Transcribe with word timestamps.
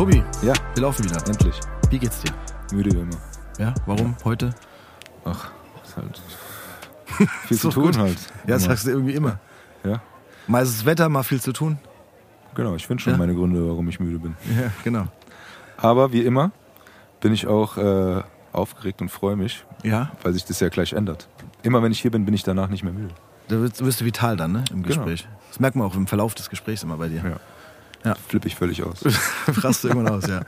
Tobi, 0.00 0.22
Ja, 0.40 0.54
wir 0.72 0.82
laufen 0.82 1.04
wieder. 1.04 1.18
endlich. 1.26 1.60
Wie 1.90 1.98
geht's 1.98 2.22
dir? 2.22 2.32
Müde 2.72 2.90
wie 2.90 3.00
immer. 3.00 3.18
Ja, 3.58 3.74
warum 3.84 4.16
heute? 4.24 4.54
Ach, 5.26 5.50
ist 5.84 5.94
halt 5.94 6.22
viel 7.46 7.58
zu 7.58 7.68
tun 7.68 7.82
gut. 7.84 7.98
halt. 7.98 8.16
Ja, 8.46 8.54
das 8.54 8.64
sagst 8.64 8.86
du 8.86 8.92
irgendwie 8.92 9.12
immer. 9.12 9.38
Ja, 9.84 10.00
Mal 10.46 10.62
ist 10.62 10.74
das 10.78 10.86
Wetter, 10.86 11.10
mal 11.10 11.22
viel 11.22 11.38
zu 11.42 11.52
tun. 11.52 11.78
genau. 12.54 12.74
Ich 12.76 12.86
finde 12.86 13.02
schon 13.02 13.12
Ja. 13.12 13.18
meine 13.18 13.34
Gründe, 13.34 13.68
warum 13.68 13.90
ich 13.90 14.00
müde 14.00 14.18
bin. 14.18 14.36
Ja, 14.58 14.70
genau. 14.84 15.04
Aber 15.76 16.14
wie 16.14 16.22
immer 16.22 16.50
bin 17.20 17.34
ich 17.34 17.46
auch 17.46 17.76
äh, 17.76 18.22
aufgeregt 18.54 19.02
und 19.02 19.10
freue 19.10 19.36
mich, 19.36 19.66
Ja, 19.82 20.12
weil 20.22 20.32
sich 20.32 20.46
das 20.46 20.60
ja 20.60 20.70
gleich 20.70 20.94
ändert. 20.94 21.28
Immer 21.62 21.82
wenn 21.82 21.92
ich 21.92 22.00
hier 22.00 22.10
bin, 22.10 22.24
bin 22.24 22.32
ich 22.32 22.42
danach 22.42 22.68
nicht 22.70 22.84
mehr 22.84 22.94
müde. 22.94 23.12
da 23.48 23.60
wirst, 23.60 23.84
wirst 23.84 24.00
du 24.00 24.06
vital 24.06 24.38
dann, 24.38 24.52
ne? 24.52 24.64
Im 24.70 24.82
Genau. 24.82 24.86
Gespräch. 25.04 25.28
Das 25.50 25.60
merkt 25.60 25.76
man 25.76 25.86
auch 25.86 25.94
im 25.94 26.06
Verlauf 26.06 26.34
des 26.34 26.48
Gesprächs 26.48 26.82
immer 26.84 26.96
bei 26.96 27.08
dir. 27.08 27.22
Ja. 27.22 27.36
Ja. 28.04 28.14
Flippe 28.28 28.48
ich 28.48 28.56
völlig 28.56 28.82
aus. 28.82 29.04
Rast 29.46 29.84
du 29.84 29.88
irgendwann 29.88 30.14
aus, 30.14 30.26
ja. 30.26 30.42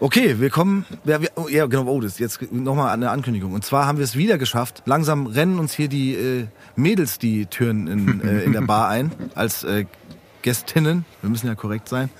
Okay, 0.00 0.40
wir 0.40 0.50
kommen. 0.50 0.84
Ja, 1.04 1.20
wir, 1.22 1.30
oh, 1.36 1.48
ja 1.48 1.66
genau, 1.66 1.86
oh, 1.86 2.00
das 2.00 2.12
ist 2.12 2.18
jetzt 2.18 2.52
nochmal 2.52 2.92
eine 2.92 3.10
Ankündigung. 3.10 3.52
Und 3.52 3.64
zwar 3.64 3.86
haben 3.86 3.98
wir 3.98 4.04
es 4.04 4.16
wieder 4.16 4.38
geschafft. 4.38 4.82
Langsam 4.86 5.26
rennen 5.26 5.58
uns 5.58 5.72
hier 5.72 5.88
die 5.88 6.14
äh, 6.14 6.46
Mädels 6.74 7.18
die 7.18 7.46
Türen 7.46 7.86
in, 7.86 8.20
äh, 8.20 8.42
in 8.42 8.52
der 8.52 8.62
Bar 8.62 8.88
ein, 8.88 9.12
als 9.34 9.62
äh, 9.62 9.86
Gästinnen. 10.42 11.04
Wir 11.22 11.30
müssen 11.30 11.46
ja 11.46 11.54
korrekt 11.54 11.88
sein. 11.88 12.10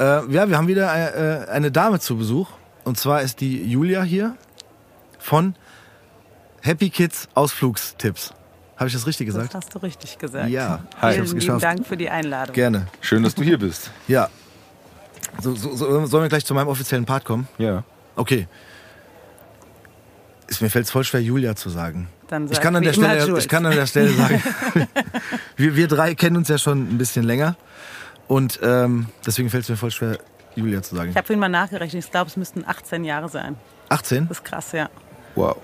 Äh, 0.00 0.26
ja, 0.32 0.48
wir 0.48 0.56
haben 0.56 0.68
wieder 0.68 1.46
äh, 1.46 1.48
eine 1.50 1.70
Dame 1.70 2.00
zu 2.00 2.16
Besuch. 2.16 2.48
Und 2.84 2.98
zwar 2.98 3.22
ist 3.22 3.40
die 3.40 3.62
Julia 3.62 4.02
hier 4.02 4.36
von 5.18 5.54
Happy 6.62 6.90
Kids 6.90 7.28
Ausflugstipps. 7.34 8.32
Habe 8.76 8.88
ich 8.88 8.92
das 8.92 9.06
richtig 9.06 9.26
Das 9.28 9.36
gesagt? 9.36 9.54
hast 9.54 9.74
du 9.74 9.78
richtig 9.78 10.18
gesagt. 10.18 10.48
Ja, 10.50 10.80
Hi. 11.00 11.10
ich 11.10 11.14
Vielen 11.14 11.20
hab's 11.20 11.28
lieben 11.28 11.34
geschafft. 11.40 11.62
Dank 11.64 11.86
für 11.86 11.96
die 11.96 12.10
Einladung. 12.10 12.54
Gerne. 12.54 12.86
Schön, 13.00 13.22
dass 13.22 13.34
du 13.34 13.42
hier 13.42 13.58
bist. 13.58 13.90
Ja. 14.06 14.28
So, 15.40 15.54
so, 15.54 15.74
so, 15.74 16.06
sollen 16.06 16.24
wir 16.24 16.28
gleich 16.28 16.44
zu 16.44 16.54
meinem 16.54 16.68
offiziellen 16.68 17.04
Part 17.06 17.24
kommen? 17.24 17.48
Ja. 17.58 17.84
Okay. 18.16 18.46
Ist, 20.46 20.60
mir 20.62 20.70
fällt 20.70 20.84
es 20.84 20.90
voll 20.90 21.04
schwer, 21.04 21.20
Julia 21.22 21.56
zu 21.56 21.70
sagen. 21.70 22.08
Dann 22.28 22.50
Ich 22.50 22.60
kann, 22.60 22.74
an 22.76 22.82
der 22.82 22.92
Stelle, 22.92 23.24
Jules. 23.26 23.44
ich 23.44 23.48
kann 23.48 23.64
an 23.66 23.74
der 23.74 23.86
Stelle 23.86 24.10
sagen, 24.10 24.42
wir, 25.56 25.74
wir 25.76 25.88
drei 25.88 26.14
kennen 26.14 26.36
uns 26.36 26.48
ja 26.48 26.58
schon 26.58 26.82
ein 26.94 26.98
bisschen 26.98 27.24
länger. 27.24 27.56
Und 28.28 28.58
ähm, 28.62 29.06
deswegen 29.24 29.50
fällt 29.50 29.64
es 29.64 29.68
mir 29.70 29.76
voll 29.76 29.90
schwer, 29.90 30.18
Julia 30.54 30.82
zu 30.82 30.96
sagen. 30.96 31.10
Ich 31.10 31.16
habe 31.16 31.26
vorhin 31.26 31.40
mal 31.40 31.48
nachgerechnet. 31.48 32.04
Ich 32.04 32.10
glaube, 32.10 32.28
es 32.28 32.36
müssten 32.36 32.64
18 32.66 33.04
Jahre 33.04 33.28
sein. 33.28 33.56
18? 33.88 34.28
Das 34.28 34.38
ist 34.38 34.44
krass, 34.44 34.72
ja. 34.72 34.88
Wow. 35.34 35.56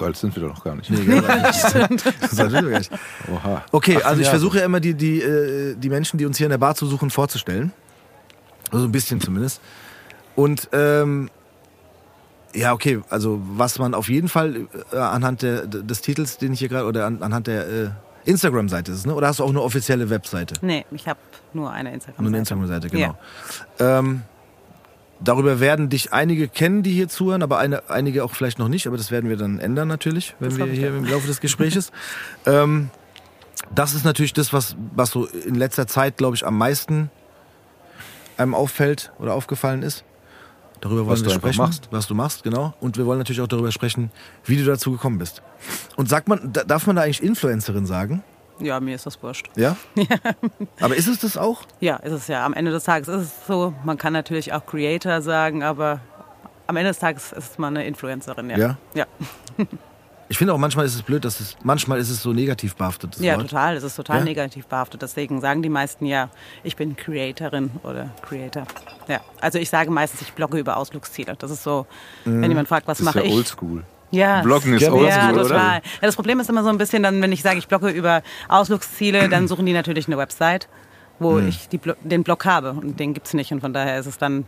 So 0.00 0.06
alt 0.06 0.16
sind 0.16 0.34
wir 0.34 0.42
doch 0.42 0.54
noch 0.56 0.64
gar 0.64 0.74
nicht. 0.76 0.90
Nee, 0.90 1.20
das 1.20 1.68
stimmt 1.70 2.04
gar 2.38 2.78
nicht. 2.78 2.90
Oha. 3.30 3.62
Okay, 3.70 3.96
18 3.96 4.06
also 4.06 4.20
ich 4.20 4.26
Jahre. 4.26 4.30
versuche 4.38 4.58
ja 4.58 4.64
immer 4.64 4.80
die, 4.80 4.94
die, 4.94 5.20
äh, 5.20 5.74
die 5.76 5.88
Menschen, 5.90 6.16
die 6.18 6.24
uns 6.26 6.38
hier 6.38 6.46
in 6.46 6.50
der 6.50 6.58
Bar 6.58 6.74
zu 6.74 6.86
suchen, 6.86 7.10
vorzustellen. 7.10 7.72
Also 8.72 8.86
ein 8.86 8.92
bisschen 8.92 9.20
zumindest. 9.20 9.60
Und 10.36 10.68
ähm, 10.72 11.28
ja, 12.54 12.72
okay, 12.72 13.00
also 13.10 13.40
was 13.56 13.78
man 13.78 13.92
auf 13.94 14.08
jeden 14.08 14.28
Fall 14.28 14.66
äh, 14.92 14.96
anhand 14.96 15.42
der, 15.42 15.66
des 15.66 16.00
Titels, 16.00 16.38
den 16.38 16.52
ich 16.54 16.60
hier 16.60 16.68
gerade, 16.68 16.86
oder 16.86 17.04
an, 17.06 17.22
anhand 17.22 17.46
der 17.46 17.68
äh, 17.68 17.90
Instagram-Seite 18.24 18.92
ist, 18.92 19.06
ne? 19.06 19.14
Oder 19.14 19.28
hast 19.28 19.38
du 19.40 19.44
auch 19.44 19.50
eine 19.50 19.60
offizielle 19.60 20.08
Webseite? 20.08 20.54
Nee, 20.62 20.84
ich 20.92 21.06
habe 21.06 21.20
nur 21.52 21.70
eine 21.70 21.92
Instagram-Seite. 21.92 22.22
Nur 22.22 22.28
eine 22.30 22.38
Instagram-Seite, 22.38 22.96
Ja. 22.96 23.14
genau. 23.78 23.98
Ähm, 23.98 24.22
darüber 25.22 25.60
werden 25.60 25.88
dich 25.88 26.12
einige 26.12 26.48
kennen, 26.48 26.82
die 26.82 26.92
hier 26.92 27.08
zuhören, 27.08 27.42
aber 27.42 27.58
eine, 27.58 27.88
einige 27.90 28.24
auch 28.24 28.32
vielleicht 28.34 28.58
noch 28.58 28.68
nicht, 28.68 28.86
aber 28.86 28.96
das 28.96 29.10
werden 29.10 29.28
wir 29.30 29.36
dann 29.36 29.58
ändern 29.58 29.88
natürlich, 29.88 30.34
wenn 30.40 30.50
Das 30.50 30.58
wir 30.58 30.66
hier 30.66 30.88
im 30.88 31.04
Laufe 31.04 31.26
des 31.26 31.40
Gespräches. 31.40 31.92
ähm, 32.46 32.90
das 33.74 33.94
ist 33.94 34.04
natürlich 34.04 34.32
das, 34.32 34.52
was, 34.52 34.76
was 34.94 35.10
so 35.10 35.26
in 35.26 35.54
letzter 35.54 35.86
Zeit, 35.86 36.16
glaube 36.16 36.34
ich, 36.36 36.46
am 36.46 36.56
meisten 36.56 37.10
einem 38.36 38.54
auffällt 38.54 39.12
oder 39.18 39.34
aufgefallen 39.34 39.82
ist. 39.82 40.04
Darüber 40.80 41.00
wollen 41.04 41.10
Was 41.10 41.24
wir 41.24 41.30
sprechen, 41.32 41.58
machst. 41.58 41.88
was 41.90 42.06
du 42.06 42.14
machst, 42.14 42.42
genau. 42.42 42.72
Und 42.80 42.96
wir 42.96 43.04
wollen 43.04 43.18
natürlich 43.18 43.42
auch 43.42 43.46
darüber 43.48 43.70
sprechen, 43.70 44.10
wie 44.46 44.56
du 44.56 44.64
dazu 44.64 44.92
gekommen 44.92 45.18
bist. 45.18 45.42
Und 45.96 46.08
sagt 46.08 46.26
man, 46.26 46.50
da- 46.54 46.64
darf 46.64 46.86
man 46.86 46.96
da 46.96 47.02
eigentlich 47.02 47.22
Influencerin 47.22 47.84
sagen? 47.84 48.22
Ja, 48.60 48.78
mir 48.80 48.94
ist 48.94 49.06
das 49.06 49.22
wurscht. 49.22 49.48
Ja? 49.56 49.76
Aber 50.80 50.96
ist 50.96 51.08
es 51.08 51.18
das 51.20 51.36
auch? 51.36 51.62
Ja, 51.80 51.96
ist 51.96 52.12
es 52.12 52.28
ja. 52.28 52.44
Am 52.44 52.52
Ende 52.54 52.70
des 52.70 52.84
Tages 52.84 53.08
ist 53.08 53.22
es 53.22 53.46
so. 53.46 53.72
Man 53.84 53.98
kann 53.98 54.12
natürlich 54.12 54.52
auch 54.52 54.64
Creator 54.66 55.22
sagen, 55.22 55.62
aber 55.62 56.00
am 56.66 56.76
Ende 56.76 56.90
des 56.90 56.98
Tages 56.98 57.32
ist 57.32 57.58
man 57.58 57.76
eine 57.76 57.86
Influencerin, 57.86 58.50
ja. 58.50 58.56
Ja? 58.58 58.76
Ja, 58.94 59.06
Ich 60.28 60.38
finde 60.38 60.54
auch 60.54 60.58
manchmal 60.58 60.86
ist 60.86 60.94
es 60.94 61.02
blöd, 61.02 61.24
dass 61.24 61.40
es 61.40 61.56
manchmal 61.64 61.98
ist 61.98 62.08
es 62.08 62.22
so 62.22 62.32
negativ 62.32 62.76
behaftet. 62.76 63.16
Ja 63.18 63.36
Wort. 63.36 63.48
total. 63.50 63.76
Es 63.76 63.82
ist 63.82 63.96
total 63.96 64.18
Ja? 64.18 64.24
negativ 64.24 64.66
behaftet. 64.68 65.02
Deswegen 65.02 65.40
sagen 65.40 65.60
die 65.62 65.68
meisten 65.68 66.06
ja, 66.06 66.28
ich 66.62 66.76
bin 66.76 66.94
Creatorin 66.96 67.70
oder 67.82 68.10
Creator. 68.22 68.64
Ja, 69.08 69.20
also 69.40 69.58
ich 69.58 69.68
sage 69.70 69.90
meistens, 69.90 70.22
ich 70.22 70.32
blogge 70.32 70.58
über 70.58 70.76
Ausflugsziele. 70.76 71.34
Das 71.36 71.50
ist 71.50 71.64
so, 71.64 71.86
Mhm. 72.24 72.42
wenn 72.42 72.50
jemand 72.52 72.68
fragt, 72.68 72.86
was 72.86 72.98
Das 72.98 73.08
ist 73.08 73.14
mache 73.14 73.24
ja 73.24 73.30
ich? 73.30 73.34
oldschool. 73.34 73.82
Ja. 74.10 74.42
Bloggen 74.42 74.74
ist 74.74 74.82
Ja, 74.82 74.90
oldschool, 74.92 75.08
Ja, 75.08 75.32
total. 75.32 75.74
Ja, 75.76 75.80
das 76.00 76.16
Problem 76.16 76.40
ist 76.40 76.48
immer 76.50 76.62
so 76.64 76.68
ein 76.68 76.78
bisschen, 76.78 77.02
dann, 77.02 77.20
wenn 77.22 77.30
ich 77.32 77.42
sage, 77.42 77.58
ich 77.58 77.68
blogge 77.68 77.90
über 77.90 78.22
Ausflugsziele, 78.48 79.28
dann 79.28 79.46
suchen 79.48 79.66
die 79.66 79.72
natürlich 79.72 80.06
eine 80.08 80.18
Website, 80.18 80.68
wo 81.18 81.38
Hm. 81.38 81.48
ich 81.48 81.68
die, 81.68 81.78
Blo- 81.78 81.96
den 82.02 82.24
Blog 82.24 82.44
habe. 82.44 82.70
Und 82.72 82.98
den 82.98 83.14
gibt's 83.14 83.34
nicht. 83.34 83.52
Und 83.52 83.60
von 83.60 83.72
daher 83.72 83.98
ist 84.00 84.06
es 84.06 84.18
dann 84.18 84.46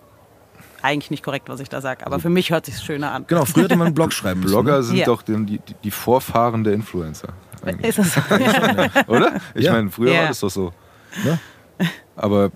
eigentlich 0.83 1.11
nicht 1.13 1.23
korrekt, 1.23 1.49
was 1.49 1.61
ich 1.61 1.69
da 1.69 1.81
sage. 1.81 2.05
Aber 2.07 2.19
für 2.19 2.29
mich 2.29 2.51
hört 2.51 2.67
sich 2.67 2.77
schöner 2.79 3.13
an. 3.13 3.25
Genau, 3.29 3.45
früher 3.45 3.65
hätte 3.65 3.77
man 3.77 3.87
einen 3.89 3.95
Blog 3.95 4.13
schreiben 4.13 4.41
müssen. 4.41 4.53
Blogger 4.53 4.83
sind 4.83 4.97
Ja. 4.97 5.07
doch 5.07 5.23
die, 5.23 5.61
die, 5.85 5.91
Vorfahren 5.93 6.65
der 6.65 6.73
Influencer. 6.73 7.29
Eigentlich. 7.65 7.97
Ist 7.97 7.99
es? 8.01 8.17
Oder? 9.07 9.35
Ich 9.55 9.65
Ja. 9.67 9.73
meine, 9.75 9.91
früher 9.91 10.13
Ja. 10.13 10.21
war 10.23 10.29
das 10.29 10.41
doch 10.41 10.51
so. 10.51 10.73
Ne? 11.25 11.39
Aber 12.17 12.51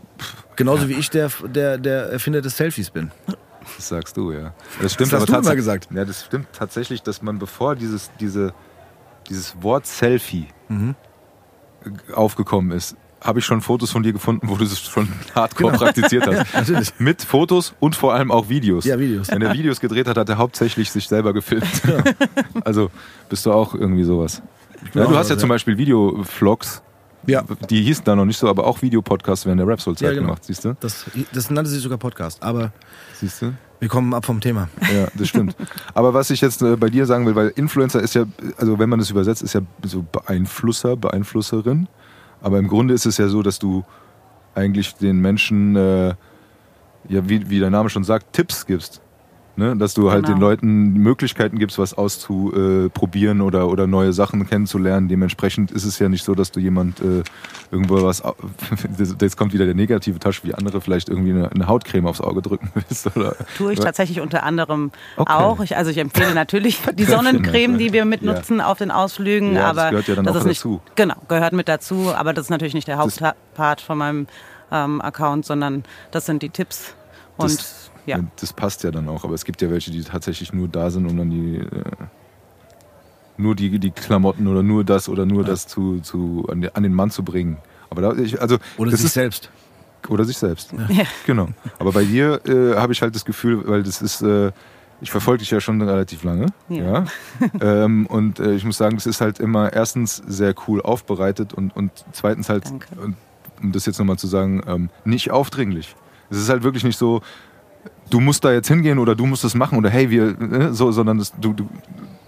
Genauso 0.56 0.88
wie 0.88 0.94
ich 0.94 1.10
der, 1.10 1.30
der, 1.44 1.76
der 1.78 2.06
Erfinder 2.10 2.40
des 2.40 2.56
Selfies 2.56 2.90
bin. 2.90 3.10
Das 3.76 3.88
sagst 3.88 4.16
du, 4.16 4.32
ja. 4.32 4.54
Das 4.80 4.92
stimmt 4.94 5.12
Das 5.12 5.20
hast 5.22 5.28
aber 5.30 5.40
du 5.42 5.46
immer 5.48 5.56
gesagt. 5.56 5.88
Ja, 5.92 6.04
das 6.04 6.24
stimmt 6.24 6.48
tatsächlich, 6.52 7.02
dass 7.02 7.22
man 7.22 7.38
bevor 7.38 7.74
dieses, 7.74 8.10
diese, 8.20 8.52
dieses 9.28 9.62
Wort 9.62 9.86
Selfie 9.86 10.46
Mhm. 10.68 10.94
aufgekommen 12.14 12.72
ist, 12.72 12.96
habe 13.20 13.38
ich 13.38 13.44
schon 13.44 13.60
Fotos 13.60 13.90
von 13.90 14.02
dir 14.02 14.12
gefunden, 14.12 14.48
wo 14.48 14.56
du 14.56 14.64
es 14.64 14.78
schon 14.80 15.08
hardcore 15.34 15.72
praktiziert 15.72 16.26
hast. 16.26 16.36
Genau. 16.52 16.58
Natürlich. 16.60 16.92
Mit 16.98 17.22
Fotos 17.22 17.74
und 17.80 17.96
vor 17.96 18.14
allem 18.14 18.30
auch 18.30 18.48
Videos. 18.48 18.84
Ja, 18.84 18.98
Videos. 18.98 19.28
Wenn 19.30 19.42
er 19.42 19.52
Videos 19.54 19.80
gedreht 19.80 20.06
hat, 20.08 20.16
hat 20.16 20.28
er 20.28 20.38
hauptsächlich 20.38 20.90
sich 20.90 21.08
selber 21.08 21.32
gefilmt. 21.32 21.66
Also 22.64 22.90
bist 23.28 23.46
du 23.46 23.52
auch 23.52 23.74
irgendwie 23.74 24.02
sowas. 24.04 24.42
Ja, 24.94 25.04
du 25.06 25.16
hast 25.16 25.28
ja 25.28 25.36
ja. 25.36 25.40
zum 25.40 25.48
Beispiel 25.48 25.78
Videovlogs. 25.78 26.82
Ja. 27.26 27.42
Die 27.70 27.82
hießen 27.82 28.04
da 28.04 28.14
noch 28.16 28.24
nicht 28.24 28.38
so, 28.38 28.48
aber 28.48 28.66
auch 28.66 28.82
Videopodcasts 28.82 29.46
während 29.46 29.60
der 29.60 29.66
Rap 29.68 29.80
Soul 29.80 29.96
Zeit 29.96 30.08
Ja, 30.08 30.14
genau. 30.14 30.26
gemacht, 30.26 30.44
siehst 30.44 30.64
du? 30.64 30.76
Das, 30.80 31.04
das 31.32 31.50
nannte 31.50 31.70
sich 31.70 31.82
sogar 31.82 31.98
Podcast. 31.98 32.42
Aber 32.42 32.72
Siehst 33.14 33.42
du? 33.42 33.52
wir 33.80 33.88
kommen 33.88 34.14
ab 34.14 34.24
vom 34.24 34.40
Thema. 34.40 34.68
Ja, 34.94 35.08
das 35.14 35.28
stimmt. 35.28 35.56
Aber 35.94 36.14
was 36.14 36.30
ich 36.30 36.40
jetzt 36.40 36.62
äh, 36.62 36.76
bei 36.76 36.88
dir 36.88 37.06
sagen 37.06 37.26
will, 37.26 37.34
weil 37.34 37.48
Influencer 37.56 38.00
ist 38.00 38.14
ja, 38.14 38.24
also 38.58 38.78
wenn 38.78 38.88
man 38.88 38.98
das 38.98 39.10
übersetzt, 39.10 39.42
ist 39.42 39.54
ja 39.54 39.60
so 39.84 40.04
Beeinflusser, 40.10 40.96
Beeinflusserin. 40.96 41.88
Aber 42.40 42.58
im 42.58 42.68
Grunde 42.68 42.94
ist 42.94 43.06
es 43.06 43.18
ja 43.18 43.28
so, 43.28 43.42
dass 43.42 43.58
du 43.58 43.84
eigentlich 44.54 44.94
den 44.94 45.20
Menschen, 45.20 45.76
äh, 45.76 46.08
ja, 47.08 47.28
wie, 47.28 47.48
wie 47.50 47.58
der 47.58 47.70
Name 47.70 47.88
schon 47.90 48.04
sagt, 48.04 48.32
Tipps 48.32 48.66
gibst. 48.66 49.00
Ne? 49.58 49.74
Dass 49.76 49.94
du 49.94 50.10
halt 50.10 50.26
Genau. 50.26 50.36
den 50.36 50.40
Leuten 50.40 50.92
Möglichkeiten 50.94 51.58
gibst, 51.58 51.78
was 51.78 51.94
auszuprobieren 51.94 53.40
oder, 53.40 53.68
oder 53.68 53.86
neue 53.86 54.12
Sachen 54.12 54.46
kennenzulernen. 54.48 55.08
Dementsprechend 55.08 55.70
ist 55.70 55.84
es 55.84 55.98
ja 55.98 56.08
nicht 56.10 56.24
so, 56.24 56.34
dass 56.34 56.52
du 56.52 56.60
jemand 56.60 57.00
äh, 57.00 57.22
irgendwo 57.70 58.02
was, 58.02 58.22
jetzt 59.20 59.36
kommt 59.38 59.54
wieder 59.54 59.64
der 59.64 59.74
negative 59.74 60.18
Touch, 60.18 60.44
wie 60.44 60.54
andere 60.54 60.80
vielleicht 60.80 61.08
irgendwie 61.08 61.30
eine, 61.30 61.50
eine 61.50 61.66
Hautcreme 61.68 62.06
aufs 62.06 62.20
Auge 62.20 62.42
drücken 62.42 62.70
willst. 62.74 63.16
Oder, 63.16 63.34
Tue 63.56 63.72
ich 63.72 63.80
tatsächlich 63.80 64.20
unter 64.20 64.42
anderem 64.42 64.90
Okay. 65.16 65.32
auch. 65.32 65.60
Ich, 65.60 65.76
also 65.76 65.90
ich 65.90 65.98
empfehle 65.98 66.34
natürlich 66.34 66.80
die 66.94 67.04
Sonnencreme, 67.04 67.78
die 67.78 67.92
wir 67.94 68.04
mitnutzen 68.04 68.60
auf 68.60 68.78
den 68.78 68.90
Ausflügen. 68.90 69.54
Ja, 69.54 69.72
das 69.72 69.78
aber 69.78 69.90
gehört 69.90 70.08
ja 70.08 70.14
dann 70.16 70.24
das 70.26 70.36
auch 70.36 70.44
nicht, 70.44 70.60
dazu. 70.60 70.80
Genau, 70.96 71.14
gehört 71.28 71.54
mit 71.54 71.68
dazu. 71.68 72.12
Aber 72.14 72.32
das 72.34 72.46
ist 72.46 72.50
natürlich 72.50 72.74
nicht 72.74 72.88
der 72.88 72.96
Das- 72.98 73.20
Hauptpart 73.22 73.80
von 73.80 73.96
meinem 73.98 74.26
ähm, 74.70 75.00
Account, 75.00 75.46
sondern 75.46 75.84
das 76.10 76.26
sind 76.26 76.42
die 76.42 76.50
Tipps. 76.50 76.94
Und 77.38 77.54
Das- 77.54 77.85
ja. 78.06 78.20
Das 78.40 78.52
passt 78.52 78.84
ja 78.84 78.90
dann 78.90 79.08
auch, 79.08 79.24
aber 79.24 79.34
es 79.34 79.44
gibt 79.44 79.60
ja 79.62 79.70
welche, 79.70 79.90
die 79.90 80.02
tatsächlich 80.02 80.52
nur 80.52 80.68
da 80.68 80.90
sind, 80.90 81.06
um 81.06 81.16
dann 81.16 81.30
die, 81.30 81.56
äh, 81.56 81.82
nur 83.36 83.54
die, 83.54 83.78
die 83.78 83.90
Klamotten 83.90 84.46
oder 84.46 84.62
nur 84.62 84.84
das 84.84 85.08
oder 85.08 85.26
nur 85.26 85.44
das 85.44 85.66
zu, 85.66 86.00
zu, 86.00 86.46
an, 86.50 86.60
den, 86.60 86.74
an 86.74 86.82
den 86.82 86.94
Mann 86.94 87.10
zu 87.10 87.22
bringen. 87.22 87.58
Aber 87.90 88.02
da, 88.02 88.12
ich, 88.14 88.40
also, 88.40 88.58
Oder 88.78 88.90
das 88.90 89.00
sich 89.00 89.06
ist, 89.06 89.14
selbst. 89.14 89.50
oder 90.08 90.24
sich 90.24 90.38
selbst. 90.38 90.72
Genau. 91.26 91.48
Aber 91.78 91.92
bei 91.92 92.04
dir 92.04 92.40
äh, 92.46 92.76
habe 92.76 92.92
ich 92.92 93.02
halt 93.02 93.14
das 93.14 93.24
Gefühl, 93.24 93.66
weil 93.66 93.82
das 93.82 94.02
ist, 94.02 94.22
äh, 94.22 94.52
ich 95.00 95.10
verfolge 95.10 95.40
dich 95.40 95.50
ja 95.50 95.60
schon 95.60 95.80
relativ 95.82 96.24
lange. 96.24 96.46
Ja. 96.68 97.04
Ja. 97.60 97.84
ähm, 97.84 98.06
und 98.06 98.40
äh, 98.40 98.54
ich 98.54 98.64
muss 98.64 98.76
sagen, 98.76 98.96
das 98.96 99.06
ist 99.06 99.20
halt 99.20 99.38
immer 99.38 99.72
erstens 99.72 100.16
sehr 100.26 100.54
cool 100.66 100.80
aufbereitet 100.80 101.52
und, 101.52 101.76
und 101.76 101.90
zweitens 102.12 102.48
halt, 102.48 102.66
Danke. 102.66 102.86
und, 103.00 103.16
um 103.62 103.72
das 103.72 103.86
jetzt 103.86 103.98
nochmal 103.98 104.18
zu 104.18 104.26
sagen, 104.26 104.62
ähm, 104.66 104.90
nicht 105.04 105.30
aufdringlich. 105.30 105.94
Es 106.28 106.38
ist 106.38 106.48
halt 106.48 106.62
wirklich 106.62 106.84
nicht 106.84 106.98
so, 106.98 107.22
du 108.10 108.20
musst 108.20 108.44
da 108.44 108.52
jetzt 108.52 108.68
hingehen 108.68 108.98
oder 108.98 109.14
du 109.14 109.26
musst 109.26 109.44
das 109.44 109.54
machen 109.54 109.78
oder 109.78 109.90
hey, 109.90 110.10
wir, 110.10 110.40
äh, 110.40 110.72
so, 110.72 110.92
sondern 110.92 111.18
das, 111.18 111.32
du, 111.38 111.52
du, 111.52 111.68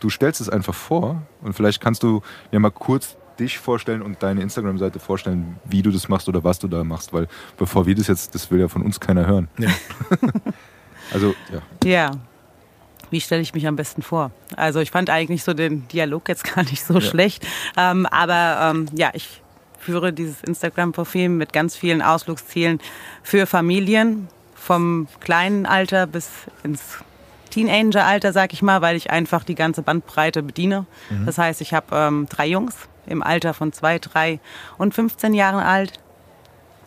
du 0.00 0.10
stellst 0.10 0.40
es 0.40 0.48
einfach 0.48 0.74
vor 0.74 1.22
und 1.42 1.54
vielleicht 1.54 1.80
kannst 1.80 2.02
du 2.02 2.22
ja 2.52 2.58
mal 2.58 2.70
kurz 2.70 3.16
dich 3.38 3.58
vorstellen 3.58 4.02
und 4.02 4.22
deine 4.22 4.42
Instagram-Seite 4.42 4.98
vorstellen, 4.98 5.56
wie 5.64 5.82
du 5.82 5.90
das 5.90 6.08
machst 6.08 6.28
oder 6.28 6.42
was 6.42 6.58
du 6.58 6.66
da 6.66 6.82
machst, 6.82 7.12
weil 7.12 7.28
bevor 7.56 7.86
wir 7.86 7.94
das 7.94 8.08
jetzt, 8.08 8.34
das 8.34 8.50
will 8.50 8.60
ja 8.60 8.68
von 8.68 8.82
uns 8.82 8.98
keiner 9.00 9.26
hören. 9.26 9.48
Ja. 9.58 9.70
Also, 11.10 11.34
ja. 11.50 11.88
Ja. 11.88 12.10
Wie 13.10 13.22
stelle 13.22 13.40
ich 13.40 13.54
mich 13.54 13.66
am 13.66 13.76
besten 13.76 14.02
vor? 14.02 14.30
Also 14.56 14.80
ich 14.80 14.90
fand 14.90 15.08
eigentlich 15.08 15.42
so 15.42 15.54
den 15.54 15.88
Dialog 15.88 16.28
jetzt 16.28 16.44
gar 16.54 16.64
nicht 16.64 16.84
so 16.84 17.00
schlecht. 17.00 17.46
Ähm, 17.76 18.04
aber 18.04 18.70
ähm, 18.70 18.86
ja, 18.94 19.10
ich 19.14 19.42
führe 19.78 20.12
dieses 20.12 20.42
Instagram-Profil 20.42 21.30
mit 21.30 21.54
ganz 21.54 21.76
vielen 21.76 22.02
Ausflugszielen 22.02 22.80
für 23.22 23.46
Familien 23.46 24.28
vom 24.68 25.08
kleinen 25.20 25.64
Alter 25.64 26.06
bis 26.06 26.28
ins 26.62 26.98
Teenager-Alter, 27.48 28.34
sag 28.34 28.52
ich 28.52 28.60
mal, 28.60 28.82
weil 28.82 28.96
ich 28.96 29.10
einfach 29.10 29.42
die 29.42 29.54
ganze 29.54 29.80
Bandbreite 29.80 30.42
bediene. 30.42 30.84
Das 31.24 31.38
heißt, 31.38 31.62
ich 31.62 31.72
habe 31.72 31.86
ähm, 31.96 32.26
drei 32.28 32.46
Jungs 32.46 32.74
im 33.06 33.22
Alter 33.22 33.54
von 33.54 33.72
zwei, 33.72 33.98
drei 33.98 34.40
und 34.76 34.92
15 34.92 35.32
Jahren 35.32 35.60
alt. 35.60 35.98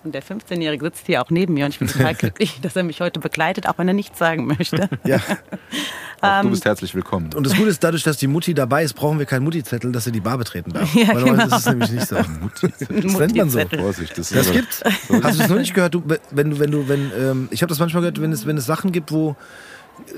Und 0.03 0.15
der 0.15 0.23
15-Jährige 0.23 0.85
sitzt 0.85 1.05
hier 1.05 1.21
auch 1.21 1.29
neben 1.29 1.53
mir 1.53 1.65
und 1.65 1.71
ich 1.73 1.79
bin 1.79 1.87
total 1.87 2.15
glücklich, 2.15 2.59
dass 2.61 2.75
er 2.75 2.83
mich 2.83 3.01
heute 3.01 3.19
begleitet, 3.19 3.67
auch 3.67 3.77
wenn 3.77 3.87
er 3.87 3.93
nichts 3.93 4.17
sagen 4.17 4.47
möchte. 4.47 4.89
Ja. 5.03 5.19
Auch 6.23 6.41
du 6.41 6.45
Ähm, 6.47 6.51
bist 6.51 6.65
herzlich 6.65 6.93
willkommen. 6.93 7.31
Und 7.33 7.47
das 7.47 7.55
Gute 7.55 7.69
ist, 7.69 7.83
dadurch, 7.83 8.03
dass 8.03 8.17
die 8.17 8.27
Mutti 8.27 8.53
dabei 8.53 8.83
ist, 8.83 8.93
brauchen 8.93 9.17
wir 9.17 9.25
keinen 9.25 9.43
Mutti-Zettel, 9.43 9.91
dass 9.91 10.03
sie 10.03 10.11
die 10.11 10.19
Bar 10.19 10.37
betreten 10.37 10.71
darf. 10.71 10.93
Ja, 10.95 11.15
Weil 11.15 11.23
genau. 11.23 11.45
ist 11.45 11.53
es 11.53 11.65
nämlich 11.65 11.91
nicht 11.91 12.07
so. 12.07 12.15
Das 12.15 12.27
nennt 12.29 13.35
man 13.35 13.49
so. 13.49 13.57
Mutti-Zettel. 13.57 13.79
Vorsicht, 13.79 14.11
das, 14.17 14.31
ist 14.31 14.35
Das 14.35 14.51
gibt's. 14.51 14.83
Hast 15.23 15.39
du 15.39 15.43
es 15.43 15.49
noch 15.49 15.57
nicht 15.57 15.73
gehört? 15.73 15.95
Du, 15.95 16.03
wenn 16.29 16.51
du, 16.51 16.59
wenn 16.59 16.69
du, 16.69 16.87
wenn, 16.87 17.11
ähm, 17.17 17.47
ich 17.49 17.63
habe 17.63 17.69
das 17.69 17.79
manchmal 17.79 18.01
gehört, 18.01 18.21
wenn 18.21 18.31
es, 18.31 18.45
wenn 18.45 18.55
es 18.55 18.67
Sachen 18.67 18.91
gibt, 18.91 19.11
wo 19.11 19.35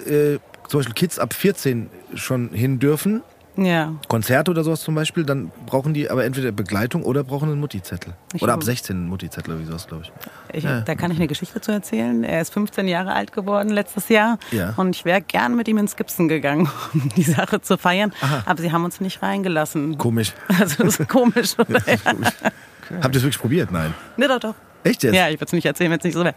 äh, 0.06 0.40
zum 0.68 0.80
Beispiel 0.82 0.94
Kids 0.94 1.20
ab 1.20 1.34
14 1.34 1.90
schon 2.16 2.50
hin 2.50 2.80
dürfen, 2.80 3.22
Ja. 3.56 3.94
Konzerte 4.08 4.52
oder 4.52 4.64
sowas 4.64 4.82
zum 4.82 4.96
Beispiel, 4.96 5.24
dann 5.24 5.52
brauchen 5.66 5.94
die 5.94 6.10
aber 6.10 6.26
entweder 6.26 6.52
Begleitung 6.52 7.04
oder 7.04 7.24
brauchen 7.24 7.50
einen 7.50 7.60
Mutti-Zettel. 7.60 8.14
Oder 8.42 8.54
ab 8.54 8.60
auch. 8.60 8.64
16 8.64 8.96
einen 8.96 9.08
Mutti-Zettel 9.10 9.56
oder 9.56 9.66
sowas, 9.66 9.88
glaube 9.88 10.04
ich. 10.04 10.12
Ich, 10.58 10.64
Ja. 10.64 10.82
Da 10.82 10.96
kann 10.96 11.12
ich 11.12 11.18
eine 11.18 11.28
Geschichte 11.28 11.62
zu 11.62 11.72
erzählen. 11.72 12.24
Er 12.24 12.42
ist 12.42 12.54
15 12.54 12.88
Jahre 12.88 13.14
alt 13.14 13.32
geworden 13.32 13.70
letztes 13.70 14.10
Jahr. 14.10 14.40
Ja. 14.52 14.74
Und 14.78 14.96
ich 14.96 15.06
wäre 15.06 15.22
gern 15.22 15.56
mit 15.56 15.68
ihm 15.68 15.78
ins 15.78 15.96
Gibson 15.96 16.28
gegangen, 16.28 16.70
um 16.94 17.10
die 17.10 17.24
Sache 17.24 17.62
zu 17.62 17.78
feiern. 17.78 18.12
Aber 18.46 18.62
sie 18.62 18.72
haben 18.72 18.86
uns 18.86 19.00
nicht 19.02 19.22
reingelassen. 19.22 19.98
Komisch. 19.98 20.34
Also 20.60 20.84
das 20.84 21.00
ist 21.00 21.10
komisch. 21.10 21.54
Oder? 21.60 21.80
Habt 21.80 23.16
ihr 23.16 23.18
es 23.18 23.24
wirklich 23.24 23.40
probiert? 23.40 23.72
Nein. 23.72 23.94
Nee, 24.18 24.28
doch, 24.28 24.40
doch. 24.40 24.56
Echt 24.84 25.04
jetzt? 25.04 25.16
Ja, 25.16 25.28
ich 25.30 25.36
würde 25.36 25.46
es 25.46 25.54
nicht 25.54 25.66
erzählen, 25.66 25.92
wenn 25.92 25.98
es 26.00 26.04
nicht 26.04 26.14
so 26.14 26.24
wäre. 26.24 26.36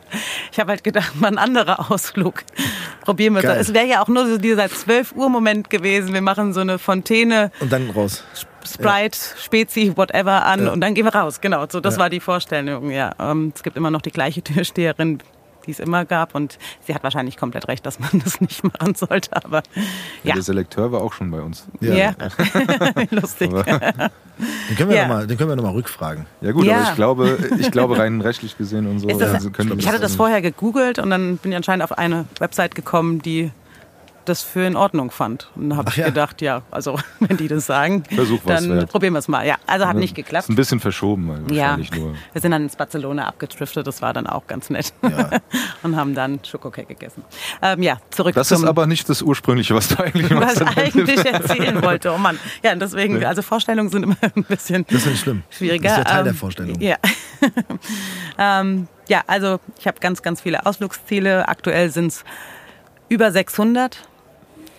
Ich 0.52 0.58
habe 0.60 0.70
halt 0.70 0.84
gedacht, 0.84 1.18
mal 1.20 1.28
ein 1.28 1.38
anderer 1.38 1.90
Ausflug. 1.90 2.42
Probieren 3.02 3.34
wir 3.34 3.44
es. 3.44 3.68
Es 3.68 3.74
wäre 3.74 3.86
ja 3.86 4.02
auch 4.02 4.08
nur 4.08 4.26
so 4.26 4.38
dieser 4.38 4.68
12 4.68 5.12
Uhr 5.12 5.28
Moment 5.28 5.70
gewesen. 5.70 6.12
Wir 6.14 6.22
machen 6.22 6.52
so 6.52 6.60
eine 6.60 6.78
Fontäne, 6.78 7.50
Und 7.60 7.72
dann 7.72 7.90
raus. 7.90 8.24
Sprite, 8.64 9.18
Spezi, 9.40 9.92
whatever 9.96 10.44
an 10.44 10.64
Ja. 10.66 10.72
und 10.72 10.80
dann 10.80 10.94
gehen 10.94 11.04
wir 11.04 11.14
raus. 11.14 11.40
Genau, 11.40 11.64
so 11.70 11.80
das 11.80 11.94
Ja. 11.94 12.00
war 12.00 12.10
die 12.10 12.20
Vorstellung. 12.20 12.90
Ja, 12.90 13.12
ähm, 13.20 13.52
es 13.54 13.62
gibt 13.62 13.76
immer 13.76 13.90
noch 13.92 14.02
die 14.02 14.10
gleiche 14.10 14.42
Türsteherin, 14.42 15.18
die 15.66 15.72
es 15.72 15.80
immer 15.80 16.04
gab 16.04 16.34
und 16.34 16.58
sie 16.86 16.94
hat 16.94 17.02
wahrscheinlich 17.02 17.36
komplett 17.36 17.68
recht, 17.68 17.84
dass 17.86 17.98
man 17.98 18.10
das 18.24 18.40
nicht 18.40 18.62
machen 18.64 18.94
sollte. 18.94 19.34
Aber 19.44 19.62
Ja, 19.74 19.82
ja, 20.24 20.34
Der 20.34 20.42
Selekteur 20.42 20.92
war 20.92 21.00
auch 21.02 21.12
schon 21.12 21.30
bei 21.30 21.40
uns. 21.40 21.66
ja, 21.80 22.12
lustig. 23.10 23.50
Aber, 23.50 23.64
Den 23.64 24.76
können 24.76 24.90
wir 24.90 24.96
Ja. 24.96 25.02
noch 25.08 25.14
mal, 25.14 25.26
den 25.26 25.36
können 25.38 25.50
wir 25.50 25.56
nochmal 25.56 25.72
rückfragen. 25.72 26.26
ja 26.40 26.52
gut, 26.52 26.64
Ja. 26.64 26.76
aber 26.78 26.88
ich 26.90 26.94
glaube, 26.94 27.38
ich 27.58 27.70
glaube 27.70 27.98
rein 27.98 28.20
rechtlich 28.20 28.56
gesehen 28.58 28.86
und 28.86 28.98
so. 29.00 29.08
Das, 29.08 29.32
also 29.34 29.50
können 29.50 29.70
wir 29.70 29.78
ich 29.78 29.88
hatte 29.88 30.00
das 30.00 30.14
vorher 30.14 30.42
gegoogelt 30.42 30.98
und 30.98 31.10
dann 31.10 31.38
bin 31.38 31.52
ich 31.52 31.56
anscheinend 31.56 31.82
auf 31.84 31.96
eine 31.96 32.26
Website 32.38 32.74
gekommen, 32.74 33.20
die 33.22 33.50
das 34.28 34.42
für 34.42 34.66
in 34.66 34.76
Ordnung 34.76 35.10
fand. 35.10 35.50
Und 35.56 35.76
habe 35.76 35.90
ich 35.90 35.96
ja. 35.96 36.06
gedacht, 36.06 36.42
ja, 36.42 36.62
also 36.70 36.98
wenn 37.20 37.36
die 37.36 37.48
das 37.48 37.66
sagen, 37.66 38.04
Versuch 38.14 38.40
dann 38.46 38.68
wert. 38.68 38.90
probieren 38.90 39.12
wir 39.14 39.18
es 39.20 39.28
mal. 39.28 39.46
Ja, 39.46 39.56
also 39.66 39.86
hat 39.86 39.96
nicht 39.96 40.10
Ist 40.10 40.24
geklappt. 40.24 40.48
ein 40.48 40.56
bisschen 40.56 40.80
verschoben, 40.80 41.28
weil 41.28 41.54
Ja, 41.56 41.62
wahrscheinlich 41.64 41.92
nur. 41.92 42.14
wir 42.32 42.40
sind 42.42 42.50
dann 42.50 42.62
ins 42.62 42.76
Barcelona 42.76 43.26
abgetriftet, 43.26 43.86
das 43.86 44.02
war 44.02 44.12
dann 44.12 44.26
auch 44.26 44.46
ganz 44.46 44.70
nett. 44.70 44.92
Ja. 45.02 45.30
und 45.82 45.96
haben 45.96 46.14
dann 46.14 46.40
Schokocake 46.44 46.86
gegessen. 46.88 47.24
Ähm, 47.62 47.82
ja, 47.82 47.98
zurück 48.10 48.34
Das 48.34 48.50
ist 48.52 48.64
aber 48.64 48.86
nicht 48.86 49.08
das 49.08 49.22
Ursprüngliche, 49.22 49.74
was 49.74 49.88
du 49.88 50.02
eigentlich 50.02 50.30
was 50.30 50.60
eigentlich 50.76 51.24
erzählen 51.24 51.82
wollte. 51.82 52.12
Oh 52.12 52.18
Mann. 52.18 52.38
Ja, 52.62 52.72
und 52.72 52.80
deswegen, 52.80 53.24
also 53.24 53.42
Vorstellungen 53.42 53.88
sind 53.90 54.02
immer 54.02 54.16
ein 54.22 54.44
bisschen 54.44 54.84
Das 54.88 54.98
ist 55.02 55.06
nicht 55.06 55.20
schlimm. 55.20 55.42
schwieriger. 55.50 55.82
Das 55.88 55.92
ist 55.92 55.98
ja 55.98 56.04
Teil 56.04 56.24
der 56.24 56.32
Ähm, 56.32 56.38
Vorstellung. 56.38 56.80
Ja. 56.80 56.96
ähm, 58.38 58.88
ja, 59.08 59.22
also 59.26 59.60
ich 59.78 59.86
habe 59.86 59.98
ganz, 60.00 60.22
ganz 60.22 60.40
viele 60.40 60.66
Ausflugsziele. 60.66 61.48
Aktuell 61.48 61.90
sind 61.90 62.08
es 62.08 62.24
über 63.08 63.30
600. 63.30 64.08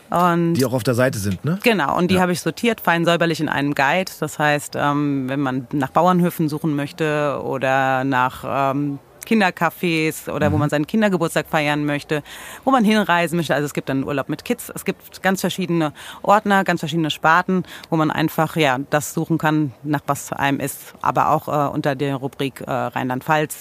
Und 0.10 0.54
Die 0.54 0.66
auch 0.66 0.74
auf 0.74 0.84
der 0.84 0.94
Seite 0.96 1.20
sind, 1.20 1.44
ne? 1.44 1.60
Genau, 1.64 1.98
und 1.98 2.10
die 2.10 2.16
Ja. 2.16 2.22
habe 2.22 2.32
ich 2.32 2.42
sortiert, 2.42 2.80
fein 2.82 3.04
säuberlich 3.06 3.40
in 3.42 3.50
einem 3.50 3.76
Guide. 3.76 4.12
Das 4.20 4.40
heißt, 4.40 4.76
ähm, 4.78 5.28
wenn 5.28 5.40
man 5.42 5.68
nach 5.74 5.90
Bauernhöfen 5.90 6.48
suchen 6.50 6.76
möchte 6.76 7.42
oder 7.44 8.04
nach 8.04 8.44
ähm, 8.74 9.00
Kindercafés 9.26 10.30
oder 10.32 10.50
Mhm. 10.50 10.54
wo 10.54 10.58
man 10.58 10.70
seinen 10.70 10.88
Kindergeburtstag 10.88 11.48
feiern 11.50 11.86
möchte, 11.86 12.24
wo 12.64 12.72
man 12.72 12.86
hinreisen 12.86 13.36
möchte. 13.36 13.54
Also 13.54 13.66
es 13.66 13.74
gibt 13.74 13.90
dann 13.90 14.06
Urlaub 14.06 14.30
mit 14.30 14.46
Kids. 14.46 14.72
Es 14.74 14.86
gibt 14.86 15.22
ganz 15.22 15.42
verschiedene 15.42 15.92
Ordner, 16.22 16.64
ganz 16.64 16.80
verschiedene 16.80 17.10
Sparten, 17.12 17.64
wo 17.90 17.98
man 17.98 18.10
einfach 18.10 18.56
ja 18.56 18.80
das 18.90 19.14
suchen 19.14 19.38
kann, 19.38 19.74
nach 19.84 20.02
was 20.08 20.32
einem 20.32 20.62
ist. 20.62 20.94
Aber 21.02 21.32
auch 21.32 21.48
äh, 21.50 21.70
unter 21.74 21.96
der 21.96 22.16
Rubrik 22.16 22.62
äh, 22.62 22.72
Rheinland-Pfalz. 22.72 23.58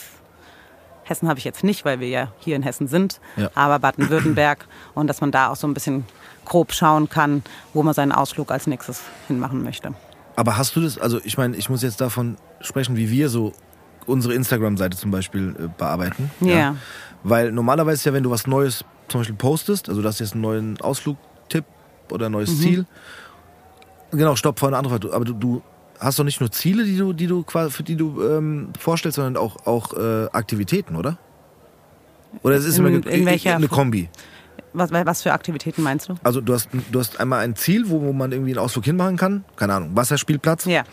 Hessen 1.04 1.28
habe 1.28 1.38
ich 1.38 1.44
jetzt 1.44 1.62
nicht, 1.62 1.84
weil 1.84 2.00
wir 2.00 2.08
ja 2.08 2.32
hier 2.40 2.56
in 2.56 2.62
Hessen 2.64 2.88
sind, 2.88 3.20
Ja. 3.36 3.48
aber 3.54 3.78
Baden-Württemberg 3.78 4.66
und 4.94 5.06
dass 5.06 5.20
man 5.20 5.30
da 5.30 5.50
auch 5.50 5.56
so 5.56 5.66
ein 5.68 5.74
bisschen 5.74 6.04
grob 6.46 6.72
schauen 6.72 7.08
kann, 7.10 7.42
wo 7.74 7.82
man 7.82 7.92
seinen 7.92 8.12
Ausflug 8.12 8.50
als 8.50 8.66
nächstes 8.66 9.02
hinmachen 9.28 9.62
möchte. 9.62 9.92
Aber 10.36 10.56
hast 10.56 10.74
du 10.76 10.80
das, 10.80 10.98
also 10.98 11.20
ich 11.24 11.36
meine, 11.36 11.56
ich 11.56 11.68
muss 11.68 11.82
jetzt 11.82 12.00
davon 12.00 12.36
sprechen, 12.60 12.96
wie 12.96 13.10
wir 13.10 13.28
so 13.28 13.52
unsere 14.06 14.34
Instagram-Seite 14.34 14.96
zum 14.96 15.10
Beispiel 15.10 15.54
äh, 15.58 15.68
bearbeiten. 15.76 16.30
Ja. 16.40 16.76
Weil 17.22 17.52
normalerweise 17.52 18.08
ja, 18.08 18.14
wenn 18.14 18.22
du 18.22 18.30
was 18.30 18.46
Neues 18.46 18.84
zum 19.08 19.20
Beispiel 19.20 19.36
postest, 19.36 19.88
also 19.88 20.00
du 20.02 20.08
hast 20.08 20.20
jetzt 20.20 20.32
einen 20.32 20.42
neuen 20.42 20.80
Ausflugtipp 20.80 21.64
oder 22.10 22.26
ein 22.26 22.32
neues 22.32 22.50
Mhm. 22.50 22.60
Ziel. 22.60 22.86
Genau, 24.12 24.36
stopp, 24.36 24.58
vor 24.60 24.68
eine 24.68 24.76
andere 24.76 24.94
Frage. 24.98 25.12
Aber 25.14 25.24
du, 25.24 25.32
du 25.32 25.62
hast 25.98 26.18
doch 26.18 26.24
nicht 26.24 26.40
nur 26.40 26.50
Ziele, 26.52 26.84
die 26.84 26.96
du, 26.96 27.12
die 27.12 27.26
du 27.26 27.44
für 27.70 27.82
die 27.82 27.96
du 27.96 28.22
ähm, 28.22 28.68
vorstellst, 28.78 29.16
sondern 29.16 29.36
auch, 29.42 29.66
auch 29.66 29.92
äh, 29.94 30.26
Aktivitäten, 30.32 30.96
oder? 30.96 31.18
Oder 32.42 32.56
es 32.56 32.64
ist 32.64 32.78
In- 32.78 32.86
immer 32.86 33.06
in 33.06 33.26
welcher- 33.26 33.56
eine 33.56 33.68
Kombi. 33.68 34.08
Was, 34.78 34.90
was 34.92 35.22
für 35.22 35.32
Aktivitäten 35.32 35.82
meinst 35.82 36.08
du? 36.08 36.14
Also 36.22 36.40
du 36.40 36.52
hast, 36.54 36.68
du 36.92 36.98
hast 37.00 37.18
einmal 37.20 37.40
ein 37.44 37.56
Ziel, 37.56 37.88
wo, 37.88 38.00
wo 38.02 38.12
man 38.12 38.32
irgendwie 38.32 38.52
einen 38.52 38.58
Ausflug 38.60 38.84
hinmachen 38.84 39.16
kann. 39.16 39.44
Keine 39.56 39.74
Ahnung, 39.74 39.90
Wasserspielplatz. 39.96 40.64
Ja. 40.66 40.84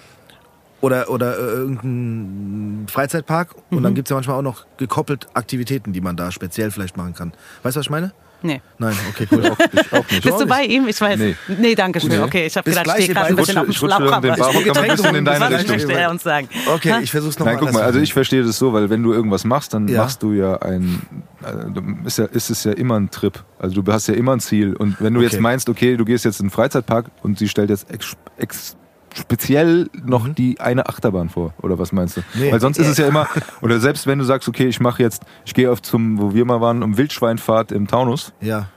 oder, 0.81 1.09
oder 1.09 1.37
äh, 1.37 1.41
irgendein 1.41 2.87
Freizeitpark. 2.89 3.55
Und 3.69 3.79
Mhm. 3.79 3.83
dann 3.83 3.95
gibt's 3.95 4.09
ja 4.09 4.15
manchmal 4.15 4.37
auch 4.37 4.41
noch 4.41 4.65
gekoppelt 4.77 5.27
Aktivitäten, 5.33 5.93
die 5.93 6.01
man 6.01 6.15
da 6.17 6.31
speziell 6.31 6.71
vielleicht 6.71 6.97
machen 6.97 7.13
kann. 7.13 7.33
Weißt 7.63 7.75
du, 7.75 7.79
was 7.79 7.85
ich 7.85 7.89
meine? 7.89 8.11
Nee. 8.43 8.61
Nein, 8.77 8.93
okay, 9.09 9.25
cool. 9.31 9.45
auch, 9.49 9.57
ich 9.71 9.93
auch 9.93 10.11
nicht. 10.11 10.23
Bist 10.23 10.39
du 10.41 10.45
bei 10.45 10.63
ihm? 10.65 10.87
Ich 10.87 10.99
weiß. 10.99 11.17
Nee. 11.17 11.35
Nee, 11.47 11.75
danke 11.75 11.99
schön. 12.01 12.09
Nee. 12.09 12.19
Okay, 12.19 12.45
ich 12.45 12.55
habe 12.57 12.69
gedacht, 12.69 12.85
ich 12.87 12.91
stehe 13.05 13.07
gerade 13.13 13.27
ein 13.29 13.35
bisschen 13.37 13.57
auf 13.57 13.63
dem 13.65 13.71
Ich 13.71 13.81
rutsche 13.81 13.95
Schlauch. 13.95 14.19
den 14.21 14.35
Barhocker 14.35 14.73
mal 14.73 14.81
ein 14.83 14.89
bisschen 14.97 15.15
in 15.15 15.25
deine 15.25 15.49
Richtung. 15.49 15.75
möchte 15.77 15.93
er 15.93 16.11
uns 16.11 16.23
sagen? 16.23 16.49
Okay, 16.75 16.95
ich 17.01 17.11
versuch's 17.11 17.39
nochmal. 17.39 17.55
Nein, 17.55 17.63
guck 17.65 17.73
mal, 17.73 17.83
also 17.83 17.99
ich 17.99 18.13
verstehe 18.13 18.43
das 18.43 18.57
so, 18.57 18.73
weil 18.73 18.89
wenn 18.89 19.01
du 19.01 19.13
irgendwas 19.13 19.45
machst, 19.45 19.73
dann 19.73 19.87
Ja. 19.87 20.01
machst 20.03 20.21
du 20.21 20.33
ja 20.33 20.57
ein, 20.61 21.01
äh, 21.43 22.05
ist, 22.07 22.17
ja, 22.17 22.25
ist 22.25 22.49
es 22.49 22.63
ja 22.65 22.73
immer 22.73 22.99
ein 22.99 23.09
Trip. 23.09 23.41
Also 23.59 23.81
du 23.81 23.91
hast 23.91 24.07
ja 24.07 24.13
immer 24.13 24.33
ein 24.33 24.39
Ziel. 24.41 24.75
Und 24.75 24.97
wenn 24.99 25.13
du 25.13 25.21
Okay. 25.21 25.29
jetzt 25.31 25.39
meinst, 25.41 25.69
okay, 25.69 25.95
du 25.95 26.03
gehst 26.05 26.25
jetzt 26.25 26.39
in 26.41 26.47
den 26.47 26.51
Freizeitpark 26.51 27.05
und 27.21 27.39
sie 27.39 27.47
stellt 27.47 27.69
jetzt 27.69 27.89
ex, 27.89 28.13
ex, 28.37 28.75
speziell 29.13 29.89
noch 30.05 30.27
die 30.27 30.59
eine 30.59 30.87
Achterbahn 30.87 31.29
vor, 31.29 31.53
oder 31.61 31.77
was 31.79 31.91
meinst 31.91 32.17
du? 32.17 32.21
Mhm. 32.21 32.25
Nee. 32.41 32.51
Weil 32.51 32.59
sonst 32.61 32.77
ist 32.79 32.87
es 32.87 32.97
ja 32.97 33.07
immer, 33.07 33.27
oder 33.61 33.79
selbst 33.79 34.07
wenn 34.07 34.19
du 34.19 34.25
sagst, 34.25 34.47
okay, 34.47 34.67
ich 34.67 34.79
mache 34.79 35.01
jetzt, 35.03 35.23
ich 35.45 35.53
gehe 35.53 35.71
auf 35.71 35.81
zum, 35.81 36.19
wo 36.21 36.33
wir 36.33 36.45
mal 36.45 36.61
waren, 36.61 36.83
um 36.83 36.97
Wildschweinfahrt 36.97 37.71
im 37.71 37.87
Taunus, 37.87 38.33
Ja. 38.41 38.67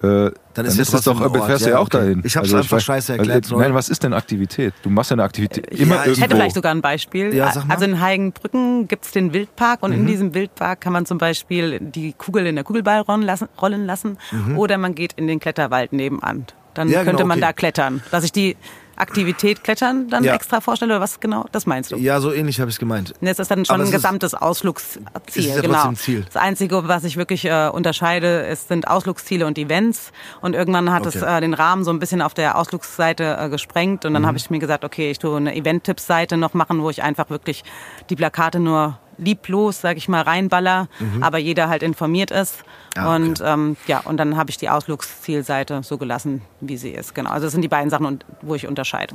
äh, 0.00 0.06
Dann 0.06 0.32
dann 0.54 0.66
ist 0.66 0.76
ja 0.76 0.82
ist 0.82 0.94
es 0.94 1.02
doch, 1.02 1.20
Ort. 1.20 1.36
fährst 1.46 1.64
du 1.64 1.70
Ja, 1.70 1.74
ja 1.76 1.78
auch 1.80 1.86
okay. 1.86 1.98
dahin. 1.98 2.22
Ich 2.24 2.36
hab's 2.36 2.46
Also 2.52 2.58
einfach 2.58 2.76
weiß- 2.76 2.80
scheiße 2.80 3.12
weil, 3.14 3.18
erklärt, 3.20 3.44
sorry. 3.46 3.62
Nein, 3.64 3.74
was 3.74 3.88
ist 3.88 4.02
denn 4.04 4.12
Aktivität? 4.12 4.74
Du 4.82 4.90
machst 4.90 5.10
ja 5.10 5.14
eine 5.16 5.22
Aktivität 5.24 5.66
immer 5.68 5.72
Ja, 5.72 5.80
ich 5.80 5.84
Ich 5.84 5.94
hätte 5.96 6.20
irgendwo. 6.22 6.36
vielleicht 6.36 6.54
sogar 6.54 6.72
ein 6.72 6.80
Beispiel. 6.82 7.34
Ja, 7.34 7.50
sag 7.52 7.66
mal. 7.66 7.74
Also 7.74 7.84
in 7.86 8.00
Heigenbrücken 8.00 8.86
gibt's 8.88 9.10
den 9.12 9.32
Wildpark 9.32 9.82
und 9.82 9.92
in 9.92 10.02
Mhm. 10.02 10.06
diesem 10.06 10.34
Wildpark 10.34 10.80
kann 10.80 10.92
man 10.92 11.06
zum 11.06 11.18
Beispiel 11.18 11.80
die 11.80 12.12
Kugel 12.12 12.46
in 12.46 12.54
der 12.56 12.64
Kugelball 12.64 13.00
rollen 13.00 13.22
lassen, 13.22 13.48
rollen 13.60 13.86
lassen 13.86 14.18
oder 14.56 14.78
man 14.78 14.94
geht 14.94 15.14
in 15.14 15.26
den 15.26 15.40
Kletterwald 15.40 15.92
nebenan. 15.92 16.46
Dann 16.74 16.88
Mhm. 16.88 16.92
Ja, 16.92 17.00
genau, 17.00 17.10
könnte 17.12 17.24
man 17.24 17.38
okay. 17.38 17.46
da 17.46 17.52
klettern. 17.52 18.02
Dass 18.12 18.22
ich 18.24 18.30
die 18.32 18.56
Aktivität 18.98 19.64
Klettern 19.64 20.08
dann 20.08 20.24
Ja. 20.24 20.34
extra 20.34 20.60
vorstelle 20.60 20.94
oder 20.94 21.00
was 21.00 21.20
genau? 21.20 21.46
Das 21.52 21.66
meinst 21.66 21.92
du? 21.92 21.96
Ja, 21.96 22.20
so 22.20 22.32
ähnlich 22.32 22.60
habe 22.60 22.68
ich 22.68 22.74
es 22.74 22.78
gemeint. 22.78 23.14
Das 23.20 23.38
ist 23.38 23.50
dann 23.50 23.64
schon 23.64 23.80
es 23.80 23.88
ein 23.88 23.92
gesamtes 23.92 24.32
es 24.32 24.40
Ausflugsziel. 24.40 25.02
ist 25.34 25.46
ja 25.46 25.60
genau. 25.60 25.92
Ziel. 25.92 26.24
Das 26.24 26.36
Einzige, 26.36 26.86
was 26.88 27.04
ich 27.04 27.16
wirklich 27.16 27.44
äh, 27.44 27.68
unterscheide, 27.72 28.40
ist, 28.40 28.68
sind 28.68 28.88
Ausflugsziele 28.88 29.46
und 29.46 29.56
Events. 29.58 30.12
Und 30.40 30.54
irgendwann 30.54 30.90
hat 30.92 31.06
es 31.06 31.16
Okay. 31.22 31.38
äh, 31.38 31.40
den 31.40 31.54
Rahmen 31.54 31.84
so 31.84 31.90
ein 31.90 31.98
bisschen 31.98 32.22
auf 32.22 32.34
der 32.34 32.58
Ausflugsseite 32.58 33.36
äh, 33.40 33.48
gesprengt. 33.48 34.04
Und 34.04 34.14
dann 34.14 34.22
Mhm. 34.22 34.26
habe 34.26 34.36
ich 34.38 34.50
mir 34.50 34.58
gesagt, 34.58 34.84
okay, 34.84 35.10
ich 35.10 35.18
tue 35.18 35.36
eine 35.36 35.54
Event-Tipps-Seite 35.54 36.36
noch 36.36 36.54
machen, 36.54 36.82
wo 36.82 36.90
ich 36.90 37.02
einfach 37.02 37.30
wirklich 37.30 37.64
die 38.10 38.16
Plakate 38.16 38.60
nur 38.60 38.98
lieblos, 39.20 39.80
sag 39.80 39.96
ich 39.96 40.08
mal, 40.08 40.22
reinballer, 40.22 40.86
aber 41.20 41.38
jeder 41.38 41.68
halt 41.68 41.82
informiert 41.82 42.30
ist. 42.30 42.62
Ah, 43.04 43.14
okay. 43.16 43.24
Und 43.28 43.42
ähm, 43.44 43.76
ja, 43.86 44.00
und 44.00 44.16
dann 44.16 44.36
habe 44.36 44.50
ich 44.50 44.56
die 44.56 44.68
Ausflugszielseite 44.68 45.82
so 45.82 45.98
gelassen, 45.98 46.42
wie 46.60 46.76
sie 46.76 46.90
ist. 46.90 47.14
Genau. 47.14 47.30
Also 47.30 47.46
das 47.46 47.52
sind 47.52 47.62
die 47.62 47.68
beiden 47.68 47.90
Sachen, 47.90 48.06
und- 48.06 48.24
wo 48.42 48.54
ich 48.54 48.66
unterscheide. 48.66 49.14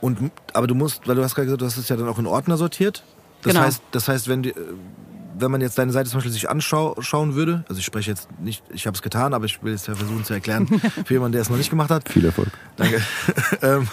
Und, 0.00 0.30
aber 0.54 0.66
du 0.66 0.74
musst, 0.74 1.06
weil 1.06 1.14
du 1.14 1.22
hast 1.22 1.34
gerade 1.34 1.46
gesagt, 1.46 1.62
du 1.62 1.66
hast 1.66 1.76
es 1.76 1.88
ja 1.88 1.96
dann 1.96 2.08
auch 2.08 2.18
in 2.18 2.26
Ordner 2.26 2.56
sortiert. 2.56 3.04
Das 3.42 3.52
Genau. 3.52 3.64
heißt, 3.64 3.82
das 3.92 4.08
heißt, 4.08 4.28
wenn 4.28 4.42
die, 4.42 4.50
äh, 4.50 4.54
wenn 5.38 5.50
man 5.52 5.60
jetzt 5.60 5.78
deine 5.78 5.92
Seite 5.92 6.10
zum 6.10 6.18
Beispiel 6.18 6.32
sich 6.32 6.50
anschauen 6.50 7.34
würde, 7.36 7.64
also 7.68 7.78
ich 7.78 7.84
spreche 7.84 8.10
jetzt 8.10 8.28
nicht, 8.40 8.64
ich 8.72 8.86
habe 8.88 8.96
es 8.96 9.02
getan, 9.02 9.34
aber 9.34 9.44
ich 9.44 9.62
will 9.62 9.72
es 9.72 9.86
ja 9.86 9.94
versuchen 9.94 10.24
zu 10.24 10.34
erklären 10.34 10.66
für 11.04 11.14
jemanden, 11.14 11.32
der 11.32 11.42
es 11.42 11.48
noch 11.50 11.56
nicht 11.56 11.70
gemacht 11.70 11.90
hat. 11.90 12.08
Viel 12.08 12.24
Erfolg. 12.24 12.48
Danke. 12.76 13.00
ähm, 13.62 13.86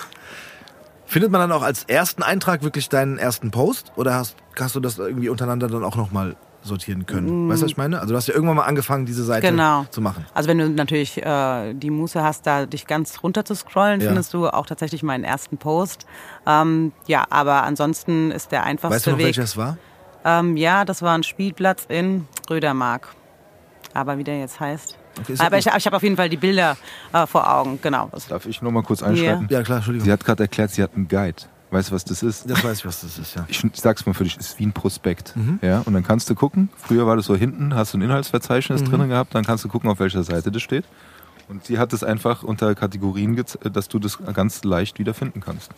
findet 1.06 1.32
man 1.32 1.40
dann 1.42 1.52
auch 1.52 1.62
als 1.62 1.84
ersten 1.84 2.24
Eintrag 2.24 2.64
wirklich 2.64 2.90
deinen 2.90 3.20
ersten 3.20 3.52
Post 3.52 3.92
oder 3.96 4.16
hast, 4.16 4.36
hast 4.60 4.76
du 4.76 4.80
das 4.80 4.98
irgendwie 4.98 5.30
untereinander 5.30 5.68
dann 5.68 5.84
auch 5.84 5.96
nochmal 5.96 6.36
sortieren 6.68 7.06
können? 7.06 7.50
Weißt 7.50 7.62
du, 7.62 7.66
was 7.66 7.72
ich 7.72 7.78
meine? 7.78 8.00
Also 8.00 8.14
du 8.14 8.18
hast 8.18 8.28
ja 8.28 8.34
irgendwann 8.34 8.58
mal 8.58 8.64
angefangen, 8.64 9.06
diese 9.06 9.24
Seite 9.24 9.48
Mm. 9.48 9.56
Genau. 9.56 9.86
zu 9.92 10.02
machen. 10.02 10.26
Also 10.34 10.50
wenn 10.50 10.58
du 10.58 10.70
natürlich 10.70 11.22
äh, 11.24 11.74
die 11.74 11.90
Muße 11.90 12.22
hast, 12.24 12.46
da 12.48 12.66
dich 12.66 12.88
ganz 12.88 13.22
runter 13.24 13.46
zu 13.46 13.56
scrollen, 13.56 14.02
Ja. 14.02 14.08
findest 14.08 14.34
du 14.34 14.48
auch 14.48 14.66
tatsächlich 14.66 15.04
meinen 15.04 15.24
ersten 15.24 15.58
Post. 15.58 16.06
Ähm, 16.48 16.92
ja, 17.08 17.26
aber 17.30 17.64
ansonsten 17.64 18.32
ist 18.32 18.52
der 18.52 18.64
einfachste 18.64 18.96
Weißt 18.96 19.08
du 19.08 19.12
noch, 19.12 19.18
Weg. 19.20 19.26
welcher 19.28 19.44
es 19.44 19.56
war? 19.58 19.78
Ähm, 20.26 20.58
ja, 20.58 20.86
das 20.86 21.02
war 21.02 21.16
ein 21.18 21.24
Spielplatz 21.24 21.86
in 21.88 22.28
Rödermark. 22.50 23.10
Aber 23.94 24.18
wie 24.18 24.24
der 24.24 24.40
jetzt 24.40 24.60
heißt. 24.60 24.98
Okay, 25.20 25.36
aber 25.40 25.58
ich, 25.58 25.68
ich 25.68 25.86
habe 25.86 25.96
auf 25.96 26.04
jeden 26.04 26.18
Fall 26.18 26.28
die 26.28 26.36
Bilder 26.36 26.76
äh, 27.14 27.26
vor 27.26 27.50
Augen, 27.50 27.80
genau. 27.82 28.10
Darf 28.28 28.46
ich 28.46 28.62
noch 28.62 28.72
mal 28.72 28.84
kurz 28.84 29.02
einschreiten? 29.02 29.48
Ja, 29.50 29.64
klar, 29.64 29.78
Entschuldigung. 29.78 30.06
Sie 30.06 30.12
hat 30.12 30.26
gerade 30.26 30.44
erklärt, 30.44 30.72
sie 30.72 30.84
hat 30.84 30.94
einen 30.96 31.08
Guide. 31.08 31.44
Weißt 31.76 31.90
du, 31.92 31.96
was 31.96 32.06
das 32.06 32.24
ist? 32.24 32.50
Das 32.50 32.64
weiß 32.64 32.80
ich, 32.80 32.86
was 32.86 33.02
das 33.02 33.18
ist, 33.18 33.36
ja. 33.36 33.46
Ich 33.50 33.62
sag's 33.74 34.06
mal 34.06 34.14
für 34.14 34.24
dich, 34.24 34.38
ist 34.38 34.58
wie 34.60 34.66
ein 34.66 34.72
Prospekt. 34.72 35.36
Mhm. 35.36 35.60
Ja, 35.62 35.82
und 35.82 35.94
dann 35.94 36.04
kannst 36.04 36.30
du 36.30 36.36
gucken. 36.36 36.70
Früher 36.78 37.06
war 37.06 37.18
das 37.18 37.26
so 37.26 37.36
hinten, 37.36 37.76
hast 37.76 37.94
du 37.94 37.98
ein 37.98 38.02
Inhaltsverzeichnis 38.02 38.80
Mhm. 38.82 38.86
drinnen 38.86 39.10
gehabt, 39.10 39.36
dann 39.36 39.44
kannst 39.44 39.66
du 39.66 39.68
gucken, 39.68 39.90
auf 39.90 40.00
welcher 40.00 40.24
Seite 40.24 40.52
das 40.54 40.62
steht. 40.62 40.86
Und 41.50 41.66
sie 41.66 41.78
hat 41.78 41.92
es 41.92 42.02
einfach 42.02 42.44
unter 42.44 42.74
Kategorien, 42.76 43.36
dass 43.62 43.90
du 43.90 44.00
das 44.00 44.18
ganz 44.34 44.64
leicht 44.64 45.00
wiederfinden 45.00 45.42
kannst. 45.42 45.72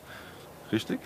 Richtig? 0.72 1.00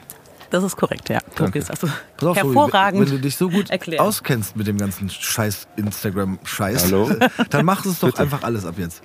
das 0.49 0.65
ist 0.65 0.75
korrekt, 0.75 1.07
ja. 1.07 1.19
Danke. 1.35 1.61
Pass 1.61 1.79
Tobi, 2.17 2.35
hervorragend. 2.35 3.01
Wenn 3.05 3.09
du 3.15 3.19
dich 3.21 3.37
so 3.37 3.49
gut 3.49 3.69
erklärt. 3.69 4.01
auskennst 4.01 4.57
mit 4.57 4.67
dem 4.67 4.77
ganzen 4.77 5.09
Scheiß 5.09 5.69
Instagram-Scheiß, 5.77 6.91
dann 7.49 7.65
mach 7.65 7.85
es 7.85 7.99
doch 8.01 8.09
Bitte. 8.09 8.21
einfach 8.23 8.43
alles 8.43 8.65
ab 8.65 8.75
jetzt. 8.77 9.01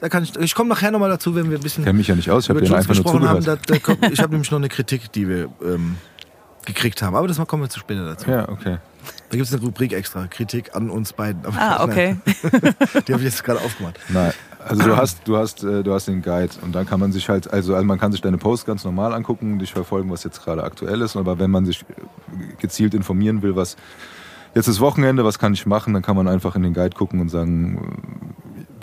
Da 0.00 0.08
kann 0.08 0.22
ich 0.22 0.34
ich 0.36 0.54
komme 0.54 0.70
nachher 0.70 0.90
nochmal 0.90 1.10
dazu, 1.10 1.34
wenn 1.34 1.50
wir 1.50 1.58
ein 1.58 1.62
bisschen 1.62 1.82
Ich 1.82 1.86
kenne 1.86 1.98
mich 1.98 2.08
ja 2.08 2.14
nicht 2.14 2.30
aus, 2.30 2.44
ich 2.44 2.50
habe 2.50 2.60
Jules 2.60 2.72
einfach 2.72 2.94
nur 2.94 3.04
gesprochen 3.04 3.28
haben. 3.28 3.42
zugehört. 3.42 3.60
Da, 3.68 3.74
da 3.78 4.08
ich 4.08 4.20
habe 4.20 4.30
nämlich 4.30 4.50
noch 4.50 4.58
eine 4.58 4.68
Kritik, 4.68 5.12
die 5.12 5.28
wir 5.28 5.48
ähm, 5.62 5.96
gekriegt 6.64 7.02
haben. 7.02 7.14
Aber 7.14 7.28
das 7.28 7.38
mal 7.38 7.44
kommen 7.44 7.64
wir 7.64 7.68
zu 7.68 7.80
später 7.80 8.04
dazu. 8.04 8.30
Ja, 8.30 8.48
okay. 8.48 8.78
Da 9.30 9.36
gibt 9.36 9.46
es 9.46 9.54
eine 9.54 9.62
Rubrik 9.62 9.92
extra, 9.92 10.26
Kritik 10.26 10.74
an 10.74 10.90
uns 10.90 11.12
beiden. 11.12 11.44
Aber 11.44 11.56
ah, 11.58 11.84
okay. 11.84 12.16
nein, 12.24 12.74
die 13.06 13.12
habe 13.12 13.22
ich 13.22 13.30
jetzt 13.30 13.44
gerade 13.44 13.60
aufgemacht. 13.60 13.98
Nein, 14.08 14.32
also 14.66 14.82
du 14.82 14.96
hast, 14.96 15.20
du 15.24 15.36
hast, 15.36 15.62
äh, 15.62 15.82
du 15.82 15.94
hast 15.94 16.08
den 16.08 16.20
Guide 16.22 16.52
und 16.62 16.74
dann 16.74 16.86
kann 16.86 17.00
man 17.00 17.12
sich 17.12 17.28
halt, 17.28 17.50
also, 17.50 17.74
also 17.74 17.86
man 17.86 17.98
kann 17.98 18.12
sich 18.12 18.20
deine 18.20 18.38
Posts 18.38 18.66
ganz 18.66 18.84
normal 18.84 19.14
angucken, 19.14 19.58
dich 19.58 19.72
verfolgen, 19.72 20.10
was 20.10 20.24
jetzt 20.24 20.44
gerade 20.44 20.64
aktuell 20.64 21.00
ist. 21.00 21.16
Aber 21.16 21.38
wenn 21.38 21.50
man 21.50 21.64
sich 21.64 21.82
äh, 21.82 22.54
gezielt 22.60 22.94
informieren 22.94 23.42
will, 23.42 23.56
was 23.56 23.76
jetzt 24.54 24.68
ist 24.68 24.80
Wochenende, 24.80 25.24
was 25.24 25.38
kann 25.38 25.54
ich 25.54 25.64
machen, 25.64 25.94
dann 25.94 26.02
kann 26.02 26.16
man 26.16 26.28
einfach 26.28 26.56
in 26.56 26.62
den 26.62 26.74
Guide 26.74 26.94
gucken 26.96 27.20
und 27.20 27.28
sagen, 27.28 28.34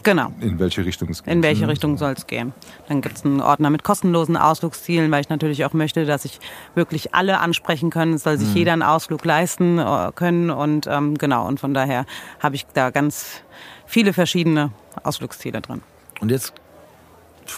Genau. 0.08 0.32
in 0.40 0.58
welche 0.58 0.86
Richtung 0.86 1.10
es 1.10 1.22
geht. 1.22 1.34
In 1.34 1.44
welche 1.44 1.64
Mhm. 1.64 1.70
Richtung 1.70 1.98
soll 1.98 2.14
es 2.14 2.28
gehen? 2.28 2.54
Dann 2.88 3.02
gibt 3.02 3.18
es 3.18 3.26
einen 3.26 3.42
Ordner 3.42 3.70
mit 3.70 3.84
kostenlosen 3.84 4.38
Ausflugszielen, 4.38 5.12
weil 5.12 5.20
ich 5.20 5.28
natürlich 5.28 5.66
auch 5.66 5.74
möchte, 5.74 6.06
dass 6.06 6.22
sich 6.22 6.40
wirklich 6.76 7.14
alle 7.14 7.40
ansprechen 7.40 7.90
können. 7.90 8.14
Es 8.14 8.24
soll 8.24 8.38
sich 8.38 8.54
jeder 8.54 8.72
einen 8.72 8.84
Ausflug 8.84 9.26
leisten 9.26 9.80
äh, 9.80 10.12
können. 10.16 10.50
Und 10.50 10.88
ähm, 10.88 11.18
genau, 11.18 11.46
und 11.46 11.60
von 11.60 11.74
daher 11.74 12.06
habe 12.40 12.56
ich 12.56 12.66
da 12.74 12.90
ganz 12.90 13.42
viele 13.86 14.14
verschiedene 14.14 14.72
Ausflugsziele 15.04 15.60
drin. 15.60 15.82
Und 16.22 16.32
jetzt, 16.32 16.54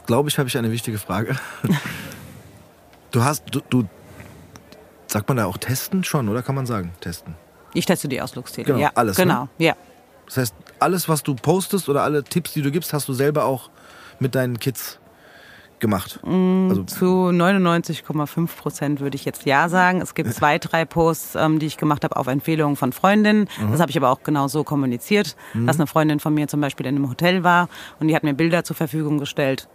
glaube 0.07 0.29
ich, 0.29 0.39
habe 0.39 0.49
ich 0.49 0.57
eine 0.57 0.71
wichtige 0.71 0.97
Frage. 0.97 1.35
Du 3.11 3.23
hast, 3.23 3.43
du, 3.51 3.59
du, 3.71 3.85
sagt 5.07 5.27
man 5.27 5.37
da 5.37 5.45
auch 5.45 5.57
testen 5.57 6.03
schon, 6.03 6.29
oder 6.29 6.43
kann 6.43 6.53
man 6.53 6.67
sagen, 6.67 6.91
testen? 7.01 7.33
Ich 7.73 7.87
teste 7.87 8.07
die 8.07 8.21
Ausflugsziele. 8.21 8.65
Genau, 8.67 8.77
ja, 8.77 8.91
alles, 8.93 9.17
ne? 9.17 9.23
Genau, 9.23 9.49
ja. 9.57 9.75
Das 10.27 10.37
heißt, 10.37 10.55
alles, 10.79 11.09
was 11.09 11.23
du 11.23 11.35
postest 11.35 11.89
oder 11.89 12.03
alle 12.03 12.23
Tipps, 12.23 12.53
die 12.53 12.61
du 12.61 12.71
gibst, 12.71 12.93
hast 12.93 13.07
du 13.07 13.13
selber 13.13 13.45
auch 13.45 13.69
mit 14.19 14.35
deinen 14.35 14.59
Kids 14.59 14.99
gemacht. 15.79 16.19
Also, 16.23 16.83
Zu 16.83 17.05
99,5 17.05 18.47
Prozent 18.57 18.99
würde 18.99 19.15
ich 19.15 19.25
jetzt 19.25 19.45
ja 19.45 19.69
sagen. 19.69 20.01
Es 20.01 20.13
gibt 20.13 20.33
zwei, 20.33 20.57
drei 20.59 20.85
Posts, 20.85 21.35
ähm, 21.35 21.59
die 21.59 21.65
ich 21.65 21.77
gemacht 21.77 22.03
habe 22.03 22.17
auf 22.17 22.27
Empfehlung 22.27 22.75
von 22.75 22.91
Freundinnen. 22.91 23.47
Mhm. 23.59 23.71
Das 23.71 23.79
habe 23.79 23.89
ich 23.89 23.97
aber 23.97 24.09
auch 24.09 24.23
genau 24.23 24.47
so 24.47 24.63
kommuniziert, 24.63 25.35
dass 25.53 25.77
eine 25.77 25.87
Freundin 25.87 26.19
von 26.19 26.33
mir 26.33 26.47
zum 26.47 26.61
Beispiel 26.61 26.85
in 26.85 26.95
einem 26.95 27.09
Hotel 27.09 27.43
war 27.43 27.69
und 27.99 28.07
die 28.07 28.15
hat 28.15 28.23
mir 28.23 28.33
Bilder 28.33 28.63
zur 28.63 28.75
Verfügung 28.75 29.19
gestellt. 29.19 29.67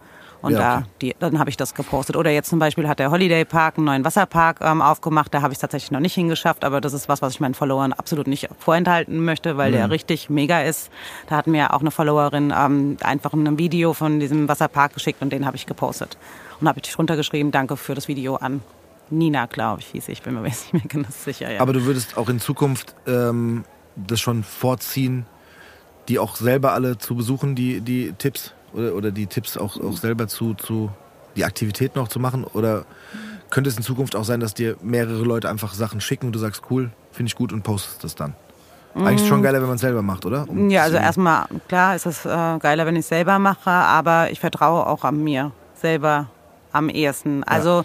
Und 0.45 0.53
Ja, 0.53 0.59
da, 0.59 0.77
okay. 0.79 0.87
die, 1.01 1.17
dann 1.19 1.39
habe 1.39 1.51
ich 1.51 1.57
das 1.57 1.75
gepostet. 1.75 2.17
Oder 2.17 2.31
jetzt 2.31 2.51
zum 2.51 2.59
Beispiel 2.59 2.87
hat 2.87 2.99
der 2.99 3.11
Holiday 3.11 3.45
Park 3.45 3.77
einen 3.79 3.87
neuen 3.87 4.05
Wasserpark 4.05 4.59
ähm, 4.61 4.83
aufgemacht. 4.83 5.33
Da 5.35 5.43
habe 5.43 5.53
ich 5.53 5.57
es 5.57 5.61
tatsächlich 5.61 5.91
noch 5.91 6.01
nicht 6.01 6.15
hingeschafft, 6.15 6.65
aber 6.65 6.81
das 6.81 6.93
ist 6.93 7.09
was, 7.09 7.23
was 7.23 7.33
ich 7.35 7.41
meinen 7.41 7.55
Followern 7.55 7.93
absolut 7.93 8.27
nicht 8.27 8.49
vorenthalten 8.59 9.25
möchte, 9.25 9.57
weil 9.57 9.71
Mhm. 9.71 9.75
der 9.77 9.91
richtig 9.91 10.31
mega 10.31 10.61
ist. 10.63 10.91
Da 11.29 11.37
hat 11.37 11.47
mir 11.47 11.73
auch 11.75 11.81
eine 11.81 11.91
Followerin 11.91 12.53
ähm, 12.57 12.97
einfach 13.03 13.33
ein 13.33 13.59
Video 13.59 13.93
von 13.95 14.21
diesem 14.21 14.49
Wasserpark 14.49 14.95
geschickt 14.95 15.23
und 15.23 15.33
den 15.33 15.47
habe 15.47 15.57
ich 15.57 15.67
gepostet. 15.67 16.17
Und 16.61 16.69
habe 16.69 16.79
ich 16.83 16.93
drunter 16.93 17.17
geschrieben, 17.17 17.51
danke 17.51 17.77
für 17.77 17.95
das 17.95 18.07
Video 18.07 18.37
an 18.37 18.61
Nina, 19.11 19.47
glaube 19.47 19.81
ich, 19.81 19.87
hieß 19.89 20.07
sie. 20.07 20.13
Ich 20.13 20.23
bin 20.23 20.35
mir 20.35 20.45
jetzt 20.47 20.73
nicht 20.73 20.93
mehr 20.93 21.03
ganz 21.03 21.25
sicher. 21.25 21.51
Ja. 21.51 21.61
aber 21.61 21.73
du 21.73 21.85
würdest 21.85 22.17
auch 22.17 22.29
in 22.29 22.39
Zukunft 22.41 22.95
ähm, 23.07 23.65
das 23.97 24.21
schon 24.21 24.43
vorziehen, 24.45 25.27
die 26.09 26.19
auch 26.19 26.37
selber 26.37 26.73
alle 26.73 26.99
zu 26.99 27.15
besuchen, 27.15 27.55
die, 27.55 27.81
die 27.81 28.13
Tipps 28.19 28.53
oder, 28.75 28.95
oder 28.95 29.11
die 29.11 29.27
Tipps 29.27 29.57
auch, 29.57 29.81
auch 29.81 29.97
selber 29.97 30.29
zu, 30.29 30.55
zu, 30.55 30.91
die 31.37 31.45
Aktivitäten 31.45 31.99
auch 31.99 32.09
zu 32.09 32.21
machen? 32.21 32.45
Oder 32.45 32.85
könnte 33.51 33.71
es 33.71 33.77
in 33.77 33.83
Zukunft 33.83 34.17
auch 34.17 34.25
sein, 34.25 34.41
dass 34.41 34.55
dir 34.55 34.77
mehrere 34.83 35.23
Leute 35.23 35.49
einfach 35.49 35.75
Sachen 35.75 36.01
schicken 36.01 36.27
und 36.27 36.33
du 36.33 36.39
sagst, 36.39 36.63
cool, 36.71 36.91
finde 37.13 37.29
ich 37.29 37.37
gut 37.37 37.53
und 37.53 37.63
postest 37.63 38.05
das 38.05 38.15
dann? 38.15 38.35
Eigentlich 38.97 39.29
schon 39.29 39.43
geiler, 39.43 39.61
wenn 39.61 39.67
man 39.67 39.75
es 39.75 39.81
selber 39.81 40.03
macht, 40.03 40.25
oder? 40.25 40.49
Um. 40.49 40.71
Ja, 40.71 40.85
also 40.85 40.97
erstmal, 40.97 41.47
klar 41.67 41.97
ist 41.97 42.07
es 42.07 42.25
äh, 42.25 42.29
geiler, 42.29 42.87
wenn 42.87 42.95
ich 42.95 43.01
es 43.01 43.09
selber 43.09 43.41
mache, 43.41 43.71
aber 43.71 44.31
ich 44.31 44.39
vertraue 44.39 44.87
auch 44.87 45.03
an 45.03 45.23
mir 45.23 45.51
selber 45.75 46.29
am 46.71 46.89
ehesten. 46.89 47.43
Also 47.43 47.85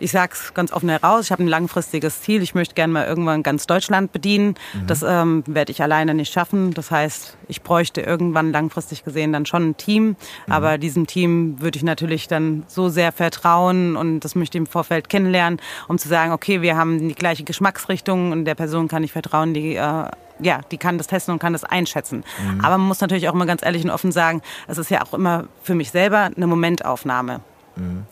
ich 0.00 0.10
sag's 0.10 0.54
ganz 0.54 0.72
offen 0.72 0.88
heraus, 0.88 1.26
ich 1.26 1.32
habe 1.32 1.42
ein 1.42 1.48
langfristiges 1.48 2.22
Ziel. 2.22 2.42
Ich 2.42 2.54
möchte 2.54 2.74
gerne 2.74 2.92
mal 2.92 3.06
irgendwann 3.06 3.42
ganz 3.42 3.66
Deutschland 3.66 4.12
bedienen. 4.12 4.54
Das 4.86 5.02
ähm, 5.02 5.44
werde 5.46 5.70
ich 5.70 5.82
alleine 5.82 6.14
nicht 6.14 6.32
schaffen. 6.32 6.72
Das 6.72 6.90
heißt, 6.90 7.36
ich 7.48 7.62
bräuchte 7.62 8.00
irgendwann 8.00 8.50
langfristig 8.50 9.04
gesehen 9.04 9.32
dann 9.32 9.46
schon 9.46 9.70
ein 9.70 9.76
Team. 9.76 10.16
Aber 10.48 10.78
diesem 10.78 11.06
Team 11.06 11.60
würde 11.60 11.76
ich 11.76 11.84
natürlich 11.84 12.28
dann 12.28 12.64
so 12.66 12.88
sehr 12.88 13.12
vertrauen 13.12 13.96
und 13.96 14.20
das 14.20 14.34
möchte 14.34 14.56
ich 14.56 14.60
im 14.60 14.66
Vorfeld 14.66 15.08
kennenlernen, 15.08 15.60
um 15.86 15.98
zu 15.98 16.08
sagen, 16.08 16.32
okay, 16.32 16.62
wir 16.62 16.76
haben 16.76 17.08
die 17.08 17.14
gleiche 17.14 17.44
Geschmacksrichtung 17.44 18.32
und 18.32 18.46
der 18.46 18.54
Person 18.54 18.88
kann 18.88 19.04
ich 19.04 19.12
vertrauen, 19.12 19.54
die 19.54 19.76
äh, 19.76 20.04
ja, 20.42 20.60
die 20.70 20.78
kann 20.78 20.96
das 20.96 21.06
testen 21.06 21.34
und 21.34 21.38
kann 21.38 21.52
das 21.52 21.64
einschätzen. 21.64 22.24
Aber 22.62 22.78
man 22.78 22.88
muss 22.88 23.02
natürlich 23.02 23.28
auch 23.28 23.34
immer 23.34 23.44
ganz 23.44 23.62
ehrlich 23.62 23.84
und 23.84 23.90
offen 23.90 24.10
sagen, 24.10 24.40
es 24.68 24.78
ist 24.78 24.90
ja 24.90 25.02
auch 25.02 25.12
immer 25.12 25.44
für 25.62 25.74
mich 25.74 25.90
selber 25.90 26.30
eine 26.34 26.46
Momentaufnahme. 26.46 27.42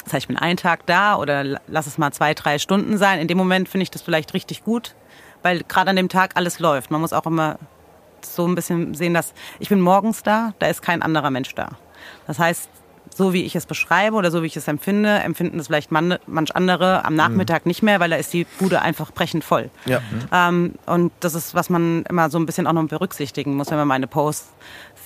Das 0.04 0.12
heißt, 0.12 0.24
ich 0.24 0.28
bin 0.28 0.36
einen 0.36 0.56
Tag 0.56 0.86
da 0.86 1.16
oder 1.16 1.44
la- 1.44 1.60
lass 1.66 1.86
es 1.86 1.98
mal 1.98 2.12
zwei, 2.12 2.34
drei 2.34 2.58
Stunden 2.58 2.98
sein. 2.98 3.18
In 3.20 3.28
dem 3.28 3.38
Moment 3.38 3.68
finde 3.68 3.82
ich 3.82 3.90
das 3.90 4.02
vielleicht 4.02 4.34
richtig 4.34 4.64
gut, 4.64 4.94
weil 5.42 5.62
gerade 5.68 5.90
an 5.90 5.96
dem 5.96 6.08
Tag 6.08 6.32
alles 6.34 6.58
läuft. 6.58 6.90
Man 6.90 7.00
muss 7.00 7.12
auch 7.12 7.26
immer 7.26 7.58
so 8.22 8.46
ein 8.46 8.54
bisschen 8.54 8.94
sehen, 8.94 9.14
dass 9.14 9.32
ich 9.58 9.68
bin 9.68 9.80
morgens 9.80 10.22
da, 10.22 10.52
da 10.58 10.66
ist 10.66 10.82
kein 10.82 11.02
anderer 11.02 11.30
Mensch 11.30 11.54
da. 11.54 11.70
Das 12.26 12.38
heißt, 12.38 12.68
so 13.14 13.32
wie 13.32 13.42
ich 13.44 13.56
es 13.56 13.64
beschreibe 13.66 14.14
oder 14.16 14.30
so 14.30 14.42
wie 14.42 14.46
ich 14.46 14.56
es 14.56 14.68
empfinde, 14.68 15.18
empfinden 15.20 15.58
es 15.58 15.66
vielleicht 15.66 15.90
man, 15.90 16.18
manch 16.26 16.54
andere 16.54 17.04
am 17.04 17.14
Nachmittag 17.14 17.64
nicht 17.66 17.82
mehr, 17.82 18.00
weil 18.00 18.10
da 18.10 18.16
ist 18.16 18.32
die 18.32 18.44
Bude 18.58 18.82
einfach 18.82 19.12
brechend 19.12 19.44
voll. 19.44 19.70
Ja. 19.86 20.00
Ähm, 20.32 20.74
und 20.86 21.10
das 21.20 21.34
ist, 21.34 21.54
was 21.54 21.70
man 21.70 22.04
immer 22.08 22.28
so 22.30 22.38
ein 22.38 22.46
bisschen 22.46 22.66
auch 22.66 22.72
noch 22.74 22.86
berücksichtigen 22.86 23.56
muss, 23.56 23.70
wenn 23.70 23.78
man 23.78 23.88
meine 23.88 24.06
Posts 24.06 24.50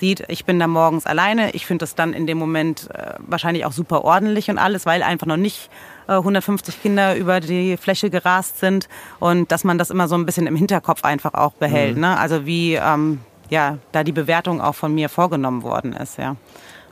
sieht. 0.03 0.25
Ich 0.27 0.45
bin 0.45 0.59
da 0.59 0.67
morgens 0.67 1.07
alleine. 1.07 1.53
Ich 1.53 1.65
finde 1.65 1.85
das 1.85 1.95
dann 1.95 2.13
in 2.13 2.27
dem 2.27 2.37
Moment 2.37 2.91
äh, 2.93 3.15
wahrscheinlich 3.21 3.65
auch 3.65 3.73
super 3.73 4.03
ordentlich 4.03 4.51
und 4.51 4.59
alles, 4.59 4.85
weil 4.85 5.01
einfach 5.05 5.29
noch 5.29 5.37
nicht 5.37 5.71
äh, 6.09 6.15
150 6.15 6.83
Kinder 6.83 7.15
über 7.15 7.39
die 7.39 7.77
Fläche 7.77 8.11
gerast 8.11 8.59
sind 8.59 8.89
und 9.21 9.53
dass 9.53 9.63
man 9.63 9.79
das 9.79 9.91
immer 9.91 10.09
so 10.09 10.17
ein 10.17 10.27
bisschen 10.27 10.49
im 10.49 10.57
Hinterkopf 10.57 11.05
einfach 11.05 11.35
auch 11.35 11.53
behält. 11.53 11.99
Ne? 11.99 12.19
Also 12.19 12.47
wie 12.47 12.75
ähm, 12.75 13.21
ja, 13.49 13.79
da 13.93 14.03
die 14.03 14.11
Bewertung 14.11 14.61
auch 14.61 14.75
von 14.75 14.93
mir 14.93 15.09
vorgenommen 15.09 15.63
worden 15.63 15.93
ist. 15.93 16.19
Ja. 16.19 16.35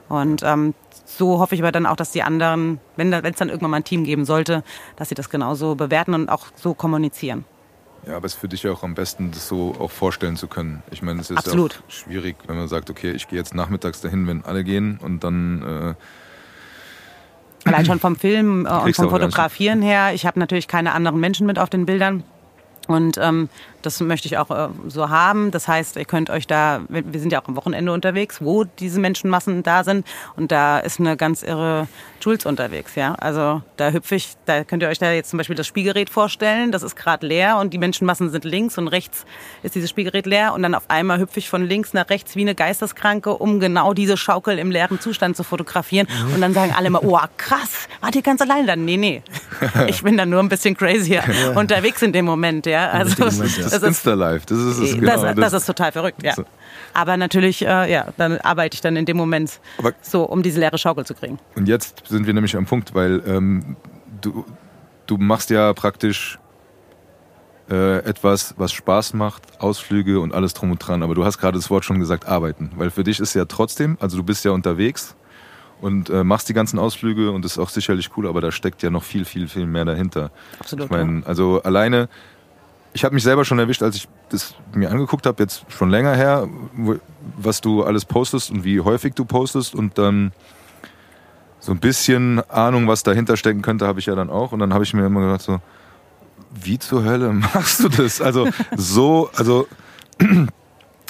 Und 0.07 0.41
ähm, 0.43 0.73
so 1.05 1.39
hoffe 1.39 1.55
ich 1.55 1.61
aber 1.61 1.73
dann 1.73 1.85
auch, 1.85 1.97
dass 1.97 2.11
die 2.11 2.23
anderen, 2.23 2.79
wenn 2.95 3.11
es 3.11 3.35
dann 3.35 3.49
irgendwann 3.49 3.71
mal 3.71 3.77
ein 3.77 3.83
Team 3.83 4.05
geben 4.05 4.23
sollte, 4.23 4.63
dass 4.95 5.09
sie 5.09 5.15
das 5.15 5.29
genauso 5.29 5.75
bewerten 5.75 6.13
und 6.13 6.29
auch 6.29 6.45
so 6.55 6.73
kommunizieren. 6.73 7.43
Ja, 8.07 8.17
aber 8.17 8.25
es 8.25 8.33
ist 8.33 8.39
für 8.39 8.47
dich 8.47 8.63
ja 8.63 8.71
auch 8.71 8.83
am 8.83 8.95
besten, 8.95 9.31
das 9.31 9.47
so 9.47 9.75
auch 9.79 9.91
vorstellen 9.91 10.35
zu 10.35 10.47
können. 10.47 10.81
Ich 10.91 11.01
meine, 11.01 11.21
es 11.21 11.29
ist 11.29 11.37
Absolut. 11.37 11.73
ja 11.73 11.79
auch 11.79 11.91
schwierig, 11.91 12.35
wenn 12.47 12.57
man 12.57 12.67
sagt, 12.67 12.89
okay, 12.89 13.11
ich 13.11 13.27
gehe 13.27 13.37
jetzt 13.37 13.53
nachmittags 13.53 14.01
dahin, 14.01 14.27
wenn 14.27 14.43
alle 14.43 14.63
gehen 14.63 14.99
und 15.01 15.23
dann 15.23 15.61
äh, 15.61 15.93
Allein 17.63 17.85
schon 17.85 17.99
vom 17.99 18.15
Film 18.15 18.65
äh, 18.65 18.69
und 18.69 18.95
vom. 18.95 19.09
Fotografieren 19.09 19.81
her. 19.81 20.13
Ich 20.13 20.25
habe 20.25 20.39
natürlich 20.39 20.67
keine 20.67 20.93
anderen 20.93 21.19
Menschen 21.19 21.45
mit 21.45 21.59
auf 21.59 21.69
den 21.69 21.85
Bildern. 21.85 22.23
Und 22.87 23.17
ähm, 23.21 23.49
das 23.81 23.99
möchte 23.99 24.27
ich 24.27 24.37
auch 24.37 24.49
äh, 24.51 24.69
so 24.87 25.09
haben. 25.09 25.51
Das 25.51 25.67
heißt, 25.67 25.95
ihr 25.95 26.05
könnt 26.05 26.29
euch 26.29 26.47
da, 26.47 26.81
wir 26.89 27.19
sind 27.19 27.31
ja 27.31 27.41
auch 27.41 27.47
am 27.47 27.55
Wochenende 27.55 27.91
unterwegs, 27.91 28.39
wo 28.41 28.63
diese 28.63 28.99
Menschenmassen 28.99 29.63
da 29.63 29.83
sind. 29.83 30.05
Und 30.35 30.51
da 30.51 30.79
ist 30.79 30.99
eine 30.99 31.17
ganz 31.17 31.43
irre 31.43 31.87
Jules 32.21 32.45
unterwegs, 32.45 32.95
ja. 32.95 33.15
Also 33.15 33.61
da 33.77 33.91
hüpfe 33.91 34.15
ich, 34.15 34.33
da 34.45 34.63
könnt 34.63 34.83
ihr 34.83 34.89
euch 34.89 34.99
da 34.99 35.11
jetzt 35.11 35.29
zum 35.29 35.37
Beispiel 35.37 35.55
das 35.55 35.67
Spielgerät 35.67 36.09
vorstellen. 36.09 36.71
Das 36.71 36.83
ist 36.83 36.95
gerade 36.95 37.25
leer 37.25 37.57
und 37.57 37.73
die 37.73 37.77
Menschenmassen 37.77 38.29
sind 38.29 38.45
links 38.45 38.77
und 38.77 38.87
rechts 38.87 39.25
ist 39.63 39.75
dieses 39.75 39.89
Spielgerät 39.89 40.25
leer. 40.25 40.53
Und 40.53 40.63
dann 40.63 40.75
auf 40.75 40.83
einmal 40.89 41.19
hüpfe 41.19 41.39
ich 41.39 41.49
von 41.49 41.65
links 41.65 41.93
nach 41.93 42.09
rechts 42.09 42.35
wie 42.35 42.41
eine 42.41 42.55
Geisteskranke, 42.55 43.33
um 43.33 43.59
genau 43.59 43.93
diese 43.93 44.17
Schaukel 44.17 44.59
im 44.59 44.71
leeren 44.71 44.99
Zustand 44.99 45.35
zu 45.35 45.43
fotografieren. 45.43 46.07
Und 46.33 46.41
dann 46.41 46.53
sagen 46.53 46.73
alle 46.75 46.87
immer, 46.87 47.03
oh 47.03 47.19
krass, 47.37 47.87
wart 48.01 48.15
ihr 48.15 48.21
ganz 48.21 48.41
alleine 48.41 48.67
dann? 48.67 48.85
Nee, 48.85 48.97
nee. 48.97 49.23
Ich 49.87 50.03
bin 50.03 50.17
dann 50.17 50.29
nur 50.29 50.39
ein 50.39 50.49
bisschen 50.49 50.75
crazier 50.75 51.23
unterwegs 51.55 52.01
in 52.01 52.13
dem 52.13 52.25
Moment, 52.25 52.65
ja. 52.65 52.89
Also, 52.89 53.25
ja. 53.71 53.79
das 53.79 53.83
ist 53.83 53.87
Insta-Live. 53.87 54.45
Das 54.45 54.57
ist 54.57 54.77
es 54.77 54.91
das, 54.91 54.99
genau. 54.99 55.33
das, 55.33 55.53
ist 55.53 55.65
total 55.65 55.91
verrückt, 55.91 56.23
ja. 56.23 56.33
So. 56.33 56.45
Aber 56.93 57.17
natürlich, 57.17 57.65
äh, 57.65 57.91
ja, 57.91 58.07
dann 58.17 58.37
arbeite 58.39 58.75
ich 58.75 58.81
dann 58.81 58.95
in 58.95 59.05
dem 59.05 59.17
Moment 59.17 59.59
Aber- 59.77 59.93
so, 60.01 60.23
um 60.23 60.43
diese 60.43 60.59
leere 60.59 60.77
Schaukel 60.77 61.05
zu 61.05 61.13
kriegen. 61.13 61.39
Und 61.55 61.67
jetzt 61.67 62.03
sind 62.07 62.27
wir 62.27 62.33
nämlich 62.33 62.55
am 62.55 62.65
Punkt, 62.65 62.93
weil 62.93 63.21
ähm, 63.25 63.75
du, 64.21 64.45
du 65.07 65.17
machst 65.17 65.49
ja 65.49 65.73
praktisch 65.73 66.39
äh, 67.69 67.99
etwas, 67.99 68.53
was 68.57 68.73
Spaß 68.73 69.13
macht, 69.13 69.43
Ausflüge 69.59 70.19
und 70.19 70.33
alles 70.33 70.53
drum 70.53 70.71
und 70.71 70.79
dran. 70.79 71.03
Aber 71.03 71.15
du 71.15 71.23
hast 71.23 71.37
gerade 71.37 71.57
das 71.57 71.69
Wort 71.69 71.85
schon 71.85 71.99
gesagt, 71.99 72.27
arbeiten. 72.27 72.71
Weil 72.75 72.89
für 72.89 73.03
dich 73.03 73.19
ist 73.19 73.33
ja 73.33 73.45
trotzdem, 73.45 73.97
also 74.01 74.17
du 74.17 74.23
bist 74.23 74.43
ja 74.43 74.51
unterwegs 74.51 75.15
und 75.79 76.09
äh, 76.09 76.23
machst 76.23 76.47
die 76.49 76.53
ganzen 76.53 76.77
Ausflüge 76.79 77.31
und 77.31 77.43
das 77.43 77.53
ist 77.53 77.59
auch 77.59 77.69
sicherlich 77.69 78.09
cool, 78.15 78.27
aber 78.27 78.41
da 78.41 78.51
steckt 78.51 78.83
ja 78.83 78.89
noch 78.89 79.03
viel, 79.03 79.25
viel, 79.25 79.47
viel 79.47 79.65
mehr 79.65 79.85
dahinter. 79.85 80.31
Absolut. 80.59 80.85
Ich 80.85 80.91
meine, 80.91 81.23
also 81.25 81.61
alleine, 81.63 82.07
ich 82.93 83.03
habe 83.03 83.15
mich 83.15 83.23
selber 83.23 83.45
schon 83.45 83.59
erwischt, 83.59 83.83
als 83.83 83.95
ich 83.95 84.07
das 84.29 84.55
mir 84.73 84.91
angeguckt 84.91 85.25
habe, 85.25 85.41
jetzt 85.41 85.65
schon 85.69 85.89
länger 85.89 86.15
her, 86.15 86.47
was 87.37 87.61
du 87.61 87.83
alles 87.83 88.05
postest 88.05 88.51
und 88.51 88.63
wie 88.63 88.81
häufig 88.81 89.13
du 89.13 89.25
postest 89.25 89.75
und 89.75 89.97
dann 89.97 90.31
so 91.59 91.71
ein 91.71 91.79
bisschen 91.79 92.41
Ahnung, 92.49 92.87
was 92.87 93.03
dahinter 93.03 93.37
stecken 93.37 93.61
könnte, 93.61 93.87
habe 93.87 93.99
ich 93.99 94.07
ja 94.07 94.15
dann 94.15 94.29
auch. 94.29 94.51
Und 94.51 94.59
dann 94.59 94.73
habe 94.73 94.83
ich 94.83 94.93
mir 94.93 95.05
immer 95.05 95.21
gedacht, 95.21 95.41
so, 95.41 95.59
wie 96.51 96.79
zur 96.79 97.03
Hölle 97.03 97.31
machst 97.53 97.83
du 97.83 97.89
das? 97.89 98.19
Also 98.19 98.47
so, 98.75 99.29
also 99.35 99.67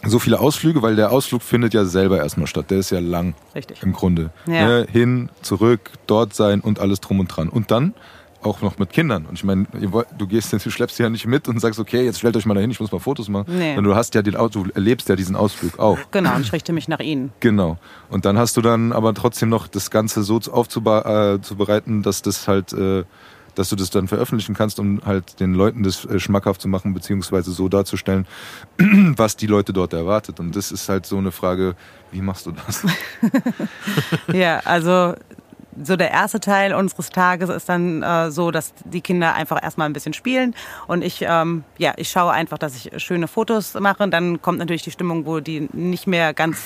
so 0.06 0.20
viele 0.20 0.40
Ausflüge, 0.40 0.82
weil 0.82 0.96
der 0.96 1.12
Ausflug 1.12 1.42
findet 1.42 1.74
ja 1.74 1.86
selber 1.86 2.18
erstmal 2.18 2.48
statt. 2.48 2.70
Der 2.70 2.80
ist 2.80 2.90
ja 2.90 3.00
lang 3.00 3.34
Richtig. 3.56 3.82
im 3.82 3.94
Grunde. 3.94 4.32
Ja. 4.46 4.68
Ne, 4.68 4.88
hin, 4.92 5.30
zurück, 5.42 5.92
dort 6.06 6.34
sein 6.34 6.60
und 6.60 6.80
alles 6.80 7.00
drum 7.00 7.22
und 7.22 7.28
dran. 7.28 7.48
Und 7.48 7.72
dann 7.72 7.94
auch 8.44 8.62
noch 8.62 8.78
mit 8.80 8.92
Kindern. 8.92 9.26
Und 9.26 9.36
ich 9.36 9.44
meine, 9.44 9.68
du 10.18 10.28
gehst, 10.28 10.52
du 10.54 10.72
schleppst 10.72 10.98
sie 10.98 11.04
ja 11.04 11.10
nicht 11.10 11.26
mit 11.28 11.48
und 11.48 11.60
sagst, 11.60 11.80
okay, 11.80 12.04
jetzt 12.04 12.20
stellt 12.20 12.36
euch 12.36 12.46
mal 12.46 12.54
dahin, 12.54 12.72
ich 12.72 12.80
muss 12.80 12.92
mal 12.92 13.00
Fotos 13.00 13.30
machen. 13.30 13.46
Nee. 13.48 13.76
Sondern 13.76 13.92
du 13.92 13.96
hast 13.96 14.16
ja 14.16 14.22
den, 14.22 14.34
du 14.34 14.66
erlebst 14.74 15.10
ja 15.10 15.16
diesen 15.16 15.36
Ausflug 15.36 15.80
auch. 15.80 15.98
Genau, 16.12 16.36
und 16.36 16.42
ich 16.42 16.54
richte 16.54 16.74
mich 16.74 16.88
nach 16.88 17.00
ihnen. 17.00 17.32
Genau. 17.40 17.78
Und 18.10 18.26
dann 18.26 18.38
hast 18.38 18.58
du 18.58 18.62
dann 18.62 18.94
aber 18.94 19.14
trotzdem 19.14 19.50
noch 19.50 19.68
das 19.68 19.92
Ganze 19.92 20.24
so 20.24 20.40
aufzubereiten, 20.52 22.02
dass 22.04 22.22
das 22.22 22.48
halt, 22.48 22.74
äh, 22.74 23.04
dass 23.56 23.70
du 23.70 23.76
das 23.76 23.90
dann 23.90 24.08
veröffentlichen 24.08 24.56
kannst, 24.56 24.80
um 24.80 25.02
halt 25.06 25.40
den 25.40 25.54
Leuten 25.54 25.84
das 25.84 26.06
äh, 26.06 26.20
schmackhaft 26.20 26.62
zu 26.62 26.68
machen, 26.68 26.94
beziehungsweise 26.94 27.52
so 27.52 27.70
darzustellen, 27.70 28.26
was 28.78 29.36
die 29.36 29.48
Leute 29.48 29.74
dort 29.74 29.94
erwartet. 29.94 30.40
Und 30.40 30.56
das 30.56 30.72
ist 30.72 30.90
halt 30.90 31.06
so 31.06 31.18
eine 31.18 31.32
Frage, 31.32 31.76
wie 32.12 32.22
machst 32.22 32.46
du 32.46 32.52
das? 32.52 32.86
Ja, 34.34 34.60
also 34.66 35.16
so 35.82 35.96
der 35.96 36.12
erste 36.12 36.40
Teil 36.40 36.74
unseres 36.74 37.10
Tages 37.10 37.50
ist 37.50 37.70
dann 37.70 38.04
äh, 38.04 38.32
so, 38.32 38.52
dass 38.52 38.74
die 38.84 39.02
Kinder 39.02 39.34
einfach 39.34 39.62
erstmal 39.62 39.88
ein 39.88 39.94
bisschen 39.94 40.14
spielen 40.14 40.56
und 40.88 41.04
ich, 41.04 41.26
ähm, 41.28 41.64
ja, 41.78 41.94
ich 41.98 42.10
schaue 42.10 42.32
einfach, 42.32 42.58
dass 42.58 42.76
ich 42.76 43.02
schöne 43.02 43.28
Fotos 43.28 43.74
mache. 43.76 44.08
Dann 44.10 44.42
kommt 44.42 44.60
natürlich 44.60 44.84
die 44.84 44.92
Stimmung, 44.92 45.26
wo 45.26 45.40
die 45.40 45.70
nicht 45.74 46.08
mehr 46.08 46.34
ganz 46.34 46.64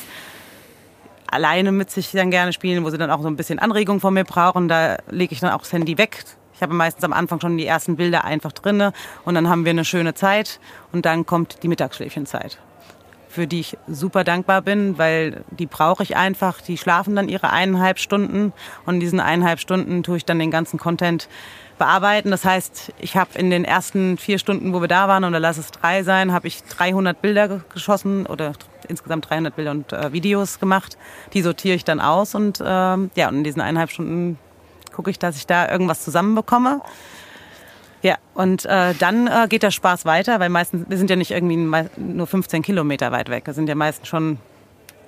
alleine 1.28 1.72
mit 1.72 1.92
sich 1.92 2.12
dann 2.12 2.32
gerne 2.32 2.54
spielen, 2.54 2.84
wo 2.84 2.90
sie 2.90 2.98
dann 2.98 3.12
auch 3.12 3.22
so 3.22 3.28
ein 3.28 3.36
bisschen 3.36 3.60
Anregung 3.60 4.00
von 4.00 4.14
mir 4.14 4.24
brauchen. 4.24 4.68
Da 4.68 4.98
lege 5.10 5.34
ich 5.34 5.40
dann 5.40 5.52
auch 5.52 5.60
das 5.60 5.74
Handy 5.74 5.98
weg. 5.98 6.24
Ich 6.54 6.62
habe 6.62 6.74
meistens 6.74 7.04
am 7.04 7.14
Anfang 7.14 7.42
schon 7.42 7.58
die 7.58 7.66
ersten 7.66 7.98
Bilder 7.98 8.24
einfach 8.24 8.54
drinne 8.54 8.94
und 9.26 9.36
dann 9.36 9.50
haben 9.50 9.66
wir 9.66 9.72
eine 9.72 9.84
schöne 9.84 10.14
Zeit 10.14 10.60
und 10.94 11.06
dann 11.06 11.26
kommt 11.26 11.64
die 11.64 11.68
Mittagsschläfchenzeit 11.68 12.60
für 13.36 13.48
die 13.48 13.60
ich 13.60 13.78
super 13.88 14.24
dankbar 14.24 14.62
bin, 14.62 14.98
weil 14.98 15.44
die 15.52 15.66
brauche 15.68 16.02
ich 16.04 16.16
einfach. 16.16 16.62
Die 16.62 16.78
schlafen 16.78 17.16
dann 17.16 17.30
ihre 17.30 17.52
eineinhalb 17.52 18.00
Stunden 18.00 18.54
und 18.86 18.96
in 18.96 19.00
diesen 19.02 19.20
eineinhalb 19.20 19.60
Stunden 19.60 20.02
tue 20.04 20.18
ich 20.18 20.26
dann 20.26 20.40
den 20.40 20.52
ganzen 20.52 20.80
Content 20.80 21.28
bearbeiten. 21.78 22.32
Das 22.32 22.46
heißt, 22.46 22.94
ich 23.00 23.18
habe 23.18 23.38
in 23.38 23.50
den 23.50 23.66
ersten 23.66 24.18
vier 24.18 24.40
Stunden, 24.40 24.74
wo 24.74 24.80
wir 24.80 24.88
da 24.88 25.08
waren, 25.10 25.26
oder 25.26 25.40
lass 25.42 25.58
es 25.58 25.72
drei 25.72 26.04
sein, 26.04 26.32
habe 26.32 26.48
ich 26.48 26.64
300 26.64 27.22
Bilder 27.22 27.48
ge- 27.50 27.60
geschossen 27.74 28.26
oder 28.26 28.54
insgesamt 28.88 29.30
300 29.30 29.56
Bilder 29.56 29.72
und 29.72 29.92
äh, 29.92 30.14
Videos 30.14 30.60
gemacht. 30.62 30.98
Die 31.34 31.42
sortiere 31.42 31.76
ich 31.76 31.84
dann 31.84 32.00
aus 32.00 32.34
und 32.34 32.64
ähm, 32.66 33.12
ja, 33.16 33.28
und 33.28 33.36
in 33.36 33.44
diesen 33.44 33.62
eineinhalb 33.62 33.92
Stunden 33.92 34.40
gucke 34.94 35.12
ich, 35.12 35.20
dass 35.20 35.36
ich 35.36 35.46
da 35.46 35.70
irgendwas 35.70 36.04
zusammenbekomme. 36.06 36.80
Ja, 38.06 38.18
und 38.36 38.66
äh, 38.66 38.94
dann 38.94 39.26
äh, 39.26 39.48
geht 39.50 39.64
der 39.64 39.72
Spaß 39.72 40.06
weiter, 40.06 40.40
weil 40.40 40.50
meistens, 40.50 40.88
wir 40.88 40.96
sind 40.96 41.10
ja 41.10 41.16
nicht 41.16 41.32
irgendwie 41.32 41.58
nur 41.58 42.28
15 42.28 42.62
Kilometer 42.62 43.12
weit 43.12 43.30
weg. 43.30 43.48
Wir 43.48 43.56
sind 43.56 43.68
ja 43.68 43.74
meistens 43.74 44.08
schon 44.08 44.38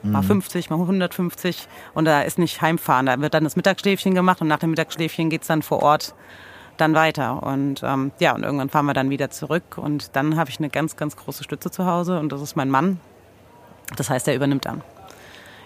mal 0.01 0.23
50, 0.23 0.71
mal 0.71 0.79
150 0.79 1.67
und 1.93 2.05
da 2.05 2.23
ist 2.23 2.39
nicht 2.39 2.59
Heimfahren. 2.59 3.05
Da 3.05 3.21
wird 3.21 3.35
dann 3.35 3.43
das 3.43 3.55
Mittagsschläfchen 3.55 4.15
gemacht 4.15 4.41
und 4.41 4.47
nach 4.47 4.57
dem 4.57 4.71
Mittagsschläfchen 4.71 5.29
geht's 5.29 5.45
dann 5.45 5.61
vor 5.61 5.83
Ort 5.83 6.15
dann 6.77 6.95
weiter. 6.95 7.43
Und 7.43 7.83
ähm, 7.83 8.13
ja, 8.17 8.33
und 8.33 8.41
irgendwann 8.41 8.69
fahren 8.69 8.87
wir 8.87 8.95
dann 8.95 9.11
wieder 9.11 9.29
zurück 9.29 9.77
und 9.77 10.15
dann 10.15 10.35
habe 10.35 10.49
ich 10.49 10.57
eine 10.57 10.69
ganz, 10.69 10.95
ganz 10.95 11.15
große 11.15 11.43
Stütze 11.43 11.69
zu 11.69 11.85
Hause 11.85 12.19
und 12.19 12.31
das 12.31 12.41
ist 12.41 12.55
mein 12.55 12.71
Mann. 12.71 12.99
Das 13.95 14.09
heißt, 14.09 14.27
er 14.27 14.33
übernimmt 14.33 14.65
dann. 14.65 14.81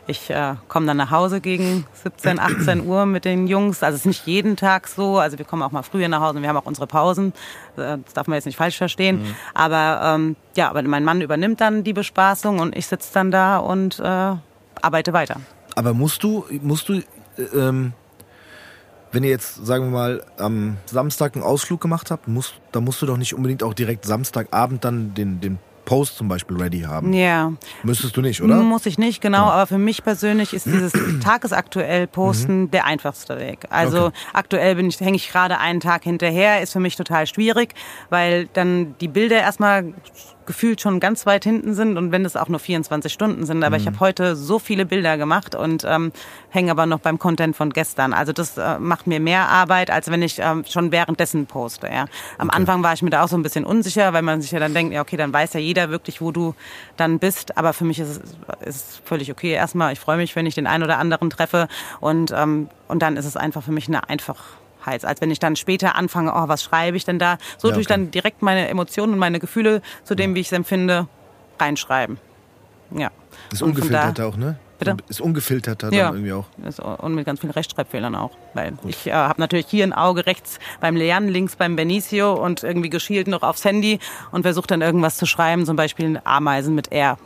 Ich 0.07 0.29
äh, 0.29 0.55
komme 0.67 0.87
dann 0.87 0.97
nach 0.97 1.11
Hause 1.11 1.41
gegen 1.41 1.85
17, 2.03 2.39
18 2.39 2.85
Uhr 2.85 3.05
mit 3.05 3.23
den 3.23 3.47
Jungs. 3.47 3.83
Also 3.83 3.95
es 3.95 4.01
ist 4.01 4.05
nicht 4.07 4.27
jeden 4.27 4.57
Tag 4.57 4.87
so. 4.87 5.19
Also 5.19 5.37
wir 5.37 5.45
kommen 5.45 5.61
auch 5.61 5.71
mal 5.71 5.83
früher 5.83 6.07
nach 6.07 6.21
Hause 6.21 6.37
und 6.37 6.41
wir 6.41 6.49
haben 6.49 6.57
auch 6.57 6.65
unsere 6.65 6.87
Pausen. 6.87 7.33
Äh, 7.77 7.97
Das 8.03 8.13
darf 8.13 8.27
man 8.27 8.35
jetzt 8.35 8.45
nicht 8.45 8.57
falsch 8.57 8.77
verstehen. 8.77 9.35
Aber 9.53 10.01
ähm, 10.15 10.35
ja, 10.55 10.69
aber 10.69 10.81
mein 10.83 11.03
Mann 11.03 11.21
übernimmt 11.21 11.61
dann 11.61 11.83
die 11.83 11.93
Bespaßung 11.93 12.59
und 12.59 12.75
ich 12.75 12.87
sitze 12.87 13.13
dann 13.13 13.31
da 13.31 13.57
und 13.57 13.99
äh, 13.99 14.35
arbeite 14.81 15.13
weiter. 15.13 15.37
Aber 15.75 15.93
musst 15.93 16.23
du, 16.23 16.45
musst 16.61 16.89
du, 16.89 16.93
äh, 16.95 17.03
ähm, 17.53 17.93
wenn 19.11 19.23
ihr 19.23 19.29
jetzt, 19.29 19.65
sagen 19.65 19.85
wir 19.85 19.91
mal, 19.91 20.23
am 20.37 20.77
Samstag 20.87 21.35
einen 21.35 21.43
Ausflug 21.43 21.79
gemacht 21.79 22.11
habt, 22.11 22.27
musst, 22.27 22.55
da 22.71 22.81
musst 22.81 23.01
du 23.01 23.05
doch 23.05 23.17
nicht 23.17 23.35
unbedingt 23.35 23.61
auch 23.61 23.73
direkt 23.73 24.05
Samstagabend 24.05 24.83
dann 24.83 25.13
den, 25.13 25.39
den 25.41 25.59
Post 25.85 26.17
zum 26.17 26.27
Beispiel 26.27 26.57
ready 26.57 26.81
haben. 26.81 27.11
Ja, 27.13 27.53
Müsstest 27.83 28.15
du 28.15 28.21
nicht, 28.21 28.41
oder? 28.41 28.55
muss 28.57 28.85
ich 28.85 28.97
nicht, 28.97 29.21
genau. 29.21 29.45
Aber 29.49 29.67
für 29.67 29.77
mich 29.77 30.03
persönlich 30.03 30.53
ist 30.53 30.65
dieses 30.65 30.93
tagesaktuell 31.23 32.07
Posten 32.07 32.69
der 32.71 32.85
einfachste 32.85 33.37
Weg. 33.39 33.65
Also 33.69 34.07
Okay. 34.07 34.15
aktuell 34.33 34.75
bin 34.75 34.87
ich, 34.89 34.99
hänge 34.99 35.15
ich 35.17 35.29
gerade 35.31 35.57
einen 35.57 35.79
Tag 35.79 36.03
hinterher, 36.03 36.61
ist 36.61 36.73
für 36.73 36.79
mich 36.79 36.95
total 36.95 37.27
schwierig, 37.27 37.73
weil 38.09 38.47
dann 38.53 38.95
die 39.01 39.07
Bilder 39.07 39.37
erstmal 39.37 39.93
gefühlt 40.51 40.81
schon 40.81 40.99
ganz 40.99 41.25
weit 41.25 41.45
hinten 41.45 41.73
sind 41.75 41.97
und 41.97 42.11
wenn 42.11 42.25
es 42.25 42.35
auch 42.35 42.49
nur 42.49 42.59
24 42.59 43.13
Stunden 43.13 43.45
sind. 43.45 43.63
Aber 43.63 43.77
ich 43.77 43.87
habe 43.87 44.01
heute 44.01 44.35
so 44.35 44.59
viele 44.59 44.85
Bilder 44.85 45.17
gemacht 45.17 45.55
und 45.55 45.85
ähm, 45.87 46.11
hänge 46.49 46.71
aber 46.71 46.85
noch 46.85 46.99
beim 46.99 47.19
Content 47.19 47.55
von 47.55 47.69
gestern. 47.69 48.11
Also 48.11 48.33
das 48.33 48.57
äh, 48.57 48.77
macht 48.77 49.07
mir 49.07 49.21
mehr 49.21 49.47
Arbeit, 49.47 49.89
als 49.89 50.11
wenn 50.11 50.21
ich 50.21 50.39
ähm, 50.39 50.65
schon 50.67 50.91
währenddessen 50.91 51.45
poste. 51.45 51.87
Ja. 51.87 52.07
Am 52.37 52.49
Anfang 52.49 52.83
war 52.83 52.91
ich 52.91 53.01
mir 53.01 53.09
da 53.09 53.23
auch 53.23 53.29
so 53.29 53.37
ein 53.37 53.43
bisschen 53.43 53.63
unsicher, 53.63 54.11
weil 54.11 54.23
man 54.23 54.41
sich 54.41 54.51
ja 54.51 54.59
dann 54.59 54.73
denkt, 54.73 54.93
ja 54.93 54.99
okay, 54.99 55.15
dann 55.15 55.31
weiß 55.31 55.53
ja 55.53 55.61
jeder 55.61 55.89
wirklich, 55.89 56.19
wo 56.19 56.33
du 56.33 56.53
dann 56.97 57.19
bist. 57.19 57.57
Aber 57.57 57.71
für 57.71 57.85
mich 57.85 57.99
ist 57.99 58.21
es 58.59 58.81
ist 58.81 59.01
völlig 59.05 59.31
okay. 59.31 59.53
Erstmal, 59.53 59.93
ich 59.93 60.01
freue 60.01 60.17
mich, 60.17 60.35
wenn 60.35 60.45
ich 60.45 60.55
den 60.55 60.67
einen 60.67 60.83
oder 60.83 60.97
anderen 60.97 61.29
treffe 61.29 61.69
und 62.01 62.33
ähm, 62.35 62.67
und 62.89 63.01
dann 63.01 63.15
ist 63.15 63.23
es 63.23 63.37
einfach 63.37 63.63
für 63.63 63.71
mich 63.71 63.87
eine 63.87 64.09
Einfachheit, 64.81 65.05
als 65.05 65.21
wenn 65.21 65.31
ich 65.31 65.39
dann 65.39 65.55
später 65.55 65.95
anfange, 65.95 66.31
oh, 66.33 66.47
was 66.47 66.63
schreibe 66.63 66.97
ich 66.97 67.05
denn 67.05 67.19
da? 67.19 67.37
So 67.57 67.67
Ja, 67.69 67.73
tue 67.73 67.81
ich 67.81 67.87
dann 67.87 68.11
direkt 68.11 68.41
meine 68.41 68.67
Emotionen 68.67 69.13
und 69.13 69.19
meine 69.19 69.39
Gefühle 69.39 69.81
zu 70.03 70.15
dem, 70.15 70.35
wie 70.35 70.39
ich 70.39 70.47
es 70.47 70.51
empfinde, 70.53 71.07
reinschreiben. 71.59 72.17
Ja. 72.91 73.09
Ist 73.51 73.61
Und 73.61 73.77
von 73.77 73.89
da- 73.89 74.07
ungefilterter 74.09 74.27
auch, 74.27 74.37
ne? 74.37 74.57
Bitte? 74.79 74.97
Ist 75.09 75.21
ungefilterter 75.21 75.93
Ja. 75.93 76.05
dann 76.05 76.15
irgendwie 76.25 76.33
auch. 76.33 76.45
Und 77.03 77.13
mit 77.13 77.23
ganz 77.27 77.39
vielen 77.39 77.51
Rechtschreibfehlern 77.51 78.15
auch. 78.15 78.31
Weil 78.55 78.73
ich 78.87 79.05
äh, 79.05 79.11
habe 79.13 79.39
natürlich 79.39 79.67
hier 79.67 79.83
ein 79.83 79.93
Auge 79.93 80.25
rechts 80.25 80.57
beim 80.79 80.95
Lernen, 80.95 81.29
links 81.29 81.55
beim 81.55 81.75
Benicio 81.75 82.33
und 82.33 82.63
irgendwie 82.63 82.89
geschielt 82.89 83.27
noch 83.27 83.43
aufs 83.43 83.63
Handy 83.63 83.99
und 84.31 84.41
versuche 84.41 84.65
dann 84.65 84.81
irgendwas 84.81 85.17
zu 85.17 85.27
schreiben, 85.27 85.67
zum 85.67 85.75
Beispiel 85.75 86.19
Ameisen 86.23 86.73
mit 86.73 86.91
R. 86.91 87.19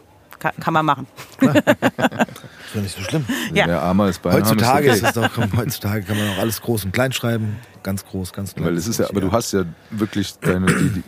kann, 0.46 0.64
kann 0.64 0.74
man 0.74 0.86
machen. 0.86 1.08
ist 1.40 2.76
ja 2.76 2.82
nicht 2.82 2.96
so 2.96 3.02
schlimm. 3.02 3.26
Ja. 3.54 3.68
Wer 3.68 3.82
armer 3.82 4.10
ist, 4.10 4.24
Heutzutage 4.24 4.92
ist 4.92 5.18
doch, 5.18 5.30
heutzutage 5.58 6.04
kann 6.04 6.18
man 6.18 6.30
auch 6.30 6.40
alles 6.40 6.62
groß 6.62 6.86
und 6.86 6.92
klein 6.92 7.12
schreiben. 7.12 7.58
Ganz 7.84 8.06
groß, 8.06 8.34
ganz 8.34 8.54
klein. 8.54 8.68
Weil 8.68 8.78
es 8.78 8.88
ist 8.88 9.00
ja, 9.00 9.10
aber 9.10 9.22
du 9.22 9.32
hast 9.32 9.52
ja 9.54 9.64
wirklich 9.92 10.38
deine, 10.40 10.68
die, 10.68 10.90
die, 10.90 11.04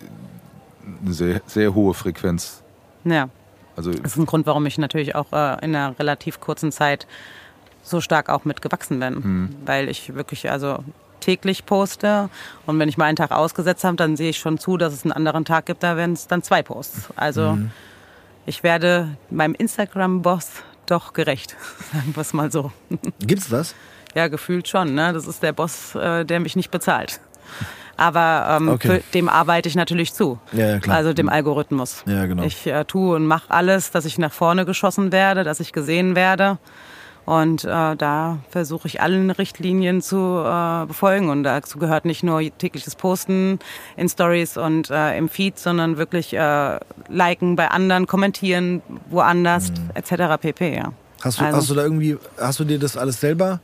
eine 1.03 1.13
sehr, 1.13 1.41
sehr 1.45 1.73
hohe 1.73 1.93
Frequenz. 1.93 2.63
Ja. 3.03 3.29
Also 3.75 3.91
Das 3.91 4.13
ist 4.13 4.17
ein 4.17 4.25
Grund, 4.25 4.47
warum 4.47 4.65
ich 4.65 4.77
natürlich 4.77 5.15
auch 5.15 5.31
äh, 5.31 5.63
in 5.63 5.75
einer 5.75 5.97
relativ 5.99 6.39
kurzen 6.39 6.71
Zeit 6.71 7.05
so 7.83 8.01
stark 8.01 8.29
auch 8.29 8.43
mitgewachsen 8.43 8.99
bin. 8.99 9.55
Weil 9.65 9.87
ich 9.87 10.15
wirklich 10.15 10.49
also 10.49 10.83
täglich 11.19 11.65
poste 11.65 12.29
und 12.65 12.79
wenn 12.79 12.89
ich 12.89 12.97
mal 12.97 13.05
einen 13.05 13.15
Tag 13.15 13.31
ausgesetzt 13.31 13.83
habe, 13.83 13.97
dann 13.97 14.17
sehe 14.17 14.29
ich 14.29 14.37
schon 14.37 14.57
zu, 14.57 14.77
dass 14.77 14.93
es 14.93 15.03
einen 15.03 15.11
anderen 15.11 15.45
Tag 15.45 15.65
gibt, 15.65 15.83
da 15.83 15.97
werden 15.97 16.13
es 16.13 16.27
dann 16.27 16.43
zwei 16.43 16.63
Posts. 16.63 17.09
Also 17.15 17.57
ich 18.47 18.63
werde 18.63 19.15
meinem 19.29 19.53
Instagram-Boss 19.53 20.49
doch 20.87 21.13
gerecht, 21.13 21.55
sagen 21.93 22.15
wir 22.15 22.21
es 22.21 22.33
mal 22.33 22.51
so. 22.51 22.71
Gibt's 23.19 23.49
das? 23.49 23.75
Ja, 24.15 24.27
gefühlt 24.29 24.67
schon. 24.67 24.95
Ne? 24.95 25.13
Das 25.13 25.27
ist 25.27 25.43
der 25.43 25.53
Boss, 25.53 25.93
äh, 25.93 26.25
der 26.25 26.39
mich 26.39 26.55
nicht 26.55 26.71
bezahlt. 26.71 27.19
Aber 27.97 28.57
ähm, 28.57 28.69
Okay. 28.69 29.03
dem 29.13 29.27
arbeite 29.29 29.67
ich 29.69 29.75
natürlich 29.75 30.13
zu. 30.13 30.39
Ja, 30.53 30.67
ja, 30.69 30.79
klar. 30.79 30.97
Also 30.97 31.13
dem 31.13 31.29
Algorithmus. 31.29 32.03
Ja, 32.07 32.25
genau. 32.25 32.43
Ich 32.43 32.65
äh, 32.67 32.85
tue 32.85 33.15
und 33.15 33.25
mache 33.27 33.49
alles, 33.51 33.91
dass 33.91 34.05
ich 34.05 34.17
nach 34.17 34.31
vorne 34.31 34.65
geschossen 34.65 35.11
werde, 35.11 35.43
dass 35.43 35.59
ich 35.59 35.71
gesehen 35.73 36.15
werde. 36.15 36.57
Und 37.27 37.65
äh, 37.65 37.95
da 37.97 38.37
versuche 38.51 38.87
ich 38.87 39.01
allen 39.01 39.29
Richtlinien 39.31 40.01
zu 40.01 40.15
äh, 40.45 40.85
befolgen. 40.85 41.27
Und 41.29 41.43
dazu 41.43 41.77
gehört 41.77 42.05
nicht 42.05 42.23
nur 42.23 42.39
tägliches 42.57 42.95
Posten 42.95 43.59
in 43.97 44.07
Stories 44.07 44.55
und 44.55 44.89
äh, 44.89 45.17
im 45.17 45.27
Feed, 45.27 45.59
sondern 45.59 45.97
wirklich 45.97 46.33
äh, 46.33 46.79
liken 47.09 47.57
bei 47.57 47.67
anderen, 47.69 48.07
kommentieren 48.07 48.81
woanders, 49.09 49.71
Mhm. 49.71 49.89
etc. 49.93 50.13
pp. 50.39 50.73
Ja. 50.77 50.93
Hast 51.21 51.41
du, 51.41 51.43
Also- 51.43 51.57
hast 51.57 51.69
du 51.69 51.73
da 51.75 51.83
irgendwie, 51.83 52.17
hast 52.39 52.61
du 52.61 52.63
dir 52.63 52.79
das 52.79 52.95
alles 52.95 53.19
selber 53.19 53.59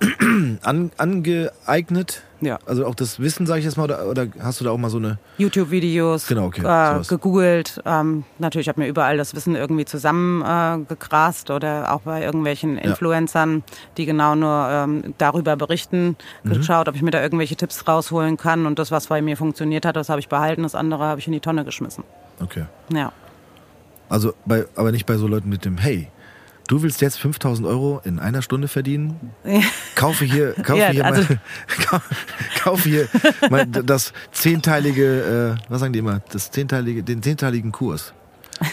an, 0.62 0.90
angeeignet? 0.98 2.22
Ja. 2.40 2.58
Also 2.66 2.84
auch 2.86 2.94
das 2.94 3.18
Wissen, 3.18 3.46
sage 3.46 3.60
ich 3.60 3.64
jetzt 3.64 3.76
mal, 3.78 3.84
oder, 3.84 4.06
oder 4.06 4.26
hast 4.40 4.60
du 4.60 4.64
da 4.64 4.70
auch 4.70 4.76
mal 4.78 4.90
so 4.90 4.98
eine. 4.98 5.18
YouTube-Videos 5.38 6.26
Genau, 6.26 6.46
okay, 6.46 6.62
äh, 6.62 7.02
gegoogelt. 7.06 7.80
Ähm, 7.86 8.24
natürlich 8.38 8.68
habe 8.68 8.80
mir 8.80 8.88
überall 8.88 9.16
das 9.16 9.34
Wissen 9.34 9.54
irgendwie 9.56 9.84
zusammengegrast 9.86 11.50
äh, 11.50 11.52
oder 11.52 11.92
auch 11.94 12.02
bei 12.02 12.22
irgendwelchen 12.22 12.76
Influencern, 12.78 13.62
die 13.96 14.06
genau 14.06 14.34
nur 14.34 14.68
ähm, 14.70 15.14
darüber 15.18 15.56
berichten, 15.56 16.16
Mhm. 16.42 16.50
geschaut, 16.50 16.88
ob 16.88 16.94
ich 16.94 17.02
mir 17.02 17.10
da 17.10 17.22
irgendwelche 17.22 17.56
Tipps 17.56 17.86
rausholen 17.88 18.36
kann. 18.36 18.66
Und 18.66 18.78
das, 18.78 18.90
was 18.90 19.06
bei 19.06 19.22
mir 19.22 19.36
funktioniert 19.36 19.86
hat, 19.86 19.96
das 19.96 20.08
habe 20.08 20.20
ich 20.20 20.28
behalten, 20.28 20.62
das 20.62 20.74
andere 20.74 21.04
habe 21.04 21.20
ich 21.20 21.26
in 21.26 21.32
die 21.32 21.40
Tonne 21.40 21.64
geschmissen. 21.64 22.04
Okay. 22.42 22.64
Ja. 22.92 23.12
Also, 24.08 24.34
bei, 24.44 24.66
aber 24.76 24.92
nicht 24.92 25.06
bei 25.06 25.16
so 25.16 25.26
Leuten 25.26 25.48
mit 25.48 25.64
dem, 25.64 25.78
hey, 25.78 26.08
du 26.66 26.82
willst 26.82 27.00
jetzt 27.00 27.18
5000 27.18 27.66
Euro 27.66 28.00
in 28.04 28.18
einer 28.18 28.42
Stunde 28.42 28.68
verdienen? 28.68 29.32
Kaufe 29.94 30.24
hier, 30.24 30.52
kaufe 30.62 30.80
Ja, 30.80 30.88
hier 30.90 31.04
also- 31.04 31.22
mal, 31.22 31.38
kau- 31.86 32.00
kaufe 32.62 32.88
hier 32.88 33.08
mal 33.50 33.66
das 33.66 34.12
zehnteilige, 34.32 35.56
äh, 35.58 35.64
was 35.70 35.80
sagen 35.80 35.92
die 35.92 35.98
immer, 36.00 36.20
das 36.32 36.50
zehnteilige, 36.50 37.02
den 37.02 37.22
zehnteiligen 37.22 37.72
Kurs. 37.72 38.12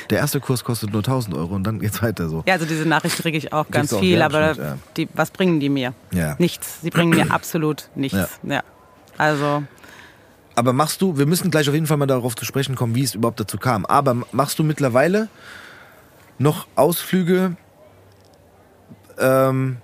Der 0.10 0.20
erste 0.20 0.40
Kurs 0.40 0.64
kostet 0.64 0.92
nur 0.94 1.02
1000 1.02 1.36
Euro 1.36 1.56
und 1.56 1.64
dann 1.66 1.80
geht's 1.80 2.02
weiter 2.02 2.30
so. 2.30 2.42
ja, 2.48 2.54
also 2.54 2.66
diese 2.66 2.88
Nachricht 2.88 3.18
kriege 3.18 3.38
ich 3.38 3.52
auch 3.52 3.70
ganz 3.70 3.92
auch, 3.94 4.00
viel, 4.00 4.18
ja, 4.20 4.26
aber 4.26 4.54
ja. 4.56 4.78
die, 4.96 5.10
was 5.14 5.30
bringen 5.32 5.60
die 5.60 5.68
mir? 5.68 5.94
Ja. 6.14 6.36
Nichts. 6.40 6.80
Sie 6.82 6.90
bringen 6.90 7.10
mir 7.10 7.32
absolut 7.32 7.90
nichts. 7.94 8.40
Ja. 8.44 8.64
Also 9.18 9.64
Aber 10.56 10.72
machst 10.72 11.02
du, 11.02 11.18
wir 11.18 11.26
müssen 11.26 11.52
gleich 11.52 11.68
auf 11.68 11.74
jeden 11.76 11.86
Fall 11.88 11.98
mal 11.98 12.06
darauf 12.06 12.34
zu 12.36 12.46
sprechen 12.46 12.76
kommen, 12.76 12.96
wie 12.96 13.04
es 13.04 13.14
überhaupt 13.14 13.42
dazu 13.42 13.58
kam. 13.58 13.86
Aber 13.86 14.16
machst 14.32 14.58
du 14.58 14.64
mittlerweile 14.64 15.28
noch 16.40 16.66
Ausflüge, 16.76 17.58
ähm, 19.20 19.78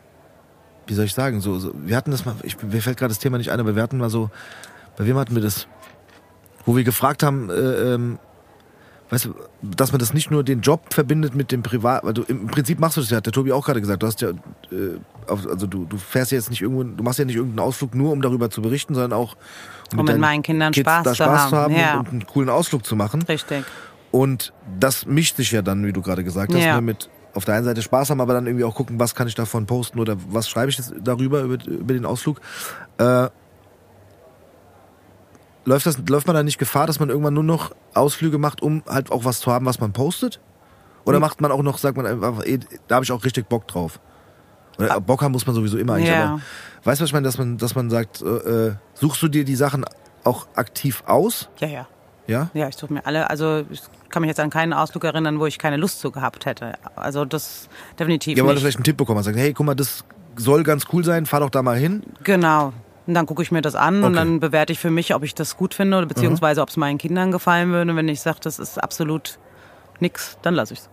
wie 0.87 0.93
soll 0.93 1.05
ich 1.05 1.13
sagen, 1.13 1.39
so, 1.41 1.59
so 1.59 1.71
wir 1.75 1.95
hatten 1.95 2.11
das 2.11 2.25
mal, 2.25 2.35
ich, 2.43 2.61
mir 2.61 2.81
fällt 2.81 2.97
gerade 2.97 3.11
das 3.11 3.19
Thema 3.19 3.37
nicht 3.37 3.51
ein, 3.51 3.59
aber 3.59 3.75
wir 3.75 3.83
hatten 3.83 3.97
mal 3.97 4.09
so, 4.09 4.29
bei 4.97 5.05
wem 5.05 5.17
hatten 5.17 5.35
wir 5.35 5.41
das, 5.41 5.67
wo 6.65 6.75
wir 6.75 6.83
gefragt 6.83 7.23
haben, 7.23 7.49
äh, 7.49 7.53
ähm, 7.93 8.19
weißt 9.09 9.25
du, 9.25 9.35
dass 9.61 9.91
man 9.91 9.99
das 9.99 10.13
nicht 10.13 10.29
nur 10.29 10.43
den 10.43 10.61
Job 10.61 10.93
verbindet 10.93 11.35
mit 11.35 11.51
dem 11.51 11.63
Privat, 11.63 12.03
weil 12.03 12.13
du 12.13 12.23
im 12.23 12.47
Prinzip 12.47 12.79
machst 12.79 12.97
du 12.97 13.01
das 13.01 13.09
ja, 13.09 13.17
hat 13.17 13.25
der 13.25 13.33
Tobi 13.33 13.51
auch 13.51 13.65
gerade 13.65 13.81
gesagt, 13.81 14.03
du 14.03 14.07
hast 14.07 14.21
ja, 14.21 14.29
äh, 14.29 14.99
also 15.27 15.67
du, 15.67 15.85
du 15.85 15.97
fährst 15.97 16.31
ja 16.31 16.37
jetzt 16.37 16.49
nicht 16.49 16.61
irgendwo, 16.61 16.83
du 16.83 17.03
machst 17.03 17.19
ja 17.19 17.25
nicht 17.25 17.35
irgendeinen 17.35 17.67
Ausflug 17.67 17.95
nur, 17.95 18.11
um 18.11 18.21
darüber 18.21 18.49
zu 18.49 18.61
berichten, 18.61 18.93
sondern 18.93 19.13
auch 19.13 19.35
Um 19.91 19.99
mit 19.99 20.09
deinen 20.09 20.19
meinen 20.19 20.43
Kindern 20.43 20.73
Kids 20.73 20.89
Spaß 20.89 21.03
da 21.03 21.09
zu 21.11 21.15
Spaß 21.17 21.39
haben, 21.39 21.49
zu 21.49 21.57
haben 21.57 21.75
ja. 21.75 21.93
und, 21.93 21.99
und 21.99 22.07
einen 22.09 22.27
coolen 22.27 22.49
Ausflug 22.49 22.85
zu 22.85 22.95
machen. 22.95 23.23
richtig. 23.23 23.63
Und 24.11 24.53
das 24.79 25.05
mischt 25.05 25.35
sich 25.37 25.51
ja 25.51 25.61
dann, 25.61 25.85
wie 25.85 25.93
du 25.93 26.01
gerade 26.01 26.23
gesagt 26.23 26.51
hast, 26.53 26.63
Ja. 26.63 26.75
ne, 26.75 26.81
mit 26.81 27.09
auf 27.33 27.45
der 27.45 27.55
einen 27.55 27.65
Seite 27.65 27.81
Spaß 27.81 28.09
haben, 28.09 28.21
aber 28.21 28.33
dann 28.33 28.47
irgendwie 28.47 28.65
auch 28.65 28.75
gucken, 28.75 28.99
was 28.99 29.13
kann 29.15 29.27
ich 29.27 29.35
davon 29.35 29.65
posten 29.65 29.99
oder 29.99 30.15
was 30.29 30.49
schreibe 30.49 30.69
ich 30.71 30.77
jetzt 30.77 30.93
darüber, 31.03 31.41
über, 31.41 31.63
über 31.65 31.93
den 31.93 32.05
Ausflug. 32.05 32.39
Äh, 32.97 33.27
läuft, 35.65 35.85
das, 35.85 35.97
läuft 36.09 36.27
man 36.27 36.35
da 36.35 36.43
nicht 36.43 36.57
Gefahr, 36.57 36.87
dass 36.87 36.99
man 36.99 37.09
irgendwann 37.09 37.33
nur 37.33 37.43
noch 37.43 37.75
Ausflüge 37.93 38.37
macht, 38.37 38.61
um 38.61 38.83
halt 38.87 39.11
auch 39.11 39.25
was 39.25 39.39
zu 39.39 39.51
haben, 39.51 39.65
was 39.65 39.79
man 39.79 39.93
postet? 39.93 40.39
Oder 41.05 41.17
Hm. 41.17 41.21
macht 41.21 41.41
man 41.41 41.51
auch 41.51 41.61
noch, 41.61 41.77
sagt 41.77 41.97
man 41.97 42.05
einfach, 42.05 42.43
ey, 42.43 42.59
da 42.87 42.95
habe 42.95 43.05
ich 43.05 43.11
auch 43.11 43.23
richtig 43.23 43.47
Bock 43.47 43.67
drauf? 43.67 43.99
Oder 44.77 44.99
Bock 45.01 45.21
haben 45.21 45.31
muss 45.33 45.45
man 45.45 45.55
sowieso 45.55 45.77
immer 45.77 45.93
eigentlich, 45.93 46.09
Ja. 46.09 46.23
aber 46.25 46.41
weißt 46.83 47.01
du, 47.01 47.03
was 47.03 47.09
ich 47.09 47.13
meine, 47.13 47.25
dass 47.25 47.37
man, 47.37 47.57
dass 47.57 47.75
man 47.75 47.89
sagt, 47.89 48.21
äh, 48.21 48.25
äh, 48.67 48.73
suchst 48.93 49.21
du 49.21 49.27
dir 49.27 49.43
die 49.43 49.55
Sachen 49.55 49.85
auch 50.23 50.47
aktiv 50.55 51.03
aus? 51.05 51.49
Ja, 51.59 51.67
ja. 51.67 51.87
Ja? 52.27 52.49
Ja, 52.53 52.67
ich 52.69 52.75
suche 52.75 52.93
mir 52.93 53.05
alle. 53.05 53.29
Also 53.29 53.65
ich 53.69 53.81
kann 54.09 54.21
mich 54.21 54.27
jetzt 54.29 54.39
an 54.39 54.49
keinen 54.49 54.73
Ausflug 54.73 55.03
erinnern, 55.03 55.39
wo 55.39 55.45
ich 55.45 55.57
keine 55.59 55.77
Lust 55.77 55.99
zu 55.99 56.11
gehabt 56.11 56.45
hätte. 56.45 56.73
Also 56.95 57.25
das 57.25 57.69
definitiv 57.99 58.37
Ja, 58.37 58.45
weil 58.45 58.55
du 58.55 58.61
vielleicht 58.61 58.77
einen 58.77 58.83
Tipp 58.83 58.97
bekommen 58.97 59.19
hast. 59.19 59.25
Sagt, 59.25 59.37
hey, 59.37 59.53
guck 59.53 59.65
mal, 59.65 59.75
das 59.75 60.03
soll 60.35 60.63
ganz 60.63 60.85
cool 60.93 61.03
sein, 61.03 61.25
fahr 61.25 61.41
doch 61.41 61.49
da 61.49 61.61
mal 61.61 61.77
hin. 61.77 62.03
Genau. 62.23 62.73
Und 63.07 63.13
dann 63.15 63.25
gucke 63.25 63.41
ich 63.41 63.51
mir 63.51 63.61
das 63.61 63.75
an 63.75 63.97
und 63.97 64.03
Okay. 64.05 64.15
dann 64.15 64.39
bewerte 64.39 64.71
ich 64.71 64.79
für 64.79 64.91
mich, 64.91 65.15
ob 65.15 65.23
ich 65.23 65.33
das 65.33 65.57
gut 65.57 65.73
finde 65.73 65.97
oder 65.97 66.05
beziehungsweise 66.05 66.61
ob 66.61 66.69
es 66.69 66.77
meinen 66.77 66.97
Kindern 66.99 67.31
gefallen 67.31 67.71
würde. 67.71 67.89
Und 67.91 67.97
wenn 67.97 68.07
ich 68.07 68.21
sage, 68.21 68.37
das 68.41 68.59
ist 68.59 68.77
absolut 68.81 69.39
nix, 69.99 70.37
dann 70.43 70.53
lasse 70.53 70.73
ich 70.73 70.79
es. 70.81 70.89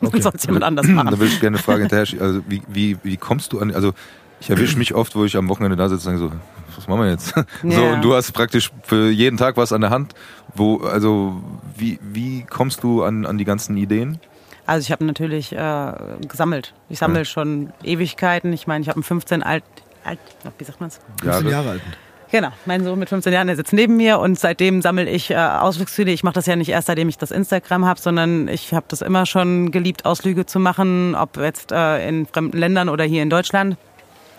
Dann 0.00 0.20
soll 0.20 0.32
es 0.34 0.44
jemand 0.44 0.64
anders 0.64 0.86
Da 0.86 0.92
machen. 0.92 1.18
will 1.20 1.28
ich 1.28 1.40
gerne 1.40 1.56
eine 1.58 1.62
Frage 1.62 1.82
hinterher. 1.82 2.06
Also 2.20 2.40
wie, 2.48 2.60
wie, 2.68 2.98
wie 3.04 3.16
kommst 3.16 3.52
du 3.52 3.60
an, 3.60 3.72
also 3.74 3.92
ich 4.40 4.50
erwische 4.50 4.76
mich 4.78 4.94
oft, 4.94 5.14
wo 5.14 5.24
ich 5.24 5.36
am 5.36 5.48
Wochenende 5.48 5.76
da 5.76 5.88
sitze 5.88 6.08
und 6.10 6.18
denke 6.18 6.34
so, 6.34 6.40
was 6.76 6.86
machen 6.88 7.00
wir 7.02 7.10
jetzt? 7.10 7.34
So, 7.62 7.68
Ja. 7.68 7.94
und 7.94 8.02
du 8.02 8.14
hast 8.14 8.32
praktisch 8.32 8.70
für 8.82 9.10
jeden 9.10 9.36
Tag 9.36 9.56
was 9.56 9.72
an 9.72 9.80
der 9.80 9.90
Hand. 9.90 10.14
Wo, 10.54 10.78
also 10.78 11.40
wie, 11.76 11.98
wie 12.02 12.42
kommst 12.48 12.82
du 12.82 13.02
an, 13.02 13.26
an 13.26 13.38
die 13.38 13.44
ganzen 13.44 13.76
Ideen? 13.76 14.18
Also 14.66 14.84
ich 14.84 14.90
habe 14.92 15.04
natürlich 15.04 15.52
äh, 15.52 15.92
gesammelt. 16.28 16.74
Ich 16.88 16.98
sammle 16.98 17.24
schon 17.24 17.72
Ewigkeiten. 17.84 18.52
Ich 18.52 18.66
meine, 18.66 18.82
ich 18.82 18.88
habe 18.88 18.96
einen 18.96 19.04
15 19.04 19.42
alt, 19.42 19.62
alt, 20.04 20.18
wie 20.58 20.64
sagt 20.64 20.80
man's? 20.80 20.98
15 21.22 21.30
Jahre. 21.30 21.50
Jahre 21.50 21.70
alten. 21.70 21.92
Genau, 22.32 22.48
mein 22.64 22.82
Sohn 22.82 22.98
mit 22.98 23.08
15 23.08 23.32
Jahren, 23.32 23.46
der 23.46 23.54
sitzt 23.54 23.72
neben 23.72 23.96
mir 23.96 24.18
und 24.18 24.36
seitdem 24.36 24.82
sammle 24.82 25.08
ich 25.08 25.30
äh, 25.30 25.36
Ausflugsziele. 25.36 26.10
Ich 26.10 26.24
mache 26.24 26.34
das 26.34 26.46
ja 26.46 26.56
nicht 26.56 26.70
erst, 26.70 26.88
seitdem 26.88 27.08
ich 27.08 27.18
das 27.18 27.30
Instagram 27.30 27.84
habe, 27.84 28.00
sondern 28.00 28.48
ich 28.48 28.74
habe 28.74 28.86
das 28.88 29.00
immer 29.00 29.26
schon 29.26 29.70
geliebt, 29.70 30.04
Ausflüge 30.04 30.44
zu 30.44 30.58
machen, 30.58 31.14
ob 31.14 31.36
jetzt 31.36 31.70
äh, 31.70 32.08
in 32.08 32.26
fremden 32.26 32.58
Ländern 32.58 32.88
oder 32.88 33.04
hier 33.04 33.22
in 33.22 33.30
Deutschland. 33.30 33.76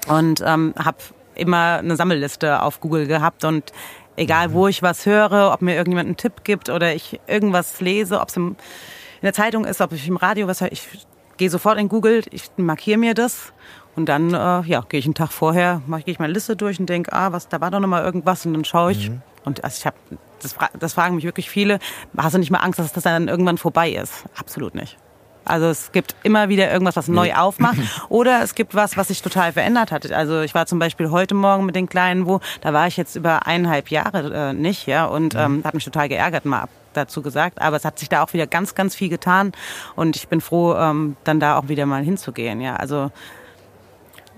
Und 0.10 0.44
ähm, 0.46 0.74
habe 0.78 0.98
immer 1.38 1.78
eine 1.78 1.96
Sammelliste 1.96 2.62
auf 2.62 2.80
Google 2.80 3.08
gehabt 3.08 3.44
und 3.44 3.72
egal 4.16 4.54
wo 4.54 4.68
ich 4.68 4.82
was 4.82 5.06
höre, 5.06 5.52
ob 5.54 5.62
mir 5.62 5.76
irgendjemand 5.76 6.08
einen 6.08 6.18
Tipp 6.18 6.44
gibt 6.44 6.70
oder 6.70 6.94
ich 6.94 7.20
irgendwas 7.28 7.80
lese, 7.80 8.20
ob 8.20 8.30
es 8.30 8.38
in 8.38 8.56
der 9.24 9.34
Zeitung 9.34 9.66
ist, 9.66 9.82
ob 9.82 9.94
ich 9.94 10.08
im 10.08 10.18
Radio 10.18 10.48
was 10.48 10.62
höre, 10.62 10.72
ich 10.72 10.88
gehe 11.38 11.50
sofort 11.50 11.78
in 11.78 11.88
Google, 11.88 12.24
ich 12.32 12.44
markiere 12.58 12.98
mir 12.98 13.14
das 13.14 13.54
und 13.96 14.08
dann 14.08 14.34
äh, 14.34 14.62
ja, 14.68 14.84
gehe 14.88 15.00
ich 15.00 15.06
einen 15.06 15.14
Tag 15.14 15.32
vorher, 15.32 15.82
mache 15.88 16.04
gehe 16.04 16.12
ich 16.12 16.20
meine 16.20 16.34
Liste 16.34 16.56
durch 16.56 16.80
und 16.80 16.88
denke, 16.88 17.14
ah, 17.14 17.32
was, 17.32 17.48
da 17.48 17.62
war 17.62 17.72
doch 17.72 17.80
noch 17.80 17.88
mal 17.88 18.04
irgendwas 18.04 18.46
und 18.46 18.54
dann 18.54 18.66
schaue 18.66 18.92
ich. 18.92 19.12
Und 19.46 19.64
also 19.64 19.78
ich 19.80 19.86
habe, 19.86 19.96
das, 20.42 20.56
das 20.78 20.94
fragen 20.94 21.16
mich 21.16 21.24
wirklich 21.24 21.50
viele, 21.50 21.80
hast 22.18 22.34
du 22.34 22.40
nicht 22.40 22.52
mal 22.52 22.60
Angst, 22.60 22.80
dass 22.80 22.92
das 22.92 23.04
dann 23.04 23.28
irgendwann 23.28 23.58
vorbei 23.58 23.92
ist? 23.92 24.26
Absolut 24.38 24.76
nicht. 24.76 24.98
Also 25.50 25.68
es 25.68 25.92
gibt 25.92 26.16
immer 26.24 26.50
wieder 26.50 26.72
irgendwas, 26.72 26.96
was 26.96 27.08
neu 27.08 27.34
aufmacht. 27.34 27.78
Oder 28.10 28.42
es 28.44 28.56
gibt 28.56 28.76
was, 28.76 28.98
was 28.98 29.08
sich 29.10 29.22
total 29.22 29.54
verändert 29.54 29.92
hat. 29.92 30.12
Also 30.12 30.42
ich 30.42 30.54
war 30.54 30.66
zum 30.66 30.80
Beispiel 30.80 31.10
heute 31.12 31.36
Morgen 31.36 31.66
mit 31.66 31.76
den 31.76 31.90
Kleinen 31.90 32.26
wo, 32.26 32.40
da 32.62 32.74
war 32.74 32.88
ich 32.88 32.98
jetzt 32.98 33.16
über 33.16 33.48
eineinhalb 33.48 33.90
Jahre 33.90 34.50
äh, 34.50 34.54
nicht, 34.54 34.88
ja, 34.88 35.06
und 35.06 35.36
ähm, 35.36 35.62
hat 35.64 35.74
mich 35.74 35.86
total 35.86 36.10
geärgert, 36.10 36.46
mal 36.46 36.62
ab 36.62 36.70
dazu 36.94 37.22
gesagt. 37.22 37.62
Aber 37.62 37.78
es 37.78 37.86
hat 37.86 38.00
sich 38.00 38.10
da 38.10 38.24
auch 38.24 38.34
wieder 38.34 38.48
ganz, 38.48 38.76
ganz 38.76 38.96
viel 38.96 39.10
getan. 39.10 39.52
Und 39.96 40.16
ich 40.16 40.28
bin 40.28 40.42
froh, 40.42 40.76
ähm, 40.76 41.16
dann 41.24 41.40
da 41.40 41.58
auch 41.58 41.68
wieder 41.68 41.86
mal 41.86 42.04
hinzugehen, 42.04 42.60
ja. 42.60 42.76
Also 42.76 43.12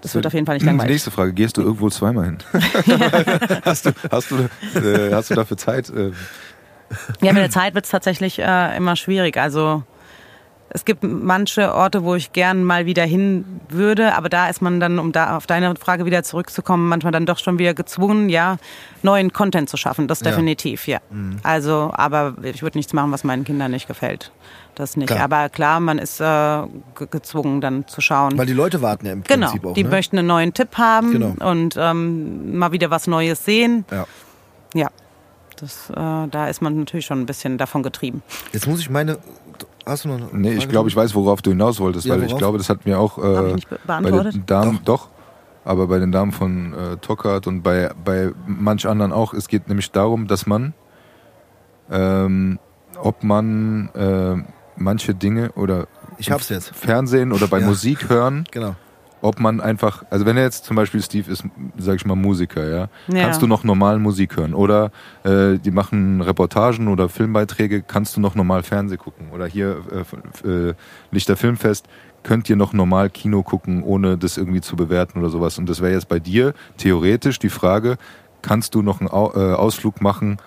das 0.01 0.15
wird 0.15 0.25
auf 0.27 0.33
jeden 0.33 0.45
Fall 0.45 0.55
nicht 0.55 0.65
langweilig. 0.65 0.91
Nächste 0.91 1.11
Frage, 1.11 1.33
gehst 1.33 1.57
du 1.57 1.61
irgendwo 1.61 1.89
zweimal 1.89 2.25
hin? 2.25 2.37
hast, 3.65 3.85
du, 3.85 3.91
hast, 4.11 4.31
du, 4.31 4.49
äh, 4.79 5.13
hast 5.13 5.29
du 5.29 5.35
dafür 5.35 5.57
Zeit? 5.57 5.89
Äh, 5.89 6.11
Ja, 7.21 7.33
mit 7.33 7.43
der 7.43 7.49
Zeit 7.49 7.75
wird 7.75 7.85
es 7.85 7.91
tatsächlich 7.91 8.39
äh, 8.39 8.77
immer 8.77 8.95
schwierig. 8.95 9.37
Also 9.37 9.83
es 10.71 10.85
gibt 10.85 11.03
manche 11.03 11.73
Orte, 11.73 12.03
wo 12.03 12.15
ich 12.15 12.31
gern 12.31 12.63
mal 12.63 12.85
wieder 12.85 13.03
hin 13.03 13.43
würde, 13.69 14.15
aber 14.15 14.29
da 14.29 14.49
ist 14.49 14.61
man 14.61 14.79
dann, 14.79 14.99
um 14.99 15.11
da 15.11 15.35
auf 15.37 15.47
deine 15.47 15.75
Frage 15.75 16.05
wieder 16.05 16.23
zurückzukommen, 16.23 16.87
manchmal 16.89 17.11
dann 17.11 17.25
doch 17.25 17.39
schon 17.39 17.57
wieder 17.59 17.73
gezwungen, 17.73 18.29
ja, 18.29 18.57
neuen 19.01 19.33
Content 19.33 19.69
zu 19.69 19.77
schaffen. 19.77 20.07
Das 20.07 20.19
Ja. 20.19 20.27
Mhm. 20.27 20.29
definitiv, 20.31 20.87
ja. 20.87 20.99
Also, 21.43 21.91
aber 21.93 22.35
ich 22.43 22.61
würde 22.61 22.77
nichts 22.77 22.93
machen, 22.93 23.11
was 23.11 23.23
meinen 23.23 23.43
Kindern 23.45 23.71
nicht 23.71 23.87
gefällt. 23.87 24.31
Das 24.75 24.95
nicht. 24.95 25.07
Klar. 25.09 25.21
Aber 25.23 25.49
klar, 25.49 25.79
man 25.81 25.97
ist 25.97 26.21
äh, 26.21 26.23
ge- 26.23 27.07
gezwungen, 27.11 27.59
dann 27.59 27.87
zu 27.87 27.99
schauen. 27.99 28.37
Weil 28.37 28.45
die 28.45 28.53
Leute 28.53 28.81
warten 28.81 29.05
ja 29.07 29.11
im 29.13 29.23
genau, 29.23 29.47
Prinzip 29.47 29.65
auch. 29.65 29.73
die 29.73 29.83
ne? 29.83 29.89
möchten 29.89 30.17
einen 30.19 30.27
neuen 30.27 30.53
Tipp 30.53 30.77
haben 30.77 31.11
Genau. 31.11 31.33
und 31.49 31.75
ähm, 31.77 32.57
mal 32.57 32.71
wieder 32.71 32.89
was 32.89 33.05
Neues 33.07 33.43
sehen. 33.43 33.83
Ja. 33.91 34.05
Ja, 34.75 34.87
das, 35.59 35.89
äh, 35.89 35.93
da 35.95 36.47
ist 36.47 36.61
man 36.61 36.77
natürlich 36.79 37.07
schon 37.07 37.19
ein 37.19 37.25
bisschen 37.25 37.57
davon 37.57 37.83
getrieben. 37.83 38.21
Jetzt 38.53 38.67
muss 38.67 38.79
ich 38.79 38.89
meine. 38.89 39.17
Hast 39.89 40.05
du 40.05 40.09
noch 40.09 40.15
eine 40.31 40.39
Nee, 40.39 40.49
ich 40.51 40.57
Frage? 40.59 40.67
glaube, 40.69 40.89
ich 40.89 40.95
weiß, 40.95 41.15
worauf 41.15 41.41
du 41.41 41.49
hinaus 41.51 41.79
wolltest, 41.79 42.05
Ja, 42.05 42.13
weil 42.13 42.21
ich 42.23 42.27
worauf? 42.29 42.39
glaube, 42.39 42.57
das 42.59 42.69
hat 42.69 42.85
mir 42.85 42.99
auch 42.99 43.17
Hab 43.17 43.23
ich 43.45 43.51
äh, 43.51 43.55
nicht 43.55 43.69
be 43.69 43.79
bei 43.85 43.99
beantwortet? 44.01 44.33
den 44.35 44.45
Damen 44.45 44.79
doch. 44.85 45.09
aber 45.65 45.87
bei 45.87 45.99
den 45.99 46.11
Damen 46.11 46.31
von 46.31 46.73
äh, 46.73 46.97
Tockert 46.97 47.47
und 47.47 47.61
bei, 47.63 47.89
bei 48.05 48.31
manch 48.47 48.87
anderen 48.87 49.11
auch. 49.11 49.33
Es 49.33 49.47
geht 49.47 49.67
nämlich 49.67 49.91
darum, 49.91 50.27
dass 50.27 50.45
man, 50.47 50.73
ähm, 51.91 52.59
ob 53.01 53.23
man 53.23 53.89
äh, 53.95 54.35
manche 54.77 55.13
Dinge 55.15 55.51
oder 55.53 55.87
Ich 56.17 56.31
hab's 56.31 56.49
jetzt. 56.49 56.69
Fernsehen 56.75 57.31
oder 57.31 57.47
bei 57.47 57.59
Ja. 57.59 57.65
Musik 57.67 58.09
hören, 58.09 58.45
Genau. 58.51 58.75
Ob 59.21 59.39
man 59.39 59.59
einfach, 59.61 60.03
also 60.09 60.25
wenn 60.25 60.37
er 60.37 60.43
jetzt 60.43 60.65
zum 60.65 60.75
Beispiel 60.75 61.01
Steve 61.01 61.31
ist, 61.31 61.43
sag 61.77 61.95
ich 61.95 62.05
mal 62.05 62.15
Musiker, 62.15 62.67
ja, 62.67 62.87
Ja. 63.07 63.23
kannst 63.23 63.41
du 63.41 63.47
noch 63.47 63.63
normal 63.63 63.99
Musik 63.99 64.37
hören 64.37 64.53
oder 64.53 64.91
äh, 65.23 65.57
die 65.57 65.71
machen 65.71 66.21
Reportagen 66.21 66.87
oder 66.87 67.09
Filmbeiträge, 67.09 67.81
kannst 67.81 68.15
du 68.15 68.21
noch 68.21 68.35
normal 68.35 68.63
Fernseh 68.63 68.97
gucken 68.97 69.27
oder 69.33 69.45
hier 69.45 69.77
äh, 70.43 70.47
äh, 70.47 70.73
Lichter 71.11 71.35
Filmfest, 71.35 71.87
könnt 72.23 72.49
ihr 72.49 72.55
noch 72.55 72.73
normal 72.73 73.09
Kino 73.09 73.43
gucken, 73.43 73.83
ohne 73.83 74.17
das 74.17 74.37
irgendwie 74.37 74.61
zu 74.61 74.75
bewerten 74.75 75.19
oder 75.19 75.29
sowas. 75.29 75.57
Und 75.57 75.69
das 75.69 75.81
wäre 75.81 75.93
jetzt 75.93 76.07
bei 76.09 76.19
dir 76.19 76.53
theoretisch 76.77 77.39
die 77.39 77.49
Frage, 77.49 77.97
kannst 78.41 78.75
du 78.75 78.81
noch 78.81 78.99
einen 78.99 79.09
Au 79.09 79.31
äh, 79.35 79.53
Ausflug 79.53 80.01
machen 80.01 80.37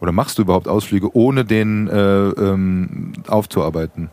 oder 0.00 0.10
machst 0.10 0.38
du 0.38 0.42
überhaupt 0.42 0.66
Ausflüge, 0.66 1.14
ohne 1.16 1.44
den 1.44 1.88
äh, 1.88 2.28
ähm, 2.30 3.12
aufzuarbeiten? 3.28 4.10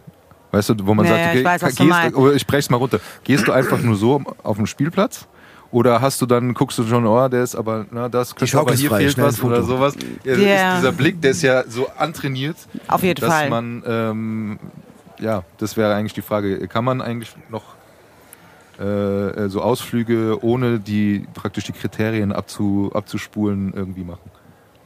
Weißt 0.52 0.70
du, 0.70 0.76
wo 0.86 0.94
man 0.94 1.06
Ja, 1.06 1.12
sagt, 1.12 1.28
okay, 1.28 1.40
ich 1.40 1.46
weiß, 1.46 1.76
gehst, 1.76 2.16
oder 2.16 2.34
ich 2.34 2.48
brech's 2.48 2.70
mal 2.70 2.78
runter. 2.78 3.00
Gehst 3.24 3.48
du 3.48 3.52
einfach 3.52 3.80
nur 3.82 3.96
so 3.96 4.22
auf 4.44 4.58
den 4.58 4.68
Spielplatz? 4.68 5.28
Oder 5.72 6.02
hast 6.02 6.20
du 6.22 6.26
dann, 6.26 6.56
guckst 6.56 6.80
du 6.80 6.84
schon, 6.84 7.06
oh, 7.06 7.28
der 7.28 7.44
ist 7.44 7.56
aber, 7.56 7.86
na, 7.92 8.10
das 8.10 8.36
könnte 8.36 8.58
aber 8.58 8.74
ist 8.74 8.80
hier 8.80 8.90
frei, 8.90 9.02
fehlt 9.02 9.18
was 9.20 9.44
oder 9.44 9.62
sowas. 9.62 9.96
Ist 10.24 10.40
dieser 10.40 10.92
Blick, 10.92 11.22
der 11.22 11.32
ist 11.32 11.44
ja 11.44 11.64
so 11.68 11.88
antrainiert, 11.96 12.56
Auf 12.88 13.04
jeden 13.04 13.22
dass 13.22 13.32
Fall. 13.32 13.50
man, 13.52 13.84
ähm, 13.86 14.60
ja, 15.20 15.44
das 15.60 15.78
wäre 15.78 15.94
eigentlich 15.94 16.14
die 16.14 16.24
Frage, 16.24 16.68
kann 16.68 16.84
man 16.84 17.02
eigentlich 17.02 17.36
noch 17.50 17.64
äh, 18.80 19.48
so 19.50 19.62
Ausflüge 19.62 20.44
ohne 20.44 20.80
die 20.80 21.28
praktisch 21.36 21.66
die 21.66 21.74
Kriterien 21.74 22.32
abzu, 22.32 22.90
abzuspulen 22.94 23.72
irgendwie 23.76 24.04
machen? 24.04 24.32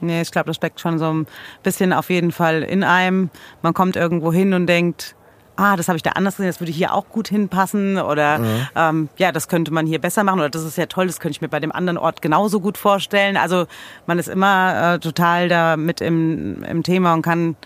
Nee, 0.00 0.20
ich 0.20 0.30
glaube, 0.32 0.48
das 0.48 0.56
steckt 0.56 0.80
schon 0.80 0.98
so 0.98 1.10
ein 1.10 1.26
bisschen 1.62 1.94
auf 1.94 2.10
jeden 2.10 2.32
Fall 2.32 2.62
in 2.62 2.84
einem. 2.84 3.30
Man 3.62 3.72
kommt 3.72 3.96
irgendwo 3.96 4.32
hin 4.32 4.52
und 4.52 4.66
denkt, 4.66 5.14
ah, 5.56 5.76
das 5.76 5.88
habe 5.88 5.96
ich 5.96 6.02
da 6.02 6.10
anders 6.10 6.36
gesehen, 6.36 6.48
das 6.48 6.60
würde 6.60 6.72
hier 6.72 6.92
auch 6.94 7.08
gut 7.08 7.28
hinpassen 7.28 7.98
oder 7.98 8.40
ähm, 8.76 9.08
ja, 9.16 9.32
das 9.32 9.48
könnte 9.48 9.72
man 9.72 9.86
hier 9.86 10.00
besser 10.00 10.24
machen 10.24 10.40
oder 10.40 10.50
das 10.50 10.62
ist 10.62 10.76
ja 10.78 10.86
toll, 10.86 11.06
das 11.06 11.20
könnte 11.20 11.36
ich 11.36 11.40
mir 11.40 11.48
bei 11.48 11.60
dem 11.60 11.72
anderen 11.72 11.98
Ort 11.98 12.22
genauso 12.22 12.60
gut 12.60 12.78
vorstellen. 12.78 13.36
Also 13.36 13.66
man 14.06 14.18
ist 14.18 14.28
immer 14.28 14.94
äh, 14.94 14.98
total 14.98 15.48
da 15.48 15.76
mit 15.76 16.00
im, 16.00 16.62
im 16.64 16.82
Thema 16.82 17.14
und 17.14 17.22
kann 17.22 17.56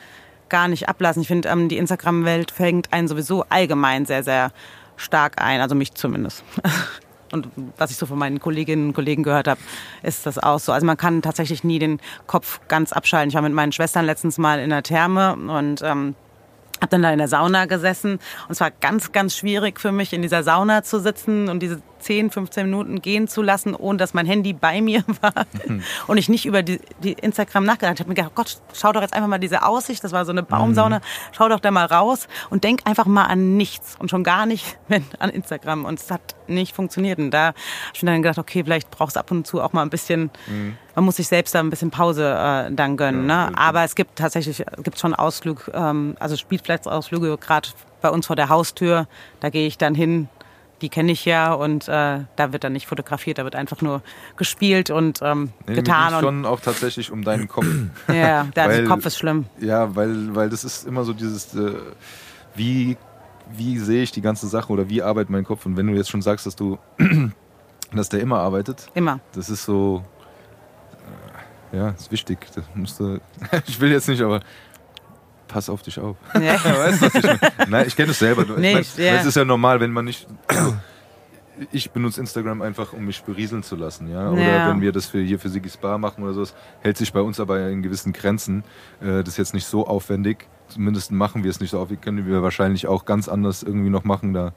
gar 0.48 0.68
nicht 0.68 0.88
ablassen. 0.88 1.22
Ich 1.22 1.28
finde, 1.28 1.48
ähm, 1.48 1.68
die 1.68 1.78
Instagram-Welt 1.78 2.50
fängt 2.50 2.92
einen 2.92 3.08
sowieso 3.08 3.44
allgemein 3.48 4.06
sehr, 4.06 4.22
sehr 4.22 4.50
stark 4.96 5.40
ein, 5.40 5.60
also 5.60 5.74
mich 5.74 5.94
zumindest. 5.94 6.44
Und 7.30 7.46
was 7.76 7.90
ich 7.90 7.98
so 7.98 8.06
von 8.06 8.18
meinen 8.18 8.40
Kolleginnen 8.40 8.86
und 8.86 8.94
Kollegen 8.94 9.22
gehört 9.22 9.48
habe, 9.48 9.60
ist 10.02 10.24
das 10.24 10.38
auch 10.38 10.58
so. 10.58 10.72
Also 10.72 10.86
man 10.86 10.96
kann 10.96 11.20
tatsächlich 11.20 11.62
nie 11.62 11.78
den 11.78 12.00
Kopf 12.26 12.60
ganz 12.68 12.94
abschalten. 12.94 13.28
Ich 13.28 13.34
war 13.34 13.42
mit 13.42 13.52
meinen 13.52 13.70
Schwestern 13.70 14.06
letztens 14.06 14.38
mal 14.38 14.58
in 14.60 14.70
der 14.70 14.82
Therme 14.82 15.34
und 15.34 15.82
ähm, 15.82 16.14
habe 16.80 16.88
dann 16.88 17.02
da 17.02 17.12
in 17.12 17.18
der 17.18 17.28
Sauna 17.28 17.66
gesessen. 17.66 18.12
Und 18.12 18.50
es 18.50 18.60
war 18.60 18.70
ganz, 18.70 19.12
ganz 19.12 19.36
schwierig 19.36 19.80
für 19.80 19.92
mich, 19.92 20.12
in 20.12 20.22
dieser 20.22 20.42
Sauna 20.42 20.82
zu 20.82 21.00
sitzen 21.00 21.48
und 21.48 21.60
diese 21.60 21.80
10, 21.98 22.30
15 22.30 22.66
Minuten 22.66 23.00
gehen 23.00 23.28
zu 23.28 23.42
lassen, 23.42 23.74
ohne 23.74 23.98
dass 23.98 24.14
mein 24.14 24.26
Handy 24.26 24.52
bei 24.52 24.80
mir 24.80 25.02
war. 25.20 25.46
Und 26.06 26.18
ich 26.18 26.28
nicht 26.28 26.46
über 26.46 26.62
die, 26.62 26.80
die 27.02 27.12
Instagram 27.12 27.64
nachgedacht. 27.64 27.94
Ich 27.94 28.00
habe 28.00 28.08
mir 28.08 28.14
gedacht, 28.14 28.34
Gott, 28.34 28.58
schau 28.72 28.92
doch 28.92 29.02
jetzt 29.02 29.14
einfach 29.14 29.28
mal 29.28 29.38
diese 29.38 29.64
Aussicht. 29.64 30.02
Das 30.04 30.12
war 30.12 30.24
so 30.24 30.32
eine 30.32 30.42
Baumsauna. 30.42 31.00
Schau 31.32 31.48
doch 31.48 31.60
da 31.60 31.70
mal 31.70 31.86
raus 31.86 32.28
und 32.50 32.64
denk 32.64 32.80
einfach 32.84 33.06
mal 33.06 33.24
an 33.24 33.56
nichts. 33.56 33.96
Und 33.98 34.10
schon 34.10 34.24
gar 34.24 34.46
nicht 34.46 34.78
wenn, 34.88 35.04
an 35.18 35.30
Instagram. 35.30 35.84
Und 35.84 35.98
es 35.98 36.10
hat 36.10 36.20
nicht 36.46 36.74
funktioniert. 36.74 37.18
Und 37.18 37.30
da 37.30 37.48
habe 37.48 37.56
ich 37.94 38.02
mir 38.02 38.10
dann 38.12 38.22
gedacht, 38.22 38.38
okay, 38.38 38.64
vielleicht 38.64 38.90
brauchst 38.90 39.16
du 39.16 39.20
ab 39.20 39.30
und 39.30 39.46
zu 39.46 39.62
auch 39.62 39.72
mal 39.72 39.82
ein 39.82 39.90
bisschen, 39.90 40.30
man 40.94 41.04
muss 41.04 41.16
sich 41.16 41.28
selbst 41.28 41.54
da 41.54 41.60
ein 41.60 41.70
bisschen 41.70 41.90
Pause 41.90 42.24
äh, 42.24 42.72
dann 42.72 42.96
gönnen. 42.96 43.26
ne? 43.26 43.58
Aber 43.58 43.84
es 43.84 43.94
gibt 43.94 44.16
tatsächlich, 44.18 44.64
gibt 44.82 44.98
schon 44.98 45.14
Ausflug, 45.14 45.70
ähm, 45.74 46.16
also 46.18 46.36
Spielplatzausflüge, 46.36 47.36
gerade 47.38 47.68
bei 48.00 48.10
uns 48.10 48.26
vor 48.26 48.36
der 48.36 48.48
Haustür. 48.48 49.06
Da 49.40 49.50
gehe 49.50 49.66
ich 49.66 49.78
dann 49.78 49.94
hin. 49.94 50.28
Die 50.80 50.88
kenne 50.88 51.10
ich 51.10 51.24
ja 51.24 51.52
und 51.52 51.88
äh, 51.88 52.20
da 52.36 52.52
wird 52.52 52.62
dann 52.62 52.72
nicht 52.72 52.86
fotografiert, 52.86 53.38
da 53.38 53.44
wird 53.44 53.56
einfach 53.56 53.82
nur 53.82 54.00
gespielt 54.36 54.90
und 54.90 55.20
ähm, 55.22 55.50
Nee, 55.66 55.74
getan. 55.74 56.14
Und, 56.14 56.20
schon 56.20 56.46
auch 56.46 56.60
tatsächlich 56.60 57.10
um 57.10 57.24
deinen 57.24 57.48
Kopf. 57.48 57.66
ja, 58.08 58.44
der 58.56 58.68
Weil- 58.68 58.84
Kopf 58.84 59.04
ist 59.06 59.18
schlimm. 59.18 59.46
Ja, 59.60 59.96
weil, 59.96 60.34
weil 60.36 60.48
das 60.50 60.62
ist 60.62 60.86
immer 60.86 61.04
so 61.04 61.12
dieses, 61.12 61.52
äh, 61.56 61.72
wie, 62.54 62.96
wie 63.50 63.78
sehe 63.78 64.02
ich 64.04 64.12
die 64.12 64.20
ganze 64.20 64.46
Sache 64.46 64.72
oder 64.72 64.88
wie 64.88 65.02
arbeitet 65.02 65.30
mein 65.30 65.44
Kopf? 65.44 65.66
Und 65.66 65.76
wenn 65.76 65.86
du 65.88 65.94
jetzt 65.94 66.10
schon 66.10 66.22
sagst, 66.22 66.46
dass 66.46 66.54
du, 66.54 66.78
dass 67.92 68.08
der 68.08 68.20
immer 68.20 68.38
arbeitet, 68.38 68.86
Immer. 68.94 69.18
das 69.32 69.50
ist 69.50 69.64
so, 69.64 70.04
äh, 71.72 71.76
ja, 71.76 71.88
ist 71.90 72.10
wichtig. 72.12 72.38
Das 72.54 72.64
musst 72.74 73.00
du, 73.00 73.18
ich 73.66 73.80
will 73.80 73.90
jetzt 73.90 74.08
nicht, 74.08 74.22
aber 74.22 74.40
pass 75.48 75.68
auf 75.68 75.82
dich 75.82 75.98
auf. 75.98 76.16
Ja. 76.34 76.54
weißt 76.64 77.02
du, 77.02 77.06
was 77.06 77.14
ich 77.14 77.22
meine? 77.24 77.38
Nein, 77.68 77.84
ich 77.88 77.96
kenne 77.96 78.12
es 78.12 78.18
selber. 78.18 78.44
Nee, 78.58 78.78
ich 78.78 78.96
mein, 78.96 79.06
ja. 79.06 79.14
Es 79.14 79.26
ist 79.26 79.36
ja 79.36 79.44
normal, 79.44 79.80
wenn 79.80 79.90
man 79.90 80.04
nicht. 80.04 80.26
Ich 81.72 81.90
benutze 81.90 82.20
Instagram 82.20 82.62
einfach, 82.62 82.92
um 82.92 83.04
mich 83.04 83.20
berieseln 83.24 83.64
zu 83.64 83.74
lassen, 83.74 84.08
ja. 84.08 84.30
Oder 84.30 84.40
Ja. 84.42 84.70
wenn 84.70 84.80
wir 84.80 84.92
das 84.92 85.06
für 85.06 85.20
hier 85.20 85.40
für 85.40 85.48
Sigis 85.48 85.76
Bar 85.76 85.98
machen 85.98 86.22
oder 86.22 86.32
sowas, 86.32 86.54
hält 86.82 86.96
sich 86.96 87.12
bei 87.12 87.20
uns 87.20 87.40
aber 87.40 87.68
in 87.68 87.82
gewissen 87.82 88.12
Grenzen. 88.12 88.62
Äh, 89.00 89.24
das 89.24 89.30
ist 89.30 89.38
jetzt 89.38 89.54
nicht 89.54 89.66
so 89.66 89.84
aufwendig. 89.84 90.46
Zumindest 90.68 91.10
machen 91.10 91.42
wir 91.42 91.50
es 91.50 91.58
nicht 91.58 91.70
so 91.70 91.80
aufwendig. 91.80 92.02
Können 92.04 92.24
wir 92.28 92.44
wahrscheinlich 92.44 92.86
auch 92.86 93.04
ganz 93.06 93.28
anders 93.28 93.64
irgendwie 93.64 93.90
noch 93.90 94.04
machen. 94.04 94.34
Da 94.34 94.52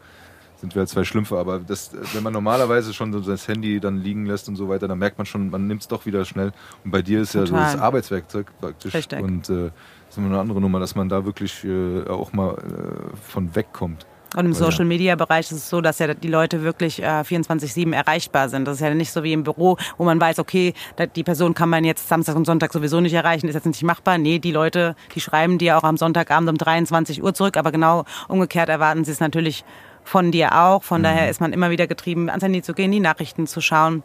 sind 0.58 0.76
wir 0.76 0.82
halt 0.82 0.90
zwei 0.90 1.04
Schlümpfe. 1.04 1.40
Aber 1.40 1.58
das, 1.58 1.90
wenn 2.14 2.22
man 2.22 2.34
normalerweise 2.34 2.94
schon 2.94 3.12
so 3.14 3.20
das 3.20 3.48
Handy 3.48 3.80
dann 3.80 3.98
liegen 3.98 4.28
lässt 4.28 4.48
und 4.48 4.56
so 4.56 4.70
weiter, 4.70 4.88
dann 4.88 5.00
merkt 5.00 5.18
man 5.18 5.26
schon, 5.26 5.50
man 5.50 5.66
nimmt 5.66 5.82
es 5.82 5.88
doch 5.88 6.06
wieder 6.06 6.24
schnell. 6.24 6.52
Und 6.84 6.92
bei 6.92 7.02
dir 7.02 7.22
ist 7.22 7.34
ja 7.34 7.48
so 7.48 7.54
Total. 7.56 7.74
das 7.74 7.82
Arbeitswerkzeug 7.82 8.46
praktisch. 8.60 8.94
Richtig. 8.94 9.20
Und 9.24 9.50
äh, 9.50 9.54
das 9.64 9.72
ist 10.12 10.18
immer 10.18 10.28
eine 10.28 10.40
andere 10.40 10.60
Nummer, 10.60 10.80
dass 10.80 10.96
man 10.96 11.08
da 11.10 11.26
wirklich 11.26 11.64
äh, 11.64 12.08
auch 12.08 12.34
mal 12.34 12.56
äh, 12.56 13.16
von 13.16 13.56
wegkommt. 13.56 14.06
Und 14.36 14.46
im. 14.46 14.54
Social 14.54 14.86
Media 14.86 15.16
Bereich 15.16 15.52
ist 15.52 15.58
es 15.58 15.70
so, 15.70 15.82
dass 15.82 16.00
ja 16.00 16.14
die 16.14 16.28
Leute 16.28 16.64
wirklich 16.64 17.02
äh, 17.02 17.22
24/7 17.22 17.94
erreichbar 17.94 18.50
sind. 18.50 18.66
Das 18.66 18.76
ist 18.76 18.82
ja 18.82 18.94
nicht 18.94 19.12
so 19.12 19.24
wie 19.24 19.34
im 19.34 19.44
Büro, 19.44 19.78
wo 19.98 20.04
man 20.04 20.20
weiß, 20.20 20.40
okay, 20.40 20.74
die 21.16 21.24
Person 21.24 21.54
kann 21.54 21.70
man 21.70 21.84
jetzt 21.84 22.08
Samstag 22.08 22.36
und 22.36 22.46
Sonntag 22.46 22.72
sowieso 22.74 23.02
nicht 23.02 23.14
erreichen, 23.14 23.48
ist 23.48 23.56
jetzt 23.56 23.66
nicht 23.66 23.84
machbar. 23.84 24.18
Nee, 24.18 24.40
die 24.40 24.52
Leute, 24.52 24.96
die 25.16 25.22
schreiben 25.22 25.58
dir 25.58 25.78
auch 25.78 25.84
am 25.84 25.98
Sonntagabend 25.98 26.50
um 26.50 26.58
23 26.58 27.24
Uhr 27.24 27.34
zurück, 27.34 27.58
aber 27.58 27.72
genau 27.72 28.06
umgekehrt 28.28 28.70
erwarten 28.70 29.04
sie 29.04 29.12
es 29.12 29.20
natürlich 29.20 29.64
von 30.04 30.32
dir 30.32 30.58
auch. 30.58 30.84
Von 30.84 31.04
daher 31.04 31.30
ist 31.30 31.42
man 31.42 31.54
immer 31.54 31.70
wieder 31.70 31.88
getrieben, 31.88 32.30
ans 32.30 32.44
Handy 32.44 32.62
zu 32.62 32.74
gehen, 32.74 32.92
die 32.92 33.00
Nachrichten 33.00 33.48
zu 33.48 33.62
schauen. 33.62 34.04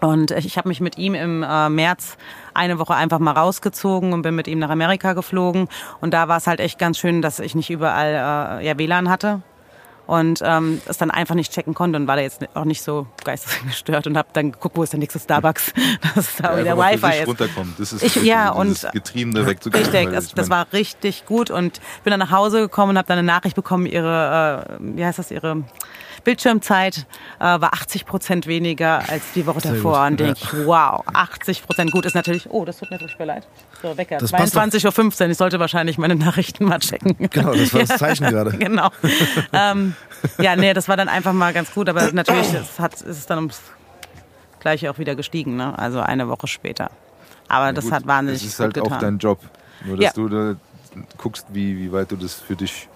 Und 0.00 0.30
ich 0.30 0.58
habe 0.58 0.68
mich 0.68 0.80
mit 0.80 0.98
ihm 0.98 1.14
im 1.14 1.42
äh, 1.42 1.68
März 1.70 2.16
eine 2.54 2.78
Woche 2.78 2.94
einfach 2.94 3.18
mal 3.18 3.32
rausgezogen 3.32 4.12
und 4.12 4.22
bin 4.22 4.34
mit 4.34 4.46
ihm 4.46 4.58
nach 4.58 4.70
Amerika 4.70 5.14
geflogen. 5.14 5.68
Und 6.00 6.12
da 6.12 6.28
war 6.28 6.36
es 6.36 6.46
halt 6.46 6.60
echt 6.60 6.78
ganz 6.78 6.98
schön, 6.98 7.22
dass 7.22 7.38
ich 7.38 7.54
nicht 7.54 7.70
überall 7.70 8.60
äh, 8.60 8.66
ja, 8.66 8.78
WLAN 8.78 9.08
hatte 9.08 9.40
und 10.06 10.40
ähm, 10.44 10.80
es 10.86 10.98
dann 10.98 11.10
einfach 11.10 11.34
nicht 11.34 11.50
checken 11.52 11.74
konnte 11.74 11.98
und 11.98 12.06
war 12.06 12.14
da 12.16 12.22
jetzt 12.22 12.46
auch 12.54 12.64
nicht 12.64 12.82
so 12.82 13.06
geistesgestört 13.24 14.06
und 14.06 14.16
habe 14.16 14.28
dann 14.34 14.52
geguckt, 14.52 14.76
wo 14.76 14.82
ist 14.84 14.92
der 14.92 15.00
nächste 15.00 15.18
Starbucks, 15.18 15.72
dass 16.14 16.36
da 16.36 16.56
wieder 16.58 16.76
mal 16.76 16.96
für 16.96 17.02
Wi-Fi 17.02 17.18
ist. 17.22 17.26
runterkommen. 17.28 17.74
Das 17.78 17.92
ist 17.92 18.02
Ich- 18.04 18.22
ja, 18.22 18.50
und- 18.50 18.86
Getriebene 18.92 19.46
wegzukriegen. 19.46 19.90
Richtig, 19.90 20.14
das, 20.14 20.32
das 20.32 20.48
war 20.50 20.66
richtig 20.72 21.24
gut 21.26 21.50
und 21.50 21.80
bin 22.04 22.10
dann 22.12 22.20
nach 22.20 22.30
Hause 22.30 22.60
gekommen 22.60 22.90
und 22.90 22.98
habe 22.98 23.08
dann 23.08 23.18
eine 23.18 23.26
Nachricht 23.26 23.56
bekommen, 23.56 23.86
ihre, 23.86 24.66
äh, 24.70 24.76
wie 24.78 25.04
heißt 25.04 25.18
das, 25.18 25.30
ihre 25.32 25.64
Bildschirmzeit 26.26 27.06
äh, 27.38 27.44
war 27.44 27.72
80 27.72 28.04
Prozent 28.04 28.46
weniger 28.48 29.08
als 29.08 29.22
die 29.34 29.46
Woche 29.46 29.60
davor. 29.60 30.00
gut, 30.00 30.10
Und 30.10 30.20
denke 30.20 30.38
ich, 30.42 30.66
wow, 30.66 31.02
80 31.14 31.62
Prozent 31.64 31.92
gut 31.92 32.04
ist 32.04 32.14
natürlich, 32.14 32.50
oh, 32.50 32.64
das 32.64 32.78
tut 32.78 32.90
mir 32.90 32.98
furchtbar 32.98 33.26
leid. 33.26 33.46
So, 33.80 33.96
Wecker, 33.96 34.18
Das 34.18 34.32
passt 34.32 34.54
doch. 34.56 34.60
22.15 34.62 35.22
Uhr, 35.24 35.30
ich 35.30 35.38
sollte 35.38 35.60
wahrscheinlich 35.60 35.98
meine 35.98 36.16
Nachrichten 36.16 36.64
mal 36.64 36.80
checken. 36.80 37.14
Genau, 37.30 37.54
das 37.54 37.72
war 37.72 37.84
das 37.84 37.96
Zeichen 37.98 38.26
gerade. 38.28 38.50
Genau. 38.58 38.90
ähm, 39.52 39.94
ja, 40.38 40.56
nee, 40.56 40.74
das 40.74 40.88
war 40.88 40.96
dann 40.96 41.08
einfach 41.08 41.32
mal 41.32 41.52
ganz 41.52 41.72
gut, 41.72 41.88
aber 41.88 42.10
natürlich 42.12 42.52
es 42.52 42.80
hat, 42.80 42.94
ist 42.94 43.04
es 43.04 43.26
dann 43.26 43.38
ums 43.38 43.60
Gleiche 44.58 44.90
auch 44.90 44.98
wieder 44.98 45.14
gestiegen, 45.14 45.56
ne? 45.56 45.78
also 45.78 46.00
eine 46.00 46.28
Woche 46.28 46.48
später. 46.48 46.90
Aber 47.46 47.72
das 47.72 47.84
gut, 47.84 47.92
hat 47.92 48.06
wahnsinnig 48.08 48.42
Das 48.42 48.52
ist 48.52 48.58
halt 48.58 48.78
auch 48.80 48.98
dein 48.98 49.18
Job. 49.18 49.38
Nur, 49.84 49.96
dass 49.96 50.06
Ja. 50.06 50.12
du 50.12 50.28
da 50.28 50.56
guckst, 51.18 51.46
wie, 51.52 51.78
wie 51.78 51.92
weit 51.92 52.10
du 52.10 52.16
das 52.16 52.34
für 52.34 52.56
dich 52.56 52.88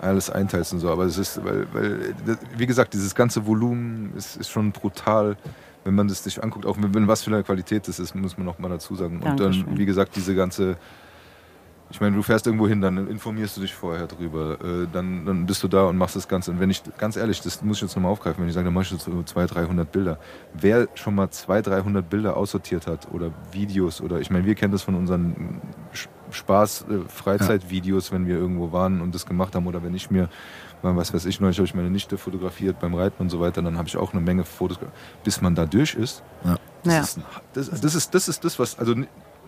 alles 0.00 0.30
einteilst 0.30 0.72
und 0.72 0.80
so. 0.80 0.90
Aber 0.90 1.04
es 1.04 1.18
ist, 1.18 1.44
weil, 1.44 1.66
weil 1.72 2.14
wie 2.56 2.66
gesagt, 2.66 2.94
dieses 2.94 3.14
ganze 3.14 3.46
Volumen 3.46 4.12
ist, 4.16 4.36
ist 4.36 4.50
schon 4.50 4.72
brutal, 4.72 5.36
wenn 5.84 5.94
man 5.94 6.08
das 6.08 6.24
sich 6.24 6.42
anguckt, 6.42 6.66
auch 6.66 6.76
wenn, 6.78 7.08
was 7.08 7.22
für 7.22 7.32
eine 7.32 7.42
Qualität 7.42 7.86
das 7.88 7.98
ist, 7.98 8.14
muss 8.14 8.36
man 8.36 8.46
noch 8.46 8.58
mal 8.58 8.68
dazu 8.68 8.94
sagen. 8.94 9.16
Und 9.16 9.24
dann, 9.24 9.36
Dankeschön. 9.36 9.78
wie 9.78 9.86
gesagt, 9.86 10.16
diese 10.16 10.34
ganze 10.34 10.76
ich 11.88 12.00
meine, 12.00 12.16
du 12.16 12.22
fährst 12.22 12.46
irgendwo 12.46 12.66
hin, 12.66 12.80
dann 12.80 13.06
informierst 13.08 13.56
du 13.56 13.60
dich 13.60 13.72
vorher 13.72 14.06
drüber. 14.08 14.58
Äh, 14.60 14.88
dann, 14.92 15.24
dann 15.24 15.46
bist 15.46 15.62
du 15.62 15.68
da 15.68 15.84
und 15.84 15.96
machst 15.96 16.16
das 16.16 16.26
Ganze. 16.26 16.50
Und 16.50 16.58
wenn 16.58 16.70
ich, 16.70 16.82
ganz 16.98 17.16
ehrlich, 17.16 17.40
das 17.40 17.62
muss 17.62 17.76
ich 17.76 17.82
jetzt 17.82 17.94
nochmal 17.94 18.10
aufgreifen, 18.10 18.42
wenn 18.42 18.48
ich 18.48 18.54
sage, 18.54 18.64
dann 18.64 18.74
mache 18.74 18.84
ich 18.84 18.90
jetzt 18.90 19.04
so 19.04 19.22
200, 19.22 19.54
300 19.54 19.92
Bilder. 19.92 20.18
Wer 20.52 20.88
schon 20.94 21.14
mal 21.14 21.30
200, 21.30 21.84
300 21.84 22.10
Bilder 22.10 22.36
aussortiert 22.36 22.88
hat 22.88 23.08
oder 23.12 23.30
Videos 23.52 24.00
oder, 24.00 24.20
ich 24.20 24.30
meine, 24.30 24.44
wir 24.44 24.56
kennen 24.56 24.72
das 24.72 24.82
von 24.82 24.96
unseren 24.96 25.60
Spaß, 26.30 26.86
äh, 26.90 27.08
Freizeitvideos, 27.08 28.12
wenn 28.12 28.26
wir 28.26 28.36
irgendwo 28.36 28.72
waren 28.72 29.00
und 29.00 29.14
das 29.14 29.26
gemacht 29.26 29.54
haben 29.54 29.66
oder 29.66 29.82
wenn 29.82 29.94
ich 29.94 30.10
mir, 30.10 30.28
mal, 30.82 30.96
was 30.96 31.12
weiß 31.14 31.24
ich, 31.26 31.40
neulich 31.40 31.58
habe 31.58 31.66
ich 31.66 31.74
meine 31.74 31.90
Nichte 31.90 32.18
fotografiert 32.18 32.78
beim 32.80 32.94
Reiten 32.94 33.22
und 33.22 33.30
so 33.30 33.40
weiter, 33.40 33.62
dann 33.62 33.78
habe 33.78 33.88
ich 33.88 33.96
auch 33.96 34.12
eine 34.12 34.20
Menge 34.20 34.44
Fotos, 34.44 34.78
bis 35.24 35.40
man 35.40 35.54
da 35.54 35.66
durch 35.66 35.94
ist. 35.94 36.22
Ja. 36.44 36.56
Das, 36.84 36.94
Ja. 36.94 37.00
ist, 37.00 37.20
das, 37.54 37.80
das, 37.80 37.94
ist, 37.94 38.14
das 38.14 38.28
ist 38.28 38.44
das, 38.44 38.58
was, 38.58 38.78
also 38.78 38.94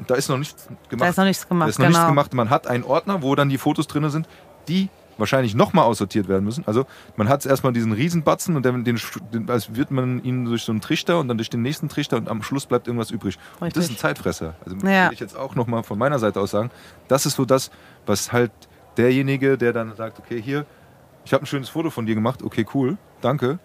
da 0.06 0.14
ist 0.14 0.28
noch 0.28 0.38
nichts 0.38 0.66
gemacht. 0.88 1.02
Da 1.02 1.08
ist 1.08 1.16
noch 1.16 1.24
nichts 1.24 1.48
gemacht, 1.48 1.66
Da 1.66 1.70
ist 1.70 1.78
noch 1.78 1.86
genau. 1.86 1.98
nichts 1.98 2.08
gemacht. 2.08 2.34
Man 2.34 2.50
hat 2.50 2.66
einen 2.66 2.84
Ordner, 2.84 3.22
wo 3.22 3.34
dann 3.34 3.48
die 3.48 3.58
Fotos 3.58 3.86
drin 3.86 4.08
sind, 4.10 4.28
die 4.68 4.88
wahrscheinlich 5.18 5.54
nochmal 5.54 5.85
aussortiert 5.85 6.28
werden 6.28 6.44
müssen. 6.44 6.64
Also 6.66 6.87
man 7.16 7.28
hat 7.28 7.44
erstmal 7.44 7.72
diesen 7.72 7.92
Riesenbatzen 7.92 8.57
und 8.57 8.64
den, 8.64 8.85
den, 8.85 8.98
den 9.33 9.50
als 9.50 9.74
wird 9.74 9.90
man 9.90 10.22
ihn 10.24 10.44
durch 10.44 10.62
so 10.62 10.72
einen 10.72 10.81
Trichter 10.81 11.18
und 11.20 11.28
dann 11.28 11.37
durch 11.37 11.50
den 11.50 11.62
nächsten 11.62 11.88
Trichter 11.88 12.16
und 12.16 12.28
am 12.28 12.42
Schluss 12.42 12.66
bleibt 12.66 12.87
irgendwas 12.87 13.11
übrig. 13.11 13.38
Und 13.61 13.76
das 13.76 13.85
ist 13.85 13.90
ein. 13.90 13.96
Zeitfresser. 13.98 14.54
Also 14.64 14.76
Ja. 14.87 15.07
will 15.07 15.14
ich 15.14 15.20
jetzt 15.20 15.37
auch 15.37 15.54
nochmal 15.54 15.83
von 15.83 15.98
meiner 15.98 16.18
Seite 16.18 16.40
aus 16.40 16.50
sagen, 16.50 16.70
das 17.09 17.26
ist 17.26 17.35
so 17.35 17.44
das, 17.44 17.70
was 18.07 18.33
halt 18.33 18.52
derjenige, 18.96 19.59
der 19.59 19.72
dann 19.72 19.94
sagt, 19.96 20.18
okay, 20.18 20.40
hier, 20.40 20.66
ich 21.24 21.33
habe 21.33 21.44
ein 21.44 21.46
schönes 21.46 21.68
Foto 21.68 21.90
von 21.90 22.07
dir 22.07 22.14
gemacht, 22.14 22.42
okay, 22.42 22.64
cool, 22.74 22.96
danke. 23.20 23.59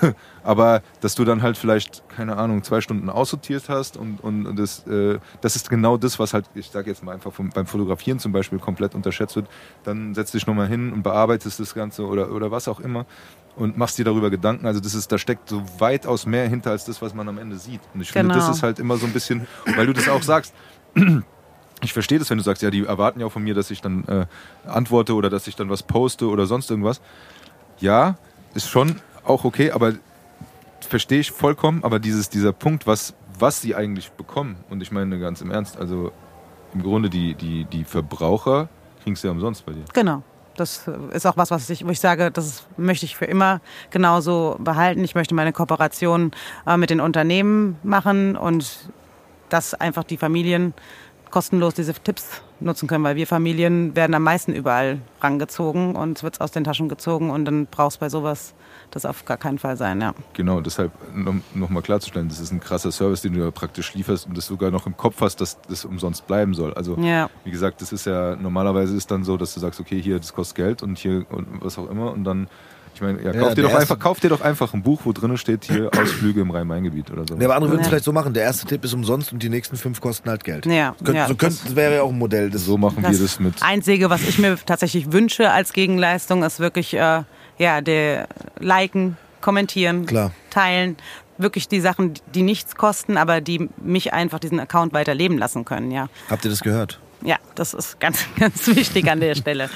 Aber 0.42 0.82
dass 1.00 1.14
du 1.14 1.24
dann 1.24 1.42
halt 1.42 1.56
vielleicht, 1.58 2.02
keine 2.08 2.36
Ahnung, 2.36 2.62
zwei 2.62 2.80
Stunden 2.80 3.10
aussortiert 3.10 3.68
hast 3.68 3.96
und, 3.96 4.20
und 4.22 4.56
das, 4.56 4.86
äh, 4.86 5.18
das 5.40 5.56
ist 5.56 5.68
genau 5.70 5.96
das, 5.96 6.18
was 6.18 6.34
halt, 6.34 6.46
ich 6.54 6.70
sage 6.70 6.90
jetzt 6.90 7.02
mal 7.02 7.12
einfach 7.12 7.32
vom, 7.32 7.50
beim 7.50 7.66
Fotografieren 7.66 8.18
zum 8.18 8.32
Beispiel 8.32 8.58
komplett 8.58 8.94
unterschätzt 8.94 9.36
wird. 9.36 9.48
Dann 9.84 10.14
setzt 10.14 10.34
dich 10.34 10.46
nochmal 10.46 10.68
hin 10.68 10.92
und 10.92 11.02
bearbeitest 11.02 11.60
das 11.60 11.74
Ganze 11.74 12.06
oder, 12.06 12.32
oder 12.32 12.50
was 12.50 12.68
auch 12.68 12.80
immer 12.80 13.06
und 13.56 13.76
machst 13.76 13.98
dir 13.98 14.04
darüber 14.04 14.30
Gedanken. 14.30 14.66
Also 14.66 14.80
das 14.80 14.94
ist, 14.94 15.10
da 15.12 15.18
steckt 15.18 15.48
so 15.48 15.62
weitaus 15.78 16.24
mehr 16.26 16.48
hinter 16.48 16.70
als 16.70 16.84
das, 16.84 17.02
was 17.02 17.14
man 17.14 17.28
am 17.28 17.38
Ende 17.38 17.56
sieht. 17.58 17.80
Und 17.94 18.00
ich 18.00 18.12
finde, 18.12 18.32
Genau. 18.32 18.46
das 18.46 18.56
ist 18.56 18.62
halt 18.62 18.78
immer 18.78 18.96
so 18.96 19.06
ein 19.06 19.12
bisschen, 19.12 19.46
weil 19.76 19.86
du 19.86 19.92
das 19.92 20.08
auch 20.08 20.22
sagst, 20.22 20.54
ich 21.82 21.92
verstehe 21.92 22.18
das, 22.18 22.30
wenn 22.30 22.38
du 22.38 22.44
sagst, 22.44 22.62
ja, 22.62 22.70
die 22.70 22.84
erwarten 22.84 23.20
ja 23.20 23.26
auch 23.26 23.32
von 23.32 23.42
mir, 23.42 23.54
dass 23.54 23.70
ich 23.70 23.80
dann 23.80 24.04
äh, 24.04 24.26
antworte 24.66 25.14
oder 25.14 25.30
dass 25.30 25.46
ich 25.46 25.56
dann 25.56 25.68
was 25.70 25.82
poste 25.82 26.28
oder 26.28 26.46
sonst 26.46 26.70
irgendwas. 26.70 27.00
Ja, 27.80 28.16
ist 28.54 28.68
schon 28.68 28.96
auch 29.24 29.44
okay, 29.44 29.70
aber 29.70 29.94
verstehe 30.80 31.20
ich 31.20 31.30
vollkommen, 31.30 31.84
aber 31.84 31.98
dieses, 31.98 32.28
dieser 32.28 32.52
Punkt, 32.52 32.86
was, 32.86 33.14
was 33.38 33.60
sie 33.60 33.74
eigentlich 33.74 34.10
bekommen, 34.12 34.56
und 34.70 34.82
ich 34.82 34.90
meine 34.90 35.18
ganz 35.18 35.40
im 35.40 35.50
Ernst, 35.50 35.76
also 35.78 36.12
im 36.74 36.82
Grunde 36.82 37.10
die, 37.10 37.34
die, 37.34 37.64
die 37.64 37.84
Verbraucher 37.84 38.68
kriegen 39.02 39.14
es 39.14 39.22
ja 39.22 39.30
umsonst 39.30 39.64
bei 39.66 39.72
dir. 39.72 39.84
Genau. 39.92 40.22
Das 40.56 40.90
ist 41.12 41.26
auch 41.26 41.36
was, 41.36 41.50
was 41.50 41.70
ich, 41.70 41.86
wo 41.86 41.90
ich 41.90 42.00
sage, 42.00 42.30
das 42.30 42.66
möchte 42.76 43.06
ich 43.06 43.16
für 43.16 43.24
immer 43.24 43.60
genauso 43.90 44.56
behalten. 44.58 45.02
Ich 45.04 45.14
möchte 45.14 45.34
meine 45.34 45.52
Kooperation 45.52 46.32
äh, 46.66 46.76
mit 46.76 46.90
den 46.90 47.00
Unternehmen 47.00 47.78
machen 47.82 48.36
und 48.36 48.90
dass 49.48 49.74
einfach 49.74 50.04
die 50.04 50.18
Familien 50.18 50.74
kostenlos 51.30 51.74
diese 51.74 51.94
Tipps 51.94 52.42
nutzen 52.58 52.88
können, 52.88 53.04
weil 53.04 53.16
wir 53.16 53.26
Familien 53.26 53.96
werden 53.96 54.14
am 54.14 54.22
meisten 54.22 54.52
überall 54.52 55.00
rangezogen 55.20 55.96
und 55.96 56.18
es 56.18 56.24
wird 56.24 56.40
aus 56.40 56.50
den 56.50 56.64
Taschen 56.64 56.88
gezogen 56.88 57.30
und 57.30 57.44
dann 57.44 57.66
brauchst 57.66 57.96
du 57.96 58.00
bei 58.00 58.08
sowas 58.08 58.54
das 58.90 59.04
auf 59.04 59.24
gar 59.24 59.36
keinen 59.36 59.58
Fall 59.58 59.76
sein, 59.76 60.00
ja. 60.00 60.14
Genau, 60.34 60.60
deshalb 60.60 60.92
nochmal 61.14 61.42
noch 61.54 61.68
mal 61.70 61.82
klarzustellen, 61.82 62.28
das 62.28 62.40
ist 62.40 62.52
ein 62.52 62.60
krasser 62.60 62.92
Service, 62.92 63.22
den 63.22 63.34
du 63.34 63.40
ja 63.40 63.50
praktisch 63.50 63.94
lieferst 63.94 64.26
und 64.26 64.36
das 64.36 64.46
sogar 64.46 64.70
noch 64.70 64.86
im 64.86 64.96
Kopf 64.96 65.20
hast, 65.20 65.40
dass 65.40 65.58
das 65.68 65.84
umsonst 65.84 66.26
bleiben 66.26 66.54
soll. 66.54 66.74
Also 66.74 66.96
Ja. 66.98 67.30
wie 67.44 67.50
gesagt, 67.50 67.80
das 67.80 67.92
ist 67.92 68.06
ja 68.06 68.36
normalerweise 68.36 68.96
ist 68.96 69.10
dann 69.10 69.24
so, 69.24 69.36
dass 69.36 69.54
du 69.54 69.60
sagst, 69.60 69.80
okay, 69.80 70.00
hier, 70.00 70.18
das 70.18 70.32
kostet 70.32 70.56
Geld 70.56 70.82
und 70.82 70.98
hier 70.98 71.24
und 71.30 71.46
was 71.62 71.78
auch 71.78 71.88
immer 71.90 72.12
und 72.12 72.24
dann, 72.24 72.48
ich 72.92 73.00
meine, 73.00 73.22
ja, 73.22 73.32
Ja, 73.32 73.40
kauf, 73.40 73.54
dir 73.54 73.62
doch 73.62 73.74
einfach, 73.74 73.98
kauf 74.00 74.18
dir 74.20 74.28
doch 74.30 74.40
einfach 74.40 74.74
ein 74.74 74.82
Buch, 74.82 75.02
wo 75.04 75.12
drin 75.12 75.36
steht, 75.36 75.64
hier 75.64 75.90
Ausflüge 75.96 76.40
im 76.40 76.50
Rhein-Main-Gebiet 76.50 77.10
oder 77.12 77.24
so. 77.28 77.36
Nee, 77.36 77.44
aber 77.44 77.54
andere 77.54 77.70
würden 77.70 77.80
es 77.82 77.86
Ja. 77.86 77.90
vielleicht 77.90 78.04
so 78.04 78.12
machen. 78.12 78.34
Der 78.34 78.42
erste 78.42 78.66
Tipp 78.66 78.84
ist 78.84 78.92
umsonst 78.92 79.32
und 79.32 79.42
die 79.42 79.48
nächsten 79.48 79.76
fünf 79.76 80.00
kosten 80.00 80.28
halt 80.28 80.42
Geld. 80.42 80.66
Ja, 80.66 80.94
Könnt, 81.04 81.16
ja, 81.16 81.28
so 81.28 81.36
könnt, 81.36 81.64
das 81.64 81.76
wäre 81.76 81.94
ja 81.94 82.02
auch 82.02 82.10
ein 82.10 82.18
Modell. 82.18 82.50
Das 82.50 82.64
so 82.64 82.76
machen 82.76 83.02
wir 83.04 83.10
Das 83.10 83.20
das 83.20 83.38
mit. 83.38 83.62
Einzige, 83.62 84.10
was 84.10 84.22
ich 84.26 84.38
mir 84.38 84.58
tatsächlich 84.66 85.12
wünsche 85.12 85.50
als 85.52 85.72
Gegenleistung, 85.72 86.42
ist 86.42 86.58
wirklich 86.58 86.94
äh, 86.94 87.22
ja, 87.60 87.82
der 87.82 88.26
liken, 88.58 89.18
kommentieren, 89.42 90.06
Klar. 90.06 90.32
teilen. 90.48 90.96
Wirklich 91.36 91.68
die 91.68 91.80
Sachen, 91.80 92.14
die 92.34 92.42
nichts 92.42 92.74
kosten, 92.74 93.16
aber 93.16 93.40
die 93.40 93.68
mich 93.76 94.12
einfach 94.12 94.38
diesen 94.38 94.58
Account 94.58 94.92
weiterleben 94.94 95.38
lassen 95.38 95.64
können, 95.64 95.90
ja. 95.90 96.08
Habt 96.28 96.44
ihr 96.44 96.50
das 96.50 96.60
gehört? 96.60 97.00
Ja, 97.22 97.36
das 97.54 97.74
ist 97.74 98.00
ganz, 98.00 98.24
ganz 98.38 98.66
wichtig 98.66 99.10
an 99.10 99.20
der 99.20 99.34
Stelle. 99.34 99.68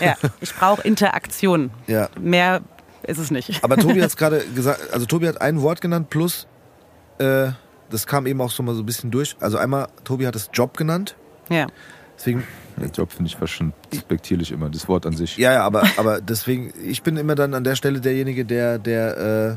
Ja, 0.00 0.16
ich 0.40 0.54
brauche 0.54 0.82
Interaktion. 0.82 1.70
Ja. 1.88 2.08
Mehr 2.18 2.60
ist 3.02 3.18
es 3.18 3.32
nicht. 3.32 3.62
Aber 3.64 3.76
Tobi 3.76 4.00
hat 4.00 4.08
es 4.10 4.16
gerade 4.16 4.44
gesagt, 4.54 4.92
also 4.92 5.04
Tobi 5.06 5.26
hat 5.26 5.40
ein 5.40 5.60
Wort 5.62 5.80
genannt 5.80 6.10
plus, 6.10 6.46
äh, 7.18 7.48
das 7.90 8.06
kam 8.06 8.26
eben 8.26 8.40
auch 8.40 8.50
so 8.50 8.62
mal 8.62 8.74
so 8.74 8.82
ein 8.82 8.86
bisschen 8.86 9.10
durch. 9.10 9.36
Also 9.40 9.58
einmal, 9.58 9.88
Tobi 10.04 10.26
hat 10.28 10.36
es 10.36 10.48
Job 10.52 10.76
genannt. 10.76 11.16
Ja. 11.48 11.66
Deswegen, 12.22 12.44
Der 12.76 12.88
Job 12.88 13.10
finde 13.10 13.26
ich 13.28 13.36
fast 13.36 13.52
schon 13.52 13.72
respektierlich 13.92 14.52
immer, 14.52 14.70
das 14.70 14.86
Wort 14.86 15.06
an 15.06 15.16
sich. 15.16 15.36
ja, 15.38 15.54
ja, 15.54 15.64
aber, 15.64 15.82
aber 15.96 16.20
deswegen, 16.20 16.72
ich 16.80 17.02
bin 17.02 17.16
immer 17.16 17.34
dann 17.34 17.52
an 17.52 17.64
der 17.64 17.74
Stelle 17.74 18.00
derjenige, 18.00 18.44
der, 18.44 18.78
der, 18.78 19.56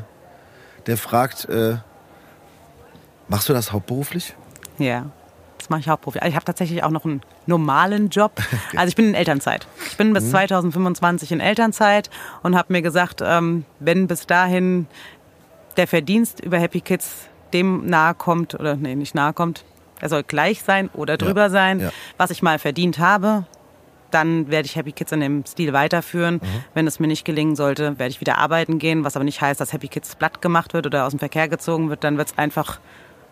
der 0.86 0.96
fragt, 0.96 1.48
äh, 1.48 1.76
machst 3.28 3.48
du 3.48 3.52
das 3.52 3.70
hauptberuflich? 3.70 4.34
Ja, 4.78 5.06
das 5.58 5.70
mache 5.70 5.78
ich 5.78 5.88
hauptberuflich. 5.88 6.24
Also 6.24 6.30
ich 6.30 6.34
habe 6.34 6.44
tatsächlich 6.44 6.82
auch 6.82 6.90
noch 6.90 7.04
einen 7.04 7.20
normalen 7.46 8.08
Job. 8.08 8.32
Also 8.74 8.88
ich 8.88 8.96
bin 8.96 9.06
in 9.06 9.14
Elternzeit. 9.14 9.68
Ich 9.88 9.96
bin 9.96 10.12
bis 10.12 10.28
2025 10.30 11.30
in 11.30 11.38
Elternzeit 11.38 12.10
und 12.42 12.56
habe 12.56 12.72
mir 12.72 12.82
gesagt, 12.82 13.22
ähm, 13.24 13.64
wenn 13.78 14.08
bis 14.08 14.26
dahin 14.26 14.88
der 15.76 15.86
Verdienst 15.86 16.40
über 16.40 16.58
Happy 16.58 16.80
Kids 16.80 17.28
dem 17.52 17.86
nahe 17.86 18.14
kommt, 18.14 18.56
oder 18.56 18.74
nee, 18.74 18.96
nicht 18.96 19.14
nahe 19.14 19.32
kommt, 19.32 19.64
er 20.00 20.08
soll 20.08 20.22
gleich 20.22 20.62
sein 20.62 20.90
oder 20.94 21.16
drüber 21.16 21.50
sein, 21.50 21.80
ja. 21.80 21.90
was 22.16 22.30
ich 22.30 22.42
mal 22.42 22.58
verdient 22.58 22.98
habe, 22.98 23.44
dann 24.10 24.50
werde 24.50 24.66
ich 24.66 24.76
Happy 24.76 24.92
Kids 24.92 25.12
in 25.12 25.20
dem 25.20 25.44
Stil 25.44 25.72
weiterführen. 25.72 26.40
Wenn 26.74 26.86
es 26.86 27.00
mir 27.00 27.06
nicht 27.08 27.24
gelingen 27.24 27.56
sollte, 27.56 27.98
werde 27.98 28.10
ich 28.10 28.20
wieder 28.20 28.38
arbeiten 28.38 28.78
gehen, 28.78 29.04
was 29.04 29.16
aber 29.16 29.24
nicht 29.24 29.40
heißt, 29.40 29.60
dass 29.60 29.72
Happy 29.72 29.88
Kids 29.88 30.14
platt 30.14 30.40
gemacht 30.40 30.74
wird 30.74 30.86
oder 30.86 31.04
aus 31.06 31.10
dem 31.12 31.18
Verkehr 31.18 31.48
gezogen 31.48 31.90
wird. 31.90 32.04
Dann 32.04 32.16
wird 32.16 32.28
es 32.28 32.38
einfach 32.38 32.78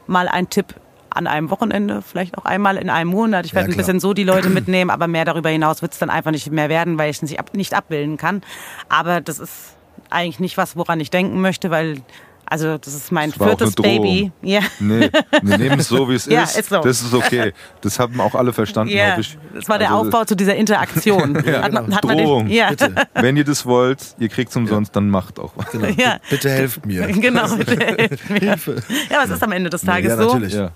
mal 0.07 0.29
ein 0.29 0.51
Tipp 0.51 0.75
an 1.11 1.29
einem 1.29 1.49
Wochenende, 1.51 2.03
vielleicht 2.03 2.37
auch 2.37 2.45
einmal 2.45 2.77
in 2.77 2.91
einem 2.91 3.11
Monat. 3.11 3.47
Ich 3.47 3.53
Ja, 3.53 3.57
werde 3.57 3.69
ein 3.69 3.73
klar. 3.75 3.85
bisschen 3.87 4.01
so 4.01 4.15
die 4.15 4.25
Leute 4.25 4.51
mitnehmen, 4.51 4.91
aber 4.91 5.07
mehr 5.07 5.25
darüber 5.25 5.49
hinaus 5.49 5.81
wird 5.81 5.93
es 5.93 5.99
dann 6.01 6.11
einfach 6.11 6.33
nicht 6.33 6.51
mehr 6.51 6.69
werden, 6.69 6.99
weil 6.99 7.09
ich 7.09 7.17
es 7.19 7.23
nicht, 7.23 7.39
ab, 7.39 7.55
nicht 7.55 7.73
abbilden 7.73 8.17
kann. 8.17 8.43
Aber 8.89 9.21
das 9.21 9.39
ist 9.39 9.77
eigentlich 10.11 10.41
nicht 10.41 10.57
was, 10.57 10.77
woran 10.77 10.99
ich 10.99 11.11
denken 11.11 11.41
möchte, 11.41 11.71
weil 11.71 11.99
also 12.47 12.79
das 12.79 12.95
ist 12.95 13.11
mein 13.13 13.31
Das 13.31 13.41
war 13.41 13.47
auch 13.53 13.59
viertes. 13.59 13.75
Baby. 13.77 14.33
Ja. 14.43 14.61
Nee, 14.81 15.11
wir 15.43 15.59
nehmen 15.59 15.81
es 15.81 15.89
so, 15.89 16.09
wie 16.09 16.15
es 16.15 16.27
Ja, 16.31 16.43
ist. 16.45 16.59
ist 16.59 16.69
so. 16.69 16.81
Das 16.81 17.01
ist 17.03 17.15
okay. 17.15 17.53
Das 17.81 17.99
haben 17.99 18.21
auch 18.21 18.35
alle 18.35 18.53
verstanden, 18.53 18.93
Ja, 18.95 19.19
ich. 19.19 19.37
das 19.55 19.69
war 19.69 19.79
der 19.79 19.91
Also, 19.93 20.05
Aufbau 20.07 20.25
zu 20.25 20.35
dieser 20.37 20.55
Interaktion. 20.55 21.37
hat 21.47 21.73
man, 21.73 21.95
hat 21.95 22.05
Drohung. 22.05 22.47
den, 22.47 22.55
ja. 22.55 22.71
Bitte, 22.71 22.95
Wenn 23.15 23.37
ihr 23.37 23.45
das 23.45 23.65
wollt, 23.67 24.15
ihr 24.19 24.29
kriegt 24.29 24.51
es 24.51 24.57
umsonst, 24.57 24.95
dann 24.95 25.09
macht 25.11 25.39
auch 25.39 25.53
was. 25.57 25.67
ja. 25.97 26.19
bitte 26.31 26.51
helft 26.51 26.85
mir. 26.87 27.07
Genau. 27.25 27.47
Hilfe. 28.29 28.83
Ja, 29.11 29.17
aber 29.21 29.25
es 29.25 29.31
ist 29.31 29.43
am 29.43 29.53
Ende 29.53 29.71
des 29.71 29.83
Tages 29.83 30.11
ja, 30.11 30.17
so. 30.17 30.25
natürlich. 30.25 30.53
Ja. 30.55 30.71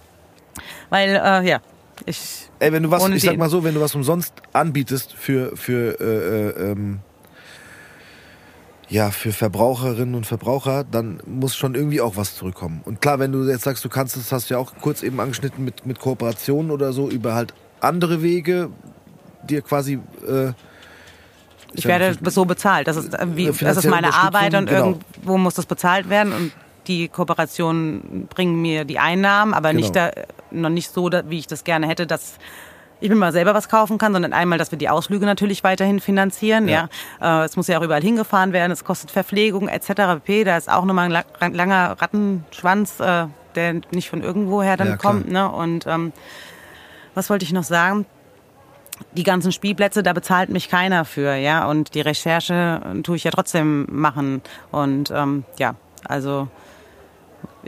Weil, 0.90 1.11
äh, 1.11 1.48
ja, 1.48 1.59
ich. 2.07 2.48
Ey, 2.61 2.72
wenn 2.72 2.83
du 2.83 2.90
was, 2.90 3.07
ich 3.09 3.22
sag 3.22 3.37
mal 3.37 3.48
so, 3.50 3.62
wenn 3.62 3.74
du 3.74 3.81
was 3.81 3.94
umsonst 3.94 4.33
anbietest 4.52 5.12
für, 5.12 5.57
für, 5.57 6.00
äh, 6.00 6.64
äh, 6.64 6.70
ähm, 6.72 7.00
ja, 8.90 9.11
für 9.11 9.33
Verbraucherinnen 9.33 10.14
und 10.14 10.27
Verbraucher, 10.27 10.85
dann 10.85 11.20
muss 11.27 11.57
schon 11.57 11.74
irgendwie 11.74 12.01
auch 12.01 12.16
was 12.16 12.35
zurückkommen. 12.37 12.81
Und 12.85 13.01
klar, 13.01 13.18
wenn 13.18 13.33
du 13.33 13.44
jetzt 13.44 13.64
sagst, 13.64 13.85
du 13.85 13.88
kannst 13.88 14.16
es, 14.16 14.33
hast 14.33 14.48
du 14.48 14.55
ja 14.55 14.61
auch 14.61 14.72
kurz 14.81 15.03
eben 15.03 15.20
angeschnitten 15.20 15.64
mit, 15.64 15.85
mit 15.85 15.98
Kooperationen 16.01 16.70
oder 16.70 16.92
so, 16.92 17.09
über 17.11 17.35
halt 17.35 17.53
andere 17.81 18.22
Wege, 18.22 18.70
dir 19.48 19.62
quasi, 19.62 19.98
äh, 20.27 20.53
Ich 21.74 21.85
werde 21.85 22.16
so 22.31 22.46
bezahlt. 22.46 22.88
Das 22.88 22.96
ist, 22.96 23.12
äh, 23.12 23.27
wie, 23.35 23.48
Äh, 23.48 23.55
das 23.61 23.77
ist 23.77 23.87
meine 23.88 24.14
Arbeit 24.14 24.55
und 24.55 24.66
genau. 24.66 24.87
irgendwo 24.87 25.37
muss 25.37 25.55
das 25.55 25.66
bezahlt 25.66 26.09
werden. 26.09 26.33
Und 26.33 26.52
die 26.87 27.08
Kooperationen 27.08 28.27
bringen 28.31 28.60
mir 28.60 28.87
die 28.87 28.98
Einnahmen, 28.98 29.52
aber 29.52 29.75
nicht 29.75 29.92
Genau. 29.92 30.10
da, 30.15 30.23
noch 30.50 30.71
nicht 30.71 30.90
so, 30.90 31.10
wie 31.27 31.38
ich 31.38 31.46
das 31.46 31.65
gerne 31.65 31.87
hätte, 31.87 32.06
dass 32.06 32.38
ich 33.01 33.09
mir 33.09 33.15
mal 33.17 33.33
selber 33.33 33.55
was 33.55 33.69
kaufen 33.69 33.99
kann, 33.99 34.13
sondern 34.13 34.33
einmal, 34.33 34.59
dass 34.59 34.71
wir 34.71 34.79
die 34.79 34.88
Ausflüge 34.88 35.25
natürlich 35.27 35.63
weiterhin 35.65 36.01
finanzieren. 36.01 36.69
Ja. 36.69 36.88
Äh, 37.21 37.44
es 37.44 37.57
muss 37.57 37.69
ja 37.69 37.79
auch 37.79 37.83
überall 37.83 38.03
hingefahren 38.03 38.53
werden, 38.53 38.73
es 38.73 38.85
kostet 38.85 39.11
Verpflegung 39.11 39.69
etc. 39.69 39.88
pp. 40.25 40.44
Da 40.44 40.57
ist 40.57 40.71
auch 40.71 40.85
nochmal 40.85 41.07
ein 41.07 41.11
la- 41.13 41.49
langer 41.49 41.96
Rattenschwanz, 42.01 43.01
äh, 43.01 43.27
der 43.55 43.75
nicht 43.92 44.11
von 44.11 44.23
irgendwoher 44.23 44.77
dann 44.77 44.88
Ja, 44.88 44.96
kommt. 44.96 45.31
Ne? 45.31 45.49
Und 45.51 45.87
ähm, 45.87 46.13
was 47.15 47.31
wollte 47.31 47.44
ich 47.44 47.53
noch 47.53 47.65
sagen? 47.65 48.07
die 49.13 49.23
ganzen 49.23 49.53
Spielplätze, 49.53 50.03
da 50.03 50.13
bezahlt 50.13 50.49
mich 50.51 50.69
keiner 50.69 51.05
für, 51.05 51.37
ja. 51.37 51.67
Und 51.67 51.94
die 51.94 52.01
Recherche 52.01 52.81
tue 53.05 53.15
ich 53.15 53.23
ja 53.23 53.31
trotzdem 53.31 53.87
machen. 53.88 54.42
Und 54.73 55.13
ähm, 55.15 55.44
ja, 55.57 55.77
also 56.05 56.49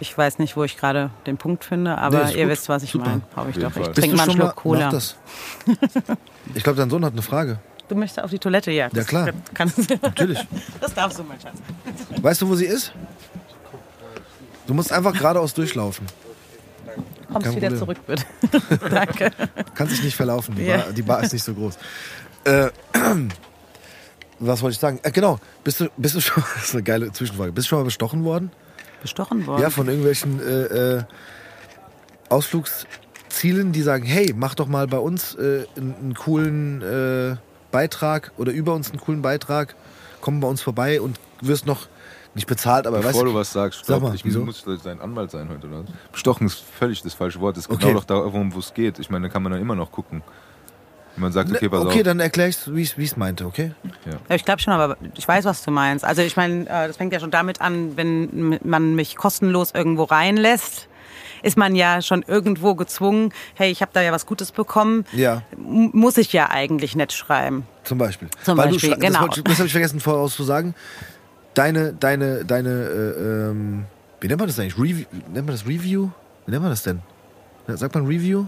ich 0.00 0.16
weiß 0.16 0.38
nicht, 0.38 0.56
wo 0.56 0.64
ich 0.64 0.76
gerade 0.76 1.10
den 1.26 1.36
Punkt 1.36 1.64
finde, 1.64 1.96
aber 1.98 2.24
Nee, 2.26 2.32
ihr 2.34 2.44
gut. 2.44 2.52
wisst, 2.52 2.68
was 2.68 2.82
ich 2.82 2.94
meine. 2.94 3.20
Hoffe 3.36 3.50
ich 3.50 3.58
doch. 3.58 3.74
Ich 3.76 3.88
trinke 3.88 4.16
mal 4.16 4.22
einen 4.24 4.32
Schluck 4.32 4.56
Cola. 4.56 4.90
das. 4.90 5.16
Ich 6.54 6.64
glaube, 6.64 6.78
dein 6.78 6.90
Sohn 6.90 7.04
hat 7.04 7.12
eine 7.12 7.22
Frage. 7.22 7.58
Du 7.88 7.94
möchtest 7.94 8.22
auf 8.24 8.30
die 8.30 8.38
Toilette, 8.38 8.70
ja. 8.72 8.88
Ja, 8.92 9.04
klar. 9.04 9.30
Kann, 9.54 9.72
Natürlich. 10.02 10.38
das 10.80 10.94
darfst 10.94 11.18
du, 11.18 11.22
mein 11.24 11.38
Schatz. 11.40 11.58
Weißt 12.22 12.40
du, 12.42 12.48
wo 12.48 12.54
sie 12.56 12.64
ist? 12.64 12.92
Du 14.66 14.74
musst 14.74 14.90
einfach 14.92 15.12
geradeaus 15.12 15.54
durchlaufen. 15.54 16.06
Kommst 17.32 17.46
Kein 17.46 17.56
wieder 17.56 17.70
Problem. 17.70 17.96
zurück, 18.06 18.26
bitte. 18.50 18.88
Danke. 18.90 19.30
Kannst 19.74 19.92
dich 19.94 20.02
nicht 20.02 20.16
verlaufen. 20.16 20.54
Die, 20.56 20.62
Ja. 20.64 20.78
Bar, 20.78 20.92
die 20.92 21.02
Bar 21.02 21.22
ist 21.22 21.32
nicht 21.32 21.44
so 21.44 21.54
groß. 21.54 21.78
Äh, 22.44 22.70
was 24.40 24.62
wollte 24.62 24.74
ich 24.74 24.80
sagen? 24.80 24.98
Äh, 25.02 25.10
genau. 25.12 25.38
Bist 25.62 25.80
du, 25.80 25.88
bist 25.96 26.14
du 26.16 26.20
schon, 26.20 26.42
das 26.54 26.64
ist 26.64 26.74
eine 26.74 26.82
geile 26.82 27.12
Zwischenfrage. 27.12 27.52
Bist 27.52 27.66
du 27.66 27.68
schon 27.70 27.78
mal 27.80 27.84
bestochen 27.84 28.24
worden? 28.24 28.50
Bestochen 29.02 29.46
worden? 29.46 29.62
Ja, 29.62 29.70
von 29.70 29.86
irgendwelchen 29.88 30.40
äh, 30.40 30.96
äh, 30.98 31.02
Ausflugszielen, 32.28 33.72
die 33.72 33.82
sagen, 33.82 34.04
hey, 34.04 34.32
mach 34.36 34.54
doch 34.54 34.66
mal 34.68 34.86
bei 34.86 34.98
uns 34.98 35.34
äh, 35.34 35.66
einen, 35.76 35.94
einen 35.96 36.14
coolen 36.14 36.82
äh, 36.82 37.36
Beitrag 37.70 38.32
oder 38.36 38.52
über 38.52 38.74
uns 38.74 38.90
einen 38.90 39.00
coolen 39.00 39.22
Beitrag, 39.22 39.74
komm 40.20 40.40
bei 40.40 40.48
uns 40.48 40.60
vorbei 40.62 41.00
und 41.00 41.18
wirst 41.40 41.66
noch 41.66 41.88
nicht 42.34 42.46
bezahlt, 42.46 42.86
aber 42.86 42.98
weißt 42.98 43.08
Bevor 43.08 43.24
du 43.24 43.34
was 43.34 43.52
sagst, 43.52 43.80
Sag 43.84 43.96
stopp, 43.96 44.02
mal, 44.02 44.14
ich 44.14 44.24
wieso? 44.24 44.44
muss 44.44 44.64
sein 44.82 45.00
Anwalt 45.00 45.32
sein 45.32 45.48
heute, 45.48 45.66
oder? 45.66 45.80
was? 45.80 45.90
Bestochen 46.12 46.46
ist 46.46 46.60
völlig 46.60 47.02
das 47.02 47.14
falsche 47.14 47.40
Wort. 47.40 47.56
Es 47.56 47.64
ist 47.64 47.70
Okay. 47.70 47.86
genau 47.86 47.94
doch 47.98 48.04
darum, 48.04 48.54
wo 48.54 48.60
es 48.60 48.72
geht. 48.72 49.00
Ich 49.00 49.10
meine, 49.10 49.26
da 49.26 49.32
kann 49.32 49.42
man 49.42 49.50
dann 49.52 49.60
immer 49.60 49.74
noch 49.74 49.90
gucken. 49.90 50.22
Man 51.20 51.32
sagt, 51.32 51.50
okay, 51.54 51.68
pass 51.68 51.80
Ne, 51.84 51.86
okay, 51.90 51.98
auf. 51.98 52.04
dann 52.04 52.18
erklär 52.20 52.48
ich 52.48 52.56
wie 52.66 52.80
ich 52.82 52.96
es 52.98 53.16
meinte, 53.16 53.44
okay? 53.44 53.72
Ja, 54.06 54.34
ich 54.34 54.44
glaube 54.44 54.60
schon, 54.60 54.72
aber 54.72 54.96
ich 55.16 55.26
weiß, 55.28 55.44
was 55.44 55.62
du 55.62 55.70
meinst. 55.70 56.04
Also 56.04 56.22
ich 56.22 56.36
meine, 56.36 56.62
äh, 56.64 56.86
das 56.88 56.96
fängt 56.96 57.12
ja 57.12 57.20
schon 57.20 57.30
damit 57.30 57.60
an, 57.60 57.96
wenn 57.96 58.58
man 58.64 58.94
mich 58.94 59.16
kostenlos 59.16 59.72
irgendwo 59.74 60.04
reinlässt, 60.04 60.88
ist 61.42 61.56
man 61.56 61.74
ja 61.74 62.00
schon 62.02 62.22
irgendwo 62.26 62.74
gezwungen, 62.74 63.32
hey, 63.54 63.70
ich 63.70 63.82
habe 63.82 63.90
da 63.94 64.00
ja 64.02 64.12
was 64.12 64.26
Gutes 64.26 64.52
bekommen, 64.52 65.04
Ja, 65.12 65.42
m- 65.56 65.90
muss 65.92 66.16
ich 66.18 66.32
ja 66.32 66.50
eigentlich 66.50 66.96
nett 66.96 67.12
schreiben. 67.12 67.66
zum 67.84 67.98
Beispiel. 67.98 68.28
Zum 68.42 68.56
Weil 68.58 68.68
Beispiel, 68.70 68.90
du 68.90 68.96
schrei- 68.96 69.06
genau. 69.06 69.26
Das, 69.26 69.36
wollte 69.38 69.42
das 69.44 69.58
habe 69.58 69.66
ich 69.66 69.72
vergessen 69.72 70.00
voraus 70.00 70.34
zu 70.36 70.42
sagen. 70.44 70.74
Deine, 71.54 71.92
deine, 71.92 72.44
deine, 72.44 72.68
äh, 72.70 73.20
ähm, 73.50 73.84
wie 74.20 74.28
nennt 74.28 74.38
man 74.38 74.48
das 74.48 74.58
eigentlich? 74.58 74.78
Review, 74.78 75.04
nennt 75.32 75.46
man 75.46 75.54
das 75.56 75.66
Review? 75.66 76.08
Wie 76.46 76.50
nennt 76.52 76.62
man 76.62 76.70
das 76.70 76.82
denn? 76.82 77.00
Ja, 77.68 77.76
Sagt 77.76 77.94
man 77.94 78.06
Review? 78.06 78.46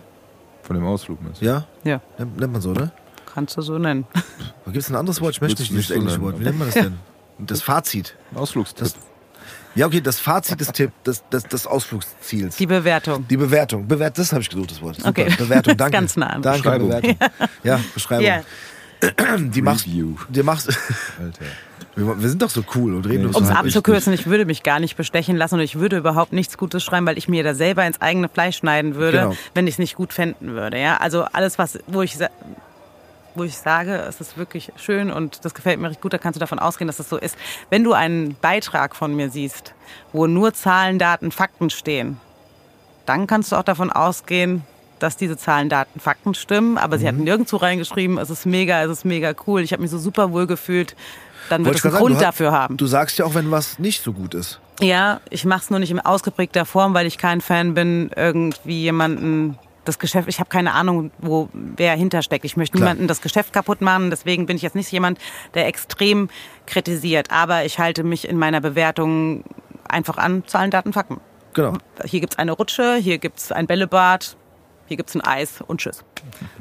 Von 0.72 0.80
dem 0.80 0.88
Ausflug. 0.88 1.22
meinst 1.22 1.42
du? 1.42 1.44
Ja? 1.46 1.66
Ja, 1.84 2.00
Nennt, 2.18 2.38
nennt 2.38 2.52
man 2.52 2.62
so, 2.62 2.72
ne? 2.72 2.90
kannst 3.34 3.56
du 3.58 3.62
so 3.62 3.76
nennen. 3.78 4.06
Gibt 4.64 4.76
es 4.78 4.88
ein 4.90 4.96
anderes 4.96 5.20
Wort? 5.20 5.34
Ich 5.34 5.40
möchte 5.42 5.60
nicht 5.62 5.72
nicht 5.72 5.88
so 5.88 5.94
englische 5.94 6.20
Wort. 6.22 6.38
Wie 6.40 6.44
nennt 6.44 6.58
man 6.58 6.68
das 6.68 6.74
denn? 6.74 6.98
Das 7.38 7.60
Fazit. 7.62 8.16
Ausflugstipp. 8.34 8.78
Das- 8.84 8.94
Ja, 9.74 9.86
okay, 9.86 10.00
das 10.00 10.20
Fazit 10.20 10.60
des, 10.60 10.70
Tipp, 10.72 10.92
des, 11.04 11.22
des, 11.30 11.42
des 11.44 11.66
Ausflugsziels. 11.66 12.56
Die 12.56 12.66
Bewertung. 12.66 13.26
Die 13.28 13.36
Bewertung. 13.38 13.86
Bewert, 13.88 14.16
das 14.18 14.32
habe 14.32 14.42
ich 14.42 14.48
gesucht, 14.50 14.70
das 14.70 14.80
Wort. 14.82 14.96
Super. 14.96 15.08
Okay. 15.10 15.34
Bewertung, 15.36 15.76
danke. 15.78 15.92
Ganz 15.92 16.16
nah 16.16 16.26
an. 16.28 16.42
Danke, 16.42 16.58
Beschreibung. 16.62 16.88
Bewertung. 16.88 17.16
Ja, 17.64 17.80
Beschreibung. 17.94 18.26
Ja, 18.26 18.42
Die 19.38 19.62
machst, 19.62 19.86
die 19.86 20.42
machst, 20.42 20.68
Alter. 21.20 21.44
wir 21.96 22.28
sind 22.28 22.40
doch 22.42 22.50
so 22.50 22.62
cool 22.74 22.94
und 22.94 23.06
reden 23.06 23.22
Nee. 23.22 23.26
uns 23.28 23.36
um 23.36 23.44
es 23.44 23.50
abzukürzen, 23.50 24.12
ich 24.12 24.26
würde 24.26 24.44
mich 24.44 24.62
gar 24.62 24.78
nicht 24.80 24.96
bestechen 24.96 25.36
lassen 25.36 25.56
und 25.56 25.60
ich 25.62 25.78
würde 25.78 25.96
überhaupt 25.98 26.32
nichts 26.32 26.56
Gutes 26.56 26.84
schreiben, 26.84 27.04
weil 27.06 27.18
ich 27.18 27.28
mir 27.28 27.42
da 27.42 27.54
selber 27.54 27.84
ins 27.84 28.00
eigene 28.00 28.28
Fleisch 28.28 28.58
schneiden 28.58 28.94
würde, 28.94 29.18
Genau. 29.18 29.36
wenn 29.54 29.66
ich 29.66 29.74
es 29.74 29.78
nicht 29.78 29.96
gut 29.96 30.12
fänden 30.12 30.52
würde. 30.52 30.78
Ja, 30.78 30.98
also 30.98 31.24
alles, 31.24 31.58
was, 31.58 31.78
wo 31.86 32.02
ich 32.02 32.16
wo 33.34 33.44
ich 33.44 33.56
sage, 33.56 33.94
es 33.96 34.20
ist 34.20 34.36
wirklich 34.36 34.72
schön 34.76 35.10
und 35.10 35.42
das 35.46 35.54
gefällt 35.54 35.80
mir 35.80 35.88
richtig 35.88 36.02
gut, 36.02 36.12
da 36.12 36.18
kannst 36.18 36.36
du 36.36 36.40
davon 36.40 36.58
ausgehen, 36.58 36.86
dass 36.86 36.98
es 36.98 37.08
so 37.08 37.16
ist. 37.16 37.34
Wenn 37.70 37.82
du 37.82 37.94
einen 37.94 38.36
Beitrag 38.42 38.94
von 38.94 39.16
mir 39.16 39.30
siehst, 39.30 39.72
wo 40.12 40.26
nur 40.26 40.52
Zahlen, 40.52 40.98
Daten, 40.98 41.32
Fakten 41.32 41.70
stehen, 41.70 42.18
dann 43.06 43.26
kannst 43.26 43.50
du 43.50 43.56
auch 43.56 43.62
davon 43.62 43.90
ausgehen, 43.90 44.64
dass 45.02 45.16
diese 45.16 45.36
Zahlen, 45.36 45.68
Daten, 45.68 46.00
Fakten 46.00 46.34
stimmen. 46.34 46.78
Aber 46.78 46.98
sie 46.98 47.04
Mhm. 47.04 47.08
hatten 47.08 47.24
nirgendwo 47.24 47.56
reingeschrieben, 47.56 48.18
es 48.18 48.30
ist 48.30 48.46
mega, 48.46 48.82
es 48.82 48.90
ist 48.90 49.04
mega 49.04 49.32
cool. 49.46 49.60
Ich 49.62 49.72
habe 49.72 49.82
mich 49.82 49.90
so 49.90 49.98
super 49.98 50.32
wohl 50.32 50.46
gefühlt. 50.46 50.94
Dann 51.48 51.64
wird 51.64 51.74
es 51.74 51.80
ich 51.80 51.84
einen 51.86 51.92
sagen, 51.92 52.02
Grund 52.04 52.16
hast- 52.16 52.22
dafür 52.24 52.52
haben. 52.52 52.76
Du 52.76 52.86
sagst 52.86 53.18
ja 53.18 53.24
auch, 53.24 53.34
wenn 53.34 53.50
was 53.50 53.78
nicht 53.78 54.02
so 54.02 54.12
gut 54.12 54.34
ist. 54.34 54.60
Ja, 54.80 55.20
ich 55.30 55.44
mache 55.44 55.60
es 55.60 55.70
nur 55.70 55.80
nicht 55.80 55.90
in 55.90 56.00
ausgeprägter 56.00 56.64
Form, 56.64 56.94
weil 56.94 57.06
ich 57.06 57.18
kein 57.18 57.40
Fan 57.40 57.74
bin, 57.74 58.10
irgendwie 58.16 58.80
jemanden 58.82 59.58
das 59.84 59.98
Geschäft, 59.98 60.28
ich 60.28 60.38
habe 60.38 60.48
keine 60.48 60.72
Ahnung, 60.74 61.10
wo 61.18 61.48
wer 61.52 61.94
hintersteckt. 61.96 62.44
Ich 62.44 62.56
möchte 62.56 62.76
Klar. 62.78 62.90
niemanden 62.90 63.08
das 63.08 63.20
Geschäft 63.20 63.52
kaputt 63.52 63.80
machen, 63.80 64.10
deswegen 64.10 64.46
bin 64.46 64.54
ich 64.56 64.62
jetzt 64.62 64.76
nicht 64.76 64.92
jemand, 64.92 65.18
der 65.54 65.66
extrem 65.66 66.28
kritisiert, 66.66 67.32
aber 67.32 67.64
ich 67.64 67.80
halte 67.80 68.04
mich 68.04 68.28
in 68.28 68.38
meiner 68.38 68.60
Bewertung 68.60 69.42
einfach 69.88 70.18
an 70.18 70.44
Zahlen, 70.46 70.70
Daten, 70.70 70.92
Fakten. 70.92 71.18
Genau. 71.54 71.74
Hier 72.04 72.20
gibt's 72.20 72.38
eine 72.38 72.52
Rutsche, 72.52 72.94
hier 72.96 73.18
gibt's 73.18 73.50
ein 73.50 73.66
Bällebad, 73.66 74.36
hier 74.92 74.96
gibt's 74.98 75.14
ein 75.14 75.20
Eis 75.22 75.60
und 75.66 75.80
tschüss. 75.80 76.04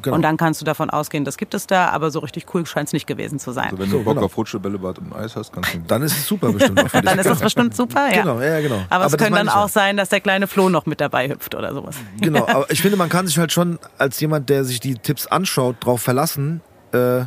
genau. 0.01 0.15
Und 0.15 0.21
dann 0.21 0.37
kannst 0.37 0.61
du 0.61 0.65
davon 0.65 0.89
ausgehen, 0.89 1.25
das 1.25 1.37
gibt 1.37 1.53
es 1.53 1.67
da, 1.67 1.89
aber 1.89 2.09
so 2.11 2.19
richtig 2.19 2.45
cool 2.53 2.65
scheint 2.65 2.87
es 2.87 2.93
nicht 2.93 3.05
gewesen 3.07 3.39
zu 3.39 3.51
sein. 3.51 3.65
Also 3.65 3.79
wenn 3.79 3.89
So, 3.89 3.97
du 3.99 4.03
Bock 4.05 4.13
genau. 4.15 4.25
auf 4.25 4.37
Rutsche, 4.37 4.59
Bällebad 4.59 4.99
und 4.99 5.13
Eis 5.13 5.35
hast, 5.35 5.51
kannst 5.53 5.73
du. 5.73 5.79
dann 5.87 6.01
ist 6.01 6.13
es 6.17 6.25
super 6.27 6.51
bestimmt. 6.51 6.79
Dann 7.05 7.19
ist 7.19 7.29
das 7.29 7.39
bestimmt 7.39 7.75
super, 7.75 8.07
ja. 8.13 8.21
Genau, 8.21 8.39
ja, 8.41 8.59
genau. 8.61 8.81
Aber, 8.89 9.05
es 9.05 9.11
das 9.11 9.19
könnte 9.21 9.37
dann 9.37 9.49
auch 9.49 9.69
sein, 9.69 9.97
dass 9.97 10.09
der 10.09 10.21
kleine 10.21 10.47
Flo 10.47 10.69
noch 10.69 10.85
mit 10.85 11.01
dabei 11.01 11.29
hüpft 11.29 11.53
oder 11.55 11.73
sowas. 11.73 11.95
Genau, 12.19 12.47
aber 12.47 12.71
ich 12.71 12.81
finde, 12.81 12.97
man 12.97 13.09
kann 13.09 13.27
sich 13.27 13.37
halt 13.37 13.51
schon 13.51 13.77
als 13.97 14.19
jemand, 14.19 14.49
der 14.49 14.63
sich 14.63 14.79
die 14.79 14.95
Tipps 14.95 15.27
anschaut, 15.27 15.75
darauf 15.81 16.01
verlassen, 16.01 16.61
äh, 16.93 17.25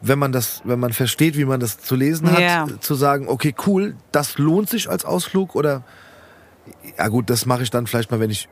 wenn 0.00 0.18
man 0.18 0.30
das, 0.30 0.62
wenn 0.64 0.78
man 0.78 0.92
versteht, 0.92 1.36
wie 1.36 1.44
man 1.44 1.58
das 1.58 1.80
zu 1.80 1.96
lesen 1.96 2.30
hat, 2.30 2.38
Ja. 2.40 2.66
zu 2.80 2.94
sagen, 2.94 3.26
okay, 3.28 3.54
cool, 3.66 3.96
das 4.12 4.38
lohnt 4.38 4.70
sich 4.70 4.88
als 4.88 5.04
Ausflug 5.04 5.56
oder 5.56 5.82
ja 6.98 7.08
gut, 7.08 7.30
das 7.30 7.46
mache 7.46 7.62
ich 7.62 7.70
dann 7.70 7.86
vielleicht 7.86 8.10
mal, 8.10 8.20
wenn 8.20 8.30
ich 8.30 8.48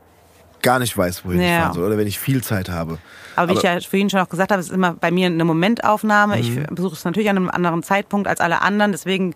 gar 0.66 0.78
nicht 0.80 0.96
weiß, 0.98 1.24
wohin 1.24 1.40
ich 1.40 1.48
Ja. 1.48 1.60
fahren 1.62 1.72
soll 1.74 1.84
oder 1.86 1.96
wenn 1.96 2.06
ich 2.06 2.18
viel 2.18 2.42
Zeit 2.42 2.68
habe. 2.68 2.98
Aber 3.36 3.48
wie 3.48 3.50
Aber- 3.52 3.58
ich 3.58 3.62
ja 3.62 3.88
vorhin 3.88 4.10
schon 4.10 4.20
auch 4.20 4.28
gesagt 4.28 4.50
habe, 4.50 4.60
es 4.60 4.66
ist 4.68 4.72
immer 4.74 4.92
bei 4.94 5.10
mir 5.10 5.26
eine 5.26 5.44
Momentaufnahme. 5.44 6.38
Ich 6.38 6.50
Mhm. 6.50 6.66
besuche 6.74 6.94
es 6.94 7.04
natürlich 7.04 7.30
an 7.30 7.36
einem 7.36 7.50
anderen 7.50 7.82
Zeitpunkt 7.82 8.26
als 8.28 8.40
alle 8.40 8.60
anderen. 8.62 8.92
Deswegen 8.92 9.34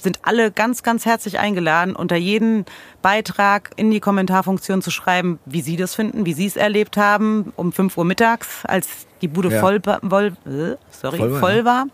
sind 0.00 0.20
alle 0.22 0.52
ganz, 0.52 0.84
ganz 0.84 1.04
herzlich 1.06 1.40
eingeladen, 1.40 1.96
unter 1.96 2.14
jeden 2.14 2.64
Beitrag 3.02 3.70
in 3.74 3.90
die 3.90 3.98
Kommentarfunktion 3.98 4.80
zu 4.80 4.92
schreiben, 4.92 5.40
wie 5.44 5.60
sie 5.60 5.76
das 5.76 5.96
finden, 5.96 6.24
wie 6.24 6.34
sie 6.34 6.46
es 6.46 6.56
erlebt 6.56 6.96
haben, 6.96 7.52
um 7.56 7.72
5 7.72 7.96
Uhr 7.96 8.04
mittags, 8.04 8.64
als 8.64 8.86
die 9.22 9.26
Bude 9.26 9.48
Ja. 9.50 9.58
voll, 9.60 9.80
voll, 10.08 10.26
äh, 10.46 10.76
sorry, 10.92 11.16
Voll 11.18 11.32
war, 11.32 11.40
voll 11.40 11.64
war. 11.64 11.84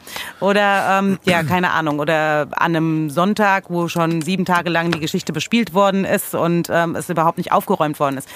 Oder, 0.41 0.99
ähm, 0.99 1.18
ja, 1.24 1.43
keine 1.45 1.70
Ahnung. 1.70 1.99
Oder 1.99 2.43
an 2.51 2.76
einem 2.76 3.09
Sonntag, 3.09 3.70
wo 3.70 3.89
schon 3.89 4.20
sieben 4.20 4.45
Tage 4.45 4.68
lang 4.68 4.91
die 4.91 5.01
Geschichte 5.01 5.32
bespielt 5.32 5.72
worden 5.72 6.05
ist 6.05 6.35
und 6.35 6.68
ähm, 6.70 6.97
es 6.97 7.09
überhaupt 7.09 7.39
nicht 7.39 7.53
aufgeräumt 7.53 7.99
worden 8.01 8.18
ist 8.18 8.28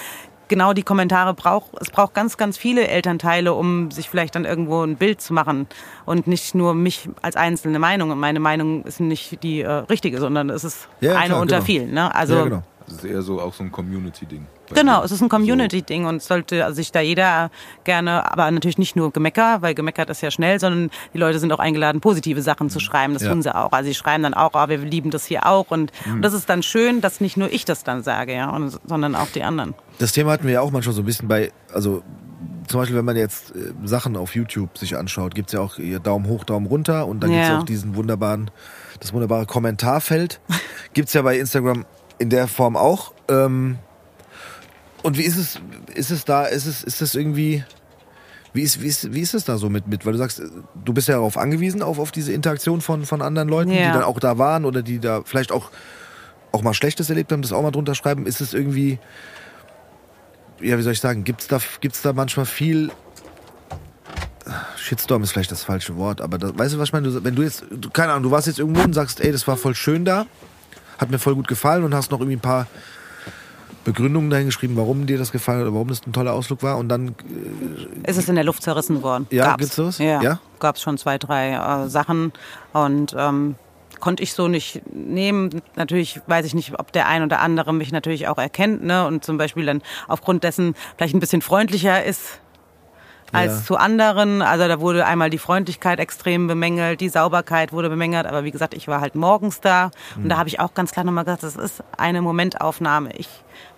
genau 0.49 0.73
die 0.73 0.83
Kommentare 0.83 1.35
braucht. 1.35 1.71
Es 1.81 1.91
braucht 1.91 2.15
ganz, 2.15 2.37
ganz 2.37 2.59
viele 2.59 2.89
Elternteile, 2.89 3.55
um 3.55 3.91
sich 3.91 4.09
vielleicht 4.11 4.35
dann 4.35 4.45
irgendwo 4.45 4.83
ein 4.83 4.97
Bild 4.97 5.21
zu 5.21 5.33
machen 5.33 5.67
und 6.05 6.27
nicht 6.27 6.55
nur 6.55 6.75
mich 6.75 7.09
als 7.23 7.37
einzelne 7.37 7.79
Meinung. 7.79 8.11
Und 8.11 8.19
meine 8.19 8.41
Meinung 8.41 8.85
ist 8.85 9.01
nicht 9.01 9.43
die 9.43 9.61
äh, 9.61 9.69
richtige, 9.71 10.19
sondern 10.19 10.51
es 10.51 10.65
ist 10.65 10.89
Ja, 11.01 11.17
eine 11.17 11.27
klar, 11.27 11.41
unter 11.41 11.57
genau. 11.57 11.67
vielen. 11.67 11.93
Ne? 11.93 12.15
Also 12.15 12.35
ja, 12.35 12.45
genau. 12.45 12.63
Das 12.87 12.97
ist 12.97 13.05
eher 13.05 13.23
so 13.23 13.41
auch 13.41 13.53
so 13.53 13.63
ein 13.63 13.71
Community-Ding. 13.71 14.47
Genau, 14.75 15.03
es 15.03 15.11
ist 15.13 15.21
ein 15.23 15.29
Community-Ding 15.29 16.05
und 16.07 16.23
sollte 16.23 16.73
sich 16.75 16.93
da 16.93 17.01
jeder 17.01 17.51
gerne, 17.85 18.31
aber 18.31 18.51
natürlich 18.51 18.79
nicht 18.79 18.97
nur 18.97 19.11
Gemecker, 19.13 19.63
weil 19.63 19.75
gemeckert 19.75 20.11
ist 20.11 20.21
ja 20.21 20.31
schnell, 20.31 20.61
sondern 20.61 20.91
die 21.15 21.19
Leute 21.19 21.39
sind 21.39 21.53
auch 21.53 21.59
eingeladen, 21.59 22.01
positive 22.01 22.43
Sachen 22.43 22.71
zu 22.71 22.81
schreiben. 22.81 23.15
Das 23.15 23.23
Ja. 23.23 23.31
tun 23.31 23.43
sie 23.43 23.55
auch. 23.55 23.73
Also 23.73 23.89
sie 23.89 23.95
schreiben 23.95 24.23
dann 24.23 24.35
auch, 24.35 24.51
oh, 24.55 24.69
wir 24.69 24.79
lieben 24.79 25.11
das 25.11 25.25
hier 25.27 25.47
auch 25.47 25.71
und, 25.71 25.93
und 26.07 26.23
das 26.23 26.33
ist 26.35 26.49
dann 26.49 26.63
schön, 26.63 27.01
dass 27.01 27.21
nicht 27.21 27.37
nur 27.37 27.51
ich 27.53 27.65
das 27.65 27.85
dann 27.85 28.03
sage, 28.03 28.35
ja, 28.35 28.51
und, 28.51 28.79
sondern 28.87 29.15
auch 29.15 29.29
die 29.35 29.43
anderen. 29.43 29.75
Das 29.99 30.13
Thema 30.13 30.33
hatten 30.33 30.45
wir 30.45 30.53
ja 30.55 30.61
auch 30.61 30.71
manchmal 30.71 30.95
so 30.95 31.03
ein 31.03 31.07
bisschen 31.07 31.29
bei, 31.29 31.51
also 31.73 32.03
zum 32.69 32.81
Beispiel, 32.81 32.97
wenn 32.99 33.05
man 33.07 33.17
jetzt 33.17 33.53
äh, 33.57 33.73
Sachen 33.85 34.17
auf 34.17 34.35
YouTube 34.35 34.77
sich 34.77 34.97
anschaut, 34.97 35.35
gibt's 35.35 35.53
ja 35.55 35.61
auch 35.61 35.77
hier 35.77 35.99
Daumen 36.01 36.27
hoch, 36.29 36.45
Daumen 36.45 36.67
runter 36.67 37.07
und 37.07 37.21
dann 37.21 37.31
Ja. 37.33 37.39
ja 37.43 37.59
auch 37.61 37.63
diesen 37.65 37.97
wunderbaren, 37.97 38.51
das 39.01 39.13
wunderbare 39.15 39.47
Kommentarfeld. 39.47 40.41
gibt's 40.93 41.15
ja 41.15 41.23
bei 41.23 41.39
Instagram 41.39 41.87
in 42.19 42.29
der 42.31 42.47
Form 42.47 42.77
auch. 42.77 43.13
Ähm, 43.29 43.79
und 45.03 45.17
wie 45.19 45.23
ist 45.23 45.37
es, 45.37 45.61
ist 45.95 46.11
es 46.11 46.25
da, 46.25 46.45
ist 46.45 46.67
es, 46.67 46.83
ist 46.85 47.03
es 47.03 47.15
irgendwie, 47.15 47.65
wie 48.53 48.63
ist, 48.63 48.81
wie 48.83 48.87
ist, 48.89 49.13
wie 49.13 49.21
ist 49.21 49.35
es 49.35 49.45
da 49.45 49.59
so 49.59 49.69
mit, 49.69 49.87
mit, 49.87 50.05
weil 50.07 50.13
du 50.13 50.19
sagst, 50.19 50.43
du 50.85 50.93
bist 50.93 51.09
ja 51.09 51.15
darauf 51.15 51.37
angewiesen, 51.39 51.83
auf, 51.83 51.99
auf 51.99 52.11
diese 52.11 52.33
Interaktion 52.33 52.81
von, 52.81 53.05
von 53.07 53.23
anderen 53.23 53.49
Leuten, 53.49 53.71
die 53.71 53.77
Ja. 53.77 53.93
dann 53.93 54.03
auch 54.03 54.19
da 54.19 54.39
waren 54.39 54.65
oder 54.65 54.83
die 54.83 54.99
da 54.99 55.23
vielleicht 55.25 55.53
auch, 55.53 55.71
auch 56.53 56.63
mal 56.63 56.75
Schlechtes 56.75 57.09
erlebt 57.11 57.31
haben, 57.33 57.43
das 57.43 57.53
auch 57.53 57.63
mal 57.63 57.71
drunter 57.71 57.95
schreiben. 57.95 58.27
Ist 58.27 58.41
es 58.41 58.55
irgendwie, 58.55 58.99
ja, 60.61 60.79
wie 60.79 60.83
soll 60.83 60.93
ich 60.95 61.01
sagen, 61.01 61.25
gibt's 61.25 61.47
da, 61.47 61.59
gibt's 61.81 62.03
da 62.03 62.13
manchmal 62.13 62.47
viel. 62.47 62.91
Shitstorm 64.77 65.23
ist 65.23 65.33
vielleicht 65.33 65.53
das 65.53 65.63
falsche 65.65 65.97
Wort, 65.97 66.21
aber 66.23 66.39
da, 66.39 66.57
weißt 66.59 66.75
du, 66.75 66.79
was 66.79 66.89
ich 66.89 66.93
meine? 66.95 67.11
Du, 67.11 67.23
wenn 67.23 67.35
du 67.35 67.43
jetzt, 67.43 67.65
du, 67.71 67.91
keine 67.91 68.13
Ahnung, 68.13 68.23
du 68.25 68.31
warst 68.31 68.47
jetzt 68.47 68.59
irgendwo 68.59 68.81
und 68.81 68.95
sagst, 68.95 69.21
ey, 69.21 69.31
das 69.31 69.47
war 69.47 69.59
voll 69.59 69.75
schön 69.75 70.07
da, 70.07 70.25
hat 70.97 71.11
mir 71.11 71.19
voll 71.19 71.35
gut 71.35 71.49
gefallen 71.49 71.85
und 71.85 71.95
hast 71.95 72.11
noch 72.11 72.19
irgendwie 72.21 72.37
ein 72.37 72.41
paar 72.41 72.67
Begründungen 73.85 74.31
dahin 74.31 74.47
geschrieben, 74.47 74.77
warum 74.77 75.07
dir 75.07 75.19
das 75.19 75.33
gefallen 75.33 75.61
hat 75.61 75.67
oder 75.67 75.75
warum 75.75 75.89
das 75.89 76.07
ein 76.07 76.13
toller 76.13 76.33
Ausflug 76.35 76.63
war 76.63 76.77
und 76.79 76.89
dann 76.89 77.15
Ist 78.07 78.19
es 78.19 78.29
in 78.29 78.35
der 78.35 78.45
Luft 78.45 78.63
zerrissen 78.63 79.03
worden? 79.03 79.27
Ja, 79.31 79.45
Gab's. 79.45 79.59
gibt's 79.61 79.77
sowas? 79.77 79.99
Ja, 79.99 80.21
Ja? 80.23 80.41
gab 80.59 80.77
es 80.77 80.83
schon 80.83 80.99
zwei, 80.99 81.19
drei 81.19 81.53
äh, 81.53 81.89
Sachen 81.89 82.33
und 82.73 83.15
ähm, 83.17 83.55
konnte 84.01 84.23
ich 84.23 84.33
so 84.33 84.49
nicht 84.49 84.83
nehmen. 84.93 85.63
Natürlich 85.77 86.21
weiß 86.27 86.45
ich 86.47 86.55
nicht, 86.55 86.79
ob 86.79 86.93
der 86.93 87.09
ein 87.09 87.23
oder 87.23 87.41
andere 87.41 87.73
mich 87.73 87.93
natürlich 87.93 88.29
auch 88.29 88.39
erkennt 88.39 88.85
ne? 88.85 89.07
und 89.07 89.25
zum 89.25 89.39
Beispiel 89.39 89.67
dann 89.67 89.83
aufgrund 90.07 90.45
dessen 90.45 90.75
vielleicht 90.97 91.15
ein 91.15 91.21
bisschen 91.21 91.43
freundlicher 91.43 92.05
ist 92.05 92.41
als 93.33 93.53
Ja. 93.61 93.65
zu 93.65 93.77
anderen. 93.77 94.43
Also 94.43 94.69
da 94.69 94.81
wurde 94.81 95.05
einmal 95.07 95.31
die 95.31 95.39
Freundlichkeit 95.39 95.99
extrem 96.01 96.47
bemängelt, 96.47 97.01
die 97.01 97.09
Sauberkeit 97.09 97.73
wurde 97.73 97.89
bemängelt, 97.91 98.27
aber 98.27 98.45
wie 98.45 98.51
gesagt, 98.51 98.75
ich 98.75 98.89
war 98.89 99.01
halt 99.01 99.15
morgens 99.15 99.61
da 99.61 99.91
und 100.17 100.29
da 100.29 100.39
habe 100.39 100.49
ich 100.49 100.61
auch 100.61 100.75
ganz 100.75 100.93
klar 100.93 101.05
nochmal 101.05 101.25
gesagt, 101.25 101.43
das 101.43 101.57
ist 101.57 101.83
eine 101.97 102.23
Momentaufnahme. 102.23 103.13
Ich 103.17 103.29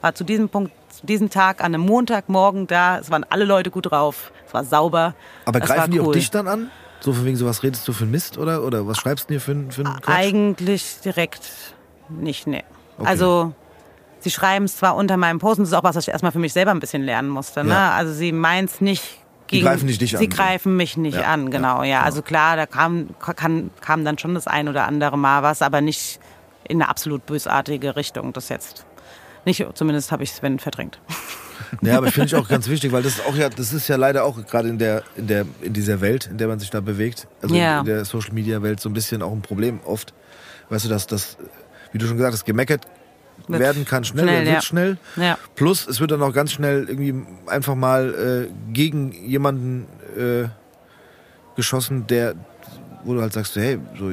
war 0.01 0.15
zu 0.15 0.25
diesem 0.25 0.49
Punkt, 0.49 0.73
zu 0.91 1.07
diesem 1.07 1.31
Tag 1.31 1.61
an 1.61 1.75
einem 1.75 1.85
Montagmorgen 1.85 2.67
da, 2.67 2.99
es 2.99 3.11
waren 3.11 3.25
alle 3.29 3.45
Leute 3.45 3.71
gut 3.71 3.91
drauf, 3.91 4.33
es 4.47 4.55
war 4.55 4.65
sauber. 4.65 5.15
Aber 5.47 5.61
greifen 5.61 5.91
die 5.91 6.01
auch 6.01 6.13
dich 6.13 6.31
dann 6.31 6.47
an? 6.49 6.71
So 7.01 7.13
von 7.15 7.25
wegen, 7.25 7.37
so 7.37 7.47
was 7.47 7.63
redest 7.63 7.89
du 7.89 7.93
für 7.95 8.03
einen 8.05 8.11
Mist 8.11 8.37
oder, 8.37 8.63
oder 8.63 8.87
was 8.87 8.99
schreibst 8.99 9.31
du 9.31 9.35
dir 9.35 9.41
für, 9.41 9.55
für 9.71 9.85
einen 9.87 10.01
Quatsch? 10.01 10.15
Eigentlich 10.15 11.01
direkt 11.03 11.49
nicht, 12.11 12.47
nee. 12.47 12.63
Also 13.03 13.55
sie 14.19 14.31
schreiben 14.31 14.67
es 14.67 14.77
zwar 14.77 14.97
unter 14.97 15.17
meinem 15.17 15.39
Post 15.39 15.59
und 15.61 15.65
das 15.65 15.71
ist 15.73 15.79
auch 15.79 15.83
was, 15.85 15.97
was 15.97 16.07
ich 16.07 16.13
erstmal 16.13 16.33
für 16.33 16.39
mich 16.39 16.53
selber 16.53 16.73
ein 16.73 16.81
bisschen 16.81 17.03
lernen 17.03 17.31
musste. 17.31 17.65
Ne? 17.65 17.71
Ja. 17.71 17.93
Also 17.93 18.13
sie 18.13 18.33
meint 18.33 18.69
es 18.69 18.81
nicht 18.83 19.19
gegen, 19.51 19.65
greifen 19.65 19.87
nicht 19.87 20.01
dich 20.01 20.11
Sie 20.13 20.17
an. 20.17 20.29
greifen 20.31 20.77
mich 20.77 20.97
nicht 20.97 21.15
Ja, 21.17 21.23
an, 21.33 21.51
genau. 21.51 21.83
Ja, 21.83 22.03
also 22.03 22.23
klar, 22.23 22.57
da 22.57 22.67
kam, 22.67 23.09
kann, 23.21 23.71
kam 23.81 24.05
dann 24.05 24.19
schon 24.19 24.35
das 24.35 24.47
ein 24.47 24.69
oder 24.69 24.87
andere 24.87 25.19
Mal 25.19 25.43
was, 25.43 25.63
aber 25.63 25.81
nicht 25.81 26.19
in 26.69 26.81
eine 26.81 26.89
absolut 26.89 27.27
bösartige 27.27 27.97
Richtung. 27.97 28.33
Das 28.33 28.49
jetzt 28.49 28.87
nicht, 29.45 29.65
zumindest 29.75 30.13
habe 30.13 30.23
ich 30.23 30.33
Sven 30.33 30.59
verdrängt. 30.59 30.99
Ja, 31.83 31.99
aber 31.99 32.11
finde 32.11 32.27
ich 32.27 32.35
auch 32.35 32.49
ganz 32.49 32.69
wichtig, 32.69 32.91
weil 32.91 33.03
das 33.03 33.19
ist 33.19 33.27
auch 33.27 33.37
ja, 33.37 33.49
das 33.49 33.73
ist 33.75 33.87
ja 33.87 33.95
leider 33.97 34.25
auch 34.25 34.45
gerade 34.47 34.69
in 34.69 34.79
der, 34.79 35.03
in 35.15 35.27
der, 35.29 35.45
in 35.61 35.73
dieser 35.75 36.01
Welt, 36.01 36.27
in 36.27 36.37
der 36.39 36.49
man 36.49 36.59
sich 36.59 36.71
da 36.71 36.81
bewegt, 36.81 37.29
also 37.43 37.55
Ja. 37.55 37.81
in 37.81 37.87
der 37.87 38.05
Social 38.07 38.33
Media 38.33 38.63
Welt 38.63 38.81
so 38.81 38.89
ein 38.89 38.93
bisschen 38.95 39.23
auch 39.23 39.31
ein 39.31 39.43
Problem 39.43 39.79
oft. 39.85 40.13
Weißt 40.71 40.87
du, 40.87 40.89
dass 40.89 41.07
das, 41.07 41.37
wie 41.93 41.99
du 41.99 42.07
schon 42.07 42.17
gesagt 42.17 42.33
hast, 42.33 42.45
gemeckert 42.45 42.87
Wird 43.49 43.61
werden 43.61 43.85
kann 43.85 44.05
schnell, 44.05 44.25
schnell, 44.25 44.37
oder 44.43 44.45
wird 44.47 44.55
ja. 44.55 44.61
schnell. 44.63 44.99
Ja. 45.17 45.39
Plus, 45.55 45.87
es 45.87 46.01
wird 46.01 46.11
dann 46.11 46.23
auch 46.23 46.33
ganz 46.33 46.53
schnell 46.53 46.87
irgendwie 46.89 47.15
einfach 47.47 47.75
mal 47.75 48.49
äh, 48.49 48.73
gegen 48.73 49.13
jemanden 49.13 49.87
äh, 50.17 50.49
geschossen, 51.57 52.07
der, 52.07 52.35
wo 53.05 53.15
du 53.15 53.21
halt 53.23 53.33
sagst, 53.33 53.57
hey, 53.57 53.79
so, 53.99 54.13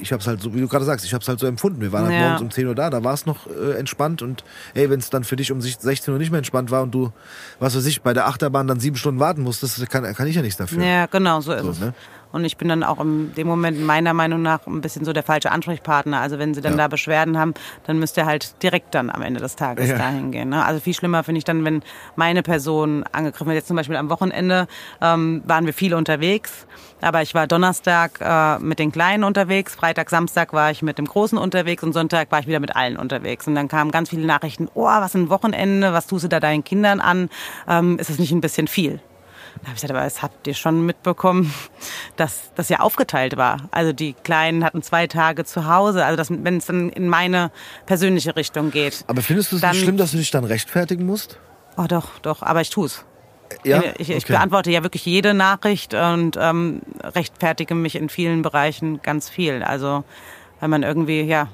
ich 0.00 0.12
hab's 0.12 0.26
halt 0.26 0.40
so, 0.40 0.54
wie 0.54 0.60
du 0.60 0.68
gerade 0.68 0.84
sagst, 0.84 1.04
ich 1.04 1.14
hab's 1.14 1.28
halt 1.28 1.40
so 1.40 1.46
empfunden. 1.46 1.80
Wir 1.80 1.92
waren 1.92 2.04
halt 2.04 2.14
Ja. 2.14 2.20
morgens 2.20 2.42
um 2.42 2.50
10 2.50 2.66
Uhr 2.66 2.74
da, 2.74 2.90
da 2.90 3.02
war 3.02 3.14
es 3.14 3.26
noch 3.26 3.46
äh, 3.46 3.72
entspannt 3.78 4.22
und 4.22 4.44
hey, 4.74 4.88
wenn 4.90 5.00
es 5.00 5.10
dann 5.10 5.24
für 5.24 5.36
dich 5.36 5.50
um 5.52 5.60
16 5.60 6.12
Uhr 6.12 6.18
nicht 6.18 6.30
mehr 6.30 6.38
entspannt 6.38 6.70
war 6.70 6.82
und 6.82 6.92
du, 6.94 7.12
was 7.58 7.76
weiß 7.76 7.86
ich, 7.86 8.02
bei 8.02 8.12
der 8.14 8.26
Achterbahn 8.28 8.66
dann 8.66 8.78
sieben 8.80 8.96
Stunden 8.96 9.20
warten 9.20 9.42
musstest, 9.42 9.88
kann, 9.90 10.04
kann 10.14 10.26
ich 10.26 10.36
ja 10.36 10.42
nichts 10.42 10.56
dafür. 10.58 10.82
Ja, 10.84 11.06
genau, 11.06 11.40
so 11.40 11.52
ist 11.52 11.62
So, 11.62 11.70
es. 11.70 11.80
ne? 11.80 11.94
Und 12.32 12.44
ich 12.44 12.56
bin 12.56 12.68
dann 12.68 12.82
auch 12.82 13.00
in 13.00 13.32
dem 13.34 13.46
Moment 13.46 13.80
meiner 13.80 14.12
Meinung 14.12 14.42
nach 14.42 14.66
ein 14.66 14.80
bisschen 14.80 15.04
so 15.04 15.12
der 15.12 15.22
falsche 15.22 15.50
Ansprechpartner. 15.50 16.20
Also 16.20 16.38
wenn 16.38 16.52
sie 16.54 16.60
dann 16.60 16.72
Ja. 16.72 16.78
da 16.78 16.88
Beschwerden 16.88 17.38
haben, 17.38 17.54
dann 17.86 17.98
müsst 17.98 18.16
ihr 18.16 18.26
halt 18.26 18.62
direkt 18.62 18.94
dann 18.94 19.10
am 19.10 19.22
Ende 19.22 19.40
des 19.40 19.56
Tages 19.56 19.88
Ja. 19.90 19.96
dahin 19.98 20.32
gehen. 20.32 20.50
Ne? 20.50 20.64
Also 20.64 20.80
viel 20.80 20.92
schlimmer 20.94 21.24
finde 21.24 21.38
ich 21.38 21.44
dann, 21.44 21.64
wenn 21.64 21.82
meine 22.16 22.42
Person 22.42 23.04
angegriffen 23.12 23.46
wird. 23.46 23.56
Jetzt 23.56 23.68
zum 23.68 23.76
Beispiel 23.76 23.96
am 23.96 24.10
Wochenende 24.10 24.66
ähm, 25.00 25.42
waren 25.46 25.66
wir 25.66 25.72
viel 25.72 25.94
unterwegs. 25.94 26.66
Aber 27.00 27.22
ich 27.22 27.34
war 27.34 27.46
Donnerstag 27.46 28.18
äh, 28.20 28.58
mit 28.58 28.78
den 28.78 28.90
Kleinen 28.92 29.22
unterwegs, 29.24 29.74
Freitag, 29.74 30.08
Samstag 30.10 30.52
war 30.52 30.70
ich 30.70 30.82
mit 30.82 30.96
dem 30.98 31.04
Großen 31.06 31.36
unterwegs 31.38 31.82
und 31.82 31.92
Sonntag 31.92 32.32
war 32.32 32.40
ich 32.40 32.46
wieder 32.46 32.60
mit 32.60 32.74
allen 32.74 32.96
unterwegs. 32.96 33.46
Und 33.46 33.54
dann 33.54 33.68
kamen 33.68 33.90
ganz 33.90 34.08
viele 34.10 34.26
Nachrichten, 34.26 34.68
oh, 34.74 34.84
was 34.86 35.14
ein 35.14 35.28
Wochenende, 35.28 35.92
was 35.92 36.06
tust 36.06 36.24
du 36.24 36.28
da 36.28 36.40
deinen 36.40 36.64
Kindern 36.64 37.00
an? 37.00 37.28
Ähm, 37.68 37.98
ist 37.98 38.10
es 38.10 38.18
nicht 38.18 38.32
ein 38.32 38.40
bisschen 38.40 38.66
viel? 38.66 39.00
Da 39.62 39.68
habe 39.68 39.70
ich 39.70 39.74
gesagt, 39.74 39.90
aber 39.90 40.04
das 40.04 40.22
habt 40.22 40.46
ihr 40.46 40.54
schon 40.54 40.84
mitbekommen, 40.86 41.52
dass 42.16 42.52
das 42.54 42.68
ja 42.68 42.80
aufgeteilt 42.80 43.36
war. 43.36 43.68
Also 43.70 43.92
die 43.92 44.12
Kleinen 44.12 44.64
hatten 44.64 44.82
zwei 44.82 45.06
Tage 45.06 45.44
zu 45.44 45.66
Hause. 45.66 46.04
Also 46.04 46.16
das, 46.16 46.30
wenn 46.30 46.58
es 46.58 46.66
dann 46.66 46.90
in 46.90 47.08
meine 47.08 47.50
persönliche 47.86 48.36
Richtung 48.36 48.70
geht. 48.70 49.04
Aber 49.06 49.22
findest 49.22 49.52
du 49.52 49.56
es 49.56 49.62
nicht 49.62 49.80
schlimm, 49.82 49.96
dass 49.96 50.12
du 50.12 50.18
dich 50.18 50.30
dann 50.30 50.44
rechtfertigen 50.44 51.06
musst? 51.06 51.38
Oh 51.76 51.84
doch, 51.88 52.18
doch, 52.20 52.42
aber 52.42 52.60
ich 52.60 52.70
tu's. 52.70 53.04
Ja, 53.64 53.82
Ich, 53.98 54.10
ich 54.10 54.24
Okay. 54.24 54.32
beantworte 54.32 54.70
ja 54.70 54.82
wirklich 54.82 55.04
jede 55.06 55.32
Nachricht 55.34 55.94
und 55.94 56.36
ähm, 56.40 56.82
rechtfertige 57.02 57.74
mich 57.74 57.94
in 57.94 58.08
vielen 58.08 58.42
Bereichen 58.42 59.02
ganz 59.02 59.28
viel. 59.28 59.62
Also 59.62 60.04
weil 60.60 60.68
man 60.68 60.82
irgendwie, 60.82 61.20
ja, 61.22 61.48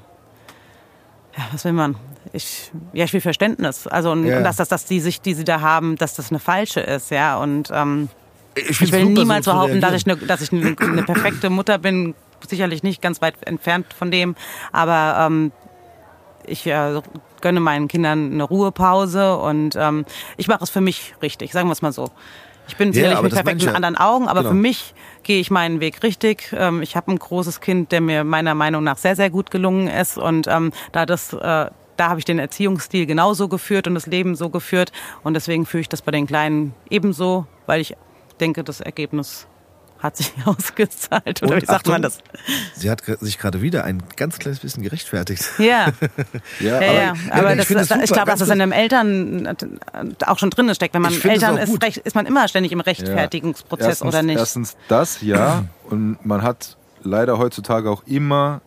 ja 1.37 1.43
was 1.51 1.65
will 1.65 1.73
man? 1.73 1.95
Ich, 2.35 2.71
ja, 2.93 3.05
ich 3.05 3.13
will 3.13 3.21
Verständnis. 3.21 3.85
Also 3.87 4.11
und, 4.11 4.25
Ja. 4.25 4.37
und 4.37 4.43
dass, 4.43 4.57
dass, 4.57 4.67
dass 4.67 4.85
die 4.85 4.99
Sicht, 4.99 5.25
die 5.25 5.35
sie 5.35 5.43
da 5.43 5.61
haben, 5.61 5.95
dass 5.97 6.15
das 6.15 6.31
eine 6.31 6.39
falsche 6.39 6.79
ist, 6.81 7.11
ja. 7.11 7.37
Und 7.37 7.69
ähm, 7.71 8.09
Ich, 8.55 8.81
Ich 8.81 8.91
will 8.91 9.05
niemals 9.05 9.45
so 9.45 9.51
behaupten, 9.51 9.79
dass 9.81 9.93
ich, 9.93 10.05
eine, 10.05 10.17
dass 10.17 10.41
ich 10.41 10.51
eine, 10.51 10.75
eine 10.79 11.03
perfekte 11.03 11.49
Mutter 11.49 11.77
bin. 11.77 12.15
Sicherlich 12.47 12.83
nicht, 12.83 13.01
ganz 13.01 13.21
weit 13.21 13.35
entfernt 13.47 13.93
von 13.97 14.11
dem. 14.11 14.35
Aber 14.71 15.25
ähm, 15.27 15.51
ich 16.45 16.67
äh, 16.67 17.01
gönne 17.41 17.59
meinen 17.61 17.87
Kindern 17.87 18.33
eine 18.33 18.43
Ruhepause 18.43 19.37
und 19.37 19.75
ähm, 19.77 20.03
ich 20.37 20.47
mache 20.47 20.63
es 20.63 20.69
für 20.69 20.81
mich 20.81 21.13
richtig, 21.21 21.51
sagen 21.53 21.69
wir 21.69 21.73
es 21.73 21.81
mal 21.81 21.93
so. 21.93 22.09
Ich 22.67 22.77
bin 22.77 22.89
Ja, 22.89 22.93
sicherlich 22.93 23.21
mit 23.21 23.31
das 23.31 23.37
meine 23.37 23.43
perfekten 23.43 23.59
ich 23.59 23.65
ja. 23.71 23.75
anderen 23.75 23.95
Augen, 23.97 24.27
aber 24.27 24.39
Genau. 24.41 24.49
für 24.51 24.55
mich 24.59 24.93
gehe 25.23 25.39
ich 25.39 25.51
meinen 25.51 25.79
Weg 25.79 26.01
richtig. 26.03 26.53
Ähm, 26.57 26.81
ich 26.81 26.95
habe 26.95 27.11
ein 27.11 27.19
großes 27.19 27.61
Kind, 27.61 27.91
der 27.91 28.01
mir 28.01 28.23
meiner 28.23 28.55
Meinung 28.55 28.83
nach 28.83 28.97
sehr, 28.97 29.15
sehr 29.15 29.29
gut 29.29 29.51
gelungen 29.51 29.87
ist. 29.87 30.17
Und 30.17 30.47
ähm, 30.47 30.71
da 30.91 31.05
das, 31.05 31.33
äh, 31.33 31.69
da 32.03 32.09
habe 32.09 32.19
ich 32.19 32.25
den 32.25 32.37
Erziehungsstil 32.39 33.05
genauso 33.05 33.47
geführt 33.47 33.87
und 33.87 33.95
das 33.95 34.07
Leben 34.07 34.35
so 34.35 34.49
geführt. 34.49 34.91
Und 35.23 35.35
deswegen 35.35 35.65
führe 35.65 35.81
ich 35.81 35.89
das 35.89 36.01
bei 36.01 36.11
den 36.11 36.27
Kleinen 36.27 36.73
ebenso, 36.89 37.45
weil 37.65 37.79
ich 37.79 37.95
denke, 38.41 38.65
das 38.65 38.81
Ergebnis 38.81 39.47
hat 39.99 40.17
sich 40.17 40.33
ausgezahlt. 40.45 41.41
Oder 41.41 41.55
Und 41.55 41.61
wie 41.61 41.65
sagt 41.65 41.87
man 41.87 42.03
Achtung, 42.03 42.19
das? 42.23 42.75
Sie 42.75 42.91
hat 42.91 43.03
sich 43.21 43.37
gerade 43.37 43.61
wieder 43.61 43.85
ein 43.85 44.03
ganz 44.17 44.37
kleines 44.37 44.59
bisschen 44.59 44.83
gerechtfertigt. 44.83 45.45
Ja. 45.59 45.93
Ja, 46.59 46.81
Ja, 46.81 46.93
ja, 46.93 47.13
ich 47.13 47.33
aber 47.33 47.55
das, 47.55 47.69
es 47.69 47.75
das, 47.75 47.87
super, 47.87 48.03
ich 48.03 48.11
glaube, 48.11 48.31
dass 48.31 48.39
das 48.41 48.49
in 48.49 48.61
einem 48.61 48.73
Eltern 48.73 49.45
äh, 49.45 49.55
auch 50.25 50.39
schon 50.39 50.49
drin 50.49 50.73
steckt. 50.75 50.93
Wenn 50.93 51.01
man 51.01 51.13
Ich 51.13 51.23
Eltern 51.23 51.57
ist, 51.57 51.81
recht, 51.81 51.97
ist 51.99 52.15
man 52.15 52.25
immer 52.25 52.49
ständig 52.49 52.73
im 52.73 52.79
Ja. 52.79 52.83
Rechtfertigungsprozess 52.83 53.87
erstens, 53.87 54.07
oder 54.09 54.23
nicht? 54.23 54.37
Erstens 54.37 54.75
das, 54.89 55.21
ja. 55.21 55.63
Und 55.89 56.25
man 56.25 56.41
hat 56.41 56.75
leider 57.01 57.37
heutzutage 57.37 57.89
auch 57.89 58.03
immer 58.05 58.61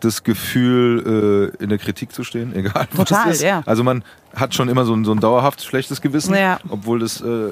das 0.00 0.22
Gefühl, 0.24 1.52
äh, 1.58 1.62
in 1.62 1.70
der 1.70 1.78
Kritik 1.78 2.12
zu 2.12 2.22
stehen, 2.24 2.54
egal 2.54 2.86
was 2.92 3.08
Total, 3.08 3.30
es 3.30 3.36
ist. 3.36 3.42
ja. 3.42 3.62
Also 3.66 3.82
man 3.82 4.04
hat 4.34 4.54
schon 4.54 4.68
immer 4.68 4.84
so 4.84 4.94
ein, 4.94 5.04
so 5.04 5.12
ein 5.12 5.20
dauerhaft 5.20 5.62
schlechtes 5.64 6.00
Gewissen, 6.02 6.34
Ja. 6.34 6.58
obwohl 6.68 6.98
das 7.00 7.20
äh, 7.22 7.50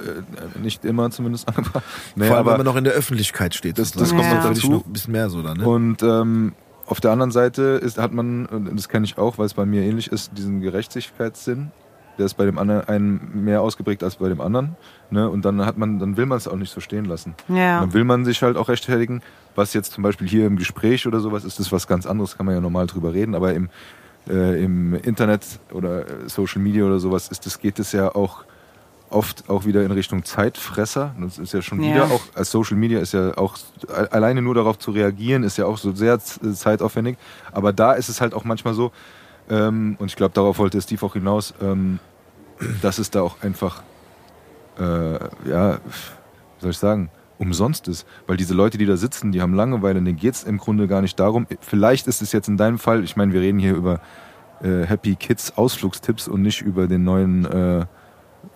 nicht 0.63 0.85
immer 0.85 1.11
zumindest 1.11 1.49
angebracht 1.57 1.83
nee, 2.17 2.27
Vor 2.27 2.37
allem, 2.37 2.47
wenn 2.47 2.57
man 2.59 2.67
noch 2.67 2.77
in 2.77 2.85
der 2.85 2.93
Öffentlichkeit 2.93 3.55
steht. 3.55 3.79
Das- 3.79 3.93
das 3.93 4.11
kommt 4.11 4.23
noch 4.25 4.31
natürlich 4.35 4.59
dazu. 4.63 4.71
noch 4.73 4.87
ein 4.87 4.93
bisschen 4.93 5.13
mehr 5.13 5.31
so 5.31 5.43
dann, 5.43 5.59
ne? 5.59 5.67
Und 5.67 6.03
ähm, 6.03 6.53
auf 6.87 7.01
der 7.01 7.13
anderen 7.13 7.31
Seite 7.31 7.63
ist, 7.83 7.97
hat 7.97 8.13
man, 8.13 8.45
und 8.45 8.77
das 8.77 8.91
kenne 8.91 9.07
ich 9.07 9.17
auch, 9.17 9.39
weil 9.39 9.47
es 9.47 9.55
bei 9.55 9.65
mir 9.65 9.81
ähnlich 9.83 10.13
ist, 10.13 10.33
diesen 10.37 10.61
Gerechtigkeitssinn. 10.61 11.71
Der 12.19 12.27
ist 12.27 12.35
bei 12.35 12.45
dem 12.45 12.59
anderen 12.59 12.87
einen 12.89 13.45
mehr 13.45 13.61
ausgeprägt 13.61 14.03
als 14.05 14.17
bei 14.17 14.29
dem 14.29 14.41
anderen. 14.41 14.77
Ne? 15.11 15.29
Und 15.29 15.45
dann 15.45 15.65
hat 15.67 15.77
man, 15.77 15.99
dann 15.99 16.17
will 16.17 16.27
man 16.27 16.39
es 16.39 16.47
auch 16.47 16.57
nicht 16.57 16.73
so 16.73 16.81
stehen 16.81 17.05
lassen. 17.07 17.35
Ja. 17.49 17.81
Dann 17.81 17.93
will 17.93 18.05
man 18.05 18.25
sich 18.25 18.43
halt 18.43 18.57
auch 18.57 18.69
rechtfertigen. 18.69 19.23
Was 19.57 19.73
jetzt 19.75 19.93
zum 19.93 20.03
Beispiel 20.03 20.29
hier 20.29 20.47
im 20.47 20.57
Gespräch 20.57 21.07
oder 21.07 21.21
sowas 21.21 21.45
ist, 21.45 21.59
das 21.59 21.71
was 21.73 21.87
ganz 21.87 22.07
anderes, 22.07 22.37
kann 22.37 22.47
man 22.47 22.55
ja 22.55 22.61
normal 22.61 22.87
drüber 22.87 23.13
reden. 23.13 23.35
Aber 23.35 23.53
im, 23.55 23.69
äh, 24.29 24.63
im 24.65 24.95
Internet 24.95 25.45
oder 25.73 26.03
äh, 26.03 26.29
Social 26.29 26.61
Media 26.63 26.85
oder 26.85 26.99
sowas 26.99 27.29
ist 27.29 27.47
das, 27.47 27.59
geht 27.61 27.79
es 27.79 27.93
ja 27.93 28.15
auch 28.15 28.45
oft 29.11 29.49
auch 29.49 29.65
wieder 29.65 29.85
in 29.85 29.91
Richtung 29.93 30.25
Zeitfresser. 30.25 31.15
Das 31.21 31.39
ist 31.39 31.53
ja 31.53 31.63
schon 31.63 31.81
Ja. 31.83 31.91
wieder 31.95 32.05
auch, 32.07 32.23
als 32.35 32.51
Social 32.51 32.77
Media 32.77 32.99
ist 32.99 33.13
ja 33.13 33.37
auch, 33.37 33.57
alleine 34.11 34.43
nur 34.43 34.55
darauf 34.55 34.79
zu 34.79 34.91
reagieren, 34.91 35.45
ist 35.45 35.57
ja 35.57 35.67
auch 35.67 35.79
so 35.79 35.93
sehr 35.93 36.19
zeitaufwendig. 36.19 37.17
Aber 37.53 37.73
da 37.73 37.93
ist 37.93 38.09
es 38.09 38.21
halt 38.21 38.35
auch 38.35 38.45
manchmal 38.45 38.75
so, 38.75 38.91
ähm, 39.51 39.97
und 39.99 40.07
ich 40.07 40.17
glaube, 40.17 40.35
darauf 40.35 40.59
wollte 40.59 40.81
Steve 40.81 41.05
auch 41.05 41.15
hinaus, 41.15 41.55
ähm, 41.61 41.99
dass 42.83 42.99
es 42.99 43.11
da 43.11 43.23
auch 43.23 43.43
einfach, 43.43 43.83
äh, 44.79 44.83
ja, 45.49 45.77
wie 45.77 46.61
soll 46.61 46.71
ich 46.71 46.79
sagen, 46.79 47.11
umsonst 47.39 47.89
ist. 47.89 48.07
Weil 48.27 48.37
diese 48.37 48.55
Leute, 48.55 48.79
die 48.79 48.87
da 48.87 48.97
sitzen, 48.97 49.33
die 49.33 49.43
haben 49.43 49.55
Langeweile, 49.55 50.01
denen 50.01 50.17
geht 50.17 50.35
es 50.35 50.45
im 50.45 50.59
Grunde 50.59 50.87
gar 50.89 51.03
nicht 51.03 51.19
darum. 51.19 51.47
Vielleicht 51.61 52.07
ist 52.07 52.23
es 52.23 52.33
jetzt 52.33 52.49
in 52.49 52.57
deinem 52.57 52.79
Fall, 52.79 53.05
ich 53.05 53.17
meine, 53.17 53.33
wir 53.33 53.41
reden 53.41 53.59
hier 53.59 53.75
über 53.75 54.01
äh, 54.63 54.85
Happy 54.85 55.17
Kids 55.17 55.57
Ausflugstipps 55.57 56.29
und 56.29 56.43
nicht 56.43 56.63
über 56.63 56.87
den 56.87 57.05
neuen 57.05 57.45
äh, 57.45 57.81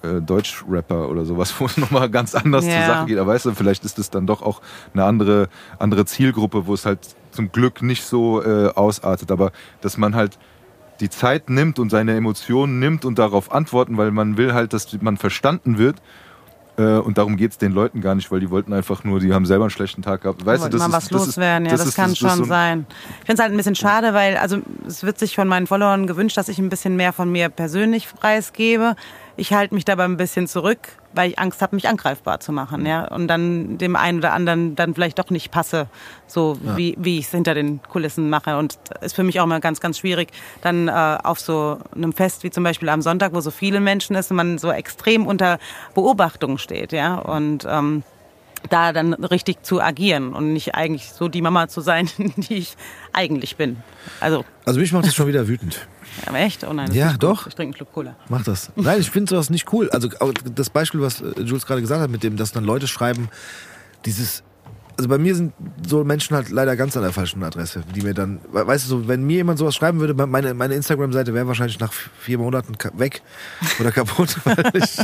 äh, 0.03 0.21
Deutsch-Rapper 0.21 1.09
oder 1.09 1.25
sowas, 1.25 1.55
wo 1.59 1.67
es 1.67 1.77
nochmal 1.77 2.09
ganz 2.09 2.35
anders 2.35 2.65
zur 2.65 2.73
Ja. 2.73 2.87
Sache 2.87 3.07
geht. 3.07 3.19
Aber 3.19 3.33
weißt 3.33 3.47
du, 3.47 3.55
vielleicht 3.55 3.85
ist 3.85 3.99
es 3.99 4.11
dann 4.11 4.27
doch 4.27 4.43
auch 4.43 4.63
eine 4.95 5.05
andere, 5.05 5.49
andere 5.79 6.05
Zielgruppe, 6.07 6.67
wo 6.67 6.75
es 6.75 6.87
halt 6.87 7.01
zum 7.31 7.53
Glück 7.53 7.83
nicht 7.83 8.05
so 8.05 8.43
äh, 8.43 8.69
ausartet. 8.69 9.31
Aber 9.31 9.53
dass 9.81 9.99
man 9.99 10.15
halt 10.15 10.39
die 11.01 11.11
Zeit 11.11 11.49
nimmt 11.51 11.79
und 11.79 11.91
seine 11.91 12.15
Emotionen 12.17 12.79
nimmt 12.79 13.05
und 13.05 13.19
darauf 13.19 13.53
antworten, 13.53 13.97
weil 13.97 14.11
man 14.11 14.37
will 14.37 14.53
halt, 14.55 14.73
dass 14.73 14.89
man 15.01 15.17
verstanden 15.17 15.79
wird 15.79 15.97
Äh, 16.77 16.99
und 16.99 17.19
darum 17.19 17.37
geht 17.37 17.51
es 17.51 17.59
den 17.59 17.73
Leuten 17.73 18.01
gar 18.01 18.15
nicht, 18.15 18.31
weil 18.31 18.39
die 18.39 18.51
wollten 18.51 18.73
einfach 18.73 19.03
nur, 19.03 19.19
die 19.19 19.33
haben 19.35 19.47
selber 19.47 19.65
einen 19.65 19.71
schlechten 19.71 20.01
Tag 20.03 20.21
gehabt. 20.23 20.47
Weißt 20.47 20.65
du, 20.65 20.69
das 20.69 20.79
mal 20.79 20.87
ist, 20.87 20.93
was 20.93 21.09
das 21.09 21.27
loswerden, 21.27 21.67
ist, 21.67 21.73
ja, 21.73 21.77
das, 21.79 21.87
ist- 21.89 21.95
kann 21.97 22.13
ist 22.13 22.19
schon 22.19 22.31
so 22.31 22.43
ein- 22.45 22.49
sein. 22.49 22.87
Ich 23.21 23.27
finde 23.27 23.33
es 23.33 23.41
halt 23.41 23.51
ein 23.53 23.57
bisschen 23.57 23.75
schade, 23.75 24.15
weil 24.15 24.37
also 24.37 24.59
es 24.87 25.03
wird 25.03 25.19
sich 25.19 25.35
von 25.35 25.49
meinen 25.49 25.67
Followern 25.67 26.07
gewünscht, 26.07 26.37
dass 26.37 26.49
ich 26.49 26.61
ein 26.61 26.69
bisschen 26.69 26.95
mehr 26.95 27.13
von 27.13 27.33
mir 27.33 27.49
persönlich 27.49 28.07
preisgebe. 28.15 28.95
Ich 29.39 29.53
halte 29.53 29.73
mich 29.73 29.85
dabei 29.85 30.05
ein 30.05 30.17
bisschen 30.17 30.49
zurück, 30.49 30.81
weil 31.15 31.31
ich 31.31 31.39
Angst 31.39 31.63
habe, 31.63 31.77
mich 31.77 31.89
angreifbar 31.89 32.41
zu 32.41 32.51
machen, 32.51 32.85
ja, 32.85 33.05
und 33.07 33.29
dann 33.29 33.79
dem 33.79 33.95
einen 33.95 34.19
oder 34.19 34.33
anderen 34.33 34.75
dann 34.75 34.95
vielleicht 34.95 35.17
doch 35.21 35.31
nicht 35.31 35.53
passe, 35.53 35.87
so 36.27 36.59
wie, 36.77 36.97
wie 36.99 37.21
ich 37.21 37.27
es 37.27 37.31
hinter 37.31 37.55
den 37.55 37.81
Kulissen 37.89 38.31
mache. 38.31 38.59
Und 38.59 38.79
ist 39.01 39.15
für 39.15 39.23
mich 39.23 39.39
auch 39.39 39.47
mal 39.47 39.61
ganz, 39.61 39.81
ganz 39.81 39.99
schwierig, 39.99 40.33
dann 40.61 40.89
äh, 40.89 41.19
auf 41.23 41.39
so 41.39 41.79
einem 41.95 42.13
Fest 42.13 42.43
wie 42.43 42.51
zum 42.51 42.65
Beispiel 42.65 42.89
am 42.89 43.01
Sonntag, 43.01 43.33
wo 43.33 43.41
so 43.41 43.53
viele 43.53 43.79
Menschen 43.79 44.17
ist 44.17 44.33
und 44.33 44.39
man 44.39 44.59
so 44.59 44.73
extrem 44.73 45.25
unter 45.25 45.61
Beobachtung 45.95 46.59
steht, 46.59 46.91
ja, 46.91 47.15
und 47.15 47.65
ähm, 47.71 48.03
da 48.71 48.93
dann 48.93 49.15
richtig 49.15 49.63
zu 49.63 49.81
agieren 49.81 50.33
und 50.33 50.53
nicht 50.53 50.75
eigentlich 50.75 51.13
so 51.13 51.29
die 51.29 51.43
Mama 51.43 51.69
zu 51.69 51.81
sein, 51.81 52.09
die 52.37 52.57
ich 52.59 52.77
eigentlich 53.13 53.57
bin. 53.57 53.77
Also, 54.21 54.45
Also 54.65 54.81
mich 54.81 54.93
macht 54.93 55.07
das 55.07 55.15
schon 55.15 55.27
wieder 55.27 55.49
wütend. 55.49 55.87
aber 56.27 56.39
echt? 56.39 56.65
Oh 56.65 56.73
nein, 56.73 56.93
Ja, 56.93 57.15
doch. 57.19 57.45
Gut. 57.45 57.49
Ich 57.49 57.55
trinke 57.55 57.69
einen 57.69 57.77
Schluck 57.77 57.93
Cola. 57.93 58.17
Mach 58.29 58.43
das. 58.45 58.71
Nein, 58.77 59.01
ich 59.01 59.11
finde 59.11 59.31
sowas 59.31 59.51
nicht 59.51 59.73
cool. 59.73 59.91
Also 59.91 60.09
das 60.55 60.71
Beispiel, 60.71 61.01
was 61.01 61.21
äh, 61.21 61.41
Jules 61.43 61.67
gerade 61.67 61.81
gesagt 61.81 62.03
hat, 62.03 62.11
mit 62.11 62.23
dem, 62.23 62.37
dass 62.37 62.53
dann 62.53 62.65
Leute 62.65 62.87
schreiben, 62.89 63.29
dieses. 64.05 64.43
Also 64.99 65.09
bei 65.09 65.17
mir 65.17 65.35
sind 65.35 65.53
so 65.87 66.03
Menschen 66.03 66.35
halt 66.37 66.51
leider 66.51 66.75
ganz 66.75 66.97
an 66.97 67.05
der 67.05 67.13
falschen 67.13 67.43
Adresse, 67.45 67.85
die 67.95 68.03
mir 68.03 68.15
dann, 68.15 68.41
we- 68.53 68.67
weißt 68.67 68.85
du, 68.85 68.89
so, 68.89 69.09
wenn 69.09 69.23
mir 69.25 69.37
jemand 69.37 69.59
sowas 69.59 69.77
schreiben 69.77 70.01
würde, 70.01 70.13
meine, 70.27 70.53
meine 70.55 70.75
Instagram-Seite 70.75 71.33
wäre 71.35 71.47
wahrscheinlich 71.47 71.79
nach 71.79 71.93
vier 71.93 72.37
Monaten 72.39 72.75
weg 72.99 73.23
oder 73.79 73.93
kaputt, 73.93 74.37
weil 74.45 74.73
ich 74.75 74.99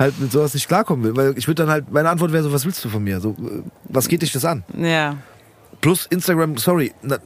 halt 0.00 0.20
mit 0.20 0.32
sowas 0.32 0.52
nicht 0.52 0.66
klarkommen 0.66 1.04
will. 1.04 1.16
Weil 1.16 1.38
ich 1.38 1.46
würde 1.46 1.62
dann 1.62 1.70
halt, 1.70 1.92
meine 1.92 2.10
Antwort 2.10 2.32
wäre 2.32 2.42
so, 2.42 2.52
was 2.52 2.64
willst 2.66 2.84
du 2.84 2.88
von 2.88 3.04
mir? 3.04 3.20
So, 3.20 3.30
äh, 3.38 3.62
was 3.84 4.08
geht 4.08 4.22
dich 4.22 4.32
das 4.32 4.44
an? 4.44 4.64
Ja. 4.76 5.16
Plus 5.80 6.06
Instagram, 6.06 6.56
sorry, 6.56 6.92
na, 7.02 7.18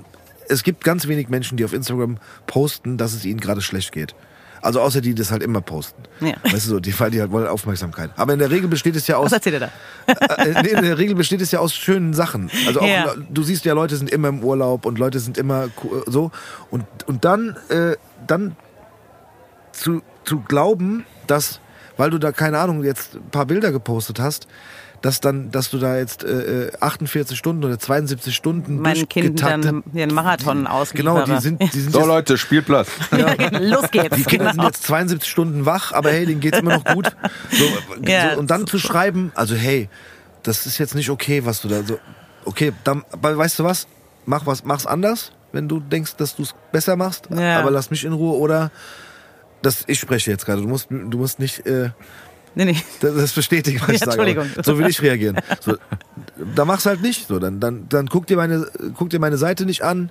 es 0.50 0.62
gibt 0.62 0.84
ganz 0.84 1.06
wenig 1.08 1.30
Menschen, 1.30 1.56
die 1.56 1.64
auf 1.64 1.72
Instagram 1.72 2.18
posten, 2.46 2.98
dass 2.98 3.14
es 3.14 3.24
ihnen 3.24 3.40
gerade 3.40 3.62
schlecht 3.62 3.92
geht. 3.92 4.14
Also 4.62 4.80
außer 4.80 5.00
die 5.00 5.14
das 5.14 5.30
halt 5.30 5.42
immer 5.42 5.60
posten. 5.60 6.02
Ja. 6.20 6.34
Weißt 6.42 6.66
du 6.66 6.70
so, 6.70 6.80
die, 6.80 6.98
weil 7.00 7.10
die 7.10 7.20
halt 7.20 7.30
wollen 7.30 7.46
Aufmerksamkeit. 7.46 8.10
Aber 8.16 8.32
in 8.34 8.38
der 8.38 8.50
Regel 8.50 8.68
besteht 8.68 8.94
es 8.96 9.06
ja 9.06 9.16
aus 9.16 9.26
Was 9.26 9.32
erzählt 9.32 9.54
ihr 9.54 9.60
da? 9.60 10.34
äh, 10.36 10.62
nee, 10.62 10.68
in 10.68 10.82
der 10.82 10.98
Regel 10.98 11.14
besteht 11.14 11.40
es 11.40 11.50
ja 11.50 11.60
aus 11.60 11.74
schönen 11.74 12.12
Sachen. 12.14 12.50
Also 12.66 12.80
auch 12.80 12.86
Ja. 12.86 13.14
du 13.30 13.42
siehst 13.42 13.64
ja, 13.64 13.72
Leute 13.72 13.96
sind 13.96 14.10
immer 14.10 14.28
im 14.28 14.44
Urlaub 14.44 14.84
und 14.86 14.98
Leute 14.98 15.18
sind 15.20 15.38
immer 15.38 15.68
co- 15.68 16.02
so 16.06 16.30
und 16.70 16.84
und 17.06 17.24
dann 17.24 17.56
äh, 17.68 17.96
dann 18.26 18.56
zu 19.72 20.02
zu 20.24 20.40
glauben, 20.40 21.04
dass 21.26 21.60
weil 21.96 22.10
du 22.10 22.18
da 22.18 22.32
keine 22.32 22.58
Ahnung 22.58 22.82
jetzt 22.84 23.14
ein 23.16 23.30
paar 23.30 23.46
Bilder 23.46 23.72
gepostet 23.72 24.20
hast, 24.20 24.46
dass 25.02 25.20
dann 25.20 25.50
dass 25.50 25.70
du 25.70 25.78
da 25.78 25.96
jetzt 25.96 26.24
äh, 26.24 26.66
äh, 26.68 26.72
48 26.80 27.36
Stunden 27.38 27.64
oder 27.64 27.78
72 27.78 28.34
Stunden 28.34 28.80
Meinen 28.80 29.08
Kindern 29.08 29.62
dann 29.62 29.82
hier 29.92 30.02
einen 30.02 30.14
Marathon 30.14 30.66
ausliefere. 30.66 31.22
Genau, 31.24 31.36
die 31.36 31.40
sind 31.42 31.60
die 31.62 31.80
sind 31.80 31.92
So 31.92 32.00
jetzt, 32.00 32.08
Leute, 32.08 32.38
Spielplatz. 32.38 32.88
Los 33.60 33.90
geht's. 33.90 34.16
die 34.16 34.24
Kinder 34.24 34.46
sind 34.46 34.56
Genau. 34.56 34.66
jetzt 34.66 34.82
72 34.84 35.30
Stunden 35.30 35.64
wach, 35.66 35.92
aber 35.92 36.10
hey, 36.10 36.26
denen 36.26 36.40
geht's 36.40 36.58
immer 36.58 36.76
noch 36.76 36.84
gut. 36.84 37.10
So, 37.50 37.64
Ja, 38.06 38.34
so, 38.34 38.40
und 38.40 38.50
dann 38.50 38.66
zu 38.66 38.78
schreiben, 38.78 39.32
also 39.34 39.54
hey, 39.54 39.88
das 40.42 40.66
ist 40.66 40.78
jetzt 40.78 40.94
nicht 40.94 41.10
okay, 41.10 41.44
was 41.44 41.62
du 41.62 41.68
da 41.68 41.82
so. 41.82 41.98
Okay, 42.44 42.72
dann, 42.84 43.04
weißt 43.20 43.58
du 43.58 43.64
was? 43.64 43.86
Mach 44.26 44.46
was, 44.46 44.64
mach's 44.64 44.86
anders, 44.86 45.32
wenn 45.52 45.68
du 45.68 45.80
denkst, 45.80 46.16
dass 46.16 46.36
du 46.36 46.42
es 46.42 46.54
besser 46.72 46.96
machst. 46.96 47.28
Ja. 47.34 47.58
Aber 47.60 47.70
lass 47.70 47.90
mich 47.90 48.04
in 48.04 48.12
Ruhe 48.12 48.36
oder 48.38 48.70
das. 49.62 49.84
Ich 49.86 49.98
spreche 49.98 50.30
jetzt 50.30 50.44
gerade. 50.46 50.62
Du 50.62 50.68
musst, 50.68 50.88
du 50.90 51.18
musst 51.18 51.38
nicht. 51.38 51.66
Äh, 51.66 51.90
Nee, 52.54 52.64
nee. 52.64 52.76
das, 53.00 53.14
das 53.14 53.32
bestätigt, 53.32 53.80
was 53.82 53.88
ich 53.94 54.00
Ja, 54.00 54.06
sage. 54.06 54.20
aber 54.20 54.28
Entschuldigung. 54.28 54.64
So 54.64 54.78
will 54.78 54.88
ich 54.88 55.00
reagieren. 55.02 55.36
So, 55.60 55.76
da 56.56 56.64
mach's 56.64 56.86
halt 56.86 57.02
nicht. 57.02 57.28
So, 57.28 57.38
dann, 57.38 57.60
dann, 57.60 57.88
dann 57.88 58.08
guck 58.08 58.26
dir 58.26 58.36
meine, 58.36 58.66
guck 58.96 59.10
dir 59.10 59.20
meine 59.20 59.36
Seite 59.36 59.66
nicht 59.66 59.82
an, 59.82 60.10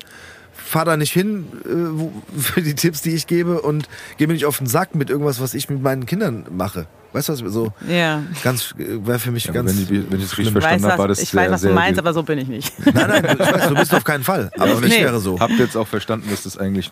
fahr 0.53 0.85
da 0.85 0.97
nicht 0.97 1.11
hin 1.13 1.45
äh, 1.65 1.69
wo, 1.99 2.11
für 2.39 2.61
die 2.61 2.75
Tipps, 2.75 3.01
die 3.01 3.11
ich 3.11 3.27
gebe 3.27 3.61
und 3.61 3.87
geh 4.17 4.27
mir 4.27 4.33
nicht 4.33 4.45
auf 4.45 4.57
den 4.57 4.67
Sack 4.67 4.95
mit 4.95 5.09
irgendwas, 5.09 5.39
was 5.41 5.53
ich 5.53 5.69
mit 5.69 5.81
meinen 5.81 6.05
Kindern 6.05 6.45
mache. 6.51 6.85
Weißt 7.11 7.27
du, 7.29 7.33
was 7.33 7.39
so 7.53 7.73
Ja. 7.87 8.23
ganz 8.43 8.75
äh, 8.77 9.05
wäre 9.05 9.17
für 9.19 9.31
mich 9.31 9.45
Ja, 9.45 9.53
ganz. 9.53 9.71
wenn, 9.71 9.81
ich, 9.83 9.89
wenn 9.89 10.19
ich 10.19 10.25
es 10.25 10.37
richtig 10.37 10.47
Ich 10.47 10.51
verstanden 10.51 10.83
weiß, 10.83 10.91
habe, 10.91 11.01
war 11.03 11.09
was, 11.09 11.17
das 11.17 11.23
ich 11.23 11.31
sehr, 11.31 11.41
weiß, 11.41 11.51
was 11.51 11.61
sehr 11.61 11.69
du 11.71 11.75
meinst, 11.75 11.99
aber 11.99 12.13
so 12.13 12.23
bin 12.23 12.37
ich 12.37 12.47
nicht. 12.47 12.71
Nein, 12.93 13.07
nein, 13.09 13.37
ich 13.39 13.51
weiß, 13.51 13.67
du 13.69 13.75
bist 13.75 13.93
auf 13.95 14.03
keinen 14.03 14.23
Fall. 14.23 14.51
Aber 14.59 14.73
ich 14.73 14.79
Nee. 14.81 15.01
wäre 15.03 15.19
so. 15.19 15.39
Habt 15.39 15.53
ihr 15.53 15.65
jetzt 15.65 15.75
auch 15.75 15.87
verstanden, 15.87 16.27
dass 16.29 16.43
das 16.43 16.57
eigentlich 16.57 16.91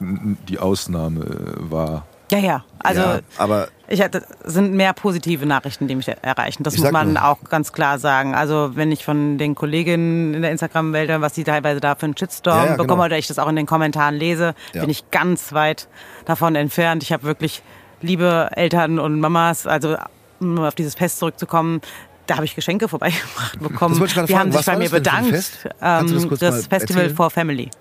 die 0.50 0.58
Ausnahme 0.60 1.22
äh, 1.26 1.72
war? 1.72 2.06
Ja, 2.32 2.40
ja. 2.40 2.66
Also 2.80 3.02
ja, 3.02 3.20
aber 3.38 3.70
Ich 3.88 4.02
hatte, 4.02 4.24
es 4.44 4.54
sind 4.54 4.74
mehr 4.74 4.94
positive 4.94 5.46
Nachrichten, 5.46 5.88
die 5.88 5.96
mich 5.96 6.08
erreichen. 6.08 6.64
Das 6.64 6.78
muss 6.78 6.92
man 6.92 7.14
nur. 7.14 7.26
auch 7.26 7.38
ganz 7.50 7.72
klar 7.74 8.00
sagen. 8.00 8.36
Also 8.36 8.72
wenn 8.76 8.92
ich 8.92 9.06
von 9.06 9.38
den 9.38 9.56
Kolleginnen 9.56 10.34
in 10.34 10.42
der 10.42 10.52
Instagram-Welt, 10.52 11.10
was 11.22 11.34
die 11.34 11.44
teilweise 11.44 11.80
da 11.80 11.96
für 11.96 12.06
einen 12.06 12.18
Shitstorm 12.18 12.58
Ja, 12.58 12.66
ja, 12.66 12.72
bekommen 12.72 12.88
genau. 12.90 13.06
oder 13.06 13.18
ich 13.18 13.28
das 13.28 13.40
auch 13.40 13.48
in 13.48 13.56
den 13.56 13.66
Kommentaren 13.66 14.16
lese, 14.16 14.56
bin 14.74 14.90
ich 14.90 15.10
ganz 15.12 15.54
weit 15.54 15.88
davon 16.26 16.56
entfernt. 16.56 17.04
Ich 17.04 17.14
habe 17.14 17.24
wirklich 17.24 17.62
liebe 18.02 18.50
Eltern 18.56 19.00
und 19.00 19.20
Mamas, 19.20 19.66
also 19.66 19.96
um 20.40 20.60
auf 20.60 20.76
dieses 20.76 20.96
Fest 20.96 21.20
zurückzukommen, 21.20 21.82
da 22.28 22.36
habe 22.36 22.46
ich 22.46 22.56
Geschenke 22.56 22.88
vorbeigebracht 22.88 23.60
bekommen. 23.60 23.98
Das 24.00 24.10
die 24.10 24.14
fragen, 24.34 24.40
haben 24.40 24.52
sich 24.52 24.66
bei 24.66 24.76
mir 24.76 24.84
das 24.84 24.92
bedankt. 24.92 25.30
Fest? 25.30 25.60
Das 25.80 26.04
Ähm, 26.04 26.30
das 26.30 26.42
mal 26.42 26.62
Festival 26.62 27.02
erzählen? 27.04 27.16
for 27.16 27.30
Family. 27.32 27.72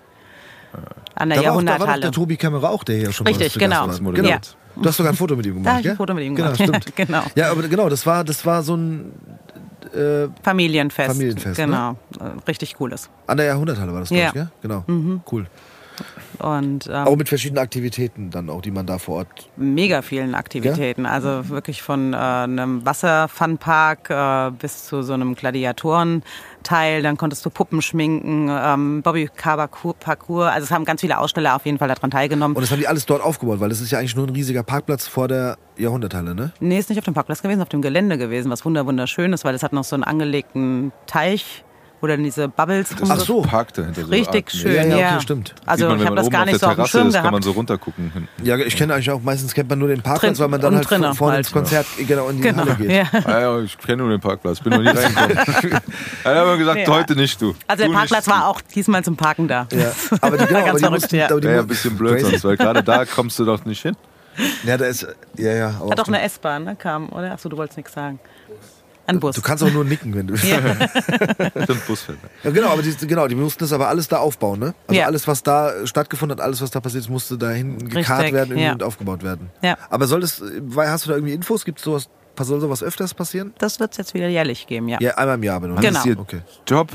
An 1.19 1.29
der 1.29 1.39
da 1.41 1.43
war, 1.45 1.51
auch, 1.55 1.61
da 1.61 1.65
war 1.65 1.73
Jahrhunderthalle. 1.73 2.01
der 2.01 2.11
Tobi 2.11 2.37
Kämmerer 2.37 2.69
auch, 2.69 2.83
der 2.83 2.97
hier 2.97 3.11
schon 3.11 3.25
Richtig, 3.27 3.55
mal 3.55 3.59
Gast 3.59 3.59
genau. 3.59 3.87
Das 3.87 4.01
moderiert. 4.01 4.55
Genau. 4.75 4.83
Du 4.83 4.89
hast 4.89 4.97
sogar 4.97 5.11
ein 5.11 5.15
Foto 5.15 5.35
mit 5.35 5.45
ihm 5.47 5.55
gemacht, 5.55 5.65
Da 5.67 5.73
hab 5.73 5.79
ich 5.81 5.89
ein? 5.89 5.97
Foto 5.97 6.13
mit 6.13 6.23
ihm 6.23 6.35
genau, 6.35 6.51
gemacht. 6.53 6.83
Stimmt. 6.83 6.95
Genau. 6.95 7.23
Ja, 7.35 7.51
aber 7.51 7.63
genau, 7.67 7.89
das 7.89 8.05
war, 8.05 8.23
das 8.23 8.45
war 8.45 8.61
so 8.61 8.75
ein 8.77 9.11
äh, 9.95 10.27
Familienfest. 10.43 11.07
Familienfest, 11.09 11.57
ne? 11.59 11.65
Genau. 11.65 11.91
Äh, 12.19 12.39
Richtig 12.47 12.75
cooles. 12.75 13.09
an 13.25 13.37
der 13.37 13.47
Jahrhunderthalle 13.47 13.91
war 13.93 14.01
das, 14.01 14.09
glaube 14.09 14.21
Ja. 14.21 14.27
ich, 14.27 14.33
gell? 14.33 14.47
Genau. 14.61 14.83
Cool. 15.31 15.47
Und 16.39 16.87
ähm, 16.87 17.07
Auch 17.07 17.15
mit 17.15 17.29
verschiedenen 17.29 17.61
Aktivitäten 17.63 18.29
dann 18.29 18.49
auch, 18.49 18.61
die 18.61 18.71
man 18.71 18.85
da 18.85 18.97
vor 18.97 19.17
Ort. 19.17 19.49
mega 19.57 20.01
vielen 20.01 20.35
Aktivitäten. 20.35 21.05
Also 21.05 21.49
wirklich 21.49 21.81
von 21.81 22.13
äh, 22.13 22.17
einem 22.17 22.85
Wasserfunpark 22.85 24.09
äh, 24.09 24.51
bis 24.51 24.85
zu 24.85 25.01
so 25.03 25.13
einem 25.13 25.35
Gladiatorenteil. 25.35 27.01
Dann 27.01 27.17
konntest 27.17 27.45
du 27.45 27.49
Puppen 27.49 27.81
schminken, 27.81 28.49
ähm, 28.49 29.01
Bobby 29.01 29.29
Parcours. 29.35 30.51
Also 30.51 30.65
es 30.65 30.71
haben 30.71 30.85
ganz 30.85 31.01
viele 31.01 31.17
Aussteller 31.17 31.55
auf 31.55 31.65
jeden 31.65 31.77
Fall 31.77 31.87
daran 31.87 32.11
teilgenommen. 32.11 32.55
Und 32.55 32.61
das 32.61 32.71
haben 32.71 32.79
die 32.79 32.87
alles 32.87 33.05
dort 33.05 33.21
aufgebaut, 33.21 33.59
weil 33.59 33.69
das 33.69 33.81
ist 33.81 33.91
ja 33.91 33.99
eigentlich 33.99 34.15
nur 34.15 34.27
ein 34.27 34.33
riesiger 34.33 34.63
Parkplatz 34.63 35.07
vor 35.07 35.27
der 35.27 35.57
Jahrhunderthalle, 35.77 36.33
ne? 36.33 36.51
Nee, 36.59 36.79
ist 36.79 36.89
nicht 36.89 36.97
auf 36.97 37.05
dem 37.05 37.13
Parkplatz 37.13 37.41
gewesen, 37.41 37.61
auf 37.61 37.69
dem 37.69 37.81
Gelände 37.81 38.17
gewesen, 38.17 38.49
was 38.49 38.65
wunder 38.65 38.85
wunderschön 38.85 39.31
ist, 39.33 39.45
weil 39.45 39.53
es 39.53 39.63
hat 39.63 39.73
noch 39.73 39.83
so 39.83 39.95
einen 39.95 40.03
angelegten 40.03 40.91
Teich, 41.05 41.63
wo 41.99 42.07
dann 42.07 42.23
diese 42.23 42.47
Bubbles 42.47 42.89
Ach 42.95 43.01
rumge- 43.01 43.19
so. 43.19 43.41
Park 43.41 43.73
dahinter. 43.73 44.01
so 44.01 44.07
Richtig 44.07 44.45
Art- 44.45 44.51
schön, 44.51 44.75
Ja, 44.75 44.83
ja. 44.83 44.97
ja, 44.97 45.11
okay, 45.13 45.21
stimmt. 45.21 45.55
Also 45.65 45.85
man, 45.87 45.95
ich 45.95 45.99
wenn 46.01 46.05
habe 46.05 46.15
man 46.15 46.15
das 46.17 46.25
oben 46.25 46.31
gar 46.33 46.39
auf 46.41 46.45
nicht 46.45 46.53
der 46.53 46.59
so 46.59 46.65
auf 46.67 46.71
dem 46.71 46.75
Terrasse 46.77 46.91
Schirm 46.97 47.07
ist, 47.07 47.13
kann 47.15 47.23
man 47.23 47.31
gehabt. 47.31 47.43
so 47.45 47.51
runtergucken. 47.51 48.11
hinten. 48.11 48.45
Ja, 48.45 48.57
ich 48.57 48.75
kenne 48.75 48.93
eigentlich 48.93 49.09
auch, 49.11 49.21
meistens 49.21 49.53
kennt 49.53 49.69
man 49.69 49.79
nur 49.79 49.87
den 49.87 50.01
Parkplatz, 50.01 50.33
Drin- 50.37 50.39
weil 50.43 50.47
man 50.49 50.61
dann 50.61 50.75
halt 50.75 50.89
drinnen 50.89 51.13
vorne 51.15 51.33
halt. 51.35 51.45
ins 51.45 51.51
Konzert 51.53 51.85
genau 52.07 52.29
in 52.29 52.37
die 52.37 52.43
Genau, 52.43 52.59
Halle 52.65 52.75
geht. 52.75 52.91
ja. 52.91 53.05
Ah, 53.25 53.39
ja, 53.39 53.59
ich 53.61 53.77
kenne 53.77 54.03
nur 54.03 54.09
den 54.11 54.21
Parkplatz, 54.21 54.59
bin 54.59 54.73
noch 54.73 54.81
nie 54.81 54.87
reingekommen. 54.89 55.37
er 56.23 56.31
hat 56.31 56.37
aber 56.37 56.57
gesagt, 56.57 56.79
Ja. 56.79 56.87
heute 56.87 57.15
nicht, 57.15 57.41
du. 57.41 57.55
Also 57.67 57.81
der 57.83 57.87
Du 57.87 57.93
Parkplatz 57.93 58.27
nicht. 58.27 58.35
war 58.35 58.47
auch 58.47 58.61
diesmal 58.61 59.03
zum 59.03 59.15
Parken 59.17 59.47
da. 59.47 59.67
Ja, 59.73 59.91
aber 60.21 60.37
die, 60.37 60.45
genau, 60.47 60.59
Ganz 60.59 60.69
aber 60.69 60.77
die 60.77 60.83
verrückt, 60.85 61.01
mussten, 61.01 61.15
ja. 61.15 61.25
aber 61.29 61.41
die 61.41 61.47
Wäre 61.47 61.55
ja 61.57 61.61
ein 61.61 61.67
bisschen 61.67 61.97
blöd 61.97 62.21
sonst, 62.21 62.43
weil 62.43 62.57
gerade 62.57 62.83
da 62.83 63.05
kommst 63.05 63.39
du 63.39 63.45
doch 63.45 63.65
nicht 63.65 63.81
hin. 63.81 63.95
Ja, 64.65 64.77
da 64.77 64.85
ist, 64.85 65.07
ja, 65.35 65.51
ja. 65.51 65.73
Hat 65.89 65.97
doch 65.97 66.07
eine 66.07 66.21
S-Bahn, 66.21 66.63
ne? 66.63 66.75
Kam, 66.75 67.09
oder? 67.09 67.31
Achso, 67.31 67.49
du 67.49 67.57
wolltest 67.57 67.77
nichts 67.77 67.93
sagen. 67.93 68.19
Ein 69.07 69.19
Bus. 69.19 69.35
du 69.35 69.41
kannst 69.41 69.63
auch 69.63 69.71
nur 69.71 69.83
nicken, 69.85 70.13
wenn 70.15 70.27
du. 70.27 70.33
Ja, 70.47 70.59
Stimmt, 71.63 71.87
Busfeld. 71.87 72.19
genau, 72.43 72.67
aber 72.69 72.81
die, 72.81 72.95
genau, 73.07 73.27
die 73.27 73.35
mussten 73.35 73.59
das 73.59 73.71
aber 73.73 73.87
alles 73.87 74.07
da 74.07 74.17
aufbauen, 74.17 74.59
ne? 74.59 74.73
Also 74.87 74.99
Ja. 74.99 75.07
alles, 75.07 75.27
was 75.27 75.41
da 75.43 75.85
stattgefunden 75.85 76.37
hat, 76.37 76.43
alles, 76.45 76.61
was 76.61 76.71
da 76.71 76.79
passiert 76.79 77.03
ist, 77.05 77.09
musste 77.09 77.37
da 77.37 77.49
hinten 77.49 77.89
gekarrt 77.89 78.19
Richtig, 78.23 78.33
werden 78.35 78.57
ja. 78.57 78.73
und 78.73 78.83
aufgebaut 78.83 79.23
werden. 79.23 79.49
Ja. 79.61 79.77
Aber 79.89 80.07
soll 80.07 80.21
das, 80.21 80.41
hast 80.75 81.05
du 81.05 81.09
da 81.09 81.15
irgendwie 81.15 81.33
Infos? 81.33 81.65
Gibt 81.65 81.79
sowas, 81.79 82.09
soll 82.39 82.59
sowas 82.59 82.83
öfters 82.83 83.13
passieren? 83.13 83.53
Das 83.57 83.79
wird 83.79 83.91
es 83.91 83.97
jetzt 83.97 84.13
wieder 84.13 84.27
jährlich 84.27 84.67
geben, 84.67 84.89
ja. 84.89 84.97
Ja, 85.01 85.15
einmal 85.15 85.35
im 85.35 85.43
Jahr, 85.43 85.61
wenn 85.61 85.75
du 85.75 85.81
Genau. 85.81 86.21
Okay. 86.21 86.41
Job. 86.67 86.89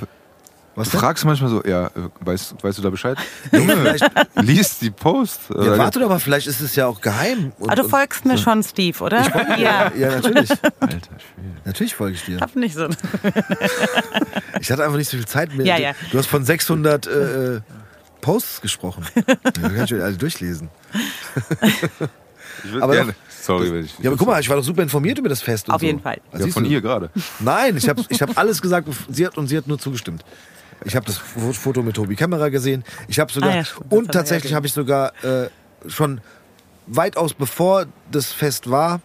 Was 0.74 0.88
Du 0.88 0.92
denn? 0.92 1.00
fragst 1.00 1.24
manchmal 1.26 1.50
so, 1.50 1.62
ja, 1.64 1.86
äh, 1.88 1.90
weißt, 2.20 2.54
weißt 2.64 2.78
du 2.78 2.82
da 2.82 2.88
Bescheid? 2.90 3.18
Junge, 3.52 3.96
liest 4.36 4.80
die 4.80 4.90
Post. 4.90 5.40
Ja, 5.50 5.76
warte 5.76 6.00
doch 6.00 6.08
mal, 6.08 6.18
vielleicht 6.18 6.46
ist 6.46 6.60
es 6.60 6.74
ja 6.76 6.86
auch 6.86 7.00
geheim. 7.02 7.52
Und, 7.58 7.68
Aber 7.68 7.76
du 7.76 7.82
und- 7.84 7.90
folgst 7.90 8.24
mir 8.24 8.38
schon, 8.38 8.62
Steve, 8.62 8.98
oder? 9.04 9.20
ja. 9.58 9.92
Ja, 9.94 10.08
natürlich. 10.16 10.50
Alter 10.80 10.96
Schwede. 10.96 11.60
Natürlich 11.66 11.94
folge 11.94 12.14
ich 12.14 12.24
dir. 12.24 12.40
Hab 12.40 12.56
nicht 12.56 12.74
so. 12.74 12.88
Ich 14.60 14.70
hatte 14.70 14.84
einfach 14.84 14.96
nicht 14.96 15.10
so 15.10 15.16
viel 15.16 15.26
Zeit 15.26 15.54
mehr. 15.56 15.66
Ja, 15.66 15.76
du, 15.76 15.82
ja. 15.82 15.92
du 16.12 16.18
hast 16.18 16.26
von 16.28 16.44
600 16.44 17.06
äh, 17.06 17.10
äh, 17.56 17.60
Posts 18.20 18.60
gesprochen. 18.60 19.04
Ja, 19.16 19.22
kann 19.68 19.84
ich 19.84 19.92
alle 19.94 20.12
durchlesen. 20.16 20.68
Ich 22.64 22.70
würde 22.70 22.82
Aber 22.84 22.92
gerne. 22.94 23.14
Sorry, 23.40 23.72
wenn 23.72 23.84
ich. 23.84 23.98
Ja, 23.98 24.10
aber 24.10 24.16
guck 24.16 24.28
mal, 24.28 24.40
ich 24.40 24.48
war 24.48 24.56
doch 24.56 24.62
super 24.62 24.82
informiert 24.82 25.18
über 25.18 25.28
das 25.28 25.42
Fest. 25.42 25.68
Und 25.68 25.74
Auf 25.74 25.80
so. 25.80 25.86
jeden 25.86 26.00
Fall. 26.00 26.20
Also 26.30 26.46
Ja, 26.46 26.52
von 26.52 26.62
du? 26.64 26.70
ihr 26.70 26.80
gerade. 26.80 27.10
Nein, 27.40 27.76
ich 27.76 27.88
habe 27.88 28.04
ich 28.08 28.22
hab 28.22 28.38
alles 28.38 28.62
gesagt 28.62 28.88
sie 29.10 29.26
hat, 29.26 29.36
und 29.36 29.48
sie 29.48 29.56
hat 29.56 29.66
nur 29.66 29.78
zugestimmt. 29.80 30.24
Ich 30.84 30.96
habe 30.96 31.06
das 31.06 31.16
Fo- 31.18 31.52
Foto 31.52 31.82
mit 31.82 31.96
Tobi 31.96 32.16
Kamera 32.16 32.48
gesehen. 32.48 32.84
Ich 33.08 33.18
habe 33.20 33.32
sogar 33.32 33.50
Ah 33.50 33.56
ja, 33.56 33.64
stimmt, 33.64 33.86
das 33.92 33.98
und 33.98 34.10
tatsächlich 34.12 34.54
habe 34.54 34.66
ich 34.66 34.72
sogar 34.72 35.12
äh, 35.24 35.48
schon 35.88 36.20
weitaus 36.86 37.34
bevor 37.34 37.86
das 38.10 38.32
Fest 38.32 38.70
war 38.70 39.00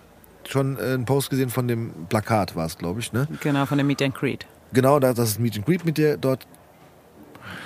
schon 0.47 0.77
äh, 0.77 0.93
einen 0.93 1.05
Post 1.05 1.29
gesehen 1.29 1.49
von 1.49 1.67
dem 1.67 1.91
Plakat, 2.09 2.55
war 2.55 2.65
es, 2.65 2.77
glaube 2.77 2.99
ich, 3.01 3.11
ne? 3.13 3.27
Genau, 3.41 3.65
von 3.65 3.77
dem 3.77 3.87
Meet 3.87 4.01
and 4.01 4.15
Greet. 4.15 4.45
Genau, 4.73 4.99
da- 4.99 5.13
dass 5.13 5.29
es 5.29 5.39
Meet 5.39 5.57
and 5.57 5.65
Greet 5.65 5.85
mit 5.85 5.97
dir 5.97 6.17
dort 6.17 6.45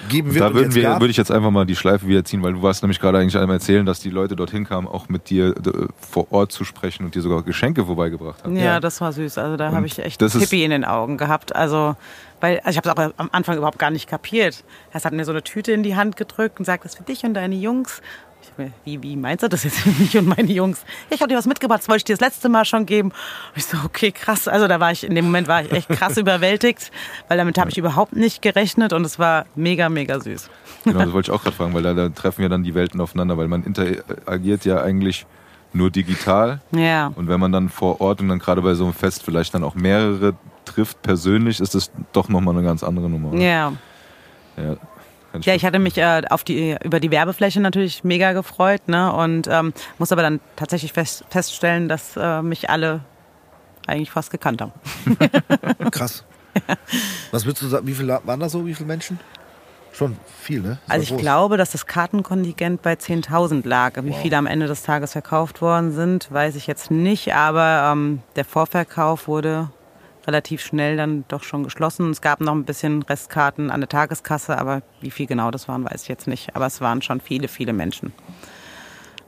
geben 0.09 0.33
wird. 0.33 0.43
Da 0.43 0.53
würden 0.53 0.73
wir, 0.75 0.89
würde 0.99 1.07
ich 1.09 1.17
jetzt 1.17 1.31
einfach 1.31 1.51
mal 1.51 1.65
die 1.65 1.75
Schleife 1.75 2.07
wieder 2.07 2.23
ziehen, 2.25 2.41
weil 2.43 2.53
du 2.53 2.61
warst 2.61 2.81
nämlich 2.83 2.99
gerade 2.99 3.17
eigentlich 3.19 3.37
einmal 3.37 3.57
erzählen, 3.57 3.85
dass 3.85 3.99
die 3.99 4.09
Leute 4.09 4.35
dorthin 4.35 4.65
kamen, 4.65 4.87
auch 4.87 5.09
mit 5.09 5.29
dir 5.29 5.55
äh, 5.57 5.87
vor 5.99 6.31
Ort 6.31 6.51
zu 6.51 6.63
sprechen 6.65 7.05
und 7.05 7.15
dir 7.15 7.21
sogar 7.21 7.43
Geschenke 7.43 7.85
vorbeigebracht 7.85 8.43
haben. 8.43 8.55
Ja, 8.55 8.63
Ja. 8.63 8.79
das 8.79 8.99
war 9.01 9.11
süß. 9.11 9.37
Also 9.37 9.57
da 9.57 9.71
habe 9.71 9.85
ich 9.85 9.97
echt 9.99 10.21
das 10.21 10.35
ist- 10.35 10.41
Pippi 10.49 10.63
in 10.63 10.71
den 10.71 10.85
Augen 10.85 11.17
gehabt. 11.17 11.55
Also, 11.55 11.95
weil, 12.41 12.59
also 12.59 12.71
ich 12.71 12.77
habe 12.77 12.89
es 12.89 13.07
auch 13.07 13.13
am 13.17 13.29
Anfang 13.31 13.57
überhaupt 13.57 13.79
gar 13.79 13.91
nicht 13.91 14.09
kapiert. 14.09 14.63
Er 14.91 15.01
hat 15.01 15.13
mir 15.13 15.25
so 15.25 15.31
eine 15.31 15.43
Tüte 15.43 15.71
in 15.71 15.83
die 15.83 15.95
Hand 15.95 16.17
gedrückt 16.17 16.59
und 16.59 16.65
sagt, 16.65 16.83
das 16.83 16.93
ist 16.93 16.97
für 16.97 17.03
dich 17.03 17.23
und 17.23 17.35
deine 17.35 17.55
Jungs. 17.55 18.01
Ich 18.43 18.57
mir, 18.57 18.71
wie, 18.83 19.03
wie 19.03 19.15
meinst 19.15 19.43
du 19.43 19.49
das 19.49 19.63
jetzt 19.63 19.79
für 19.79 19.89
mich 19.91 20.17
und 20.17 20.27
meine 20.27 20.51
Jungs? 20.51 20.83
Ja, 21.09 21.15
ich 21.15 21.21
habe 21.21 21.29
dir 21.29 21.37
was 21.37 21.45
mitgebracht, 21.45 21.81
das 21.81 21.89
wollte 21.89 21.99
ich 21.99 22.03
dir 22.05 22.13
das 22.17 22.21
letzte 22.21 22.49
Mal 22.49 22.65
schon 22.65 22.87
geben. 22.87 23.09
Und 23.09 23.57
ich 23.57 23.65
so, 23.65 23.77
okay, 23.85 24.11
krass. 24.11 24.47
Also 24.47 24.67
da 24.67 24.79
war 24.79 24.91
ich, 24.91 25.03
in 25.03 25.13
dem 25.13 25.25
Moment 25.25 25.47
war 25.47 25.63
ich 25.63 25.71
echt 25.71 25.89
krass 25.89 26.17
überwältigt, 26.17 26.91
weil 27.27 27.37
damit 27.37 27.59
habe 27.59 27.69
ich 27.69 27.77
überhaupt 27.77 28.15
nicht 28.15 28.41
gerechnet 28.41 28.93
und 28.93 29.05
es 29.05 29.19
war 29.19 29.45
mega, 29.55 29.89
mega 29.89 30.19
süß. 30.19 30.49
Genau, 30.85 30.99
das 30.99 31.11
wollte 31.13 31.31
ich 31.31 31.35
auch 31.37 31.43
gerade 31.43 31.55
fragen, 31.55 31.73
weil 31.75 31.83
da, 31.83 31.93
da 31.93 32.09
treffen 32.09 32.41
ja 32.41 32.49
dann 32.49 32.63
die 32.63 32.73
Welten 32.73 32.99
aufeinander, 32.99 33.37
weil 33.37 33.47
man 33.47 33.63
interagiert 33.63 34.65
ja 34.65 34.81
eigentlich 34.81 35.27
nur 35.73 35.91
digital. 35.91 36.61
Ja. 36.71 37.11
Und 37.15 37.27
wenn 37.27 37.39
man 37.39 37.51
dann 37.51 37.69
vor 37.69 38.01
Ort 38.01 38.21
und 38.21 38.29
dann 38.29 38.39
gerade 38.39 38.61
bei 38.61 38.73
so 38.73 38.85
einem 38.85 38.93
Fest 38.93 39.23
vielleicht 39.23 39.53
dann 39.53 39.63
auch 39.63 39.75
mehrere 39.75 40.33
trifft 40.73 41.01
persönlich, 41.01 41.59
ist 41.59 41.75
das 41.75 41.91
doch 42.13 42.29
nochmal 42.29 42.55
eine 42.55 42.65
ganz 42.65 42.83
andere 42.83 43.09
Nummer. 43.09 43.29
oder? 43.29 43.39
Ja. 43.41 43.73
Ja, 44.57 44.75
Ja, 45.41 45.55
ich 45.55 45.65
hatte 45.65 45.79
mich 45.79 45.97
äh, 45.97 46.21
auf 46.29 46.43
die, 46.43 46.75
über 46.83 46.99
die 46.99 47.09
Werbefläche 47.11 47.61
natürlich 47.61 48.03
mega 48.03 48.33
gefreut 48.33 48.87
ne? 48.87 49.11
und 49.13 49.47
ähm, 49.49 49.73
muss 49.97 50.11
aber 50.11 50.21
dann 50.21 50.39
tatsächlich 50.55 50.91
fest, 50.93 51.23
feststellen, 51.29 51.87
dass 51.87 52.17
äh, 52.17 52.41
mich 52.41 52.69
alle 52.69 53.01
eigentlich 53.87 54.11
fast 54.11 54.29
gekannt 54.29 54.61
haben. 54.61 54.73
Krass. 55.91 56.23
Was 57.31 57.45
würdest 57.45 57.63
du 57.63 57.67
sagen, 57.67 57.87
wie 57.87 57.93
viele 57.93 58.19
waren 58.25 58.39
da 58.39 58.49
so, 58.49 58.65
wie 58.65 58.73
viele 58.73 58.87
Menschen? 58.87 59.19
Schon 59.93 60.17
viel, 60.41 60.61
ne? 60.61 60.77
Also 60.87 61.03
ich 61.03 61.09
groß. 61.09 61.19
glaube, 61.21 61.57
dass 61.57 61.71
das 61.71 61.85
Kartenkontingent 61.85 62.81
bei 62.81 62.93
10.000 62.93 63.67
lag. 63.67 63.93
Wie 64.03 64.13
viele 64.13 64.37
am 64.37 64.45
Ende 64.47 64.67
des 64.67 64.83
Tages 64.83 65.11
verkauft 65.13 65.61
worden 65.61 65.91
sind, 65.91 66.31
weiß 66.31 66.55
ich 66.55 66.65
jetzt 66.67 66.91
nicht, 66.91 67.33
aber 67.33 67.89
ähm, 67.91 68.21
der 68.37 68.45
Vorverkauf 68.45 69.27
wurde 69.27 69.69
relativ 70.27 70.61
schnell 70.61 70.97
dann 70.97 71.25
doch 71.27 71.43
schon 71.43 71.63
geschlossen. 71.63 72.09
Es 72.11 72.21
gab 72.21 72.41
noch 72.41 72.53
ein 72.53 72.65
bisschen 72.65 73.01
Restkarten 73.03 73.71
an 73.71 73.81
der 73.81 73.89
Tageskasse, 73.89 74.57
aber 74.57 74.81
wie 75.01 75.11
viel 75.11 75.25
genau 75.25 75.51
das 75.51 75.67
waren, 75.67 75.83
weiß 75.83 76.03
ich 76.03 76.07
jetzt 76.07 76.27
nicht. 76.27 76.55
Aber 76.55 76.67
es 76.67 76.81
waren 76.81 77.01
schon 77.01 77.21
viele, 77.21 77.47
viele 77.47 77.73
Menschen. 77.73 78.13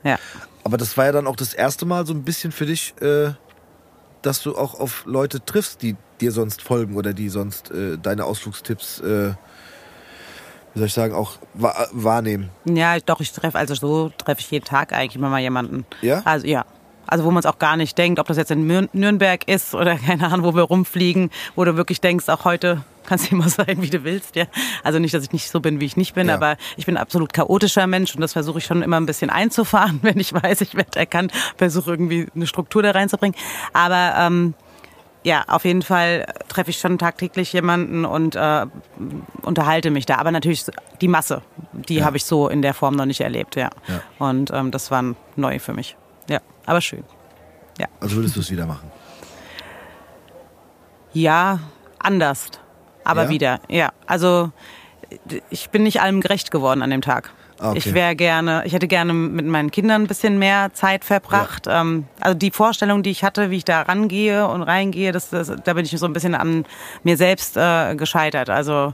Ja. 0.03 0.17
Aber 0.63 0.77
das 0.77 0.97
war 0.97 1.05
ja 1.05 1.11
dann 1.11 1.27
auch 1.27 1.35
das 1.35 1.53
erste 1.53 1.85
Mal 1.85 2.05
so 2.05 2.13
ein 2.13 2.23
bisschen 2.23 2.51
für 2.51 2.65
dich, 2.65 2.93
äh, 3.01 3.31
dass 4.21 4.41
du 4.41 4.55
auch 4.55 4.79
auf 4.79 5.03
Leute 5.05 5.43
triffst, 5.43 5.81
die 5.81 5.95
dir 6.21 6.31
sonst 6.31 6.61
folgen 6.61 6.95
oder 6.95 7.13
die 7.13 7.29
sonst 7.29 7.71
äh, 7.71 7.97
deine 7.97 8.25
Ausflugstipps, 8.25 9.01
äh, 9.01 9.33
wie 10.73 10.79
soll 10.79 10.87
ich 10.87 10.93
sagen, 10.93 11.13
auch 11.13 11.37
wa 11.53 11.87
wahrnehmen. 11.91 12.49
Ja, 12.65 12.97
doch, 12.99 13.19
ich 13.19 13.31
treffe, 13.31 13.57
also 13.57 13.75
so 13.75 14.09
treffe 14.17 14.41
ich 14.41 14.51
jeden 14.51 14.65
Tag 14.65 14.93
eigentlich 14.93 15.15
immer 15.15 15.29
mal 15.29 15.41
jemanden. 15.41 15.85
Ja? 16.01 16.21
Also 16.25 16.47
ja. 16.47 16.65
Also 17.13 17.25
wo 17.25 17.29
man 17.31 17.41
es 17.41 17.45
auch 17.45 17.59
gar 17.59 17.77
nicht 17.77 17.95
denkt, 17.95 18.19
ob 18.19 18.25
das 18.25 18.37
jetzt 18.37 18.49
in 18.49 18.65
Nürnberg 18.91 19.47
ist 19.47 19.75
oder 19.75 19.95
keine 20.07 20.25
Ahnung, 20.25 20.43
wo 20.47 20.55
wir 20.55 20.63
rumfliegen, 20.63 21.29
wo 21.55 21.63
du 21.63 21.77
wirklich 21.77 22.01
denkst, 22.01 22.27
auch 22.27 22.43
heute 22.43 22.83
kannst 23.05 23.29
du 23.29 23.35
immer 23.35 23.49
sein, 23.59 23.83
wie 23.83 23.89
du 23.91 24.03
willst. 24.03 24.35
Ja. 24.35 24.45
Also 24.83 24.97
nicht, 24.97 25.13
dass 25.13 25.23
ich 25.23 25.31
nicht 25.31 25.47
so 25.51 25.59
bin, 25.59 25.79
wie 25.79 25.85
ich 25.85 25.95
nicht 25.95 26.15
bin, 26.15 26.27
Ja. 26.27 26.33
aber 26.33 26.57
ich 26.75 26.87
bin 26.87 26.97
ein 26.97 27.01
absolut 27.03 27.31
chaotischer 27.31 27.85
Mensch 27.85 28.15
und 28.15 28.21
das 28.21 28.33
versuche 28.33 28.57
ich 28.57 28.65
schon 28.65 28.81
immer 28.81 28.99
ein 28.99 29.05
bisschen 29.05 29.29
einzufahren, 29.29 29.99
wenn 30.01 30.19
ich 30.19 30.33
weiß, 30.33 30.61
ich 30.61 30.73
werde 30.73 30.97
erkannt, 30.99 31.31
versuche 31.55 31.91
irgendwie 31.91 32.25
eine 32.33 32.47
Struktur 32.47 32.81
da 32.81 32.89
reinzubringen. 32.89 33.37
Aber 33.73 34.15
ähm, 34.17 34.55
ja, 35.23 35.43
auf 35.49 35.65
jeden 35.65 35.83
Fall 35.83 36.25
treffe 36.47 36.71
ich 36.71 36.79
schon 36.79 36.97
tagtäglich 36.97 37.53
jemanden 37.53 38.05
und 38.05 38.35
äh, 38.35 38.65
unterhalte 39.43 39.91
mich 39.91 40.07
da. 40.07 40.15
Aber 40.17 40.31
natürlich 40.31 40.65
die 40.99 41.07
Masse, 41.07 41.43
die 41.73 41.97
Ja. 41.97 42.05
habe 42.05 42.17
ich 42.17 42.25
so 42.25 42.47
in 42.49 42.63
der 42.63 42.73
Form 42.73 42.95
noch 42.95 43.05
nicht 43.05 43.21
erlebt, 43.21 43.55
ja. 43.55 43.69
Ja. 43.87 44.01
Und 44.17 44.49
ähm, 44.51 44.71
das 44.71 44.89
war 44.89 45.03
neu 45.35 45.59
für 45.59 45.73
mich. 45.73 45.95
Ja, 46.63 46.69
aber 46.69 46.81
schön. 46.81 47.03
Also 47.99 48.15
würdest 48.17 48.35
du 48.35 48.41
es 48.41 48.51
wieder 48.51 48.65
machen? 48.65 48.91
Ja, 51.13 51.59
anders. 51.99 52.47
Aber 53.03 53.23
Ja? 53.23 53.29
wieder, 53.29 53.59
ja. 53.69 53.91
Also 54.07 54.51
ich 55.49 55.69
bin 55.69 55.83
nicht 55.83 56.01
allem 56.01 56.21
gerecht 56.21 56.51
geworden 56.51 56.81
an 56.81 56.89
dem 56.89 57.01
Tag. 57.01 57.31
Ah, 57.63 57.69
okay. 57.69 57.77
Ich 57.79 57.93
wäre 57.93 58.15
gerne, 58.15 58.63
ich 58.65 58.73
hätte 58.73 58.87
gerne 58.87 59.13
mit 59.13 59.45
meinen 59.45 59.71
Kindern 59.71 60.01
ein 60.03 60.07
bisschen 60.07 60.37
mehr 60.37 60.73
Zeit 60.73 61.05
verbracht. 61.05 61.65
Ähm, 61.69 62.05
also 62.19 62.37
die 62.37 62.51
Vorstellung, 62.51 63.03
die 63.03 63.09
ich 63.11 63.23
hatte, 63.23 63.49
wie 63.51 63.57
ich 63.57 63.63
da 63.65 63.83
rangehe 63.83 64.45
und 64.47 64.61
reingehe, 64.63 65.11
das, 65.13 65.29
das, 65.29 65.51
da 65.63 65.73
bin 65.73 65.85
ich 65.85 65.91
so 65.97 66.05
ein 66.05 66.11
bisschen 66.13 66.35
an 66.35 66.65
mir 67.03 67.15
selbst 67.15 67.55
äh, 67.55 67.95
gescheitert. 67.95 68.49
Also 68.49 68.93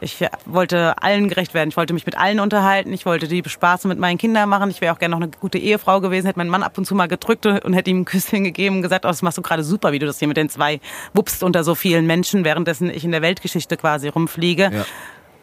ich 0.00 0.24
wollte 0.44 0.94
allen 1.02 1.28
gerecht 1.28 1.52
werden. 1.52 1.70
Ich 1.70 1.76
wollte 1.76 1.94
mich 1.94 2.06
mit 2.06 2.16
allen 2.16 2.38
unterhalten. 2.38 2.92
Ich 2.92 3.06
wollte 3.06 3.26
die 3.26 3.42
Spaß 3.46 3.84
mit 3.86 3.98
meinen 3.98 4.18
Kindern 4.18 4.48
machen. 4.48 4.70
Ich 4.70 4.80
wäre 4.80 4.94
auch 4.94 4.98
gerne 4.98 5.16
noch 5.16 5.22
eine 5.22 5.30
gute 5.40 5.58
Ehefrau 5.58 6.00
gewesen, 6.00 6.26
hätte 6.26 6.38
meinen 6.38 6.50
Mann 6.50 6.62
ab 6.62 6.78
und 6.78 6.84
zu 6.84 6.94
mal 6.94 7.08
gedrückt 7.08 7.44
und, 7.46 7.64
und 7.64 7.72
hätte 7.74 7.90
ihm 7.90 8.02
ein 8.02 8.04
Küsschen 8.04 8.44
gegeben 8.44 8.76
und 8.76 8.82
gesagt, 8.82 9.04
oh, 9.04 9.08
das 9.08 9.22
machst 9.22 9.38
du 9.38 9.42
gerade 9.42 9.64
super, 9.64 9.90
wie 9.90 9.98
du 9.98 10.06
das 10.06 10.20
hier 10.20 10.28
mit 10.28 10.36
den 10.36 10.48
zwei 10.48 10.80
wuppst 11.12 11.42
unter 11.42 11.64
so 11.64 11.74
vielen 11.74 12.06
Menschen, 12.06 12.44
währenddessen 12.44 12.88
ich 12.88 13.04
in 13.04 13.10
der 13.10 13.22
Weltgeschichte 13.22 13.76
quasi 13.76 14.08
rumfliege 14.08 14.70
Ja. 14.72 14.84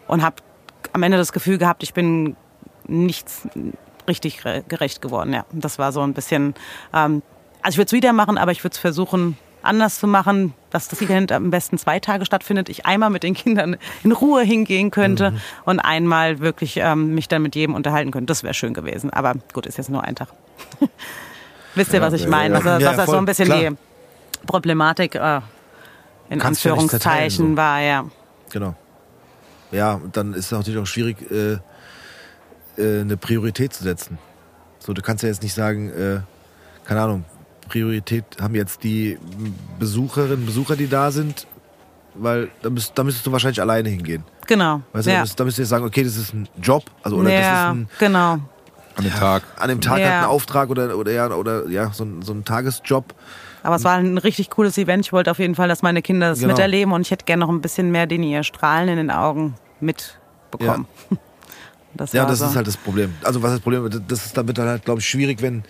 und 0.07 0.23
habe 0.23 0.37
am 0.93 1.01
Ende 1.03 1.17
das 1.17 1.33
Gefühl 1.33 1.57
gehabt, 1.57 1.81
ich 1.83 1.93
bin 1.93 2.35
nichts 2.87 3.47
richtig 4.07 4.39
gere- 4.41 4.63
gerecht 4.67 5.01
geworden. 5.01 5.33
Ja, 5.33 5.45
das 5.51 5.79
war 5.79 5.91
so 5.91 6.01
ein 6.01 6.13
bisschen. 6.13 6.53
Ähm, 6.93 7.21
also 7.61 7.75
ich 7.75 7.77
würde 7.77 7.87
es 7.87 7.91
wieder 7.93 8.13
machen, 8.13 8.37
aber 8.37 8.51
ich 8.51 8.63
würde 8.63 8.73
es 8.73 8.79
versuchen 8.79 9.37
anders 9.61 9.97
zu 9.99 10.07
machen, 10.07 10.53
dass 10.71 10.89
das 10.89 11.01
Event 11.01 11.31
am 11.31 11.49
besten 11.49 11.77
zwei 11.77 11.97
Tage 12.01 12.25
stattfindet. 12.25 12.67
Ich 12.67 12.85
einmal 12.85 13.09
mit 13.09 13.23
den 13.23 13.33
Kindern 13.33 13.77
in 14.03 14.11
Ruhe 14.11 14.43
hingehen 14.43 14.91
könnte 14.91 15.31
Mhm. 15.31 15.37
und 15.63 15.79
einmal 15.79 16.39
wirklich 16.41 16.75
ähm, 16.77 17.15
mich 17.15 17.29
dann 17.29 17.41
mit 17.41 17.55
jedem 17.55 17.73
unterhalten 17.73 18.11
könnte. 18.11 18.25
Das 18.25 18.43
wäre 18.43 18.53
schön 18.53 18.73
gewesen. 18.73 19.09
Aber 19.11 19.35
gut, 19.53 19.65
ist 19.65 19.77
jetzt 19.77 19.89
nur 19.89 20.03
ein 20.03 20.15
Tag. 20.15 20.27
Wisst 21.75 21.93
ihr, 21.93 22.01
was 22.01 22.13
ich 22.13 22.23
ja, 22.23 22.27
meine? 22.29 22.55
ja. 22.55 22.65
Was, 22.65 22.81
Ja, 22.81 22.89
was 22.89 22.95
das 22.97 23.05
so 23.05 23.11
voll, 23.13 23.19
ein 23.21 23.25
bisschen 23.25 23.45
klar. 23.45 23.59
die 23.61 23.77
Problematik 24.45 25.15
äh, 25.15 25.39
in 26.29 26.39
Kannst 26.39 26.63
ja 26.65 26.71
Anführungszeichen 26.73 27.51
so. 27.51 27.57
war, 27.57 27.79
ja. 27.79 28.05
Genau. 28.51 28.75
Ja, 29.71 29.93
und 29.93 30.15
dann 30.17 30.33
ist 30.33 30.47
es 30.47 30.51
natürlich 30.51 30.79
auch 30.79 30.85
schwierig, 30.85 31.31
äh, 31.31 31.57
äh, 32.77 33.01
eine 33.01 33.17
Priorität 33.17 33.73
zu 33.73 33.83
setzen. 33.83 34.17
So, 34.79 34.93
du 34.93 35.01
kannst 35.01 35.23
ja 35.23 35.29
jetzt 35.29 35.43
nicht 35.43 35.53
sagen, 35.53 35.89
äh, 35.89 36.19
keine 36.85 37.01
Ahnung, 37.01 37.25
Priorität 37.69 38.25
haben 38.41 38.55
jetzt 38.55 38.83
die 38.83 39.17
Besucherinnen, 39.79 40.45
Besucher, 40.45 40.75
die 40.75 40.87
da 40.87 41.11
sind, 41.11 41.47
weil 42.15 42.49
da, 42.61 42.69
müsst, 42.69 42.97
da 42.97 43.03
müsstest 43.03 43.25
du 43.25 43.31
wahrscheinlich 43.31 43.61
alleine 43.61 43.89
hingehen. 43.89 44.23
Genau. 44.47 44.81
Weißt 44.91 45.07
du, 45.07 45.09
da, 45.11 45.15
ja. 45.15 45.21
müsst, 45.21 45.39
da 45.39 45.43
müsst 45.45 45.59
ihr 45.59 45.65
sagen, 45.65 45.85
okay, 45.85 46.03
das 46.03 46.17
ist 46.17 46.33
ein 46.33 46.47
Job, 46.61 46.83
also 47.01 47.17
oder 47.17 47.29
das 47.29 47.39
ist 47.39 47.45
ja, 47.45 47.71
ein, 47.71 47.89
genau. 47.97 48.31
an 48.95 49.03
dem 49.03 49.13
Tag. 49.13 49.43
an 49.57 49.69
dem 49.69 49.81
Tag 49.81 49.99
Ja. 49.99 50.05
halt 50.05 50.23
ein 50.23 50.29
Auftrag 50.29 50.69
oder, 50.69 50.97
oder 50.97 51.11
ja, 51.11 51.31
oder 51.31 51.67
ja, 51.69 51.91
so 51.93 52.03
ein, 52.03 52.21
so 52.21 52.33
ein 52.33 52.43
Tagesjob. 52.43 53.13
Aber 53.63 53.77
es 53.77 53.85
war 53.85 53.93
ein 53.93 54.17
richtig 54.17 54.49
cooles 54.49 54.77
Event. 54.77 55.05
Ich 55.05 55.13
wollte 55.13 55.31
auf 55.31 55.39
jeden 55.39 55.55
Fall, 55.55 55.69
dass 55.69 55.81
meine 55.81 56.01
Kinder 56.01 56.29
das 56.29 56.39
Genau. 56.39 56.51
miterleben 56.51 56.93
und 56.93 57.01
ich 57.01 57.11
hätte 57.11 57.23
gerne 57.23 57.45
noch 57.45 57.49
ein 57.49 57.61
bisschen 57.61 57.91
mehr 57.91 58.05
den 58.07 58.21
ihr 58.21 58.43
Strahlen 58.43 58.89
in 58.89 58.97
den 58.97 59.09
Augen 59.11 59.55
mitbekommen. 59.79 60.85
Das 61.95 62.11
Ja, 62.13 62.25
das 62.25 62.39
so. 62.39 62.45
ist 62.45 62.55
halt 62.55 62.67
das 62.67 62.77
Problem. 62.77 63.13
Also 63.23 63.41
was 63.43 63.51
das 63.51 63.59
Problem 63.59 63.85
ist, 63.85 64.01
das 64.07 64.25
ist 64.25 64.37
damit 64.37 64.57
dann 64.57 64.67
halt, 64.67 64.83
glaube 64.85 64.99
ich, 65.01 65.07
schwierig, 65.07 65.41
wenn 65.41 65.63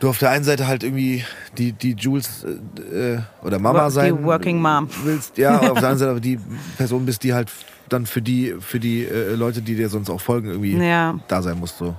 du 0.00 0.08
auf 0.08 0.18
der 0.18 0.30
einen 0.30 0.44
Seite 0.44 0.66
halt 0.66 0.82
irgendwie 0.82 1.24
die, 1.58 1.72
die 1.72 1.92
Jules 1.92 2.44
äh, 2.44 3.18
oder 3.42 3.58
Mama 3.58 3.84
Wo- 3.84 3.88
die 3.88 3.94
sein 3.94 4.24
Working 4.24 4.60
Mom. 4.60 4.88
willst. 5.04 5.38
Ja, 5.38 5.56
auf 5.58 5.62
der 5.62 5.70
anderen 5.76 5.98
Seite 5.98 6.10
aber 6.10 6.20
die 6.20 6.38
Person 6.76 7.06
bist, 7.06 7.22
die 7.22 7.32
halt 7.34 7.50
dann 7.88 8.04
für 8.06 8.20
die, 8.20 8.56
für 8.60 8.80
die 8.80 9.04
äh, 9.04 9.34
Leute, 9.36 9.62
die 9.62 9.76
dir 9.76 9.88
sonst 9.88 10.10
auch 10.10 10.20
folgen, 10.20 10.48
irgendwie 10.48 10.76
Ja, 10.76 11.18
da 11.28 11.40
sein 11.40 11.58
muss. 11.58 11.78
So. 11.78 11.94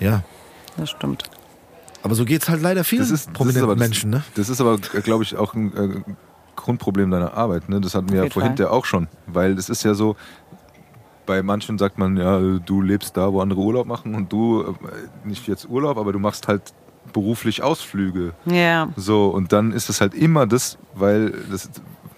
Ja. 0.00 0.22
das 0.76 0.90
stimmt. 0.90 1.24
Aber 2.02 2.14
so 2.14 2.24
geht's 2.24 2.48
halt 2.48 2.62
leider 2.62 2.84
vielen 2.84 3.02
Das 3.02 3.10
ist, 3.10 3.26
das 3.26 3.26
ist 3.28 3.32
prominenten 3.34 3.64
aber, 3.70 3.76
Menschen, 3.76 4.10
ne? 4.10 4.22
Das 4.34 4.48
ist 4.48 4.60
aber, 4.60 4.78
glaube 4.78 5.24
ich, 5.24 5.36
auch 5.36 5.54
ein 5.54 5.76
äh, 5.76 6.12
Grundproblem 6.54 7.10
deiner 7.10 7.34
Arbeit. 7.34 7.68
Ne? 7.68 7.80
Das 7.80 7.94
hatten 7.94 8.10
wir 8.10 8.24
ja 8.24 8.30
vorhin 8.30 8.54
ja 8.56 8.70
auch 8.70 8.84
schon. 8.84 9.08
Weil 9.26 9.52
es 9.58 9.68
ist 9.68 9.82
ja 9.82 9.94
so, 9.94 10.16
bei 11.26 11.42
manchen 11.42 11.76
sagt 11.78 11.98
man, 11.98 12.16
ja, 12.16 12.40
du 12.40 12.80
lebst 12.80 13.16
da, 13.16 13.32
wo 13.32 13.40
andere 13.40 13.60
Urlaub 13.60 13.86
machen 13.86 14.14
und 14.14 14.32
du, 14.32 14.62
äh, 14.62 15.28
nicht 15.28 15.46
jetzt 15.48 15.68
Urlaub, 15.68 15.98
aber 15.98 16.12
du 16.12 16.18
machst 16.18 16.48
halt 16.48 16.62
beruflich 17.12 17.62
Ausflüge. 17.62 18.32
Ja, 18.46 18.88
So, 18.96 19.28
und 19.28 19.52
dann 19.52 19.72
ist 19.72 19.88
es 19.88 20.00
halt 20.00 20.14
immer 20.14 20.46
das, 20.46 20.78
weil 20.94 21.32
das, 21.50 21.70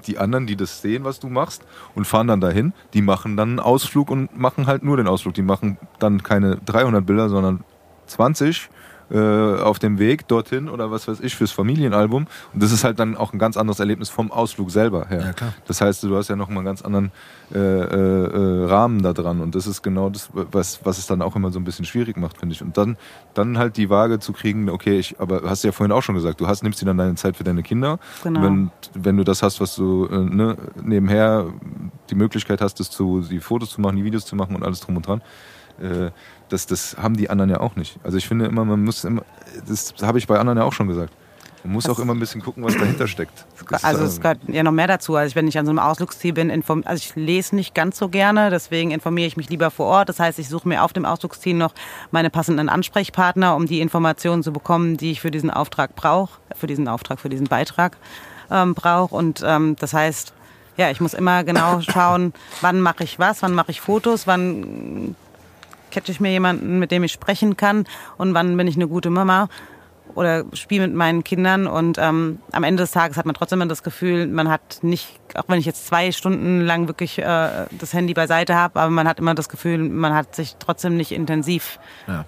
die 0.06 0.18
anderen, 0.18 0.46
die 0.46 0.56
das 0.56 0.80
sehen, 0.80 1.04
was 1.04 1.20
du 1.20 1.28
machst 1.28 1.62
und 1.94 2.06
fahren 2.06 2.28
dann 2.28 2.40
dahin, 2.40 2.72
die 2.94 3.02
machen 3.02 3.36
dann 3.36 3.50
einen 3.50 3.60
Ausflug 3.60 4.10
und 4.10 4.38
machen 4.38 4.66
halt 4.66 4.82
nur 4.82 4.96
den 4.96 5.06
Ausflug. 5.08 5.34
Die 5.34 5.42
machen 5.42 5.78
dann 5.98 6.22
keine 6.22 6.56
300 6.56 7.04
Bilder, 7.04 7.28
sondern 7.28 7.64
20 8.06 8.70
äh, 9.10 9.60
auf 9.60 9.78
dem 9.78 9.98
Weg 9.98 10.28
dorthin 10.28 10.68
oder 10.68 10.90
was 10.90 11.08
weiß 11.08 11.20
ich 11.20 11.34
fürs 11.34 11.52
Familienalbum. 11.52 12.26
Und 12.52 12.62
das 12.62 12.72
ist 12.72 12.84
halt 12.84 12.98
dann 12.98 13.16
auch 13.16 13.32
ein 13.32 13.38
ganz 13.38 13.56
anderes 13.56 13.80
Erlebnis 13.80 14.10
vom 14.10 14.30
Ausflug 14.30 14.70
selber 14.70 15.06
her. 15.08 15.20
Ja, 15.20 15.32
klar. 15.32 15.54
Das 15.66 15.80
heißt, 15.80 16.02
du 16.02 16.16
hast 16.16 16.28
ja 16.28 16.36
noch 16.36 16.48
mal 16.48 16.56
einen 16.56 16.66
ganz 16.66 16.82
anderen 16.82 17.10
äh, 17.54 17.58
äh, 17.58 18.64
äh, 18.64 18.64
Rahmen 18.66 19.02
da 19.02 19.12
dran. 19.12 19.40
Und 19.40 19.54
das 19.54 19.66
ist 19.66 19.82
genau 19.82 20.10
das, 20.10 20.30
was, 20.32 20.80
was 20.84 20.98
es 20.98 21.06
dann 21.06 21.22
auch 21.22 21.36
immer 21.36 21.50
so 21.50 21.58
ein 21.58 21.64
bisschen 21.64 21.84
schwierig 21.84 22.16
macht, 22.16 22.38
finde 22.38 22.54
ich. 22.54 22.62
Und 22.62 22.76
dann, 22.76 22.96
dann 23.34 23.58
halt 23.58 23.76
die 23.76 23.88
Waage 23.90 24.18
zu 24.18 24.32
kriegen, 24.32 24.68
okay, 24.68 24.98
ich, 24.98 25.18
aber 25.20 25.42
hast 25.44 25.64
du 25.64 25.68
ja 25.68 25.72
vorhin 25.72 25.92
auch 25.92 26.02
schon 26.02 26.14
gesagt, 26.14 26.40
du 26.40 26.46
hast, 26.46 26.62
nimmst 26.62 26.82
dir 26.82 26.86
dann 26.86 26.98
deine 26.98 27.14
Zeit 27.14 27.36
für 27.36 27.44
deine 27.44 27.62
Kinder. 27.62 27.98
Genau. 28.22 28.42
Wenn, 28.42 28.70
wenn 28.94 29.16
du 29.16 29.24
das 29.24 29.42
hast, 29.42 29.60
was 29.60 29.74
du 29.76 30.06
äh, 30.06 30.18
ne, 30.18 30.56
nebenher 30.82 31.46
die 32.10 32.14
Möglichkeit 32.14 32.60
hast, 32.60 32.80
das 32.80 32.90
zu, 32.90 33.22
die 33.22 33.40
Fotos 33.40 33.70
zu 33.70 33.80
machen, 33.80 33.96
die 33.96 34.04
Videos 34.04 34.26
zu 34.26 34.36
machen 34.36 34.54
und 34.54 34.62
alles 34.62 34.80
drum 34.80 34.96
und 34.96 35.06
dran. 35.06 35.22
Äh, 35.80 36.10
das, 36.48 36.66
das 36.66 36.96
haben 37.00 37.16
die 37.16 37.30
anderen 37.30 37.50
ja 37.50 37.60
auch 37.60 37.76
nicht. 37.76 37.98
Also 38.02 38.16
ich 38.16 38.26
finde 38.26 38.46
immer, 38.46 38.64
man 38.64 38.84
muss 38.84 39.04
immer, 39.04 39.22
das 39.66 39.94
habe 40.02 40.18
ich 40.18 40.26
bei 40.26 40.38
anderen 40.38 40.58
ja 40.58 40.64
auch 40.64 40.72
schon 40.72 40.88
gesagt. 40.88 41.12
Man 41.64 41.72
muss 41.72 41.88
auch 41.88 41.98
immer 41.98 42.14
ein 42.14 42.20
bisschen 42.20 42.40
gucken, 42.40 42.64
was 42.64 42.76
dahinter 42.76 43.08
steckt. 43.08 43.44
Das, 43.68 43.84
Also 43.84 44.04
es 44.04 44.20
gehört 44.20 44.38
ja 44.46 44.62
noch 44.62 44.72
mehr 44.72 44.86
dazu. 44.86 45.16
Also 45.16 45.34
wenn 45.34 45.48
ich 45.48 45.58
an 45.58 45.66
so 45.66 45.70
einem 45.70 45.80
Ausflugsziel 45.80 46.32
bin, 46.32 46.50
inform 46.50 46.82
also 46.84 46.98
ich 46.98 47.14
lese 47.16 47.56
nicht 47.56 47.74
ganz 47.74 47.98
so 47.98 48.08
gerne, 48.08 48.50
deswegen 48.50 48.90
informiere 48.90 49.26
ich 49.26 49.36
mich 49.36 49.50
lieber 49.50 49.70
vor 49.70 49.86
Ort. 49.86 50.08
Das 50.08 50.20
heißt, 50.20 50.38
ich 50.38 50.48
suche 50.48 50.68
mir 50.68 50.84
auf 50.84 50.92
dem 50.92 51.04
Ausflugsziel 51.04 51.54
noch 51.54 51.74
meine 52.10 52.30
passenden 52.30 52.68
Ansprechpartner, 52.68 53.56
um 53.56 53.66
die 53.66 53.80
Informationen 53.80 54.42
zu 54.42 54.52
bekommen, 54.52 54.96
die 54.96 55.10
ich 55.10 55.20
für 55.20 55.30
diesen 55.30 55.50
Auftrag 55.50 55.94
brauche, 55.96 56.38
für 56.54 56.68
diesen 56.68 56.86
Auftrag, 56.86 57.20
für 57.20 57.28
diesen 57.28 57.48
Beitrag 57.48 57.96
ähm, 58.50 58.74
brauche. 58.74 59.14
Und 59.14 59.42
ähm, 59.44 59.76
das 59.78 59.92
heißt, 59.92 60.32
ja, 60.76 60.90
ich 60.90 61.00
muss 61.00 61.12
immer 61.12 61.42
genau 61.42 61.80
schauen, 61.80 62.32
wann 62.60 62.80
mache 62.80 63.02
ich 63.04 63.18
was, 63.18 63.42
wann 63.42 63.52
mache 63.52 63.72
ich 63.72 63.80
Fotos, 63.80 64.26
wann 64.26 65.16
catche 65.90 66.12
ich 66.12 66.20
mir 66.20 66.30
jemanden, 66.30 66.78
mit 66.78 66.90
dem 66.90 67.04
ich 67.04 67.12
sprechen 67.12 67.56
kann 67.56 67.84
und 68.16 68.34
wann 68.34 68.56
bin 68.56 68.66
ich 68.66 68.76
eine 68.76 68.88
gute 68.88 69.10
Mama 69.10 69.48
oder 70.14 70.44
spiele 70.52 70.86
mit 70.88 70.96
meinen 70.96 71.22
Kindern 71.22 71.66
und 71.66 71.98
ähm, 71.98 72.40
am 72.52 72.64
Ende 72.64 72.82
des 72.82 72.90
Tages 72.90 73.16
hat 73.16 73.26
man 73.26 73.34
trotzdem 73.34 73.60
immer 73.60 73.68
das 73.68 73.82
Gefühl, 73.82 74.26
man 74.26 74.48
hat 74.48 74.78
nicht, 74.82 75.20
auch 75.34 75.44
wenn 75.48 75.58
ich 75.58 75.66
jetzt 75.66 75.86
zwei 75.86 76.12
Stunden 76.12 76.60
lang 76.60 76.88
wirklich 76.88 77.18
äh, 77.18 77.66
das 77.70 77.92
Handy 77.92 78.14
beiseite 78.14 78.54
habe, 78.54 78.80
aber 78.80 78.90
man 78.90 79.06
hat 79.06 79.20
immer 79.20 79.34
das 79.34 79.48
Gefühl, 79.48 79.78
man 79.78 80.14
hat 80.14 80.34
sich 80.34 80.56
trotzdem 80.58 80.96
nicht 80.96 81.12
intensiv 81.12 81.78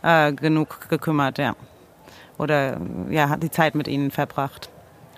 äh, 0.03 0.33
genug 0.33 0.89
gekümmert, 0.89 1.39
ja. 1.39 1.57
Oder 2.39 2.81
ja, 3.11 3.29
hat 3.29 3.43
die 3.43 3.51
Zeit 3.51 3.75
mit 3.75 3.87
ihnen 3.87 4.11
verbracht. 4.11 4.71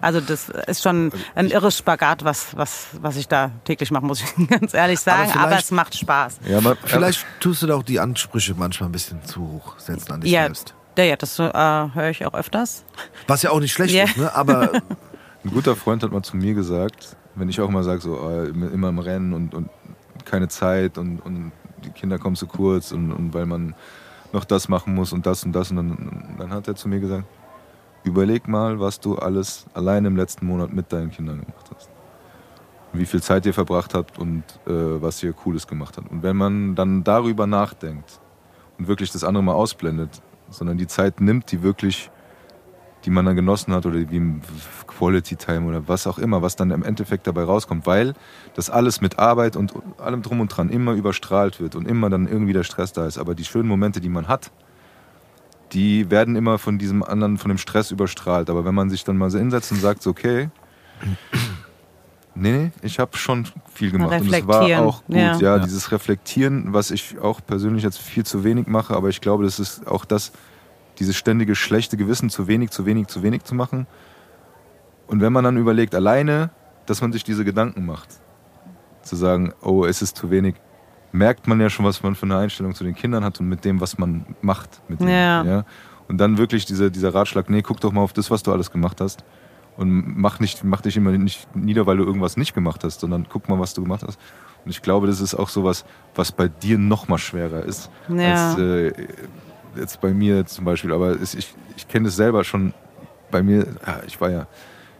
Also 0.03 0.21
das 0.21 0.49
ist 0.51 0.83
schon 0.83 1.11
ein 1.35 1.47
irres 1.49 1.79
Spagat, 1.79 2.25
was, 2.25 2.55
was, 2.57 2.89
was 3.01 3.17
ich 3.17 3.29
da 3.29 3.51
täglich 3.65 3.91
mache, 3.91 4.05
muss 4.05 4.21
ich 4.23 4.49
ganz 4.49 4.75
ehrlich 4.75 5.01
sagen. 5.01 5.31
Aber, 5.33 5.49
vielleicht- 5.49 5.65
es 5.65 5.71
macht 5.71 5.97
Spaß. 5.97 6.41
ja, 6.47 6.61
man, 6.61 6.77
Vielleicht 6.85 7.25
tust 7.41 7.63
du 7.63 7.67
da 7.69 7.77
auch 7.77 7.83
die 7.83 7.99
Ansprüche 8.01 8.55
manchmal 8.57 8.89
ein 8.89 8.93
bisschen 8.93 9.25
zu 9.25 9.41
hoch 9.41 9.79
setzen 9.79 10.13
an 10.13 10.21
dich 10.21 10.31
Ja, 10.33 10.43
selbst. 10.43 10.75
ja, 10.99 11.05
ja, 11.05 11.17
das 11.17 11.39
äh, 11.39 11.43
höre 11.45 12.11
ich 12.11 12.27
auch 12.27 12.35
öfters. 12.35 12.85
Was 13.27 13.43
ja 13.43 13.51
auch 13.51 13.61
nicht 13.61 13.73
schlecht 13.73 13.95
Ja. 13.95 14.05
ist, 14.05 14.17
ne? 14.19 14.35
aber 14.35 14.73
Ein 15.45 15.51
guter 15.51 15.75
Freund 15.75 16.03
hat 16.05 16.13
mal 16.13 16.23
zu 16.23 16.37
mir 16.37 16.55
gesagt, 16.55 17.17
wenn 17.35 17.49
ich 17.49 17.61
auch 17.61 17.69
immer 17.69 17.83
sage, 17.83 18.01
so 18.01 18.17
äh, 18.31 18.49
immer 18.49 18.89
im 18.91 18.99
Rennen 19.01 19.33
und, 19.33 19.55
und 19.55 19.71
keine 20.25 20.47
Zeit 20.49 20.99
und, 20.99 21.19
und 21.21 21.51
die 21.85 21.91
Kinder 21.91 22.19
kommen 22.19 22.37
zu 22.37 22.47
kurz 22.47 22.93
und, 22.93 23.11
und 23.11 23.35
weil 23.35 23.47
man 23.47 23.75
noch 24.33 24.45
das 24.45 24.69
machen 24.69 24.95
muss 24.95 25.13
und 25.13 25.27
das 25.27 25.45
und 25.45 25.53
das 25.53 25.71
und 25.71 25.77
dann, 25.79 26.37
dann 26.39 26.51
hat 26.53 26.69
er 26.69 26.77
zu 26.77 26.89
mir 26.89 27.01
gesagt, 27.01 27.25
überleg 28.05 28.49
mal, 28.49 28.81
was 28.81 29.01
du 29.01 29.17
alles 29.17 29.67
allein 29.75 30.05
im 30.05 30.17
letzten 30.17 30.47
Monat 30.47 30.73
mit 30.73 30.93
deinen 30.93 31.11
Kindern 31.11 31.41
gemacht 31.41 31.71
hast. 31.75 31.89
Wie 32.93 33.07
viel 33.07 33.23
Zeit 33.23 33.47
ihr 33.47 33.55
verbracht 33.55 33.95
habt 33.95 34.19
und 34.19 34.43
äh, 34.67 35.01
was 35.01 35.23
ihr 35.23 35.33
Cooles 35.33 35.67
gemacht 35.67 35.97
habt. 35.97 36.11
Und 36.11 36.23
wenn 36.23 36.37
man 36.37 36.75
dann 36.75 37.05
darüber 37.05 37.47
nachdenkt 37.47 38.21
und 38.79 38.89
wirklich 38.89 39.11
das 39.11 39.25
andere 39.25 39.43
mal 39.43 39.55
ausblendet, 39.55 40.21
sondern 40.51 40.77
die 40.77 40.87
Zeit 40.87 41.21
nimmt, 41.21 41.51
die 41.53 41.63
wirklich 41.63 42.11
die 43.05 43.11
man 43.11 43.27
dann 43.27 43.37
genossen 43.37 43.75
hat 43.75 43.87
oder 43.87 43.99
wie 44.11 44.41
Quality 44.87 45.37
Time 45.37 45.67
oder 45.67 45.89
was 45.89 46.07
auch 46.07 46.19
immer, 46.19 46.43
was 46.43 46.57
dann 46.57 46.71
im 46.71 46.83
Endeffekt 46.83 47.27
dabei 47.27 47.45
rauskommt, 47.45 47.87
weil 47.87 48.15
das 48.55 48.71
alles 48.71 49.01
mit 49.01 49.19
Arbeit 49.19 49.57
und 49.57 49.75
allem 49.99 50.23
drum 50.23 50.41
und 50.41 50.49
dran 50.49 50.71
immer 50.71 50.93
überstrahlt 50.93 51.61
wird 51.61 51.75
und 51.75 51.89
immer 51.89 52.11
dann 52.11 52.29
irgendwie 52.29 52.53
der 52.53 52.63
Stress 52.63 52.93
da 52.93 53.07
ist. 53.07 53.19
Aber 53.19 53.35
die 53.35 53.45
schönen 53.45 53.69
Momente, 53.69 54.01
die 54.01 54.09
man 54.09 54.29
hat, 54.29 54.51
die 55.73 56.11
werden 56.11 56.37
immer 56.37 56.59
von 56.59 56.79
diesem 56.79 57.03
anderen, 57.03 57.39
von 57.39 57.49
dem 57.49 57.59
Stress 57.59 57.91
überstrahlt. 57.91 58.51
Aber 58.51 58.64
wenn 58.64 58.75
man 58.75 58.91
sich 58.91 59.05
dann 59.05 59.16
mal 59.16 59.31
so 59.31 59.39
hinsetzt 59.39 59.73
und 59.73 59.81
sagt, 59.81 60.07
okay, 60.07 60.51
nee, 62.35 62.53
nee, 62.53 62.73
ich 62.83 62.99
habe 62.99 63.16
schon 63.16 63.47
viel 63.73 63.91
gemacht 63.91 64.20
und 64.20 64.33
es 64.33 64.47
war 64.47 64.81
auch 64.81 65.05
gut. 65.05 65.16
ja. 65.16 65.39
Ja, 65.39 65.59
dieses 65.59 65.91
Reflektieren, 65.93 66.73
was 66.73 66.91
ich 66.91 67.18
auch 67.18 67.41
persönlich 67.45 67.83
jetzt 67.83 67.99
viel 67.99 68.25
zu 68.25 68.45
wenig 68.45 68.66
mache, 68.66 68.95
aber 68.95 69.09
ich 69.09 69.20
glaube, 69.20 69.45
das 69.45 69.59
ist 69.59 69.87
auch 69.87 70.05
das, 70.05 70.33
dieses 70.99 71.16
ständige 71.16 71.55
schlechte 71.55 71.97
Gewissen, 71.97 72.31
zu 72.31 72.47
wenig, 72.47 72.70
zu 72.70 72.87
wenig, 72.87 73.07
zu 73.09 73.23
wenig 73.23 73.45
zu 73.45 73.55
machen. 73.55 73.87
Und 75.07 75.20
wenn 75.20 75.33
man 75.33 75.45
dann 75.45 75.57
überlegt, 75.57 75.95
alleine, 75.95 76.51
dass 76.87 77.01
man 77.01 77.12
sich 77.12 77.25
diese 77.25 77.45
Gedanken 77.45 77.87
macht, 77.87 78.09
zu 79.03 79.16
sagen, 79.16 79.53
oh, 79.62 79.85
es 79.85 80.03
ist 80.03 80.16
zu 80.16 80.31
wenig, 80.31 80.55
merkt 81.13 81.47
man 81.47 81.61
ja 81.61 81.69
schon, 81.71 81.85
was 81.85 82.03
man 82.03 82.15
für 82.15 82.27
eine 82.27 82.39
Einstellung 82.39 82.75
zu 82.75 82.85
den 82.85 82.95
Kindern 82.95 83.25
hat 83.25 83.39
und 83.41 83.49
mit 83.49 83.65
dem, 83.65 83.81
was 83.81 83.99
man 83.99 84.25
macht. 84.41 84.81
Mit 84.89 85.01
Ja. 85.01 85.43
Ihnen, 85.43 85.51
ja? 85.51 85.65
Und 86.09 86.19
dann 86.19 86.37
wirklich 86.39 86.65
diese, 86.65 86.91
dieser 86.91 87.15
Ratschlag, 87.15 87.49
nee, 87.49 87.63
guck 87.63 87.81
doch 87.81 87.93
mal 87.93 88.01
auf 88.03 88.13
das, 88.13 88.31
was 88.31 88.43
du 88.43 88.53
alles 88.53 88.71
gemacht 88.71 89.01
hast. 89.01 89.25
Und 89.77 90.19
mach, 90.19 90.41
nicht, 90.41 90.65
mach 90.65 90.83
dich 90.83 90.97
immer 90.97 91.13
nicht 91.13 91.55
nieder, 91.57 91.87
weil 91.87 91.97
du 91.97 92.05
irgendwas 92.05 92.37
nicht 92.37 92.55
gemacht 92.55 92.85
hast, 92.85 93.01
sondern 93.01 93.27
guck 93.29 93.49
mal, 93.49 93.59
was 93.59 93.73
du 93.73 93.83
gemacht 93.83 94.03
hast. 94.07 94.19
Und 94.65 94.71
ich 94.71 94.83
glaube, 94.83 95.07
das 95.07 95.21
ist 95.21 95.35
auch 95.35 95.49
sowas, 95.49 95.85
was 96.15 96.31
bei 96.33 96.49
dir 96.49 96.77
noch 96.79 97.09
mal 97.09 97.19
schwerer 97.19 97.63
ist, 97.65 97.91
Ja. 98.09 98.51
als 98.51 98.59
äh, 98.59 98.93
jetzt 99.77 100.01
bei 100.01 100.13
mir 100.13 100.45
zum 100.47 100.65
Beispiel. 100.67 100.93
Aber 100.93 101.11
es, 101.21 101.35
ich, 101.35 101.55
ich 101.77 101.89
kenne 101.89 102.09
es 102.09 102.17
selber 102.17 102.45
schon 102.45 102.75
bei 103.31 103.43
mir. 103.43 103.67
Ja, 103.87 104.01
ich 104.07 104.21
war 104.21 104.31
ja 104.31 104.47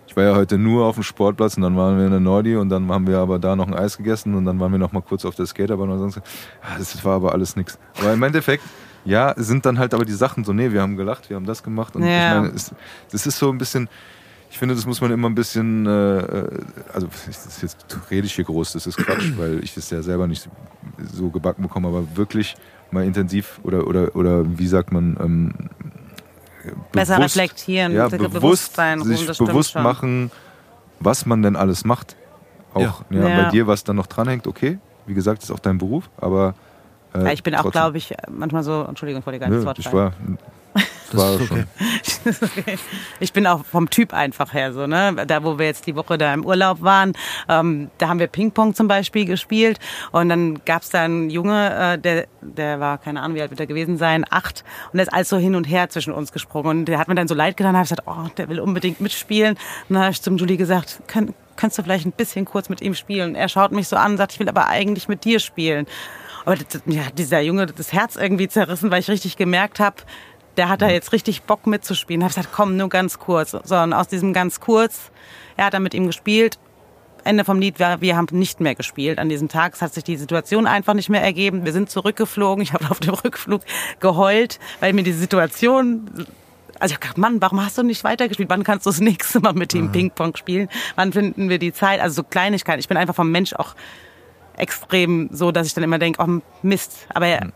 ich 0.07 0.17
war 0.17 0.25
ja 0.25 0.35
heute 0.35 0.59
nur 0.59 0.85
auf 0.87 0.97
dem 0.97 1.05
Sportplatz 1.05 1.57
und 1.57 1.63
dann 1.63 1.77
waren 1.77 1.97
wir 1.99 2.05
in 2.05 2.11
der 2.11 2.21
Nordi 2.21 2.57
und 2.57 2.69
dann 2.69 2.89
haben 2.91 3.07
wir 3.07 3.19
aber 3.19 3.39
da 3.39 3.57
noch 3.57 3.67
ein 3.67 3.75
Eis 3.75 3.97
gegessen 3.97 4.35
und 4.35 4.45
dann 4.45 4.61
waren 4.61 4.71
wir 4.73 4.79
noch 4.79 4.93
mal 4.93 5.01
kurz 5.03 5.25
auf 5.25 5.35
der 5.35 5.47
Skaterbahn 5.47 5.89
und 5.91 5.99
sonst. 5.99 6.17
Ja, 6.17 6.79
das 6.79 7.05
war 7.05 7.17
aber 7.17 7.33
alles 7.33 7.57
nix. 7.57 7.79
Aber 7.99 8.13
im 8.13 8.23
Endeffekt, 8.23 8.63
ja, 9.05 9.33
sind 9.37 9.65
dann 9.65 9.79
halt 9.79 9.95
aber 9.95 10.05
die 10.05 10.13
Sachen 10.13 10.45
so, 10.45 10.53
nee, 10.53 10.71
wir 10.73 10.83
haben 10.83 10.97
gelacht, 10.97 11.31
wir 11.31 11.37
haben 11.37 11.47
das 11.47 11.63
gemacht 11.63 11.97
und 11.97 12.03
Ja. 12.03 12.09
ich 12.09 12.35
meine, 12.43 12.55
es, 12.55 12.75
das 13.11 13.27
ist 13.27 13.39
so 13.39 13.51
ein 13.51 13.59
bisschen, 13.59 13.89
ich 14.51 14.59
finde, 14.59 14.75
das 14.75 14.85
muss 14.85 15.01
man 15.01 15.11
immer 15.13 15.31
ein 15.31 15.35
bisschen, 15.35 15.87
äh, 15.87 16.19
äh, 16.19 16.49
also 16.93 17.09
jetzt 17.63 17.77
rede 18.11 18.27
ich 18.27 18.35
hier 18.35 18.45
groß, 18.45 18.73
das 18.73 18.87
ist 18.87 18.99
Quatsch, 18.99 19.33
weil 19.39 19.65
ich 19.65 19.75
das 19.75 19.89
ja 19.91 20.03
selber 20.03 20.27
nicht 20.27 20.49
so 21.11 21.31
gebacken 21.31 21.63
bekomme, 21.63 21.89
aber 21.89 22.05
wirklich 22.17 22.55
mal 22.91 23.05
intensiv 23.05 23.61
oder 23.63 23.87
oder 23.87 24.15
oder 24.15 24.59
wie 24.59 24.67
sagt 24.67 24.93
man, 24.93 25.17
ähm, 25.21 25.53
Besser 26.93 27.17
bewusst- 27.17 27.37
reflektieren, 27.37 27.93
ja, 27.93 28.09
Be- 28.09 28.19
bewusst, 28.19 28.33
Bewusstsein 28.35 29.01
ruhen, 29.01 29.09
sich 29.17 29.27
das 29.27 29.37
stimmt 29.37 29.51
bewusst 29.51 29.73
schon. 29.73 29.83
machen, 29.83 30.31
was 31.01 31.27
man 31.27 31.43
denn 31.43 31.57
alles 31.57 31.85
macht. 31.85 32.17
Auch 32.75 32.81
Ja. 32.81 32.95
ja. 33.11 33.29
Ja. 33.29 33.43
bei 33.45 33.51
dir, 33.51 33.67
was 33.67 33.85
dann 33.85 33.97
noch 33.97 34.07
dranhängt, 34.07 34.47
okay. 34.47 34.79
Wie 35.07 35.15
gesagt, 35.15 35.43
ist 35.43 35.51
auch 35.51 35.59
dein 35.59 35.79
Beruf, 35.79 36.09
aber 36.21 36.55
äh, 37.15 37.25
Ja, 37.25 37.33
ich 37.33 37.43
bin 37.43 37.55
auch, 37.55 37.71
glaube 37.71 37.99
ich, 37.99 38.15
manchmal 38.31 38.63
so, 38.63 38.85
Entschuldigung, 38.89 39.21
ich 39.21 39.27
wollte 39.27 39.39
gar 39.41 39.49
nicht 39.49 39.59
das 39.59 39.67
Wort 39.67 39.83
fallen. 39.83 40.39
Das 40.75 41.21
war 41.21 41.41
ist 41.41 41.47
schon. 41.49 41.67
okay. 42.43 42.79
Ich 43.21 43.33
bin 43.33 43.47
auch 43.47 43.65
vom 43.65 43.91
Typ 43.91 44.15
einfach 44.15 44.53
her 44.55 44.73
so, 44.73 44.87
ne? 44.87 45.15
Da, 45.27 45.45
wo 45.45 45.59
wir 45.59 45.67
jetzt 45.67 45.87
die 45.87 45.95
Woche 45.95 46.17
da 46.19 46.33
im 46.33 46.45
Urlaub 46.45 46.81
waren, 46.81 47.13
ähm, 47.49 47.91
da 47.99 48.09
haben 48.09 48.19
wir 48.19 48.27
Ping-Pong 48.27 48.75
zum 48.75 48.89
Beispiel 48.89 49.27
gespielt 49.27 49.79
und 50.11 50.29
dann 50.29 50.65
gab's 50.65 50.91
da 50.91 51.03
einen 51.03 51.31
Junge, 51.31 51.95
äh, 51.95 51.99
der, 51.99 52.27
der 52.41 52.81
war, 52.81 52.99
keine 52.99 53.21
Ahnung, 53.21 53.37
wie 53.37 53.43
alt 53.43 53.51
wird 53.51 53.61
er 53.61 53.67
gewesen 53.67 53.99
sein, 53.99 54.25
acht 54.31 54.65
und 54.93 54.97
der 54.97 55.07
ist 55.07 55.13
alles 55.13 55.29
so 55.29 55.37
hin 55.37 55.55
und 55.55 55.65
her 55.65 55.91
zwischen 55.91 56.13
uns 56.13 56.33
gesprungen 56.33 56.81
und 56.81 56.85
der 56.87 56.99
hat 56.99 57.09
mir 57.09 57.15
dann 57.15 57.29
so 57.29 57.35
leid 57.35 57.57
getan, 57.57 57.75
da 57.75 57.81
hab 57.81 57.85
ich 57.85 57.91
gesagt, 57.91 58.09
oh, 58.09 58.29
der 58.37 58.49
will 58.49 58.61
unbedingt 58.61 59.01
mitspielen. 59.01 59.55
Und 59.89 59.95
dann 59.95 60.03
habe 60.03 60.13
ich 60.13 60.23
zum 60.23 60.37
Julie 60.37 60.57
gesagt, 60.57 61.01
Kön 61.07 61.35
könntest 61.57 61.79
du 61.79 61.83
vielleicht 61.83 62.07
ein 62.07 62.13
bisschen 62.13 62.47
kurz 62.47 62.71
mit 62.71 62.81
ihm 62.81 62.95
spielen? 62.95 63.35
Er 63.35 63.49
schaut 63.49 63.73
mich 63.73 63.87
so 63.87 63.97
an 63.97 64.13
und 64.13 64.17
sagt, 64.17 64.33
ich 64.33 64.41
will 64.41 64.49
aber 64.49 64.69
eigentlich 64.69 65.07
mit 65.07 65.25
dir 65.25 65.39
spielen. 65.39 65.87
Aber 66.45 66.57
das, 66.57 66.83
ja, 66.87 67.03
dieser 67.17 67.41
Junge 67.41 67.63
hat 67.63 67.79
das 67.79 67.93
Herz 67.93 68.17
irgendwie 68.17 68.49
zerrissen, 68.49 68.91
weil 68.91 69.01
ich 69.01 69.09
richtig 69.09 69.37
gemerkt 69.37 69.79
habe, 69.79 69.97
der 70.57 70.69
hat 70.69 70.83
da 70.83 70.89
jetzt 70.89 71.13
richtig 71.13 71.43
Bock 71.43 71.67
mitzuspielen. 71.67 72.21
Da 72.21 72.25
hab 72.27 72.31
ich 72.31 72.37
gesagt, 72.37 72.55
komm, 72.55 72.77
nur 72.77 72.89
ganz 72.89 73.19
kurz. 73.19 73.57
So, 73.65 73.77
und 73.77 73.93
aus 73.93 74.09
diesem 74.09 74.33
ganz 74.33 74.61
kurz, 74.61 75.11
er 75.57 75.67
hat 75.67 75.75
dann 75.75 75.83
mit 75.83 75.95
ihm 75.95 76.07
gespielt. 76.07 76.59
Ende 77.25 77.45
vom 77.45 77.61
Lied 77.61 77.79
war, 77.79 78.01
wir 78.01 78.17
haben 78.17 78.27
nicht 78.33 78.61
mehr 78.61 78.75
gespielt 78.75 79.19
an 79.19 79.29
diesem 79.29 79.49
Tag. 79.49 79.75
Es 79.75 79.83
hat 79.83 79.95
sich 79.95 80.03
die 80.03 80.17
Situation 80.17 80.67
einfach 80.67 80.95
nicht 80.95 81.09
mehr 81.09 81.23
ergeben. 81.23 81.65
Wir 81.65 81.73
sind 81.73 81.91
zurückgeflogen. 81.91 82.63
Ich 82.63 82.73
habe 82.73 82.91
auf 82.91 83.01
dem 83.01 83.15
Rückflug 83.15 83.63
geheult, 84.01 84.59
weil 84.81 84.93
mir 84.93 85.03
die 85.03 85.13
Situation 85.13 86.27
also 86.79 86.93
ich 86.93 86.97
hab 86.97 87.01
gedacht, 87.03 87.19
Mann, 87.19 87.41
warum 87.41 87.65
hast 87.65 87.79
du 87.79 87.85
nicht 87.85 88.03
weitergespielt? 88.03 88.51
Wann 88.51 88.65
kannst 88.65 88.87
du 88.87 88.91
das 88.91 89.01
nächste 89.01 89.39
Mal 89.39 89.53
mit 89.53 89.73
ihm 89.73 89.93
Ping-Pong 89.93 90.37
spielen? 90.37 90.69
Wann 90.97 91.13
finden 91.13 91.49
wir 91.49 91.59
die 91.59 91.73
Zeit? 91.73 92.01
Also 92.01 92.17
so 92.17 92.23
Kleinigkeiten. 92.25 92.81
Ich 92.81 92.89
bin 92.89 92.97
einfach 92.97 93.15
vom 93.15 93.31
Mensch 93.31 93.55
auch 93.55 93.77
extrem 94.57 95.29
so, 95.33 95.53
dass 95.53 95.69
ich 95.69 95.75
dann 95.75 95.85
immer 95.85 96.01
denke, 96.01 96.21
oh 96.21 96.41
Mist. 96.63 97.07
Aber 97.11 97.27
er, 97.29 97.53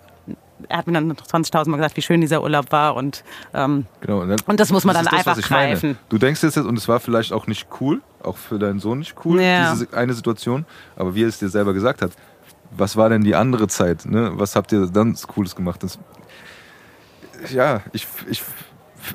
er 0.69 0.79
hat 0.79 0.87
mir 0.87 0.95
dann 0.95 1.13
20.000 1.13 1.69
Mal 1.69 1.77
gesagt, 1.77 1.97
wie 1.97 2.03
schön 2.03 2.21
dieser 2.21 2.43
Urlaub 2.43 2.73
war 2.73 2.97
und 2.97 3.23
ähm, 3.55 3.87
Genau, 4.01 4.21
und, 4.23 4.29
dann, 4.31 4.39
Und 4.47 4.59
das 4.61 4.71
muss 4.73 4.85
man 4.85 4.95
dann 4.95 5.05
das, 5.05 5.13
einfach 5.15 5.33
was 5.33 5.39
ich 5.39 5.51
meine. 5.51 5.73
greifen. 5.73 5.99
Du 6.09 6.19
denkst 6.19 6.43
jetzt, 6.43 6.57
und 6.57 6.77
es 6.79 6.89
war 6.89 7.01
vielleicht 7.01 7.33
auch 7.33 7.47
nicht 7.47 7.69
cool, 7.81 8.01
auch 8.23 8.37
für 8.37 8.59
deinen 8.59 8.79
Sohn 8.79 8.99
nicht 9.01 9.15
cool, 9.25 9.41
Ja. 9.41 9.73
diese 9.73 9.93
eine 9.93 10.15
Situation, 10.15 10.65
aber 10.97 11.15
wie 11.15 11.23
er 11.25 11.29
es 11.29 11.39
dir 11.39 11.49
selber 11.49 11.73
gesagt 11.75 12.03
hat, 12.03 12.13
was 12.71 12.97
war 12.97 13.09
denn 13.09 13.23
die 13.23 13.35
andere 13.35 13.69
Zeit? 13.69 14.05
Ne? 14.07 14.33
Was 14.35 14.57
habt 14.57 14.73
ihr 14.73 14.87
dann 14.87 15.15
Cooles 15.29 15.55
gemacht? 15.55 15.83
Das, 15.83 15.99
ja, 17.53 17.83
ich, 17.93 18.07
ich 18.29 18.43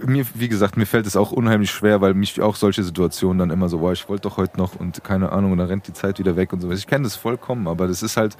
mir, 0.05 0.25
wie 0.35 0.47
gesagt, 0.47 0.77
mir 0.77 0.85
fällt 0.85 1.05
es 1.05 1.15
auch 1.17 1.31
unheimlich 1.31 1.71
schwer, 1.71 1.99
weil 2.01 2.13
mich 2.13 2.39
auch 2.41 2.55
solche 2.55 2.83
Situationen 2.83 3.39
dann 3.39 3.49
immer 3.49 3.67
so, 3.67 3.79
boah, 3.79 3.91
ich 3.91 4.07
wollte 4.07 4.23
doch 4.29 4.37
heute 4.37 4.57
noch 4.57 4.75
und 4.75 5.03
keine 5.03 5.31
Ahnung, 5.31 5.51
und 5.51 5.57
dann 5.57 5.67
rennt 5.67 5.87
die 5.87 5.93
Zeit 5.93 6.17
wieder 6.19 6.35
weg 6.35 6.53
und 6.53 6.61
so. 6.61 6.71
Ich 6.71 6.87
kenne 6.87 7.03
das 7.03 7.15
vollkommen, 7.15 7.67
aber 7.67 7.87
das 7.87 8.01
ist 8.03 8.15
halt 8.15 8.37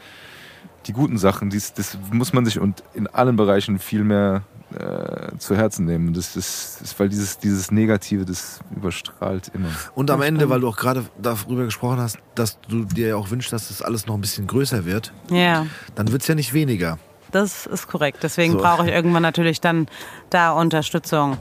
die 0.87 0.93
guten 0.93 1.17
Sachen, 1.17 1.49
dies, 1.49 1.73
das 1.73 1.97
muss 2.11 2.33
man 2.33 2.45
sich 2.45 2.59
und 2.59 2.83
in 2.93 3.07
allen 3.07 3.35
Bereichen 3.35 3.79
viel 3.79 4.03
mehr 4.03 4.43
äh, 4.77 5.37
zu 5.37 5.55
Herzen 5.55 5.85
nehmen. 5.85 6.13
Das 6.13 6.35
ist, 6.35 6.77
das 6.79 6.91
ist, 6.91 6.99
weil 6.99 7.09
dieses, 7.09 7.37
dieses 7.37 7.71
Negative, 7.71 8.25
das 8.25 8.59
überstrahlt 8.75 9.51
immer. 9.53 9.67
Und 9.95 10.09
am 10.11 10.21
Ende, 10.21 10.49
weil 10.49 10.61
du 10.61 10.67
auch 10.69 10.77
gerade 10.77 11.05
darüber 11.21 11.65
gesprochen 11.65 11.99
hast, 11.99 12.17
dass 12.35 12.59
du 12.61 12.85
dir 12.85 13.09
ja 13.09 13.15
auch 13.17 13.29
wünschst, 13.31 13.51
dass 13.53 13.67
das 13.67 13.81
alles 13.81 14.07
noch 14.07 14.15
ein 14.15 14.21
bisschen 14.21 14.47
größer 14.47 14.85
wird, 14.85 15.11
Ja, 15.29 15.65
dann 15.95 16.11
wird 16.11 16.21
es 16.21 16.27
ja 16.27 16.35
nicht 16.35 16.53
weniger. 16.53 16.97
das 17.31 17.65
ist 17.65 17.87
korrekt. 17.87 18.19
Deswegen 18.23 18.53
So. 18.53 18.59
brauche 18.59 18.85
ich 18.87 18.93
irgendwann 18.93 19.23
natürlich 19.23 19.61
dann 19.61 19.87
da 20.29 20.51
Unterstützung. 20.53 21.37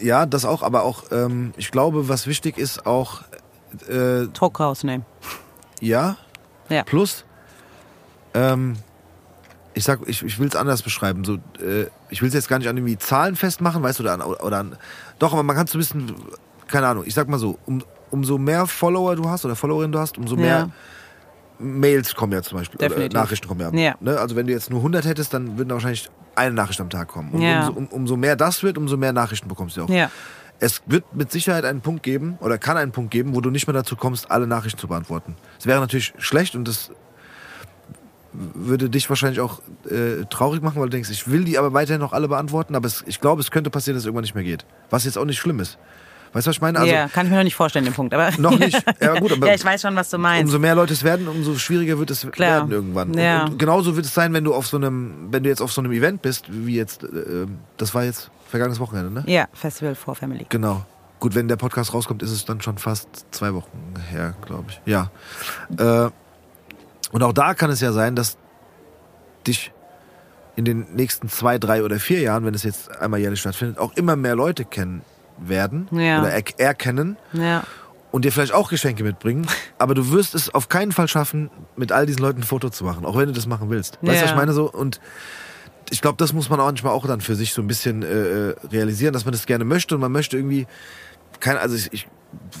Ja, 0.00 0.24
das 0.26 0.44
auch, 0.44 0.62
aber 0.62 0.82
auch, 0.84 1.04
ähm, 1.10 1.52
ich 1.56 1.70
glaube, 1.72 2.08
was 2.08 2.26
wichtig 2.26 2.58
ist, 2.58 2.86
auch, 2.86 3.22
äh, 3.88 4.26
Druck 4.32 4.60
rausnehmen. 4.60 5.04
ja, 5.80 6.16
Ja. 6.70 6.82
plus, 6.84 7.24
ähm, 8.34 8.76
ich 9.74 9.84
sag, 9.84 10.00
ich, 10.06 10.22
ich 10.24 10.38
will 10.38 10.48
es 10.48 10.56
anders 10.56 10.82
beschreiben. 10.82 11.24
So, 11.24 11.34
äh, 11.64 11.86
ich 12.10 12.20
will 12.22 12.28
es 12.28 12.34
jetzt 12.34 12.48
gar 12.48 12.58
nicht 12.58 12.68
an 12.68 12.76
irgendwie 12.76 12.98
Zahlen 12.98 13.36
festmachen, 13.36 13.82
weißt 13.82 13.98
du, 14.00 14.02
oder 14.04 14.14
an, 14.14 14.22
oder 14.22 14.58
an, 14.58 14.76
doch, 15.18 15.32
aber 15.32 15.42
man 15.42 15.54
kann 15.56 15.66
es 15.66 15.72
so 15.72 15.78
ein 15.78 15.80
bisschen, 15.80 16.14
keine 16.66 16.86
Ahnung, 16.88 17.04
ich 17.06 17.14
sag 17.14 17.28
mal 17.28 17.38
so, 17.38 17.58
um, 17.66 17.82
umso 18.10 18.38
mehr 18.38 18.66
Follower 18.66 19.14
du 19.16 19.28
hast 19.28 19.44
oder 19.44 19.54
Followerinnen 19.54 19.92
du 19.92 19.98
hast, 19.98 20.18
umso 20.18 20.36
mehr 20.36 20.46
Ja. 20.58 20.70
Mails 21.60 22.14
kommen 22.14 22.32
ja 22.32 22.42
zum 22.42 22.58
Beispiel, 22.58 22.78
oder 22.78 22.88
Definitiv. 22.88 23.14
Nachrichten 23.20 23.48
kommen 23.48 23.60
ja. 23.60 23.72
Ja. 23.72 23.94
Ne? 24.00 24.18
Also 24.18 24.36
wenn 24.36 24.46
du 24.46 24.52
jetzt 24.52 24.70
nur 24.70 24.78
100 24.78 25.04
hättest, 25.04 25.34
dann 25.34 25.58
würden 25.58 25.68
da 25.68 25.74
wahrscheinlich 25.74 26.08
eine 26.36 26.54
Nachricht 26.54 26.80
am 26.80 26.88
Tag 26.88 27.08
kommen. 27.08 27.32
Und 27.32 27.42
Ja. 27.42 27.66
umso, 27.66 27.72
um, 27.78 27.86
umso 27.88 28.16
mehr 28.16 28.36
das 28.36 28.62
wird, 28.62 28.78
umso 28.78 28.96
mehr 28.96 29.12
Nachrichten 29.12 29.48
bekommst 29.48 29.76
du 29.76 29.82
auch. 29.82 29.88
Ja. 29.88 30.08
Es 30.60 30.82
wird 30.86 31.14
mit 31.14 31.32
Sicherheit 31.32 31.64
einen 31.64 31.80
Punkt 31.80 32.04
geben 32.04 32.36
oder 32.40 32.58
kann 32.58 32.76
einen 32.76 32.92
Punkt 32.92 33.10
geben, 33.10 33.34
wo 33.34 33.40
du 33.40 33.50
nicht 33.50 33.66
mehr 33.66 33.74
dazu 33.74 33.96
kommst, 33.96 34.30
alle 34.30 34.46
Nachrichten 34.46 34.78
zu 34.78 34.86
beantworten. 34.86 35.34
Es 35.58 35.66
wäre 35.66 35.80
natürlich 35.80 36.14
schlecht 36.18 36.54
und 36.54 36.66
das 36.68 36.90
würde 38.54 38.88
dich 38.90 39.08
wahrscheinlich 39.08 39.40
auch 39.40 39.60
äh, 39.90 40.24
traurig 40.30 40.62
machen, 40.62 40.76
weil 40.76 40.84
du 40.88 40.90
denkst, 40.96 41.10
ich 41.10 41.28
will 41.28 41.44
die 41.44 41.58
aber 41.58 41.72
weiterhin 41.72 42.00
noch 42.00 42.12
alle 42.12 42.28
beantworten, 42.28 42.74
aber 42.74 42.86
es, 42.86 43.02
ich 43.06 43.20
glaube, 43.20 43.40
es 43.40 43.50
könnte 43.50 43.70
passieren, 43.70 43.94
dass 43.96 44.02
es 44.02 44.06
irgendwann 44.06 44.22
nicht 44.22 44.34
mehr 44.34 44.44
geht. 44.44 44.64
Was 44.90 45.04
jetzt 45.04 45.18
auch 45.18 45.24
nicht 45.24 45.38
schlimm 45.38 45.60
ist. 45.60 45.78
Weißt 46.34 46.46
du, 46.46 46.50
was 46.50 46.56
ich 46.56 46.60
meine? 46.60 46.78
Also, 46.78 46.92
ja, 46.92 47.08
kann 47.08 47.24
ich 47.24 47.30
mir 47.30 47.38
noch 47.38 47.44
nicht 47.44 47.54
vorstellen, 47.56 47.86
den 47.86 47.94
Punkt. 47.94 48.12
Aber 48.12 48.30
Noch 48.38 48.58
nicht. 48.58 48.76
Ja, 49.00 49.18
gut, 49.18 49.32
aber- 49.32 49.46
ja, 49.48 49.54
ich 49.54 49.64
weiß 49.64 49.80
schon, 49.82 49.96
was 49.96 50.10
du 50.10 50.18
meinst. 50.18 50.44
Umso 50.44 50.58
mehr 50.58 50.74
Leute 50.74 50.92
es 50.92 51.02
werden, 51.02 51.26
umso 51.26 51.54
schwieriger 51.56 51.98
wird 51.98 52.10
es 52.10 52.26
Klar. 52.30 52.68
werden 52.68 52.70
irgendwann. 52.72 53.14
Ja. 53.14 53.44
Und, 53.44 53.52
und 53.52 53.58
genauso 53.58 53.96
wird 53.96 54.04
es 54.04 54.12
sein, 54.14 54.32
wenn 54.34 54.44
du 54.44 54.54
auf 54.54 54.66
so 54.66 54.76
einem, 54.76 55.28
wenn 55.30 55.42
du 55.42 55.48
jetzt 55.48 55.62
auf 55.62 55.72
so 55.72 55.80
einem 55.80 55.92
Event 55.92 56.20
bist, 56.22 56.44
wie 56.50 56.76
jetzt, 56.76 57.02
äh, 57.04 57.46
das 57.78 57.94
war 57.94 58.04
jetzt 58.04 58.30
vergangenes 58.48 58.78
Wochenende, 58.78 59.10
ne? 59.10 59.24
ja, 59.26 59.46
Festival 59.54 59.94
for 59.94 60.14
Family. 60.14 60.46
Genau. 60.48 60.84
Gut, 61.20 61.34
wenn 61.34 61.48
der 61.48 61.56
Podcast 61.56 61.92
rauskommt, 61.94 62.22
ist 62.22 62.30
es 62.30 62.44
dann 62.44 62.60
schon 62.60 62.78
fast 62.78 63.08
zwei 63.32 63.52
Wochen 63.54 63.94
her, 64.10 64.34
glaube 64.46 64.66
ich. 64.68 64.80
Ja. 64.84 65.10
Äh, 65.76 66.10
und 67.12 67.22
auch 67.22 67.32
da 67.32 67.54
kann 67.54 67.70
es 67.70 67.80
ja 67.80 67.92
sein, 67.92 68.14
dass 68.16 68.36
dich 69.46 69.72
in 70.56 70.64
den 70.64 70.86
nächsten 70.94 71.28
zwei, 71.28 71.58
drei 71.58 71.82
oder 71.84 71.98
vier 72.00 72.20
Jahren, 72.20 72.44
wenn 72.44 72.54
es 72.54 72.64
jetzt 72.64 72.90
einmal 73.00 73.20
jährlich 73.20 73.40
stattfindet, 73.40 73.78
auch 73.78 73.92
immer 73.96 74.16
mehr 74.16 74.34
Leute 74.34 74.64
kennen 74.64 75.02
werden 75.38 75.88
Ja. 75.92 76.20
oder 76.20 76.30
er 76.32 76.42
erkennen 76.58 77.16
Ja. 77.32 77.62
und 78.10 78.24
dir 78.24 78.32
vielleicht 78.32 78.52
auch 78.52 78.68
Geschenke 78.68 79.04
mitbringen, 79.04 79.46
aber 79.78 79.94
du 79.94 80.10
wirst 80.10 80.34
es 80.34 80.52
auf 80.52 80.68
keinen 80.68 80.90
Fall 80.92 81.06
schaffen, 81.06 81.50
mit 81.76 81.92
all 81.92 82.06
diesen 82.06 82.20
Leuten 82.22 82.40
ein 82.40 82.44
Foto 82.44 82.70
zu 82.70 82.84
machen, 82.84 83.04
auch 83.06 83.16
wenn 83.16 83.26
du 83.26 83.32
das 83.32 83.46
machen 83.46 83.70
willst. 83.70 83.98
Weißt 84.02 84.02
du, 84.02 84.16
Ja. 84.16 84.22
was 84.24 84.30
ich 84.30 84.36
meine? 84.36 84.52
So, 84.52 84.70
und 84.70 85.00
ich 85.90 86.02
glaube, 86.02 86.16
das 86.18 86.32
muss 86.32 86.50
man 86.50 86.58
auch 86.60 86.66
manchmal 86.66 86.92
auch 86.92 87.06
dann 87.06 87.20
für 87.20 87.36
sich 87.36 87.52
so 87.54 87.62
ein 87.62 87.68
bisschen 87.68 88.02
äh, 88.02 88.54
realisieren, 88.72 89.12
dass 89.14 89.24
man 89.24 89.32
das 89.32 89.46
gerne 89.46 89.64
möchte 89.64 89.94
und 89.94 90.00
man 90.00 90.10
möchte 90.12 90.36
irgendwie, 90.36 90.66
kein, 91.40 91.56
also 91.56 91.76
ich, 91.76 91.92
ich 91.92 92.06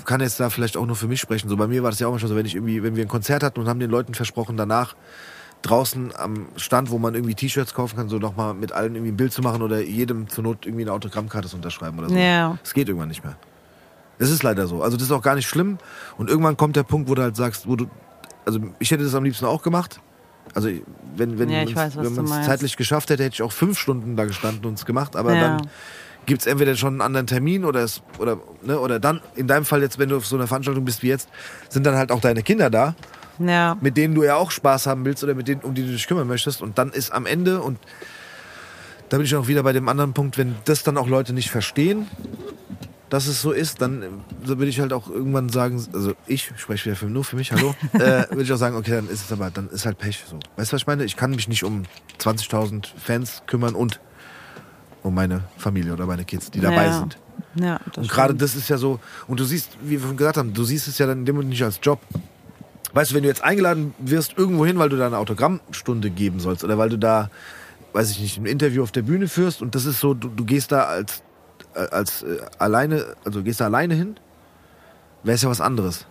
kann 0.04 0.20
jetzt 0.20 0.40
da 0.40 0.50
vielleicht 0.50 0.76
auch 0.76 0.86
nur 0.86 0.96
für 0.96 1.08
mich 1.08 1.20
sprechen. 1.20 1.48
So 1.48 1.56
bei 1.56 1.66
mir 1.66 1.82
war 1.82 1.90
das 1.90 2.00
ja 2.00 2.06
auch 2.06 2.12
manchmal 2.12 2.30
so, 2.30 2.36
wenn 2.36 2.46
ich 2.46 2.54
irgendwie, 2.54 2.82
wenn 2.82 2.96
wir 2.96 3.04
ein 3.04 3.08
Konzert 3.08 3.42
hatten 3.42 3.60
und 3.60 3.68
haben 3.68 3.80
den 3.80 3.90
Leuten 3.90 4.14
versprochen, 4.14 4.56
danach 4.56 4.94
draußen 5.62 6.12
am 6.16 6.46
Stand, 6.56 6.90
wo 6.90 6.98
man 6.98 7.14
irgendwie 7.14 7.34
T-Shirts 7.34 7.74
kaufen 7.74 7.96
kann, 7.96 8.08
so 8.08 8.18
nochmal 8.18 8.54
mit 8.54 8.72
allen 8.72 8.94
irgendwie 8.94 9.12
ein 9.12 9.16
Bild 9.16 9.32
zu 9.32 9.42
machen 9.42 9.60
oder 9.62 9.80
jedem 9.80 10.28
zur 10.28 10.44
Not 10.44 10.66
irgendwie 10.66 10.84
eine 10.84 10.92
Autogrammkarte 10.92 11.48
zu 11.48 11.56
unterschreiben 11.56 11.98
oder 11.98 12.08
so. 12.08 12.14
Ja. 12.16 12.58
Es 12.62 12.74
geht 12.74 12.88
irgendwann 12.88 13.08
nicht 13.08 13.24
mehr. 13.24 13.36
Es 14.18 14.30
ist 14.30 14.42
leider 14.42 14.66
so. 14.66 14.82
Also 14.82 14.96
das 14.96 15.06
ist 15.06 15.12
auch 15.12 15.22
gar 15.22 15.34
nicht 15.34 15.48
schlimm. 15.48 15.78
Und 16.16 16.30
irgendwann 16.30 16.56
kommt 16.56 16.76
der 16.76 16.82
Punkt, 16.84 17.08
wo 17.08 17.14
du 17.14 17.22
halt 17.22 17.36
sagst, 17.36 17.68
wo 17.68 17.76
du, 17.76 17.86
also 18.46 18.60
ich 18.78 18.90
hätte 18.90 19.04
das 19.04 19.14
am 19.14 19.24
liebsten 19.24 19.46
auch 19.46 19.62
gemacht. 19.62 20.00
Also 20.54 20.68
wenn, 21.16 21.38
wenn 21.38 21.50
Ja, 21.50 21.64
man 21.64 22.24
es 22.24 22.46
zeitlich 22.46 22.76
geschafft 22.76 23.10
hätte, 23.10 23.22
hätte 23.24 23.34
ich 23.34 23.42
auch 23.42 23.52
fünf 23.52 23.78
Stunden 23.78 24.16
da 24.16 24.24
gestanden 24.24 24.64
und 24.64 24.74
es 24.74 24.86
gemacht. 24.86 25.14
Aber 25.14 25.34
Ja. 25.34 25.40
dann 25.40 25.68
gibt 26.28 26.42
es 26.42 26.46
entweder 26.46 26.76
schon 26.76 26.92
einen 26.94 27.00
anderen 27.00 27.26
Termin 27.26 27.64
oder 27.64 27.80
es, 27.82 28.02
oder, 28.18 28.38
ne, 28.62 28.78
oder 28.78 29.00
dann, 29.00 29.20
in 29.34 29.48
deinem 29.48 29.64
Fall 29.64 29.82
jetzt, 29.82 29.98
wenn 29.98 30.10
du 30.10 30.16
auf 30.18 30.26
so 30.26 30.36
einer 30.36 30.46
Veranstaltung 30.46 30.84
bist 30.84 31.02
wie 31.02 31.08
jetzt, 31.08 31.28
sind 31.68 31.84
dann 31.84 31.96
halt 31.96 32.12
auch 32.12 32.20
deine 32.20 32.42
Kinder 32.44 32.70
da, 32.70 32.94
Ja. 33.40 33.76
mit 33.80 33.96
denen 33.96 34.14
du 34.14 34.22
ja 34.22 34.36
auch 34.36 34.50
Spaß 34.52 34.86
haben 34.86 35.04
willst 35.04 35.24
oder 35.24 35.34
mit 35.34 35.48
denen, 35.48 35.62
um 35.62 35.74
die 35.74 35.82
du 35.82 35.88
dich 35.90 36.06
kümmern 36.06 36.28
möchtest. 36.28 36.62
Und 36.62 36.78
dann 36.78 36.90
ist 36.92 37.10
am 37.12 37.26
Ende, 37.26 37.60
und 37.62 37.78
da 39.08 39.16
bin 39.16 39.26
ich 39.26 39.34
auch 39.34 39.48
wieder 39.48 39.62
bei 39.62 39.72
dem 39.72 39.88
anderen 39.88 40.12
Punkt, 40.12 40.38
wenn 40.38 40.54
das 40.66 40.82
dann 40.84 40.96
auch 40.98 41.08
Leute 41.08 41.32
nicht 41.32 41.50
verstehen, 41.50 42.06
dass 43.08 43.26
es 43.26 43.40
so 43.40 43.52
ist, 43.52 43.80
dann 43.80 44.02
so 44.44 44.58
würde 44.58 44.68
ich 44.68 44.80
halt 44.80 44.92
auch 44.92 45.08
irgendwann 45.08 45.48
sagen, 45.48 45.82
also 45.94 46.12
ich 46.26 46.52
spreche 46.58 46.84
wieder 46.84 46.96
für, 46.96 47.06
nur 47.06 47.24
für 47.24 47.36
mich, 47.36 47.52
hallo, 47.52 47.74
äh, 47.94 48.28
würde 48.28 48.42
ich 48.42 48.52
auch 48.52 48.58
sagen, 48.58 48.76
okay, 48.76 48.90
dann 48.90 49.08
ist 49.08 49.24
es 49.24 49.32
aber, 49.32 49.50
dann 49.50 49.70
ist 49.70 49.86
halt 49.86 49.96
Pech 49.96 50.22
so. 50.28 50.38
Weißt 50.56 50.70
du, 50.72 50.74
was 50.74 50.82
ich 50.82 50.86
meine? 50.86 51.04
Ich 51.04 51.16
kann 51.16 51.30
mich 51.30 51.48
nicht 51.48 51.64
um 51.64 51.84
20.000 52.20 52.86
Fans 53.02 53.42
kümmern 53.46 53.74
und 53.74 53.98
um 55.02 55.14
meine 55.14 55.44
Familie 55.56 55.92
oder 55.92 56.06
meine 56.06 56.24
Kids, 56.24 56.50
die 56.50 56.60
dabei 56.60 56.86
Ja. 56.86 56.98
sind. 56.98 57.18
Ja, 57.54 57.80
das 57.92 58.02
Und 58.04 58.10
gerade 58.10 58.34
das 58.34 58.54
ist 58.54 58.68
ja 58.68 58.76
so, 58.78 59.00
und 59.26 59.40
du 59.40 59.44
siehst, 59.44 59.78
wie 59.80 59.90
wir 60.00 60.00
schon 60.00 60.16
gesagt 60.16 60.36
haben, 60.36 60.52
du 60.52 60.64
siehst 60.64 60.86
es 60.86 60.98
ja 60.98 61.06
dann 61.06 61.20
in 61.20 61.24
dem 61.24 61.34
Moment 61.34 61.50
nicht 61.50 61.64
als 61.64 61.78
Job. 61.82 62.00
Weißt 62.92 63.10
du, 63.10 63.14
wenn 63.14 63.22
du 63.22 63.28
jetzt 63.28 63.42
eingeladen 63.42 63.94
wirst 63.98 64.36
irgendwo 64.38 64.64
hin, 64.64 64.78
weil 64.78 64.88
du 64.88 64.96
da 64.96 65.06
eine 65.06 65.18
Autogrammstunde 65.18 66.10
geben 66.10 66.40
sollst 66.40 66.64
oder 66.64 66.78
weil 66.78 66.88
du 66.88 66.98
da, 66.98 67.30
weiß 67.92 68.10
ich 68.10 68.20
nicht, 68.20 68.38
ein 68.38 68.46
Interview 68.46 68.82
auf 68.82 68.92
der 68.92 69.02
Bühne 69.02 69.28
führst 69.28 69.60
und 69.62 69.74
das 69.74 69.84
ist 69.84 70.00
so, 70.00 70.14
du, 70.14 70.28
du 70.28 70.44
gehst 70.44 70.72
da 70.72 70.84
als, 70.84 71.22
äh, 71.74 71.80
als 71.90 72.22
äh, 72.22 72.38
alleine, 72.58 73.14
also 73.24 73.42
gehst 73.42 73.60
da 73.60 73.66
alleine 73.66 73.94
hin, 73.94 74.18
wäre 75.22 75.34
es 75.34 75.42
ja 75.42 75.50
was 75.50 75.60
anderes. 75.60 76.06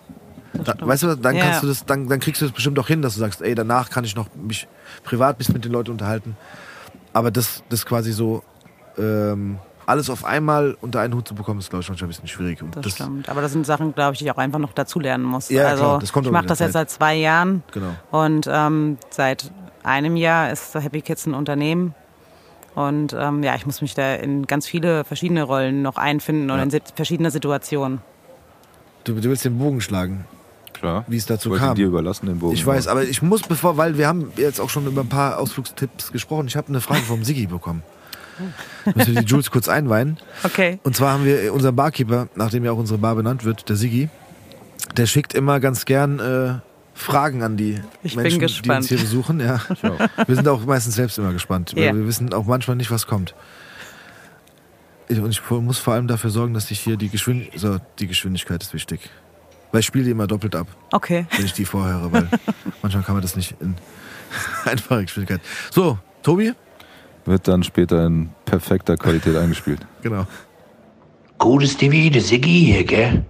Da, 0.64 0.76
weißt 0.80 1.04
du, 1.04 1.16
dann 1.16 1.36
Ja. 1.36 1.42
kannst 1.44 1.64
du 1.64 1.68
das, 1.68 1.86
dann, 1.86 2.08
dann 2.10 2.20
kriegst 2.20 2.42
du 2.42 2.46
das 2.46 2.54
bestimmt 2.54 2.78
auch 2.80 2.88
hin, 2.88 3.02
dass 3.02 3.14
du 3.14 3.20
sagst, 3.20 3.42
ey, 3.42 3.56
danach 3.56 3.90
kann 3.90 4.04
ich 4.04 4.16
noch 4.16 4.28
mich 4.36 4.68
privat 5.04 5.38
bisschen 5.38 5.54
mit 5.54 5.66
den 5.66 5.72
Leuten 5.72 5.92
unterhalten. 5.92 6.36
Aber 7.14 7.32
das, 7.32 7.64
das 7.70 7.86
quasi 7.86 8.12
so 8.12 8.44
ähm, 8.98 9.58
alles 9.86 10.10
auf 10.10 10.26
einmal 10.26 10.76
unter 10.82 11.00
einen 11.00 11.14
Hut 11.14 11.28
zu 11.28 11.34
bekommen, 11.36 11.60
ist, 11.60 11.70
glaube 11.70 11.82
ich, 11.84 11.90
manchmal 11.90 12.08
ein 12.08 12.10
bisschen 12.10 12.28
schwierig. 12.28 12.62
Und 12.62 12.76
Das, 12.76 12.92
stimmt. 12.94 13.30
Aber 13.30 13.42
das 13.42 13.54
sind 13.54 13.66
Sachen, 13.66 13.94
glaube 13.96 14.14
ich, 14.14 14.20
die 14.20 14.26
ich 14.26 14.32
auch 14.32 14.38
einfach 14.38 14.60
noch 14.60 14.74
dazu 14.74 15.00
lernen 15.00 15.24
muss. 15.24 15.50
Ja, 15.50 15.66
also 15.68 15.84
klar, 15.84 16.00
das 16.00 16.12
kommt 16.12 16.26
ich 16.26 16.32
mache 16.32 16.46
das 16.46 16.58
der 16.58 16.68
jetzt 16.68 16.74
Zeit. 16.74 16.90
seit 16.90 16.98
zwei 16.98 17.16
Jahren 17.16 17.64
Genau. 17.72 17.92
und 18.12 18.50
ähm, 18.52 18.98
seit 19.10 19.50
einem 19.84 20.18
Jahr 20.18 20.52
ist 20.52 20.76
Happy 20.76 21.02
Kids 21.02 21.26
ein 21.26 21.34
Unternehmen. 21.34 21.96
Und 22.76 23.16
ähm, 23.18 23.42
ja, 23.44 23.56
ich 23.56 23.66
muss 23.66 23.82
mich 23.82 23.96
da 23.96 24.16
in 24.16 24.46
ganz 24.46 24.68
viele 24.68 25.04
verschiedene 25.04 25.42
Rollen 25.44 25.82
noch 25.82 25.98
einfinden 25.98 26.52
und 26.52 26.58
Ja. 26.58 26.64
in 26.64 26.70
sit- 26.70 26.94
verschiedene 26.96 27.32
Situationen. 27.32 28.02
Du, 29.06 29.14
du 29.16 29.24
willst 29.30 29.46
den 29.46 29.58
Bogen 29.58 29.80
schlagen, 29.82 30.26
Klar. 30.74 31.06
wie 31.08 31.16
es 31.18 31.26
dazu 31.26 31.54
Ich 31.56 31.60
kam. 31.60 31.76
dir 31.76 31.88
überlassen, 31.88 32.26
den 32.28 32.38
Bogen. 32.40 32.54
Ich 32.54 32.66
weiß, 32.66 32.88
aber 32.88 33.04
ich 33.04 33.22
muss, 33.22 33.42
bevor, 33.44 33.78
weil 33.78 33.98
wir 33.98 34.08
haben 34.08 34.32
jetzt 34.36 34.60
auch 34.60 34.70
schon 34.70 34.86
über 34.86 35.02
ein 35.02 35.10
paar 35.10 35.40
Ausflugstipps 35.40 36.12
gesprochen. 36.12 36.46
Ich 36.48 36.58
habe 36.58 36.68
eine 36.68 36.82
Frage 36.82 37.02
vom 37.02 37.24
Siggi 37.24 37.48
bekommen. 37.48 37.82
Müssen 38.96 39.16
wir 39.16 39.22
die 39.22 39.28
Jules 39.28 39.52
kurz 39.52 39.68
einweihen. 39.68 40.18
Okay. 40.44 40.80
Und 40.84 40.96
zwar 40.96 41.14
haben 41.14 41.26
wir 41.26 41.54
unseren 41.54 41.76
Barkeeper, 41.76 42.28
nachdem 42.36 42.64
ja 42.66 42.72
auch 42.72 42.78
unsere 42.78 43.00
Bar 43.00 43.16
benannt 43.16 43.44
wird, 43.46 43.68
der 43.70 43.76
Siggi, 43.76 44.10
der 44.96 45.06
schickt 45.06 45.34
immer 45.34 45.60
ganz 45.60 45.86
gern 45.86 46.20
äh, 46.20 46.54
Fragen 46.94 47.44
an 47.44 47.58
die 47.58 47.80
Ich 48.04 48.16
Menschen, 48.16 48.40
die 48.64 48.70
uns 48.70 48.88
hier 48.90 48.98
besuchen. 48.98 49.40
Ja. 49.40 49.62
Wir 50.26 50.36
sind 50.36 50.48
auch 50.48 50.66
meistens 50.66 50.96
selbst 50.96 51.18
immer 51.20 51.34
gespannt, 51.34 51.74
Ja. 51.76 51.94
wir 51.96 52.08
wissen 52.08 52.34
auch 52.34 52.46
manchmal 52.46 52.76
nicht, 52.78 52.90
was 52.92 53.06
kommt. 53.08 53.36
Ich, 55.10 55.20
und 55.20 55.30
ich 55.30 55.42
muss 55.50 55.78
vor 55.78 55.94
allem 55.94 56.08
dafür 56.08 56.30
sorgen, 56.32 56.54
dass 56.54 56.70
ich 56.72 56.80
hier 56.82 56.98
die 56.98 57.10
Geschwindigkeit, 57.10 57.60
so, 57.60 57.78
die 58.00 58.08
Geschwindigkeit 58.08 58.62
ist 58.62 58.74
wichtig. 58.74 59.10
Weil 59.72 59.82
ich 59.82 59.86
spiele 59.86 60.06
die 60.06 60.12
immer 60.12 60.28
doppelt 60.28 60.56
ab, 60.56 60.68
Okay. 60.92 61.26
wenn 61.36 61.46
ich 61.46 61.54
die 61.54 61.66
vorhöre, 61.66 62.12
weil 62.12 62.30
manchmal 62.82 63.04
kann 63.04 63.16
man 63.16 63.22
das 63.22 63.36
nicht 63.36 63.56
in 63.62 63.76
einfacher 64.66 65.02
Geschwindigkeit. 65.04 65.42
So, 65.72 65.98
Tobi? 66.24 66.54
Wird 67.28 67.48
dann 67.50 67.62
später 67.62 68.06
in 68.06 68.30
perfekter 68.46 68.96
Qualität 68.96 69.36
eingespielt. 69.36 69.86
Genau. 70.02 70.26
Gutes 71.38 71.74
Stevie, 71.74 72.10
der 72.10 72.22
Siggi 72.22 72.66
hier, 72.66 72.84
gell? 72.86 73.26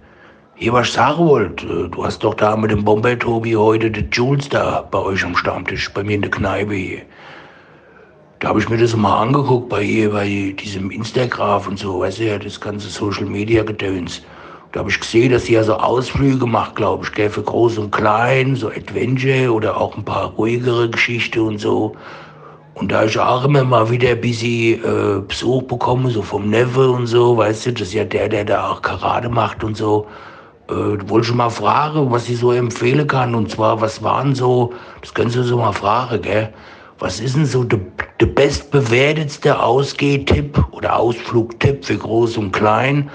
Hier, 0.54 0.72
was 0.72 0.86
ich 0.86 0.92
sagen 0.94 1.26
wollte, 1.26 1.66
äh, 1.66 1.88
du 1.88 2.04
hast 2.04 2.22
doch 2.22 2.34
da 2.34 2.56
mit 2.56 2.70
dem 2.70 2.84
Bombay 2.84 3.16
Tobi 3.16 3.56
heute 3.56 3.90
den 3.90 4.08
Jules 4.10 4.48
da 4.48 4.86
bei 4.88 4.98
euch 4.98 5.24
am 5.24 5.34
Stammtisch, 5.34 5.92
bei 5.92 6.04
mir 6.04 6.14
in 6.14 6.22
der 6.22 6.30
Kneipe 6.30 6.74
hier. 6.74 7.02
Da 8.38 8.48
habe 8.48 8.60
ich 8.60 8.68
mir 8.68 8.78
das 8.78 8.94
mal 8.94 9.20
angeguckt 9.20 9.68
bei 9.68 9.82
ihr, 9.82 10.12
bei 10.12 10.54
diesem 10.56 10.92
Instagram 10.92 11.66
und 11.66 11.78
so, 11.80 11.98
weißt 12.00 12.20
du 12.20 12.24
ja, 12.24 12.38
das 12.38 12.60
ganze 12.60 12.88
Social 12.88 13.26
Media 13.26 13.64
Gedöns. 13.64 14.22
Da 14.70 14.80
habe 14.80 14.90
ich 14.90 15.00
gesehen, 15.00 15.32
dass 15.32 15.46
sie 15.46 15.54
ja 15.54 15.64
so 15.64 15.74
Ausflüge 15.74 16.46
macht, 16.46 16.76
glaube 16.76 17.04
ich, 17.04 17.12
gell, 17.12 17.30
für 17.30 17.42
Groß 17.42 17.78
und 17.78 17.90
Klein, 17.90 18.54
so 18.54 18.68
Adventure 18.68 19.52
oder 19.52 19.76
auch 19.76 19.96
ein 19.96 20.04
paar 20.04 20.30
ruhigere 20.30 20.88
Geschichten 20.88 21.40
und 21.40 21.58
so. 21.58 21.96
Und 22.78 22.92
da 22.92 23.04
ich 23.04 23.18
auch 23.18 23.44
immer 23.44 23.64
mal 23.64 23.90
wieder 23.90 24.10
ein 24.10 24.20
bisschen 24.20 24.84
äh, 24.84 25.20
Besuch 25.20 25.62
bekomme, 25.64 26.10
so 26.10 26.22
vom 26.22 26.48
Neffe 26.48 26.90
und 26.90 27.08
so, 27.08 27.36
weißt 27.36 27.66
du, 27.66 27.72
das 27.72 27.88
ist 27.88 27.94
ja 27.94 28.04
der, 28.04 28.28
der 28.28 28.44
da 28.44 28.68
auch 28.70 28.82
Karate 28.82 29.28
macht 29.28 29.64
und 29.64 29.76
so, 29.76 30.06
äh, 30.68 30.72
wollte 31.08 31.28
ich 31.28 31.34
mal 31.34 31.50
fragen, 31.50 32.10
was 32.12 32.28
ich 32.28 32.38
so 32.38 32.52
empfehlen 32.52 33.06
kann. 33.06 33.34
Und 33.34 33.50
zwar, 33.50 33.80
was 33.80 34.02
waren 34.02 34.34
so, 34.34 34.72
das 35.00 35.12
können 35.12 35.30
Sie 35.30 35.42
so 35.42 35.58
mal 35.58 35.72
fragen, 35.72 36.22
gell? 36.22 36.52
Was 37.00 37.20
ist 37.20 37.36
denn 37.36 37.46
so 37.46 37.64
der 37.64 37.80
der 38.20 38.26
bestbewertetste 38.26 39.60
Ausgehtipp 39.60 40.64
oder 40.72 40.96
Ausflugtipp 40.96 41.84
für 41.84 41.96
Groß 41.96 42.36
und 42.36 42.52
Klein? 42.52 43.10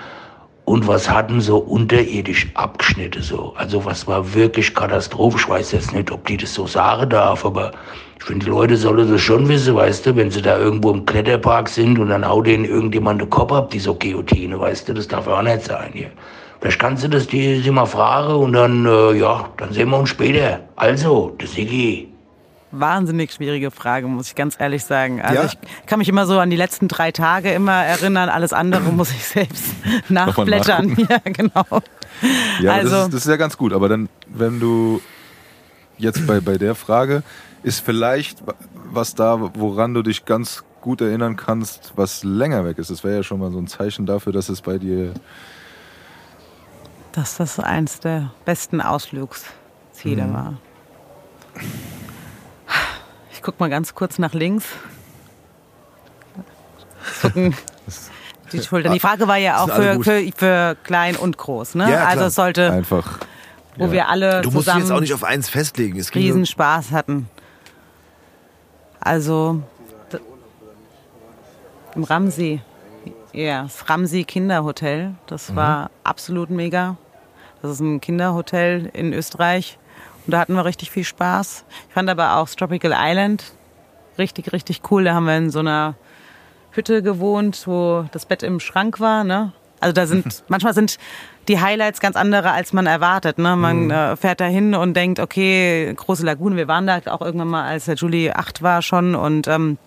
Und 0.66 0.88
was 0.88 1.10
hatten 1.10 1.42
so 1.42 1.58
unterirdisch 1.58 2.50
Abgeschnitte 2.54 3.22
so? 3.22 3.54
Also 3.58 3.84
was 3.84 4.08
war 4.08 4.34
wirklich 4.34 4.74
Katastrophe? 4.74 5.38
Ich 5.38 5.50
weiß 5.50 5.74
jetzt 5.74 5.94
nicht, 5.94 6.10
ob 6.10 6.26
die 6.26 6.38
das 6.38 6.54
so 6.54 6.66
sagen 6.66 7.10
darf, 7.10 7.46
aber 7.46 7.74
ich 8.24 8.28
finde, 8.28 8.46
die 8.46 8.52
Leute 8.52 8.78
sollen 8.78 9.12
das 9.12 9.20
schon 9.20 9.50
wissen, 9.50 9.76
weißt 9.76 10.06
du, 10.06 10.16
wenn 10.16 10.32
sie 10.32 10.42
da 10.42 10.58
irgendwo 10.58 10.92
im 10.92 11.06
Kletterpark 11.06 11.68
sind 11.68 12.00
und 12.00 12.08
dann 12.08 12.26
haut 12.26 12.48
denen 12.48 12.64
irgendjemand 12.64 13.20
den 13.20 13.30
Kopf 13.30 13.52
ab, 13.52 13.70
die 13.72 13.80
so 13.80 13.96
Guillotine, 13.96 14.58
weißt 14.58 14.88
du, 14.88 14.94
das 14.94 15.10
darf 15.10 15.28
auch 15.28 15.42
nicht 15.42 15.64
sein 15.66 15.90
hier. 15.92 16.10
Vielleicht 16.62 16.80
kannst 16.80 17.04
du 17.04 17.10
das 17.10 17.28
die, 17.28 17.60
sie 17.60 17.70
mal 17.70 17.86
fragen 17.86 18.34
und 18.36 18.54
dann, 18.54 18.86
äh, 18.86 19.12
ja, 19.20 19.50
dann 19.58 19.74
sehen 19.74 19.90
wir 19.90 19.98
uns 19.98 20.08
später. 20.10 20.62
Also, 20.78 21.36
der 21.38 21.50
Siggi. 21.50 22.14
Wahnsinnig 22.72 23.34
schwierige 23.34 23.72
Frage, 23.72 24.08
muss 24.08 24.28
ich 24.30 24.36
ganz 24.36 24.56
ehrlich 24.58 24.86
sagen. 24.86 25.22
Also 25.22 25.42
Ja? 25.42 25.46
ich 25.48 25.86
kann 25.86 26.00
mich 26.00 26.08
immer 26.08 26.26
so 26.26 26.40
an 26.40 26.50
die 26.50 26.56
letzten 26.56 26.88
drei 26.88 27.12
Tage 27.12 27.52
immer 27.52 27.84
erinnern. 27.84 28.30
Alles 28.30 28.54
andere 28.54 28.84
muss 28.84 29.12
ich 29.12 29.26
selbst 29.26 29.66
nachblättern. 30.08 30.96
Ja, 31.10 31.18
genau. 31.26 31.66
Ja, 32.62 32.72
Also- 32.72 32.90
das, 32.90 33.04
ist, 33.08 33.14
das 33.16 33.22
ist 33.26 33.28
ja 33.32 33.36
ganz 33.36 33.58
gut. 33.58 33.74
Aber 33.74 33.90
dann, 33.90 34.08
wenn 34.30 34.62
du 34.62 35.02
jetzt 35.98 36.26
bei, 36.26 36.40
bei 36.40 36.58
der 36.58 36.74
Frage, 36.74 37.22
ist 37.64 37.80
vielleicht 37.84 38.44
was 38.92 39.16
da, 39.16 39.40
woran 39.56 39.94
du 39.94 40.04
dich 40.04 40.26
ganz 40.26 40.64
gut 40.82 41.02
erinnern 41.02 41.36
kannst, 41.36 41.94
was 41.96 42.24
länger 42.24 42.66
weg 42.66 42.78
ist. 42.78 42.90
Das 42.92 43.04
wäre 43.04 43.16
ja 43.18 43.24
schon 43.24 43.40
mal 43.40 43.52
so 43.52 43.58
ein 43.58 43.68
Zeichen 43.68 44.06
dafür, 44.06 44.32
dass 44.34 44.50
es 44.50 44.62
bei 44.62 44.78
dir. 44.78 45.14
Dass 47.14 47.38
das 47.38 47.60
eins 47.60 48.00
der 48.02 48.32
besten 48.46 48.82
Ausflugsziele 48.82 50.24
Mhm. 50.26 50.34
war. 50.34 50.54
Ich 53.32 53.42
guck 53.42 53.60
mal 53.60 53.70
ganz 53.70 53.96
kurz 53.96 54.20
nach 54.20 54.34
links. 54.34 54.66
Die 58.52 58.62
Schultern. 58.62 58.94
Die 58.94 59.00
Frage 59.00 59.28
war 59.28 59.38
ja 59.38 59.64
auch 59.64 59.70
für, 59.70 60.04
für, 60.04 60.32
für 60.36 60.78
klein 60.84 61.16
und 61.16 61.38
groß. 61.38 61.76
Ne? 61.76 61.92
Ja, 61.92 62.06
also 62.06 62.26
es 62.26 62.36
sollte, 62.36 62.72
Einfach. 62.72 63.20
wo 63.78 63.86
ja. 63.86 63.92
wir 63.92 64.10
alle 64.10 64.42
Du 64.42 64.52
musst 64.52 64.68
dich 64.68 64.74
jetzt 64.74 64.76
auch 64.76 64.82
zusammen 64.82 65.02
nicht 65.02 65.14
auf 65.14 65.24
eins 65.24 65.50
festlegen. 65.50 65.98
Es 65.98 66.12
ging 66.12 66.22
nur- 66.24 66.30
riesen 66.36 66.46
Spaß 66.46 66.92
hatten. 66.92 67.30
Also 69.04 69.62
im 71.96 72.04
Ramsey, 72.04 72.62
ja, 73.34 73.64
das 73.64 73.90
Ramsey 73.90 74.24
Kinderhotel, 74.24 75.16
das 75.28 75.50
Mhm. 75.50 75.56
war 75.58 75.92
absolut 76.04 76.50
mega. 76.50 76.96
Das 77.62 77.72
ist 77.72 77.80
ein 77.82 78.02
Kinderhotel 78.02 78.90
in 78.94 79.14
Österreich 79.14 79.78
und 80.26 80.32
da 80.32 80.40
hatten 80.40 80.54
wir 80.56 80.66
richtig 80.66 80.90
viel 80.92 81.04
Spaß. 81.04 81.66
Ich 81.88 81.94
fand 81.94 82.10
aber 82.10 82.38
auch 82.38 82.46
das 82.46 82.56
Tropical 82.56 82.94
Island 82.96 83.54
richtig, 84.18 84.54
richtig 84.54 84.82
cool. 84.90 85.04
Da 85.04 85.14
haben 85.14 85.26
wir 85.26 85.38
in 85.38 85.50
so 85.50 85.60
einer 85.60 85.96
Hütte 86.72 87.04
gewohnt, 87.04 87.64
wo 87.68 88.06
das 88.12 88.26
Bett 88.26 88.42
im 88.44 88.60
Schrank 88.60 89.00
war. 89.00 89.24
Ne? 89.24 89.52
Also 89.84 89.94
da 89.94 90.08
sind 90.08 90.44
manchmal 90.48 90.74
sind 90.74 90.98
die 91.48 91.60
Highlights 91.60 92.00
ganz 92.00 92.16
andere, 92.16 92.52
als 92.52 92.74
man 92.74 92.88
erwartet. 92.88 93.38
Ne? 93.38 93.56
Man 93.56 93.92
äh, 93.92 94.16
fährt 94.16 94.40
da 94.40 94.46
hin 94.46 94.76
und 94.76 94.96
denkt, 94.96 95.20
okay, 95.20 95.94
große 95.96 96.26
Lagune. 96.26 96.56
Wir 96.56 96.68
waren 96.68 96.88
da 96.88 97.02
auch 97.08 97.22
irgendwann 97.22 97.50
mal, 97.50 97.66
als 97.66 97.86
der 97.86 97.96
Julie 97.96 98.36
acht 98.36 98.62
war 98.62 98.82
schon 98.82 99.14
und 99.16 99.48
ähm, 99.48 99.78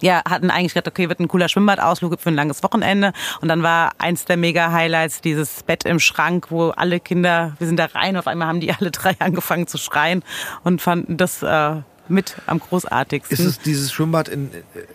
ja, 0.00 0.22
hatten 0.28 0.50
eigentlich 0.50 0.74
gedacht, 0.74 0.88
okay, 0.88 1.08
wird 1.08 1.20
ein 1.20 1.28
cooler 1.28 1.48
Schwimmbadausflug 1.48 2.18
für 2.20 2.30
ein 2.30 2.34
langes 2.34 2.62
Wochenende. 2.62 3.12
Und 3.40 3.48
dann 3.48 3.62
war 3.62 3.92
eins 3.98 4.24
der 4.24 4.36
Mega-Highlights 4.36 5.20
dieses 5.20 5.62
Bett 5.62 5.84
im 5.84 6.00
Schrank, 6.00 6.46
wo 6.50 6.70
alle 6.70 7.00
Kinder, 7.00 7.54
wir 7.58 7.66
sind 7.66 7.78
da 7.78 7.86
rein, 7.86 8.16
auf 8.16 8.26
einmal 8.26 8.48
haben 8.48 8.60
die 8.60 8.72
alle 8.72 8.90
drei 8.90 9.14
angefangen 9.18 9.66
zu 9.66 9.78
schreien 9.78 10.22
und 10.64 10.80
fanden 10.80 11.16
das 11.16 11.42
äh, 11.42 11.76
mit 12.10 12.36
am 12.46 12.60
großartigsten. 12.60 13.38
Ist 13.38 13.44
es 13.44 13.58
dieses 13.58 13.92
Schwimmbad 13.92 14.28
in, 14.28 14.50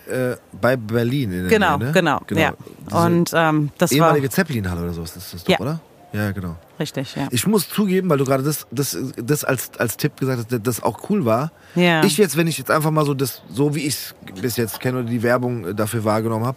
äh, 0.08 0.36
bei 0.60 0.76
Berlin? 0.76 1.48
Genau, 1.48 1.78
Nähe, 1.78 1.86
ne? 1.86 1.92
genau, 1.92 2.20
ja. 2.30 2.52
Diese 2.86 2.96
Und 2.96 3.30
ähm, 3.34 3.70
das 3.78 3.90
war 3.92 3.96
ehemalige 3.96 4.30
Zeppelin-Halle 4.30 4.82
oder 4.82 4.92
sowas 4.92 5.16
ist 5.16 5.34
das 5.34 5.44
doch, 5.44 5.50
Ja. 5.50 5.60
oder? 5.60 5.80
Ja, 6.12 6.30
genau. 6.30 6.56
richtig, 6.80 7.14
ja. 7.16 7.28
Ich 7.30 7.46
muss 7.46 7.68
zugeben, 7.68 8.08
weil 8.08 8.16
du 8.16 8.24
gerade 8.24 8.42
das, 8.42 8.66
das, 8.70 8.96
das 9.16 9.44
als, 9.44 9.72
als 9.78 9.96
Tipp 9.96 10.16
gesagt 10.18 10.46
hast, 10.50 10.66
das 10.66 10.82
auch 10.82 11.10
cool 11.10 11.24
war. 11.24 11.52
Ja. 11.74 12.02
Ich 12.04 12.16
jetzt, 12.16 12.36
wenn 12.36 12.46
ich 12.46 12.56
jetzt 12.56 12.70
einfach 12.70 12.90
mal 12.90 13.04
so 13.04 13.12
das, 13.12 13.42
so 13.50 13.74
wie 13.74 13.80
ich 13.80 13.94
es 13.94 14.14
bis 14.40 14.56
jetzt 14.56 14.80
kenne 14.80 15.00
oder 15.00 15.08
die 15.08 15.22
Werbung 15.22 15.76
dafür 15.76 16.04
wahrgenommen 16.04 16.46
habe, 16.46 16.56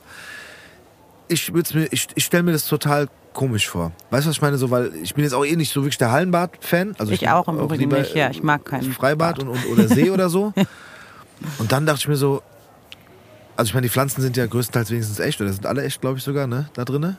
ich 1.27 1.51
mir, 1.51 1.63
ich, 1.91 2.07
ich 2.15 2.25
stelle 2.25 2.43
mir 2.43 2.53
das 2.53 2.67
total 2.67 3.07
komisch 3.33 3.69
vor. 3.69 3.91
Weißt 4.09 4.25
du, 4.25 4.29
was 4.29 4.37
ich 4.37 4.41
meine? 4.41 4.57
So, 4.57 4.71
weil 4.71 4.91
ich 5.01 5.13
bin 5.13 5.23
jetzt 5.23 5.33
auch 5.33 5.45
eh 5.45 5.55
nicht 5.55 5.71
so 5.71 5.81
wirklich 5.81 5.97
der 5.97 6.11
Hallenbad-Fan. 6.11 6.95
Also 6.97 7.11
Ich 7.11 7.21
bin 7.21 7.29
auch 7.29 7.47
im 7.47 7.59
Übrigen 7.59 7.89
nicht, 7.89 8.15
ja. 8.15 8.29
Ich 8.29 8.43
mag 8.43 8.65
kein 8.65 8.83
Freibad 8.83 9.37
Bad. 9.37 9.47
und, 9.47 9.49
und, 9.49 9.65
oder 9.71 9.87
See 9.87 10.09
oder 10.09 10.29
so. 10.29 10.53
Und 11.57 11.71
dann 11.71 11.85
dachte 11.85 11.99
ich 11.99 12.07
mir 12.09 12.17
so, 12.17 12.41
also 13.55 13.69
ich 13.69 13.73
meine, 13.73 13.85
die 13.87 13.89
Pflanzen 13.89 14.21
sind 14.21 14.35
ja 14.37 14.45
größtenteils 14.45 14.91
wenigstens 14.91 15.19
echt, 15.19 15.39
oder 15.39 15.53
sind 15.53 15.65
alle 15.65 15.83
echt, 15.83 16.01
glaube 16.01 16.17
ich 16.17 16.23
sogar, 16.23 16.47
ne, 16.47 16.69
da 16.73 16.83
drinne. 16.83 17.17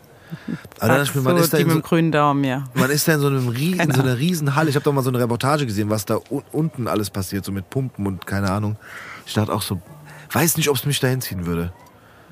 Aber 0.78 0.88
dann 0.88 0.98
dachte 0.98 1.02
ich 1.04 1.14
mir, 1.14 1.22
man 1.22 1.36
so 1.36 1.42
ist 1.42 1.52
da 1.52 1.56
die 1.56 1.62
in 1.62 1.68
mit 1.68 1.74
so, 1.76 1.80
dem 1.80 1.86
grünen 1.86 2.12
Daumen, 2.12 2.44
ja. 2.44 2.64
man 2.74 2.90
ist 2.90 3.08
da 3.08 3.14
in 3.14 3.20
so, 3.20 3.26
einem 3.26 3.48
Rie 3.48 3.72
in 3.72 3.78
Keine 3.78 3.94
so 3.94 4.02
einer 4.02 4.18
riesen 4.18 4.54
Halle. 4.54 4.70
Ich 4.70 4.76
habe 4.76 4.84
doch 4.84 4.92
mal 4.92 5.02
so 5.02 5.10
eine 5.10 5.18
Reportage 5.18 5.66
gesehen, 5.66 5.90
was 5.90 6.04
da 6.04 6.18
un 6.30 6.42
unten 6.52 6.88
alles 6.88 7.10
passiert, 7.10 7.44
so 7.44 7.52
mit 7.52 7.68
Pumpen 7.68 8.06
und 8.06 8.26
keine 8.26 8.50
Ahnung. 8.50 8.76
Ich 9.26 9.34
dachte 9.34 9.52
auch 9.52 9.62
so, 9.62 9.80
weiß 10.32 10.56
nicht, 10.56 10.68
ob 10.68 10.76
es 10.76 10.86
mich 10.86 11.00
da 11.00 11.08
hinziehen 11.08 11.46
würde. 11.46 11.72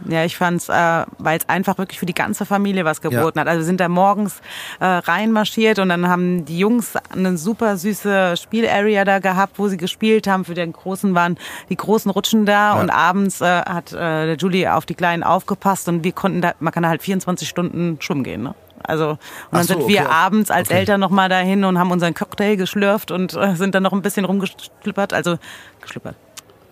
Ja, 0.06 0.24
ich 0.24 0.36
fand's, 0.36 0.68
äh, 0.68 1.04
weil 1.18 1.38
es 1.38 1.48
einfach 1.48 1.76
wirklich 1.78 1.98
für 1.98 2.06
die 2.06 2.14
ganze 2.14 2.46
Familie 2.46 2.84
was 2.84 3.00
geboten 3.00 3.38
Ja. 3.38 3.40
hat. 3.42 3.48
Also 3.48 3.60
wir 3.60 3.64
sind 3.64 3.80
da 3.80 3.88
morgens 3.88 4.40
äh, 4.78 4.84
reinmarschiert 4.86 5.80
und 5.80 5.88
dann 5.88 6.08
haben 6.08 6.44
die 6.44 6.58
Jungs 6.58 6.94
eine 7.10 7.36
super 7.36 7.76
süße 7.76 8.36
Spielarea 8.36 9.04
da 9.04 9.18
gehabt, 9.18 9.58
wo 9.58 9.66
sie 9.68 9.76
gespielt 9.76 10.28
haben. 10.28 10.44
Für 10.44 10.54
den 10.54 10.72
Großen 10.72 11.14
waren 11.16 11.36
die 11.68 11.76
großen 11.76 12.10
Rutschen 12.12 12.46
da 12.46 12.74
Ja. 12.76 12.80
und 12.80 12.90
abends 12.90 13.40
äh, 13.40 13.44
hat 13.62 13.92
äh, 13.92 13.96
der 14.26 14.36
Julie 14.36 14.72
auf 14.72 14.86
die 14.86 14.94
Kleinen 14.94 15.24
aufgepasst 15.24 15.88
und 15.88 16.04
wir 16.04 16.12
konnten 16.12 16.42
da, 16.42 16.52
man 16.60 16.72
kann 16.72 16.84
da 16.84 16.88
halt 16.90 17.02
24 17.02 17.48
Stunden 17.48 17.96
schwimmen 18.00 18.22
gehen. 18.22 18.42
Ne? 18.44 18.54
Also 18.84 19.10
und 19.10 19.18
dann 19.50 19.64
so, 19.64 19.74
sind 19.74 19.88
wir 19.88 20.02
okay. 20.02 20.10
abends 20.12 20.50
als 20.52 20.68
Okay. 20.68 20.78
Eltern 20.78 21.00
noch 21.00 21.10
mal 21.10 21.28
dahin 21.28 21.64
und 21.64 21.76
haben 21.78 21.90
unseren 21.90 22.14
Cocktail 22.14 22.54
geschlürft 22.54 23.10
und 23.10 23.34
äh, 23.34 23.56
sind 23.56 23.74
dann 23.74 23.82
noch 23.82 23.92
ein 23.92 24.02
bisschen 24.02 24.24
rumgeschlüppert. 24.24 25.12
Also 25.12 25.38
geschlüppert. 25.82 26.14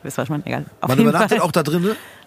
Wisst 0.05 0.17
ihr, 0.19 0.23
was 0.23 0.27
ich 0.27 0.31
meine? 0.31 0.47
Egal. 0.47 0.65
Auf 0.81 0.89
Man 0.91 0.99
jeden 0.99 1.11
übernachtet 1.11 1.39
Fall. 1.39 1.47
auch 1.49 1.51
da 1.51 1.65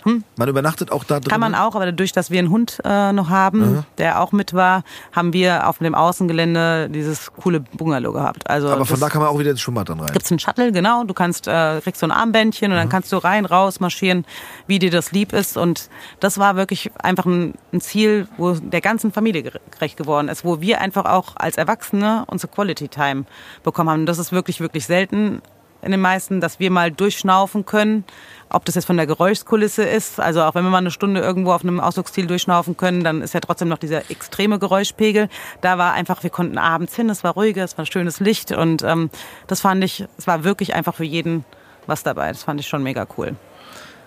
drinnen? 0.04 0.24
Man 0.38 0.50
übernachtet 0.50 0.92
auch 0.92 1.04
da 1.04 1.20
drinnen? 1.20 1.30
Kann 1.30 1.40
man 1.42 1.56
auch, 1.56 1.76
aber 1.76 1.86
dadurch, 1.86 2.12
dass 2.12 2.32
wir 2.32 2.40
einen 2.40 2.50
Hund 2.50 2.80
äh, 2.84 3.12
noch 3.14 3.30
haben, 3.30 3.86
der 3.98 4.22
auch 4.22 4.32
mit 4.32 4.54
war, 4.54 4.84
haben 5.12 5.34
wir 5.34 5.68
auf 5.68 5.78
dem 5.80 5.96
Außengelände 5.96 6.90
dieses 6.90 7.32
coole 7.34 7.60
Bungalow 7.60 8.12
gehabt. 8.14 8.50
Also 8.50 8.70
Aber 8.70 8.86
von 8.86 9.00
da 9.00 9.10
kann 9.10 9.22
man 9.22 9.30
auch 9.30 9.40
wieder 9.40 9.52
ins 9.52 9.62
Schwimmbad 9.62 9.90
dann 9.90 10.00
rein. 10.00 10.12
gibt's 10.12 10.32
einen 10.32 10.40
Shuttle, 10.40 10.72
genau. 10.72 11.04
Du 11.04 11.14
kannst 11.14 11.48
äh, 11.48 11.80
kriegst 11.82 12.00
so 12.00 12.08
ein 12.08 12.12
Armbändchen 12.12 12.72
und 12.72 12.78
dann 12.78 12.90
kannst 12.90 13.12
du 13.12 13.18
rein, 13.18 13.46
raus 13.46 13.80
marschieren, 13.80 14.26
wie 14.68 14.80
dir 14.80 14.92
das 14.92 15.12
lieb 15.12 15.34
ist. 15.34 15.58
Und 15.58 15.90
das 16.20 16.38
war 16.38 16.56
wirklich 16.56 16.92
einfach 17.02 17.26
ein, 17.26 17.54
ein 17.74 17.82
Ziel, 17.82 18.28
wo 18.38 18.54
der 18.54 18.82
ganzen 18.82 19.12
Familie 19.12 19.42
gere- 19.42 19.60
gerecht 19.72 19.98
geworden 19.98 20.28
ist, 20.28 20.44
wo 20.46 20.62
wir 20.62 20.82
einfach 20.82 21.06
auch 21.06 21.36
als 21.36 21.58
Erwachsene 21.58 22.24
unsere 22.28 22.52
Quality 22.52 22.88
Time 22.88 23.26
bekommen 23.64 23.90
haben. 23.90 24.00
Und 24.02 24.06
das 24.06 24.20
ist 24.20 24.32
wirklich, 24.32 24.60
wirklich 24.60 24.86
selten 24.86 25.42
in 25.82 25.92
den 25.92 26.02
meisten, 26.02 26.42
dass 26.42 26.60
wir 26.60 26.72
mal 26.72 26.92
durchschnaufen 26.92 27.66
können. 27.66 28.04
Ob 28.52 28.66
das 28.66 28.76
jetzt 28.76 28.86
von 28.86 28.98
der 28.98 29.06
Geräuschkulisse 29.06 29.84
ist, 29.84 30.20
also 30.20 30.42
auch 30.42 30.56
wenn 30.56 30.64
wir 30.64 30.72
mal 30.72 30.80
eine 30.80 30.90
Stunde 30.92 31.22
irgendwo 31.22 31.52
auf 31.52 31.64
einem 31.64 31.80
Ausflugsziel 31.80 32.26
durchschnaufen 32.26 32.76
können, 32.78 33.04
dann 33.04 33.22
ist 33.22 33.34
ja 33.36 33.40
trotzdem 33.42 33.68
noch 33.68 33.78
dieser 33.78 34.10
extreme 34.10 34.58
Geräuschpegel. 34.58 35.30
Da 35.62 35.78
war 35.78 35.94
einfach, 35.94 36.24
wir 36.24 36.32
konnten 36.32 36.58
abends 36.58 36.96
hin, 36.96 37.10
es 37.10 37.24
war 37.24 37.34
ruhiger, 37.34 37.64
es 37.64 37.78
war 37.78 37.86
schönes 37.86 38.20
Licht 38.20 38.52
und 38.52 38.82
ähm, 38.82 39.12
das 39.48 39.62
fand 39.62 39.84
ich, 39.84 40.06
es 40.18 40.26
war 40.26 40.44
wirklich 40.44 40.74
einfach 40.74 40.96
für 40.96 41.04
jeden 41.04 41.46
was 41.86 42.02
dabei. 42.04 42.30
Das 42.30 42.44
fand 42.44 42.60
ich 42.60 42.68
schon 42.68 42.82
mega 42.82 43.06
cool. 43.18 43.36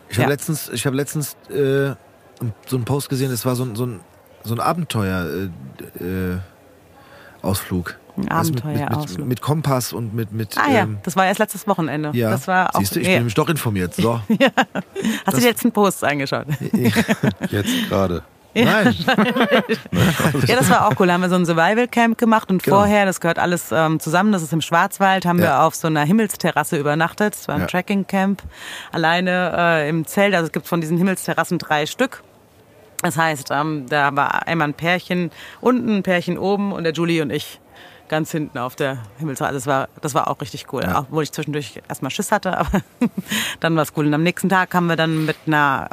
Ich 0.09 0.17
habe 0.17 0.25
Ja. 0.25 0.29
letztens, 0.29 0.69
ich 0.71 0.87
hab 0.87 0.95
letztens 0.95 1.37
äh, 1.49 1.95
so 2.67 2.77
einen 2.77 2.85
Post 2.85 3.09
gesehen, 3.09 3.31
es 3.31 3.47
war 3.47 3.55
so 3.55 3.65
ein, 3.65 3.77
so 3.77 3.87
ein, 3.87 4.01
so 4.43 4.55
ein 4.55 4.61
Abenteuer 4.61 5.49
äh, 6.01 6.05
äh, 6.05 6.39
Ausflug. 7.43 7.97
Ein 8.17 8.29
Also 8.31 8.53
mit, 8.53 8.65
mit, 8.65 8.91
mit, 9.19 9.27
mit 9.27 9.41
Kompass 9.41 9.93
und 9.93 10.15
mit, 10.15 10.33
mit 10.33 10.57
Ah 10.59 10.71
ja, 10.71 10.81
ähm, 10.83 10.99
das 11.03 11.17
war 11.17 11.27
erst 11.27 11.39
letztes 11.41 11.67
Wochenende. 11.67 12.11
ja. 12.13 12.31
Das 12.31 12.47
war 12.47 12.75
auch. 12.75 12.81
Siehst 12.81 12.95
du, 12.97 13.01
ich 13.01 13.07
ja. 13.07 13.13
bin 13.13 13.19
nämlich 13.21 13.35
doch 13.35 13.49
informiert. 13.49 13.95
So. 13.95 14.21
Hast 15.27 15.37
du 15.37 15.41
die 15.41 15.47
letzten 15.47 15.73
Posts 15.73 16.05
angeschaut? 16.05 16.47
Jetzt 17.51 17.89
gerade. 17.89 18.23
Nein. 18.55 18.95
Ja, 20.47 20.57
das 20.57 20.69
war 20.69 20.87
auch 20.87 20.99
cool. 21.01 21.07
Da 21.07 21.15
haben 21.15 21.23
wir 21.23 21.29
so 21.31 21.37
ein 21.37 21.47
Survival 21.47 21.89
Camp 21.89 22.19
gemacht 22.19 22.51
und 22.51 22.63
Genau. 22.63 22.79
vorher, 22.79 23.07
das 23.07 23.21
gehört 23.21 23.39
alles 23.39 23.71
ähm, 23.73 23.99
zusammen, 24.01 24.33
das 24.33 24.43
ist 24.43 24.53
im 24.53 24.61
Schwarzwald, 24.61 25.25
haben 25.25 25.39
Ja. 25.39 25.45
wir 25.45 25.63
auf 25.63 25.75
so 25.75 25.87
einer 25.89 26.03
Himmelsterrasse 26.05 26.77
übernachtet. 26.77 27.35
Das 27.35 27.49
war 27.49 27.55
ein 27.55 27.63
Ja. 27.63 27.67
Trekking 27.67 28.07
Camp. 28.07 28.43
Alleine 28.93 29.55
äh, 29.57 29.89
im 29.89 30.07
Zelt, 30.07 30.35
also 30.35 30.47
es 30.47 30.53
gibt 30.53 30.67
von 30.67 30.81
diesen 30.81 30.99
Himmelsterrassen 30.99 31.59
drei 31.59 31.87
Stück. 31.87 32.23
Das 33.03 33.17
heißt, 33.17 33.49
ähm, 33.53 33.87
da 33.89 34.15
war 34.15 34.47
einmal 34.47 34.69
ein 34.69 34.75
Pärchen 34.75 35.31
unten, 35.61 35.97
ein 35.97 36.03
Pärchen 36.03 36.37
oben 36.39 36.73
und 36.73 36.85
der 36.85 36.93
Julie 36.93 37.23
und 37.23 37.31
ich 37.31 37.59
ganz 38.13 38.31
hinten 38.31 38.59
auf 38.59 38.77
der 38.77 38.99
Himmelsrad. 39.19 39.49
Also 39.49 39.57
das 39.59 39.67
war, 39.67 39.89
das 40.03 40.15
war 40.15 40.29
auch 40.29 40.39
richtig 40.43 40.67
cool. 40.73 40.83
Ja. 40.83 41.01
Obwohl 41.01 41.23
ich 41.23 41.33
zwischendurch 41.33 41.81
erstmal 41.89 42.11
Schiss 42.11 42.31
hatte, 42.31 42.57
aber 42.59 42.83
dann 43.61 43.75
war 43.75 43.83
es 43.83 43.93
cool. 43.97 44.07
Und 44.07 44.13
am 44.15 44.23
nächsten 44.23 44.51
Tag 44.51 44.75
haben 44.75 44.87
wir 44.87 44.97
dann 44.97 45.25
mit 45.25 45.37
einer 45.47 45.89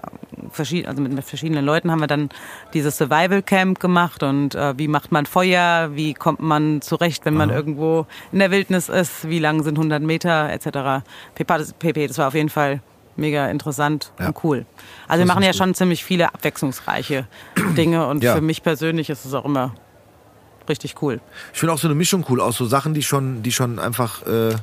also 0.86 1.02
mit, 1.02 1.24
verschiedenen 1.24 1.64
Leuten 1.64 1.92
haben 1.92 2.00
wir 2.00 2.08
dann 2.08 2.30
dieses 2.74 2.98
Survival 2.98 3.42
Camp 3.44 3.80
gemacht 3.80 4.24
und 4.24 4.56
äh, 4.56 4.78
wie 4.78 4.88
macht 4.88 5.12
man 5.12 5.26
Feuer, 5.26 5.92
wie 5.94 6.14
kommt 6.14 6.40
man 6.42 6.82
zurecht, 6.82 7.24
wenn 7.26 7.36
man 7.36 7.50
irgendwo 7.52 8.06
in 8.32 8.40
der 8.40 8.50
Wildnis 8.52 8.90
ist, 8.90 9.30
wie 9.30 9.40
lang 9.40 9.64
sind 9.64 9.78
100 9.78 10.02
Meter 10.02 10.50
etc. 10.52 11.04
PP, 11.36 11.58
das- 11.58 11.74
das 12.10 12.18
war 12.18 12.28
auf 12.30 12.34
jeden 12.34 12.50
Fall 12.50 12.82
mega 13.16 13.48
interessant 13.48 14.12
Ja. 14.20 14.28
und 14.28 14.44
cool. 14.44 14.66
Also 15.08 15.20
wir 15.24 15.28
machen 15.28 15.44
ja 15.44 15.54
schon 15.54 15.74
ziemlich 15.76 16.04
viele 16.04 16.34
abwechslungsreiche 16.34 17.28
Dinge 17.78 18.08
und 18.08 18.24
Ja. 18.24 18.34
für 18.36 18.42
mich 18.42 18.64
persönlich 18.64 19.10
ist 19.10 19.26
es 19.26 19.34
auch 19.34 19.46
immer 19.46 19.76
richtig 20.70 21.02
cool. 21.02 21.20
Ich 21.54 21.60
finde 21.60 21.74
auch 21.74 21.80
so 21.80 21.88
eine 21.88 21.96
Mischung 21.96 22.26
cool 22.30 22.40
aus 22.42 22.58
so 22.58 22.66
Sachen, 22.66 22.94
die 22.94 23.04
schon, 23.04 23.44
die 23.44 23.52
schon 23.52 23.80
einfach 23.80 24.26
äh, 24.26 24.56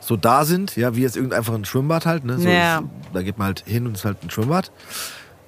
so 0.00 0.16
da 0.16 0.44
sind, 0.44 0.76
ja, 0.76 0.94
wie 0.96 1.02
jetzt 1.02 1.16
irgendein 1.16 1.38
einfach 1.38 1.54
ein 1.54 1.64
Schwimmbad 1.64 2.06
halt, 2.06 2.24
ne? 2.24 2.38
So 2.38 2.48
Ja. 2.48 2.82
da 3.12 3.22
geht 3.22 3.38
man 3.38 3.46
halt 3.46 3.64
hin 3.66 3.86
und 3.86 3.94
ist 3.94 4.04
halt 4.04 4.22
ein 4.22 4.30
Schwimmbad. 4.30 4.70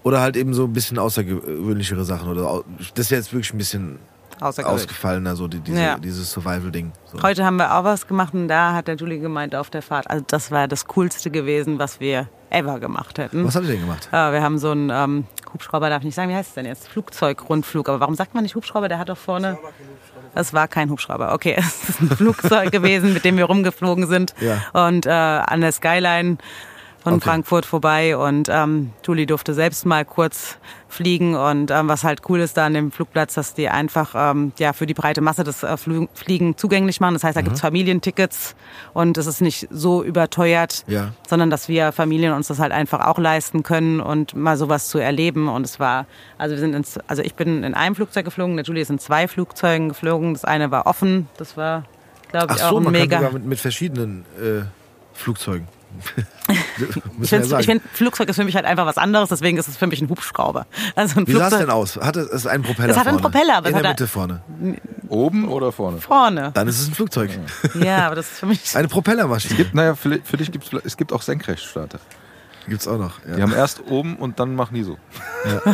Oder 0.03 0.21
halt 0.21 0.37
eben 0.37 0.55
so 0.55 0.65
ein 0.65 0.73
bisschen 0.73 0.99
außergewöhnlichere 0.99 2.05
Sachen. 2.05 2.29
Oder 2.31 2.63
das 2.95 3.07
ist 3.07 3.11
jetzt 3.11 3.33
wirklich 3.33 3.53
ein 3.53 3.59
bisschen. 3.59 3.99
Ausgefallener, 4.41 5.37
so 5.37 5.49
die, 5.49 5.61
diese, 5.61 5.81
Ja. 5.81 5.99
dieses 5.99 6.31
Survival-Ding. 6.31 6.93
So. 7.13 7.23
Heute 7.23 7.45
haben 7.45 7.57
wir 7.57 7.75
auch 7.77 7.85
was 7.85 8.07
gemacht 8.07 8.35
und 8.35 8.49
da 8.49 8.73
hat 8.75 8.89
der 8.89 8.97
Julie 8.97 9.19
gemeint 9.19 9.55
auf 9.55 9.71
der 9.71 9.83
Fahrt, 9.83 10.11
also 10.11 10.25
das 10.27 10.51
war 10.51 10.69
das 10.69 10.87
Coolste 10.87 11.31
gewesen, 11.31 11.79
was 11.79 12.01
wir 12.01 12.29
ever 12.51 12.79
gemacht 12.79 13.19
hätten. 13.19 13.45
Was 13.45 13.57
habt 13.57 13.67
ihr 13.67 13.73
denn 13.73 13.81
gemacht? 13.81 14.09
Äh, 14.13 14.33
wir 14.33 14.43
haben 14.43 14.59
so 14.59 14.71
einen 14.71 14.91
ähm, 14.91 15.27
Hubschrauber, 15.53 15.89
darf 15.91 16.01
ich 16.01 16.07
nicht 16.07 16.15
sagen, 16.15 16.31
wie 16.31 16.35
heißt 16.35 16.51
es 16.51 16.55
denn 16.55 16.67
jetzt? 16.67 16.89
Flugzeugrundflug. 16.89 17.89
Aber 17.89 18.01
warum 18.01 18.15
sagt 18.15 18.35
man 18.35 18.43
nicht 18.43 18.55
Hubschrauber? 18.55 18.89
Der 18.89 18.99
hat 18.99 19.09
doch 19.09 19.17
vorne. 19.17 19.59
Das 20.35 20.53
war 20.53 20.69
kein 20.69 20.91
Hubschrauber. 20.91 21.33
Okay, 21.33 21.55
es 21.59 21.89
ist 21.89 22.01
ein 22.01 22.11
Flugzeug 22.11 22.71
gewesen, 22.71 23.15
mit 23.15 23.25
dem 23.25 23.37
wir 23.37 23.47
rumgeflogen 23.47 24.07
sind. 24.07 24.35
Ja. 24.41 24.63
Und 24.87 25.07
äh, 25.07 25.11
an 25.11 25.61
der 25.61 25.73
Skyline 25.73 26.39
von 27.07 27.15
Okay. 27.15 27.25
Frankfurt 27.31 27.67
vorbei. 27.67 28.17
Und 28.17 28.49
ähm, 28.51 28.93
Julie 29.05 29.27
durfte 29.27 29.55
selbst 29.55 29.87
mal 29.87 30.05
kurz 30.05 30.59
fliegen. 30.89 31.35
Und 31.37 31.71
ähm, 31.71 31.89
was 31.89 32.05
halt 32.05 32.23
cool 32.29 32.41
ist 32.41 32.57
da 32.57 32.67
an 32.67 32.75
dem 32.75 32.91
Flugplatz, 32.93 33.35
dass 33.35 33.55
die 33.55 33.69
einfach 33.69 34.15
ähm, 34.17 34.53
ja 34.59 34.73
für 34.73 34.87
die 34.87 34.95
breite 34.95 35.21
Masse 35.21 35.45
das 35.45 35.63
äh, 35.63 35.77
Fliegen 35.77 36.57
zugänglich 36.57 37.01
machen. 37.01 37.15
Das 37.15 37.25
heißt, 37.25 37.37
da 37.37 37.43
gibt's 37.43 37.61
Familientickets 37.61 38.55
und 38.95 39.19
es 39.19 39.27
ist 39.27 39.41
nicht 39.41 39.69
so 39.71 40.03
überteuert 40.03 40.85
Ja. 40.89 41.13
sondern 41.29 41.51
dass 41.51 41.69
wir 41.69 41.93
Familien 41.93 42.33
uns 42.33 42.49
das 42.49 42.59
halt 42.59 42.73
einfach 42.73 43.07
auch 43.07 43.19
leisten 43.19 43.63
können 43.63 44.01
und 44.01 44.35
mal 44.35 44.57
sowas 44.57 44.89
zu 44.89 44.99
erleben. 44.99 45.49
Und 45.49 45.65
es 45.65 45.79
war, 45.79 46.07
also 46.39 46.55
wir 46.55 46.61
sind 46.61 46.75
ins, 46.75 46.99
also 47.07 47.23
ich 47.23 47.35
bin 47.35 47.63
in 47.65 47.75
einem 47.75 47.95
Flugzeug 47.95 48.25
geflogen, 48.25 48.57
der 48.57 48.65
Julie 48.65 48.83
ist 48.83 48.91
in 48.91 48.99
zwei 48.99 49.29
Flugzeugen 49.29 49.89
geflogen. 49.91 50.35
Das 50.35 50.45
eine 50.45 50.71
war 50.71 50.87
offen, 50.87 51.29
das 51.37 51.57
war, 51.57 51.85
glaube 52.31 52.47
Ach 52.51 52.57
ich, 52.57 52.63
so, 52.63 52.77
auch 52.77 52.81
man 52.81 52.93
mega. 52.93 53.17
kann 53.17 53.25
sogar 53.27 53.33
mit, 53.39 53.45
mit 53.47 53.61
verschiedenen 53.61 54.25
äh, 54.41 54.63
Flugzeugen. 55.13 55.69
Ich 57.21 57.31
ja 57.31 57.39
finde, 57.41 57.61
ich 57.61 57.67
find, 57.67 57.83
Flugzeug 57.93 58.29
ist 58.29 58.37
für 58.37 58.45
mich 58.45 58.55
halt 58.55 58.65
einfach 58.65 58.87
was 58.87 58.99
anderes, 58.99 59.29
deswegen 59.29 59.59
ist 59.59 59.69
es 59.69 59.77
für 59.77 59.87
mich 59.87 60.01
ein 60.01 60.09
Hubschrauber. 60.09 60.67
Also 60.95 61.21
ein 61.21 61.27
Wie 61.27 61.33
sah 61.33 61.49
es 61.49 61.59
denn 61.59 61.71
aus? 61.71 61.97
Hatte 61.97 62.21
es 62.21 62.47
einen 62.47 62.63
Propeller 62.63 62.91
Es 62.91 62.97
hat 62.99 63.07
einen? 63.07 63.19
Propeller, 63.19 63.57
aber 63.57 63.69
In 63.69 63.75
es 63.75 63.83
der 63.83 63.91
hat 63.91 63.99
Mitte 64.01 64.09
vorne. 64.09 64.43
Oben 65.09 65.49
oder 65.49 65.73
vorne? 65.73 65.99
vorne. 66.01 66.51
Dann 66.55 66.69
ist 66.69 66.81
es 66.81 66.89
ein 66.89 66.95
Flugzeug. 66.95 67.31
Ja, 67.83 68.07
aber 68.07 68.15
das 68.17 68.31
ist 68.31 68.39
für 68.41 68.47
mich. 68.47 68.77
Eine 68.77 68.89
Propellermaschine. 68.89 69.55
Gibt, 69.57 69.75
naja, 69.75 69.95
für, 69.95 70.21
für 70.23 70.37
dich 70.37 70.51
gibt 70.53 70.73
es 70.85 70.97
gibt 70.97 71.13
auch 71.13 71.23
Senkrechtstarter. 71.23 71.99
Gibt's 72.69 72.89
auch 72.89 72.99
noch. 72.99 73.21
Die 73.21 73.31
Ja. 73.39 73.43
haben 73.43 73.53
erst 73.53 73.83
oben 73.89 74.17
und 74.17 74.41
dann 74.41 74.55
machen 74.57 74.75
die 74.75 74.83
so. 74.83 74.99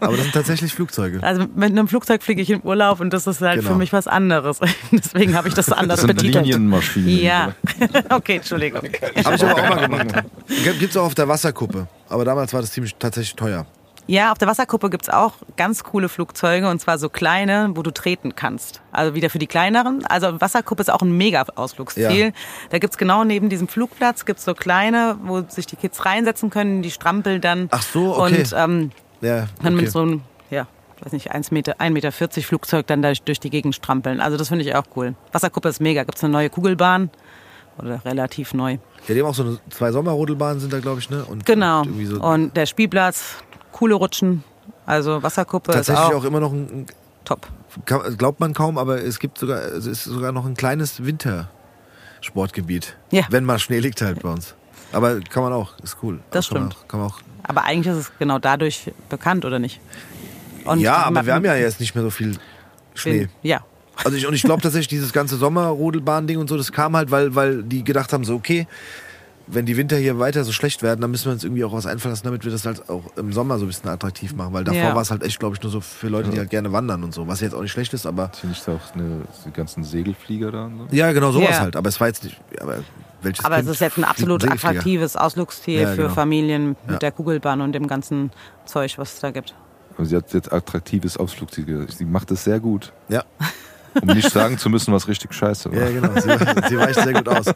Aber 0.00 0.12
das 0.16 0.22
sind 0.22 0.32
tatsächlich 0.32 0.72
Flugzeuge. 0.72 1.22
Also 1.22 1.42
mit 1.54 1.70
einem 1.70 1.88
Flugzeug 1.88 2.22
fliege 2.22 2.40
ich 2.40 2.50
in 2.50 2.60
Urlaub 2.62 3.00
und 3.00 3.12
das 3.12 3.26
ist 3.26 3.40
halt 3.40 3.58
Genau. 3.60 3.72
für 3.72 3.76
mich 3.78 3.92
was 3.92 4.06
anderes. 4.06 4.60
Deswegen 4.92 5.34
habe 5.36 5.48
ich 5.48 5.54
das 5.54 5.72
anders 5.72 6.00
Das 6.00 6.06
sind 6.06 6.16
betitelt. 6.16 6.46
Linienmaschinen. 6.46 7.08
Ja, 7.18 7.52
okay, 8.10 8.36
Entschuldigung. 8.36 8.82
Habe 9.24 9.34
ich 9.36 9.44
aber 9.44 9.54
auch 9.54 9.68
mal 9.68 9.88
gemacht. 9.88 10.24
Gibt- 10.62 10.78
Gibt's 10.78 10.96
auch 10.96 11.04
auf 11.06 11.14
der 11.14 11.26
Wasserkuppe. 11.28 11.88
Aber 12.08 12.24
damals 12.24 12.52
war 12.52 12.60
das 12.60 12.70
ziemlich 12.72 12.94
tatsächlich 12.96 13.34
teuer. 13.34 13.66
Ja, 14.06 14.32
auf 14.32 14.38
der 14.38 14.48
Wasserkuppe 14.48 14.90
gibt's 14.90 15.08
auch 15.08 15.32
ganz 15.56 15.82
coole 15.82 16.08
Flugzeuge 16.08 16.68
und 16.68 16.78
zwar 16.78 16.98
so 16.98 17.08
kleine, 17.08 17.70
wo 17.74 17.82
du 17.82 17.90
treten 17.90 18.36
kannst. 18.36 18.82
Also 18.92 19.14
wieder 19.14 19.30
für 19.30 19.38
die 19.38 19.46
kleineren. 19.46 20.04
Also 20.06 20.40
Wasserkuppe 20.40 20.82
ist 20.82 20.90
auch 20.90 21.00
ein 21.00 21.16
mega 21.16 21.44
Ausflugsziel. 21.54 22.26
Ja. 22.26 22.30
Da 22.70 22.78
gibt's 22.78 22.98
genau 22.98 23.24
neben 23.24 23.48
diesem 23.48 23.66
Flugplatz 23.66 24.24
gibt's 24.26 24.44
so 24.44 24.54
kleine, 24.54 25.16
wo 25.22 25.42
sich 25.48 25.66
die 25.66 25.76
Kids 25.76 26.04
reinsetzen 26.04 26.50
können, 26.50 26.82
die 26.82 26.90
strampeln 26.90 27.40
dann. 27.40 27.68
Ach 27.70 27.82
so, 27.82 28.16
okay. 28.18 28.40
Und 28.40 28.54
ähm, 28.56 28.90
Ja, 29.22 29.46
dann 29.62 29.74
okay. 29.74 29.82
mit 29.84 29.90
so 29.90 30.00
einem, 30.00 30.20
ja, 30.50 30.66
weiß 31.00 31.12
nicht, 31.12 31.32
1 31.32 31.50
Meter, 31.50 31.80
1,40 31.80 31.90
Meter 31.90 32.12
Flugzeug 32.12 32.86
dann 32.86 33.00
durch, 33.00 33.22
durch 33.22 33.40
die 33.40 33.50
Gegend 33.50 33.74
strampeln. 33.74 34.20
Also 34.20 34.36
das 34.36 34.48
finde 34.48 34.64
ich 34.64 34.74
auch 34.74 34.84
cool. 34.96 35.14
Wasserkuppe 35.32 35.70
ist 35.70 35.80
mega. 35.80 36.04
Gibt's 36.04 36.22
eine 36.22 36.32
neue 36.32 36.50
Kugelbahn. 36.50 37.10
Oder 37.78 38.04
relativ 38.04 38.54
neu. 38.54 38.78
Ja, 39.08 39.14
die 39.14 39.20
haben 39.20 39.28
auch 39.28 39.34
so 39.34 39.42
eine, 39.42 39.58
zwei 39.70 39.90
Sommerrodelbahnen 39.90 40.60
sind 40.60 40.72
da, 40.72 40.78
glaube 40.78 41.00
ich, 41.00 41.10
ne? 41.10 41.24
Und, 41.24 41.44
Genau. 41.44 41.82
Und 41.82 42.06
so 42.06 42.20
Und 42.20 42.56
der 42.56 42.66
Spielplatz, 42.66 43.38
coole 43.74 43.94
Rutschen. 43.94 44.42
Also 44.86 45.22
Wasserkuppe 45.22 45.72
tatsächlich 45.72 46.06
ist 46.08 46.14
auch, 46.14 46.20
auch, 46.20 46.24
immer 46.24 46.40
noch 46.40 46.52
ein, 46.52 46.86
top. 47.24 47.46
glaubt 48.16 48.40
man 48.40 48.54
kaum, 48.54 48.78
aber 48.78 49.02
es 49.02 49.18
gibt 49.18 49.36
sogar, 49.38 49.60
es 49.62 49.84
ist 49.86 50.04
sogar 50.04 50.32
noch 50.32 50.46
ein 50.46 50.54
kleines 50.54 51.04
Wintersportgebiet. 51.04 52.96
Ja. 53.10 53.24
Wenn 53.30 53.44
mal 53.44 53.58
Schnee 53.58 53.80
liegt 53.80 54.00
halt 54.00 54.22
bei 54.22 54.30
uns. 54.30 54.54
Aber 54.92 55.20
kann 55.20 55.42
man 55.42 55.52
auch, 55.52 55.78
ist 55.80 55.98
cool. 56.02 56.20
Das 56.30 56.48
kann 56.48 56.60
man 56.60 56.70
stimmt. 56.70 56.84
Auch, 56.84 56.88
kann 56.88 57.00
man 57.00 57.08
auch, 57.10 57.18
Aber 57.42 57.64
eigentlich 57.64 57.94
ist 57.94 58.00
es 58.00 58.12
genau 58.18 58.38
dadurch 58.38 58.92
bekannt, 59.08 59.44
oder 59.44 59.58
nicht? 59.58 59.80
Und 60.64 60.80
ja, 60.80 60.96
aber 60.98 61.10
man- 61.10 61.26
wir 61.26 61.34
haben 61.34 61.44
ja 61.44 61.56
jetzt 61.56 61.80
nicht 61.80 61.94
mehr 61.94 62.04
so 62.04 62.10
viel 62.10 62.38
Schnee. 62.94 63.28
Ja. 63.42 63.64
Also 64.02 64.16
ich, 64.16 64.26
und 64.26 64.34
ich 64.34 64.42
glaube 64.42 64.62
tatsächlich, 64.62 64.88
dieses 64.88 65.12
ganze 65.12 65.36
Sommerrodelbahn-Ding 65.36 66.38
und 66.38 66.48
so, 66.48 66.56
das 66.56 66.72
kam 66.72 66.96
halt, 66.96 67.10
weil, 67.10 67.34
weil 67.34 67.62
die 67.62 67.84
gedacht 67.84 68.12
haben, 68.12 68.24
so, 68.24 68.34
okay, 68.34 68.66
wenn 69.46 69.66
die 69.66 69.76
Winter 69.76 69.96
hier 69.96 70.18
weiter 70.18 70.42
so 70.44 70.52
schlecht 70.52 70.82
werden, 70.82 71.00
dann 71.00 71.10
müssen 71.10 71.26
wir 71.26 71.32
uns 71.32 71.44
irgendwie 71.44 71.64
auch 71.64 71.72
was 71.72 71.86
einfallen 71.86 72.12
lassen, 72.12 72.24
damit 72.24 72.44
wir 72.44 72.50
das 72.52 72.64
halt 72.64 72.88
auch 72.88 73.04
im 73.16 73.32
Sommer 73.32 73.58
so 73.58 73.64
ein 73.64 73.68
bisschen 73.68 73.90
attraktiv 73.90 74.34
machen. 74.34 74.52
Weil 74.54 74.64
davor 74.64 74.80
Ja. 74.80 74.94
war 74.94 75.02
es 75.02 75.10
halt 75.10 75.22
echt, 75.22 75.38
glaube 75.38 75.54
ich, 75.56 75.62
nur 75.62 75.70
so 75.70 75.80
für 75.80 76.08
Leute, 76.08 76.30
die 76.30 76.38
halt 76.38 76.50
gerne 76.50 76.72
wandern 76.72 77.04
und 77.04 77.12
so. 77.12 77.26
Was 77.28 77.40
jetzt 77.40 77.54
auch 77.54 77.60
nicht 77.62 77.72
schlecht 77.72 77.92
ist, 77.92 78.06
aber. 78.06 78.30
Sind 78.40 78.50
nicht 78.50 78.68
auch 78.68 78.94
eine, 78.94 79.22
die 79.44 79.50
ganzen 79.52 79.84
Segelflieger 79.84 80.50
da? 80.50 80.70
So? 80.90 80.96
Ja, 80.96 81.12
genau 81.12 81.30
sowas 81.32 81.50
Ja. 81.50 81.60
halt. 81.60 81.76
Aber 81.76 81.88
es 81.88 82.00
war 82.00 82.06
jetzt 82.08 82.24
nicht. 82.24 82.40
Aber 82.60 82.78
welches 83.22 83.44
Aber 83.44 83.56
es 83.56 83.60
Kind 83.62 83.70
ist 83.74 83.80
jetzt 83.80 83.98
ein 83.98 84.04
absolut 84.04 84.44
attraktives 84.50 85.16
Ausflugsziel 85.16 85.80
Ja, 85.80 85.88
für 85.90 86.02
genau. 86.02 86.14
Familien 86.14 86.68
mit 86.68 86.92
Ja. 86.92 86.96
der 86.98 87.12
Kugelbahn 87.12 87.60
und 87.60 87.72
dem 87.72 87.86
ganzen 87.86 88.30
Zeug, 88.64 88.96
was 88.98 89.14
es 89.14 89.20
da 89.20 89.30
gibt. 89.30 89.54
Aber 89.96 90.06
sie 90.06 90.16
hat 90.16 90.32
jetzt 90.32 90.52
attraktives 90.52 91.16
Ausflugsziel. 91.16 91.86
Sie 91.90 92.04
macht 92.04 92.30
es 92.30 92.44
sehr 92.44 92.60
gut. 92.60 92.92
Ja. 93.08 93.24
Um 94.02 94.08
nicht 94.08 94.30
sagen 94.30 94.58
zu 94.58 94.68
müssen, 94.70 94.92
was 94.92 95.06
richtig 95.08 95.32
scheiße 95.34 95.70
war. 95.72 95.78
Ja, 95.78 95.90
genau. 95.90 96.20
Sie, 96.20 96.28
weicht- 96.28 96.68
sie 96.68 96.78
weicht 96.78 97.00
sehr 97.00 97.12
gut 97.12 97.28
aus. 97.28 97.46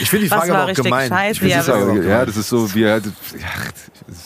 Ich 0.00 0.08
finde 0.10 0.24
die 0.24 0.30
Frage 0.30 0.54
aber 0.56 0.70
auch 0.72 0.74
gemein. 0.74 1.08
scheiße? 1.08 1.32
Ich 1.44 1.52
finde 1.52 2.02
Ja, 2.04 2.10
ja, 2.18 2.26
das 2.26 2.36
ist 2.36 2.48
so, 2.48 2.74
wie 2.74 2.86
halt, 2.86 3.04
ja, 3.06 3.10
das 4.06 4.16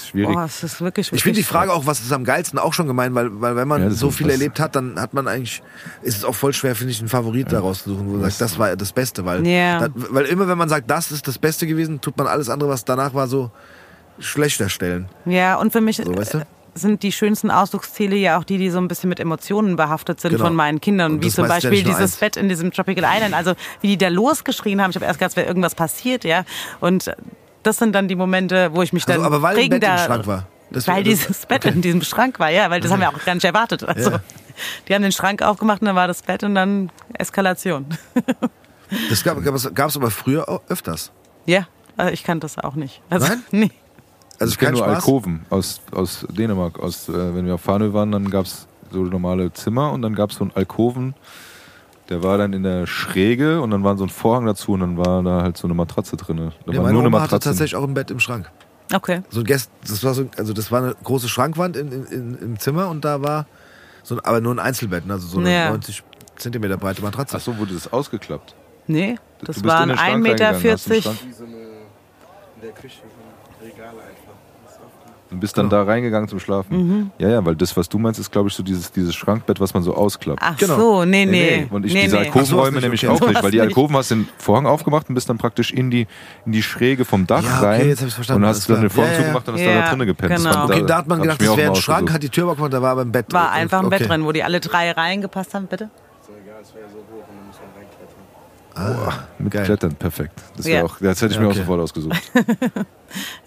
ist, 0.00 0.08
schwierig. 0.08 0.34
Boah, 0.34 0.44
es 0.44 0.62
ist 0.62 0.80
wirklich, 0.80 1.10
Ich 1.12 1.22
finde 1.22 1.38
die 1.38 1.44
Frage 1.44 1.72
auch, 1.72 1.86
was 1.86 2.00
ist 2.00 2.12
am 2.12 2.22
geilsten, 2.24 2.58
auch 2.58 2.72
schon 2.74 2.86
gemein, 2.86 3.14
weil, 3.14 3.40
weil 3.40 3.56
wenn 3.56 3.66
man 3.66 3.82
Ja, 3.82 3.88
das 3.88 3.98
so 3.98 4.10
viel 4.10 4.28
erlebt 4.28 4.60
hat, 4.60 4.76
dann 4.76 5.00
hat 5.00 5.14
man 5.14 5.26
eigentlich, 5.28 5.62
ist 6.02 6.18
es 6.18 6.24
auch 6.24 6.34
voll 6.34 6.52
schwer, 6.52 6.74
finde 6.76 6.92
ich, 6.92 7.00
einen 7.00 7.08
Favorit 7.08 7.50
daraus 7.52 7.84
zu 7.84 7.90
suchen, 7.90 8.08
wo 8.08 8.12
du 8.16 8.20
sagst, 8.20 8.40
das 8.40 8.58
war 8.58 8.76
das 8.76 8.92
Beste, 8.92 9.24
weil, 9.24 9.46
Ja. 9.46 9.80
da, 9.80 9.88
weil 9.94 10.26
immer 10.26 10.46
wenn 10.46 10.58
man 10.58 10.68
sagt, 10.68 10.90
das 10.90 11.10
ist 11.10 11.26
das 11.26 11.38
Beste 11.38 11.66
gewesen, 11.66 12.00
tut 12.00 12.16
man 12.18 12.26
alles 12.26 12.48
andere, 12.50 12.68
was 12.70 12.84
danach 12.84 13.14
war, 13.14 13.28
so 13.28 13.50
schlechter 14.18 14.68
stellen. 14.68 15.08
Ja, 15.24 15.54
und 15.56 15.72
für 15.72 15.80
mich 15.80 15.96
So, 15.96 16.14
weißt 16.16 16.34
du? 16.34 16.46
Sind 16.74 17.02
die 17.02 17.12
schönsten 17.12 17.50
Ausflugsziele 17.50 18.16
ja 18.16 18.38
auch 18.38 18.44
die, 18.44 18.58
die 18.58 18.70
so 18.70 18.78
ein 18.78 18.88
bisschen 18.88 19.08
mit 19.08 19.20
Emotionen 19.20 19.76
behaftet 19.76 20.20
sind 20.20 20.32
Genau. 20.32 20.44
von 20.44 20.54
meinen 20.54 20.80
Kindern. 20.80 21.12
Und 21.14 21.24
wie 21.24 21.28
zum 21.30 21.48
Beispiel 21.48 21.82
dieses. 21.82 22.16
Bett 22.16 22.36
in 22.36 22.48
diesem 22.48 22.72
Tropical 22.72 23.04
Island. 23.04 23.34
Also 23.34 23.54
wie 23.80 23.88
die 23.88 23.98
da 23.98 24.08
losgeschrien 24.08 24.80
haben. 24.82 24.90
Ich 24.90 24.96
habe 24.96 25.06
erst 25.06 25.18
gedacht, 25.18 25.30
es 25.32 25.36
wäre 25.36 25.46
irgendwas 25.48 25.74
passiert, 25.74 26.24
ja. 26.24 26.44
Und 26.80 27.10
das 27.62 27.76
sind 27.78 27.94
dann 27.94 28.08
die 28.08 28.14
Momente, 28.16 28.70
wo 28.74 28.82
ich 28.82 28.92
mich 28.92 29.04
dann 29.04 29.16
Also, 29.16 29.26
aber 29.26 29.42
weil 29.42 29.56
ein 29.58 29.68
Bett 29.68 29.82
im 29.82 29.88
prägender- 29.88 29.98
Schrank 30.06 30.26
war. 30.26 30.46
Das- 30.70 30.86
weil 30.86 31.02
dieses 31.02 31.46
Bett 31.46 31.64
in 31.64 31.80
diesem 31.80 32.02
Schrank 32.02 32.38
war, 32.38 32.50
ja, 32.50 32.68
weil 32.70 32.80
das 32.80 32.90
haben 32.90 33.00
wir 33.00 33.08
auch 33.08 33.24
gar 33.24 33.34
nicht 33.34 33.44
erwartet. 33.44 33.82
Also, 33.84 34.10
Ja. 34.10 34.20
Die 34.88 34.94
haben 34.94 35.02
den 35.02 35.12
Schrank 35.12 35.40
aufgemacht 35.42 35.80
und 35.82 35.86
dann 35.86 35.96
war 35.96 36.08
das 36.08 36.20
Bett 36.22 36.42
und 36.42 36.54
dann 36.56 36.90
Eskalation. 37.14 37.86
Das 39.08 39.22
gab 39.22 39.38
es 39.88 39.96
aber 39.96 40.10
früher 40.10 40.48
auch 40.48 40.62
öfters. 40.68 41.12
ja, 41.46 41.66
also 41.96 42.12
ich 42.12 42.22
kannte 42.24 42.44
das 42.46 42.58
auch 42.58 42.74
nicht. 42.74 43.00
Also, 43.10 43.28
Nein? 43.28 43.42
Nee. 43.50 43.70
Also 44.38 44.52
ich 44.52 44.58
kenne 44.58 44.72
nur 44.72 44.82
Spaß. 44.84 44.94
Alkoven 44.96 45.44
aus, 45.50 45.80
aus 45.92 46.26
Dänemark. 46.30 46.78
Aus, 46.78 47.08
äh, 47.08 47.34
wenn 47.34 47.44
wir 47.46 47.54
auf 47.54 47.60
Farnö 47.60 47.92
waren, 47.92 48.12
dann 48.12 48.30
gab 48.30 48.46
es 48.46 48.66
so 48.92 49.02
normale 49.02 49.52
Zimmer 49.52 49.92
und 49.92 50.02
dann 50.02 50.14
gab 50.14 50.30
es 50.30 50.36
so 50.36 50.44
einen 50.44 50.52
Alkoven, 50.54 51.14
der 52.08 52.22
war 52.22 52.38
dann 52.38 52.52
in 52.52 52.62
der 52.62 52.86
Schräge 52.86 53.60
und 53.60 53.70
dann 53.70 53.84
war 53.84 53.96
so 53.98 54.04
ein 54.04 54.08
Vorhang 54.10 54.46
dazu 54.46 54.72
und 54.72 54.80
dann 54.80 54.96
war 54.96 55.22
da 55.22 55.42
halt 55.42 55.56
so 55.58 55.66
eine 55.66 55.74
Matratze 55.74 56.16
drin. 56.16 56.36
Da 56.36 56.42
Ja, 56.72 56.78
war 56.78 56.84
meine 56.84 56.92
nur 56.94 57.02
eine 57.02 57.08
Oma 57.08 57.18
hatte 57.20 57.24
Matratze. 57.34 57.48
tatsächlich 57.50 57.76
auch 57.76 57.84
ein 57.84 57.94
Bett 57.94 58.10
im 58.10 58.20
Schrank. 58.20 58.50
Okay. 58.94 59.22
So 59.28 59.40
ein 59.40 59.44
Gäst, 59.44 59.70
das 59.86 60.02
war 60.04 60.14
so, 60.14 60.26
also 60.38 60.54
das 60.54 60.72
war 60.72 60.82
eine 60.82 60.94
große 61.04 61.28
Schrankwand 61.28 61.76
in, 61.76 61.92
in, 61.92 62.04
in, 62.06 62.34
im 62.38 62.58
Zimmer 62.58 62.88
und 62.88 63.04
da 63.04 63.20
war 63.20 63.46
so, 64.02 64.14
ein- 64.14 64.20
aber 64.24 64.40
nur 64.40 64.54
ein 64.54 64.58
Einzelbett, 64.58 65.04
ne? 65.04 65.14
also 65.14 65.26
so 65.26 65.38
eine 65.40 65.52
Ja. 65.52 65.68
90 65.70 66.02
Zentimeter 66.36 66.78
breite 66.78 67.02
Matratze. 67.02 67.36
Ach 67.36 67.40
so, 67.42 67.58
wurde 67.58 67.74
das 67.74 67.92
ausgeklappt? 67.92 68.54
Nee, 68.86 69.16
das 69.42 69.62
waren 69.64 69.90
den 69.90 69.98
Schrank 69.98 70.24
1,40 70.24 70.30
Meter. 70.30 70.62
Wie 70.62 71.32
so 71.32 71.44
eine 71.44 71.52
in 71.56 72.62
der 72.62 72.70
Küche 72.72 73.02
Und 75.30 75.40
bist 75.40 75.58
dann 75.58 75.68
da 75.68 75.82
reingegangen 75.82 76.26
zum 76.28 76.40
Schlafen. 76.40 77.12
Ja, 77.18 77.28
ja, 77.28 77.44
weil 77.44 77.54
das, 77.54 77.76
was 77.76 77.88
du 77.88 77.98
meinst, 77.98 78.18
ist, 78.18 78.32
glaube 78.32 78.48
ich, 78.48 78.54
so 78.54 78.62
dieses, 78.62 78.90
dieses 78.92 79.14
Schrankbett, 79.14 79.60
was 79.60 79.74
man 79.74 79.82
so 79.82 79.94
ausklappt. 79.94 80.40
Ach 80.42 80.56
Genau. 80.56 80.76
so, 80.78 81.04
nee, 81.04 81.26
nee. 81.26 81.66
Und 81.70 81.84
ich 81.84 81.92
nee, 81.92 82.04
diese 82.04 82.16
nee. 82.16 82.22
So, 82.22 82.28
Alkovenräume 82.30 82.76
du 82.76 82.80
nämlich 82.80 83.02
nicht, 83.02 83.10
auch 83.10 83.20
nicht, 83.28 83.42
weil 83.42 83.50
die. 83.50 83.60
Alkoven 83.60 83.94
hast 83.96 84.10
den 84.10 84.26
Vorhang 84.38 84.66
aufgemacht 84.66 85.08
und 85.10 85.14
bist 85.14 85.28
dann 85.28 85.36
praktisch 85.36 85.70
in 85.72 85.90
die, 85.90 86.06
in 86.46 86.52
die 86.52 86.62
Schräge 86.62 87.04
vom 87.04 87.26
Dach 87.26 87.42
Ja, 87.42 87.58
okay, 87.58 87.66
rein. 87.66 87.88
jetzt 87.88 88.00
hab 88.00 88.06
ich's 88.06 88.14
verstanden, 88.14 88.44
Und 88.44 88.48
hast 88.48 88.68
dann 88.70 88.76
klar. 88.76 88.80
den 88.88 88.90
Vorhang 88.90 89.10
Ja, 89.12 89.18
ja. 89.18 89.22
zugemacht 89.24 89.48
und 89.48 89.54
hast 89.54 89.60
Ja, 89.60 89.80
da 89.82 89.88
drinnen 89.90 90.06
gepennt. 90.06 90.32
Das 90.32 90.42
genau. 90.44 90.54
war- 90.54 90.64
Okay, 90.64 90.84
da 90.86 90.96
hat 90.96 91.08
man 91.08 91.20
gedacht, 91.22 91.42
ich 91.42 91.48
das 91.48 91.56
wäre 91.58 91.70
ein 91.72 91.76
Schrank, 91.76 92.10
hat 92.12 92.22
die 92.22 92.30
Tür 92.30 92.48
aufgemacht, 92.48 92.72
da 92.72 92.80
war 92.80 92.92
aber 92.92 93.02
ein 93.02 93.12
Bett. 93.12 93.26
War 93.32 93.52
einfach 93.52 93.82
ein 93.82 93.90
Bett 93.90 94.08
drin, 94.08 94.24
wo 94.24 94.32
die 94.32 94.42
alle 94.42 94.60
drei 94.60 94.92
reingepasst 94.92 95.52
haben, 95.54 95.66
bitte. 95.66 95.90
Mit 99.38 99.52
Geil. 99.52 99.64
Klettern, 99.64 99.94
perfekt. 99.94 100.32
Das, 100.56 100.66
Ja. 100.66 100.84
auch, 100.84 100.98
das 101.00 101.20
hätte 101.22 101.32
ich 101.32 101.36
Ja, 101.36 101.40
mir 101.42 101.48
okay. 101.48 101.56
auch 101.58 101.62
sofort 101.62 101.80
ausgesucht. 101.80 102.20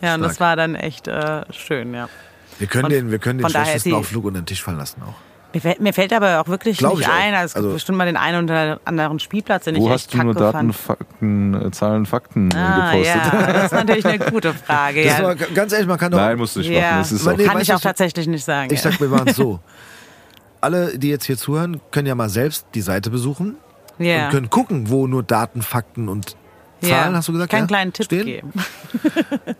Ja, 0.02 0.08
Stark. 0.08 0.16
und 0.16 0.22
das 0.24 0.40
war 0.40 0.56
dann 0.56 0.74
echt 0.76 1.08
äh, 1.08 1.42
schön, 1.52 1.94
ja. 1.94 2.10
Wir 2.58 2.68
können 2.68 2.86
Und 2.86 2.92
den, 2.92 3.12
wir 3.12 3.20
können 3.20 3.40
den 3.40 3.50
schlechtesten 3.50 3.94
Auflug 3.94 4.26
unter 4.26 4.42
den 4.42 4.46
Tisch 4.48 4.64
fallen 4.64 4.78
lassen 4.78 5.02
auch. 5.04 5.14
Mir 5.54 5.60
fällt, 5.62 5.82
mir 5.82 5.94
fällt 5.94 6.14
aber 6.14 6.40
auch 6.42 6.48
wirklich 6.48 6.78
Glaub 6.78 6.98
nicht 6.98 7.10
ein. 7.10 7.34
Also 7.34 7.46
es 7.46 7.54
gibt 7.54 7.66
Also- 7.66 7.74
bestimmt 7.76 7.98
mal 7.98 8.06
den 8.06 8.18
einen 8.18 8.46
oder 8.46 8.80
anderen 8.86 9.20
Spielplatz, 9.20 9.66
den 9.66 9.76
Wo 9.76 9.86
ich 9.88 9.92
hast 9.94 10.06
echt 10.06 10.14
du 10.14 10.24
nur 10.24 10.34
Daten, 10.34 10.72
fand. 10.74 10.76
Fakten, 10.76 11.54
äh, 11.54 11.72
Zahlen, 11.72 12.06
Fakten 12.06 12.50
Ah, 12.56 12.92
gepostet? 12.94 13.16
ja, 13.34 13.54
das 13.54 13.66
ist 13.66 13.72
natürlich 13.74 14.06
eine 14.06 14.20
gute 14.32 14.54
Frage. 14.66 15.04
Das 15.04 15.18
Ja. 15.20 15.24
war 15.26 15.36
ganz 15.36 15.74
ehrlich, 15.74 15.88
man 15.88 15.98
kann 16.00 16.12
doch. 16.12 16.18
Nein, 16.20 16.38
musst 16.38 16.56
du 16.56 16.62
nicht 16.62 16.70
Ja. 16.72 16.82
machen. 16.82 16.98
Das 17.00 17.12
ist 17.12 17.22
Aber 17.22 17.34
auch, 17.34 17.38
nee, 17.38 17.44
Kann 17.46 17.62
ich 17.62 17.74
auch 17.74 17.80
tatsächlich 17.82 18.28
nicht 18.28 18.46
sagen. 18.46 18.74
Ich 18.74 18.84
ja. 18.84 18.92
sag, 18.92 19.00
wir 19.02 19.12
waren 19.12 19.28
so. 19.34 19.60
Alle, 20.62 20.98
die 20.98 21.10
jetzt 21.10 21.26
hier 21.26 21.38
zuhören, 21.38 21.82
können 21.92 22.08
ja 22.08 22.16
mal 22.16 22.30
selbst 22.30 22.66
die 22.74 22.82
Seite 22.82 23.10
besuchen 23.10 23.58
ja. 24.04 24.26
und 24.26 24.32
können 24.32 24.50
gucken, 24.50 24.90
wo 24.90 25.08
nur 25.08 25.24
Daten, 25.24 25.62
Fakten 25.62 26.10
und 26.10 26.36
Zahlen, 26.82 27.12
ja. 27.12 27.18
hast 27.18 27.28
du 27.28 27.34
gesagt? 27.34 27.52
Keinen 27.52 27.62
ja? 27.62 27.68
kleinen 27.68 27.94
Tipp 27.94 28.06
stehen? 28.06 28.26
geben. 28.26 28.52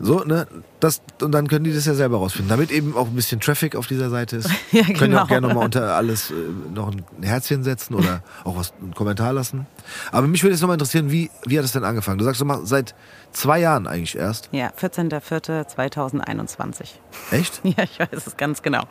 So, 0.00 0.24
ne? 0.24 0.46
Das, 0.80 1.00
und 1.22 1.30
dann 1.32 1.46
können 1.46 1.64
die 1.64 1.72
das 1.72 1.86
ja 1.86 1.94
selber 1.94 2.16
rausfinden. 2.18 2.48
Damit 2.48 2.72
eben 2.72 2.96
auch 2.96 3.06
ein 3.06 3.14
bisschen 3.14 3.40
Traffic 3.40 3.76
auf 3.76 3.86
dieser 3.86 4.10
Seite 4.10 4.36
ist. 4.36 4.50
Ja, 4.72 4.82
Können 4.82 4.98
genau. 5.12 5.22
auch 5.22 5.28
gerne 5.28 5.46
nochmal 5.46 5.64
unter 5.66 5.94
alles 5.94 6.30
äh, 6.30 6.34
noch 6.74 6.90
ein 6.90 7.04
Herzchen 7.22 7.62
setzen 7.62 7.94
oder 7.94 8.22
auch 8.44 8.56
was, 8.56 8.72
einen 8.80 8.94
Kommentar 8.94 9.32
lassen. 9.32 9.66
Aber 10.10 10.26
mich 10.26 10.42
würde 10.42 10.52
jetzt 10.54 10.60
nochmal 10.60 10.74
interessieren, 10.74 11.10
wie, 11.12 11.30
wie 11.46 11.56
hat 11.58 11.64
es 11.64 11.70
denn 11.72 11.84
angefangen? 11.84 12.18
Du 12.18 12.24
sagst, 12.24 12.40
du 12.40 12.44
machst 12.44 12.66
seit 12.66 12.94
zwei 13.30 13.60
Jahren 13.60 13.86
eigentlich 13.86 14.16
erst. 14.16 14.48
Ja, 14.52 14.70
14.04.2021. 14.80 16.88
Echt? 17.30 17.60
Ja, 17.64 17.84
ich 17.84 17.98
weiß 18.00 18.26
es 18.26 18.36
ganz 18.36 18.62
genau. 18.62 18.82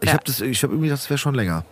Ich 0.00 0.06
Ja. 0.08 0.14
habe 0.14 0.24
das, 0.24 0.40
ich 0.40 0.62
habe 0.62 0.72
irgendwie 0.72 0.88
gedacht, 0.88 1.02
das 1.02 1.10
wäre 1.10 1.18
schon 1.18 1.34
länger. 1.34 1.64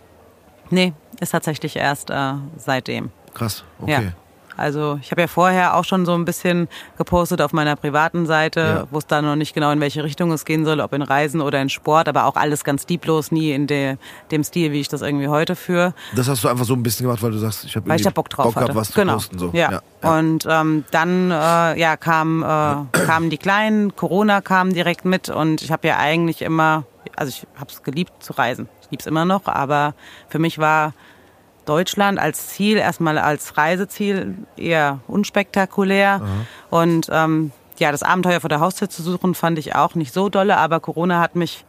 Nee, 0.69 0.93
ist 1.19 1.31
tatsächlich 1.31 1.75
erst 1.75 2.09
äh, 2.09 2.33
seitdem. 2.57 3.11
Krass. 3.33 3.63
Okay. 3.81 3.91
Ja. 3.91 4.13
Also 4.57 4.99
ich 5.01 5.11
habe 5.11 5.21
ja 5.21 5.27
vorher 5.27 5.77
auch 5.77 5.85
schon 5.85 6.05
so 6.05 6.13
ein 6.15 6.25
bisschen 6.25 6.67
gepostet 6.97 7.41
auf 7.41 7.53
meiner 7.53 7.75
privaten 7.75 8.25
Seite, 8.25 8.87
Ja. 8.91 8.97
es 8.97 9.05
da 9.05 9.21
noch 9.21 9.35
nicht 9.35 9.53
genau 9.53 9.71
in 9.71 9.79
welche 9.79 10.03
Richtung 10.03 10.31
es 10.31 10.45
gehen 10.45 10.65
soll, 10.65 10.79
ob 10.79 10.93
in 10.93 11.03
Reisen 11.03 11.41
oder 11.41 11.61
in 11.61 11.69
Sport, 11.69 12.09
aber 12.09 12.25
auch 12.25 12.35
alles 12.35 12.63
ganz 12.63 12.87
lieblos, 12.87 13.31
nie 13.31 13.51
in 13.51 13.67
de, 13.67 13.97
dem 14.31 14.43
Stil, 14.43 14.71
wie 14.71 14.79
ich 14.79 14.89
das 14.89 15.03
irgendwie 15.03 15.27
heute 15.27 15.55
führe. 15.55 15.93
Das 16.15 16.27
hast 16.27 16.43
du 16.43 16.47
einfach 16.47 16.65
so 16.65 16.73
ein 16.73 16.81
bisschen 16.81 17.05
gemacht, 17.05 17.21
weil 17.21 17.31
du 17.31 17.37
sagst, 17.37 17.65
ich 17.65 17.75
habe 17.75 17.95
da 17.95 18.09
Bock 18.09 18.29
drauf 18.29 18.45
Bock 18.45 18.55
gehabt, 18.55 18.75
was 18.75 18.89
zu 18.89 18.99
genau. 18.99 19.13
posten. 19.13 19.37
So. 19.37 19.51
Ja. 19.53 19.71
Ja. 19.71 19.81
ja. 20.01 20.17
Und 20.17 20.47
ähm, 20.49 20.85
dann 20.89 21.29
äh, 21.29 21.79
ja, 21.79 21.95
kam, 21.95 22.41
äh, 22.41 22.97
kamen 22.97 23.29
die 23.29 23.37
Kleinen, 23.37 23.95
Corona 23.95 24.41
kam 24.41 24.73
direkt 24.73 25.05
mit 25.05 25.29
und 25.29 25.61
ich 25.61 25.71
habe 25.71 25.87
ja 25.87 25.97
eigentlich 25.97 26.41
immer, 26.41 26.85
also 27.15 27.29
ich 27.29 27.45
habe 27.59 27.71
es 27.71 27.83
geliebt 27.83 28.23
zu 28.23 28.33
reisen. 28.33 28.67
Ich 28.87 28.91
liebe 28.91 29.01
es 29.01 29.07
immer 29.07 29.25
noch, 29.25 29.45
aber 29.47 29.93
für 30.29 30.39
mich 30.39 30.59
war 30.59 30.93
Deutschland 31.65 32.17
als 32.19 32.47
Ziel, 32.47 32.77
erstmal 32.77 33.17
als 33.17 33.57
Reiseziel 33.57 34.35
eher 34.55 34.99
unspektakulär. 35.07 36.21
Und 36.69 37.09
ähm, 37.11 37.51
ja, 37.77 37.91
das 37.91 38.03
Abenteuer 38.03 38.39
vor 38.39 38.49
der 38.49 38.61
Haustür 38.61 38.89
zu 38.89 39.03
suchen, 39.03 39.35
fand 39.35 39.59
ich 39.59 39.75
auch 39.75 39.93
nicht 39.95 40.13
so 40.13 40.29
dolle, 40.29 40.57
aber 40.57 40.79
Corona 40.79 41.19
hat 41.19 41.35
mich 41.35 41.65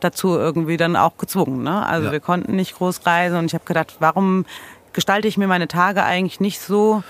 dazu 0.00 0.36
irgendwie 0.36 0.76
dann 0.76 0.96
auch 0.96 1.16
gezwungen. 1.16 1.62
Ne? 1.62 1.86
Also 1.86 2.06
Ja. 2.06 2.12
wir 2.12 2.20
konnten 2.20 2.56
nicht 2.56 2.76
groß 2.76 3.06
reisen 3.06 3.38
und 3.38 3.46
ich 3.46 3.54
habe 3.54 3.64
gedacht, 3.64 3.96
warum 4.00 4.44
gestalte 4.92 5.28
ich 5.28 5.36
mir 5.38 5.46
meine 5.46 5.68
Tage 5.68 6.02
eigentlich 6.02 6.40
nicht 6.40 6.60
so, 6.60 7.02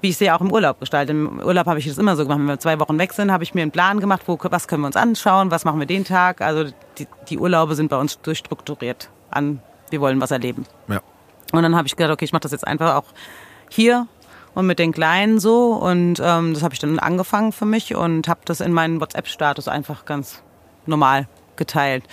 wie 0.00 0.10
ich 0.10 0.16
sie 0.16 0.30
auch 0.30 0.40
im 0.40 0.52
Urlaub 0.52 0.80
gestalte. 0.80 1.12
Im 1.12 1.40
Urlaub 1.40 1.66
habe 1.66 1.78
ich 1.78 1.86
das 1.86 1.98
immer 1.98 2.16
so 2.16 2.24
gemacht. 2.24 2.38
Wenn 2.38 2.46
wir 2.46 2.58
zwei 2.58 2.78
Wochen 2.80 2.98
weg 2.98 3.12
sind, 3.12 3.32
habe 3.32 3.44
ich 3.44 3.54
mir 3.54 3.62
einen 3.62 3.70
Plan 3.70 4.00
gemacht, 4.00 4.22
wo, 4.26 4.38
was 4.42 4.68
können 4.68 4.82
wir 4.82 4.86
uns 4.86 4.96
anschauen, 4.96 5.50
was 5.50 5.64
machen 5.64 5.78
wir 5.78 5.86
den 5.86 6.04
Tag. 6.04 6.40
Also 6.40 6.70
die, 6.98 7.06
die 7.28 7.38
Urlaube 7.38 7.74
sind 7.74 7.88
bei 7.88 7.96
uns 7.96 8.20
durchstrukturiert 8.20 9.10
an, 9.30 9.60
wir 9.90 10.00
wollen 10.00 10.20
was 10.20 10.30
erleben. 10.30 10.66
ja. 10.88 11.00
Und 11.52 11.62
dann 11.62 11.76
habe 11.76 11.86
ich 11.86 11.94
gedacht, 11.94 12.12
okay, 12.12 12.24
ich 12.24 12.32
mache 12.32 12.40
das 12.40 12.52
jetzt 12.52 12.66
einfach 12.66 12.96
auch 12.96 13.04
hier 13.70 14.08
und 14.54 14.66
mit 14.66 14.78
den 14.78 14.92
Kleinen 14.92 15.38
so. 15.38 15.74
Und 15.74 16.20
ähm, 16.20 16.54
das 16.54 16.62
habe 16.62 16.74
ich 16.74 16.80
dann 16.80 16.98
angefangen 16.98 17.52
für 17.52 17.66
mich 17.66 17.94
und 17.94 18.26
habe 18.26 18.40
das 18.44 18.60
in 18.60 18.72
meinen 18.72 19.00
WhatsApp-Status 19.00 19.68
einfach 19.68 20.04
ganz 20.04 20.42
normal 20.86 21.28
geteilt. 21.54 22.04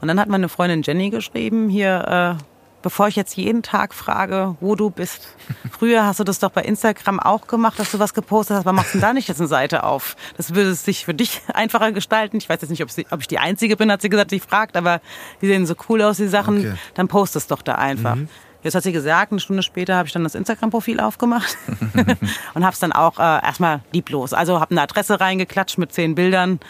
Und 0.00 0.08
dann 0.08 0.20
hat 0.20 0.28
meine 0.28 0.48
Freundin 0.48 0.82
Jenny 0.82 1.10
geschrieben, 1.10 1.68
hier, 1.68 2.38
äh, 2.38 2.44
bevor 2.84 3.08
ich 3.08 3.16
jetzt 3.16 3.34
jeden 3.36 3.62
Tag 3.62 3.94
frage, 3.94 4.56
wo 4.60 4.74
du 4.74 4.90
bist. 4.90 5.26
Früher 5.70 6.04
hast 6.04 6.20
du 6.20 6.24
das 6.24 6.38
doch 6.38 6.50
bei 6.50 6.60
Instagram 6.60 7.18
auch 7.18 7.46
gemacht, 7.46 7.78
dass 7.78 7.90
du 7.90 7.98
was 7.98 8.12
gepostet 8.12 8.58
hast. 8.58 8.66
Warum 8.66 8.76
machst 8.76 8.92
du 8.92 8.98
denn 8.98 9.08
da 9.08 9.12
nicht 9.14 9.26
jetzt 9.26 9.40
eine 9.40 9.48
Seite 9.48 9.84
auf? 9.84 10.16
Das 10.36 10.54
würde 10.54 10.70
es 10.70 10.84
sich 10.84 11.06
für 11.06 11.14
dich 11.14 11.40
einfacher 11.54 11.92
gestalten. 11.92 12.36
Ich 12.36 12.48
weiß 12.48 12.60
jetzt 12.60 12.70
nicht, 12.70 12.82
ob, 12.82 12.90
sie, 12.90 13.06
ob 13.10 13.20
ich 13.20 13.26
die 13.26 13.38
Einzige 13.38 13.76
bin, 13.76 13.90
hat 13.90 14.02
sie 14.02 14.10
gesagt, 14.10 14.30
die 14.32 14.38
fragt, 14.38 14.76
aber 14.76 15.00
die 15.40 15.46
sehen 15.46 15.64
so 15.64 15.74
cool 15.88 16.02
aus, 16.02 16.18
die 16.18 16.28
Sachen. 16.28 16.58
Okay. 16.58 16.74
Dann 16.92 17.08
post 17.08 17.36
es 17.36 17.46
doch 17.46 17.62
da 17.62 17.76
einfach. 17.76 18.18
Jetzt 18.62 18.74
hat 18.74 18.82
sie 18.82 18.92
gesagt, 18.92 19.32
eine 19.32 19.40
Stunde 19.40 19.62
später 19.62 19.96
habe 19.96 20.06
ich 20.06 20.12
dann 20.12 20.24
das 20.24 20.34
Instagram-Profil 20.34 21.00
aufgemacht 21.00 21.56
und 22.54 22.64
habe 22.64 22.74
es 22.74 22.78
dann 22.80 22.92
auch 22.92 23.18
äh, 23.18 23.44
erstmal 23.44 23.80
lieblos. 23.92 24.34
Also 24.34 24.60
habe 24.60 24.72
eine 24.72 24.82
Adresse 24.82 25.20
reingeklatscht 25.20 25.78
mit 25.78 25.92
zehn 25.92 26.14
Bildern 26.14 26.60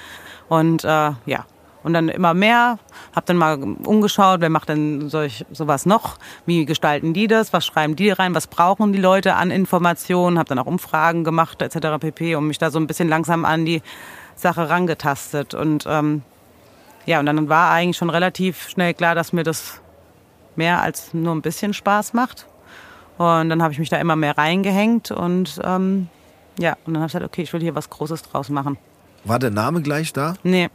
und 0.49 0.85
äh, 0.85 0.89
ja. 1.27 1.47
Und 1.85 1.93
dann 1.93 2.09
immer 2.09 2.32
mehr, 2.32 2.78
habe 3.15 3.27
dann 3.27 3.36
mal 3.36 3.62
umgeschaut, 3.62 4.40
wer 4.40 4.48
macht 4.48 4.70
denn 4.70 5.11
solch, 5.11 5.44
sowas 5.52 5.85
noch? 5.85 6.16
Wie 6.47 6.65
gestalten 6.65 7.12
die 7.12 7.27
das? 7.27 7.52
Was 7.52 7.66
schreiben 7.66 7.94
die 7.94 8.09
rein? 8.09 8.35
Was 8.35 8.47
brauchen 8.47 8.94
die 8.94 8.98
Leute 8.98 9.35
an 9.35 9.51
Informationen? 9.51 10.39
Habe 10.39 10.48
dann 10.48 10.59
auch 10.59 10.66
Umfragen 10.66 11.24
gemacht 11.24 11.61
etc. 11.61 11.98
pp. 12.01 12.36
und 12.36 12.47
mich 12.47 12.56
da 12.56 12.70
so 12.70 12.78
ein 12.78 12.86
bisschen 12.86 13.09
langsam 13.09 13.44
an 13.44 13.66
die 13.66 13.82
Sache 14.35 14.70
rangetastet. 14.70 15.52
Und 15.52 15.85
ähm, 15.86 16.23
ja, 17.05 17.20
und 17.20 17.27
dann 17.27 17.51
war 17.51 17.70
eigentlich 17.70 17.98
schon 17.98 18.09
relativ 18.09 18.70
schnell 18.70 18.94
klar, 18.94 19.15
dass 19.15 19.35
mir 19.35 19.44
das 19.44 19.82
mehr 20.56 20.81
als 20.81 21.12
nur 21.12 21.35
ein 21.35 21.43
bisschen 21.43 21.74
Spaß 21.74 22.15
macht. 22.15 22.47
Und 23.19 23.51
dann 23.51 23.62
habe 23.62 23.74
ich 23.74 23.78
mich 23.78 23.90
da 23.90 23.98
immer 23.98 24.16
mehr 24.16 24.39
reingehängt 24.39 25.11
und 25.11 25.61
ähm, 25.62 26.09
ja, 26.59 26.77
und 26.85 26.94
dann 26.94 26.97
habe 26.97 27.06
ich 27.06 27.12
gesagt, 27.12 27.24
okay, 27.24 27.43
ich 27.43 27.52
will 27.52 27.61
hier 27.61 27.74
was 27.74 27.90
Großes 27.90 28.23
draus 28.23 28.48
machen. 28.48 28.78
War 29.24 29.39
der 29.39 29.51
Name 29.51 29.82
gleich 29.82 30.12
da? 30.12 30.35
Nee, 30.43 30.69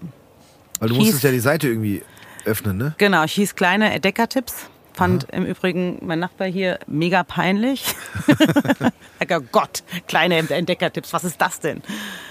Weil 0.80 0.90
du 0.90 0.96
Hieß- 0.96 1.00
musstest 1.00 1.24
ja 1.24 1.32
die 1.32 1.40
Seite 1.40 1.68
irgendwie 1.68 2.04
öffnen, 2.46 2.78
ne? 2.78 2.96
genau, 2.98 3.24
ich 3.24 3.34
hieß 3.34 3.56
kleine 3.56 3.92
Entdeckertipps. 3.94 4.70
Fand 4.94 5.28
im 5.32 5.46
Übrigen 5.46 6.00
mein 6.02 6.20
Nachbar 6.20 6.48
hier 6.50 6.78
mega 6.86 7.24
peinlich. 7.24 7.86
oh 9.32 9.40
Gott, 9.52 9.84
kleine 10.08 10.36
Entdeckertipps, 10.36 11.14
was 11.14 11.24
ist 11.24 11.40
das 11.40 11.62
denn? 11.62 11.82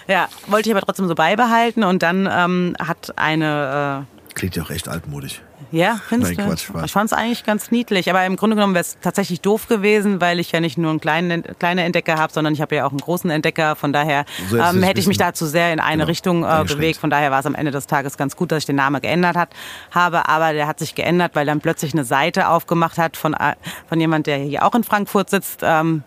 Ja, 0.07 0.29
wollte 0.49 0.69
ich 0.69 0.77
aber 0.77 0.85
trotzdem 0.85 1.09
so 1.09 1.15
beibehalten 1.15 1.83
und 1.83 2.03
dann 2.03 2.29
ähm, 2.31 2.77
hat 2.79 3.16
eine 3.16 4.07
äh, 4.07 4.35
Klingt 4.35 4.57
ja 4.57 4.65
auch 4.65 4.70
echt 4.70 4.87
altmodisch. 4.87 5.41
Ja, 5.71 6.01
findest 6.09 6.37
Nein, 6.37 6.47
du? 6.47 6.51
Quatsch, 6.53 6.67
Spaß. 6.67 6.85
Ich 6.87 6.93
fand 6.93 7.11
es 7.11 7.13
eigentlich 7.13 7.45
ganz 7.45 7.71
niedlich, 7.71 8.09
aber 8.09 8.25
im 8.25 8.37
Grunde 8.37 8.57
genommen 8.57 8.75
wäre 8.75 8.83
es 8.83 8.97
tatsächlich 9.01 9.41
doof 9.41 9.69
gewesen, 9.69 10.21
weil 10.21 10.39
ich 10.41 10.53
ja 10.53 10.61
nicht 10.61 10.79
nur 10.79 10.91
einen 10.91 11.01
kleinen 11.01 11.43
kleine 11.59 11.85
Entdecker 11.85 12.17
habe, 12.17 12.33
sondern 12.33 12.55
ich 12.55 12.61
habe 12.61 12.77
ja 12.77 12.87
auch 12.87 12.91
einen 12.91 13.01
großen 13.01 13.29
Entdecker. 13.31 13.77
Von 13.77 13.93
daher 13.93 14.25
So 14.49 14.57
ähm, 14.57 14.83
hätte 14.83 15.01
ich 15.01 15.07
mich 15.07 15.19
bisschen- 15.19 15.29
da 15.29 15.35
zu 15.35 15.47
sehr 15.47 15.73
in 15.73 15.81
eine 15.81 15.97
genau, 15.99 16.07
Richtung 16.07 16.45
äh, 16.45 16.65
bewegt. 16.67 16.99
Von 17.01 17.11
daher 17.11 17.31
war 17.31 17.41
es 17.41 17.47
am 17.47 17.55
Ende 17.55 17.71
des 17.71 17.87
Tages 17.87 18.17
ganz 18.17 18.37
gut, 18.37 18.53
dass 18.53 18.59
ich 18.61 18.67
den 18.67 18.77
Namen 18.77 19.01
geändert 19.01 19.37
hat, 19.37 19.51
habe. 19.91 20.29
Aber 20.29 20.53
der 20.53 20.67
hat 20.67 20.79
sich 20.79 20.95
geändert, 20.95 21.33
weil 21.35 21.45
dann 21.47 21.61
plötzlich 21.61 21.93
eine 21.93 22.05
Seite 22.05 22.49
aufgemacht 22.49 22.97
hat 22.99 23.17
von, 23.17 23.35
äh, 23.35 23.55
von 23.89 24.01
jemand, 24.01 24.27
der 24.27 24.39
hier 24.39 24.65
auch 24.65 24.75
in 24.75 24.85
Frankfurt 24.85 25.31
sitzt, 25.31 25.61
ähm, 25.63 26.03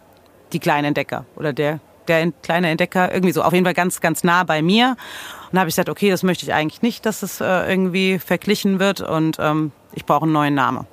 die 0.53 0.59
kleinen 0.59 0.85
Entdecker 0.85 1.25
oder 1.35 1.53
der 1.53 1.79
der 2.19 2.31
kleine 2.43 2.69
Entdecker, 2.69 3.13
irgendwie 3.13 3.33
so, 3.33 3.41
auf 3.43 3.53
jeden 3.53 3.65
Fall 3.65 3.73
ganz, 3.73 4.01
ganz 4.01 4.23
nah 4.23 4.43
bei 4.43 4.61
mir. 4.61 4.97
Und 5.49 5.55
da 5.55 5.61
habe 5.61 5.69
ich 5.69 5.75
gesagt, 5.75 5.89
okay, 5.89 6.09
das 6.09 6.23
möchte 6.23 6.45
ich 6.45 6.53
eigentlich 6.53 6.81
nicht, 6.81 7.05
dass 7.05 7.23
es 7.23 7.41
äh, 7.41 7.69
irgendwie 7.69 8.19
verglichen 8.19 8.79
wird 8.79 9.01
und 9.01 9.37
ähm, 9.39 9.71
ich 9.93 10.05
brauche 10.05 10.23
einen 10.23 10.33
neuen 10.33 10.55
Namen. 10.55 10.87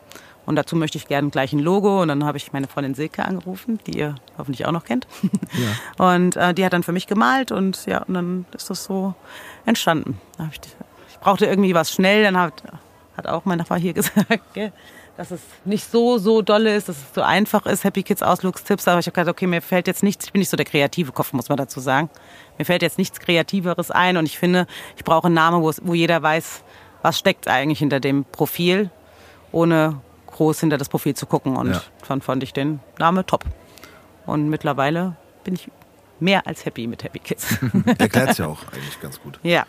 Und 0.49 0.57
dazu 0.57 0.77
möchte 0.77 0.97
ich 0.97 1.07
gerne 1.07 1.29
gleich 1.29 1.53
ein 1.53 1.59
Logo. 1.59 2.01
Und 2.01 2.09
dann 2.09 2.25
habe 2.25 2.39
ich 2.39 2.55
meine 2.55 2.69
Freundin 2.69 2.95
Silke 2.95 3.23
angerufen, 3.23 3.81
die 3.87 3.99
ihr 3.99 4.15
hoffentlich 4.39 4.65
auch 4.65 4.73
noch 4.73 4.85
kennt. 4.85 5.07
Und 5.99 6.37
äh, 6.37 6.55
die 6.55 6.65
hat 6.65 6.73
dann 6.73 6.83
für 6.83 6.93
mich 6.93 7.07
gemalt 7.07 7.53
und 7.53 7.85
ja, 7.85 7.99
und 8.05 8.15
dann 8.15 8.47
ist 8.55 8.71
das 8.71 8.85
so 8.85 9.15
entstanden. 9.67 10.19
Ich, 10.51 10.61
ich 11.11 11.19
brauchte 11.19 11.45
irgendwie 11.45 11.75
was 11.75 11.93
schnell, 11.93 12.23
dann 12.23 12.39
hat, 12.39 12.63
hat 13.15 13.27
auch 13.27 13.45
mein 13.45 13.59
Nachbar 13.59 13.79
hier 13.79 13.93
gesagt, 13.95 14.41
gell, 14.55 14.73
dass 15.19 15.33
es 15.33 15.41
nicht 15.65 15.91
so, 15.91 16.17
so 16.19 16.43
dolle 16.43 16.75
ist, 16.75 16.89
dass 16.89 16.97
es 16.97 17.05
so 17.13 17.23
einfach 17.23 17.67
ist, 17.67 17.83
Happy 17.85 18.03
Kids 18.05 18.23
Ausflugstipps. 18.23 18.87
Aber 18.89 19.01
ich 19.01 19.07
habe 19.07 19.13
gesagt, 19.15 19.29
okay, 19.29 19.47
mir 19.49 19.61
fällt 19.61 19.87
jetzt 19.89 20.03
nichts, 20.05 20.25
ich 20.25 20.33
bin 20.33 20.39
nicht 20.39 20.49
so 20.49 20.57
der 20.57 20.65
kreative 20.65 21.11
Kopf, 21.13 21.33
muss 21.33 21.49
man 21.49 21.59
dazu 21.59 21.81
sagen. 21.81 22.09
Mir 22.57 22.65
fällt 22.65 22.83
jetzt 22.83 22.99
nichts 22.99 23.19
Kreativeres 23.21 23.91
ein 23.91 24.17
und 24.17 24.27
ich 24.27 24.39
finde, 24.39 24.67
ich 24.97 25.03
brauche 25.05 25.27
einen 25.27 25.35
Namen, 25.35 25.61
wo, 25.61 25.69
es, 25.69 25.81
wo 25.85 25.93
jeder 25.93 26.23
weiß, 26.23 26.63
was 27.03 27.19
steckt 27.19 27.49
eigentlich 27.49 27.81
hinter 27.81 27.99
dem 28.01 28.25
Profil, 28.25 28.91
ohne 29.53 30.01
groß 30.29 30.61
hinter 30.61 30.79
das 30.79 30.89
Profil 30.89 31.15
zu 31.15 31.27
gucken. 31.27 31.57
Und 31.57 31.73
Ja. 31.73 31.83
dann 32.07 32.23
fand 32.23 32.43
ich 32.45 32.53
den 32.53 32.79
Namen 32.99 33.27
top. 33.27 33.45
Und 34.25 34.49
mittlerweile 34.49 35.17
bin 35.43 35.55
ich 35.55 35.69
mehr 36.21 36.47
als 36.47 36.65
happy 36.65 36.87
mit 36.87 37.03
Happy 37.03 37.19
Kids. 37.19 37.57
Erklärt's 37.99 38.39
ja 38.39 38.47
auch 38.49 38.63
eigentlich 38.73 39.01
ganz 39.01 39.21
gut. 39.21 39.41
ja. 39.43 39.65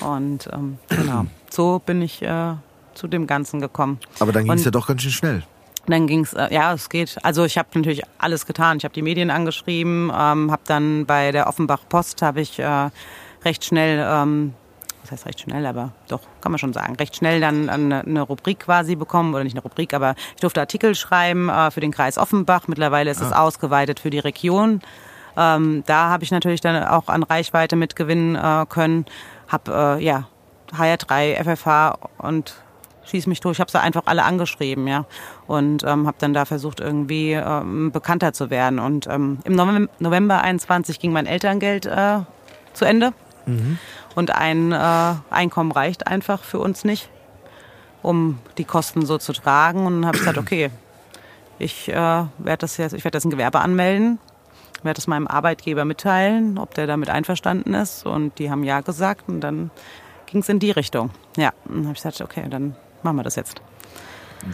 Und 0.00 0.48
ähm, 0.52 0.78
genau, 0.88 1.26
so 1.50 1.80
bin 1.84 2.00
ich 2.02 2.22
äh, 2.22 2.54
zu 2.94 3.08
dem 3.08 3.26
Ganzen 3.26 3.60
gekommen. 3.60 3.98
Aber 4.20 4.32
dann 4.32 4.44
ging 4.44 4.52
es 4.52 4.64
ja 4.64 4.70
doch 4.70 4.86
ganz 4.86 5.02
schön 5.02 5.12
schnell. 5.12 5.42
Dann 5.86 6.06
ging's, 6.06 6.32
äh, 6.32 6.52
ja, 6.54 6.72
es 6.72 6.88
geht. 6.88 7.16
Also 7.24 7.44
ich 7.44 7.58
habe 7.58 7.68
natürlich 7.74 8.02
alles 8.18 8.46
getan. 8.46 8.76
Ich 8.76 8.84
habe 8.84 8.94
die 8.94 9.02
Medien 9.02 9.30
angeschrieben, 9.30 10.12
ähm, 10.14 10.52
habe 10.52 10.62
dann 10.66 11.06
bei 11.06 11.32
der 11.32 11.48
Offenbach 11.48 11.80
Post 11.88 12.22
habe 12.22 12.40
ich 12.40 12.58
äh, 12.60 12.90
recht 13.44 13.64
schnell, 13.64 14.04
ähm, 14.08 14.54
was 15.02 15.10
heißt 15.10 15.26
recht 15.26 15.40
schnell, 15.40 15.66
aber 15.66 15.90
doch 16.06 16.20
kann 16.40 16.52
man 16.52 16.60
schon 16.60 16.72
sagen, 16.72 16.94
recht 16.94 17.16
schnell 17.16 17.40
dann 17.40 17.68
eine, 17.68 18.02
eine 18.02 18.22
Rubrik 18.22 18.60
quasi 18.60 18.94
bekommen 18.94 19.34
oder 19.34 19.42
nicht 19.42 19.56
eine 19.56 19.62
Rubrik, 19.62 19.92
aber 19.92 20.14
ich 20.36 20.40
durfte 20.40 20.60
Artikel 20.60 20.94
schreiben 20.94 21.48
äh, 21.48 21.72
für 21.72 21.80
den 21.80 21.90
Kreis 21.90 22.16
Offenbach. 22.16 22.68
Mittlerweile 22.68 23.10
ist 23.10 23.20
es 23.20 23.32
ausgeweitet 23.32 23.98
für 23.98 24.10
die 24.10 24.20
Region. 24.20 24.80
Ähm, 25.36 25.82
da 25.86 26.10
habe 26.10 26.22
ich 26.22 26.30
natürlich 26.30 26.60
dann 26.60 26.84
auch 26.84 27.08
an 27.08 27.24
Reichweite 27.24 27.74
mitgewinnen 27.74 28.36
äh, 28.36 28.66
können. 28.68 29.06
Hab 29.48 29.68
äh, 29.68 29.98
ja 29.98 30.28
HR3, 30.72 31.42
FFH 31.42 31.98
und 32.18 32.54
schieß 33.12 33.26
mich 33.28 33.40
durch. 33.40 33.56
Ich 33.56 33.60
habe 33.60 33.70
sie 33.70 33.80
einfach 33.80 34.02
alle 34.06 34.24
angeschrieben, 34.24 34.88
ja, 34.88 35.04
und 35.46 35.84
ähm, 35.84 36.06
habe 36.06 36.16
dann 36.18 36.34
da 36.34 36.44
versucht 36.44 36.80
irgendwie 36.80 37.32
ähm, 37.32 37.92
bekannter 37.92 38.32
zu 38.32 38.50
werden. 38.50 38.78
Und 38.78 39.06
ähm, 39.06 39.38
im 39.44 39.54
November, 39.54 39.92
November 40.00 40.40
21 40.40 40.98
ging 40.98 41.12
mein 41.12 41.26
Elterngeld 41.26 41.86
äh, 41.86 42.20
zu 42.72 42.84
Ende 42.84 43.12
und 44.14 44.30
ein 44.34 44.72
äh, 44.72 45.14
Einkommen 45.30 45.72
reicht 45.72 46.06
einfach 46.06 46.42
für 46.42 46.58
uns 46.58 46.84
nicht, 46.84 47.08
um 48.02 48.38
die 48.58 48.64
Kosten 48.64 49.04
so 49.06 49.18
zu 49.18 49.32
tragen. 49.32 49.86
Und 49.86 50.06
habe 50.06 50.18
gesagt, 50.18 50.38
okay, 50.38 50.70
ich 51.58 51.88
äh, 51.88 51.94
werde 51.94 52.58
das 52.58 52.76
jetzt, 52.76 52.92
ich 52.92 53.04
werde 53.04 53.16
das 53.16 53.24
ein 53.24 53.30
Gewerbe 53.30 53.60
anmelden, 53.60 54.18
werde 54.82 54.98
es 54.98 55.06
meinem 55.06 55.26
Arbeitgeber 55.26 55.84
mitteilen, 55.84 56.58
ob 56.58 56.74
der 56.74 56.86
damit 56.86 57.10
einverstanden 57.10 57.74
ist. 57.74 58.06
Und 58.06 58.38
die 58.38 58.50
haben 58.50 58.64
ja 58.64 58.80
gesagt 58.80 59.28
und 59.28 59.40
dann 59.40 59.70
ging 60.26 60.40
es 60.40 60.48
in 60.48 60.58
die 60.58 60.70
Richtung. 60.70 61.10
Ja, 61.36 61.52
und 61.64 61.76
dann 61.76 61.84
habe 61.84 61.96
ich 61.96 62.02
gesagt, 62.02 62.20
okay, 62.20 62.46
dann 62.48 62.74
machen 63.04 63.16
wir 63.16 63.22
das 63.24 63.36
jetzt. 63.36 63.60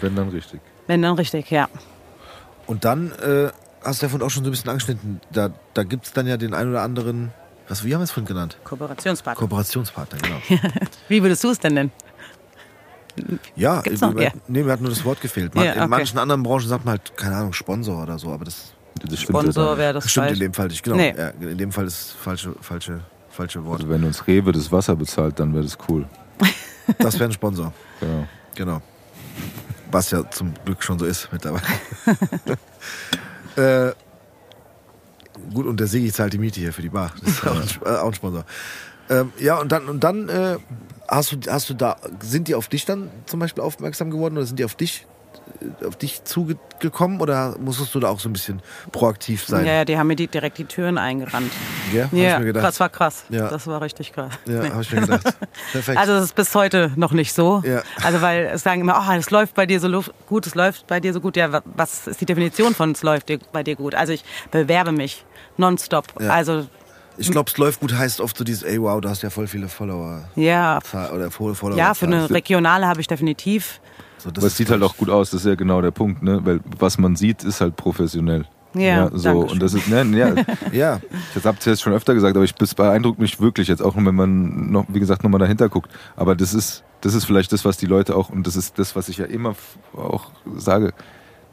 Wenn 0.01 0.15
dann 0.17 0.29
richtig. 0.29 0.61
Wenn 0.87 1.03
dann 1.03 1.15
richtig, 1.15 1.51
ja. 1.51 1.69
Und 2.67 2.85
dann 2.85 3.13
äh, 3.13 3.49
hast 3.83 4.03
du 4.03 4.07
ja 4.07 4.11
vorhin 4.11 4.27
auch 4.27 4.31
schon 4.31 4.45
so 4.45 4.49
ein 4.49 4.53
bisschen 4.53 4.71
angeschnitten. 4.71 5.21
Da, 5.33 5.51
da 5.75 5.83
gibt 5.85 6.07
es 6.07 6.13
dann 6.13 6.27
ja 6.27 6.37
den 6.37 6.55
ein 6.55 6.69
oder 6.69 6.83
anderen, 6.83 7.33
was, 7.69 7.85
wie 7.85 7.95
haben 7.95 8.01
wir 8.01 8.05
es 8.05 8.11
vorhin 8.11 8.27
genannt? 8.27 8.59
Kooperationspartner. 8.65 9.39
Kooperationspartner, 9.41 10.19
genau. 10.19 10.37
Wie 11.09 11.23
würdest 11.23 11.45
du 11.45 11.51
es 11.51 11.59
denn 11.59 11.75
nennen? 11.75 11.93
Ja, 13.57 13.81
Gibt's 13.83 14.01
noch? 14.01 14.19
Ja. 14.19 14.31
nee, 14.47 14.63
mir 14.63 14.73
hat 14.73 14.81
nur 14.81 14.91
das 14.91 15.05
Wort 15.05 15.21
gefehlt. 15.21 15.55
Man, 15.55 15.65
Ja, 15.65 15.73
okay. 15.73 15.85
In 15.85 15.91
manchen 15.91 16.19
anderen 16.19 16.43
Branchen 16.43 16.69
sagt 16.69 16.85
man 16.85 16.93
halt, 16.93 17.17
keine 17.17 17.37
Ahnung, 17.37 17.53
Sponsor 17.53 18.03
oder 18.03 18.19
so, 18.19 18.31
aber 18.31 18.45
das, 18.45 18.73
Das 19.03 19.21
Sponsor 19.21 19.77
wäre 19.77 19.93
das 19.95 20.05
das 20.05 20.11
stimmt 20.13 20.27
falsch. 20.27 20.39
in 20.39 20.41
dem 20.41 20.55
Fall 20.55 20.69
nicht. 20.69 20.83
Genau. 20.83 20.97
Nee. 20.97 21.15
Ja, 21.17 21.29
in 21.31 21.59
dem 21.59 21.73
Fall 21.73 21.87
ist 21.87 22.13
falsche, 22.13 22.55
falsche, 22.61 23.01
falsche 23.29 23.65
Wort. 23.65 23.81
Also 23.81 23.91
wenn 23.91 24.05
uns 24.05 24.27
Rewe 24.27 24.53
das 24.53 24.71
Wasser 24.73 24.97
bezahlt, 24.97 25.39
dann 25.41 25.53
wäre 25.53 25.65
das 25.65 25.77
cool. 25.89 26.07
Das 26.99 27.15
wäre 27.19 27.29
ein 27.29 27.33
Sponsor. 27.33 27.73
Genau. 28.01 28.27
Genau. 28.59 28.83
Was 29.93 30.11
ja 30.11 30.29
zum 30.31 30.53
Glück 30.65 30.83
schon 30.83 30.99
so 30.99 31.07
ist 31.07 31.29
mittlerweile. 31.31 31.65
äh, 33.57 33.95
gut, 35.55 35.65
und 35.65 35.79
der 35.79 35.87
Sigi 35.87 36.11
zahlt 36.11 36.33
die 36.33 36.39
Miete 36.39 36.59
hier 36.59 36.73
für 36.73 36.83
die 36.83 36.89
Bar. 36.89 37.13
Das 37.21 37.35
ist 37.35 37.47
auch 37.47 37.55
ein, 37.55 37.69
äh, 37.87 37.99
auch 37.99 38.09
ein 38.09 38.15
Sponsor. 38.15 38.45
Ähm, 39.09 39.33
ja, 39.39 39.61
und 39.61 39.71
dann, 39.71 39.89
und 39.89 40.03
dann 40.03 40.29
äh, 40.29 40.57
hast, 41.07 41.33
du, 41.33 41.39
hast 41.49 41.71
du 41.71 41.75
da, 41.75 41.99
sind 42.21 42.49
die 42.49 42.57
auf 42.57 42.67
dich 42.67 42.85
dann 42.85 43.11
zum 43.27 43.39
Beispiel 43.39 43.63
aufmerksam 43.63 44.11
geworden 44.11 44.37
oder 44.37 44.45
sind 44.45 44.59
die 44.59 44.65
auf 44.65 44.75
dich, 44.75 45.07
auf 45.87 45.97
dich 45.97 46.25
zugekommen 46.25 47.21
oder 47.21 47.57
musstest 47.59 47.95
du 47.95 48.01
da 48.01 48.09
auch 48.09 48.21
so 48.21 48.29
ein 48.29 48.33
bisschen 48.33 48.61
proaktiv 48.93 49.45
sein? 49.47 49.67
Ja, 49.67 49.73
ja, 49.75 49.85
die 49.85 49.99
haben 49.99 50.07
mir 50.07 50.17
die, 50.17 50.27
direkt 50.27 50.59
die 50.59 50.65
Türen 50.65 50.99
eingerannt. 50.99 51.51
Ja, 51.93 52.09
Ja, 52.13 52.39
das 52.53 52.81
war 52.81 52.89
krass. 52.89 53.25
Ja. 53.29 53.49
Das 53.49 53.67
war 53.67 53.81
richtig 53.81 54.13
krass. 54.13 54.33
Ja, 54.47 54.63
Nee. 54.63 54.71
habe 54.71 54.83
ich 54.83 54.93
mir 54.93 55.01
gedacht. 55.03 55.25
Perfekt. 55.73 55.99
Also 55.99 56.13
das 56.15 56.25
ist 56.25 56.35
bis 56.35 56.55
heute 56.55 56.93
noch 56.97 57.13
nicht 57.13 57.33
so. 57.33 57.63
Ja. 57.65 57.83
Also 58.03 58.21
weil 58.23 58.51
es 58.53 58.63
sagen 58.63 58.81
immer, 58.83 59.05
oh, 59.09 59.13
es 59.13 59.31
läuft 59.31 59.55
bei 59.55 59.67
dir 59.67 59.81
so 59.81 60.03
gut, 60.27 60.47
es 60.47 60.55
läuft 60.55 60.87
bei 60.87 61.01
dir 61.01 61.13
so 61.13 61.21
gut. 61.21 61.37
Ja, 61.37 61.53
wa- 61.53 61.63
was 61.65 62.07
ist 62.07 62.21
die 62.21 62.27
Definition 62.27 62.75
von 62.75 62.93
es 62.93 63.03
läuft 63.03 63.31
bei 63.53 63.63
dir 63.63 63.77
gut? 63.77 63.95
Also 63.95 64.13
ich 64.13 64.25
bewerbe 64.51 64.93
mich 64.93 65.25
nonstop. 65.57 66.07
Ja. 66.21 66.31
Also 66.31 66.67
ich 67.21 67.31
glaube, 67.33 67.51
es 67.51 67.59
läuft 67.59 67.81
gut 67.81 67.93
heißt 67.95 68.21
oft 68.21 68.37
so 68.39 68.45
dieses, 68.45 68.63
ey 68.63 68.81
wow, 68.81 69.01
du 69.01 69.09
hast 69.09 69.23
ja 69.23 69.31
voll 69.31 69.49
viele 69.49 69.69
Follower. 69.69 70.29
ja, 70.37 70.79
Oder 71.13 71.33
Follower. 71.33 71.77
ja, 71.77 71.93
für 71.95 72.07
eine 72.07 72.31
regionale 72.31 72.87
habe 72.87 73.01
ich 73.01 73.09
definitiv. 73.09 73.81
So, 74.19 74.31
das 74.31 74.43
Aber 74.43 74.47
es 74.49 74.57
sieht 74.57 74.71
halt 74.71 74.83
auch 74.83 74.97
gut 74.97 75.11
aus, 75.11 75.31
das 75.31 75.41
ist 75.43 75.47
ja 75.47 75.55
genau 75.55 75.81
der 75.81 75.91
Punkt, 75.91 76.23
ne? 76.23 76.41
Weil 76.45 76.61
was 76.79 76.99
man 76.99 77.17
sieht, 77.17 77.45
ist 77.45 77.61
halt 77.61 77.77
professionell. 77.77 78.45
Ja, 78.75 79.11
so. 79.13 79.29
danke 79.41 79.53
Und 79.53 79.63
das 79.63 79.75
ist, 79.75 79.89
ne, 79.89 80.05
ja, 80.17 80.35
Ja, 80.73 81.01
das 81.35 81.45
habt 81.45 81.67
ihr 81.67 81.73
jetzt 81.73 81.83
schon 81.83 81.93
öfter 81.93 82.15
gesagt, 82.15 82.37
aber 82.37 82.45
ich, 82.45 82.55
das 82.55 82.75
beeindruckt 82.75 83.19
mich 83.19 83.41
wirklich 83.41 83.69
jetzt 83.69 83.81
auch, 83.83 83.97
wenn 83.97 84.15
man 84.15 84.71
noch, 84.71 84.85
wie 84.89 85.01
gesagt, 85.01 85.25
nochmal 85.25 85.41
dahinter 85.41 85.69
guckt. 85.69 85.91
Aber 86.17 86.37
das 86.37 86.53
ist, 86.53 86.85
das 87.01 87.15
ist 87.15 87.25
vielleicht 87.25 87.53
das, 87.53 87.65
was 87.65 87.77
die 87.79 87.87
Leute 87.87 88.15
auch, 88.15 88.29
und 88.29 88.47
das 88.47 88.57
ist 88.57 88.79
das, 88.79 88.95
was 88.95 89.09
ich 89.09 89.19
ja 89.19 89.25
immer 89.25 89.55
auch 89.97 90.31
sage, 90.57 90.93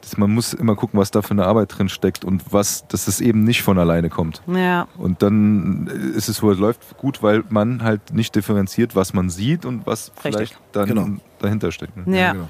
dass 0.02 0.16
man 0.18 0.30
muss 0.30 0.52
immer 0.52 0.76
gucken, 0.76 1.00
was 1.00 1.10
da 1.10 1.22
für 1.22 1.32
eine 1.32 1.46
Arbeit 1.46 1.76
drin 1.76 1.88
steckt 1.88 2.24
und 2.24 2.52
was, 2.52 2.86
dass 2.86 3.08
es 3.08 3.20
eben 3.20 3.42
nicht 3.42 3.62
von 3.62 3.78
alleine 3.78 4.08
kommt. 4.08 4.40
Ja, 4.46 4.86
Und 4.98 5.22
dann 5.22 5.88
ist 6.14 6.28
es 6.28 6.36
so, 6.36 6.50
es 6.50 6.58
läuft 6.58 6.96
gut, 6.98 7.22
weil 7.22 7.42
man 7.48 7.82
halt 7.82 8.12
nicht 8.12 8.34
differenziert, 8.36 8.94
was 8.94 9.14
man 9.14 9.30
sieht 9.30 9.64
und 9.64 9.86
was 9.86 10.12
vielleicht 10.16 10.56
dann 10.72 10.86
Genau. 10.88 11.08
Dahinter 11.46 11.72
steckt. 11.72 11.96
Ne? 11.96 12.18
ja. 12.18 12.32
genau. 12.32 12.48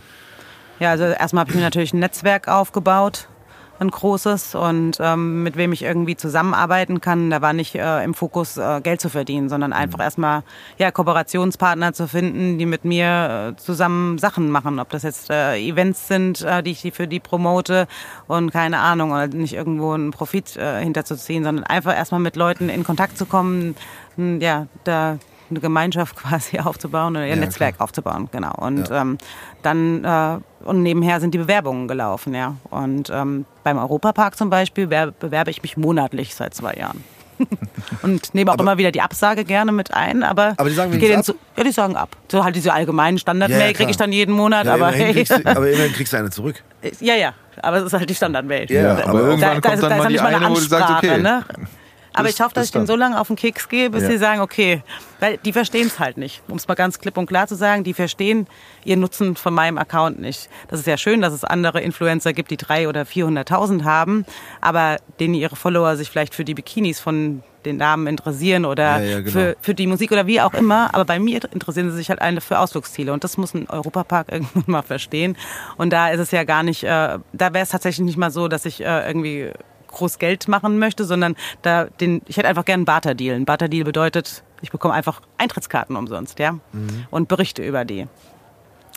Ja, 0.79 0.91
also 0.91 1.05
erstmal 1.05 1.43
habe 1.43 1.51
ich 1.51 1.57
mir 1.57 1.63
natürlich 1.63 1.95
ein 1.95 2.01
Netzwerk 2.01 2.49
aufgebaut, 2.49 3.29
ein 3.79 3.91
großes 3.91 4.55
und 4.55 4.99
ähm, 5.01 5.43
mit 5.43 5.57
wem 5.57 5.73
ich 5.73 5.83
irgendwie 5.83 6.17
zusammenarbeiten 6.17 7.01
kann. 7.01 7.31
Da 7.31 7.41
war 7.41 7.53
nicht 7.53 7.75
äh, 7.75 8.05
im 8.05 8.13
Fokus 8.13 8.57
äh, 8.59 8.81
Geld 8.83 9.01
zu 9.01 9.09
verdienen, 9.09 9.49
sondern 9.49 9.73
einfach 9.73 10.01
erstmal 10.01 10.43
ja, 10.79 10.91
Kooperationspartner 10.91 11.93
zu 11.93 12.09
finden, 12.09 12.59
die 12.59 12.67
mit 12.67 12.85
mir 12.85 13.55
äh, 13.55 13.57
zusammen 13.57 14.19
Sachen 14.19 14.51
machen. 14.51 14.79
Ob 14.79 14.91
das 14.91 15.03
jetzt 15.03 15.31
äh, 15.31 15.57
Events 15.57 16.09
sind, 16.09 16.43
äh, 16.43 16.63
die 16.63 16.73
ich 16.73 16.83
die 16.83 16.91
für 16.91 17.09
die 17.09 17.21
promote 17.21 17.87
und 18.27 18.51
keine 18.51 18.79
Ahnung, 18.79 19.13
oder 19.13 19.29
nicht 19.29 19.55
irgendwo 19.55 19.93
einen 19.93 20.11
Profit 20.11 20.57
äh, 20.57 20.83
hinterzuziehen, 20.83 21.45
sondern 21.45 21.65
einfach 21.65 21.95
erstmal 21.95 22.21
mit 22.21 22.37
Leuten 22.37 22.69
in 22.69 22.85
Kontakt 22.85 23.17
zu 23.17 23.27
kommen, 23.27 23.77
ja, 24.17 24.67
da 24.85 25.19
eine 25.51 25.61
Gemeinschaft 25.61 26.17
quasi 26.23 26.59
aufzubauen 26.59 27.17
oder 27.17 27.27
ihr 27.27 27.35
Ja, 27.35 27.37
Netzwerk 27.37 27.77
aufzubauen, 27.81 28.29
genau. 28.33 28.53
Und 28.57 28.89
ähm, 28.91 29.19
dann 29.63 30.05
äh, 30.05 30.39
und 30.65 30.83
nebenher 30.83 31.21
sind 31.21 31.33
die 31.35 31.39
Bewerbungen 31.39 31.89
gelaufen, 31.89 32.35
ja. 32.35 32.57
Und 32.71 33.11
ähm, 33.11 33.45
beim 33.65 33.79
Europapark 33.79 34.37
zum 34.37 34.51
Beispiel 34.51 34.91
wer- 34.91 35.11
bewerbe 35.13 35.51
ich 35.51 35.63
mich 35.63 35.77
monatlich 35.77 36.35
seit 36.35 36.55
zwei 36.55 36.75
Jahren. 36.75 37.05
und 38.03 38.35
nehme 38.35 38.51
auch 38.51 38.55
Aber- 38.55 38.63
immer 38.63 38.79
wieder 38.79 38.91
die 38.91 39.03
Absage 39.03 39.45
gerne 39.45 39.71
mit 39.71 39.93
ein, 39.93 40.23
aber, 40.23 40.55
Aber 40.57 40.69
die 40.71 40.75
sagen 40.75 40.93
ich 40.95 41.01
gehe 41.01 41.11
wenigstens 41.11 41.37
so, 41.37 41.41
ja, 41.59 41.65
die 41.65 41.71
sagen 41.71 41.95
ab. 41.95 42.17
So 42.33 42.43
halt 42.43 42.57
diese 42.57 42.73
allgemeinen 42.73 43.19
Ja, 43.19 43.21
Standard-Mail 43.21 43.67
ja, 43.67 43.73
kriege 43.75 43.91
ich 43.91 43.97
klar. 43.99 44.07
dann 44.07 44.13
jeden 44.13 44.35
Monat, 44.35 44.65
Ja, 44.65 44.73
aber 44.75 44.89
immerhin 44.89 45.05
hey, 45.05 45.13
kriegst 45.15 45.33
du, 45.33 45.45
aber 45.47 45.69
immerhin 45.71 45.93
kriegst 45.93 46.13
du 46.15 46.17
eine 46.17 46.31
zurück. 46.31 46.63
ja, 47.01 47.15
ja, 47.15 47.35
aber 47.61 47.77
es 47.77 47.85
ist 47.85 47.93
halt 47.93 48.09
die 48.09 48.15
Standard-Mail. 48.15 48.71
Ja, 48.73 48.93
aber, 49.05 49.21
irgendwann 49.21 49.41
da, 49.41 49.49
kommt 49.53 49.65
da, 49.67 49.71
dann 49.71 49.81
da 49.81 49.87
ist 49.87 49.91
mal 49.91 49.99
ja 49.99 50.07
die 50.09 50.13
nicht 50.15 50.23
mal 50.23 50.29
eine 50.29 50.37
eine, 50.47 50.49
wo 50.49 50.55
du 50.55 50.61
sagst, 50.63 50.91
Ansprache, 50.91 51.13
okay. 51.13 51.23
ne? 51.23 51.45
Aber 52.19 52.29
ich 52.29 52.41
hoffe, 52.41 52.55
dass 52.55 52.67
ich 52.67 52.73
denen 52.73 52.87
so 52.87 52.97
lange 52.97 53.21
auf 53.21 53.27
den 53.29 53.37
Keks 53.37 53.69
gehe, 53.69 53.91
bis 53.91 54.03
Ja. 54.03 54.11
sie 54.11 54.19
sagen, 54.19 54.41
okay, 54.41 54.83
weil 55.21 55.37
die 55.39 55.53
verstehen 55.53 55.87
es 55.87 55.99
halt 55.99 56.17
nicht. 56.17 56.43
Um 56.49 56.57
es 56.57 56.67
mal 56.69 56.75
ganz 56.75 56.99
klipp 56.99 57.17
und 57.17 57.27
klar 57.27 57.47
zu 57.47 57.55
sagen, 57.55 57.85
die 57.85 57.95
verstehen 57.95 58.47
ihren 58.85 59.01
Nutzen 59.01 59.37
von 59.37 59.55
meinem 59.55 59.79
Account 59.79 60.19
nicht. 60.21 60.49
Das 60.69 60.81
ist 60.81 60.87
ja 60.87 60.97
schön, 60.97 61.21
dass 61.21 61.33
es 61.33 61.45
andere 61.45 61.81
Influencer 61.81 62.33
gibt, 62.33 62.51
die 62.51 62.57
drei 62.57 62.89
oder 62.89 63.03
400.000 63.03 63.85
haben, 63.85 64.25
aber 64.61 64.97
denen 65.21 65.35
ihre 65.35 65.57
Follower 65.57 65.97
sich 65.97 66.11
vielleicht 66.11 66.35
für 66.35 66.45
die 66.45 66.55
Bikinis 66.55 67.01
von 67.01 67.43
den 67.65 67.79
Damen 67.81 68.07
interessieren 68.07 68.65
oder 68.65 69.01
Ja, 69.01 69.05
ja, 69.05 69.19
genau. 69.21 69.31
für, 69.33 69.57
für 69.61 69.75
die 69.75 69.89
Musik 69.89 70.13
oder 70.13 70.27
wie 70.29 70.41
auch 70.41 70.55
immer. 70.55 70.95
Aber 70.95 71.05
bei 71.05 71.19
mir 71.19 71.41
interessieren 71.53 71.91
sie 71.91 71.97
sich 71.97 72.11
halt 72.11 72.23
alle 72.23 72.41
für 72.41 72.61
Ausflugsziele 72.61 73.13
und 73.13 73.25
das 73.25 73.37
muss 73.39 73.55
ein 73.55 73.69
Europapark 73.69 74.29
irgendwann 74.33 74.65
mal 74.67 74.83
verstehen. 74.83 75.37
Und 75.77 75.93
da 75.93 76.11
ist 76.11 76.21
es 76.21 76.31
ja 76.31 76.45
gar 76.45 76.63
nicht, 76.63 76.85
äh, 76.85 77.19
da 77.33 77.53
wäre 77.53 77.65
es 77.65 77.71
tatsächlich 77.71 78.07
nicht 78.07 78.19
mal 78.19 78.31
so, 78.31 78.47
dass 78.47 78.65
ich 78.67 78.85
äh, 78.85 79.07
irgendwie 79.09 79.51
groß 79.89 80.19
Geld 80.19 80.49
machen 80.49 80.79
möchte, 80.79 81.05
sondern 81.05 81.37
da 81.63 81.85
den, 81.85 82.23
ich 82.27 82.37
hätte 82.37 82.49
einfach 82.49 82.65
gerne 82.65 82.81
einen 82.81 82.85
Barter-Deal. 82.87 83.37
Ein 83.37 83.45
Barter-Deal 83.45 83.85
bedeutet, 83.85 84.43
ich 84.63 84.71
bekomme 84.71 84.95
einfach 84.95 85.21
Eintrittskarten 85.39 85.97
umsonst, 85.97 86.39
ja, 86.39 86.53
Mhm. 86.73 87.07
und 87.11 87.29
Berichte 87.29 87.63
über 87.65 87.85
die. 87.85 88.07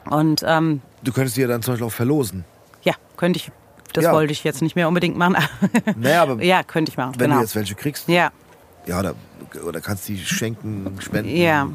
Und 0.10 0.44
ähm, 0.48 0.82
Du 1.04 1.12
könntest 1.14 1.38
die 1.38 1.42
ja 1.42 1.48
dann 1.48 1.62
zum 1.62 1.74
Beispiel 1.74 1.88
auch 1.88 1.92
verlosen. 1.94 2.46
ja, 2.84 2.94
könnte 3.18 3.38
ich. 3.38 3.52
Das 3.94 4.04
Ja. 4.04 4.12
wollte 4.14 4.32
ich 4.32 4.44
jetzt 4.44 4.62
nicht 4.62 4.76
mehr 4.76 4.88
unbedingt 4.88 5.18
machen. 5.18 5.36
Naja, 5.96 6.22
aber 6.22 6.44
ja, 6.44 6.62
könnte 6.64 6.92
ich 6.92 6.98
machen. 6.98 7.14
wenn 7.18 7.26
genau. 7.28 7.38
du 7.38 7.42
jetzt 7.42 7.56
welche 7.56 7.74
kriegst, 7.76 8.08
ja, 8.08 8.32
ja, 8.86 9.00
oder, 9.00 9.16
oder 9.66 9.82
kannst 9.82 10.08
die 10.08 10.18
schenken, 10.20 10.96
spenden. 11.02 11.36
ja, 11.36 11.68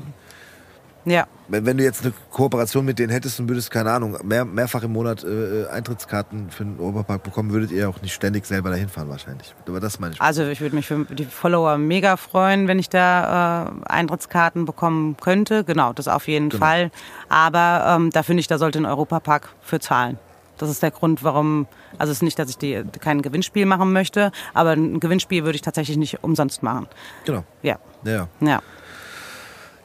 ja. 1.05 1.27
Wenn, 1.49 1.77
du 1.77 1.85
jetzt 1.85 2.03
eine 2.03 2.15
Kooperation 2.31 2.87
mit 2.87 2.99
denen 2.99 3.11
hättest 3.13 3.39
und 3.39 3.49
würdest, 3.49 3.71
keine 3.71 3.93
Ahnung, 3.93 4.17
mehr, 4.25 4.47
mehrfach 4.47 4.83
im 4.83 4.93
Monat 4.93 5.25
äh, 5.25 5.67
Eintrittskarten 5.67 6.51
für 6.51 6.65
den 6.65 6.81
Europapark 6.81 7.23
bekommen, 7.23 7.53
würdet 7.53 7.71
ihr 7.71 7.89
auch 7.89 8.01
nicht 8.01 8.15
ständig 8.15 8.47
selber 8.47 8.71
dahin 8.71 8.89
fahren 8.89 9.11
wahrscheinlich. 9.11 9.55
Aber 9.69 9.79
das 9.79 10.01
meine 10.01 10.15
ich. 10.15 10.21
Also 10.23 10.45
ich 10.47 10.63
würde 10.63 10.75
mich 10.75 10.87
für 10.87 11.05
die 11.05 11.27
Follower 11.27 11.77
mega 11.77 12.17
freuen, 12.17 12.67
wenn 12.67 12.79
ich 12.79 12.89
da 12.89 13.67
äh, 13.67 13.93
Eintrittskarten 13.93 14.65
bekommen 14.65 15.17
könnte. 15.21 15.65
Genau, 15.65 15.93
das 15.93 16.09
auf 16.09 16.29
jeden 16.29 16.49
Genau. 16.49 16.65
Fall. 16.65 16.91
Aber 17.29 17.95
ähm, 17.97 18.11
da 18.11 18.23
finde 18.23 18.41
ich, 18.41 18.47
da 18.47 18.57
sollte 18.57 18.79
ein 18.79 18.87
Europapark 18.87 19.51
für 19.61 19.81
zahlen. 19.81 20.19
Das 20.57 20.71
ist 20.71 20.83
der 20.83 20.93
Grund, 20.93 21.25
warum, 21.25 21.67
also 21.99 22.11
es 22.13 22.19
ist 22.19 22.23
nicht, 22.23 22.39
dass 22.39 22.49
ich 22.49 22.59
die, 22.59 22.83
kein 23.01 23.23
Gewinnspiel 23.23 23.67
machen 23.67 23.93
möchte, 23.93 24.31
aber 24.55 24.71
ein 24.71 25.01
Gewinnspiel 25.01 25.45
würde 25.45 25.57
ich 25.57 25.63
tatsächlich 25.63 25.97
nicht 25.97 26.23
umsonst 26.23 26.63
machen. 26.63 26.87
Genau. 27.25 27.45
Ja, 27.63 27.79
Ja, 28.05 28.29
ja. 28.41 28.61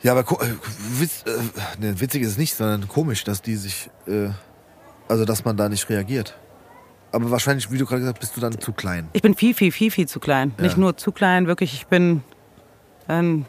Ja. 0.02 0.12
Aber 0.14 0.22
äh, 0.42 0.48
witz, 1.00 1.24
äh, 1.26 1.82
ne, 1.82 2.00
witzig 2.00 2.22
ist 2.24 2.30
es 2.30 2.38
nicht, 2.38 2.56
sondern 2.56 2.88
komisch, 2.88 3.24
dass 3.24 3.42
die 3.42 3.56
sich, 3.56 3.90
äh, 4.08 4.30
also 5.08 5.26
dass 5.26 5.46
man 5.46 5.58
da 5.58 5.70
nicht 5.70 5.90
reagiert. 5.90 6.38
Aber 7.12 7.32
wahrscheinlich, 7.32 7.72
wie 7.72 7.78
du 7.78 7.86
gerade 7.86 8.02
gesagt 8.02 8.18
hast, 8.18 8.22
bist 8.22 8.38
du 8.38 8.42
dann 8.42 8.60
zu 8.60 8.72
klein. 8.72 9.10
Ich 9.14 9.22
bin 9.22 9.36
viel, 9.36 9.54
viel, 9.54 9.72
viel, 9.72 9.90
viel 9.90 10.08
zu 10.08 10.20
klein. 10.20 10.54
Ja. 10.58 10.64
Nicht 10.64 10.78
nur 10.78 10.96
zu 10.96 11.12
klein, 11.12 11.48
wirklich, 11.48 11.74
ich 11.74 11.88
bin 11.88 12.24
ähm, 13.08 13.46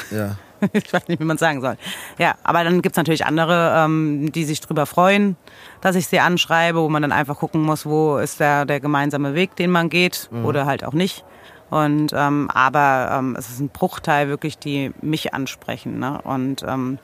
Ja. 0.10 0.36
ich 0.72 0.92
weiß 0.92 1.08
nicht, 1.08 1.20
wie 1.20 1.24
man 1.24 1.36
es 1.36 1.40
sagen 1.40 1.60
soll. 1.60 1.76
Ja, 2.18 2.34
aber 2.42 2.64
dann 2.64 2.82
gibt's 2.82 2.98
natürlich 2.98 3.24
andere, 3.24 3.74
ähm, 3.76 4.30
die 4.32 4.44
sich 4.44 4.60
drüber 4.60 4.86
freuen, 4.86 5.36
dass 5.80 5.96
ich 5.96 6.06
sie 6.06 6.20
anschreibe, 6.20 6.80
wo 6.80 6.88
man 6.88 7.02
dann 7.02 7.12
einfach 7.12 7.38
gucken 7.38 7.62
muss, 7.62 7.86
wo 7.86 8.18
ist 8.18 8.40
der, 8.40 8.66
der 8.66 8.80
gemeinsame 8.80 9.34
Weg, 9.34 9.56
den 9.56 9.70
man 9.70 9.88
geht 9.88 10.28
oder 10.44 10.66
halt 10.66 10.84
auch 10.84 10.92
nicht. 10.92 11.24
Und 11.70 12.12
ähm, 12.14 12.50
aber 12.52 13.10
ähm, 13.12 13.36
es 13.38 13.48
ist 13.48 13.60
ein 13.60 13.68
Bruchteil 13.68 14.28
wirklich, 14.28 14.58
die 14.58 14.92
mich 15.00 15.32
ansprechen. 15.32 15.98
Ne? 15.98 16.20
Und 16.22 16.64
ähm, 16.66 16.98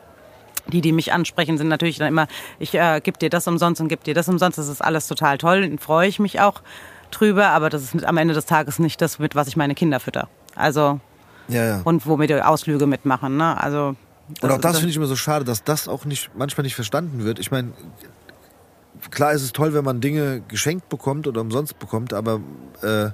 die, 0.68 0.80
die 0.80 0.92
mich 0.92 1.12
ansprechen, 1.12 1.58
sind 1.58 1.68
natürlich 1.68 1.98
dann 1.98 2.08
immer, 2.08 2.26
ich 2.58 2.74
äh, 2.74 3.00
gebe 3.00 3.18
dir 3.18 3.30
das 3.30 3.46
umsonst 3.46 3.80
und 3.80 3.88
gebe 3.88 4.02
dir 4.02 4.14
das 4.14 4.28
umsonst. 4.28 4.58
Das 4.58 4.68
ist 4.68 4.82
alles 4.82 5.06
total 5.06 5.38
toll, 5.38 5.62
dann 5.62 5.78
freue 5.78 6.08
ich 6.08 6.18
mich 6.18 6.40
auch 6.40 6.62
drüber, 7.12 7.48
aber 7.48 7.70
das 7.70 7.94
ist 7.94 8.04
am 8.04 8.16
Ende 8.16 8.34
des 8.34 8.46
Tages 8.46 8.80
nicht 8.80 9.00
das, 9.00 9.18
mit 9.20 9.36
was 9.36 9.46
ich 9.46 9.56
meine 9.56 9.74
Kinder 9.76 10.00
fütter. 10.00 10.28
Also 10.56 11.00
Ja, 11.48 11.64
ja. 11.64 11.80
und 11.84 12.06
womit 12.06 12.30
die 12.30 12.42
Ausflüge 12.42 12.86
mitmachen. 12.86 13.36
Ne? 13.36 13.60
Also 13.60 13.94
Und 14.40 14.50
auch 14.50 14.58
das 14.58 14.78
finde 14.78 14.90
ich 14.90 14.96
immer 14.96 15.06
so 15.06 15.16
schade, 15.16 15.44
dass 15.44 15.62
das 15.62 15.86
auch 15.86 16.04
nicht 16.04 16.30
manchmal 16.36 16.64
nicht 16.64 16.74
verstanden 16.74 17.24
wird. 17.24 17.38
Ich 17.38 17.52
meine, 17.52 17.72
klar 19.10 19.32
ist 19.32 19.42
es 19.42 19.52
toll, 19.52 19.74
wenn 19.74 19.84
man 19.84 20.00
Dinge 20.00 20.42
geschenkt 20.48 20.88
bekommt 20.88 21.28
oder 21.28 21.40
umsonst 21.40 21.78
bekommt, 21.78 22.12
aber 22.12 22.40
äh, 22.82 23.10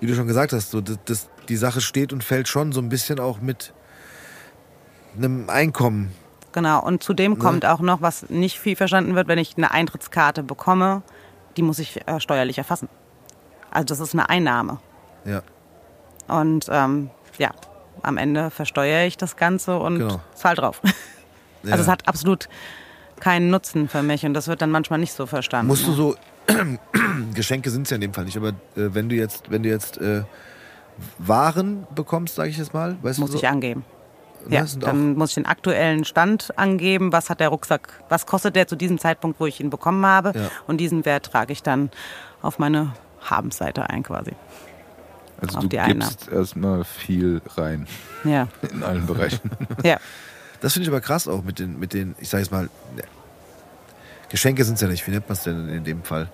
wie 0.00 0.06
du 0.06 0.14
schon 0.14 0.26
gesagt 0.26 0.52
hast, 0.52 0.70
so, 0.70 0.80
das, 0.80 0.98
das, 1.04 1.28
die 1.48 1.56
Sache 1.56 1.80
steht 1.80 2.12
und 2.12 2.22
fällt 2.24 2.48
schon 2.48 2.72
so 2.72 2.80
ein 2.80 2.88
bisschen 2.88 3.20
auch 3.20 3.40
mit 3.40 3.72
einem 5.16 5.48
Einkommen. 5.48 6.12
Genau, 6.52 6.80
und 6.82 7.02
zudem 7.02 7.38
kommt 7.38 7.66
auch 7.66 7.80
noch, 7.80 8.00
was 8.00 8.28
nicht 8.30 8.58
viel 8.60 8.76
verstanden 8.76 9.14
wird, 9.16 9.26
wenn 9.26 9.38
ich 9.38 9.56
eine 9.56 9.72
Eintrittskarte 9.72 10.42
bekomme, 10.44 11.02
die 11.56 11.62
muss 11.62 11.78
ich 11.80 12.06
äh, 12.06 12.20
steuerlich 12.20 12.58
erfassen. 12.58 12.88
Also 13.70 13.86
das 13.86 14.00
ist 14.00 14.14
eine 14.14 14.28
Einnahme. 14.28 14.78
Ja, 15.24 15.42
Und 16.28 16.66
ähm, 16.70 17.10
ja, 17.38 17.50
am 18.02 18.18
Ende 18.18 18.50
versteuere 18.50 19.06
ich 19.06 19.16
das 19.16 19.36
Ganze 19.36 19.78
und 19.78 19.98
Genau. 19.98 20.20
zahl 20.34 20.54
drauf. 20.54 20.80
ja. 21.64 21.72
Also 21.72 21.82
es 21.82 21.88
hat 21.88 22.06
absolut 22.06 22.48
keinen 23.18 23.50
Nutzen 23.50 23.88
für 23.88 24.02
mich 24.02 24.24
und 24.26 24.34
das 24.34 24.46
wird 24.48 24.62
dann 24.62 24.70
manchmal 24.70 24.98
nicht 25.00 25.12
so 25.12 25.26
verstanden. 25.26 25.66
Musst 25.68 25.86
du 25.86 25.90
ne? 25.90 25.96
so 25.96 26.16
Geschenke 27.34 27.70
sind 27.70 27.82
es 27.82 27.90
ja 27.90 27.94
in 27.96 28.00
dem 28.00 28.14
Fall 28.14 28.24
nicht, 28.24 28.36
aber 28.36 28.48
äh, 28.48 28.52
wenn 28.74 29.08
du 29.08 29.14
jetzt, 29.16 29.50
wenn 29.50 29.62
du 29.62 29.68
jetzt 29.68 29.98
äh, 29.98 30.22
Waren 31.18 31.86
bekommst, 31.94 32.36
sage 32.36 32.50
ich 32.50 32.58
jetzt 32.58 32.72
mal, 32.74 32.96
weißt 33.02 33.18
muss 33.18 33.30
du 33.30 33.36
so, 33.38 33.42
ich 33.42 33.48
angeben. 33.48 33.84
ne, 34.48 34.56
Ja, 34.56 34.64
dann 34.78 35.14
muss 35.14 35.30
ich 35.30 35.34
den 35.34 35.46
aktuellen 35.46 36.04
Stand 36.04 36.56
angeben, 36.56 37.12
was 37.12 37.30
hat 37.30 37.40
der 37.40 37.48
Rucksack, 37.48 37.88
was 38.08 38.26
kostet 38.26 38.54
der 38.56 38.68
zu 38.68 38.76
diesem 38.76 38.98
Zeitpunkt, 38.98 39.40
wo 39.40 39.46
ich 39.46 39.60
ihn 39.60 39.70
bekommen 39.70 40.04
habe. 40.06 40.32
Ja. 40.34 40.50
Und 40.66 40.78
diesen 40.78 41.04
Wert 41.04 41.26
trage 41.26 41.52
ich 41.52 41.62
dann 41.62 41.90
auf 42.42 42.58
meine 42.58 42.92
Habensseite 43.22 43.88
ein 43.90 44.02
quasi. 44.02 44.32
Also 45.40 45.58
Auf 45.58 45.64
du 45.64 45.68
gibst 45.68 46.28
erstmal 46.28 46.84
viel 46.84 47.42
rein 47.56 47.86
Ja, 48.22 48.46
in 48.70 48.82
allen 48.82 49.06
Bereichen. 49.06 49.50
ja. 49.82 49.98
Das 50.60 50.72
finde 50.74 50.84
ich 50.84 50.88
aber 50.90 51.00
krass 51.00 51.26
auch 51.26 51.42
mit 51.42 51.58
den, 51.58 51.78
mit 51.78 51.92
den, 51.92 52.14
ich 52.20 52.28
sage 52.28 52.42
jetzt 52.42 52.52
mal, 52.52 52.70
Geschenke 54.34 54.64
sind 54.64 54.74
es 54.74 54.80
ja 54.80 54.88
nicht. 54.88 55.06
Wie 55.06 55.12
nennt 55.12 55.28
man 55.28 55.34
es 55.36 55.44
denn 55.44 55.68
in 55.68 55.84
dem 55.84 56.02
Fall? 56.02 56.28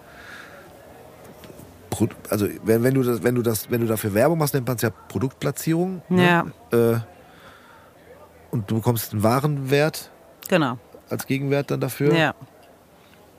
Pro, 1.91 2.09
also 2.31 2.49
wenn, 2.65 2.83
wenn 2.83 2.95
du 2.95 3.03
das, 3.03 3.23
wenn 3.23 3.35
du 3.35 3.43
das, 3.43 3.71
wenn 3.71 3.83
du 3.83 3.87
dafür 3.87 4.15
Werbung 4.15 4.39
machst, 4.39 4.55
nennt 4.55 4.67
man 4.67 4.77
es 4.77 4.83
ja 4.83 4.89
Produktplatzierung. 4.89 6.01
Ja. 6.09 6.45
Ne? 6.73 7.03
Äh, 7.03 8.55
und 8.55 8.71
du 8.71 8.77
bekommst 8.77 9.13
einen 9.13 9.23
Warenwert 9.23 10.11
Genau. 10.49 10.79
als 11.11 11.27
Gegenwert 11.27 11.71
dann 11.71 11.81
dafür. 11.81 12.15
Ja, 12.15 12.35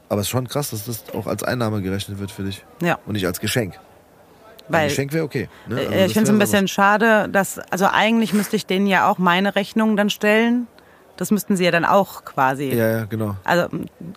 Aber 0.10 0.22
es 0.22 0.28
ist 0.28 0.32
schon 0.32 0.48
krass, 0.48 0.70
dass 0.70 0.86
das 0.86 1.06
auch 1.16 1.26
als 1.26 1.42
Einnahme 1.42 1.82
gerechnet 1.82 2.20
wird 2.20 2.30
für 2.30 2.44
dich. 2.44 2.64
ja. 2.84 3.00
Und 3.08 3.14
nicht 3.14 3.26
als 3.26 3.40
Geschenk. 3.40 3.74
Ein 3.74 3.82
Weil 4.74 4.90
Geschenk 4.90 5.12
wäre 5.12 5.26
okay. 5.26 5.50
Ne? 5.68 5.78
Also 5.78 5.90
äh, 5.92 5.98
das 5.98 6.08
ich 6.08 6.14
finde 6.14 6.30
es 6.30 6.36
ein 6.36 6.40
bisschen 6.40 6.68
schade, 6.68 7.30
dass, 7.30 7.58
also 7.72 7.88
eigentlich 7.92 8.32
müsste 8.32 8.56
ich 8.56 8.68
denen 8.68 8.86
ja 8.86 9.10
auch 9.10 9.18
meine 9.18 9.56
Rechnungen 9.56 9.98
dann 9.98 10.12
stellen. 10.12 10.68
Das 11.22 11.30
müssten 11.30 11.56
sie 11.56 11.64
ja 11.66 11.70
dann 11.70 11.86
auch 11.86 12.26
quasi. 12.26 12.74
Ja, 12.74 12.90
ja, 12.98 13.06
genau. 13.06 13.36
Also, 13.44 13.68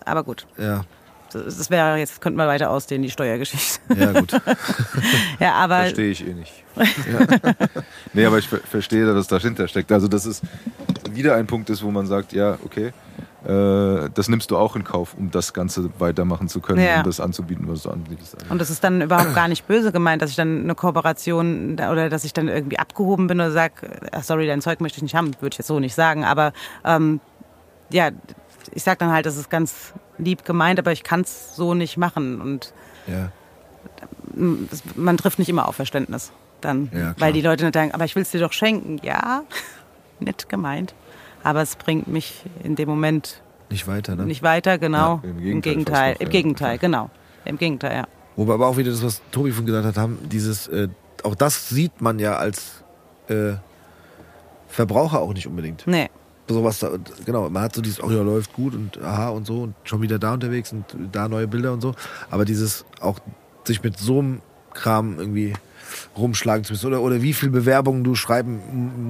aber 0.06 0.24
gut. 0.24 0.46
Ja, 0.56 0.86
Das 1.30 1.58
das 1.58 1.68
wäre, 1.68 1.98
jetzt 1.98 2.22
könnten 2.22 2.38
wir 2.38 2.46
weiter 2.46 2.70
ausdehnen, 2.70 3.02
die 3.02 3.10
Steuergeschichte. 3.10 3.78
ja, 3.94 4.12
gut. 4.18 4.32
ja, 5.38 5.52
aber 5.52 5.80
Verstehe 5.80 6.10
ich 6.12 6.26
eh 6.26 6.32
nicht. 6.32 6.64
nee, 8.14 8.24
aber 8.24 8.38
ich 8.38 8.48
ver 8.48 8.56
verstehe, 8.60 9.04
dass 9.04 9.16
das 9.16 9.26
dahinter 9.26 9.68
steckt. 9.68 9.92
Also 9.92 10.08
das 10.08 10.24
ist 10.24 10.42
wieder 11.10 11.34
ein 11.34 11.46
Punkt 11.46 11.68
ist, 11.68 11.82
wo 11.82 11.90
man 11.90 12.06
sagt, 12.06 12.32
ja, 12.32 12.56
okay, 12.64 12.94
das 13.44 14.28
nimmst 14.28 14.50
du 14.50 14.56
auch 14.56 14.74
in 14.74 14.84
Kauf, 14.84 15.14
um 15.18 15.30
das 15.30 15.52
Ganze 15.52 15.90
weitermachen 15.98 16.48
zu 16.48 16.60
können, 16.60 16.80
Ja. 16.82 16.98
um 16.98 17.04
das 17.04 17.20
anzubieten, 17.20 17.68
was 17.68 17.82
du 17.82 17.90
anbietest. 17.90 18.36
Und 18.48 18.58
das 18.58 18.70
ist 18.70 18.82
dann 18.82 19.02
überhaupt 19.02 19.34
gar 19.34 19.48
nicht 19.48 19.66
böse 19.66 19.92
gemeint, 19.92 20.22
dass 20.22 20.30
ich 20.30 20.36
dann 20.36 20.62
eine 20.62 20.74
Kooperation 20.74 21.74
oder 21.74 22.08
dass 22.08 22.24
ich 22.24 22.32
dann 22.32 22.48
irgendwie 22.48 22.78
abgehoben 22.78 23.26
bin 23.26 23.38
oder 23.40 23.50
sage, 23.50 23.74
sorry, 24.22 24.46
dein 24.46 24.62
Zeug 24.62 24.80
möchte 24.80 24.96
ich 24.98 25.02
nicht 25.02 25.14
haben, 25.14 25.32
würde 25.40 25.52
ich 25.54 25.58
jetzt 25.58 25.66
so 25.66 25.78
nicht 25.78 25.94
sagen. 25.94 26.24
Aber 26.24 26.52
ähm, 26.84 27.20
ja, 27.90 28.10
ich 28.72 28.82
sag 28.82 28.98
dann 28.98 29.12
halt, 29.12 29.26
das 29.26 29.36
ist 29.36 29.50
ganz 29.50 29.92
lieb 30.16 30.44
gemeint, 30.46 30.78
aber 30.78 30.92
ich 30.92 31.02
kann 31.02 31.20
es 31.20 31.54
so 31.54 31.74
nicht 31.74 31.96
machen. 31.98 32.40
Und 32.40 32.72
Ja. 33.06 33.30
mm, 34.34 34.68
man 34.96 35.16
trifft 35.18 35.38
nicht 35.38 35.50
immer 35.50 35.68
auf 35.68 35.76
Verständnis 35.76 36.32
dann. 36.62 36.88
Ja, 36.94 37.14
weil 37.18 37.34
die 37.34 37.42
Leute 37.42 37.64
nicht 37.64 37.74
denken, 37.74 37.94
aber 37.94 38.06
ich 38.06 38.14
will 38.16 38.22
es 38.22 38.30
dir 38.30 38.40
doch 38.40 38.52
schenken. 38.54 38.98
Ja, 39.02 39.42
nett 40.20 40.48
gemeint. 40.48 40.94
Aber 41.44 41.62
es 41.62 41.76
bringt 41.76 42.08
mich 42.08 42.42
in 42.64 42.74
dem 42.74 42.88
Moment 42.88 43.42
Nicht 43.70 43.86
weiter, 43.86 44.16
ne? 44.16 44.24
nicht 44.24 44.42
weiter, 44.42 44.78
genau. 44.78 45.20
Ja, 45.22 45.30
im 45.30 45.38
Im 45.38 45.60
Gegenteil 45.60 45.60
Gegenteil, 45.60 46.12
fast 46.12 46.14
noch, 46.14 46.20
im 46.20 46.26
ja. 46.26 46.32
Gegenteil, 46.32 46.78
genau. 46.78 47.10
Im 47.44 47.58
Gegenteil, 47.58 47.96
ja. 47.96 48.04
Wobei 48.36 48.54
aber 48.54 48.66
auch 48.66 48.76
wieder 48.76 48.90
das, 48.90 49.02
was 49.04 49.22
Tobi 49.30 49.52
von 49.52 49.64
gesagt 49.64 49.86
hat, 49.86 49.96
haben 49.96 50.18
dieses, 50.28 50.66
äh, 50.68 50.88
auch 51.22 51.34
das 51.34 51.68
sieht 51.68 52.00
man 52.00 52.18
ja 52.18 52.36
als 52.36 52.82
äh, 53.28 53.52
Verbraucher 54.68 55.20
auch 55.20 55.32
nicht 55.32 55.46
unbedingt. 55.46 55.86
Nee. 55.86 56.08
Sowas, 56.48 56.80
da, 56.80 56.90
genau, 57.24 57.48
man 57.48 57.62
hat 57.62 57.74
so 57.74 57.80
dieses, 57.80 58.02
oh 58.02 58.10
ja, 58.10 58.22
läuft 58.22 58.52
gut 58.52 58.74
und 58.74 59.00
aha 59.00 59.28
und 59.28 59.46
so 59.46 59.62
und 59.62 59.74
schon 59.84 60.02
wieder 60.02 60.18
da 60.18 60.34
unterwegs 60.34 60.72
und 60.72 60.84
da 61.12 61.28
neue 61.28 61.46
Bilder 61.46 61.72
und 61.72 61.80
so. 61.80 61.94
Aber 62.30 62.44
dieses 62.44 62.84
auch 63.00 63.18
sich 63.64 63.82
mit 63.82 63.98
so 63.98 64.18
einem 64.18 64.42
Kram 64.72 65.18
irgendwie 65.18 65.54
rumschlagen 66.16 66.64
zu 66.64 66.72
müssen 66.72 66.86
oder, 66.86 67.00
oder 67.00 67.22
wie 67.22 67.32
viel 67.32 67.50
Bewerbungen 67.50 68.04
du 68.04 68.14
schreiben 68.14 68.60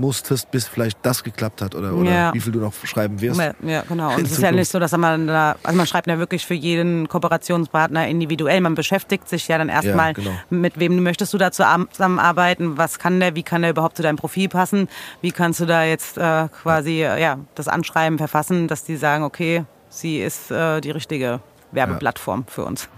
musstest, 0.01 0.51
bis 0.51 0.67
vielleicht 0.67 0.99
das 1.03 1.25
geklappt 1.25 1.63
hat 1.63 1.75
oder, 1.75 1.95
oder 1.95 2.11
Ja. 2.11 2.35
wie 2.35 2.41
viel 2.41 2.53
du 2.53 2.61
noch 2.61 2.73
schreiben 2.85 3.21
wirst. 3.21 3.41
Ja, 3.41 3.55
ja, 3.63 3.83
genau. 3.89 4.15
Und 4.15 4.27
es 4.27 4.33
ist 4.33 4.43
ja 4.43 4.53
nicht 4.53 4.71
so, 4.71 4.79
dass 4.79 4.93
man 4.97 5.27
da, 5.27 5.57
also 5.63 5.77
man 5.77 5.87
schreibt 5.87 6.07
ja 6.07 6.19
wirklich 6.19 6.47
für 6.47 6.55
jeden 6.55 7.09
Kooperationspartner 7.09 8.09
individuell. 8.09 8.61
Man 8.61 8.75
beschäftigt 8.75 9.29
sich 9.29 9.49
ja 9.49 9.59
dann 9.59 9.69
erstmal, 9.69 10.15
genau. 10.15 10.31
mit 10.51 10.79
wem 10.79 11.03
möchtest 11.03 11.33
du 11.35 11.39
da 11.39 11.51
zusammenarbeiten, 11.51 12.77
was 12.79 12.99
kann 12.99 13.21
der, 13.21 13.35
wie 13.35 13.43
kann 13.43 13.63
der 13.63 13.71
überhaupt 13.71 13.97
zu 13.97 14.03
deinem 14.03 14.17
Profil 14.17 14.49
passen, 14.49 14.89
wie 15.21 15.33
kannst 15.33 15.61
du 15.61 15.67
da 15.67 15.85
jetzt 15.85 16.19
äh, 16.19 16.49
quasi 16.63 17.03
äh, 17.03 17.21
ja, 17.21 17.39
das 17.55 17.69
Anschreiben 17.69 18.19
verfassen, 18.19 18.69
dass 18.69 18.85
die 18.85 18.97
sagen, 18.97 19.25
okay, 19.25 19.65
sie 19.89 20.21
ist 20.21 20.51
äh, 20.51 20.81
die 20.81 20.91
richtige 20.91 21.41
Werbeplattform 21.73 22.45
für 22.47 22.65
uns. 22.65 22.89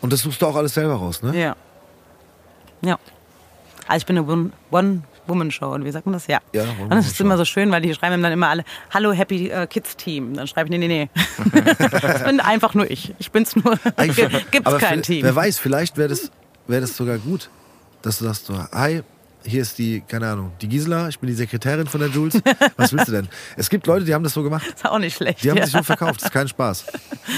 Und 0.00 0.12
das 0.12 0.20
suchst 0.20 0.40
du 0.42 0.46
auch 0.46 0.56
alles 0.56 0.74
selber 0.74 0.94
raus, 0.94 1.22
ne? 1.22 1.36
Ja. 1.38 1.56
Ja. 2.82 2.98
Also 3.86 3.98
ich 4.02 4.06
bin 4.06 4.18
eine 4.18 4.26
One- 4.26 4.50
One-Woman-Show 4.70 5.72
und 5.72 5.84
wie 5.84 5.90
sagt 5.90 6.06
man 6.06 6.12
das? 6.12 6.26
Ja. 6.26 6.40
Ja, 6.52 6.64
und 6.80 6.90
das 6.90 7.06
ist 7.06 7.20
immer 7.20 7.36
so 7.36 7.44
schön, 7.44 7.70
weil 7.70 7.80
die 7.82 7.94
schreiben 7.94 8.22
dann 8.22 8.32
immer 8.32 8.48
alle, 8.48 8.64
Hallo 8.92 9.12
Happy 9.12 9.48
äh, 9.50 9.66
Kids 9.66 9.96
Team. 9.96 10.34
Dann 10.34 10.46
schreibe 10.46 10.68
ich, 10.68 10.78
nee, 10.78 10.86
nee, 10.86 10.88
nee. 10.88 11.10
das 12.02 12.24
bin 12.24 12.40
einfach 12.40 12.74
nur 12.74 12.90
ich. 12.90 13.14
Ich 13.18 13.30
bin's 13.30 13.56
nur. 13.56 13.78
Gibt's 14.50 14.66
aber 14.66 14.78
kein 14.78 15.02
Team. 15.02 15.22
Wer 15.24 15.34
weiß, 15.34 15.58
vielleicht 15.58 15.96
wäre 15.96 16.08
das, 16.08 16.30
wär 16.66 16.80
das 16.80 16.96
sogar 16.96 17.18
gut, 17.18 17.50
dass 18.02 18.18
du 18.18 18.24
sagst 18.24 18.46
so, 18.46 18.54
hi, 18.72 19.02
hier 19.48 19.62
ist 19.62 19.78
die, 19.78 20.02
keine 20.02 20.28
Ahnung, 20.28 20.52
die 20.60 20.68
Gisela, 20.68 21.08
ich 21.08 21.18
bin 21.18 21.28
die 21.28 21.34
Sekretärin 21.34 21.86
von 21.86 22.00
der 22.00 22.10
Jules. 22.10 22.40
Was 22.76 22.92
willst 22.92 23.08
du 23.08 23.12
denn? 23.12 23.28
Es 23.56 23.70
gibt 23.70 23.86
Leute, 23.86 24.04
die 24.04 24.14
haben 24.14 24.22
das 24.22 24.34
so 24.34 24.42
gemacht. 24.42 24.66
ist 24.66 24.84
auch 24.84 24.98
nicht 24.98 25.16
schlecht. 25.16 25.42
Die 25.42 25.50
haben 25.50 25.56
ja. 25.56 25.64
sich 25.64 25.72
so 25.72 25.82
verkauft, 25.82 26.16
das 26.16 26.24
ist 26.24 26.32
kein 26.32 26.48
Spaß. 26.48 26.84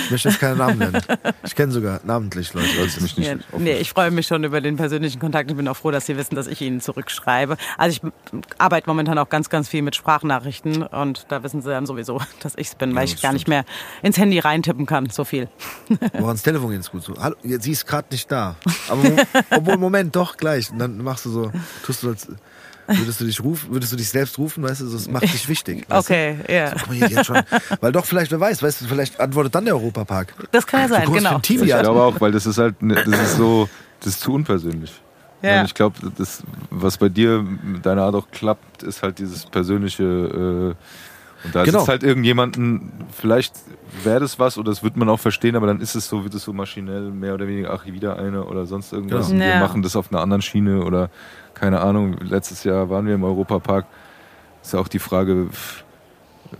Ich 0.04 0.10
möchte 0.10 0.28
jetzt 0.28 0.40
keine 0.40 0.56
Namen 0.56 0.78
nennen. 0.78 1.00
Ich 1.44 1.54
kenne 1.54 1.72
sogar 1.72 2.00
namentlich 2.04 2.52
Leute. 2.52 2.68
Sollst 2.76 3.00
mich 3.00 3.16
nicht 3.16 3.26
Ja, 3.28 3.36
nee, 3.58 3.74
ich 3.74 3.90
freue 3.90 4.10
mich 4.10 4.26
schon 4.26 4.44
über 4.44 4.60
den 4.60 4.76
persönlichen 4.76 5.20
Kontakt 5.20 5.50
und 5.50 5.56
bin 5.56 5.68
auch 5.68 5.76
froh, 5.76 5.90
dass 5.90 6.06
Sie 6.06 6.16
wissen, 6.16 6.34
dass 6.34 6.46
ich 6.46 6.60
Ihnen 6.60 6.80
zurückschreibe. 6.80 7.56
Also 7.78 8.00
ich 8.02 8.40
arbeite 8.58 8.88
momentan 8.88 9.18
auch 9.18 9.28
ganz, 9.28 9.48
ganz 9.48 9.68
viel 9.68 9.82
mit 9.82 9.96
Sprachnachrichten 9.96 10.82
und 10.82 11.26
da 11.28 11.42
wissen 11.42 11.62
Sie 11.62 11.70
dann 11.70 11.86
sowieso, 11.86 12.20
dass 12.40 12.54
ich 12.56 12.68
es 12.68 12.74
bin, 12.74 12.90
weil 12.90 12.98
Ja, 12.98 13.04
ich 13.04 13.12
das 13.14 13.22
gar 13.22 13.32
nicht 13.32 13.48
mehr 13.48 13.64
ins 14.02 14.18
Handy 14.18 14.38
reintippen 14.38 14.86
kann, 14.86 15.08
so 15.10 15.24
viel. 15.24 15.48
Woran 16.12 16.26
ans 16.26 16.42
Telefon 16.42 16.70
geht 16.70 16.80
es 16.80 16.90
gut 16.90 17.02
so. 17.02 17.14
Hallo, 17.18 17.36
sie 17.42 17.72
ist 17.72 17.86
gerade 17.86 18.08
nicht 18.10 18.30
da. 18.30 18.56
Aber 18.88 19.02
obwohl, 19.50 19.76
Moment, 19.76 20.16
doch, 20.16 20.36
gleich. 20.36 20.70
Und 20.70 20.78
dann 20.78 20.98
machst 20.98 21.24
du 21.26 21.30
so, 21.30 21.52
tust 21.84 21.99
du 22.02 22.08
als, 22.08 22.28
würdest 22.86 23.20
du 23.20 23.24
dich 23.24 23.42
rufen, 23.42 23.72
würdest 23.72 23.92
du 23.92 23.96
dich 23.96 24.08
selbst 24.08 24.36
rufen, 24.38 24.62
weißt 24.64 24.80
du, 24.80 24.90
das 24.90 25.08
macht 25.08 25.22
dich 25.22 25.48
wichtig. 25.48 25.84
Weißt 25.88 26.10
Okay, 26.10 26.36
ja. 26.48 26.70
Du? 26.74 26.92
Hier, 26.92 27.18
hat 27.18 27.26
schon, 27.26 27.38
weil 27.80 27.92
doch, 27.92 28.04
vielleicht, 28.04 28.30
wer 28.32 28.40
weiß, 28.40 28.62
weißt 28.62 28.80
du, 28.82 28.84
vielleicht 28.86 29.20
antwortet 29.20 29.54
dann 29.54 29.64
der 29.64 29.74
Europapark. 29.74 30.34
Das 30.50 30.66
kann 30.66 30.80
ja 30.80 30.88
sein, 30.88 31.06
für 31.06 31.12
genau. 31.12 31.38
Team 31.38 31.62
Ich 31.62 31.68
glaube 31.68 32.02
auch, 32.02 32.20
weil 32.20 32.32
das 32.32 32.46
ist 32.46 32.58
halt, 32.58 32.82
ne- 32.82 32.94
das 33.04 33.20
ist 33.20 33.36
so, 33.36 33.68
das 34.00 34.14
ist 34.14 34.20
zu 34.20 34.32
unpersönlich. 34.34 34.92
Ja. 35.42 35.60
Und 35.60 35.66
ich 35.66 35.74
glaube, 35.74 35.96
das, 36.18 36.42
was 36.70 36.98
bei 36.98 37.08
dir 37.08 37.42
mit 37.42 37.86
deiner 37.86 38.02
Art 38.02 38.14
auch 38.14 38.30
klappt, 38.30 38.82
ist 38.82 39.02
halt 39.02 39.18
dieses 39.18 39.46
persönliche. 39.46 40.04
Äh, 40.04 40.74
und 41.46 41.54
da 41.54 41.64
Genau. 41.64 41.78
sitzt 41.78 41.88
halt 41.88 42.02
irgendjemanden, 42.02 42.92
vielleicht 43.10 43.54
wäre 44.04 44.20
das 44.20 44.38
was 44.38 44.58
oder 44.58 44.70
das 44.70 44.82
wird 44.82 44.98
man 44.98 45.08
auch 45.08 45.18
verstehen, 45.20 45.56
aber 45.56 45.66
dann 45.66 45.80
ist 45.80 45.94
es 45.94 46.06
so, 46.06 46.22
wird 46.24 46.34
es 46.34 46.42
so 46.42 46.52
maschinell 46.52 47.10
mehr 47.10 47.32
oder 47.32 47.46
weniger, 47.48 47.72
ach, 47.72 47.86
wieder 47.86 48.18
eine 48.18 48.44
oder 48.44 48.66
sonst 48.66 48.92
irgendwas. 48.92 49.28
Genau. 49.28 49.40
Und 49.40 49.46
wir 49.46 49.54
Ja. 49.54 49.60
machen 49.60 49.80
das 49.82 49.96
auf 49.96 50.12
einer 50.12 50.20
anderen 50.20 50.42
Schiene 50.42 50.82
oder 50.84 51.08
keine 51.54 51.80
Ahnung. 51.80 52.16
Letztes 52.20 52.64
Jahr 52.64 52.88
waren 52.90 53.06
wir 53.06 53.14
im 53.14 53.24
Europapark. 53.24 53.86
Ist 54.62 54.72
ja 54.74 54.80
auch 54.80 54.88
die 54.88 54.98
Frage, 54.98 55.48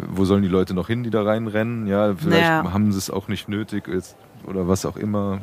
wo 0.08 0.24
sollen 0.24 0.42
die 0.42 0.48
Leute 0.48 0.74
noch 0.74 0.86
hin, 0.86 1.02
die 1.02 1.10
da 1.10 1.22
reinrennen? 1.22 1.86
Ja, 1.86 2.14
vielleicht 2.14 2.42
Ja. 2.48 2.72
haben 2.72 2.92
sie 2.92 2.98
es 2.98 3.10
auch 3.10 3.28
nicht 3.28 3.48
nötig 3.48 3.88
jetzt, 3.88 4.16
oder 4.46 4.68
was 4.68 4.86
auch 4.86 4.96
immer. 4.96 5.40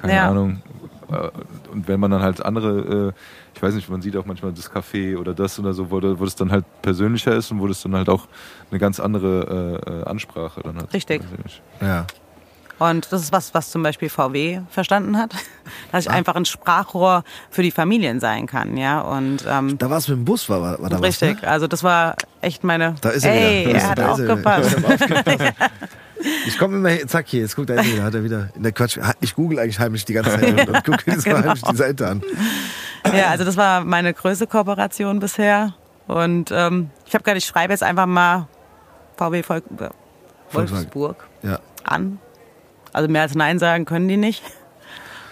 Keine 0.00 0.14
Ja. 0.14 0.28
Ahnung. 0.30 0.62
Äh, 1.10 1.28
Und 1.70 1.86
wenn 1.88 1.98
man 2.00 2.10
dann 2.10 2.22
halt 2.22 2.44
andere, 2.44 3.08
äh, 3.08 3.12
ich 3.54 3.62
weiß 3.62 3.74
nicht, 3.74 3.88
man 3.90 4.00
sieht 4.00 4.16
auch 4.16 4.26
manchmal 4.26 4.52
das 4.52 4.70
Café 4.72 5.16
oder 5.18 5.34
das 5.34 5.58
oder 5.58 5.72
so, 5.74 5.90
wo, 5.90 5.96
wo 6.02 6.24
das 6.24 6.34
dann 6.36 6.50
halt 6.52 6.64
persönlicher 6.82 7.34
ist 7.34 7.50
und 7.50 7.60
wo 7.60 7.66
das 7.66 7.82
dann 7.82 7.94
halt 7.94 8.08
auch 8.08 8.26
eine 8.70 8.78
ganz 8.80 9.00
andere 9.00 10.04
äh, 10.04 10.08
Ansprache 10.08 10.60
dann 10.62 10.76
hat. 10.78 10.92
Richtig. 10.94 11.22
Ja. 11.80 12.06
Und 12.78 13.12
das 13.12 13.22
ist 13.22 13.32
was, 13.32 13.54
was 13.54 13.70
zum 13.70 13.82
Beispiel 13.84 14.08
VW 14.08 14.60
verstanden 14.68 15.16
hat, 15.16 15.32
dass 15.92 16.04
ich 16.04 16.10
Ah. 16.10 16.14
einfach 16.14 16.34
ein 16.34 16.44
Sprachrohr 16.44 17.22
für 17.50 17.62
die 17.62 17.70
Familien 17.70 18.18
sein 18.20 18.46
kann, 18.46 18.76
ja. 18.76 19.00
Und 19.00 19.44
ähm, 19.48 19.78
Da 19.78 19.88
war 19.90 19.98
es 19.98 20.08
mit 20.08 20.18
dem 20.18 20.24
Bus, 20.24 20.48
war, 20.50 20.60
war, 20.60 20.82
war 20.82 20.90
da 20.90 20.98
richtig, 20.98 21.36
was, 21.36 21.42
ne? 21.42 21.48
also 21.48 21.66
das 21.68 21.82
war 21.84 22.16
echt 22.40 22.64
meine. 22.64 22.96
Da 23.00 23.10
ist 23.10 23.24
er 23.24 23.32
Ey, 23.32 23.66
wieder. 23.68 23.78
Da 23.78 23.78
er 23.78 23.88
hat 23.90 23.98
er 23.98 24.18
wieder. 24.18 24.32
aufgepasst. 24.32 24.76
Ich 26.46 26.56
komme 26.58 26.76
immer 26.76 26.88
hier, 26.90 27.06
zack, 27.06 27.26
hier, 27.28 27.40
jetzt 27.42 27.54
guckt 27.54 27.68
er 27.68 27.84
wieder, 27.84 28.04
hat 28.04 28.14
er 28.14 28.24
wieder. 28.24 28.48
In 28.54 28.62
der 28.62 28.72
Quatsch, 28.72 28.98
ich 29.20 29.34
google 29.34 29.58
eigentlich 29.58 29.78
heimlich 29.78 30.04
die 30.06 30.14
ganze 30.14 30.30
Zeit 30.30 30.58
und, 30.58 30.68
und 30.74 30.84
gucke 30.84 31.10
jetzt 31.10 31.26
mal 31.26 31.42
heimlich 31.44 31.62
die 31.62 31.76
Seite 31.76 32.08
an. 32.08 32.22
ja, 33.14 33.26
also 33.30 33.44
das 33.44 33.56
war 33.58 33.84
meine 33.84 34.14
größte 34.14 34.46
Kooperation 34.46 35.18
bisher. 35.18 35.74
Und 36.06 36.50
ähm, 36.50 36.88
ich 37.04 37.12
habe 37.14 37.24
gedacht, 37.24 37.36
ich 37.38 37.44
schreibe 37.44 37.72
jetzt 37.74 37.82
einfach 37.82 38.06
mal 38.06 38.46
VW 39.18 39.42
Volk, 39.42 39.64
äh, 39.78 39.88
Volkswagen. 40.48 40.84
Wolfsburg 40.84 41.16
Ja. 41.42 41.58
an. 41.82 42.18
Also 42.94 43.08
mehr 43.08 43.22
als 43.22 43.34
Nein 43.34 43.58
sagen 43.58 43.84
können 43.84 44.08
die 44.08 44.16
nicht. 44.16 44.42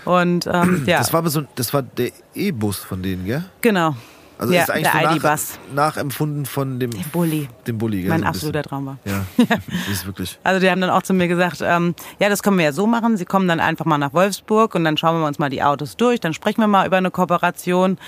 Und 0.05 0.47
ähm, 0.53 0.83
ja, 0.87 0.99
Das 0.99 1.13
war 1.13 1.27
so, 1.31 1.43
das 1.55 1.73
war 1.73 1.83
der 1.83 2.11
E-Bus 2.35 2.79
von 2.79 3.03
denen, 3.03 3.25
gell? 3.25 3.45
genau. 3.61 3.95
Also 4.39 4.55
ja, 4.55 4.63
ist 4.63 4.71
eigentlich 4.71 4.91
der 4.91 5.09
so 5.09 5.15
ID-Bus. 5.17 5.59
nach, 5.73 5.95
nachempfunden 5.95 6.47
von 6.47 6.81
dem, 6.81 6.91
Bulli. 7.13 7.49
dem 7.69 7.79
Bulli, 7.79 8.01
gell? 8.01 8.09
Mein 8.09 8.23
so 8.23 8.27
absoluter. 8.27 8.63
Traum 8.65 8.87
war. 8.87 8.99
Ja, 9.05 9.25
das 9.39 9.89
ist 9.89 10.05
wirklich. 10.05 10.37
Also 10.43 10.59
die 10.59 10.69
haben 10.69 10.81
dann 10.81 10.91
auch 10.91 11.03
zu 11.03 11.15
mir 11.15 11.29
gesagt, 11.29 11.61
ähm, 11.63 11.95
ja, 12.19 12.29
das 12.29 12.43
können 12.43 12.59
wir 12.59 12.65
ja 12.65 12.73
so 12.73 12.89
machen. 12.89 13.17
Sie 13.17 13.25
kommen 13.25 13.47
dann 13.47 13.61
einfach 13.61 13.85
mal 13.85 13.99
nach 13.99 14.13
Wolfsburg 14.15 14.75
und 14.75 14.83
dann 14.83 14.97
schauen 14.97 15.21
wir 15.21 15.29
uns 15.29 15.39
mal 15.39 15.49
die 15.49 15.63
Autos 15.63 15.97
durch. 15.97 16.19
Dann 16.19 16.35
sprechen 16.35 16.61
wir 16.61 16.67
mal 16.67 16.85
über 16.89 16.97
eine 16.97 17.13
Kooperation. 17.13 17.99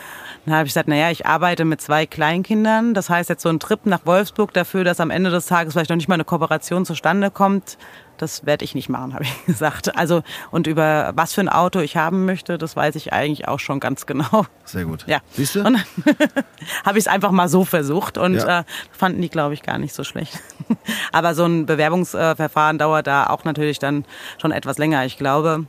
Dann 0.45 0.55
habe 0.57 0.67
ich 0.67 0.71
gesagt, 0.71 0.89
naja, 0.89 1.09
ich 1.13 1.25
arbeite 1.25 1.65
mit 1.65 1.81
zwei 1.81 2.05
Kleinkindern. 2.05 2.95
Das 2.95 3.11
heißt 3.11 3.29
jetzt 3.29 3.43
so 3.43 3.49
ein 3.49 3.61
Trip 3.61 3.87
nach 3.87 4.01
Wolfsburg 4.05 4.53
dafür, 4.55 4.83
dass 4.83 4.99
am 4.99 5.11
Ende 5.11 5.31
des 5.31 5.47
Tages 5.47 5.75
vielleicht 5.75 5.91
noch 5.91 5.97
nicht 5.97 6.09
mal 6.09 6.15
eine 6.15 6.25
Kooperation 6.25 6.85
zustande 6.85 7.31
kommt. 7.31 7.79
Das 8.19 8.47
werde 8.47 8.65
ich 8.65 8.75
nicht 8.75 8.89
machen, 8.89 9.13
habe 9.15 9.25
ich 9.25 9.45
gesagt. 9.47 9.97
Also 9.97 10.23
und 10.51 10.67
über 10.67 11.13
was 11.15 11.35
für 11.35 11.41
ein 11.41 11.49
Auto 11.49 11.81
ich 11.81 11.97
haben 11.97 12.25
möchte, 12.27 12.59
das 12.59 12.77
weiß 12.77 12.95
ich 12.97 13.13
eigentlich 13.13 13.49
auch 13.49 13.59
schon 13.61 13.81
ganz 13.81 14.07
genau. 14.07 14.47
Sehr 14.65 14.85
gut. 14.85 15.05
Ja. 15.07 15.19
Siehst 15.33 15.55
du? 15.57 15.59
Und 15.61 15.65
dann 15.65 15.77
habe 16.85 16.99
ich 16.99 17.05
es 17.05 17.09
einfach 17.09 17.31
mal 17.31 17.49
so 17.49 17.65
versucht 17.65 18.19
und 18.19 18.35
Ja. 18.35 18.61
äh, 18.61 18.65
fanden 18.93 19.21
die, 19.21 19.29
glaube 19.29 19.55
ich, 19.55 19.63
gar 19.63 19.79
nicht 19.79 19.95
so 19.95 20.05
schlecht. 20.05 20.39
Aber 21.13 21.35
so 21.35 21.45
ein 21.45 21.67
Bewerbungsverfahren 21.67 22.79
dauert 22.79 23.07
da 23.07 23.27
auch 23.27 23.45
natürlich 23.45 23.79
dann 23.79 24.05
schon 24.41 24.53
etwas 24.53 24.79
länger. 24.79 25.05
Ich 25.05 25.17
glaube, 25.19 25.67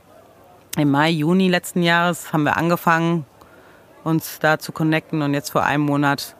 im 0.76 0.90
Mai, 0.90 1.10
Juni 1.10 1.48
letzten 1.48 1.82
Jahres 1.82 2.32
haben 2.32 2.44
wir 2.44 2.56
angefangen, 2.56 3.24
uns 4.04 4.38
da 4.38 4.58
zu 4.58 4.70
connecten 4.72 5.22
und 5.22 5.34
jetzt 5.34 5.50
vor 5.50 5.64
einem 5.64 5.82
Monat 5.84 6.36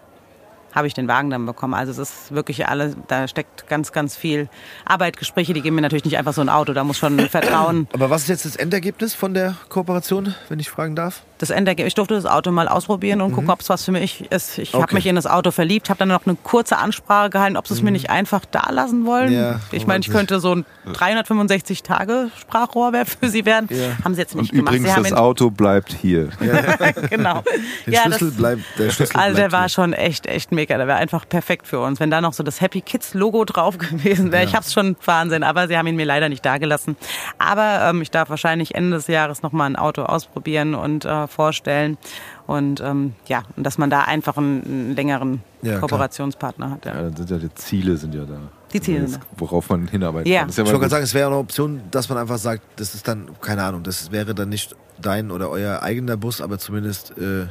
habe 0.77 0.87
ich 0.87 0.95
den 0.95 1.09
Wagen 1.09 1.31
dann 1.31 1.47
bekommen. 1.47 1.73
Also 1.73 1.91
es 1.91 1.99
ist 1.99 2.35
wirklich 2.35 2.69
alles, 2.69 2.97
da 3.09 3.27
steckt 3.27 3.67
ganz, 3.67 3.93
ganz 3.93 4.15
viel 4.15 4.49
Arbeit, 4.85 5.17
Gespräche, 5.17 5.55
die 5.55 5.63
geben 5.63 5.77
mir 5.77 5.83
natürlich 5.83 6.05
nicht 6.05 6.19
einfach 6.19 6.35
so 6.35 6.43
ein 6.43 6.51
Auto, 6.51 6.75
da 6.75 6.85
muss 6.85 6.99
schon 6.99 7.19
Vertrauen 7.31 7.89
Aber 7.95 8.11
was 8.11 8.23
ist 8.23 8.29
jetzt 8.29 8.45
das 8.45 8.57
Endergebnis 8.57 9.15
von 9.15 9.33
der 9.33 9.57
Kooperation, 9.71 10.35
wenn 10.51 10.61
ich 10.61 10.69
fragen 10.69 10.95
darf? 10.95 11.23
Das 11.39 11.51
Endergebnis. 11.51 11.91
Ich 11.91 11.95
durfte 11.95 12.15
das 12.15 12.27
Auto 12.27 12.51
mal 12.51 12.69
ausprobieren 12.69 13.21
und 13.21 13.33
gucken, 13.33 13.51
ob 13.51 13.61
es 13.61 13.69
was 13.69 13.85
für 13.85 13.93
mich 13.93 14.31
ist. 14.31 14.59
Ich 14.59 14.73
Mhm. 14.73 14.79
Okay. 14.79 14.83
habe 14.83 14.95
mich 14.95 15.07
in 15.07 15.17
das 15.17 15.27
Auto 15.27 15.51
verliebt, 15.51 15.91
habe 15.91 15.99
dann 15.99 16.09
noch 16.09 16.27
eine 16.27 16.37
kurze 16.43 16.79
Ansprache 16.79 17.31
gehalten, 17.31 17.57
ob 17.57 17.67
sie 17.69 17.75
es 17.75 17.83
mir 17.83 17.91
nicht 17.91 18.11
einfach 18.11 18.45
da 18.51 18.71
lassen 18.71 19.05
wollen. 19.07 19.31
Mhm. 19.31 19.39
Ja, 19.39 19.61
ich 19.73 19.87
meine, 19.87 20.01
ich 20.01 20.11
könnte 20.11 20.41
so 20.41 20.55
ein 20.55 20.65
365 20.93 21.83
Tage 21.83 22.31
Sprachrohr 22.41 22.93
wer- 22.93 23.07
für 23.07 23.29
sie 23.29 23.45
werden. 23.45 23.69
Ja. 23.71 23.97
Haben 24.05 24.15
sie 24.15 24.21
jetzt 24.21 24.35
nicht 24.35 24.51
Und 24.53 24.59
gemacht. 24.59 24.75
übrigens, 24.75 24.89
sie 24.91 24.95
haben 24.95 25.03
das 25.05 25.13
Auto 25.13 25.51
bleibt 25.51 25.93
hier. 25.93 26.29
genau. 27.11 27.43
Der 27.87 27.93
ja, 27.93 28.03
Schlüssel 28.03 28.29
das, 28.29 28.37
bleibt, 28.37 28.63
der 28.79 28.91
Schlüssel 28.91 29.17
also 29.19 29.37
der 29.37 29.43
bleibt 29.49 29.53
war 29.53 29.61
hier. 29.63 29.69
schon 29.69 29.93
echt, 29.93 30.27
echt 30.27 30.53
mega. 30.53 30.77
Der 30.77 30.87
wäre 30.87 30.99
einfach 30.99 31.29
perfekt 31.29 31.67
für 31.67 31.81
uns. 31.81 32.01
Wenn 32.01 32.11
da 32.11 32.21
noch 32.21 32.33
so 32.33 32.43
das 32.43 32.61
Happy 32.61 32.81
Kids 32.81 33.15
Logo 33.15 33.45
drauf 33.45 33.79
gewesen 33.79 34.33
wäre, 34.33 34.45
ich 34.45 34.55
hab's 34.55 34.73
schon 34.73 34.97
Wahnsinn, 35.05 35.43
aber 35.43 35.69
sie 35.69 35.77
haben 35.77 35.87
ihn 35.87 35.97
mir 35.97 36.07
leider 36.07 36.29
nicht 36.29 36.45
dagelassen. 36.45 36.97
Aber 37.39 37.81
ähm, 37.91 38.03
ich 38.03 38.11
darf 38.11 38.31
wahrscheinlich 38.31 38.75
Ende 38.75 38.97
des 38.97 39.07
Jahres 39.07 39.43
noch 39.43 39.53
mal 39.53 39.67
ein 39.67 39.77
Auto 39.77 40.03
ausprobieren 40.03 40.75
und 40.75 41.05
äh, 41.05 41.26
vorstellen. 41.29 41.99
Und 42.47 42.81
ähm, 42.81 43.15
ja, 43.27 43.43
und 43.57 43.65
dass 43.65 43.79
man 43.79 43.91
da 43.91 44.03
einfach 44.03 44.37
einen, 44.37 44.63
einen 44.65 44.97
längeren 44.97 45.43
Ja, 45.63 45.71
klar. 45.71 45.81
Kooperationspartner 45.81 46.71
hat. 46.71 46.87
Ja. 46.87 47.11
Sind 47.17 47.31
ja 47.31 47.39
die 47.39 47.55
Ziele 47.55 47.97
sind 47.97 48.15
ja 48.15 48.25
da. 48.25 48.39
Die 48.73 48.81
Ziele 48.81 49.07
sind 49.07 49.23
Worauf 49.37 49.69
man 49.71 49.87
hinarbeiten 49.89 50.31
Ja. 50.31 50.41
kann. 50.41 50.49
Das 50.49 50.55
ist 50.55 50.59
ja 50.59 50.65
Ich 50.65 50.69
wollte 50.71 50.81
gerade 50.81 50.91
sagen, 50.91 51.05
es 51.05 51.15
wäre 51.15 51.27
eine 51.29 51.37
Option, 51.37 51.83
dass 51.91 52.09
man 52.09 52.19
einfach 52.19 52.39
sagt, 52.39 52.63
das 52.77 52.95
ist 52.95 53.07
dann, 53.09 53.29
keine 53.41 53.63
Ahnung, 53.63 53.83
das 53.83 54.11
wäre 54.13 54.35
dann 54.35 54.49
nicht 54.49 54.75
dein 55.01 55.31
oder 55.31 55.51
euer 55.51 55.83
eigener 55.83 56.17
Bus, 56.17 56.41
aber 56.41 56.59
zumindest, 56.59 57.17
äh, 57.19 57.47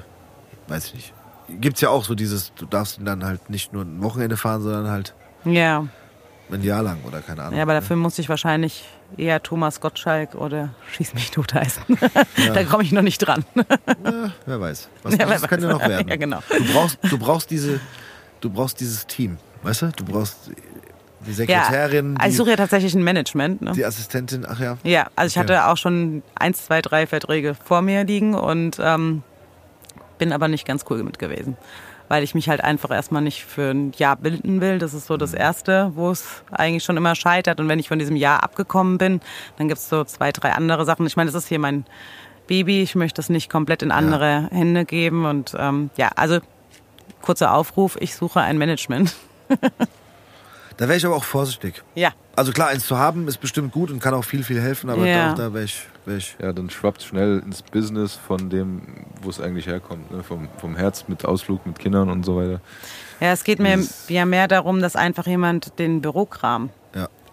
weiß 0.68 0.88
ich 0.88 0.93
nicht. 0.95 1.14
Gibt's 1.61 1.81
ja 1.81 1.89
auch 1.89 2.03
so 2.03 2.15
dieses, 2.15 2.53
du 2.56 2.65
darfst 2.65 2.97
ihn 2.97 3.06
dann 3.06 3.23
halt 3.23 3.49
nicht 3.49 3.72
nur 3.72 3.84
ein 3.84 4.02
Wochenende 4.02 4.35
fahren, 4.35 4.61
sondern 4.61 4.89
halt 4.89 5.14
ja. 5.45 5.85
ein 6.52 6.64
Jahr 6.64 6.81
lang 6.81 6.97
oder 7.07 7.22
keine 7.22 7.43
Ahnung. 7.43 7.56
Ja, 7.57 7.64
aber 7.64 7.73
dafür 7.73 7.95
muss 7.97 8.18
ich 8.18 8.30
wahrscheinlich 8.30 8.84
eher 9.18 9.42
Thomas 9.42 9.82
Gottschalk 9.82 10.36
oder 10.36 10.70
Schieß 10.94 11.14
mich 11.14 11.32
tot 11.32 11.54
heißen. 11.54 11.84
da 12.54 12.64
komme 12.64 12.84
ich 12.84 12.92
noch 12.92 13.02
nicht 13.02 13.20
dran. 13.20 13.46
Ja, 13.56 14.32
wer 14.46 14.60
weiß. 14.62 14.90
Was 15.04 15.14
Ja, 15.14 15.26
das 15.26 15.42
ja 15.42 15.52
weiß. 15.52 15.62
noch 15.62 15.80
werden. 15.80 16.08
Ja, 16.08 16.16
genau. 16.16 16.40
Du 16.50 16.74
brauchst, 16.74 16.98
du 17.04 17.18
brauchst 17.18 17.52
diese, 17.52 17.80
du 18.42 18.50
brauchst 18.50 18.80
dieses 18.80 19.08
Team, 19.08 19.38
weißt 19.64 19.84
du? 19.84 19.92
Du 19.96 20.06
brauchst 20.06 20.52
die 21.26 21.34
Sekretärin, 21.34 22.14
ja, 22.14 22.20
also 22.20 22.32
ich 22.32 22.38
suche 22.38 22.50
ja 22.52 22.56
tatsächlich 22.56 22.94
ein 22.94 23.04
Management. 23.04 23.62
Ne? 23.62 23.72
die 23.72 23.84
Assistentin, 23.84 24.46
ach 24.48 24.60
ja. 24.60 24.78
Ja, 24.84 25.08
also 25.16 25.34
ich 25.34 25.38
hatte 25.40 25.66
auch 25.66 25.78
schon 25.78 26.22
eins, 26.36 26.66
zwei, 26.66 26.82
drei 26.82 27.08
Verträge 27.08 27.56
vor 27.56 27.82
mir 27.82 28.04
liegen 28.04 28.36
und 28.36 28.78
ähm, 28.80 29.24
bin 30.18 30.32
aber 30.32 30.48
nicht 30.48 30.68
ganz 30.68 30.86
cool 30.90 31.04
mit 31.04 31.20
gewesen. 31.20 31.58
Weil 32.07 32.23
ich 32.23 32.36
mich 32.36 32.49
halt 32.49 32.61
einfach 32.61 32.91
erstmal 32.91 33.22
nicht 33.22 33.44
für 33.45 33.72
ein 33.72 33.91
Jahr 33.98 34.15
bilden 34.15 34.61
will. 34.61 34.77
Das 34.77 34.94
ist 34.94 35.07
so 35.07 35.18
das 35.18 35.34
Erste, 35.34 35.91
wo 35.95 36.11
es 36.11 36.44
eigentlich 36.52 36.84
schon 36.84 36.98
immer 36.98 37.15
scheitert. 37.15 37.60
Und 37.60 37.68
wenn 37.68 37.80
ich 37.80 37.88
von 37.88 37.99
diesem 37.99 38.15
Jahr 38.15 38.44
abgekommen 38.44 38.98
bin, 38.98 39.22
dann 39.57 39.68
gibt's 39.68 39.90
so 39.90 40.03
zwei, 40.03 40.32
drei 40.32 40.52
andere 40.52 40.86
Sachen. 40.86 41.07
Ich 41.07 41.15
meine, 41.15 41.32
das 41.32 41.44
ist 41.44 41.48
hier 41.48 41.60
mein 41.60 41.86
Baby. 42.48 42.82
Ich 42.84 42.95
möchte 42.95 43.18
das 43.18 43.30
nicht 43.30 43.49
komplett 43.49 43.82
in 43.82 43.91
andere 43.91 44.49
Hände 44.52 44.86
geben. 44.86 45.26
Und 45.26 45.56
ähm, 45.57 45.90
ja, 45.98 46.10
also 46.15 46.40
kurzer 47.22 47.53
Aufruf, 47.53 47.98
ich 47.99 48.15
suche 48.15 48.41
ein 48.41 48.57
Management. 48.57 49.15
Da 50.77 50.88
wäre 50.88 50.97
ich 50.97 51.06
aber 51.06 51.15
auch 51.15 51.23
vorsichtig. 51.23 51.84
Ja, 51.95 52.11
Also 52.35 52.52
klar, 52.52 52.68
eins 52.68 52.85
zu 52.85 52.97
haben 52.97 53.27
ist 53.30 53.38
bestimmt 53.38 53.72
gut 53.72 53.89
und 53.91 53.99
kann 54.02 54.14
auch 54.14 54.26
viel, 54.26 54.43
viel 54.43 54.60
helfen, 54.61 54.89
aber 54.89 55.06
Ja. 55.06 55.30
da, 55.30 55.45
da 55.45 55.53
wäre 55.53 55.64
ich, 55.64 55.88
wär 56.06 56.18
ich. 56.18 56.35
Ja, 56.41 56.52
dann 56.52 56.69
schwappt 56.69 57.02
schnell 57.02 57.41
ins 57.45 57.61
Business 57.61 58.15
von 58.15 58.49
dem, 58.49 58.81
wo 59.22 59.30
es 59.30 59.39
eigentlich 59.39 59.68
herkommt. 59.68 60.11
Ne? 60.11 60.22
Vom, 60.22 60.49
vom 60.57 60.76
Herz 60.76 61.06
mit 61.07 61.23
Ausflug 61.23 61.65
mit 61.65 61.80
Kindern 61.80 62.10
und 62.10 62.26
so 62.26 62.35
weiter. 62.35 62.60
Ja, 63.22 63.31
es 63.31 63.45
geht 63.45 63.60
mir 63.60 63.80
ja 64.10 64.26
mehr 64.26 64.49
darum, 64.49 64.81
dass 64.81 64.97
einfach 64.97 65.26
jemand 65.27 65.80
den 65.80 66.02
Bürokram. 66.02 66.69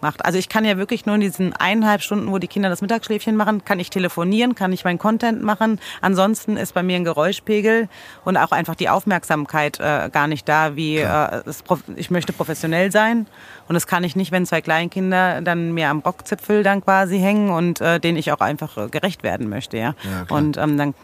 Macht. 0.03 0.25
Also 0.25 0.39
ich 0.39 0.49
kann 0.49 0.65
ja 0.65 0.77
wirklich 0.77 1.07
nur 1.07 1.15
in 1.15 1.21
diesen 1.21 1.53
eineinhalb 1.55 2.03
Stunden, 2.03 2.31
wo 2.31 2.39
die 2.39 2.49
Kinder 2.49 2.69
das 2.69 2.83
Mittagsschläfchen 2.83 3.37
machen, 3.37 3.65
kann 3.65 3.81
ich 3.81 3.91
telefonieren, 3.91 4.55
kann 4.55 4.73
ich 4.73 4.85
meinen 4.85 4.99
Content 4.99 5.43
machen. 5.43 5.81
Ansonsten 6.01 6.57
ist 6.57 6.75
bei 6.75 6.83
mir 6.83 6.97
ein 6.97 7.05
Geräuschpegel 7.05 7.89
und 8.25 8.37
auch 8.37 8.53
einfach 8.53 8.75
die 8.75 8.89
Aufmerksamkeit 8.89 9.81
äh, 9.81 10.11
gar 10.13 10.27
nicht 10.27 10.49
da, 10.49 10.77
wie 10.77 10.99
äh, 10.99 11.43
es, 11.47 11.65
ich 11.97 12.11
möchte 12.11 12.33
professionell 12.33 12.93
sein 12.93 13.27
und 13.69 13.75
das 13.75 13.87
kann 13.87 14.05
ich 14.05 14.17
nicht, 14.17 14.33
wenn 14.33 14.45
zwei 14.45 14.61
Kleinkinder 14.61 15.41
dann 15.41 15.73
mir 15.73 15.89
am 15.89 16.01
Rockzipfel 16.01 16.63
dann 16.63 16.83
quasi 16.83 17.19
hängen 17.19 17.51
und 17.51 17.81
äh, 17.81 18.01
denen 18.01 18.19
ich 18.19 18.33
auch 18.33 18.41
einfach 18.41 18.77
äh, 18.77 18.89
gerecht 18.89 19.23
werden 19.23 19.49
möchte, 19.49 19.79
ja. 19.79 19.95
Ja, 20.03 20.37
und 20.37 20.57
ähm, 20.57 20.77
dann 20.77 20.95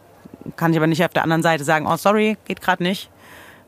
kann 0.57 0.73
ich 0.73 0.79
aber 0.79 0.87
nicht 0.87 1.05
auf 1.05 1.12
der 1.12 1.23
anderen 1.23 1.43
Seite 1.43 1.65
sagen, 1.65 1.87
oh 1.87 1.97
sorry, 1.97 2.37
geht 2.47 2.61
gerade 2.61 2.83
nicht. 2.83 3.11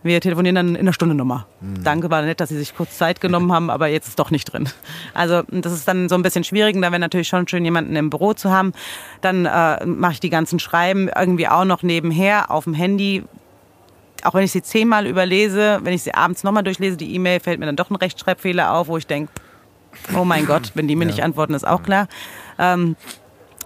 Wir 0.02 0.20
telefonieren 0.20 0.55
dann 0.55 0.68
in 0.70 0.81
einer 0.81 0.93
Stunde 0.93 1.14
nochmal. 1.14 1.44
Danke, 1.85 2.10
war 2.10 2.22
nett, 2.22 2.40
dass 2.40 2.48
Sie 2.48 2.56
sich 2.56 2.74
kurz 2.74 2.97
Zeit 2.97 3.20
genommen 3.20 3.52
haben, 3.52 3.68
aber 3.68 3.89
jetzt 3.89 4.09
ist 4.09 4.18
doch 4.18 4.31
nicht 4.31 4.47
drin. 4.47 4.68
Also 5.12 5.43
das 5.51 5.72
ist 5.72 5.86
dann 5.86 6.09
so 6.09 6.14
ein 6.14 6.22
bisschen 6.22 6.44
schwierig. 6.44 6.74
und 6.74 6.82
Da 6.82 6.90
wäre 6.90 7.01
natürlich 7.01 7.28
schon 7.28 7.47
schön, 7.47 7.64
jemanden 7.64 7.94
im 7.97 8.09
Büro 8.09 8.32
zu 8.32 8.51
haben. 8.51 8.72
Dann 9.20 9.44
äh, 9.44 9.85
mache 9.85 10.12
ich 10.12 10.20
die 10.20 10.31
ganzen 10.31 10.59
Schreiben 10.59 11.10
irgendwie 11.14 11.48
auch 11.48 11.64
noch 11.64 11.82
nebenher 11.82 12.51
auf 12.51 12.64
dem 12.64 12.74
Handy. 12.74 13.24
Auch 14.22 14.35
wenn 14.35 14.44
ich 14.44 14.52
sie 14.52 14.62
zehnmal 14.62 15.06
überlese, 15.06 15.81
wenn 15.82 15.93
ich 15.93 16.02
sie 16.02 16.14
abends 16.14 16.44
nochmal 16.44 16.62
durchlese, 16.62 16.97
die 16.97 17.14
E-Mail, 17.14 17.40
fällt 17.40 17.59
mir 17.60 17.66
dann 17.66 17.77
doch 17.77 17.90
ein 17.90 17.97
Rechtschreibfehler 17.97 18.72
auf, 18.72 18.89
wo 18.89 18.97
ich 18.97 19.06
denke, 19.06 19.32
oh 20.16 20.24
mein 20.24 20.47
Gott, 20.47 20.72
wenn 20.74 20.89
die 20.89 20.97
mir 20.97 21.06
nicht 21.06 21.22
antworten, 21.22 21.55
ist 21.55 21.66
auch 21.66 21.82
klar. 21.82 22.09
Ähm, 22.59 22.97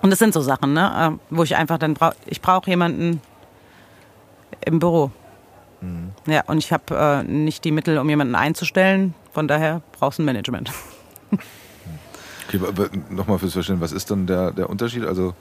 und 0.03 0.11
das 0.11 0.19
sind 0.19 0.35
so 0.35 0.41
Sachen, 0.41 0.73
ne, 0.75 1.19
äh, 1.19 1.35
wo 1.35 1.43
ich 1.45 1.57
einfach 1.57 1.79
dann 1.79 1.95
brauche, 1.95 2.15
ich 2.27 2.41
brauche 2.41 2.69
jemanden, 2.69 3.21
Im 4.65 4.79
Büro. 4.79 5.11
Ja, 6.27 6.43
und 6.47 6.59
ich 6.59 6.73
habe 6.73 6.95
äh, 6.95 7.23
nicht 7.23 7.65
die 7.65 7.73
Mittel, 7.73 7.99
um 7.99 8.09
jemanden 8.09 8.35
einzustellen. 8.35 9.15
Von 9.33 9.49
daher 9.49 9.83
brauchst 9.99 10.19
du 10.19 10.23
ein 10.23 10.27
Management. 10.27 10.71
Okay, 12.47 12.61
aber 12.69 12.89
nochmal 13.11 13.39
fürs 13.39 13.55
Verstehen, 13.55 13.81
was 13.81 13.93
ist 13.93 14.11
dann 14.11 14.27
der, 14.27 14.51
der 14.53 14.69
Unterschied? 14.69 15.05
Also, 15.05 15.35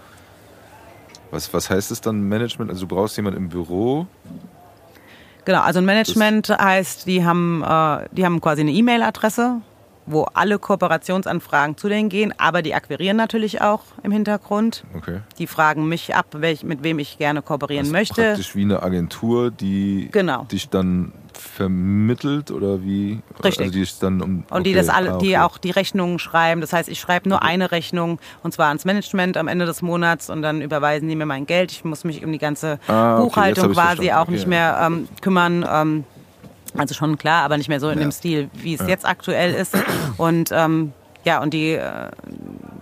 was, 1.32 1.53
was 1.53 1.70
heißt 1.70 1.91
es 1.91 2.02
dann 2.02 2.22
Management? 2.22 2.72
Also, 2.72 2.86
du 2.86 2.95
brauchst 2.95 3.18
jemanden 3.18 3.40
im 3.40 3.49
Büro. 3.49 4.07
Genau, 5.45 5.61
also 5.61 5.80
ein 5.80 5.86
Management 5.86 6.49
heißt, 6.49 7.06
die 7.06 7.26
haben, 7.26 7.64
äh, 7.64 8.07
die 8.11 8.26
haben 8.26 8.40
quasi 8.40 8.61
eine 8.61 8.72
E-Mail-Adresse, 8.72 9.61
wo 10.06 10.24
alle 10.34 10.60
Kooperationsanfragen 10.60 11.78
zu 11.78 11.90
denen 11.90 12.10
gehen, 12.10 12.34
aber 12.38 12.62
die 12.62 12.74
akquirieren 12.76 13.18
natürlich 13.18 13.62
auch 13.62 13.82
im 14.04 14.12
Hintergrund. 14.12 14.84
Okay. 14.96 15.22
Die 15.38 15.48
fragen 15.48 15.88
mich 15.88 16.16
ab, 16.16 16.28
welch, 16.34 16.64
mit 16.64 16.84
wem 16.84 17.00
ich 17.00 17.18
gerne 17.18 17.42
kooperieren 17.42 17.84
Das 17.84 17.88
ist 17.88 17.94
möchte. 17.94 18.22
Praktisch 18.22 18.56
wie 18.56 18.64
eine 18.64 18.84
Agentur, 18.84 19.52
die 19.52 20.10
Genau. 20.12 20.44
dich 20.52 20.70
dann 20.70 21.14
vermittelt 21.34 22.52
oder 22.52 22.84
wie? 22.84 23.22
Richtig. 23.44 23.62
Also 23.62 23.74
die 23.74 23.82
ist 23.82 24.04
dann 24.04 24.22
um, 24.22 24.44
Und 24.50 24.66
die 24.66 24.72
okay, 24.72 24.78
das 24.78 24.90
alle, 24.90 25.14
ah, 25.14 25.18
die 25.18 25.30
okay. 25.36 25.38
auch 25.40 25.58
die 25.58 25.72
Rechnungen 25.72 26.20
schreiben. 26.20 26.62
Das 26.62 26.74
heißt, 26.74 26.90
ich 26.90 27.00
schreibe 27.00 27.30
nur 27.30 27.42
eine 27.42 27.72
Rechnung 27.72 28.20
und 28.44 28.54
zwar 28.54 28.68
ans 28.68 28.86
Management 28.86 29.38
am 29.38 29.48
Ende 29.48 29.66
des 29.66 29.82
Monats 29.82 30.30
und 30.30 30.42
dann 30.42 30.62
überweisen 30.62 31.08
die 31.10 31.16
mir 31.16 31.26
mein 31.26 31.46
Geld. 31.46 31.72
Ich 31.72 31.84
muss 31.84 32.04
mich 32.04 32.24
um 32.24 32.32
die 32.32 32.38
ganze 32.38 32.80
Ah, 32.88 33.16
okay, 33.18 33.24
Buchhaltung 33.24 33.72
quasi 33.74 34.12
auch 34.12 34.24
Okay, 34.24 34.32
nicht 34.32 34.48
mehr 34.48 34.80
ähm, 34.86 35.08
kümmern. 35.22 35.66
Ähm, 35.70 36.04
also 36.78 36.94
schon 36.94 37.18
klar, 37.18 37.44
aber 37.44 37.58
nicht 37.58 37.70
mehr 37.70 37.80
so 37.80 37.90
in 37.90 38.00
Ja. 38.00 38.06
dem 38.06 38.12
Stil, 38.12 38.50
wie 38.54 38.74
es 38.74 38.86
jetzt 38.88 39.06
aktuell 39.06 39.54
ist. 39.54 39.76
Und 40.18 40.50
ähm, 40.52 40.94
ja, 41.26 41.41
und 41.41 41.54
die 41.54 41.72
äh, 41.74 42.10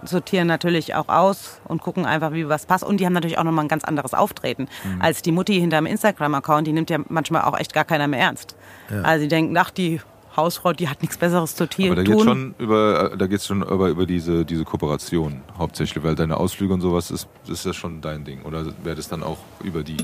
sortieren 0.03 0.47
natürlich 0.47 0.95
auch 0.95 1.09
aus 1.09 1.59
und 1.65 1.81
gucken 1.81 2.05
einfach, 2.05 2.34
wie 2.34 2.47
was 2.49 2.65
passt. 2.65 2.84
Und 2.84 2.97
die 2.99 3.05
haben 3.05 3.13
natürlich 3.13 3.38
auch 3.38 3.43
nochmal 3.43 3.65
ein 3.65 3.68
ganz 3.69 3.84
anderes 3.84 4.13
Auftreten 4.13 4.68
Mhm. 4.84 5.01
als 5.01 5.22
die 5.22 5.31
Mutti 5.31 5.59
hinterm 5.59 5.85
Instagram-Account. 5.85 6.65
Die 6.68 6.73
nimmt 6.73 6.89
ja 6.89 6.97
manchmal 7.09 7.43
auch 7.43 7.57
echt 7.59 7.73
gar 7.73 7.84
keiner 7.85 8.07
mehr 8.07 8.19
ernst. 8.19 8.55
Also 9.03 9.23
die 9.23 9.27
denken, 9.27 9.55
ach, 9.57 9.69
die 9.69 10.01
Hausfrau, 10.35 10.72
die 10.73 10.88
hat 10.89 11.01
nichts 11.01 11.18
Besseres 11.18 11.55
zu 11.55 11.68
tun. 11.68 11.88
Aber 11.88 11.95
da 11.95 12.03
geht's 12.03 12.23
schon 12.23 12.55
über, 12.57 13.11
da 13.18 13.27
geht's 13.27 13.45
schon 13.45 13.61
über, 13.63 13.89
über 13.89 14.05
diese, 14.05 14.43
diese 14.45 14.63
Kooperation 14.63 15.41
hauptsächlich, 15.57 16.03
weil 16.03 16.15
deine 16.15 16.38
Ausflüge 16.38 16.73
und 16.73 16.81
sowas 16.81 17.11
ist, 17.11 17.27
ist 17.47 17.65
ja 17.65 17.73
schon 17.73 18.01
dein 18.01 18.23
Ding. 18.23 18.41
Oder 18.43 18.65
wäre 18.84 18.95
das 18.95 19.07
dann 19.09 19.23
auch 19.23 19.38
über 19.63 19.84
die? 19.84 19.97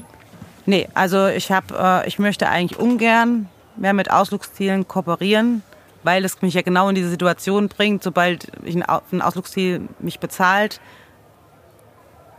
Nee, 0.66 0.88
also 0.94 1.28
ich 1.28 1.50
habe, 1.52 2.04
äh, 2.04 2.08
ich 2.08 2.20
möchte 2.20 2.50
eigentlich 2.50 2.78
ungern 2.78 3.48
mehr 3.78 3.94
mit 3.94 4.12
Ausflugszielen 4.12 4.88
kooperieren, 4.88 5.64
weil 6.04 6.24
es 6.26 6.42
mich 6.42 6.54
ja 6.54 6.62
genau 6.62 6.90
in 6.90 6.96
diese 6.96 7.10
Situation 7.10 7.68
bringt, 7.68 8.04
sobald 8.04 8.48
ich 8.64 8.76
ein, 8.76 8.88
Au- 8.88 9.02
ein 9.12 9.22
Ausflugsziel 9.22 9.82
mich 10.00 10.20
bezahlt. 10.20 10.80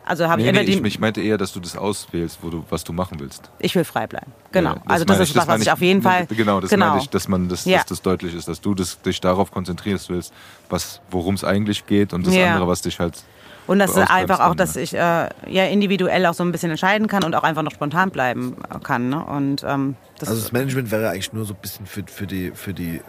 Also 0.04 0.26
habe 0.26 0.40
Nee, 0.40 0.48
ich 0.48 0.52
nee, 0.54 0.58
entweder 0.60 0.76
ich, 0.78 0.82
die, 0.82 0.88
ich 0.88 0.98
meinte 1.00 1.20
eher, 1.20 1.36
dass 1.36 1.52
du 1.52 1.60
das 1.60 1.76
auswählst, 1.76 2.38
wo 2.40 2.48
du, 2.48 2.64
was 2.70 2.82
du 2.82 2.94
machen 2.94 3.20
willst. 3.20 3.50
ich 3.58 3.74
will 3.74 3.84
frei 3.84 4.06
bleiben. 4.06 4.32
Genau. 4.52 4.70
Ja, 4.76 4.82
also 4.86 5.04
das 5.04 5.20
ist 5.20 5.30
was, 5.36 5.42
was 5.42 5.46
meine 5.48 5.62
ich 5.62 5.70
auf 5.70 5.82
jeden 5.82 6.00
Fall. 6.00 6.24
Genau, 6.26 6.60
das 6.60 6.70
genau. 6.70 6.88
meine 6.90 7.00
ich, 7.02 7.10
dass 7.10 7.28
man 7.28 7.50
das, 7.50 7.66
Ja. 7.66 7.76
dass 7.78 7.86
das 7.86 8.00
deutlich 8.00 8.34
ist, 8.34 8.48
dass 8.48 8.62
du 8.62 8.74
das, 8.74 9.02
dich 9.02 9.20
darauf 9.20 9.50
konzentrierst 9.50 10.08
willst, 10.08 10.32
was, 10.70 11.02
worum 11.10 11.34
es 11.34 11.44
eigentlich 11.44 11.84
geht 11.86 12.14
und 12.14 12.26
das 12.26 12.34
Ja. 12.34 12.46
andere, 12.54 12.66
was 12.68 12.80
dich 12.80 12.98
halt. 13.00 13.22
Und 13.68 13.78
das 13.78 13.90
ist 13.90 14.10
einfach 14.10 14.40
auch, 14.40 14.54
dass 14.54 14.76
ich 14.76 14.94
äh, 14.94 14.98
ja 14.98 15.64
individuell 15.70 16.24
auch 16.26 16.32
so 16.32 16.42
ein 16.42 16.52
bisschen 16.52 16.70
entscheiden 16.70 17.06
kann 17.06 17.22
und 17.22 17.34
auch 17.34 17.42
einfach 17.42 17.62
noch 17.62 17.70
spontan 17.70 18.10
bleiben 18.10 18.56
kann. 18.82 19.10
Ne? 19.10 19.22
Und 19.22 19.62
ähm, 19.62 19.94
das 20.18 20.30
Also 20.30 20.40
das 20.40 20.52
Management 20.52 20.90
wäre 20.90 21.10
eigentlich 21.10 21.34
nur 21.34 21.44
so 21.44 21.52
ein 21.52 21.60
bisschen 21.60 21.86
für, 21.86 22.02
für 22.06 22.26
die, 22.26 22.50
für 22.52 22.72
die, 22.72 22.96
äh, 22.96 23.02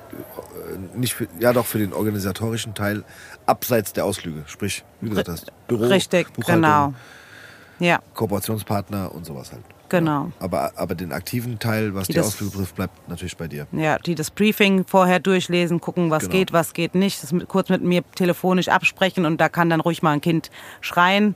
nicht 0.96 1.14
für, 1.14 1.28
ja 1.40 1.54
doch 1.54 1.66
für 1.66 1.80
den 1.80 1.94
organisatorischen 1.94 2.76
Teil 2.76 3.06
abseits 3.46 3.94
der 3.94 4.04
Ausflüge. 4.04 4.44
Sprich, 4.48 4.84
wie 5.00 5.10
gesagt 5.10 5.30
hast, 5.30 5.52
Büro, 5.68 5.86
richtig, 5.86 6.32
Buchhaltung, 6.34 6.62
genau. 6.62 6.94
Ja, 7.80 8.00
Kooperationspartner 8.14 9.16
und 9.16 9.26
sowas 9.26 9.54
halt. 9.54 9.64
Genau. 9.90 10.32
Aber, 10.40 10.72
aber 10.76 10.96
den 10.96 11.12
aktiven 11.12 11.60
Teil, 11.60 11.94
was 11.96 12.08
Die 12.08 12.14
die, 12.14 12.20
Ausflüge 12.20 12.52
betrifft, 12.52 12.76
bleibt 12.76 13.10
natürlich 13.10 13.36
bei 13.38 13.48
dir. 13.48 13.68
Ja, 13.72 13.98
die 14.00 14.16
das 14.16 14.32
Briefing 14.32 14.86
vorher 14.86 15.20
durchlesen, 15.20 15.82
gucken, 15.82 16.10
was 16.12 16.24
Genau. 16.24 16.34
geht, 16.34 16.54
was 16.54 16.74
geht 16.74 16.96
nicht, 16.96 17.22
das 17.24 17.34
kurz 17.48 17.70
mit 17.70 17.82
mir 17.84 18.04
telefonisch 18.16 18.68
absprechen 18.70 19.26
und 19.26 19.40
da 19.42 19.50
kann 19.50 19.70
dann 19.70 19.80
ruhig 19.82 20.02
mal 20.02 20.12
ein 20.12 20.22
Kind 20.22 20.50
schreien. 20.82 21.36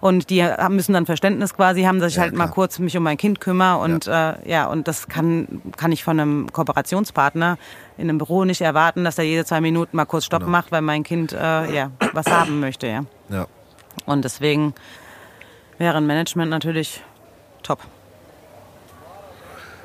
Und 0.00 0.30
die 0.30 0.44
müssen 0.68 0.94
dann 0.94 1.06
Verständnis 1.06 1.54
quasi 1.54 1.84
haben, 1.84 2.00
dass 2.00 2.10
ich 2.10 2.16
Ja, 2.16 2.22
halt 2.22 2.32
mal 2.34 2.46
klar. 2.46 2.54
kurz 2.54 2.80
mich 2.80 2.96
um 2.96 3.04
mein 3.04 3.16
Kind 3.16 3.40
kümmere. 3.40 3.78
Und 3.78 4.06
ja, 4.06 4.30
äh, 4.32 4.50
ja 4.50 4.66
und 4.66 4.88
das 4.88 5.06
kann, 5.06 5.62
kann 5.76 5.92
ich 5.92 6.02
von 6.02 6.18
einem 6.18 6.52
Kooperationspartner 6.52 7.56
in 7.98 8.08
einem 8.08 8.18
Büro 8.18 8.44
nicht 8.44 8.62
erwarten, 8.62 9.04
dass 9.04 9.16
er 9.18 9.24
jede 9.24 9.44
zwei 9.44 9.60
Minuten 9.60 9.96
mal 9.96 10.04
kurz 10.06 10.24
Stopp 10.24 10.40
Genau. 10.40 10.50
macht, 10.50 10.72
weil 10.72 10.82
mein 10.82 11.04
Kind 11.04 11.32
äh, 11.32 11.72
ja, 11.72 11.92
was 12.14 12.26
haben 12.26 12.58
möchte. 12.58 12.88
Ja. 12.88 13.04
Ja. 13.28 13.46
Und 14.04 14.24
deswegen 14.24 14.74
wäre 15.78 15.98
ein 15.98 16.06
Management 16.06 16.50
natürlich 16.50 17.00
top. 17.62 17.78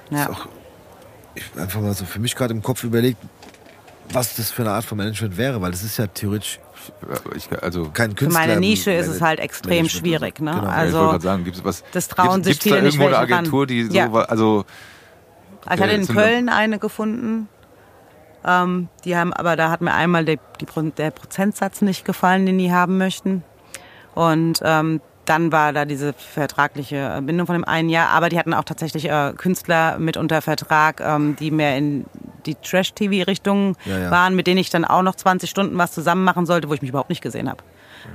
Ist 0.09 0.17
Ja. 0.19 0.29
auch, 0.29 0.47
ich 1.35 1.43
einfach 1.59 1.81
mal 1.81 1.93
so 1.93 2.05
für 2.05 2.19
mich 2.19 2.35
gerade 2.35 2.53
im 2.53 2.61
Kopf 2.63 2.83
überlegt, 2.83 3.17
was 4.11 4.35
das 4.35 4.51
für 4.51 4.61
eine 4.63 4.71
Art 4.71 4.85
von 4.85 4.97
Management 4.97 5.37
wäre, 5.37 5.61
weil 5.61 5.71
das 5.71 5.83
ist 5.83 5.97
ja 5.97 6.07
theoretisch 6.07 6.59
Ich, 7.35 7.49
also, 7.61 7.89
kein 7.89 8.11
Für 8.11 8.15
Künstler. 8.15 8.39
meine 8.47 8.59
Nische 8.61 8.91
ist 8.91 9.07
es 9.07 9.21
halt 9.21 9.39
extrem 9.39 9.71
Management. 9.77 9.91
schwierig. 10.05 10.39
Ne? 10.39 10.51
Genau. 10.51 10.63
ja, 10.63 10.69
ich 10.69 10.75
Also 10.77 10.97
gerade 10.99 11.23
sagen, 11.23 11.43
gibt 11.43 11.57
es 11.57 11.65
was? 11.65 11.83
das 11.91 12.07
trauen 12.07 12.41
gibt's, 12.41 12.47
sich 12.47 12.53
gibt's 12.59 12.63
da 12.69 12.75
viele 12.75 12.81
nicht 12.87 12.95
irgendwo 12.95 13.17
eine. 13.17 13.33
Agentur, 13.33 13.67
die 13.67 13.83
so, 13.83 13.93
Ja. 13.93 14.13
wa- 14.13 14.21
also 14.21 14.63
Also 15.65 15.83
ich 15.83 15.89
hatte 15.89 16.01
in 16.01 16.07
Köln 16.07 16.47
eine 16.49 16.79
gefunden. 16.79 17.49
Ähm, 18.45 18.87
die 19.03 19.17
haben, 19.17 19.33
aber 19.33 19.57
da 19.57 19.69
hat 19.69 19.81
mir 19.81 19.93
einmal 19.93 20.23
der, 20.23 20.37
die, 20.61 20.65
Pro- 20.65 20.81
der 20.83 21.11
Prozentsatz 21.11 21.81
nicht 21.81 22.05
gefallen, 22.05 22.45
den 22.45 22.57
die 22.57 22.71
haben 22.71 22.97
möchten. 22.97 23.43
Und 24.15 24.61
ähm, 24.63 25.01
dann 25.29 25.51
war 25.51 25.73
da 25.73 25.85
diese 25.85 26.13
vertragliche 26.13 27.21
Bindung 27.23 27.47
von 27.47 27.55
dem 27.55 27.65
einen 27.65 27.89
Jahr. 27.89 28.09
Aber 28.09 28.29
die 28.29 28.39
hatten 28.39 28.53
auch 28.53 28.63
tatsächlich 28.63 29.09
äh, 29.09 29.33
Künstler 29.35 29.99
mit 29.99 30.17
unter 30.17 30.41
Vertrag, 30.41 31.01
ähm, 31.01 31.35
die 31.35 31.51
mehr 31.51 31.77
in 31.77 32.05
die 32.45 32.55
Trash-TV-Richtung 32.55 33.75
Ja, 33.85 33.97
ja. 33.99 34.11
waren, 34.11 34.35
mit 34.35 34.47
denen 34.47 34.57
ich 34.59 34.69
dann 34.69 34.85
auch 34.85 35.01
noch 35.01 35.15
20 35.15 35.49
Stunden 35.49 35.77
was 35.77 35.91
zusammen 35.91 36.23
machen 36.23 36.45
sollte, 36.45 36.69
wo 36.69 36.73
ich 36.73 36.81
mich 36.81 36.89
überhaupt 36.89 37.09
nicht 37.09 37.21
gesehen 37.21 37.49
habe. 37.49 37.63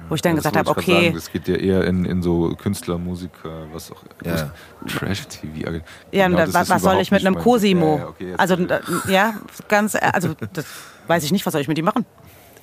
Wo 0.08 0.14
ich 0.14 0.22
dann 0.22 0.36
gesagt 0.36 0.56
habe, 0.56 0.70
okay, 0.70 1.04
Sagen, 1.06 1.14
das 1.14 1.30
geht 1.30 1.48
ja 1.48 1.56
eher 1.56 1.84
in, 1.84 2.06
in 2.06 2.22
so 2.22 2.54
Künstler, 2.56 2.96
Musiker, 2.96 3.66
was 3.72 3.92
auch 3.92 4.02
Ja. 4.24 4.50
Trash-TV. 4.86 5.52
Ja, 5.58 5.68
und 5.68 5.82
Genau, 6.32 6.36
da, 6.38 6.44
das 6.46 6.54
was, 6.54 6.70
was 6.70 6.82
soll 6.82 7.00
ich 7.00 7.10
mit 7.10 7.26
einem 7.26 7.34
Cosimo? 7.36 7.96
Ja, 7.96 8.02
ja, 8.02 8.08
okay, 8.08 8.34
also 8.38 8.56
ja, 9.08 9.34
ganz, 9.68 9.94
also 9.96 10.34
das 10.54 10.64
weiß 11.08 11.24
ich 11.24 11.32
nicht, 11.32 11.44
was 11.44 11.52
soll 11.52 11.60
ich 11.60 11.68
mit 11.68 11.78
ihm 11.78 11.84
machen? 11.84 12.06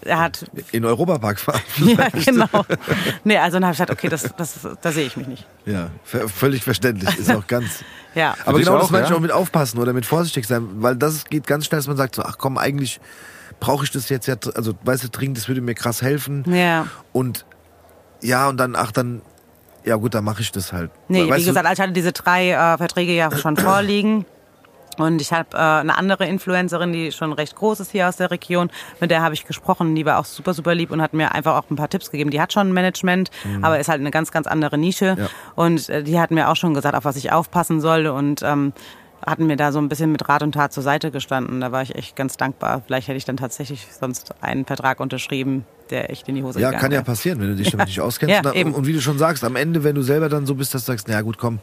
Er 0.02 0.20
hat, 0.20 0.46
In 0.72 0.86
Europapark 0.86 1.40
fahren. 1.42 1.62
ja 1.78 2.08
genau. 2.10 2.48
Nee, 3.24 3.38
also 3.38 3.56
dann 3.58 3.66
habe 3.66 3.74
ich 3.74 3.78
gesagt, 3.78 3.92
okay, 3.92 4.08
das, 4.10 4.30
das, 4.38 4.60
da 4.82 4.92
sehe 4.92 5.06
ich 5.06 5.18
mich 5.18 5.28
nicht. 5.28 5.46
Ja, 5.66 5.90
völlig 6.04 6.64
verständlich. 6.64 7.18
Ist 7.18 7.32
auch 7.32 7.48
ganz. 7.48 7.84
Ja, 8.16 8.36
Aber 8.44 8.58
genau 8.58 8.76
auch, 8.78 8.80
das 8.82 8.90
meine 8.90 9.04
ich 9.04 9.12
ja? 9.12 9.16
auch 9.16 9.20
mit 9.22 9.32
aufpassen 9.32 9.78
oder 9.78 9.94
mit 9.94 10.04
vorsichtig 10.04 10.48
sein, 10.48 10.68
weil 10.82 10.96
das 10.96 11.26
geht 11.26 11.46
ganz 11.46 11.68
schnell, 11.68 11.78
dass 11.78 11.86
man 11.86 11.96
sagt 11.96 12.16
so, 12.16 12.24
ach 12.24 12.40
komm, 12.40 12.58
eigentlich 12.58 13.00
brauche 13.60 13.84
ich 13.84 13.92
das 13.92 14.10
jetzt 14.10 14.28
ja, 14.28 14.36
also 14.56 14.74
weißt 14.84 15.04
du, 15.04 15.10
dringend, 15.10 15.38
das 15.38 15.48
würde 15.48 15.62
mir 15.62 15.76
krass 15.76 16.02
helfen. 16.02 16.44
ja. 16.52 16.88
Und 17.14 17.46
ja, 18.24 18.50
und 18.50 18.58
dann, 18.58 18.76
ach 18.76 18.92
dann, 18.92 19.22
ja 19.86 19.96
gut, 19.96 20.16
dann 20.16 20.24
mache 20.24 20.42
ich 20.42 20.52
das 20.52 20.74
halt. 20.74 20.90
Nee, 21.08 21.30
Weißt 21.30 21.42
wie 21.42 21.46
gesagt, 21.46 21.68
ich 21.72 21.80
hatte 21.80 21.94
diese 21.94 22.12
drei 22.12 22.50
äh, 22.50 22.78
Verträge 22.80 23.14
ja 23.14 23.30
schon 23.38 23.56
vorliegen. 23.58 24.26
Und 25.00 25.22
ich 25.22 25.32
habe 25.32 25.50
äh, 25.54 25.58
eine 25.58 25.98
andere 25.98 26.26
Influencerin, 26.26 26.94
die 26.94 27.12
schon 27.12 27.34
recht 27.34 27.56
groß 27.56 27.80
ist 27.80 27.92
hier 27.92 28.08
aus 28.08 28.18
der 28.18 28.32
Region, 28.32 28.70
mit 29.00 29.12
der 29.12 29.22
habe 29.22 29.34
ich 29.34 29.46
gesprochen. 29.46 29.96
Die 29.96 30.06
war 30.06 30.20
auch 30.20 30.26
super, 30.26 30.54
super 30.54 30.76
lieb 30.76 30.92
und 30.92 31.02
hat 31.02 31.14
mir 31.14 31.34
einfach 31.34 31.56
auch 31.56 31.70
ein 31.70 31.76
paar 31.76 31.90
Tipps 31.90 32.12
gegeben. 32.12 32.32
Die 32.32 32.42
hat 32.42 32.54
schon 32.54 32.72
Management, 32.72 33.32
aber 33.62 33.80
ist 33.80 33.90
halt 33.90 34.00
eine 34.00 34.12
ganz, 34.12 34.32
ganz 34.32 34.48
andere 34.48 34.78
Nische. 34.78 35.16
Mhm. 35.16 35.22
Ja. 35.22 35.30
Und 35.56 35.90
äh, 35.90 36.04
die 36.04 36.20
hat 36.20 36.32
mir 36.32 36.50
auch 36.50 36.56
schon 36.56 36.74
gesagt, 36.74 36.96
auf 36.96 37.06
was 37.06 37.16
ich 37.16 37.32
aufpassen 37.32 37.82
soll 37.82 38.08
und 38.08 38.42
ähm, 38.44 38.74
hatten 39.26 39.48
mir 39.48 39.58
da 39.58 39.72
so 39.72 39.80
ein 39.80 39.90
bisschen 39.90 40.12
mit 40.12 40.28
Rat 40.30 40.44
und 40.44 40.54
Tat 40.54 40.74
zur 40.74 40.84
Seite 40.84 41.12
gestanden. 41.12 41.62
Da 41.62 41.72
war 41.72 41.82
ich 41.82 41.96
echt 41.96 42.16
ganz 42.16 42.38
dankbar. 42.38 42.84
Vielleicht 42.86 43.08
hätte 43.08 43.18
ich 43.18 43.26
dann 43.26 43.38
tatsächlich 43.38 43.88
sonst 43.92 44.34
einen 44.42 44.66
Vertrag 44.66 45.00
unterschrieben, 45.00 45.66
der 45.90 46.10
echt 46.10 46.28
in 46.28 46.36
die 46.36 46.44
Hose 46.44 46.60
ja, 46.60 46.70
gegangen 46.70 46.82
kann 46.82 46.92
ja 46.92 47.02
passieren, 47.02 47.40
wenn 47.40 47.50
du 47.50 47.56
dich 47.56 47.72
damit 47.72 47.88
nicht 47.88 48.02
auskennst. 48.02 48.44
Ja, 48.44 48.52
und, 48.52 48.74
und 48.74 48.88
wie 48.88 48.94
du 48.94 49.02
schon 49.02 49.18
sagst, 49.18 49.44
am 49.44 49.56
Ende, 49.56 49.84
wenn 49.84 49.96
du 49.96 50.02
selber 50.02 50.30
dann 50.30 50.46
so 50.46 50.56
bist, 50.56 50.74
dass 50.74 50.86
du 50.86 50.92
sagst, 50.92 51.08
na 51.08 51.16
ja 51.16 51.22
gut, 51.22 51.38
komm, 51.38 51.60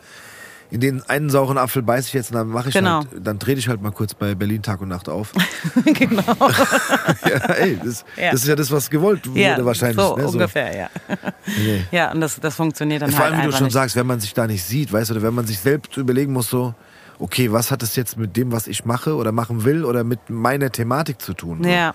in 0.71 0.81
den 0.81 1.03
einen 1.09 1.31
sauren 1.31 1.59
Apfel 1.59 1.83
beiß 1.83 2.09
ich 2.09 2.13
jetzt 2.15 2.31
und 2.33 2.37
dann 2.39 2.49
mache 2.49 2.69
ich 2.71 2.75
Genau. 2.75 2.99
halt, 2.99 3.09
dann 3.23 3.39
trete 3.39 3.59
ich 3.59 3.69
halt 3.69 3.81
mal 3.83 3.93
kurz 3.93 4.15
bei 4.15 4.35
Berlin 4.35 4.63
Tag 4.63 4.81
und 4.81 4.89
Nacht 4.89 5.09
auf. 5.09 5.33
genau. 5.85 6.23
ja, 7.25 7.55
ey, 7.55 7.79
das, 7.85 8.05
Ja. 8.17 8.33
das 8.33 8.43
ist 8.43 8.49
ja 8.49 8.57
das, 8.57 8.71
was 8.71 8.91
gewollt 8.91 9.29
wurde 9.29 9.41
Ja, 9.41 9.65
wahrscheinlich. 9.65 9.97
so 10.05 10.17
ne? 10.17 10.27
ungefähr, 10.27 10.77
ja. 10.77 10.89
Nee. 11.47 11.85
Ja, 11.93 12.13
und 12.13 12.21
das, 12.21 12.41
das 12.41 12.55
funktioniert 12.57 13.03
dann 13.03 13.11
Vor 13.11 13.21
halt 13.25 13.35
allem, 13.35 13.43
wie 13.43 13.47
du 13.47 13.53
schon 13.57 13.65
nicht. 13.65 13.73
sagst, 13.75 13.97
wenn 13.97 14.07
man 14.07 14.21
sich 14.21 14.35
da 14.35 14.47
nicht 14.47 14.65
sieht, 14.65 14.93
weißt 14.93 15.11
du, 15.11 15.15
oder 15.15 15.23
wenn 15.23 15.35
man 15.35 15.47
sich 15.47 15.59
selbst 15.61 15.97
überlegen 15.97 16.33
muss, 16.33 16.51
so, 16.51 16.75
okay, 17.19 17.53
was 17.53 17.71
hat 17.71 17.83
das 17.83 17.95
jetzt 17.97 18.19
mit 18.19 18.37
dem, 18.37 18.51
was 18.53 18.67
ich 18.67 18.85
mache 18.85 19.15
oder 19.15 19.33
machen 19.33 19.65
will 19.65 19.85
oder 19.85 20.05
mit 20.05 20.19
meiner 20.29 20.71
Thematik 20.71 21.23
zu 21.23 21.33
tun? 21.33 21.63
So. 21.63 21.69
Ja, 21.71 21.95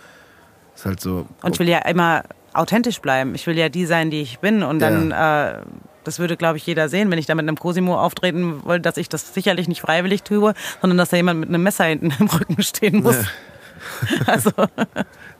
Ist 0.76 0.85
halt 0.85 0.99
so. 1.02 1.27
und 1.43 1.53
ich 1.56 1.60
will 1.60 1.68
ja 1.69 1.80
immer 1.80 2.23
authentisch 2.53 2.99
bleiben. 3.02 3.35
Ich 3.35 3.45
will 3.48 3.57
ja 3.57 3.69
die 3.69 3.85
sein, 3.85 4.10
die 4.11 4.22
ich 4.22 4.39
bin. 4.39 4.64
Und 4.64 4.80
dann, 4.80 5.11
äh, 5.11 5.60
das 6.03 6.19
würde, 6.19 6.38
glaube 6.38 6.57
ich, 6.57 6.65
jeder 6.65 6.90
sehen, 6.90 7.11
wenn 7.11 7.19
ich 7.19 7.26
da 7.26 7.36
mit 7.36 7.44
einem 7.48 7.57
Cosimo 7.57 7.99
auftreten 7.99 8.64
wollte, 8.64 8.82
dass 8.82 8.98
ich 8.98 9.10
das 9.10 9.34
sicherlich 9.34 9.68
nicht 9.68 9.82
freiwillig 9.82 10.23
tue, 10.23 10.53
sondern 10.82 10.98
dass 10.98 11.10
da 11.10 11.18
jemand 11.18 11.40
mit 11.40 11.49
einem 11.49 11.64
Messer 11.64 11.86
hinten 11.86 12.14
im 12.19 12.28
Rücken 12.28 12.61
stehen 12.64 13.03
muss. 13.03 13.18
Also, 14.28 14.52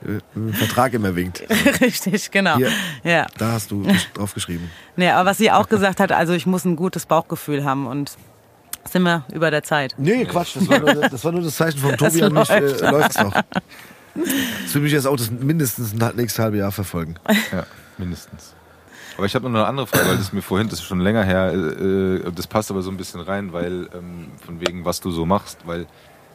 Ein 0.04 0.52
Vertrag 0.52 0.94
immer 0.94 1.14
winkt. 1.14 1.44
richtig, 1.80 2.32
genau. 2.32 2.56
Hier. 2.56 2.70
Ja. 3.04 3.28
Da 3.38 3.52
hast 3.52 3.70
du 3.70 3.86
drauf 4.14 4.34
geschrieben. 4.34 4.68
Nee, 4.96 5.10
aber 5.10 5.30
was 5.30 5.38
sie 5.38 5.52
auch 5.52 5.68
gesagt 5.68 6.00
hat, 6.00 6.10
also 6.10 6.32
ich 6.32 6.44
muss 6.44 6.64
ein 6.64 6.74
gutes 6.74 7.06
Bauchgefühl 7.06 7.64
haben 7.64 7.86
und 7.86 8.16
Sind 8.90 9.04
wir 9.04 9.24
über 9.32 9.52
der 9.52 9.62
Zeit? 9.62 9.94
Nee, 9.96 10.24
Quatsch, 10.24 10.56
das 10.56 10.68
war 10.68 10.80
nur 10.80 10.94
das, 11.08 11.24
war 11.24 11.30
nur 11.30 11.42
das 11.42 11.54
Zeichen 11.54 11.78
von 11.78 11.96
Tobi 11.96 12.20
an 12.24 12.32
mich, 12.32 12.50
äh, 12.50 12.58
läuft. 12.58 12.80
läuft's 12.80 13.18
noch. 13.20 13.32
Das 13.34 14.74
will 14.74 14.82
mich 14.82 14.92
jetzt 14.92 15.06
auch 15.06 15.16
das 15.16 15.30
mindestens 15.30 15.92
ein 15.92 16.16
nächstes 16.16 16.42
halbe 16.42 16.56
Jahr 16.58 16.72
verfolgen. 16.72 17.14
Ja, 17.52 17.64
mindestens. 17.96 18.54
Aber 19.16 19.26
ich 19.26 19.34
habe 19.34 19.48
noch 19.48 19.58
eine 19.58 19.66
andere 19.66 19.86
Frage, 19.86 20.08
weil 20.08 20.16
das 20.16 20.32
mir 20.32 20.42
vorhin, 20.42 20.68
das 20.68 20.80
ist 20.80 20.86
schon 20.86 21.00
länger 21.00 21.22
her, 21.22 21.52
äh, 21.52 21.56
äh, 21.56 22.32
das 22.32 22.46
passt 22.46 22.70
aber 22.70 22.82
so 22.82 22.90
ein 22.90 22.96
bisschen 22.96 23.20
rein, 23.20 23.52
weil 23.52 23.88
ähm, 23.94 24.32
von 24.44 24.60
wegen, 24.60 24.84
was 24.84 25.00
du 25.00 25.10
so 25.10 25.26
machst, 25.26 25.58
weil 25.66 25.86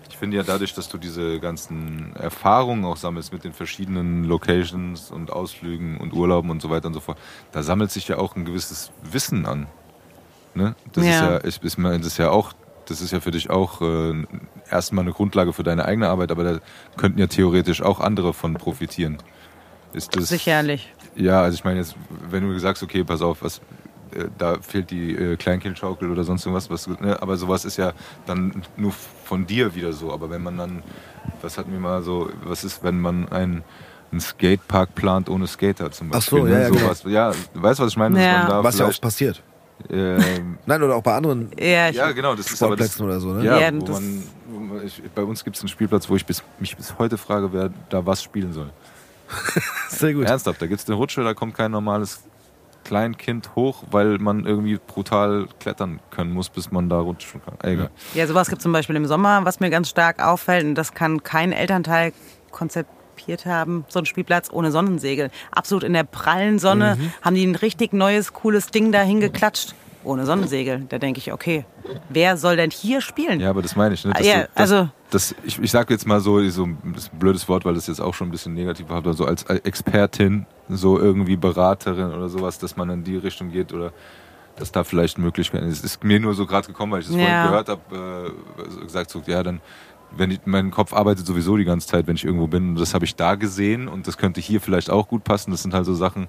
ich 0.09 0.17
finde 0.17 0.37
ja 0.37 0.43
dadurch, 0.43 0.73
dass 0.73 0.87
du 0.87 0.97
diese 0.97 1.39
ganzen 1.39 2.15
Erfahrungen 2.15 2.85
auch 2.85 2.97
sammelst 2.97 3.33
mit 3.33 3.43
den 3.43 3.53
verschiedenen 3.53 4.23
Locations 4.23 5.11
und 5.11 5.31
Ausflügen 5.31 5.97
und 5.97 6.13
Urlauben 6.13 6.49
und 6.49 6.61
so 6.61 6.69
weiter 6.69 6.87
und 6.87 6.93
so 6.93 6.99
fort, 6.99 7.17
da 7.51 7.63
sammelt 7.63 7.91
sich 7.91 8.07
ja 8.07 8.17
auch 8.17 8.35
ein 8.35 8.45
gewisses 8.45 8.91
Wissen 9.03 9.45
an. 9.45 9.67
Ne? 10.55 10.75
Das 10.93 11.05
Ja. 11.05 11.37
ist 11.37 11.61
ja, 11.61 11.63
ich, 11.63 11.77
meine, 11.77 11.99
das 11.99 12.07
ist 12.07 12.17
ja 12.17 12.29
auch, 12.29 12.53
das 12.85 13.01
ist 13.01 13.11
ja 13.11 13.19
für 13.19 13.31
dich 13.31 13.49
auch 13.49 13.81
äh, 13.81 14.25
erstmal 14.71 15.03
eine 15.03 15.13
Grundlage 15.13 15.53
für 15.53 15.63
deine 15.63 15.85
eigene 15.85 16.09
Arbeit, 16.09 16.31
aber 16.31 16.43
da 16.43 16.59
könnten 16.95 17.19
ja 17.19 17.27
theoretisch 17.27 17.81
auch 17.81 17.99
andere 17.99 18.33
von 18.33 18.53
profitieren. 18.55 19.17
Ist 19.93 20.15
das, 20.15 20.29
Sicherlich. 20.29 20.93
Ja, 21.17 21.41
also 21.41 21.55
ich 21.55 21.63
meine 21.63 21.79
jetzt, 21.79 21.95
wenn 22.29 22.43
du 22.47 22.57
sagst, 22.59 22.83
okay, 22.83 23.03
pass 23.03 23.21
auf, 23.21 23.41
was, 23.41 23.57
äh, 24.11 24.25
da 24.37 24.59
fehlt 24.61 24.89
die 24.91 25.13
äh, 25.15 25.35
Kleinkindschaukel 25.35 26.09
oder 26.11 26.23
sonst 26.23 26.45
irgendwas, 26.45 26.69
was, 26.69 26.87
ne, 26.87 27.21
aber 27.21 27.37
sowas 27.37 27.65
ist 27.65 27.77
ja 27.77 27.93
dann 28.25 28.63
nur 28.77 28.93
von 29.25 29.45
dir 29.45 29.75
wieder 29.75 29.93
so. 29.93 30.11
Aber 30.13 30.29
wenn 30.29 30.43
man 30.43 30.57
dann, 30.57 30.83
was 31.41 31.57
hatten 31.57 31.71
wir 31.71 31.79
mal 31.79 32.01
so, 32.03 32.29
was 32.43 32.63
ist, 32.63 32.83
wenn 32.83 32.99
man 33.01 33.27
ein 33.29 33.63
einen 34.09 34.21
Skatepark 34.21 34.95
plant 34.95 35.29
ohne 35.29 35.47
Skater 35.47 35.91
zum 35.91 36.13
Ach 36.13 36.21
so, 36.21 36.37
Beispiel. 36.37 36.53
ja, 36.53 36.57
ne? 36.59 36.63
ja, 36.63 36.69
genau. 36.69 36.79
Sowas. 36.79 37.03
ja, 37.07 37.33
du 37.53 37.61
weißt, 37.61 37.81
was 37.81 37.89
ich 37.91 37.97
meine? 37.97 38.15
Dass 38.15 38.23
Ja. 38.25 38.37
man 38.37 38.47
da 38.47 38.63
Was 38.63 38.79
ja 38.79 38.85
auch 38.87 39.01
passiert. 39.01 39.43
ähm, 39.89 40.57
Nein, 40.65 40.81
oder 40.81 40.95
auch 40.95 41.03
bei 41.03 41.13
anderen 41.13 41.51
Ja, 41.59 41.89
ja, 41.89 42.11
genau, 42.13 42.33
das 42.33 42.49
ist 42.49 42.63
aber 42.63 42.77
das, 42.77 42.93
Sportplätzen 42.93 43.05
oder 43.05 43.19
so, 43.19 43.33
ne? 43.33 43.43
ja, 43.43 43.59
Ja, 43.59 43.73
wo 43.75 43.81
das- 43.85 43.99
man, 43.99 44.23
wo 44.47 44.59
man 44.59 44.85
ich, 44.85 45.01
bei 45.13 45.23
uns 45.23 45.43
gibt 45.43 45.57
es 45.57 45.61
einen 45.61 45.67
Spielplatz, 45.67 46.07
wo 46.09 46.15
ich 46.15 46.25
bis, 46.25 46.41
mich 46.57 46.77
bis 46.77 46.97
heute 46.97 47.17
frage, 47.17 47.51
wer 47.51 47.69
da 47.89 48.05
was 48.05 48.23
spielen 48.23 48.53
soll. 48.53 48.69
Sehr 49.89 50.13
gut. 50.13 50.25
Ernsthaft, 50.25 50.61
da 50.61 50.67
gibt 50.67 50.81
es 50.81 50.87
eine 50.87 50.95
Rutsche, 50.95 51.23
da 51.23 51.33
kommt 51.33 51.55
kein 51.55 51.71
normales 51.71 52.23
Kleinkind 52.83 53.55
hoch, 53.55 53.83
weil 53.91 54.17
man 54.17 54.45
irgendwie 54.45 54.77
brutal 54.85 55.47
klettern 55.59 55.99
können 56.09 56.31
muss, 56.31 56.49
bis 56.49 56.71
man 56.71 56.87
da 56.89 56.99
rutschen 56.99 57.41
kann. 57.43 57.55
Egal. 57.63 57.89
ja, 58.13 58.25
sowas 58.27 58.47
gibt 58.49 58.59
es 58.59 58.63
zum 58.63 58.71
Beispiel 58.71 58.95
im 58.95 59.05
Sommer, 59.05 59.43
was 59.43 59.59
mir 59.59 59.69
ganz 59.69 59.89
stark 59.89 60.23
auffällt. 60.23 60.63
Und 60.65 60.75
das 60.75 60.93
kann 60.93 61.21
kein 61.23 61.51
Elternteil 61.51 62.13
konzipiert 62.51 63.45
haben, 63.45 63.83
so 63.89 63.99
ein 63.99 64.05
Spielplatz 64.05 64.49
ohne 64.51 64.71
Sonnensegel. 64.71 65.31
Absolut 65.51 65.83
in 65.83 65.91
der 65.93 66.05
prallen 66.05 66.59
Sonne 66.59 66.95
Mhm. 66.97 67.11
haben 67.21 67.35
die 67.35 67.45
ein 67.45 67.55
richtig 67.55 67.91
neues, 67.91 68.31
cooles 68.31 68.67
Ding 68.67 68.91
da 68.93 69.01
hingeklatscht. 69.01 69.75
Ohne 70.07 70.25
Sonnensegel. 70.25 70.85
Da 70.87 70.99
denke 70.99 71.19
ich, 71.19 71.33
okay, 71.33 71.65
wer 72.09 72.37
soll 72.37 72.55
denn 72.55 72.71
hier 72.71 73.01
spielen? 73.01 73.39
Ja, 73.41 73.49
aber 73.49 73.61
das 73.61 73.75
meine 73.75 73.93
ich. 73.93 74.05
Ne? 74.05 74.13
Dass 74.13 74.25
ja, 74.25 74.43
du, 74.43 74.47
das, 74.55 74.71
also- 74.71 74.89
das, 75.09 75.35
ich, 75.43 75.59
ich 75.59 75.71
sage 75.71 75.93
jetzt 75.93 76.07
mal 76.07 76.19
so, 76.21 76.41
so 76.49 76.67
das 76.95 77.09
blödes 77.09 77.47
Wort, 77.49 77.65
weil 77.65 77.73
das 77.73 77.87
jetzt 77.87 77.99
auch 77.99 78.13
schon 78.13 78.29
ein 78.29 78.31
bisschen 78.31 78.53
negativ 78.53 78.87
hat, 78.89 78.97
aber 78.97 79.13
so 79.13 79.25
als 79.25 79.43
Expertin, 79.43 80.45
so 80.69 80.97
irgendwie 80.99 81.35
Beraterin 81.35 82.13
oder 82.13 82.29
sowas, 82.29 82.57
dass 82.57 82.77
man 82.77 82.89
in 82.89 83.03
die 83.03 83.17
Richtung 83.17 83.51
geht 83.51 83.73
oder 83.73 83.91
dass 84.55 84.71
da 84.71 84.83
vielleicht 84.83 85.17
Möglichkeiten 85.17 85.67
ist. 85.67 85.83
ist 85.85 86.03
mir 86.03 86.19
nur 86.19 86.33
so 86.33 86.45
gerade 86.45 86.67
gekommen, 86.67 86.93
weil 86.93 87.01
ich 87.01 87.07
das 87.07 87.15
Ja. 87.15 87.21
vorhin 87.23 87.43
gehört 87.49 87.69
habe, 87.69 88.33
äh, 88.81 88.83
gesagt 88.85 89.11
so, 89.11 89.21
ja, 89.27 89.43
dann 89.43 89.61
wenn 90.15 90.31
ich, 90.31 90.39
mein 90.45 90.71
Kopf 90.71 90.93
arbeitet 90.93 91.25
sowieso 91.27 91.57
die 91.57 91.65
ganze 91.65 91.85
Zeit, 91.87 92.07
wenn 92.07 92.15
ich 92.15 92.23
irgendwo 92.23 92.47
bin. 92.47 92.69
Und 92.69 92.79
das 92.79 92.93
habe 92.93 93.03
ich 93.03 93.15
da 93.17 93.35
gesehen 93.35 93.89
und 93.89 94.07
das 94.07 94.17
könnte 94.17 94.39
hier 94.39 94.61
vielleicht 94.61 94.89
auch 94.89 95.09
gut 95.09 95.25
passen. 95.25 95.51
Das 95.51 95.61
sind 95.63 95.73
halt 95.73 95.85
so 95.85 95.93
Sachen, 95.95 96.27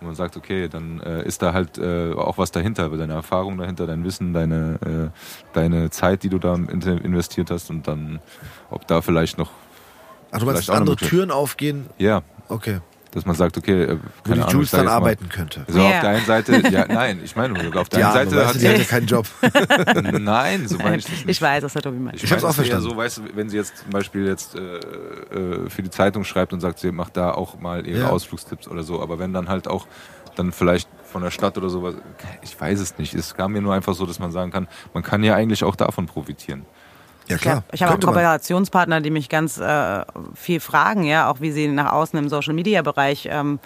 wo 0.00 0.06
man 0.06 0.14
sagt, 0.14 0.36
okay, 0.36 0.68
dann 0.68 1.00
äh, 1.00 1.24
ist 1.24 1.42
da 1.42 1.52
halt 1.52 1.78
äh, 1.78 2.12
auch 2.12 2.38
was 2.38 2.50
dahinter, 2.50 2.88
deine 2.90 3.14
Erfahrung 3.14 3.58
dahinter, 3.58 3.86
dein 3.86 4.04
Wissen, 4.04 4.32
deine, 4.32 4.78
äh, 5.12 5.54
deine 5.54 5.90
Zeit, 5.90 6.22
die 6.22 6.28
du 6.28 6.38
da 6.38 6.54
investiert 6.54 7.50
hast 7.50 7.70
und 7.70 7.86
dann, 7.88 8.20
ob 8.70 8.86
da 8.86 9.00
vielleicht 9.00 9.38
noch, 9.38 9.50
Ach, 10.30 10.38
du 10.38 10.46
meinst, 10.46 10.70
andere. 10.70 10.96
Türen 10.96 11.30
aufgehen? 11.30 11.86
ja, 11.98 12.22
Okay. 12.48 12.80
Dass 13.12 13.24
man 13.24 13.34
sagt, 13.34 13.56
okay, 13.56 13.84
äh, 13.84 13.96
Wo 14.24 14.32
die 14.34 14.40
Ahnung, 14.40 14.52
Jules 14.52 14.70
dann 14.70 14.80
jetzt 14.80 14.86
mal, 14.90 14.94
arbeiten 14.96 15.28
könnte. 15.30 15.64
So 15.68 15.78
Ja. 15.78 15.84
auf 15.86 16.00
der 16.00 16.08
einen 16.10 16.26
Seite, 16.26 16.62
ja, 16.70 16.86
nein, 16.88 17.20
ich 17.24 17.34
meine, 17.36 17.54
auf 17.80 17.88
der 17.88 18.04
einen 18.06 18.14
Seite 18.30 18.36
weißt 18.36 18.48
hat 18.48 18.54
du, 18.54 18.58
die 18.58 18.68
hat 18.68 18.76
ja 18.78 18.82
sie, 18.84 18.88
keinen 18.90 19.06
Job. 19.06 19.26
nein, 20.20 20.68
so 20.68 20.78
meine 20.78 20.96
ich 20.96 21.04
das 21.04 21.12
nicht. 21.14 21.28
Ich 21.28 21.42
weiß, 21.42 21.62
was 21.64 21.72
Tobi 21.74 21.98
meint. 21.98 22.16
Ich, 22.16 22.24
Ich 22.24 22.32
auch 22.32 22.36
es 22.36 22.42
ist 22.42 22.48
eher 22.48 22.52
verstanden. 22.54 22.88
so, 22.90 22.96
weißt 22.96 23.18
du, 23.18 23.22
wenn 23.34 23.48
sie 23.48 23.56
jetzt 23.56 23.78
zum 23.78 23.90
Beispiel 23.90 24.26
jetzt 24.26 24.54
äh, 24.54 24.60
äh, 24.78 25.70
für 25.70 25.82
die 25.82 25.90
Zeitung 25.90 26.24
schreibt 26.24 26.52
und 26.52 26.60
sagt, 26.60 26.78
sie 26.78 26.92
macht 26.92 27.16
da 27.16 27.32
auch 27.32 27.58
mal 27.58 27.86
ihre 27.86 28.00
Ja. 28.00 28.08
Ausflugstipps 28.10 28.68
oder 28.68 28.82
so, 28.82 29.00
aber 29.02 29.18
wenn 29.18 29.32
dann 29.32 29.48
halt 29.48 29.68
auch 29.68 29.86
dann 30.36 30.52
vielleicht 30.52 30.88
von 31.04 31.22
der 31.22 31.30
Stadt 31.30 31.56
oder 31.58 31.68
sowas, 31.70 31.94
ich 32.42 32.60
weiß 32.60 32.78
es 32.78 32.98
nicht. 32.98 33.14
Es 33.14 33.34
kam 33.34 33.52
mir 33.52 33.60
nur 33.62 33.74
einfach 33.74 33.94
so, 33.94 34.06
dass 34.06 34.18
man 34.18 34.30
sagen 34.30 34.50
kann, 34.52 34.68
man 34.94 35.02
kann 35.02 35.24
ja 35.24 35.34
eigentlich 35.34 35.64
auch 35.64 35.74
davon 35.74 36.06
profitieren. 36.06 36.64
Ja, 37.28 37.36
Ich 37.36 37.42
klar. 37.42 37.56
habe 37.56 37.66
ich 37.72 37.82
hab 37.82 37.90
auch. 37.90 38.00
Kooperationspartner, 38.00 39.00
die 39.00 39.10
mich 39.10 39.28
ganz 39.28 39.58
äh, 39.58 40.04
viel 40.34 40.60
fragen, 40.60 41.04
ja, 41.04 41.30
auch 41.30 41.40
wie 41.40 41.50
sie 41.52 41.68
nach 41.68 41.92
außen 41.92 42.18
im 42.18 42.28
Social 42.28 42.54
Media 42.54 42.82
Bereich 42.82 43.28
ähm, 43.30 43.58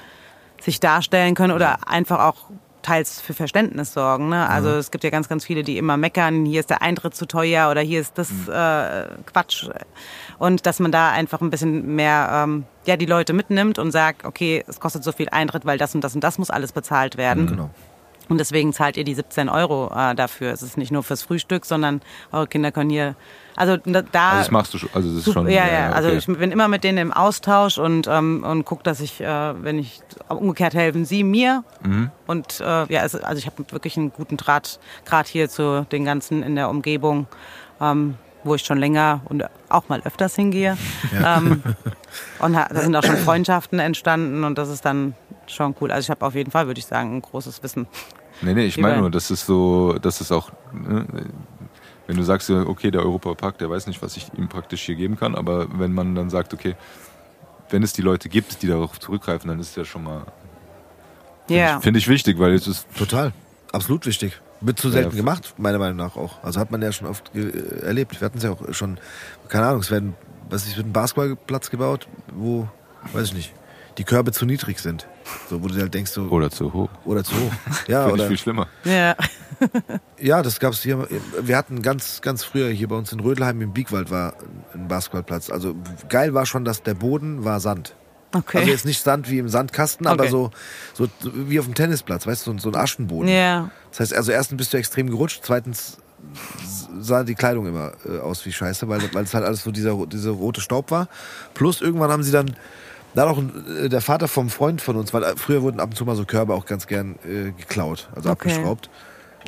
sich 0.60 0.80
darstellen 0.80 1.34
können 1.34 1.52
oder 1.52 1.88
einfach 1.88 2.20
auch 2.20 2.36
teils 2.82 3.20
für 3.20 3.32
Verständnis 3.32 3.92
sorgen. 3.92 4.28
Ne? 4.28 4.48
Also 4.48 4.70
es 4.70 4.90
gibt 4.90 5.04
ja 5.04 5.10
ganz, 5.10 5.28
ganz 5.28 5.44
viele, 5.44 5.62
die 5.62 5.78
immer 5.78 5.96
meckern, 5.96 6.44
hier 6.44 6.60
ist 6.60 6.70
der 6.70 6.82
Eintritt 6.82 7.14
zu 7.14 7.26
teuer 7.26 7.70
oder 7.70 7.80
hier 7.80 8.00
ist 8.00 8.18
das 8.18 8.30
äh, 8.48 9.06
Quatsch. 9.26 9.68
Und 10.38 10.66
dass 10.66 10.80
man 10.80 10.92
da 10.92 11.10
einfach 11.10 11.40
ein 11.40 11.50
bisschen 11.50 11.94
mehr 11.94 12.28
ähm, 12.32 12.64
ja, 12.84 12.96
die 12.96 13.06
Leute 13.06 13.32
mitnimmt 13.32 13.78
und 13.78 13.92
sagt, 13.92 14.24
okay, 14.24 14.64
es 14.66 14.80
kostet 14.80 15.04
so 15.04 15.12
viel 15.12 15.28
Eintritt, 15.28 15.64
weil 15.64 15.78
das 15.78 15.94
und 15.94 16.02
das 16.02 16.14
und 16.14 16.22
das 16.22 16.38
muss 16.38 16.50
alles 16.50 16.72
bezahlt 16.72 17.16
werden. 17.16 17.46
Genau. 17.46 17.70
Und 18.28 18.38
deswegen 18.38 18.72
zahlt 18.72 18.96
ihr 18.96 19.04
die 19.04 19.14
17 19.14 19.48
Euro 19.48 19.92
äh, 19.94 20.14
dafür. 20.14 20.52
Es 20.52 20.62
ist 20.62 20.76
nicht 20.76 20.90
nur 20.90 21.02
fürs 21.02 21.22
Frühstück, 21.22 21.64
sondern 21.64 22.00
eure 22.32 22.46
Kinder 22.46 22.72
können 22.72 22.90
hier. 22.90 23.14
Also 23.56 23.76
da, 23.76 24.00
Also 24.00 24.38
das 24.38 24.50
machst 24.50 24.74
du 24.74 24.78
schon, 24.78 24.90
also 24.94 25.14
das 25.14 25.26
ist 25.26 25.32
schon. 25.32 25.48
ja, 25.48 25.66
ja. 25.66 25.92
Also 25.92 26.08
okay. 26.08 26.18
ich 26.18 26.26
bin 26.26 26.52
immer 26.52 26.68
mit 26.68 26.84
denen 26.84 26.98
im 26.98 27.12
Austausch 27.12 27.78
und, 27.78 28.06
ähm, 28.08 28.44
und 28.44 28.64
gucke, 28.64 28.82
dass 28.82 29.00
ich, 29.00 29.20
äh, 29.20 29.62
wenn 29.62 29.78
ich 29.78 30.00
umgekehrt 30.28 30.74
helfen 30.74 31.04
sie 31.04 31.24
mir. 31.24 31.64
Mhm. 31.82 32.10
Und 32.26 32.60
äh, 32.60 32.64
ja, 32.92 33.04
es, 33.04 33.14
also 33.14 33.38
ich 33.38 33.46
habe 33.46 33.64
wirklich 33.70 33.96
einen 33.96 34.12
guten 34.12 34.36
Draht 34.36 34.78
gerade 35.04 35.28
hier 35.28 35.48
zu 35.48 35.86
den 35.92 36.04
ganzen 36.04 36.42
in 36.42 36.56
der 36.56 36.70
Umgebung, 36.70 37.26
ähm, 37.80 38.14
wo 38.44 38.54
ich 38.54 38.62
schon 38.62 38.78
länger 38.78 39.20
und 39.26 39.44
auch 39.68 39.88
mal 39.88 40.00
öfters 40.04 40.34
hingehe. 40.34 40.76
Ähm, 41.24 41.62
und 42.40 42.52
da 42.54 42.68
sind 42.72 42.96
auch 42.96 43.04
schon 43.04 43.16
Freundschaften 43.16 43.78
entstanden 43.78 44.44
und 44.44 44.58
das 44.58 44.68
ist 44.68 44.84
dann 44.84 45.14
schon 45.46 45.74
cool. 45.80 45.92
Also 45.92 46.06
ich 46.06 46.10
habe 46.10 46.24
auf 46.26 46.34
jeden 46.34 46.50
Fall, 46.50 46.66
würde 46.66 46.78
ich 46.78 46.86
sagen, 46.86 47.16
ein 47.16 47.22
großes 47.22 47.62
Wissen. 47.62 47.86
Nee, 48.40 48.54
nee, 48.54 48.64
ich 48.64 48.76
meine 48.78 48.98
nur, 48.98 49.10
das 49.10 49.30
ist 49.30 49.46
so, 49.46 49.96
das 50.00 50.20
ist 50.20 50.32
auch, 50.32 50.50
ne, 50.72 51.06
wenn 52.06 52.16
du 52.16 52.22
sagst, 52.22 52.50
okay, 52.50 52.90
der 52.90 53.02
Europapark, 53.02 53.58
der 53.58 53.70
weiß 53.70 53.86
nicht, 53.86 54.02
was 54.02 54.16
ich 54.16 54.26
ihm 54.36 54.48
praktisch 54.48 54.82
hier 54.82 54.96
geben 54.96 55.16
kann, 55.16 55.34
aber 55.34 55.66
wenn 55.78 55.92
man 55.92 56.14
dann 56.14 56.30
sagt, 56.30 56.52
okay, 56.54 56.74
wenn 57.70 57.82
es 57.82 57.92
die 57.92 58.02
Leute 58.02 58.28
gibt, 58.28 58.62
die 58.62 58.66
darauf 58.66 58.98
zurückgreifen, 59.00 59.48
dann 59.48 59.58
ist 59.60 59.70
es 59.70 59.76
ja 59.76 59.84
schon 59.84 60.04
mal, 60.04 60.26
finde 61.46 61.62
Ja. 61.62 61.76
ich, 61.78 61.82
find 61.84 61.96
ich 61.96 62.08
wichtig, 62.08 62.38
weil 62.38 62.52
es 62.54 62.66
ist, 62.66 62.86
Total. 62.96 63.32
Absolut 63.72 64.04
wichtig. 64.04 64.40
Wird 64.60 64.78
zu 64.78 64.90
selten 64.90 65.10
Ja. 65.12 65.16
gemacht, 65.16 65.54
meiner 65.56 65.78
Meinung 65.78 65.96
nach 65.96 66.16
auch. 66.16 66.42
Also 66.44 66.60
hat 66.60 66.70
man 66.70 66.82
ja 66.82 66.92
schon 66.92 67.08
oft 67.08 67.34
äh, 67.34 67.80
erlebt. 67.84 68.20
Wir 68.20 68.26
hatten 68.26 68.36
es 68.38 68.44
ja 68.44 68.50
auch 68.52 68.72
schon, 68.74 68.98
keine 69.48 69.66
Ahnung, 69.66 69.80
es 69.80 69.90
werden, 69.90 70.14
was 70.50 70.66
ist, 70.66 70.76
wird 70.76 70.86
ein 70.86 70.92
Basketballplatz 70.92 71.70
gebaut, 71.70 72.06
wo, 72.34 72.68
weiß 73.12 73.28
ich 73.28 73.34
nicht, 73.34 73.52
die 73.98 74.04
Körbe 74.04 74.30
zu 74.32 74.44
niedrig 74.44 74.78
sind. 74.78 75.06
So, 75.48 75.62
wo 75.62 75.68
du 75.68 75.74
dir 75.74 75.82
halt 75.82 75.94
denkst, 75.94 76.10
so, 76.10 76.22
oder 76.22 76.50
zu 76.50 76.72
hoch. 76.72 76.88
oder 77.04 77.22
zu 77.24 77.34
hoch. 77.34 77.52
Ja, 77.88 78.04
Finde 78.04 78.08
ich 78.08 78.12
oder, 78.14 78.28
viel 78.28 78.38
schlimmer. 78.38 78.66
Ja. 78.84 79.14
ja, 80.18 80.42
das 80.42 80.58
gab's 80.60 80.82
hier. 80.82 81.06
Wir 81.40 81.56
hatten 81.56 81.82
ganz, 81.82 82.20
ganz 82.20 82.42
früher 82.44 82.68
hier 82.70 82.88
bei 82.88 82.96
uns 82.96 83.12
in 83.12 83.20
Rödelheim 83.20 83.60
im 83.60 83.72
Biegwald 83.72 84.10
war 84.10 84.34
ein 84.74 84.88
Basketballplatz. 84.88 85.50
Also 85.50 85.74
geil 86.08 86.34
war 86.34 86.46
schon, 86.46 86.64
dass 86.64 86.82
der 86.82 86.94
Boden 86.94 87.44
war 87.44 87.60
Sand. 87.60 87.94
Okay. 88.34 88.58
Also 88.58 88.70
jetzt 88.70 88.84
nicht 88.86 89.02
Sand 89.02 89.30
wie 89.30 89.38
im 89.38 89.48
Sandkasten, 89.48 90.06
aber 90.06 90.22
Okay. 90.22 90.30
so, 90.30 90.50
so 90.94 91.06
wie 91.34 91.58
auf 91.60 91.66
dem 91.66 91.74
Tennisplatz, 91.74 92.26
weißt 92.26 92.46
du, 92.46 92.52
so, 92.52 92.58
so 92.58 92.68
ein 92.70 92.76
Aschenboden. 92.76 93.28
ja. 93.28 93.70
Das 93.90 94.00
heißt, 94.00 94.14
also 94.14 94.32
erstens 94.32 94.56
bist 94.56 94.72
du 94.72 94.78
extrem 94.78 95.10
gerutscht, 95.10 95.42
zweitens 95.44 95.98
sah 97.00 97.24
die 97.24 97.34
Kleidung 97.34 97.66
immer 97.66 97.92
äh, 98.08 98.18
aus 98.20 98.46
wie 98.46 98.52
Scheiße, 98.52 98.88
weil, 98.88 99.02
weil 99.12 99.24
es 99.24 99.34
halt 99.34 99.44
alles 99.44 99.62
so 99.64 99.70
dieser, 99.70 100.06
dieser 100.06 100.30
rote 100.30 100.60
Staub 100.60 100.90
war. 100.90 101.08
Plus 101.52 101.80
irgendwann 101.82 102.10
haben 102.10 102.22
sie 102.22 102.32
dann, 102.32 102.54
da 103.14 103.22
hat 103.22 103.28
auch 103.36 103.42
äh, 103.68 103.88
der 103.88 104.00
Vater 104.00 104.28
vom 104.28 104.50
Freund 104.50 104.80
von 104.80 104.96
uns, 104.96 105.12
weil 105.12 105.22
äh, 105.22 105.36
früher 105.36 105.62
wurden 105.62 105.80
ab 105.80 105.90
und 105.90 105.96
zu 105.96 106.04
mal 106.04 106.16
so 106.16 106.24
Körbe 106.24 106.54
auch 106.54 106.66
ganz 106.66 106.86
gern 106.86 107.16
äh, 107.24 107.52
geklaut, 107.52 108.08
also 108.14 108.30
Okay. 108.30 108.50
abgeschraubt. 108.50 108.90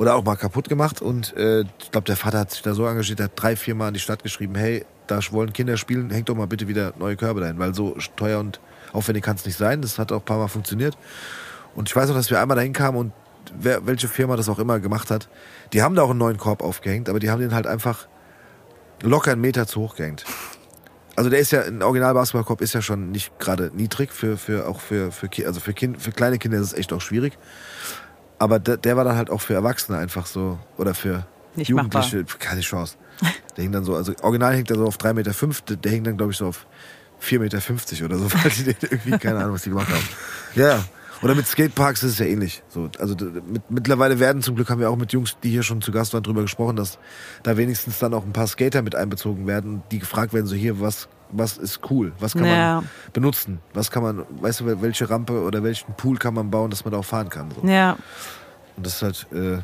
Oder 0.00 0.16
auch 0.16 0.24
mal 0.24 0.34
kaputt 0.36 0.68
gemacht. 0.68 1.00
Und 1.00 1.36
äh, 1.36 1.60
ich 1.78 1.92
glaube, 1.92 2.04
der 2.06 2.16
Vater 2.16 2.40
hat 2.40 2.50
sich 2.50 2.62
da 2.62 2.74
so 2.74 2.84
engagiert, 2.84 3.20
der 3.20 3.26
hat 3.26 3.32
drei, 3.36 3.54
vier 3.54 3.76
Mal 3.76 3.88
an 3.88 3.94
die 3.94 4.00
Stadt 4.00 4.24
geschrieben, 4.24 4.56
hey, 4.56 4.84
da 5.06 5.20
wollen 5.30 5.52
Kinder 5.52 5.76
spielen, 5.76 6.10
hängt 6.10 6.28
doch 6.28 6.34
mal 6.34 6.48
bitte 6.48 6.66
wieder 6.66 6.92
neue 6.98 7.14
Körbe 7.16 7.40
dahin, 7.40 7.58
weil 7.60 7.74
so 7.74 7.96
teuer 8.16 8.40
und 8.40 8.58
aufwendig 8.92 9.22
kann 9.22 9.36
es 9.36 9.46
nicht 9.46 9.56
sein. 9.56 9.82
Das 9.82 9.98
hat 9.98 10.10
auch 10.10 10.18
ein 10.20 10.24
paar 10.24 10.38
Mal 10.38 10.48
funktioniert. 10.48 10.98
Und 11.76 11.88
ich 11.88 11.94
weiß 11.94 12.08
noch, 12.08 12.16
dass 12.16 12.28
wir 12.30 12.40
einmal 12.40 12.56
dahin 12.56 12.72
kamen 12.72 12.98
und 12.98 13.12
wer, 13.56 13.86
welche 13.86 14.08
Firma 14.08 14.34
das 14.36 14.48
auch 14.48 14.58
immer 14.58 14.80
gemacht 14.80 15.10
hat, 15.12 15.28
die 15.72 15.82
haben 15.82 15.94
da 15.94 16.02
auch 16.02 16.10
einen 16.10 16.18
neuen 16.18 16.38
Korb 16.38 16.62
aufgehängt, 16.62 17.08
aber 17.08 17.20
die 17.20 17.30
haben 17.30 17.40
den 17.40 17.54
halt 17.54 17.66
einfach 17.68 18.08
locker 19.02 19.32
einen 19.32 19.40
Meter 19.42 19.66
zu 19.68 19.80
hoch 19.80 19.94
gehängt. 19.96 20.24
Also 21.16 21.30
der 21.30 21.38
ist 21.38 21.52
ja, 21.52 21.62
ein 21.62 21.82
Original-Basketballkorb 21.82 22.60
ist 22.60 22.74
ja 22.74 22.82
schon 22.82 23.10
nicht 23.10 23.38
gerade 23.38 23.70
niedrig, 23.74 24.12
für, 24.12 24.36
für, 24.36 24.66
auch 24.66 24.80
für, 24.80 25.12
für, 25.12 25.28
also 25.46 25.60
für, 25.60 25.72
kind, 25.72 26.02
für 26.02 26.12
kleine 26.12 26.38
Kinder 26.38 26.58
ist 26.58 26.68
es 26.68 26.72
echt 26.72 26.92
auch 26.92 27.00
schwierig. 27.00 27.38
Aber 28.38 28.58
der, 28.58 28.76
der 28.76 28.96
war 28.96 29.04
dann 29.04 29.16
halt 29.16 29.30
auch 29.30 29.40
für 29.40 29.54
Erwachsene 29.54 29.98
einfach 29.98 30.26
so, 30.26 30.58
oder 30.76 30.94
für 30.94 31.26
Nicht 31.54 31.70
machbar. 31.70 32.02
Jugendliche, 32.02 32.38
keine 32.38 32.60
Chance. 32.62 32.96
Der 33.56 33.62
hing 33.62 33.72
dann 33.72 33.84
so, 33.84 33.94
also 33.94 34.12
original 34.22 34.54
hängt 34.54 34.70
er 34.70 34.76
so 34.76 34.86
auf 34.86 34.96
3,5 34.96 35.12
Meter, 35.14 35.34
fünf, 35.34 35.62
der, 35.62 35.92
hing 35.92 36.02
dann, 36.02 36.16
glaube 36.16 36.32
ich, 36.32 36.38
so 36.38 36.48
auf 36.48 36.66
4,50 37.22 37.38
Meter 37.38 38.04
oder 38.04 38.18
so, 38.18 38.32
weil 38.42 38.50
die 38.50 38.64
den 38.64 38.76
irgendwie, 38.80 39.18
keine 39.18 39.38
Ahnung, 39.38 39.54
was 39.54 39.62
die 39.62 39.70
gemacht 39.70 39.88
haben. 39.88 40.08
Ja. 40.56 40.84
Oder 41.24 41.34
mit 41.34 41.46
Skateparks 41.46 42.02
ist 42.02 42.12
es 42.12 42.18
ja 42.18 42.26
ähnlich. 42.26 42.62
So, 42.68 42.90
also 42.98 43.16
mit, 43.16 43.70
mittlerweile 43.70 44.20
werden 44.20 44.42
zum 44.42 44.56
Glück 44.56 44.68
haben 44.68 44.80
wir 44.80 44.90
auch 44.90 44.96
mit 44.96 45.12
Jungs, 45.12 45.36
die 45.42 45.48
hier 45.50 45.62
schon 45.62 45.80
zu 45.80 45.90
Gast 45.90 46.12
waren, 46.12 46.22
drüber 46.22 46.42
gesprochen, 46.42 46.76
dass 46.76 46.98
da 47.42 47.56
wenigstens 47.56 47.98
dann 47.98 48.12
auch 48.12 48.24
ein 48.24 48.32
paar 48.32 48.46
Skater 48.46 48.82
mit 48.82 48.94
einbezogen 48.94 49.46
werden, 49.46 49.82
die 49.90 49.98
gefragt 50.00 50.34
werden, 50.34 50.46
so 50.46 50.54
hier, 50.54 50.80
was, 50.80 51.08
was 51.30 51.56
ist 51.56 51.80
cool, 51.90 52.12
was 52.20 52.34
kann 52.34 52.44
Ja. 52.44 52.74
man 52.76 52.88
benutzen, 53.14 53.60
was 53.72 53.90
kann 53.90 54.02
man, 54.02 54.24
weißt 54.40 54.60
du, 54.60 54.82
welche 54.82 55.08
Rampe 55.08 55.40
oder 55.42 55.62
welchen 55.62 55.94
Pool 55.94 56.18
kann 56.18 56.34
man 56.34 56.50
bauen, 56.50 56.70
dass 56.70 56.84
man 56.84 56.92
da 56.92 56.98
auch 56.98 57.04
fahren 57.04 57.30
kann. 57.30 57.50
So. 57.50 57.66
Ja, 57.66 57.96
Und 58.76 58.84
das 58.86 58.96
ist 58.96 59.02
halt, 59.02 59.26
äh, 59.32 59.58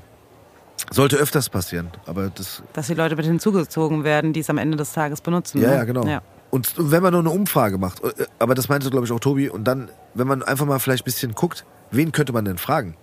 sollte 0.91 1.17
öfters 1.17 1.51
passieren, 1.51 1.91
aber 2.07 2.31
das 2.31 2.63
dass 2.73 2.87
die 2.87 2.95
Leute 2.95 3.17
mit 3.17 3.27
hinzugezogen 3.27 4.03
werden, 4.03 4.33
die 4.33 4.41
es 4.41 4.49
am 4.49 4.57
Ende 4.57 4.79
des 4.79 4.93
Tages 4.93 5.21
benutzen. 5.21 5.61
Ja, 5.61 5.69
ne? 5.69 5.75
ja, 5.77 5.85
genau. 5.85 6.07
Ja. 6.07 6.23
Und 6.51 6.75
wenn 6.77 7.03
man 7.03 7.13
nur 7.13 7.21
eine 7.21 7.31
Umfrage 7.31 7.79
macht, 7.79 8.03
äh, 8.03 8.27
aber 8.39 8.55
das 8.55 8.69
meinte, 8.69 8.91
glaube 8.91 9.07
ich, 9.07 9.13
auch 9.13 9.21
Tobi, 9.21 9.49
und 9.49 9.65
dann, 9.65 9.91
wenn 10.15 10.27
man 10.27 10.43
einfach 10.43 10.67
mal 10.67 10.79
vielleicht 10.79 11.03
ein 11.03 11.05
bisschen 11.05 11.35
guckt, 11.35 11.65
wen 11.91 12.13
könnte 12.13 12.33
man 12.33 12.45
denn 12.45 12.59
fragen? 12.59 12.97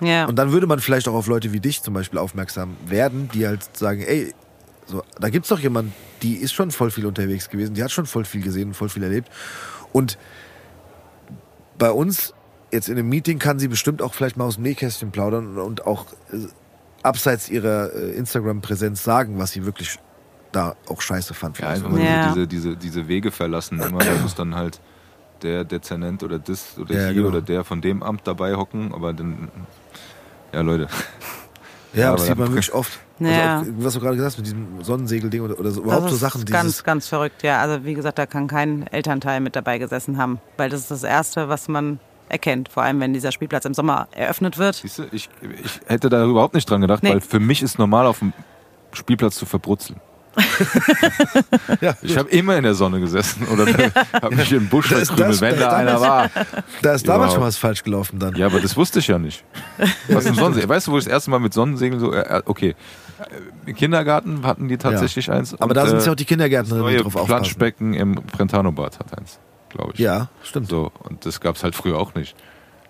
ja. 0.00 0.26
Und 0.26 0.36
dann 0.36 0.52
würde 0.52 0.66
man 0.66 0.80
vielleicht 0.80 1.08
auch 1.08 1.14
auf 1.14 1.26
Leute 1.26 1.52
wie 1.52 1.60
dich 1.60 1.82
zum 1.82 1.94
Beispiel 1.94 2.18
aufmerksam 2.18 2.76
werden, 2.86 3.28
die 3.32 3.46
halt 3.46 3.76
sagen, 3.76 4.02
ey, 4.02 4.34
so, 4.86 5.02
da 5.18 5.30
gibt's 5.30 5.48
doch 5.48 5.60
jemand, 5.60 5.92
die 6.22 6.34
ist 6.34 6.52
schon 6.52 6.70
voll 6.70 6.90
viel 6.90 7.06
unterwegs 7.06 7.48
gewesen, 7.48 7.74
die 7.74 7.82
hat 7.82 7.92
schon 7.92 8.06
voll 8.06 8.24
viel 8.24 8.42
gesehen 8.42 8.74
voll 8.74 8.88
viel 8.88 9.02
erlebt. 9.02 9.30
Und 9.92 10.18
bei 11.78 11.90
uns 11.90 12.34
jetzt 12.72 12.88
in 12.88 12.98
einem 12.98 13.08
Meeting 13.08 13.38
kann 13.38 13.58
sie 13.58 13.68
bestimmt 13.68 14.02
auch 14.02 14.14
vielleicht 14.14 14.36
mal 14.36 14.44
aus 14.44 14.54
dem 14.56 14.64
Nähkästchen 14.64 15.10
plaudern 15.10 15.58
und 15.58 15.86
auch 15.86 16.06
äh, 16.32 16.46
abseits 17.02 17.48
ihrer 17.48 17.94
äh, 17.94 18.12
Instagram-Präsenz 18.12 19.02
sagen, 19.04 19.38
was 19.38 19.52
sie 19.52 19.64
wirklich 19.64 19.98
da 20.52 20.76
auch 20.88 21.00
scheiße 21.00 21.34
fand. 21.34 21.58
Ja, 21.58 21.70
vielleicht. 21.72 21.84
einfach 21.86 21.98
Ja. 21.98 22.28
diese, 22.32 22.46
diese, 22.46 22.76
diese 22.76 23.08
Wege 23.08 23.30
verlassen. 23.30 23.80
Immer, 23.80 23.98
da 24.00 24.14
muss 24.22 24.34
dann 24.34 24.54
halt 24.54 24.80
der 25.42 25.64
Dezernent 25.64 26.22
oder 26.22 26.38
das 26.38 26.78
oder 26.78 26.94
Ja, 26.94 27.04
hier 27.06 27.14
genau. 27.14 27.28
oder 27.28 27.40
der 27.40 27.64
von 27.64 27.80
dem 27.80 28.02
Amt 28.02 28.22
dabei 28.26 28.54
hocken, 28.54 28.92
aber 28.94 29.12
dann, 29.12 29.48
ja 30.52 30.60
Leute, 30.60 30.86
Ja, 31.94 32.00
Ja, 32.00 32.08
aber 32.08 32.16
das 32.18 32.26
sieht 32.26 32.38
man 32.38 32.48
wirklich 32.48 32.72
oft. 32.72 33.00
Ja. 33.18 33.58
Also 33.58 33.70
auch, 33.70 33.74
was 33.84 33.94
du 33.94 34.00
gerade 34.00 34.16
gesagt 34.16 34.32
hast, 34.32 34.38
mit 34.38 34.46
diesem 34.46 34.82
Sonnensegelding 34.84 35.42
oder, 35.42 35.58
oder 35.58 35.70
so, 35.70 35.80
Das 35.80 35.84
überhaupt 35.86 36.08
so 36.10 36.14
ist 36.14 36.20
Sachen, 36.20 36.44
ganz, 36.44 36.64
dieses, 36.66 36.84
ganz 36.84 37.08
verrückt, 37.08 37.42
ja. 37.42 37.60
Also 37.60 37.84
wie 37.84 37.94
gesagt, 37.94 38.18
da 38.18 38.26
kann 38.26 38.46
kein 38.46 38.86
Elternteil 38.88 39.40
mit 39.40 39.56
dabei 39.56 39.78
gesessen 39.78 40.16
haben, 40.16 40.40
weil 40.56 40.70
das 40.70 40.80
ist 40.80 40.90
das 40.90 41.02
Erste, 41.02 41.48
was 41.48 41.68
man 41.68 41.98
erkennt, 42.28 42.68
vor 42.70 42.82
allem 42.82 42.98
wenn 43.00 43.12
dieser 43.12 43.30
Spielplatz 43.32 43.64
im 43.66 43.74
Sommer 43.74 44.08
eröffnet 44.12 44.56
wird. 44.58 44.76
siehst 44.76 44.98
du, 45.00 45.02
ich, 45.12 45.28
ich 45.62 45.80
hätte 45.86 46.08
da 46.08 46.24
überhaupt 46.24 46.54
nicht 46.54 46.68
dran 46.70 46.80
gedacht, 46.80 47.02
Nee. 47.02 47.10
weil 47.10 47.20
für 47.20 47.40
mich 47.40 47.62
ist 47.62 47.78
normal 47.78 48.06
auf 48.06 48.20
dem 48.20 48.32
Spielplatz 48.92 49.36
zu 49.36 49.44
verbrutzeln. 49.44 50.00
Ja, 51.80 51.94
Ich 52.02 52.16
habe 52.16 52.30
immer 52.30 52.56
in 52.56 52.62
der 52.64 52.74
Sonne 52.74 53.00
gesessen 53.00 53.46
oder 53.48 53.66
habe 54.20 54.36
mich 54.36 54.52
im 54.52 54.68
Busch 54.68 54.88
verkrümelt, 54.88 55.40
wenn 55.40 55.58
da 55.58 55.70
einer 55.70 56.00
war. 56.00 56.30
da 56.82 56.92
ist 56.94 57.06
damals 57.06 57.34
schon 57.34 57.42
was 57.42 57.56
falsch 57.56 57.82
gelaufen 57.82 58.18
dann. 58.18 58.34
Ja, 58.36 58.46
aber 58.46 58.60
das 58.60 58.76
wusste 58.76 58.98
ich 59.00 59.08
ja 59.08 59.18
nicht. 59.18 59.44
Was 60.08 60.26
ein 60.26 60.34
Sonnensegel? 60.34 60.68
Weißt 60.68 60.86
du, 60.86 60.92
wo 60.92 60.98
ich 60.98 61.04
das 61.04 61.12
erste 61.12 61.30
Mal 61.30 61.40
mit 61.40 61.52
Sonnensegeln 61.54 62.00
so, 62.00 62.12
äh, 62.12 62.42
okay, 62.46 62.74
Äh, 63.18 63.70
im 63.70 63.76
Kindergarten 63.76 64.44
hatten 64.44 64.68
die 64.68 64.78
tatsächlich 64.78 65.30
eins. 65.30 65.54
Aber 65.60 65.74
da 65.74 65.86
sind 65.86 66.00
äh, 66.00 66.04
ja 66.04 66.12
auch 66.12 66.16
die 66.16 66.24
Kindergärtnerinnen, 66.24 66.88
die 66.88 66.96
drauf 66.96 67.14
aufpassen. 67.16 67.26
Planschbecken 67.28 67.94
im 67.94 68.14
Brentano-Bad 68.14 68.98
hat 68.98 69.16
eins, 69.18 69.38
glaube 69.68 69.92
ich. 69.94 70.00
Ja, 70.00 70.28
stimmt. 70.42 70.68
So, 70.68 70.90
und 71.04 71.24
das 71.24 71.40
gab 71.40 71.56
es 71.56 71.62
halt 71.62 71.74
früher 71.76 71.98
auch 71.98 72.14
nicht. 72.14 72.34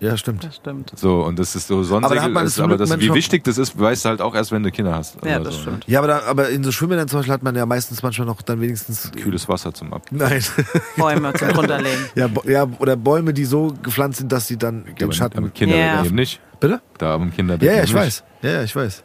Ja, 0.02 0.16
stimmt. 0.16 0.42
Das 0.42 0.56
stimmt. 0.56 0.90
So, 0.96 1.22
und 1.22 1.38
das 1.38 1.54
ist 1.54 1.68
so 1.68 1.74
Aber 1.76 1.82
da 1.82 1.88
Sonnensegel, 1.88 2.28
man 2.30 2.44
ist, 2.46 2.58
aber 2.58 2.76
das, 2.76 2.98
wie 2.98 3.14
wichtig 3.14 3.44
das 3.44 3.56
ist, 3.56 3.78
weißt 3.78 4.04
du 4.04 4.08
halt 4.08 4.20
auch 4.20 4.34
erst, 4.34 4.50
wenn 4.50 4.64
du 4.64 4.72
Kinder 4.72 4.96
hast. 4.96 5.14
Ja, 5.24 5.36
oder 5.36 5.44
das 5.44 5.54
so, 5.54 5.58
ne? 5.60 5.62
stimmt. 5.66 5.84
Ja, 5.86 6.00
aber, 6.00 6.08
da, 6.08 6.22
aber 6.24 6.48
in 6.48 6.64
so 6.64 6.72
Schwimmbädern 6.72 7.06
zum 7.06 7.20
Beispiel 7.20 7.32
hat 7.32 7.44
man 7.44 7.54
ja 7.54 7.64
meistens 7.66 8.02
manchmal 8.02 8.26
noch 8.26 8.42
dann 8.42 8.60
wenigstens. 8.60 9.12
Kühles 9.12 9.48
Wasser 9.48 9.72
zum 9.72 9.92
Ab. 9.94 10.02
Nein. 10.10 10.42
Bäume 10.96 11.32
zum 11.34 11.50
Runterlegen. 11.50 12.04
ja, 12.16 12.28
ja, 12.46 12.66
oder 12.80 12.96
Bäume, 12.96 13.32
die 13.32 13.44
so 13.44 13.72
gepflanzt 13.80 14.18
sind, 14.18 14.32
dass 14.32 14.48
sie 14.48 14.56
dann 14.56 14.84
den 14.86 15.04
aber, 15.04 15.12
Schatten. 15.12 15.38
aber 15.38 15.50
Kinder 15.50 15.76
Ja. 15.76 16.04
eben 16.04 16.16
nicht. 16.16 16.40
Bitte? 16.58 16.80
Da 16.98 17.10
haben 17.10 17.32
Kinder 17.32 17.56
Ja, 17.60 17.70
ja, 17.72 17.76
ich 17.84 17.92
nicht. 17.92 17.94
weiß. 17.94 18.24
Ja, 18.42 18.50
ja, 18.50 18.62
ich 18.64 18.74
weiß. 18.74 19.04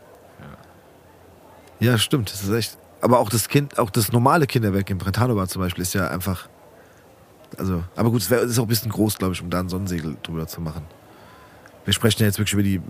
Ja, 1.79 1.97
stimmt. 1.99 2.31
Das 2.33 2.41
ist 2.43 2.51
echt. 2.51 2.75
Aber 3.01 3.19
auch 3.19 3.29
das 3.29 3.49
Kind, 3.49 3.77
auch 3.77 3.91
das 3.91 4.11
normale 4.11 4.47
Kinderwerk 4.47 4.89
im 4.89 4.97
Brentano-Bad 4.97 5.49
zum 5.51 5.61
Beispiel 5.61 5.83
ist 5.83 5.93
ja 5.93 6.07
einfach. 6.07 6.49
Also, 7.57 7.83
aber 7.95 8.09
gut, 8.11 8.21
es 8.21 8.29
wär- 8.29 8.41
ist 8.41 8.59
auch 8.59 8.63
ein 8.63 8.67
bisschen 8.67 8.91
groß, 8.91 9.17
glaube 9.17 9.33
ich, 9.33 9.41
um 9.41 9.49
da 9.49 9.59
ein 9.59 9.69
Sonnensegel 9.69 10.17
drüber 10.23 10.47
zu 10.47 10.61
machen. 10.61 10.83
Wir 11.85 11.93
sprechen 11.93 12.21
ja 12.21 12.27
jetzt 12.27 12.37
wirklich 12.39 12.53
über 12.53 12.63
die 12.63 12.81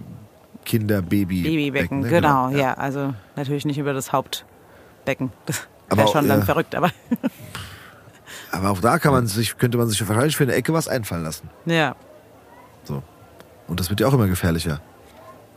Kinder-Baby. 0.66 1.44
Babybecken, 1.44 2.00
ne? 2.02 2.10
genau, 2.10 2.50
ja. 2.50 2.74
Also 2.74 3.14
natürlich 3.36 3.66
nicht 3.66 3.78
über 3.78 3.94
das 3.94 4.12
Hauptbecken. 4.12 5.32
Das 5.46 5.68
Aber 5.90 5.98
wäre 6.00 6.08
auch, 6.10 6.14
schon 6.14 6.28
dann 6.28 6.40
ja. 6.40 6.46
verrückt, 6.46 6.76
aber 6.76 6.90
Aber 8.52 8.72
auch 8.72 8.80
da 8.82 8.98
kann 9.00 9.12
man 9.14 9.28
sich, 9.28 9.58
könnte 9.58 9.78
man 9.78 9.88
sich 9.88 10.06
wahrscheinlich 10.08 10.36
für 10.36 10.44
eine 10.44 10.54
Ecke 10.54 10.74
was 10.74 10.88
einfallen 10.88 11.24
lassen. 11.24 11.50
ja. 11.66 11.96
So. 12.84 13.04
Und 13.68 13.82
das 13.82 13.90
wird 13.90 14.00
ja 14.00 14.08
auch 14.08 14.14
immer 14.14 14.28
gefährlicher. 14.28 14.80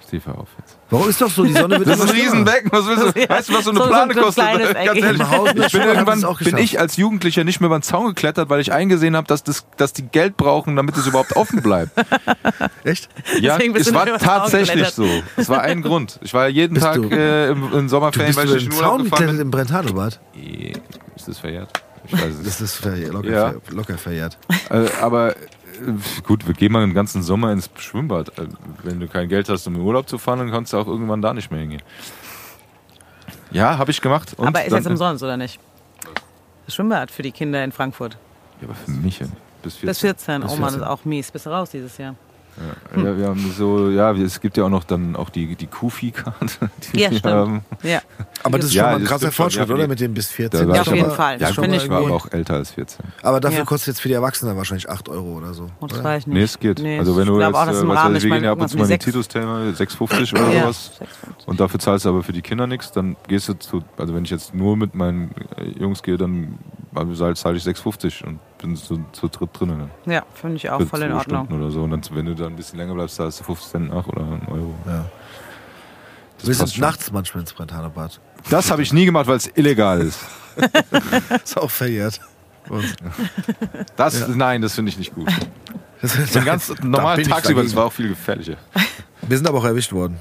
Steve, 0.05 0.35
auf 0.37 0.49
jetzt. 0.59 0.77
Warum 0.91 1.09
ist 1.09 1.21
doch 1.21 1.31
so? 1.31 1.45
Die 1.45 1.53
Sonne 1.53 1.79
wird 1.79 1.89
Das 1.89 1.99
ist 2.01 2.11
ein. 2.11 2.17
Riesenbecken. 2.17 2.71
Was 2.73 2.87
willst 2.87 3.17
du? 3.17 3.29
Weißt 3.29 3.49
du, 3.49 3.55
was 3.55 3.65
so 3.65 3.71
eine 3.71 3.79
So- 3.79 3.85
so 3.85 3.91
Plane 3.91 4.13
ein 4.13 4.19
kostet? 4.21 4.45
Ganz 4.45 4.77
ehrlich, 5.05 5.23
ich 5.67 5.73
bin 5.73 5.83
irgendwann 5.83 6.37
bin 6.41 6.57
ich 6.59 6.81
als 6.81 6.97
Jugendlicher 6.97 7.45
nicht 7.45 7.61
mehr 7.61 7.67
über 7.69 7.79
den 7.79 7.83
Zaun 7.83 8.09
geklettert, 8.09 8.49
weil 8.51 8.61
ich 8.61 8.73
eingesehen 8.73 9.17
habe, 9.17 9.27
dass, 9.29 9.45
das, 9.45 9.65
dass 9.77 9.93
die 9.93 10.03
Geld 10.03 10.37
brauchen, 10.37 10.75
damit 10.77 10.97
es 10.97 11.07
überhaupt 11.07 11.37
offen 11.37 11.63
bleibt. 11.63 11.93
Echt? 12.85 13.09
Ja, 13.41 13.57
es 13.59 13.95
war 13.95 14.05
nicht 14.05 14.21
tatsächlich 14.21 14.89
so. 14.89 15.07
Es 15.37 15.49
war 15.49 15.61
ein 15.63 15.83
Grund. 15.83 16.19
Ich 16.23 16.35
war 16.35 16.49
jeden 16.49 16.75
Bist 16.75 16.87
Tag 16.87 16.97
äh, 17.11 17.51
im, 17.51 17.63
im 17.65 17.71
Du 17.83 17.89
Sommerferien, 17.89 18.35
bist 18.35 18.49
weil 18.51 18.57
ich 18.57 18.67
Urlaub 18.69 18.81
Zaun 18.83 19.05
geklettert 19.05 19.31
bin. 19.33 19.41
im 19.41 19.51
Brentano-Bad? 19.51 20.21
Eh, 20.37 20.73
Ist 21.17 21.29
das 21.29 21.39
verjährt? 21.39 21.71
Ich 22.07 22.13
weiß 22.15 22.33
es 22.41 22.43
Das 22.45 22.61
ist 22.61 22.75
verjährt, 22.77 23.13
locker, 23.13 23.31
Ja. 23.31 23.51
ver, 23.51 23.61
locker 23.71 23.99
verjährt. 23.99 24.37
Äh, 24.71 24.87
aber 25.01 25.37
äh, 25.37 25.41
gut, 26.25 26.47
wir 26.47 26.55
gehen 26.55 26.73
mal 26.73 26.81
den 26.81 26.95
ganzen 26.95 27.23
Sommer 27.23 27.53
ins 27.53 27.71
Schwimmbad. 27.79 28.39
Äh, 28.39 28.47
Wenn 28.83 29.01
du 29.01 29.09
kein 29.09 29.29
Geld 29.29 29.49
hast, 29.49 29.67
um 29.67 29.75
in 29.75 29.81
Urlaub 29.81 30.09
zu 30.09 30.19
fahren, 30.19 30.39
dann 30.41 30.51
kannst 30.51 30.73
du 30.73 30.79
auch 30.79 30.87
irgendwann 30.87 31.23
da 31.23 31.33
nicht 31.35 31.51
mehr 31.51 31.61
hingehen. 31.61 31.83
Ja, 33.51 33.79
habe 33.79 33.91
ich 33.91 34.01
gemacht. 34.01 34.35
Und 34.37 34.47
aber 34.49 34.65
ist 34.65 34.73
jetzt 34.73 34.87
umsonst, 34.87 35.23
oder 35.23 35.37
nicht? 35.37 35.59
Das 36.67 36.75
Schwimmbad 36.75 37.11
für 37.11 37.23
die 37.23 37.33
Kinder 37.33 37.63
in 37.65 37.73
Frankfurt. 37.73 38.17
Ja, 38.61 38.69
aber 38.69 38.75
für 38.75 38.91
mich. 38.91 39.19
Bis 39.63 39.77
14. 39.77 39.87
Bis 39.89 39.99
14. 40.01 40.43
Bis 40.43 40.51
Oh 40.53 40.57
Mann, 40.57 40.71
14. 40.71 40.81
ist 40.81 40.87
auch 40.87 41.05
mies. 41.05 41.31
Bist 41.31 41.47
du 41.47 41.51
raus 41.51 41.71
dieses 41.71 41.99
Jahr? 41.99 42.15
Ja, 42.97 43.17
wir 43.19 43.27
haben 43.27 43.53
so, 43.57 43.89
ja, 43.91 44.13
es 44.13 44.41
gibt 44.41 44.57
ja 44.57 44.65
auch 44.65 44.69
noch 44.69 44.85
dann 44.85 45.17
auch 45.17 45.31
die, 45.31 45.55
die 45.57 45.67
Kufi-Karte, 45.67 46.71
die 46.93 46.99
Ja, 47.01 47.11
wir 47.11 47.19
stimmt. 47.19 47.35
haben. 47.35 47.65
Ja. 47.83 48.01
Aber 48.43 48.59
das 48.59 48.67
ist 48.69 48.75
Ja, 48.75 48.85
schon 48.85 48.93
mal 48.93 48.99
ein 49.01 49.05
krasser 49.05 49.33
Fortschritt, 49.33 49.71
oder? 49.71 49.87
Mit 49.89 50.01
dem 50.01 50.15
bis 50.15 50.29
Da 50.29 50.35
14. 50.35 50.69
war 50.69 50.75
Ja, 50.77 50.81
auf 50.83 50.87
jeden 50.89 51.05
aber- 51.07 51.15
Fall. 51.15 51.41
Ja, 51.41 51.47
finde 51.49 51.77
ich 51.77 51.85
ich 51.85 51.89
war 51.91 51.99
aber 51.99 52.13
auch 52.15 52.31
älter 52.33 52.55
als 52.55 52.71
14. 52.73 53.05
Aber 53.23 53.41
dafür 53.41 53.59
Ja. 53.61 53.65
kostet 53.65 53.89
jetzt 53.89 54.01
für 54.01 54.09
die 54.09 54.15
Erwachsenen 54.15 54.57
wahrscheinlich 54.57 54.89
8 54.91 55.09
Euro 55.09 55.37
oder 55.39 55.55
so. 55.55 55.69
Oh, 55.81 55.87
das 55.87 55.99
ich 55.99 56.05
nicht. 56.05 56.27
Nee, 56.29 56.43
es 56.43 56.59
geht. 56.59 56.79
Nee, 56.81 56.99
also 56.99 57.17
wenn 57.17 57.23
ich 57.23 57.29
du 57.29 57.37
glaube 57.37 57.53
jetzt, 57.53 57.57
auch, 57.63 57.67
das 57.67 57.77
ist 57.77 57.83
äh, 57.83 57.89
was 57.89 58.23
wir 58.25 58.31
gehen 58.31 58.45
ja 58.45 58.53
ab 58.53 58.61
und 58.61 58.69
zu 58.69 58.77
mal 58.77 58.83
in 58.85 58.89
die 58.89 58.93
sechs. 58.95 59.05
Titus-Thema, 59.05 59.59
6,50 59.71 60.33
oder 60.35 60.53
sowas. 60.61 60.93
Und 61.47 61.61
dafür 61.61 61.81
zahlst 61.81 62.05
du 62.05 62.09
aber 62.11 62.23
für 62.23 62.33
die 62.33 62.43
Kinder 62.43 62.67
nichts, 62.67 62.93
dann 62.93 63.17
gehst 63.29 63.49
du 63.49 63.55
zu, 63.55 63.83
also 63.99 64.15
wenn 64.15 64.25
ich 64.25 64.31
jetzt 64.31 64.55
nur 64.55 64.77
mit 64.77 64.95
meinen 64.95 65.31
äh, 65.57 65.65
Jungs 65.79 66.03
gehe, 66.03 66.17
dann 66.17 66.59
also 66.95 67.15
zahl- 67.15 67.37
zahle 67.37 67.57
ich 67.57 67.65
6,50 67.65 68.25
und 68.27 68.39
bin 68.61 68.77
zu, 68.77 69.05
zu 69.13 69.29
dritt 69.29 69.51
drinnen. 69.53 69.91
Ja, 70.07 70.25
finde 70.35 70.57
ich 70.57 70.71
auch 70.71 70.79
Für 70.79 70.87
voll 70.87 71.03
in 71.03 71.13
Ordnung. 71.13 71.45
Stunden 71.47 71.63
oder 71.63 71.71
so. 71.71 71.83
Und 71.83 71.91
dann, 71.91 72.03
wenn 72.13 72.27
du 72.27 72.35
da 72.35 72.47
ein 72.47 72.57
bisschen 72.57 72.79
länger 72.79 72.95
bleibst, 72.95 73.17
zahlst 73.17 73.41
du 73.41 73.45
50 73.45 73.71
Cent 73.71 73.91
nach 73.91 74.07
oder 74.07 74.23
einen 74.23 74.47
Euro. 74.49 74.75
Ja. 74.87 75.07
Das 76.39 76.57
sind 76.57 76.73
schon. 76.73 76.81
nachts 76.81 77.11
manchmal 77.13 77.43
ins 77.43 77.53
Brentano-Bad. 77.53 78.21
Das 78.49 78.71
habe 78.71 78.83
ich 78.83 78.93
nie 78.93 79.05
gemacht, 79.05 79.27
weil 79.27 79.37
es 79.37 79.51
illegal 79.55 80.01
ist. 80.01 80.21
Ist 81.45 81.57
auch 81.57 81.71
verjährt. 81.71 82.21
Das, 83.97 84.29
Nein, 84.29 84.63
das 84.63 84.75
finde 84.75 84.91
ich 84.91 84.99
nicht 84.99 85.15
gut. 85.15 85.29
das, 86.01 86.33
So 86.33 86.41
ganz 86.41 86.73
normal 86.83 87.17
bin 87.17 87.27
ich 87.27 87.31
tagsüber, 87.33 87.63
das 87.63 87.75
war 87.75 87.87
auch 87.87 87.93
viel 87.93 88.09
gefährlicher. 88.09 88.57
Wir 89.23 89.37
sind 89.37 89.47
aber 89.47 89.59
auch 89.59 89.65
erwischt 89.65 89.93
worden. 89.93 90.19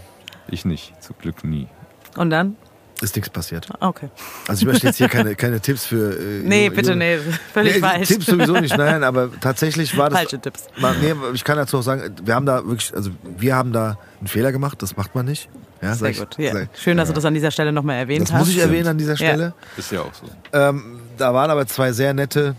Ich 0.47 0.65
nicht, 0.65 0.93
zum 1.01 1.15
Glück 1.19 1.43
nie. 1.43 1.67
Und 2.15 2.29
dann? 2.29 2.55
Ist 3.01 3.15
nichts 3.15 3.29
passiert. 3.29 3.67
Okay. 3.79 4.09
Also 4.47 4.61
ich 4.61 4.67
möchte 4.67 4.87
jetzt 4.87 4.97
hier 4.97 5.07
keine, 5.07 5.33
keine 5.35 5.61
Tipps 5.61 5.85
für... 5.85 6.11
Äh, 6.19 6.41
Nee, 6.43 6.67
junge- 6.67 6.75
bitte, 6.75 6.91
junge- 6.91 6.95
nee. 6.97 7.17
Völlig 7.53 7.75
Nee, 7.75 7.79
falsch. 7.79 8.07
Tipps 8.09 8.25
sowieso 8.25 8.53
nicht, 8.59 8.77
nein, 8.77 9.03
aber 9.05 9.29
tatsächlich 9.39 9.97
war 9.97 10.09
das... 10.09 10.19
Falsche 10.19 10.39
Tipps. 10.39 10.65
Mal, 10.77 10.95
nee, 11.01 11.13
ich 11.33 11.43
kann 11.45 11.55
dazu 11.57 11.77
auch 11.77 11.81
sagen, 11.81 12.13
wir 12.23 12.35
haben 12.35 12.45
da 12.45 12.65
wirklich, 12.65 12.93
also 12.93 13.11
wir 13.37 13.55
haben 13.55 13.71
da 13.71 13.97
einen 14.19 14.27
Fehler 14.27 14.51
gemacht, 14.51 14.81
das 14.81 14.97
macht 14.97 15.15
man 15.15 15.25
nicht. 15.25 15.49
Ja, 15.81 15.95
Sehr 15.95 16.09
ich- 16.09 16.19
gut. 16.19 16.37
Ja. 16.37 16.53
Schön, 16.77 16.97
dass 16.97 17.07
du 17.07 17.13
das 17.13 17.23
an 17.23 17.33
dieser 17.33 17.51
Stelle 17.51 17.71
nochmal 17.71 17.95
erwähnt 17.99 18.23
Das 18.27 18.33
hast. 18.33 18.39
muss 18.39 18.49
ich 18.49 18.57
erwähnen 18.59 18.87
an 18.89 18.97
dieser 18.97 19.11
Ja. 19.13 19.15
Stelle. 19.17 19.53
Ist 19.77 19.91
ja 19.93 20.01
auch 20.01 20.13
so. 20.13 20.27
Ähm, 20.51 20.99
da 21.17 21.33
waren 21.33 21.49
aber 21.51 21.65
zwei 21.67 21.93
sehr 21.93 22.13
nette 22.13 22.55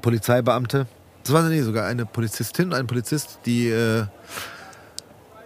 Polizeibeamte. 0.00 0.86
Das 1.22 1.32
war 1.32 1.42
nee, 1.42 1.62
sogar 1.62 1.86
eine 1.86 2.06
Polizistin 2.06 2.66
und 2.66 2.74
ein 2.74 2.88
Polizist, 2.88 3.38
die 3.46 3.68
äh, 3.68 4.04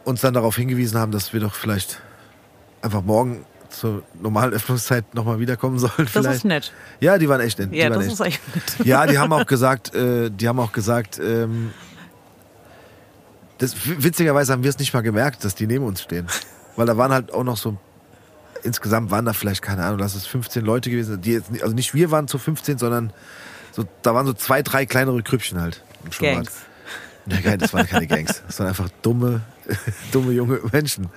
uns 0.05 0.23
dann 0.23 0.33
darauf 0.33 0.57
hingewiesen 0.57 0.99
haben, 0.99 1.13
dass 1.13 1.33
wir 1.35 1.41
doch 1.41 1.55
vielleicht 1.55 2.01
einfach 2.81 3.03
morgen 3.03 3.45
zur 3.79 4.03
normalen 4.21 4.53
Öffnungszeit 4.53 5.15
nochmal 5.15 5.39
wiederkommen 5.39 5.79
sollen. 5.79 5.93
Das 5.97 6.11
vielleicht. 6.11 6.37
ist 6.37 6.45
nett. 6.45 6.73
Ja, 7.01 7.19
die 7.19 7.29
waren 7.29 7.41
echt 7.41 7.59
nett. 7.59 7.73
Ja, 7.73 7.89
das 7.89 8.05
echt. 8.05 8.13
ist 8.13 8.21
echt 8.21 8.55
nett. 8.55 8.65
Ja, 8.87 9.07
die 9.07 9.19
haben 9.19 9.33
auch 9.33 9.47
gesagt, 9.47 9.95
äh, 9.95 10.31
die 10.31 10.49
haben 10.49 10.59
auch 10.61 10.73
gesagt, 10.73 11.19
ähm, 11.19 11.73
das, 13.59 13.75
witzigerweise 13.85 14.53
haben 14.53 14.63
wir 14.63 14.71
es 14.71 14.79
nicht 14.79 14.93
mal 14.93 15.03
gemerkt, 15.03 15.45
dass 15.45 15.55
die 15.55 15.67
neben 15.67 15.85
uns 15.85 16.03
stehen. 16.03 16.27
Weil 16.77 16.87
da 16.87 16.97
waren 16.97 17.13
halt 17.13 17.33
auch 17.33 17.45
noch 17.45 17.57
so 17.57 17.79
insgesamt 18.67 19.11
waren 19.11 19.25
da 19.25 19.33
vielleicht, 19.33 19.63
keine 19.63 19.85
Ahnung, 19.85 20.01
lass 20.01 20.15
es 20.15 20.27
15 20.27 20.65
Leute 20.65 20.91
gewesen, 20.91 21.21
die 21.21 21.33
jetzt, 21.33 21.51
also 21.63 21.75
nicht 21.75 21.95
wir 21.95 22.11
waren 22.11 22.29
zu 22.29 22.37
15, 22.37 22.79
sondern 22.79 23.13
so, 23.73 23.85
da 24.03 24.15
waren 24.15 24.27
so 24.27 24.33
zwei, 24.33 24.63
drei 24.63 24.87
kleinere 24.87 25.23
Krüppchen 25.23 25.61
halt 25.61 25.83
im. 26.05 26.11
Gangs. 26.11 26.53
Geil, 27.43 27.59
das 27.59 27.75
waren 27.75 27.87
keine 27.87 28.07
Gangs. 28.07 28.43
Das 28.47 28.59
waren 28.59 28.69
einfach 28.69 28.89
dumme, 29.03 29.41
dumme 30.13 30.33
junge 30.33 30.61
Menschen, 30.73 31.09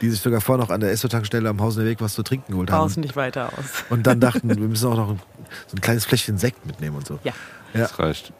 die 0.00 0.10
sich 0.10 0.20
sogar 0.20 0.40
vorher 0.40 0.64
noch 0.64 0.70
an 0.70 0.80
der 0.80 0.90
Esso-Tankstelle 0.90 1.48
am 1.48 1.60
Hausener 1.60 1.86
Weg 1.86 2.00
was 2.00 2.14
zu 2.14 2.22
trinken 2.22 2.52
geholt 2.52 2.70
haben. 2.70 2.78
Draußen 2.78 3.00
nicht 3.00 3.16
weiter 3.16 3.52
aus. 3.58 3.84
Und 3.90 4.06
dann 4.06 4.20
dachten, 4.20 4.48
wir 4.48 4.68
müssen 4.68 4.88
auch 4.88 4.96
noch 4.96 5.10
ein, 5.10 5.20
so 5.66 5.76
ein 5.76 5.80
kleines 5.80 6.04
Fläschchen 6.04 6.38
Sekt 6.38 6.64
mitnehmen 6.66 6.96
und 6.96 7.06
so. 7.06 7.18
Ja. 7.24 7.32
Ja. 7.74 7.80
Das 7.80 7.98
reicht. 7.98 8.32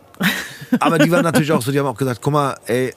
Aber 0.78 0.98
die 0.98 1.10
waren 1.10 1.22
natürlich 1.22 1.52
auch 1.52 1.62
so, 1.62 1.72
die 1.72 1.78
haben 1.78 1.86
auch 1.86 1.96
gesagt, 1.96 2.20
guck 2.22 2.32
mal, 2.32 2.56
ey, 2.66 2.94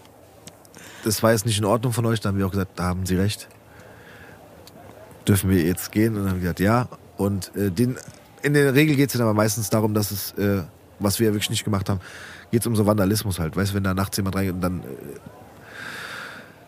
das 1.04 1.22
war 1.24 1.32
jetzt 1.32 1.46
nicht 1.46 1.58
in 1.58 1.66
Ordnung 1.66 1.94
von 1.94 2.06
euch. 2.06 2.20
Da 2.20 2.30
haben 2.30 2.38
wir 2.38 2.46
auch 2.46 2.52
gesagt, 2.52 2.80
da 2.80 2.84
haben 2.84 3.06
sie 3.06 3.16
recht. 3.16 3.48
Dürfen 5.28 5.50
wir 5.50 5.62
jetzt 5.62 5.92
gehen? 5.92 6.16
Und 6.16 6.24
dann 6.24 6.32
haben 6.32 6.38
wir 6.38 6.42
gesagt, 6.42 6.60
ja. 6.60 6.88
Und 7.18 7.56
äh, 7.56 7.72
den, 7.72 7.98
in 8.42 8.54
der 8.54 8.74
Regel 8.74 8.96
geht 8.96 9.10
es 9.10 9.14
dann 9.14 9.22
aber 9.22 9.34
meistens 9.34 9.70
darum, 9.70 9.94
dass 9.94 10.12
es, 10.12 10.32
äh, 10.34 10.64
was 11.00 11.20
wir 11.20 11.28
ja 11.28 11.34
wirklich 11.34 11.50
nicht 11.50 11.64
gemacht 11.64 11.90
haben, 11.90 12.00
geht 12.52 12.62
es 12.62 12.68
um 12.68 12.76
so 12.76 12.86
Vandalismus 12.86 13.40
halt. 13.40 13.56
Weißt 13.56 13.72
du, 13.72 13.76
wenn 13.76 13.84
da 13.84 13.94
nachts 13.94 14.18
jemand 14.18 14.36
reingeht 14.36 14.56
und 14.56 14.62
dann 14.62 14.82
äh, 14.82 14.84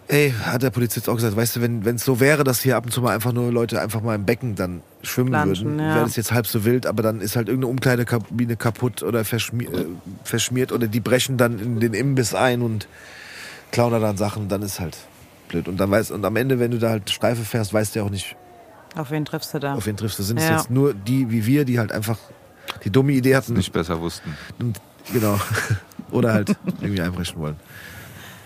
Ey, 0.08 0.32
hat 0.46 0.62
der 0.62 0.70
Polizist 0.70 1.10
auch 1.10 1.16
gesagt, 1.16 1.36
weißt 1.36 1.56
du, 1.56 1.62
wenn 1.62 1.84
es 1.96 2.06
so 2.06 2.20
wäre, 2.20 2.44
dass 2.44 2.62
hier 2.62 2.78
ab 2.78 2.86
und 2.86 2.92
zu 2.92 3.02
mal 3.02 3.16
einfach 3.16 3.34
nur 3.34 3.52
Leute 3.52 3.82
einfach 3.82 4.02
mal 4.02 4.14
im 4.14 4.24
Becken 4.26 4.54
dann 4.56 4.82
schwimmen 5.02 5.32
Planschen, 5.32 5.66
würden, 5.66 5.80
ja. 5.80 5.96
wäre 5.96 6.04
das 6.06 6.16
jetzt 6.16 6.32
halb 6.32 6.46
so 6.46 6.64
wild, 6.64 6.86
aber 6.86 7.02
dann 7.02 7.22
ist 7.22 7.36
halt 7.36 7.48
irgendeine 7.48 7.72
Umkleidekabine 7.72 8.56
kaputt 8.56 9.02
oder 9.02 9.26
verschmier, 9.26 9.74
äh, 9.74 9.86
verschmiert 10.24 10.72
oder 10.72 10.88
die 10.88 11.00
brechen 11.00 11.38
dann 11.38 11.58
in 11.58 11.80
den 11.80 11.96
Imbiss 11.96 12.36
ein 12.36 12.62
und 12.62 12.88
klauen 13.72 13.92
da 13.94 14.00
dann 14.00 14.16
Sachen, 14.16 14.48
dann 14.48 14.62
ist 14.62 14.80
halt 14.80 14.96
blöd. 15.48 15.68
Und 15.68 15.78
dann 15.78 15.90
weißt 15.90 16.12
und 16.12 16.24
am 16.24 16.36
Ende, 16.36 16.60
wenn 16.60 16.70
du 16.70 16.78
da 16.78 16.92
halt 16.92 17.10
Streife 17.10 17.44
fährst, 17.44 17.74
weißt 17.74 17.96
du 17.96 18.00
ja 18.00 18.06
auch 18.06 18.12
nicht, 18.12 18.36
Auf 18.96 19.10
wen 19.10 19.26
triffst 19.26 19.56
du 19.56 19.60
da? 19.60 19.74
auf 19.74 19.88
wen 19.88 19.98
triffst 19.98 20.20
du. 20.20 20.24
Sind 20.24 20.38
es 20.38 20.44
Ja. 20.48 20.58
jetzt 20.58 20.70
nur 20.70 20.94
die 20.94 21.32
wie 21.32 21.48
wir, 21.48 21.66
die 21.66 21.80
halt 21.80 21.92
einfach 21.92 22.20
die 22.84 22.92
dumme 22.92 23.14
Idee 23.14 23.36
hatten, 23.36 23.54
Nicht 23.54 23.74
besser 23.74 24.00
wussten. 24.02 24.38
und, 24.60 24.80
genau. 25.12 25.40
Oder 26.12 26.34
halt 26.34 26.56
irgendwie 26.82 27.02
einbrechen 27.02 27.40
wollen. 27.40 27.56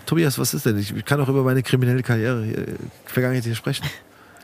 Tobias, 0.10 0.40
was 0.40 0.56
ist 0.56 0.66
denn? 0.66 0.76
Ich 0.80 1.06
kann 1.06 1.22
auch 1.22 1.30
über 1.30 1.44
meine 1.44 1.62
kriminelle 1.62 2.02
Karriere, 2.02 2.44
hier, 2.44 2.66
Vergangenheit 3.06 3.44
hier 3.44 3.54
sprechen. 3.54 3.86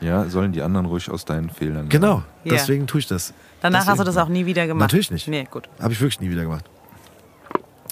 Ja, 0.00 0.26
sollen 0.26 0.52
die 0.52 0.62
anderen 0.62 0.86
ruhig 0.86 1.10
aus 1.10 1.24
deinen 1.24 1.50
Fehlern 1.50 1.88
Genau, 1.88 2.22
Ja. 2.44 2.52
deswegen 2.52 2.86
tue 2.86 3.00
ich 3.00 3.08
das. 3.08 3.32
Danach 3.62 3.80
Deswegen- 3.80 3.90
hast 3.90 3.98
du 3.98 4.04
das 4.04 4.16
auch 4.16 4.28
nie 4.28 4.46
wieder 4.46 4.66
gemacht. 4.68 4.82
Natürlich 4.90 5.10
nicht. 5.10 5.26
Nee, 5.26 5.48
gut. 5.50 5.68
Habe 5.80 5.92
ich 5.92 6.00
wirklich 6.00 6.20
nie 6.20 6.30
wieder 6.30 6.42
gemacht. 6.42 6.64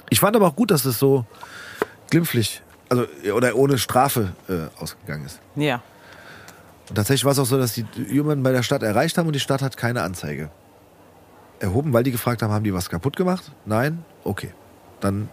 Ich 0.09 0.21
fand 0.21 0.37
aber 0.37 0.47
auch 0.47 0.55
gut, 0.55 0.71
dass 0.71 0.85
es 0.85 1.01
so 1.01 1.25
glimpflich, 2.11 2.63
also 2.91 3.07
oder 3.35 3.57
ohne 3.57 3.77
Strafe 3.79 4.35
äh, 4.49 4.69
ausgegangen 4.81 5.25
ist. 5.27 5.41
Ja. 5.57 5.83
Und 6.89 6.95
tatsächlich 6.95 7.25
war 7.25 7.33
es 7.33 7.41
auch 7.41 7.47
so, 7.47 7.59
dass 7.59 7.73
die 7.73 7.87
jemanden 8.09 8.45
bei 8.45 8.53
der 8.53 8.63
Stadt 8.63 8.85
erreicht 8.85 9.19
haben 9.19 9.27
und 9.27 9.33
die 9.33 9.41
Stadt 9.41 9.63
hat 9.63 9.77
keine 9.77 10.03
Anzeige 10.03 10.51
erhoben, 11.59 11.93
weil 11.93 12.05
die 12.05 12.13
gefragt 12.13 12.41
haben, 12.43 12.53
haben 12.53 12.63
die 12.65 12.75
was 12.75 12.89
kaputt 12.89 13.17
gemacht? 13.17 13.51
Nein? 13.65 14.05
Okay. 14.23 14.53
Dann 15.01 15.29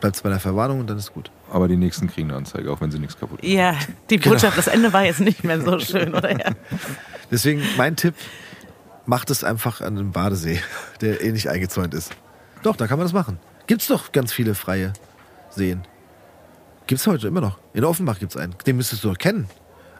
bleibt 0.00 0.16
es 0.16 0.22
bei 0.22 0.28
der 0.28 0.40
Verwarnung 0.40 0.80
und 0.80 0.88
dann 0.88 0.98
ist 0.98 1.12
gut. 1.12 1.30
Aber 1.50 1.68
die 1.68 1.76
nächsten 1.76 2.08
kriegen 2.08 2.28
eine 2.30 2.38
Anzeige, 2.38 2.70
auch 2.70 2.80
wenn 2.80 2.90
sie 2.90 2.98
nichts 2.98 3.18
kaputt 3.18 3.42
machen. 3.42 3.50
Ja, 3.52 3.76
die 4.10 4.18
Genau. 4.18 4.34
Botschaft, 4.34 4.58
das 4.58 4.66
Ende 4.66 4.92
war 4.92 5.04
jetzt 5.04 5.20
nicht 5.20 5.44
mehr 5.44 5.60
so 5.60 5.78
schön, 5.78 6.14
oder? 6.14 6.30
Ja. 6.32 6.52
Deswegen 7.30 7.62
mein 7.76 7.96
Tipp, 7.96 8.14
macht 9.06 9.30
es 9.30 9.44
einfach 9.44 9.80
an 9.80 9.98
einem 9.98 10.12
Badesee, 10.12 10.60
der 11.00 11.22
eh 11.22 11.32
nicht 11.32 11.48
eingezäunt 11.48 11.94
ist. 11.94 12.12
Doch, 12.62 12.76
da 12.76 12.86
kann 12.86 12.98
man 12.98 13.04
das 13.06 13.12
machen. 13.12 13.38
Gibt's 13.66 13.86
doch 13.88 14.12
ganz 14.12 14.32
viele 14.32 14.54
freie 14.54 14.92
Seen. 15.50 15.82
Gibt's 16.86 17.06
heute 17.06 17.26
immer 17.28 17.40
noch. 17.40 17.58
In 17.74 17.84
Offenbach 17.84 18.18
gibt's 18.18 18.36
einen. 18.36 18.54
Den 18.66 18.76
müsstest 18.76 19.02
du 19.04 19.08
doch 19.08 19.18
kennen. 19.18 19.48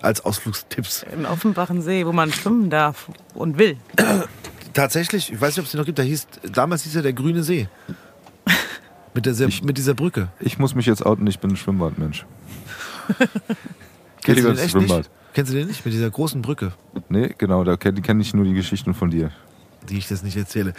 Als 0.02 0.24
Ausflugstipps. 0.24 1.04
Im 1.12 1.24
Offenbachen 1.24 1.82
See, 1.82 2.06
wo 2.06 2.12
man 2.12 2.30
schwimmen 2.32 2.70
darf 2.70 3.08
und 3.34 3.58
will. 3.58 3.76
Tatsächlich, 4.72 5.32
ich 5.32 5.40
weiß 5.40 5.50
nicht, 5.56 5.60
ob 5.60 5.64
es 5.64 5.70
den 5.72 5.78
noch 5.78 5.86
gibt, 5.86 5.98
da 5.98 6.02
hieß, 6.02 6.26
damals 6.52 6.82
hieß 6.82 6.96
er 6.96 7.02
der 7.02 7.12
Grüne 7.14 7.42
See. 7.42 7.68
Mit, 9.16 9.26
der, 9.26 9.34
Ich- 9.48 9.64
mit 9.64 9.76
dieser 9.78 9.94
Brücke. 9.94 10.28
Ich 10.38 10.58
muss 10.58 10.74
mich 10.76 10.86
jetzt 10.86 11.04
outen, 11.04 11.26
ich 11.26 11.40
bin 11.40 11.50
ein 11.50 11.56
Schwimmbadmensch. 11.56 12.24
Kennst 14.22 14.42
du 14.44 14.48
den 14.48 14.58
echt 14.58 14.70
Schwimmbad. 14.70 14.98
nicht? 14.98 15.10
Kennst 15.34 15.52
du 15.52 15.56
den 15.56 15.66
nicht? 15.68 15.84
Mit 15.84 15.92
dieser 15.94 16.10
großen 16.10 16.40
Brücke, 16.42 16.72
Nee, 17.08 17.34
genau, 17.38 17.62
da 17.64 17.76
kenne 17.76 18.00
kenn 18.02 18.20
ich 18.20 18.32
nur 18.34 18.44
die 18.44 18.54
Geschichten 18.54 18.94
von 18.94 19.10
dir. 19.10 19.30
die 19.88 19.98
ich 19.98 20.08
das 20.08 20.22
nicht 20.22 20.36
erzähle. 20.36 20.72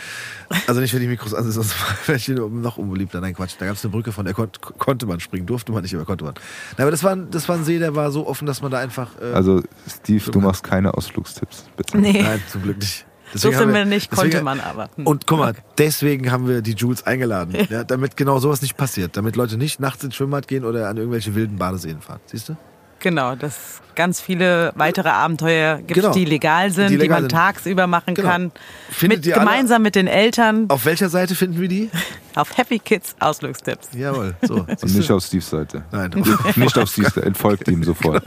Also 0.68 0.82
nicht, 0.82 0.94
wenn 0.94 1.00
die 1.02 1.08
Mikros 1.08 1.34
an 1.34 1.44
sind, 1.44 1.54
sonst 1.54 1.74
wäre 2.08 2.18
ich 2.18 2.28
noch 2.28 2.78
unbeliebter. 2.78 3.22
Nein, 3.22 3.34
Quatsch. 3.34 3.54
Da 3.58 3.66
gab 3.66 3.76
es 3.76 3.84
eine 3.86 3.92
Brücke, 3.92 4.12
von 4.12 4.26
der 4.26 4.34
kon 4.34 4.50
konnte 4.78 5.06
man 5.06 5.20
springen. 5.22 5.46
Durfte 5.46 5.72
man 5.72 5.82
nicht, 5.84 5.96
aber 5.96 6.04
konnte 6.06 6.26
man. 6.26 6.34
Nein, 6.78 6.84
aber 6.84 6.92
das 6.92 7.04
war, 7.04 7.12
ein- 7.14 7.32
das 7.32 7.48
war 7.48 7.56
ein 7.56 7.64
See, 7.64 7.80
der 7.80 7.96
war 7.96 8.12
so 8.12 8.28
offen, 8.28 8.46
dass 8.46 8.62
man 8.62 8.70
da 8.72 8.80
einfach... 8.80 9.12
Äh, 9.22 9.32
Also, 9.34 9.64
Steve, 9.88 10.30
du 10.32 10.42
machst 10.42 10.64
keine 10.64 10.94
Ausflugstipps, 10.94 11.66
bitte. 11.78 11.98
Nee, 11.98 12.22
Nein, 12.22 12.42
zum 12.52 12.62
Glück 12.64 12.78
nicht. 12.78 13.06
Deswegen 13.38 13.54
durfte 13.54 13.68
haben 13.68 13.80
man 13.80 13.90
nicht, 13.90 14.12
konnte 14.12 14.42
man 14.42 14.60
aber. 14.60 14.90
Hm. 14.96 15.08
Und 15.08 15.28
guck 15.28 15.40
mal, 15.40 15.54
deswegen 15.78 16.32
haben 16.32 16.48
wir 16.48 16.62
die 16.62 16.74
Jules 16.74 17.06
eingeladen, 17.06 17.56
ja, 17.70 17.84
damit 17.84 18.18
genau 18.18 18.40
sowas 18.40 18.62
nicht 18.62 18.78
passiert. 18.78 19.18
Damit 19.18 19.36
Leute 19.36 19.58
nicht 19.58 19.80
nachts 19.80 20.04
ins 20.04 20.16
Schwimmbad 20.16 20.48
gehen 20.48 20.66
oder 20.66 20.90
an 20.90 20.98
irgendwelche 20.98 21.36
wilden 21.36 21.58
Badeseen 21.58 22.02
fahren. 22.02 22.20
Siehst 22.26 22.50
du? 22.50 22.58
Genau, 23.00 23.36
dass 23.36 23.82
ganz 23.96 24.22
viele 24.22 24.72
weitere 24.76 25.10
Abenteuer 25.10 25.78
gibt, 25.78 25.94
Genau. 25.96 26.12
die 26.14 26.26
legal 26.26 26.72
sind, 26.72 26.90
Die 26.90 26.96
die, 26.98 27.02
legal 27.02 27.22
man 27.22 27.30
sind. 27.30 27.32
tagsüber 27.32 27.88
machen 27.88 28.14
Genau. 28.14 28.30
kann. 28.30 28.52
Findet 28.92 29.20
mit, 29.20 29.26
ihr 29.28 29.36
alle- 29.38 29.46
gemeinsam 29.46 29.82
mit 29.82 29.96
den 29.96 30.06
Eltern 30.08 30.66
Auf 30.70 30.86
welcher 30.86 31.10
Seite 31.10 31.34
finden 31.36 31.60
wir 31.60 31.68
die? 31.68 31.90
auf 32.36 32.56
Happy 32.58 32.78
Kids 32.78 33.16
Ausflugstipps. 33.20 33.90
Jawohl. 33.94 34.36
So. 34.44 34.56
Und 34.68 34.96
nicht 34.96 35.12
auf 35.12 35.24
Steves 35.24 35.50
Seite. 35.50 35.84
Nein. 35.92 36.12
Nicht 36.56 36.78
auf 36.78 36.90
Steves 36.90 37.14
Seite, 37.14 37.24
entfolgt 37.26 37.68
ihm 37.68 37.84
sofort. 37.84 38.24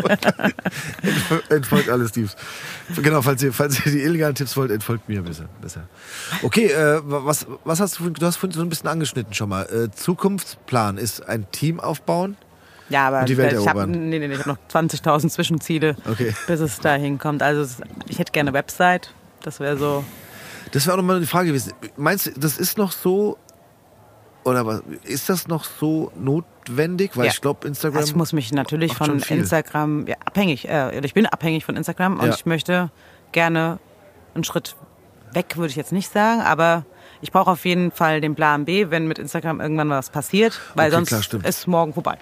entfolgt 1.48 1.88
alles 1.88 2.12
Tipps. 2.12 2.36
Genau, 2.96 3.22
falls 3.22 3.42
ihr, 3.42 3.52
falls 3.52 3.84
ihr 3.86 3.92
die 3.92 4.02
illegalen 4.02 4.34
Tipps 4.34 4.56
wollt, 4.56 4.70
entfolgt 4.70 5.08
mir 5.08 5.22
besser. 5.22 5.44
besser. 5.60 5.82
Okay, 6.42 6.66
äh, 6.66 7.00
was, 7.04 7.46
was 7.64 7.80
hast 7.80 7.98
du, 8.00 8.10
du 8.10 8.26
hast 8.26 8.36
vorhin 8.36 8.54
so 8.56 8.62
ein 8.62 8.68
bisschen 8.68 8.88
angeschnitten 8.88 9.34
schon 9.34 9.48
mal. 9.48 9.62
Äh, 9.66 9.90
Zukunftsplan 9.94 10.98
ist 10.98 11.26
ein 11.28 11.46
Team 11.52 11.78
aufbauen. 11.80 12.36
Ja, 12.90 13.08
aber 13.08 13.24
die 13.24 13.36
Welt 13.36 13.52
ich 13.58 13.66
habe 13.66 13.86
nee, 13.86 14.18
nee, 14.18 14.36
hab 14.36 14.46
noch 14.46 14.58
20.000 14.70 15.30
Zwischenziele, 15.30 15.96
Okay. 16.10 16.34
bis 16.46 16.60
es 16.60 16.78
dahin 16.80 17.18
kommt. 17.18 17.42
Also 17.42 17.82
ich 18.08 18.18
hätte 18.18 18.32
gerne 18.32 18.50
eine 18.50 18.58
Website. 18.58 19.14
Das 19.42 19.58
wäre 19.60 19.76
so. 19.78 20.04
Das 20.72 20.86
wäre 20.86 20.94
auch 20.94 20.98
nochmal 20.98 21.16
eine 21.16 21.26
Frage 21.26 21.48
gewesen. 21.48 21.72
Meinst 21.96 22.26
du, 22.26 22.30
das 22.38 22.58
ist 22.58 22.76
noch 22.78 22.92
so, 22.92 23.38
oder 24.44 24.66
was, 24.66 24.82
ist 25.04 25.28
das 25.28 25.48
noch 25.48 25.64
so 25.64 26.12
notwendig? 26.16 27.16
Weil 27.16 27.26
Ja. 27.26 27.32
ich 27.32 27.40
glaube, 27.40 27.66
Instagram. 27.66 27.98
Also 27.98 28.10
ich 28.10 28.16
muss 28.16 28.32
mich 28.32 28.52
natürlich 28.52 28.94
von. 28.94 29.20
Instagram 29.20 30.06
ja, 30.06 30.16
abhängig, 30.24 30.68
äh, 30.68 30.98
ich 31.00 31.14
bin 31.14 31.26
abhängig 31.26 31.64
von 31.64 31.76
Instagram 31.76 32.18
und 32.20 32.26
Ja. 32.26 32.34
ich 32.34 32.44
möchte 32.46 32.90
gerne 33.32 33.78
einen 34.34 34.44
Schritt 34.44 34.76
weg, 35.32 35.56
würde 35.56 35.70
ich 35.70 35.76
jetzt 35.76 35.92
nicht 35.92 36.12
sagen, 36.12 36.40
aber 36.40 36.84
ich 37.22 37.32
brauche 37.32 37.50
auf 37.50 37.64
jeden 37.64 37.90
Fall 37.90 38.20
den 38.20 38.34
Plan 38.34 38.64
B, 38.64 38.90
wenn 38.90 39.06
mit 39.06 39.18
Instagram 39.18 39.60
irgendwann 39.60 39.90
was 39.90 40.10
passiert, 40.10 40.58
weil 40.74 40.86
Okay, 40.94 41.04
sonst 41.06 41.30
klar, 41.30 41.44
ist 41.44 41.66
morgen 41.66 41.92
vorbei. 41.92 42.16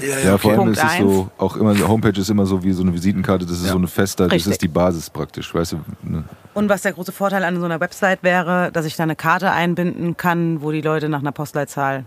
ja, 0.00 0.18
Ja, 0.30 0.38
vor 0.38 0.50
allem 0.52 0.60
Punkt 0.62 0.76
ist 0.76 0.82
es 0.84 0.98
so, 0.98 1.30
auch 1.38 1.56
immer, 1.56 1.74
die 1.74 1.84
Homepage 1.84 2.18
ist 2.20 2.28
immer 2.30 2.46
so 2.46 2.62
wie 2.64 2.72
so 2.72 2.82
eine 2.82 2.92
Visitenkarte, 2.92 3.44
das 3.46 3.58
ist 3.58 3.66
Ja. 3.66 3.72
so 3.72 3.78
eine 3.78 3.86
fester, 3.86 4.24
das 4.24 4.32
Richtig. 4.34 4.52
ist 4.52 4.62
die 4.62 4.68
Basis 4.68 5.08
praktisch, 5.10 5.54
weißt 5.54 5.72
du? 5.72 5.80
ne? 6.02 6.24
Und 6.54 6.68
was 6.68 6.82
der 6.82 6.92
große 6.92 7.12
Vorteil 7.12 7.44
an 7.44 7.58
so 7.60 7.64
einer 7.64 7.80
Website 7.80 8.22
wäre, 8.22 8.70
dass 8.72 8.84
ich 8.86 8.96
da 8.96 9.04
eine 9.04 9.16
Karte 9.16 9.50
einbinden 9.52 10.16
kann, 10.16 10.62
wo 10.62 10.72
die 10.72 10.80
Leute 10.82 11.08
nach 11.08 11.20
einer 11.20 11.32
Postleitzahl 11.32 12.04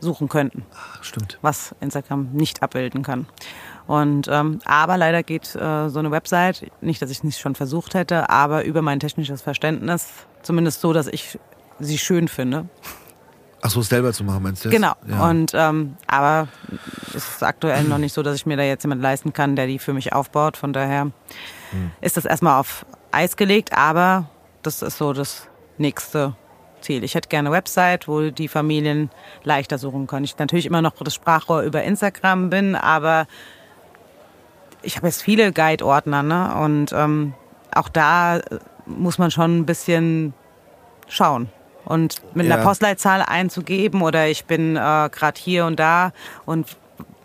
suchen 0.00 0.28
könnten. 0.28 0.64
Stimmt. 1.00 1.38
was 1.42 1.74
Instagram 1.80 2.28
nicht 2.32 2.62
abbilden 2.62 3.02
kann. 3.02 3.26
Und 3.86 4.28
ähm, 4.28 4.58
aber 4.64 4.96
leider 4.98 5.22
geht 5.22 5.54
äh, 5.54 5.88
so 5.88 5.98
eine 6.00 6.10
Website, 6.10 6.70
nicht, 6.80 7.00
dass 7.00 7.10
ich 7.10 7.18
es 7.18 7.24
nicht 7.24 7.38
schon 7.38 7.54
versucht 7.54 7.94
hätte, 7.94 8.28
aber 8.28 8.64
über 8.64 8.82
mein 8.82 8.98
technisches 9.00 9.40
Verständnis, 9.42 10.08
zumindest 10.42 10.80
so, 10.80 10.92
dass 10.92 11.06
ich 11.06 11.38
sie 11.78 11.98
schön 11.98 12.28
finde. 12.28 12.68
Ach 13.62 13.70
so, 13.70 13.80
es 13.80 13.88
selber 13.88 14.12
zu 14.12 14.22
machen, 14.22 14.42
meinst 14.42 14.64
du? 14.64 14.68
jetzt? 14.68 14.76
Genau. 14.76 14.92
Ja. 15.08 15.28
Und 15.28 15.52
ähm, 15.54 15.96
aber 16.06 16.48
es 17.08 17.16
ist 17.16 17.42
aktuell 17.42 17.84
noch 17.84 17.98
nicht 17.98 18.12
so, 18.12 18.22
dass 18.22 18.36
ich 18.36 18.46
mir 18.46 18.56
da 18.56 18.62
jetzt 18.62 18.84
jemand 18.84 19.02
leisten 19.02 19.32
kann, 19.32 19.56
der 19.56 19.66
die 19.66 19.78
für 19.78 19.92
mich 19.92 20.12
aufbaut. 20.12 20.56
Von 20.56 20.72
daher 20.72 21.10
Hm. 21.70 21.90
ist 22.00 22.16
das 22.16 22.24
erstmal 22.26 22.60
auf 22.60 22.86
Eis 23.10 23.36
gelegt, 23.36 23.76
aber 23.76 24.26
das 24.62 24.82
ist 24.82 24.98
so 24.98 25.12
das 25.12 25.48
nächste 25.78 26.36
Ziel. 26.80 27.02
Ich 27.02 27.14
hätte 27.16 27.28
gerne 27.28 27.48
eine 27.48 27.56
Website, 27.56 28.06
wo 28.06 28.30
die 28.30 28.46
Familien 28.46 29.10
leichter 29.42 29.78
suchen 29.78 30.06
können. 30.06 30.24
Ich 30.24 30.38
natürlich 30.38 30.66
immer 30.66 30.82
noch 30.82 30.92
das 31.02 31.14
Sprachrohr 31.14 31.62
über 31.62 31.82
Instagram 31.82 32.50
bin, 32.50 32.76
aber 32.76 33.26
ich 34.82 34.96
habe 34.96 35.08
jetzt 35.08 35.22
viele 35.22 35.52
Guide-Ordner, 35.52 36.22
ne? 36.22 36.54
Und 36.56 36.92
ähm, 36.92 37.34
auch 37.74 37.88
da 37.88 38.40
muss 38.84 39.18
man 39.18 39.32
schon 39.32 39.58
ein 39.58 39.66
bisschen 39.66 40.32
schauen. 41.08 41.48
Und 41.86 42.16
mit 42.34 42.46
Ja. 42.46 42.54
einer 42.56 42.62
Postleitzahl 42.64 43.22
einzugeben 43.22 44.02
oder 44.02 44.26
ich 44.28 44.44
bin 44.44 44.76
äh, 44.76 44.78
gerade 45.10 45.40
hier 45.40 45.64
und 45.64 45.80
da 45.80 46.12
und 46.44 46.66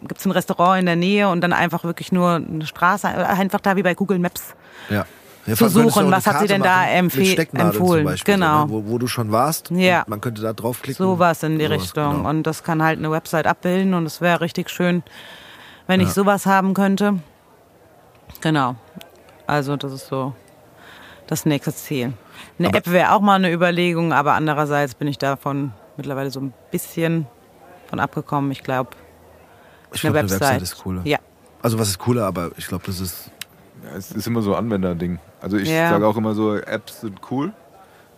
gibt 0.02 0.20
es 0.20 0.26
ein 0.26 0.32
Restaurant 0.32 0.80
in 0.80 0.86
der 0.86 0.96
Nähe 0.96 1.28
und 1.30 1.42
dann 1.42 1.52
einfach 1.52 1.84
wirklich 1.84 2.12
nur 2.14 2.36
eine 2.36 2.66
Straße, 2.66 3.08
äh, 3.08 3.12
einfach 3.24 3.60
da 3.60 3.76
wie 3.76 3.84
bei 3.84 3.94
Google 3.96 4.20
Maps. 4.20 4.56
Ja. 4.90 5.06
Ja, 5.48 5.56
zu 5.56 5.70
suchen, 5.70 6.12
was 6.12 6.28
hat 6.28 6.40
sie 6.40 6.46
denn 6.48 6.62
da 6.62 6.86
empfohlen. 6.88 8.06
Beispiel, 8.06 8.36
Genau. 8.36 8.60
so, 8.60 8.66
ne, 8.68 8.72
wo, 8.86 8.92
wo 8.92 8.98
du 9.00 9.08
schon 9.08 9.32
warst. 9.32 9.72
Ja. 9.72 10.04
Man 10.06 10.22
könnte 10.22 10.44
da 10.44 10.54
draufklicken. 10.54 11.04
Sowas 11.04 11.42
in 11.42 11.58
die 11.58 11.66
Sowas, 11.66 11.82
Richtung. 11.82 12.18
genau. 12.18 12.30
Und 12.30 12.44
das 12.44 12.64
kann 12.64 12.84
halt 12.84 13.00
eine 13.00 13.10
Website 13.10 13.48
abbilden 13.48 13.96
und 13.96 14.06
es 14.06 14.22
wäre 14.22 14.40
richtig 14.42 14.70
schön, 14.70 15.02
wenn 15.88 16.00
ich 16.00 16.10
sowas 16.10 16.46
haben 16.46 16.76
könnte. 16.76 17.16
Genau. 18.42 18.76
Also 19.48 19.76
das 19.78 19.92
ist 19.94 20.08
so 20.08 20.34
das 21.26 21.46
nächste 21.48 21.74
Ziel. 21.74 22.14
Eine 22.62 22.70
Aber- 22.70 22.78
App 22.78 22.92
wäre 22.92 23.12
auch 23.14 23.22
mal 23.22 23.36
eine 23.36 23.52
Überlegung, 23.52 24.14
aber 24.14 24.34
andererseits 24.34 24.94
bin 24.96 25.08
ich 25.08 25.18
davon 25.18 25.72
mittlerweile 25.98 26.30
so 26.32 26.40
ein 26.40 26.54
bisschen 26.70 27.26
von 27.90 28.00
abgekommen. 28.00 28.52
Ich 28.52 28.62
glaube, 28.64 28.92
Ich 29.94 30.04
eine 30.06 30.14
glaube, 30.14 30.20
eine 30.20 30.30
Website. 30.30 30.42
Website 30.42 30.62
ist 30.62 30.78
cooler. 30.84 31.02
Ja, 31.06 31.18
Also 31.64 31.80
was 31.80 31.90
ist 31.90 32.00
cooler, 32.00 32.26
aber 32.26 32.52
ich 32.58 32.68
glaube, 32.68 32.84
das 32.86 33.00
ist. 33.00 33.32
Ja, 33.84 33.98
es 33.98 34.12
ist 34.12 34.28
immer 34.28 34.42
so 34.44 34.54
ein 34.54 34.66
Anwenderding. 34.66 35.18
Also 35.42 35.58
ich 35.58 35.70
Ja. 35.70 35.90
sage 35.90 36.06
auch 36.06 36.16
immer 36.18 36.36
so, 36.36 36.56
Apps 36.56 37.02
sind 37.02 37.20
cool 37.32 37.52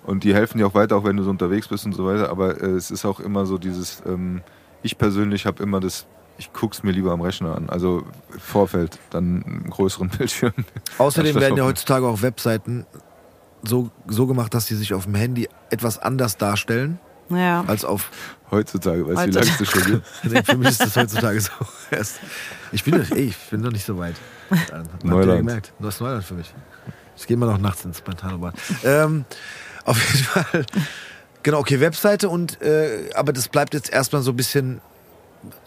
und 0.06 0.26
die 0.26 0.34
helfen 0.34 0.58
dir 0.58 0.68
auch 0.68 0.74
weiter, 0.76 0.98
auch 0.98 1.06
wenn 1.06 1.16
du 1.16 1.24
so 1.24 1.30
unterwegs 1.30 1.70
bist 1.70 1.86
und 1.86 1.94
so 1.94 2.06
weiter. 2.06 2.30
Aber 2.30 2.62
äh, 2.62 2.66
es 2.72 2.92
ist 2.92 3.06
auch 3.06 3.22
immer 3.22 3.46
so 3.46 3.58
dieses, 3.58 4.04
ähm, 4.06 4.42
ich 4.82 4.98
persönlich 4.98 5.46
habe 5.46 5.64
immer 5.64 5.80
das, 5.80 6.06
ich 6.38 6.52
guck's 6.52 6.84
mir 6.84 6.92
lieber 6.92 7.12
am 7.14 7.22
Rechner 7.22 7.56
an. 7.56 7.70
Also 7.70 8.04
Vorfeld, 8.40 9.00
dann 9.10 9.44
einen 9.46 9.70
größeren 9.70 10.10
Bildschirm. 10.18 10.52
Außerdem 10.98 11.36
werden 11.40 11.58
ja 11.58 11.64
heutzutage 11.64 12.06
auch 12.06 12.22
Webseiten 12.22 12.86
so, 13.64 13.90
so 14.08 14.28
gemacht, 14.28 14.54
dass 14.54 14.68
sie 14.68 14.76
sich 14.76 14.94
auf 14.94 15.06
dem 15.06 15.16
Handy 15.16 15.48
etwas 15.70 15.98
anders 16.00 16.38
darstellen 16.38 17.00
ja. 17.30 17.64
als 17.68 17.86
auf. 17.86 18.10
Heutzutage, 18.52 19.08
weißt 19.08 19.28
du, 19.28 19.28
wie 19.28 19.46
lange 19.46 19.52
es 19.62 19.70
schon 19.70 19.84
gibt? 19.86 20.06
Nee, 20.32 20.44
Für 20.44 20.58
mich 20.58 20.70
ist 20.70 20.82
das 20.82 20.96
heutzutage 20.96 21.42
so. 21.42 21.52
Erst- 21.90 22.20
Ich 22.72 22.84
bin, 22.84 22.98
noch- 22.98 23.10
ey, 23.12 23.24
ich 23.28 23.38
bin 23.50 23.62
noch 23.62 23.72
nicht 23.72 23.86
so 23.86 23.98
weit. 23.98 24.16
Habt 24.52 25.04
Neuland. 25.04 25.40
gemerkt? 25.40 25.74
Das 25.80 25.96
ist 25.96 26.02
Neuland 26.02 26.24
für 26.24 26.36
mich. 26.36 26.54
Ich 27.18 27.26
gehe 27.26 27.38
mal 27.38 27.48
noch 27.48 27.58
nachts 27.58 27.86
ins 27.86 27.98
Spontanobad. 28.00 28.56
Ähm, 28.84 29.26
auf 29.86 29.98
jeden 30.14 30.26
Fall. 30.26 30.66
Genau, 31.42 31.60
okay, 31.60 31.80
Webseite 31.80 32.30
und 32.30 32.62
äh, 32.62 33.10
aber 33.16 33.34
das 33.34 33.48
bleibt 33.50 33.74
jetzt 33.74 33.92
erstmal 33.92 34.22
so 34.22 34.32
ein 34.32 34.38
bisschen 34.38 34.82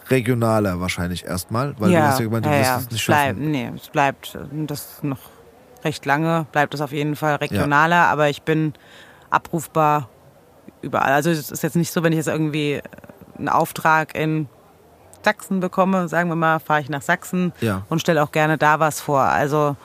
regionaler 0.08 0.80
wahrscheinlich 0.80 1.24
erstmal, 1.24 1.74
weil 1.78 1.90
du 1.90 2.02
hast 2.02 2.18
ja 2.20 2.24
gemeint, 2.24 2.46
du 2.46 2.50
ja, 2.50 2.58
wirst 2.58 2.68
ja. 2.68 2.78
es 2.78 2.90
nicht 2.90 3.02
schaffen. 3.02 3.50
nee, 3.50 3.70
es 3.74 3.88
bleibt 3.88 4.38
das 4.66 5.02
noch 5.02 5.18
recht 5.86 6.04
lange, 6.04 6.46
bleibt 6.52 6.74
es 6.74 6.80
auf 6.82 6.92
jeden 6.92 7.16
Fall 7.16 7.36
regionaler, 7.36 8.08
aber 8.08 8.28
ich 8.28 8.42
bin 8.42 8.74
abrufbar 9.30 10.08
überall. 10.82 11.12
Also 11.12 11.30
es 11.30 11.50
ist 11.50 11.62
jetzt 11.62 11.76
nicht 11.76 11.92
so, 11.92 12.02
wenn 12.02 12.12
ich 12.12 12.18
jetzt 12.18 12.28
irgendwie 12.28 12.82
einen 13.38 13.48
Auftrag 13.48 14.14
in 14.14 14.48
Sachsen 15.24 15.60
bekomme, 15.60 16.08
sagen 16.08 16.28
wir 16.28 16.36
mal, 16.36 16.58
fahre 16.60 16.80
ich 16.80 16.88
nach 16.88 17.02
Sachsen 17.02 17.52
Ja. 17.60 17.82
und 17.88 18.00
stelle 18.00 18.22
auch 18.22 18.30
gerne 18.32 18.58
da 18.58 18.78
was 18.80 19.00
vor. 19.00 19.20
Also 19.22 19.76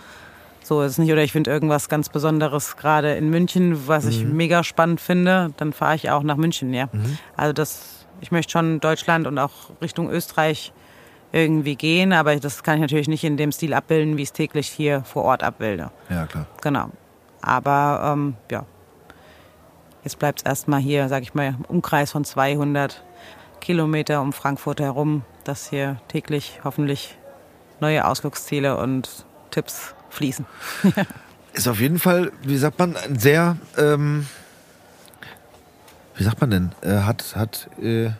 so 0.63 0.81
ist 0.83 0.91
es 0.93 0.97
nicht. 0.99 1.11
Oder 1.11 1.23
ich 1.23 1.31
finde 1.31 1.49
irgendwas 1.49 1.89
ganz 1.89 2.09
Besonderes 2.09 2.77
gerade 2.77 3.15
in 3.15 3.29
München, 3.31 3.87
was 3.87 4.05
ich 4.05 4.23
Mhm. 4.23 4.35
mega 4.37 4.63
spannend 4.63 5.01
finde, 5.01 5.51
dann 5.57 5.73
fahre 5.73 5.95
ich 5.95 6.11
auch 6.11 6.21
nach 6.23 6.35
München, 6.37 6.73
ja. 6.73 6.89
Also 7.35 7.53
das, 7.53 8.05
ich 8.21 8.31
möchte 8.31 8.51
schon 8.51 8.79
Deutschland 8.79 9.25
und 9.25 9.39
auch 9.39 9.51
Richtung 9.81 10.09
Österreich 10.11 10.73
irgendwie 11.31 11.75
gehen, 11.75 12.13
aber 12.13 12.35
das 12.35 12.63
kann 12.63 12.75
ich 12.75 12.81
natürlich 12.81 13.07
nicht 13.07 13.23
in 13.23 13.37
dem 13.37 13.51
Stil 13.51 13.73
abbilden, 13.73 14.17
wie 14.17 14.23
ich 14.23 14.29
es 14.29 14.33
täglich 14.33 14.67
hier 14.67 15.03
vor 15.03 15.23
Ort 15.23 15.43
abbilde. 15.43 15.91
Ja, 16.09 16.25
klar. 16.25 16.45
Genau. 16.61 16.89
Aber 17.41 18.13
ähm, 18.13 18.35
ja, 18.51 18.65
jetzt 20.03 20.19
bleibt 20.19 20.41
es 20.41 20.45
erstmal 20.45 20.79
hier, 20.79 21.07
sag 21.09 21.23
ich 21.23 21.33
mal, 21.33 21.55
im 21.57 21.65
Umkreis 21.65 22.11
von 22.11 22.25
200 22.25 23.03
Kilometer 23.61 24.21
um 24.21 24.33
Frankfurt 24.33 24.79
herum, 24.79 25.23
dass 25.43 25.69
hier 25.69 25.97
täglich 26.07 26.59
hoffentlich 26.63 27.17
neue 27.79 28.05
Ausflugsziele 28.05 28.77
und 28.77 29.25
Tipps 29.51 29.95
fließen. 30.09 30.45
Ist 31.53 31.67
auf 31.67 31.79
jeden 31.79 31.99
Fall, 31.99 32.31
wie 32.43 32.57
sagt 32.57 32.79
man, 32.79 32.95
ein 32.95 33.19
sehr, 33.19 33.57
ähm, 33.77 34.27
wie 36.15 36.23
sagt 36.23 36.39
man 36.39 36.49
denn, 36.49 36.71
äh, 36.81 37.01
hat, 37.01 37.35
hat, 37.35 37.69
äh, 37.81 38.11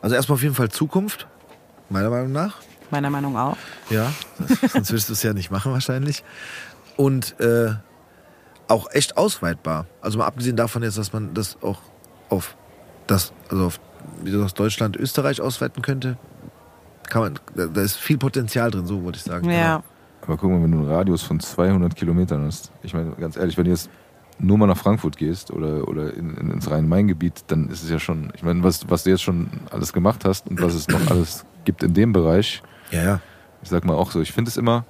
also 0.00 0.16
erstmal 0.16 0.34
auf 0.36 0.42
jeden 0.42 0.54
Fall 0.54 0.70
Zukunft, 0.70 1.26
meiner 1.92 2.10
Meinung 2.10 2.32
nach. 2.32 2.60
Meiner 2.90 3.10
Meinung 3.10 3.36
auch. 3.36 3.56
Ja, 3.90 4.12
sonst 4.68 4.90
würdest 4.90 5.08
du 5.08 5.12
es 5.14 5.22
ja 5.22 5.32
nicht 5.32 5.50
machen 5.50 5.72
wahrscheinlich. 5.72 6.24
Und 6.96 7.38
äh, 7.40 7.74
auch 8.68 8.90
echt 8.90 9.16
ausweitbar. 9.16 9.86
Also 10.00 10.18
mal 10.18 10.26
abgesehen 10.26 10.56
davon 10.56 10.82
jetzt, 10.82 10.98
dass 10.98 11.12
man 11.12 11.34
das 11.34 11.56
auch 11.62 11.78
auf 12.28 12.56
das, 13.06 13.32
also 13.48 13.66
auf 13.66 13.80
wie 14.22 14.30
du 14.30 14.40
sagst, 14.40 14.58
Deutschland, 14.58 14.96
Österreich 14.96 15.40
ausweiten 15.40 15.82
könnte, 15.82 16.16
kann 17.08 17.22
man, 17.22 17.38
da, 17.54 17.66
da 17.66 17.82
ist 17.82 17.96
viel 17.96 18.18
Potenzial 18.18 18.70
drin, 18.70 18.86
so 18.86 19.02
wollte 19.02 19.18
ich 19.18 19.24
sagen. 19.24 19.48
Ja, 19.50 19.82
Aber 20.22 20.36
guck 20.36 20.50
mal, 20.50 20.62
wenn 20.62 20.72
du 20.72 20.78
einen 20.78 20.90
Radius 20.90 21.22
von 21.22 21.40
200 21.40 21.94
Kilometern 21.94 22.44
hast, 22.46 22.72
ich 22.82 22.94
meine, 22.94 23.12
ganz 23.12 23.36
ehrlich, 23.36 23.56
wenn 23.56 23.64
du 23.64 23.70
jetzt 23.70 23.90
nur 24.42 24.58
mal 24.58 24.66
nach 24.66 24.76
Frankfurt 24.76 25.16
gehst 25.16 25.50
oder, 25.50 25.88
oder 25.88 26.12
in, 26.14 26.36
in, 26.36 26.50
ins 26.50 26.70
Rhein-Main-Gebiet, 26.70 27.44
dann 27.46 27.68
ist 27.70 27.82
es 27.82 27.90
ja 27.90 27.98
schon, 27.98 28.30
ich 28.34 28.42
meine, 28.42 28.62
was, 28.62 28.90
was 28.90 29.04
du 29.04 29.10
jetzt 29.10 29.22
schon 29.22 29.48
alles 29.70 29.92
gemacht 29.92 30.24
hast 30.24 30.48
und 30.48 30.60
was 30.60 30.74
es 30.74 30.88
noch 30.88 31.06
alles 31.10 31.44
gibt 31.64 31.82
in 31.82 31.94
dem 31.94 32.12
Bereich, 32.12 32.62
Ja, 32.90 33.02
ja. 33.02 33.20
ich 33.62 33.68
sag 33.70 33.84
mal 33.84 33.94
auch 33.94 34.10
so, 34.10 34.20
ich 34.20 34.32
finde 34.32 34.48
es 34.50 34.56
immer, 34.56 34.84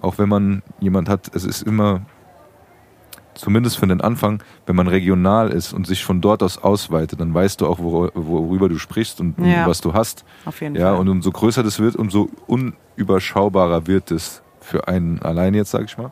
auch 0.00 0.18
wenn 0.18 0.28
man 0.28 0.62
jemand 0.80 1.08
hat, 1.08 1.34
es 1.34 1.44
ist 1.44 1.62
immer, 1.62 2.02
zumindest 3.34 3.78
für 3.78 3.86
den 3.86 4.02
Anfang, 4.02 4.42
wenn 4.66 4.76
man 4.76 4.88
regional 4.88 5.48
ist 5.50 5.72
und 5.72 5.86
sich 5.86 6.04
von 6.04 6.20
dort 6.20 6.42
aus 6.42 6.58
ausweitet, 6.58 7.18
dann 7.20 7.32
weißt 7.32 7.62
du 7.62 7.66
auch, 7.66 7.78
wor- 7.78 8.10
worüber 8.14 8.68
du 8.68 8.78
sprichst 8.78 9.20
und, 9.20 9.38
und 9.38 9.46
Ja. 9.50 9.66
was 9.66 9.80
du 9.80 9.94
hast. 9.94 10.24
auf 10.44 10.60
jeden 10.60 10.74
Ja, 10.76 10.90
Fall. 10.90 11.00
und 11.00 11.08
umso 11.08 11.30
größer 11.30 11.62
das 11.62 11.78
wird, 11.80 11.96
umso 11.96 12.28
unüberschaubarer 12.46 13.86
wird 13.86 14.10
es 14.10 14.42
für 14.60 14.86
einen 14.86 15.20
allein 15.22 15.54
jetzt, 15.54 15.70
sag 15.70 15.84
ich 15.86 15.96
mal. 15.96 16.10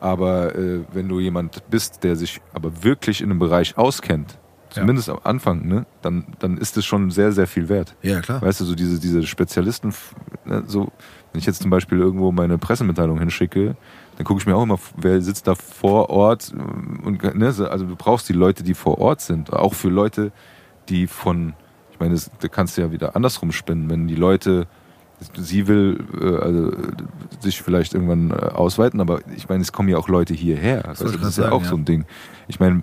Aber 0.00 0.54
äh, 0.56 0.80
wenn 0.92 1.08
du 1.08 1.20
jemand 1.20 1.62
bist, 1.70 2.02
der 2.02 2.16
sich 2.16 2.40
aber 2.52 2.82
wirklich 2.82 3.20
in 3.20 3.30
einem 3.30 3.38
Bereich 3.38 3.76
auskennt, 3.76 4.38
zumindest 4.70 5.08
am 5.08 5.18
Anfang, 5.24 5.66
ne, 5.66 5.86
dann, 6.02 6.24
dann 6.38 6.56
ist 6.56 6.76
es 6.76 6.86
schon 6.86 7.10
sehr, 7.10 7.32
sehr 7.32 7.46
viel 7.46 7.68
wert. 7.68 7.94
Ja, 8.02 8.20
klar. 8.20 8.40
Weißt 8.40 8.60
du, 8.60 8.64
so 8.64 8.74
diese, 8.74 8.98
diese 8.98 9.26
Spezialisten, 9.26 9.92
ne, 10.44 10.64
so, 10.66 10.90
wenn 11.32 11.38
ich 11.38 11.46
jetzt 11.46 11.62
zum 11.62 11.70
Beispiel 11.70 11.98
irgendwo 11.98 12.32
meine 12.32 12.58
Pressemitteilung 12.58 13.18
hinschicke, 13.18 13.76
dann 14.16 14.24
gucke 14.24 14.40
ich 14.40 14.46
mir 14.46 14.56
auch 14.56 14.62
immer, 14.62 14.78
wer 14.96 15.20
sitzt 15.20 15.46
da 15.46 15.54
vor 15.54 16.10
Ort 16.10 16.52
äh, 16.52 17.06
und 17.06 17.22
ne, 17.34 17.52
so, 17.52 17.68
also 17.68 17.84
du 17.84 17.96
brauchst 17.96 18.28
die 18.28 18.34
Leute, 18.34 18.62
die 18.62 18.74
vor 18.74 18.98
Ort 18.98 19.20
sind, 19.20 19.52
auch 19.52 19.74
für 19.74 19.88
Leute, 19.88 20.32
die 20.88 21.06
von, 21.06 21.54
ich 21.92 22.00
meine, 22.00 22.14
das, 22.14 22.30
da 22.40 22.48
kannst 22.48 22.76
du 22.76 22.82
ja 22.82 22.92
wieder 22.92 23.16
andersrum 23.16 23.52
spinnen, 23.52 23.90
wenn 23.90 24.08
die 24.08 24.16
Leute, 24.16 24.66
sie 25.36 25.66
will 25.68 26.04
äh, 26.20 26.36
also, 26.36 26.72
sich 27.40 27.62
vielleicht 27.62 27.94
irgendwann 27.94 28.30
äh, 28.30 28.34
ausweiten, 28.34 29.00
aber 29.00 29.20
ich 29.36 29.48
meine, 29.48 29.62
es 29.62 29.72
kommen 29.72 29.88
ja 29.88 29.98
auch 29.98 30.08
Leute 30.08 30.34
hierher. 30.34 30.86
Also, 30.88 31.04
das 31.04 31.28
ist 31.28 31.38
ja 31.38 31.52
auch 31.52 31.62
ja. 31.62 31.68
so 31.68 31.76
ein 31.76 31.84
Ding. 31.84 32.04
Ich 32.48 32.60
meine, 32.60 32.82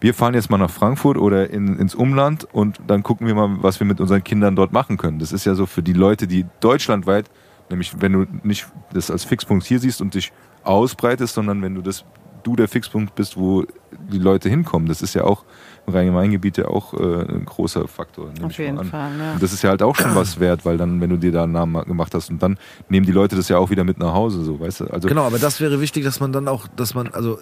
wir 0.00 0.14
fahren 0.14 0.34
jetzt 0.34 0.50
mal 0.50 0.58
nach 0.58 0.70
Frankfurt 0.70 1.16
oder 1.18 1.50
in, 1.50 1.78
ins 1.78 1.94
Umland 1.94 2.46
und 2.52 2.80
dann 2.86 3.02
gucken 3.02 3.26
wir 3.26 3.34
mal, 3.34 3.56
was 3.62 3.80
wir 3.80 3.86
mit 3.86 4.00
unseren 4.00 4.22
Kindern 4.22 4.54
dort 4.54 4.72
machen 4.72 4.96
können. 4.96 5.18
Das 5.18 5.32
ist 5.32 5.44
ja 5.44 5.54
so 5.54 5.66
für 5.66 5.82
die 5.82 5.92
Leute, 5.92 6.26
die 6.26 6.46
deutschlandweit, 6.60 7.30
nämlich 7.68 8.00
wenn 8.00 8.12
du 8.12 8.26
nicht 8.42 8.68
das 8.92 9.10
als 9.10 9.24
Fixpunkt 9.24 9.64
hier 9.64 9.80
siehst 9.80 10.00
und 10.00 10.14
dich 10.14 10.32
ausbreitest, 10.62 11.34
sondern 11.34 11.62
wenn 11.62 11.74
du 11.74 11.82
das 11.82 12.04
du 12.42 12.56
der 12.56 12.68
Fixpunkt 12.68 13.14
bist, 13.14 13.36
wo 13.36 13.64
die 14.12 14.18
Leute 14.18 14.48
hinkommen. 14.48 14.88
Das 14.88 15.02
ist 15.02 15.14
ja 15.14 15.24
auch 15.24 15.44
Rhein-Main-Gebiet 15.88 16.58
ja 16.58 16.66
auch 16.66 16.94
äh, 16.94 16.96
ein 16.96 17.44
großer 17.44 17.88
Faktor. 17.88 18.30
nehme 18.32 18.46
Auf 18.46 18.52
ich 18.52 18.58
mal 18.58 18.64
jeden 18.64 18.78
an. 18.78 18.86
Fall, 18.86 19.10
ja. 19.18 19.32
Und 19.34 19.42
das 19.42 19.52
ist 19.52 19.62
ja 19.62 19.70
halt 19.70 19.82
auch 19.82 19.96
schon 19.96 20.14
was 20.14 20.38
wert, 20.40 20.64
weil 20.64 20.76
dann, 20.76 21.00
wenn 21.00 21.10
du 21.10 21.16
dir 21.16 21.32
da 21.32 21.44
einen 21.44 21.52
Namen 21.52 21.84
gemacht 21.84 22.14
hast 22.14 22.30
und 22.30 22.42
dann 22.42 22.58
nehmen 22.88 23.06
die 23.06 23.12
Leute 23.12 23.36
das 23.36 23.48
ja 23.48 23.58
auch 23.58 23.70
wieder 23.70 23.84
mit 23.84 23.98
nach 23.98 24.12
Hause, 24.14 24.42
so, 24.44 24.60
weißt 24.60 24.80
du? 24.80 24.84
Also, 24.86 25.08
Genau, 25.08 25.24
aber 25.24 25.38
das 25.38 25.60
wäre 25.60 25.80
wichtig, 25.80 26.04
dass 26.04 26.20
man 26.20 26.32
dann 26.32 26.48
auch, 26.48 26.66
dass 26.76 26.94
man, 26.94 27.08
also 27.08 27.38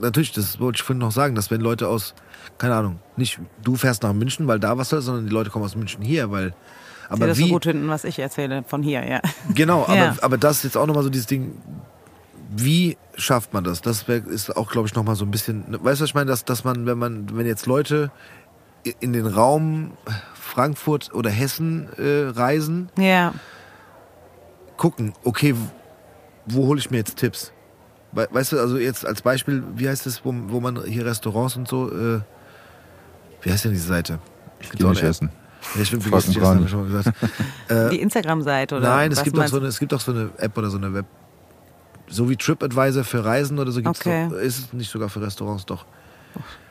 natürlich, 0.00 0.32
das 0.32 0.58
wollte 0.60 0.76
ich 0.76 0.82
vorhin 0.82 0.98
noch 1.00 1.12
sagen, 1.12 1.34
dass 1.34 1.50
wenn 1.50 1.60
Leute 1.60 1.88
aus, 1.88 2.14
keine 2.58 2.74
Ahnung, 2.74 2.98
nicht 3.16 3.38
du 3.62 3.76
fährst 3.76 4.02
nach 4.02 4.12
München, 4.12 4.46
weil 4.48 4.58
da 4.58 4.76
was 4.78 4.88
soll, 4.88 5.02
sondern 5.02 5.26
die 5.26 5.32
Leute 5.32 5.50
kommen 5.50 5.64
aus 5.64 5.76
München 5.76 6.02
hier, 6.02 6.30
weil 6.30 6.48
Sie 7.08 7.16
aber 7.16 7.26
das 7.26 7.36
wie, 7.38 7.42
so 7.48 7.48
gut 7.54 7.64
finden, 7.64 7.88
was 7.88 8.04
ich 8.04 8.18
erzähle 8.18 8.64
von 8.66 8.82
hier, 8.82 9.06
ja. 9.06 9.20
genau, 9.54 9.82
aber, 9.86 9.94
Ja. 9.94 10.14
aber 10.22 10.38
das 10.38 10.58
ist 10.58 10.64
jetzt 10.64 10.76
auch 10.78 10.86
nochmal 10.86 11.02
so 11.04 11.10
dieses 11.10 11.26
Ding, 11.26 11.52
wie 12.54 12.96
schafft 13.16 13.52
man 13.52 13.64
das? 13.64 13.80
Das 13.82 14.02
ist 14.08 14.56
auch, 14.56 14.70
glaube 14.70 14.88
ich, 14.88 14.94
nochmal 14.94 15.16
so 15.16 15.24
ein 15.24 15.30
bisschen, 15.30 15.64
weißt 15.68 16.00
du, 16.00 16.02
was 16.04 16.10
ich 16.10 16.14
meine, 16.14 16.26
dass, 16.30 16.44
dass 16.44 16.64
man, 16.64 16.86
wenn 16.86 16.98
man, 16.98 17.36
wenn 17.36 17.46
jetzt 17.46 17.66
Leute 17.66 18.10
in 19.00 19.12
den 19.12 19.26
Raum 19.26 19.92
Frankfurt 20.34 21.14
oder 21.14 21.30
Hessen 21.30 21.88
äh, 21.98 22.28
reisen, 22.30 22.90
Ja, 22.98 23.32
gucken, 24.76 25.12
okay, 25.24 25.54
wo 26.46 26.66
hole 26.66 26.78
ich 26.80 26.90
mir 26.90 26.98
jetzt 26.98 27.16
Tipps? 27.16 27.52
We- 28.12 28.28
Weißt 28.30 28.52
du, 28.52 28.58
also 28.58 28.76
jetzt 28.78 29.06
als 29.06 29.22
Beispiel, 29.22 29.62
wie 29.76 29.88
heißt 29.88 30.06
es, 30.06 30.24
wo, 30.24 30.34
wo 30.48 30.60
man 30.60 30.82
hier 30.84 31.06
Restaurants 31.06 31.56
und 31.56 31.68
so, 31.68 31.90
äh, 31.90 32.20
wie 33.42 33.50
heißt 33.50 33.64
denn 33.64 33.72
diese 33.72 33.86
Seite? 33.88 34.18
ich 34.60 34.70
gehe 34.70 34.86
nicht 34.88 35.02
essen. 35.02 35.30
Ja, 35.76 35.84
stimmt, 35.84 36.02
Frag 36.04 36.22
vergiss 36.22 36.28
nicht, 36.28 36.36
mich 36.40 36.42
essen, 36.42 36.42
gar 36.42 36.54
hab 36.56 36.64
ich 36.64 36.70
schon 36.70 36.92
mal 36.92 37.02
gesagt. 37.02 37.90
die 37.92 38.00
Instagram-Seite 38.00 38.76
oder 38.76 38.88
Nein, 38.88 39.12
es 39.12 39.18
was 39.18 39.24
gibt, 39.24 39.36
auch 39.36 39.38
meinst 39.40 39.52
so 39.52 39.58
du? 39.58 39.62
eine, 39.62 39.68
es 39.68 39.78
gibt 39.78 39.94
auch 39.94 40.00
so 40.00 40.12
eine 40.12 40.30
App 40.38 40.56
oder 40.58 40.70
so 40.70 40.76
eine 40.78 40.92
Web. 40.92 41.06
So 42.12 42.28
wie 42.28 42.36
TripAdvisor 42.36 43.04
für 43.04 43.24
Reisen 43.24 43.58
oder 43.58 43.72
so 43.72 43.80
gibt 43.82 43.96
es 43.96 44.00
Okay. 44.06 44.28
doch. 44.30 44.36
Ist 44.36 44.58
es 44.58 44.72
nicht 44.72 44.90
sogar 44.90 45.08
für 45.08 45.22
Restaurants 45.22 45.64
doch. 45.66 45.84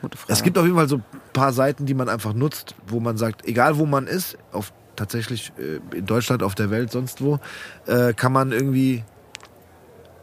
Gute 0.02 0.18
Frage. 0.18 0.34
Es 0.34 0.44
gibt 0.44 0.58
auf 0.58 0.66
jeden 0.66 0.78
Fall 0.78 0.88
so 0.90 0.98
ein 0.98 1.04
paar 1.34 1.52
Seiten, 1.54 1.86
die 1.86 1.94
man 1.94 2.10
einfach 2.10 2.34
nutzt, 2.34 2.76
wo 2.88 3.00
man 3.00 3.18
sagt, 3.18 3.46
egal 3.48 3.78
wo 3.78 3.86
man 3.86 4.08
ist, 4.08 4.38
auf 4.52 4.72
tatsächlich 4.96 5.52
äh, 5.58 5.98
in 5.98 6.06
Deutschland, 6.06 6.44
auf 6.44 6.54
der 6.56 6.70
Welt, 6.70 6.92
sonst 6.92 7.22
wo, 7.22 7.40
äh, 7.88 8.14
kann 8.14 8.32
man 8.34 8.52
irgendwie 8.52 9.04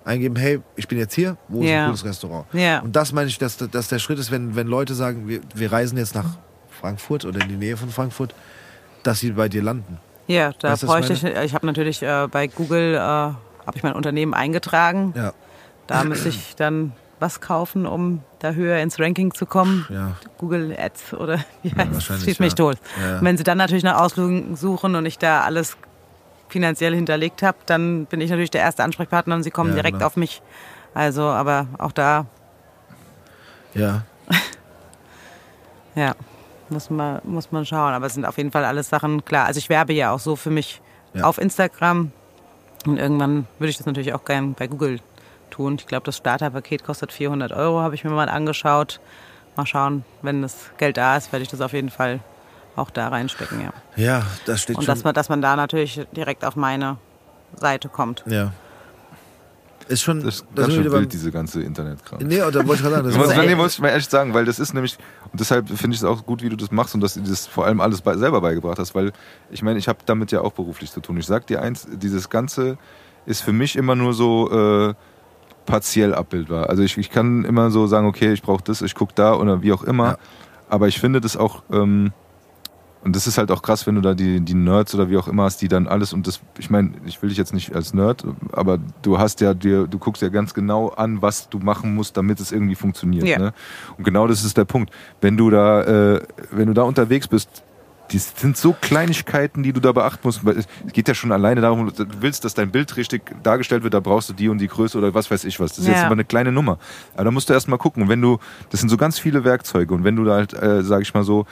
eingeben, 0.05 0.37
hey, 0.37 0.61
ich 0.77 0.89
bin 0.89 0.99
jetzt 0.99 1.15
hier, 1.15 1.37
wo 1.49 1.63
ist 1.63 1.71
Ja. 1.71 1.81
ein 1.81 1.85
cooles 1.87 2.05
Restaurant? 2.05 2.47
Ja. 2.53 2.81
Und 2.81 2.95
das 2.97 3.13
meine 3.13 3.29
ich, 3.29 3.39
dass, 3.39 3.57
dass 3.57 3.89
der 3.89 3.99
Schritt 3.99 4.19
ist, 4.19 4.31
wenn, 4.31 4.57
wenn 4.57 4.67
Leute 4.67 4.95
sagen, 4.95 5.29
wir, 5.29 5.41
wir 5.55 5.71
reisen 5.73 5.99
jetzt 5.99 6.15
nach 6.15 6.27
Frankfurt 6.71 7.25
oder 7.25 7.41
in 7.41 7.49
die 7.49 7.57
Nähe 7.57 7.77
von 7.77 7.91
Frankfurt, 7.91 8.35
dass 9.03 9.21
sie 9.21 9.33
bei 9.33 9.49
dir 9.49 9.63
landen. 9.63 9.99
Ja, 10.27 10.53
da 10.59 10.73
Weißt 10.73 10.83
du, 10.83 10.87
was 10.89 10.95
bräuchte 10.95 11.13
ich 11.15 11.25
ich, 11.25 11.37
ich 11.37 11.55
habe 11.55 11.67
natürlich 11.67 12.03
äh, 12.03 12.29
bei 12.31 12.47
Google, 12.47 12.95
äh, 12.95 13.33
habe 13.69 13.77
ich 13.77 13.83
mein 13.85 13.93
Unternehmen 13.93 14.35
eingetragen. 14.35 15.15
Ja. 15.17 15.33
Da 15.87 16.03
müsste 16.05 16.29
ich 16.31 16.57
dann 16.57 16.93
was 17.21 17.41
kaufen, 17.41 17.87
um 17.87 18.23
da 18.41 18.53
höher 18.53 18.79
ins 18.79 18.99
Ranking 19.01 19.33
zu 19.35 19.47
kommen. 19.47 19.87
Ja. 19.89 20.13
Google 20.39 20.77
Ads 20.79 21.15
oder 21.15 21.39
wie 21.63 21.71
heißt 21.71 21.89
es? 21.89 21.95
wahrscheinlich, 21.95 22.25
Schießt 22.25 22.41
mich 22.41 22.53
ja. 22.53 22.57
tot. 22.57 22.79
Ja. 23.01 23.23
Wenn 23.23 23.37
sie 23.37 23.45
dann 23.45 23.59
natürlich 23.59 23.85
nach 23.85 24.01
Auslügen 24.01 24.55
suchen 24.57 24.95
und 24.97 25.07
ich 25.07 25.19
da 25.19 25.43
alles 25.43 25.77
finanziell 26.49 26.95
hinterlegt 26.95 27.43
habe, 27.43 27.59
dann 27.67 28.07
bin 28.07 28.21
ich 28.21 28.31
natürlich 28.31 28.51
der 28.51 28.61
erste 28.63 28.83
Ansprechpartner 28.85 29.35
und 29.35 29.43
sie 29.43 29.51
kommen 29.51 29.71
Ja, 29.71 29.77
direkt 29.77 29.95
genau. 29.99 30.07
auf 30.07 30.17
mich. 30.17 30.43
Also, 30.95 31.23
aber 31.23 31.67
auch 31.79 31.93
da, 31.93 32.27
Ja. 33.75 34.03
ja, 35.95 36.15
muss 36.69 36.91
man, 36.91 37.21
muss 37.25 37.51
man 37.53 37.65
schauen. 37.67 37.93
Aber 37.95 38.07
es 38.07 38.15
sind 38.15 38.25
auf 38.25 38.37
jeden 38.37 38.51
Fall 38.53 38.65
alles 38.65 38.89
Sachen, 38.89 39.25
klar. 39.25 39.47
Also 39.47 39.59
ich 39.59 39.69
werbe 39.69 39.93
ja 39.93 40.13
auch 40.13 40.21
so 40.21 40.37
für 40.37 40.51
mich 40.51 40.81
Ja. 41.15 41.25
auf 41.25 41.39
Instagram. 41.39 42.13
Und 42.89 42.99
irgendwann 42.99 43.47
würde 43.59 43.71
ich 43.71 43.77
das 43.77 43.87
natürlich 43.87 44.15
auch 44.15 44.25
gern 44.25 44.55
bei 44.55 44.67
Google 44.67 45.01
tun. 45.51 45.77
Ich 45.79 45.87
glaube, 45.87 46.05
das 46.05 46.17
Starterpaket 46.17 46.85
kostet 46.85 47.13
400 47.13 47.53
Euro, 47.53 47.81
habe 47.81 47.95
ich 47.95 48.05
mir 48.05 48.11
mal 48.11 48.29
angeschaut. 48.29 49.01
Mal 49.57 49.67
schauen, 49.67 50.05
wenn 50.23 50.43
das 50.43 50.71
Geld 50.79 50.97
da 50.97 51.17
ist, 51.17 51.33
werde 51.33 51.43
ich 51.43 51.49
das 51.49 51.61
auf 51.61 51.73
jeden 51.73 51.91
Fall 51.91 52.21
auch 52.77 52.91
da 52.91 53.09
reinstecken, 53.09 53.61
ja. 53.61 53.73
Ja, 53.97 54.23
das 54.47 54.63
steht 54.63 54.77
Und 54.77 54.85
schon. 54.85 54.95
dass 54.95 55.05
man, 55.05 55.15
dass 55.15 55.29
man 55.29 55.43
da 55.43 55.57
natürlich 55.57 56.07
direkt 56.13 56.45
auf 56.45 56.55
meine 56.57 56.97
Seite 57.57 57.89
kommt. 57.89 58.23
ja. 58.27 58.53
Ist 59.89 60.03
schon. 60.03 60.23
Das 60.23 60.37
ist 60.37 60.47
da 60.55 60.63
ganz 60.63 60.75
schön 60.75 60.83
wieder 60.85 60.93
beim- 60.93 61.01
wild, 61.03 61.13
diese 61.13 61.31
ganze 61.33 61.63
Internetkram. 61.63 62.19
Nee, 62.23 62.39
da 62.39 62.45
wollte 62.55 62.61
ich 62.75 62.81
gerade 62.83 62.95
sagen, 62.97 63.05
das 63.07 63.15
Das 63.15 63.37
muss, 63.37 63.47
nee, 63.47 63.55
muss 63.55 63.73
ich 63.75 63.81
mal 63.81 63.89
ehrlich 63.89 64.07
sagen, 64.09 64.35
weil 64.35 64.45
das 64.45 64.59
ist 64.59 64.75
nämlich, 64.75 64.99
und 65.33 65.41
deshalb 65.41 65.69
finde 65.69 65.95
ich 65.95 66.01
es 66.01 66.05
auch 66.05 66.27
gut, 66.27 66.43
wie 66.43 66.49
du 66.51 66.57
das 66.57 66.71
machst 66.71 66.95
und 66.95 67.01
dass 67.01 67.15
du 67.15 67.21
das 67.23 67.47
vor 67.47 67.65
allem 67.67 67.81
alles 67.81 68.03
bei, 68.03 68.17
selber 68.17 68.41
beigebracht 68.41 68.79
hast, 68.79 68.95
weil 68.95 69.13
ich 69.51 69.63
meine, 69.63 69.79
ich 69.79 69.89
habe 69.89 69.99
damit 70.05 70.31
ja 70.31 70.43
auch 70.43 70.53
beruflich 70.53 70.93
zu 70.93 71.01
tun. 71.01 71.17
Ich 71.17 71.27
sag 71.27 71.47
dir 71.47 71.63
eins, 71.63 71.87
dieses 71.91 72.29
Ganze 72.29 72.77
ist 73.27 73.41
für 73.43 73.53
mich 73.53 73.77
immer 73.77 73.95
nur 73.95 74.13
so 74.13 74.51
äh, 74.91 74.95
partiell 75.67 76.15
abbildbar. 76.15 76.69
Also 76.71 76.83
ich, 76.83 76.97
ich 76.99 77.11
kann 77.11 77.45
immer 77.45 77.71
so 77.71 77.87
sagen, 77.87 78.07
okay, 78.07 78.33
ich 78.33 78.43
brauche 78.43 78.63
das, 78.65 78.83
ich 78.83 78.95
gucke 78.95 79.13
da 79.15 79.35
oder 79.35 79.63
wie 79.63 79.73
auch 79.73 79.85
immer, 79.85 80.07
Ja. 80.13 80.19
aber 80.69 80.89
ich 80.89 80.99
finde 81.01 81.21
das 81.21 81.37
auch, 81.37 81.63
ähm, 81.73 82.13
und 83.03 83.15
das 83.15 83.27
ist 83.27 83.39
halt 83.39 83.51
auch 83.51 83.63
krass, 83.63 83.87
wenn 83.87 83.95
du 83.95 84.01
da 84.01 84.15
die, 84.15 84.41
die 84.41 84.55
Nerds 84.55 84.95
oder 84.95 85.09
wie 85.09 85.17
auch 85.17 85.29
immer 85.29 85.45
hast, 85.45 85.63
die 85.63 85.69
dann 85.69 85.87
alles 85.87 86.13
und 86.13 86.27
das, 86.27 86.41
ich 86.59 86.69
meine, 86.69 86.93
ich 87.07 87.23
will 87.23 87.29
dich 87.29 87.39
jetzt 87.39 87.55
nicht 87.55 87.75
als 87.75 87.95
Nerd, 87.95 88.25
aber 88.53 88.79
du 89.03 89.19
hast 89.19 89.41
ja 89.41 89.55
dir, 89.55 89.87
du 89.87 89.99
guckst 89.99 90.23
ja 90.23 90.29
ganz 90.29 90.55
genau 90.55 90.89
an, 90.89 91.23
was 91.23 91.49
du 91.49 91.59
machen 91.59 91.95
musst, 91.95 92.17
damit 92.17 92.41
es 92.41 92.53
irgendwie 92.53 92.75
funktioniert. 92.75 93.27
Ja. 93.27 93.39
Ne? 93.39 93.53
Und 93.97 94.05
genau 94.05 94.27
das 94.27 94.45
ist 94.45 94.57
der 94.57 94.65
Punkt. 94.65 94.93
Wenn 95.21 95.37
du 95.37 95.51
da, 95.51 96.15
äh, 96.17 96.23
wenn 96.51 96.67
du 96.67 96.75
da 96.75 96.83
unterwegs 96.83 97.29
bist, 97.29 97.63
die 98.11 98.19
sind 98.19 98.57
so 98.57 98.75
Kleinigkeiten, 98.81 99.63
die 99.63 99.73
du 99.73 99.81
da 99.81 99.93
beachten 99.93 100.21
musst. 100.25 100.41
Es 100.47 100.67
geht 100.93 101.09
ja 101.09 101.15
schon 101.15 101.31
alleine 101.33 101.61
darum, 101.61 101.93
du 101.95 102.07
willst, 102.21 102.45
dass 102.45 102.55
dein 102.55 102.71
Bild 102.71 102.97
richtig 102.97 103.23
dargestellt 103.43 103.83
wird, 103.83 103.95
da 103.95 104.01
brauchst 104.01 104.29
du 104.29 104.33
die 104.33 104.49
und 104.49 104.59
die 104.59 104.69
Größe 104.69 104.97
oder 104.99 105.13
was 105.15 105.31
weiß 105.31 105.45
ich 105.45 105.61
was. 105.61 105.73
Das 105.73 105.81
ist 105.81 105.87
jetzt 105.89 105.97
Ja. 105.99 106.03
immer 106.05 106.13
eine 106.13 106.25
kleine 106.25 106.53
Nummer. 106.53 106.79
Aber 107.15 107.25
da 107.25 107.31
musst 107.31 107.49
du 107.49 107.53
erst 107.53 107.69
mal 107.69 107.77
gucken. 107.77 108.05
Und 108.05 108.09
wenn 108.09 108.21
du, 108.23 108.39
das 108.71 108.81
sind 108.81 108.89
so 108.89 108.97
ganz 108.97 109.19
viele 109.19 109.45
Werkzeuge 109.45 109.93
und 109.95 110.05
wenn 110.05 110.17
du 110.17 110.25
da 110.25 110.35
halt, 110.37 110.55
äh, 110.55 110.83
sag 110.83 111.03
ich 111.03 111.13
mal 111.15 111.25
so, 111.25 111.47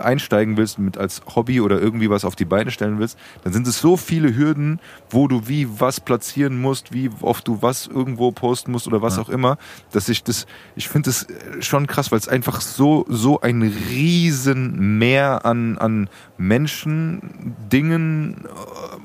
einsteigen 0.00 0.56
willst 0.56 0.78
mit 0.78 0.96
als 0.98 1.22
Hobby 1.34 1.60
oder 1.60 1.80
irgendwie 1.80 2.10
was 2.10 2.24
auf 2.24 2.36
die 2.36 2.44
Beine 2.44 2.70
stellen 2.70 2.98
willst, 2.98 3.18
dann 3.44 3.52
sind 3.52 3.66
es 3.66 3.78
so 3.80 3.96
viele 3.96 4.34
Hürden, 4.36 4.80
wo 5.10 5.28
du 5.28 5.48
wie 5.48 5.68
was 5.80 6.00
platzieren 6.00 6.60
musst, 6.60 6.92
wie 6.92 7.10
oft 7.20 7.46
du 7.48 7.60
was 7.62 7.86
irgendwo 7.86 8.32
posten 8.32 8.72
musst 8.72 8.86
oder 8.86 9.02
was 9.02 9.18
auch 9.18 9.28
immer, 9.28 9.58
dass 9.92 10.08
ich 10.08 10.22
das, 10.24 10.46
ich 10.76 10.88
finde 10.88 11.10
das 11.10 11.26
schon 11.60 11.86
krass, 11.86 12.10
weil 12.12 12.18
es 12.18 12.28
einfach 12.28 12.60
so, 12.60 13.04
so 13.08 13.40
ein 13.40 13.62
riesen 13.62 14.98
Meer 14.98 15.44
an, 15.44 15.71
an 15.78 16.08
Menschen, 16.38 17.54
Dingen, 17.70 18.44
äh, 18.44 18.48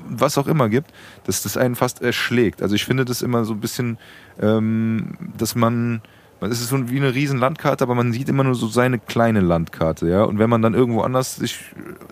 was 0.08 0.38
auch 0.38 0.46
immer 0.46 0.68
gibt, 0.68 0.92
dass 1.24 1.42
das 1.42 1.56
einen 1.56 1.74
fast 1.74 2.02
erschlägt. 2.02 2.62
Also 2.62 2.74
ich 2.74 2.84
finde 2.84 3.04
das 3.04 3.22
immer 3.22 3.44
so 3.44 3.54
ein 3.54 3.60
bisschen, 3.60 3.98
ähm, 4.40 5.16
dass 5.36 5.54
man, 5.54 6.02
man 6.40 6.50
es 6.50 6.60
ist 6.60 6.68
so 6.68 6.90
wie 6.90 6.96
eine 6.96 7.14
riesen 7.14 7.38
Landkarte, 7.38 7.84
aber 7.84 7.94
man 7.94 8.12
sieht 8.12 8.28
immer 8.28 8.44
nur 8.44 8.54
so 8.54 8.68
seine 8.68 8.98
kleine 8.98 9.40
Landkarte, 9.40 10.08
ja. 10.08 10.22
Und 10.24 10.38
wenn 10.38 10.50
man 10.50 10.62
dann 10.62 10.74
irgendwo 10.74 11.02
anders 11.02 11.36
sich, 11.36 11.58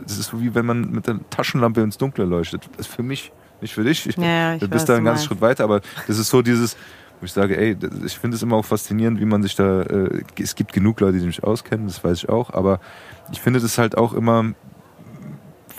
das 0.03 0.19
ist 0.19 0.31
so 0.31 0.41
wie 0.41 0.55
wenn 0.55 0.67
man 0.67 0.91
mit 0.91 1.07
der 1.07 1.21
Taschenlampe 1.31 1.81
ins 1.81 1.99
Dunkle 1.99 2.25
leuchtet. 2.25 2.69
Das 2.77 2.87
ist 2.87 2.95
für 2.95 3.03
mich, 3.03 3.33
nicht 3.61 3.75
für 3.75 3.85
dich. 3.85 4.07
Ich, 4.07 4.17
Ja, 4.17 4.55
ich 4.55 4.61
du 4.61 4.67
weiß, 4.67 4.71
bist 4.71 4.89
da 4.89 4.93
was 4.93 4.97
einen 4.99 5.07
ganzen. 5.07 5.27
Schritt 5.27 5.41
weiter, 5.41 5.65
aber 5.65 5.81
das 6.07 6.19
ist 6.19 6.29
so 6.29 6.43
dieses, 6.43 6.77
wo 7.21 7.25
ich 7.25 7.33
sage, 7.33 7.57
ey, 7.57 7.77
ich 8.05 8.19
finde 8.19 8.37
es 8.37 8.43
immer 8.43 8.57
auch 8.57 8.65
faszinierend, 8.65 9.21
wie 9.21 9.25
man 9.25 9.43
sich 9.43 9.55
da, 9.55 9.83
äh, 9.83 10.23
es 10.39 10.55
gibt 10.55 10.73
genug 10.73 11.01
Leute, 11.01 11.15
die 11.15 11.21
sich 11.21 11.43
auskennen, 11.43 11.87
das 11.87 12.03
weiß 12.05 12.19
ich 12.19 12.29
auch, 12.29 12.51
aber 12.53 12.81
ich 13.33 13.41
finde 13.41 13.61
das 13.61 13.79
halt 13.79 13.97
auch 13.97 14.13
immer, 14.13 14.53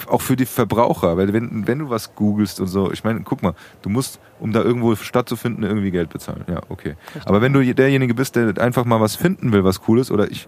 auch 0.08 0.22
für 0.22 0.36
die 0.36 0.46
Verbraucher, 0.46 1.18
weil 1.18 1.34
wenn, 1.34 1.68
wenn 1.68 1.80
du 1.80 1.90
was 1.90 2.16
googelst 2.16 2.60
und 2.60 2.68
so, 2.68 2.92
ich 2.92 3.04
meine, 3.04 3.22
guck 3.22 3.42
mal, 3.42 3.54
du 3.82 3.90
musst, 3.90 4.20
um 4.40 4.52
da 4.52 4.62
irgendwo 4.62 4.96
stattzufinden, 4.96 5.64
irgendwie 5.64 5.92
Geld 5.92 6.10
bezahlen. 6.10 6.46
Ja, 6.48 6.62
okay. 6.70 6.96
Aber 7.26 7.42
wenn 7.42 7.54
du 7.54 7.74
derjenige 7.74 8.14
bist, 8.14 8.36
der 8.36 8.58
einfach 8.60 8.86
mal 8.86 9.02
was 9.02 9.16
finden 9.16 9.52
will, 9.52 9.64
was 9.64 9.82
cool 9.88 10.00
ist, 10.00 10.12
oder 10.12 10.30
ich 10.30 10.48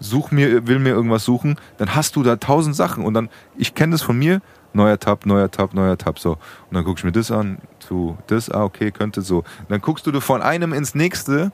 such 0.00 0.30
mir, 0.30 0.66
will 0.66 0.78
mir 0.78 0.90
irgendwas 0.90 1.24
suchen, 1.24 1.56
dann 1.76 1.94
hast 1.94 2.16
du 2.16 2.22
da 2.22 2.36
tausend 2.36 2.76
Sachen 2.76 3.04
und 3.04 3.14
dann, 3.14 3.28
ich 3.56 3.74
kenne 3.74 3.92
das 3.92 4.02
von 4.02 4.18
mir, 4.18 4.40
neuer 4.72 4.98
Tab, 4.98 5.26
neuer 5.26 5.50
Tab, 5.50 5.74
neuer 5.74 5.98
Tab, 5.98 6.18
so. 6.18 6.32
Und 6.32 6.74
dann 6.74 6.84
gucke 6.84 6.98
ich 6.98 7.04
mir 7.04 7.12
das 7.12 7.30
an, 7.30 7.58
zu 7.80 8.16
das, 8.26 8.50
ah, 8.50 8.64
okay, 8.64 8.90
könnte 8.90 9.22
so. 9.22 9.38
Und 9.38 9.70
dann 9.70 9.80
guckst 9.80 10.06
du 10.06 10.20
von 10.20 10.42
einem 10.42 10.72
ins 10.72 10.94
nächste, 10.94 11.52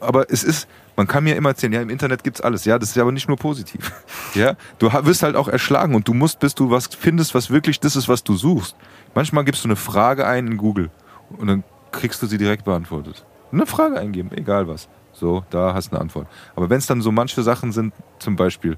aber 0.00 0.30
es 0.30 0.42
ist, 0.44 0.68
man 0.96 1.06
kann 1.06 1.24
mir 1.24 1.36
immer 1.36 1.50
erzählen, 1.50 1.72
ja, 1.72 1.80
im 1.82 1.90
Internet 1.90 2.22
gibt's 2.24 2.40
alles, 2.40 2.64
ja, 2.64 2.78
das 2.78 2.90
ist 2.90 2.98
aber 2.98 3.12
nicht 3.12 3.28
nur 3.28 3.36
positiv. 3.36 3.92
Ja, 4.34 4.56
du 4.80 4.92
wirst 4.92 5.22
halt 5.22 5.36
auch 5.36 5.46
erschlagen 5.46 5.94
und 5.94 6.08
du 6.08 6.12
musst, 6.14 6.40
bis 6.40 6.56
du 6.56 6.68
was 6.68 6.88
findest, 6.88 7.36
was 7.36 7.50
wirklich 7.50 7.78
das 7.78 7.94
ist, 7.94 8.08
was 8.08 8.24
du 8.24 8.34
suchst. 8.34 8.74
Manchmal 9.14 9.44
gibst 9.44 9.62
du 9.62 9.68
eine 9.68 9.76
Frage 9.76 10.26
ein 10.26 10.48
in 10.48 10.56
Google 10.56 10.90
und 11.38 11.46
dann 11.46 11.62
kriegst 11.92 12.20
du 12.20 12.26
sie 12.26 12.36
direkt 12.38 12.64
beantwortet. 12.64 13.24
Eine 13.52 13.64
Frage 13.66 13.96
eingeben, 14.00 14.32
egal 14.34 14.66
was. 14.66 14.88
So, 15.12 15.44
da 15.50 15.72
hast 15.72 15.90
du 15.90 15.92
eine 15.92 16.00
Antwort. 16.00 16.26
Aber 16.56 16.68
wenn 16.68 16.78
es 16.78 16.86
dann 16.86 17.00
so 17.00 17.12
manche 17.12 17.44
Sachen 17.44 17.70
sind, 17.70 17.94
zum 18.18 18.34
Beispiel, 18.34 18.76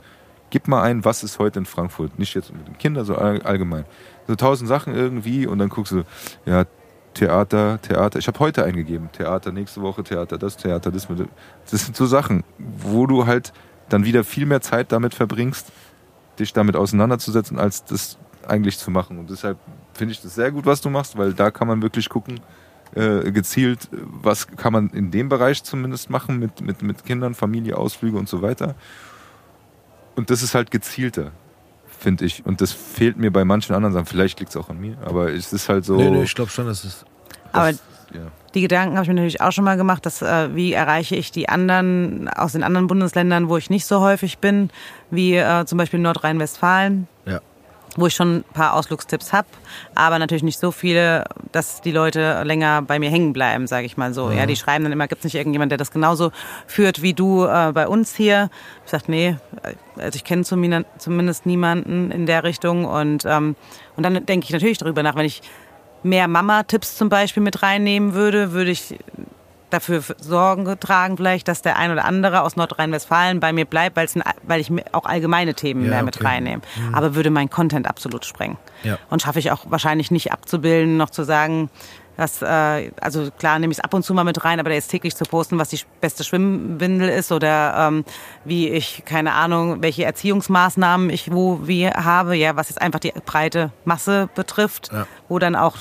gib 0.50 0.68
mal 0.68 0.82
ein, 0.82 1.06
was 1.06 1.22
ist 1.24 1.38
heute 1.38 1.58
in 1.60 1.64
Frankfurt? 1.64 2.18
Nicht 2.18 2.34
jetzt 2.34 2.52
mit 2.52 2.66
den 2.68 2.76
Kindern, 2.76 3.06
so 3.06 3.14
all- 3.16 3.40
allgemein. 3.40 3.86
So 4.28 4.36
tausend 4.36 4.68
Sachen 4.68 4.94
irgendwie 4.94 5.46
und 5.46 5.58
dann 5.58 5.70
guckst 5.70 5.92
du, 5.92 6.02
ja, 6.44 6.66
Theater, 7.16 7.80
Theater. 7.80 8.18
Ich 8.18 8.28
habe 8.28 8.38
heute 8.40 8.64
eingegeben, 8.64 9.10
Theater, 9.10 9.50
nächste 9.50 9.80
Woche 9.80 10.04
Theater, 10.04 10.36
das 10.36 10.56
Theater, 10.56 10.90
das. 10.90 11.08
Das 11.70 11.84
sind 11.84 11.96
so 11.96 12.04
Sachen, 12.04 12.44
wo 12.58 13.06
du 13.06 13.26
halt 13.26 13.52
dann 13.88 14.04
wieder 14.04 14.22
viel 14.22 14.44
mehr 14.44 14.60
Zeit 14.60 14.92
damit 14.92 15.14
verbringst, 15.14 15.72
dich 16.38 16.52
damit 16.52 16.76
auseinanderzusetzen, 16.76 17.58
als 17.58 17.84
das 17.84 18.18
eigentlich 18.46 18.78
zu 18.78 18.90
machen. 18.90 19.18
Und 19.18 19.30
deshalb 19.30 19.58
finde 19.94 20.12
ich 20.12 20.20
das 20.20 20.34
sehr 20.34 20.52
gut, 20.52 20.66
was 20.66 20.82
du 20.82 20.90
machst, 20.90 21.16
weil 21.16 21.32
da 21.32 21.50
kann 21.50 21.66
man 21.66 21.80
wirklich 21.80 22.10
gucken, 22.10 22.40
äh, 22.94 23.32
gezielt, 23.32 23.88
was 23.90 24.46
kann 24.46 24.74
man 24.74 24.90
in 24.90 25.10
dem 25.10 25.30
Bereich 25.30 25.62
zumindest 25.64 26.10
machen 26.10 26.38
mit, 26.38 26.60
mit, 26.60 26.82
mit 26.82 27.04
Kindern, 27.04 27.34
Familie, 27.34 27.78
Ausflüge 27.78 28.18
und 28.18 28.28
so 28.28 28.42
weiter. 28.42 28.74
Und 30.16 30.28
das 30.28 30.42
ist 30.42 30.54
halt 30.54 30.70
gezielter, 30.70 31.32
finde 32.06 32.24
ich. 32.24 32.46
Und 32.46 32.60
das 32.60 32.70
fehlt 32.70 33.16
mir 33.16 33.32
bei 33.32 33.44
manchen 33.44 33.74
anderen 33.74 33.92
Sachen. 33.92 34.06
Vielleicht 34.06 34.38
liegt 34.38 34.50
es 34.50 34.56
auch 34.56 34.68
an 34.68 34.78
mir, 34.78 34.96
aber 35.04 35.32
es 35.32 35.52
ist 35.52 35.68
halt 35.68 35.84
so. 35.84 35.96
Nee, 35.96 36.08
nee, 36.08 36.22
ich 36.22 36.36
glaube 36.36 36.52
schon, 36.52 36.66
dass 36.66 36.84
es. 36.84 37.04
Aber 37.50 37.72
das, 37.72 37.82
ja. 38.14 38.20
die 38.54 38.60
Gedanken 38.60 38.94
habe 38.94 39.02
ich 39.02 39.08
mir 39.08 39.14
natürlich 39.14 39.40
auch 39.40 39.50
schon 39.50 39.64
mal 39.64 39.76
gemacht, 39.76 40.06
dass 40.06 40.22
äh, 40.22 40.54
wie 40.54 40.72
erreiche 40.72 41.16
ich 41.16 41.32
die 41.32 41.48
anderen 41.48 42.28
aus 42.28 42.52
den 42.52 42.62
anderen 42.62 42.86
Bundesländern, 42.86 43.48
wo 43.48 43.56
ich 43.56 43.70
nicht 43.70 43.86
so 43.86 43.98
häufig 44.02 44.38
bin, 44.38 44.70
wie 45.10 45.34
äh, 45.34 45.64
zum 45.64 45.78
Beispiel 45.78 45.98
Nordrhein-Westfalen. 45.98 47.08
Wo 47.96 48.06
ich 48.06 48.14
schon 48.14 48.38
ein 48.38 48.44
paar 48.52 48.74
Ausflugstipps 48.74 49.32
habe, 49.32 49.48
aber 49.94 50.18
natürlich 50.18 50.42
nicht 50.42 50.58
so 50.58 50.70
viele, 50.70 51.24
dass 51.52 51.80
die 51.80 51.92
Leute 51.92 52.42
länger 52.44 52.82
bei 52.82 52.98
mir 52.98 53.10
hängen 53.10 53.32
bleiben, 53.32 53.66
sage 53.66 53.86
ich 53.86 53.96
mal 53.96 54.12
so. 54.14 54.30
Ja, 54.30 54.46
die 54.46 54.56
schreiben 54.56 54.84
dann 54.84 54.92
immer, 54.92 55.08
gibt 55.08 55.20
es 55.20 55.24
nicht 55.24 55.34
irgendjemand, 55.34 55.70
der 55.72 55.78
das 55.78 55.90
genauso 55.90 56.30
führt 56.66 57.02
wie 57.02 57.14
du 57.14 57.44
äh, 57.44 57.72
bei 57.72 57.88
uns 57.88 58.14
hier? 58.14 58.50
Ich 58.84 58.90
sage, 58.90 59.04
nee, 59.08 59.36
also 59.96 60.16
ich 60.16 60.24
kenne 60.24 60.44
zumindest, 60.44 60.86
zumindest 60.98 61.46
niemanden 61.46 62.10
in 62.10 62.26
der 62.26 62.44
Richtung 62.44 62.84
und 62.84 63.24
ähm, 63.24 63.56
und 63.96 64.02
dann 64.02 64.26
denke 64.26 64.44
ich 64.44 64.52
natürlich 64.52 64.78
darüber 64.78 65.02
nach, 65.02 65.16
wenn 65.16 65.24
ich 65.24 65.42
mehr 66.02 66.28
Mama-Tipps 66.28 66.96
zum 66.96 67.08
Beispiel 67.08 67.42
mit 67.42 67.62
reinnehmen 67.62 68.14
würde, 68.14 68.52
würde 68.52 68.70
ich 68.70 68.94
dafür 69.76 70.02
Sorgen 70.18 70.78
tragen 70.80 71.16
vielleicht, 71.16 71.48
dass 71.48 71.62
der 71.62 71.76
ein 71.76 71.90
oder 71.92 72.04
andere 72.04 72.42
aus 72.42 72.56
Nordrhein-Westfalen 72.56 73.40
bei 73.40 73.52
mir 73.52 73.64
bleibt, 73.64 73.98
ein, 73.98 74.22
weil 74.42 74.60
ich 74.60 74.70
auch 74.92 75.04
allgemeine 75.06 75.54
Themen 75.54 75.84
Ja, 75.84 75.90
mehr 75.90 76.02
mit 76.02 76.16
okay. 76.16 76.24
Mhm. 76.24 76.28
reinnehme. 76.28 76.62
Aber 76.92 77.14
würde 77.14 77.30
mein 77.30 77.50
Content 77.50 77.86
absolut 77.88 78.24
sprengen. 78.24 78.56
Ja. 78.82 78.98
Und 79.10 79.22
schaffe 79.22 79.38
ich 79.38 79.50
auch 79.52 79.70
wahrscheinlich 79.70 80.10
nicht 80.10 80.32
abzubilden, 80.32 80.96
noch 80.96 81.10
zu 81.10 81.24
sagen, 81.24 81.70
dass, 82.16 82.40
äh, 82.40 82.90
also 83.00 83.30
klar 83.38 83.58
nehme 83.58 83.72
ich 83.72 83.78
es 83.78 83.84
ab 83.84 83.92
und 83.92 84.02
zu 84.02 84.14
mal 84.14 84.24
mit 84.24 84.42
rein, 84.42 84.58
aber 84.58 84.70
der 84.70 84.76
jetzt 84.78 84.88
täglich 84.90 85.14
zu 85.14 85.24
posten, 85.24 85.58
was 85.58 85.68
die 85.68 85.80
beste 86.00 86.24
Schwimmwindel 86.24 87.10
ist 87.10 87.30
oder 87.30 87.74
ähm, 87.88 88.04
wie 88.44 88.70
ich, 88.70 89.02
keine 89.04 89.34
Ahnung, 89.34 89.82
welche 89.82 90.04
Erziehungsmaßnahmen 90.04 91.10
ich 91.10 91.30
wo 91.30 91.60
wie 91.64 91.88
habe, 91.88 92.34
ja, 92.34 92.56
was 92.56 92.70
jetzt 92.70 92.80
einfach 92.80 93.00
die 93.00 93.12
breite 93.26 93.70
Masse 93.84 94.30
betrifft, 94.34 94.90
Ja. 94.92 95.06
wo 95.28 95.38
dann 95.38 95.54
auch 95.56 95.76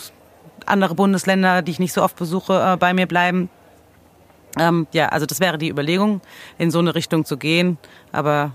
andere 0.65 0.95
Bundesländer, 0.95 1.61
die 1.61 1.71
ich 1.71 1.79
nicht 1.79 1.93
so 1.93 2.03
oft 2.03 2.17
besuche, 2.17 2.73
äh, 2.73 2.77
bei 2.77 2.93
mir 2.93 3.05
bleiben. 3.07 3.49
Ähm, 4.57 4.87
ja, 4.91 5.09
also 5.09 5.25
das 5.25 5.39
wäre 5.39 5.57
die 5.57 5.69
Überlegung, 5.69 6.21
in 6.57 6.71
so 6.71 6.79
eine 6.79 6.95
Richtung 6.95 7.25
zu 7.25 7.37
gehen. 7.37 7.77
Aber 8.11 8.51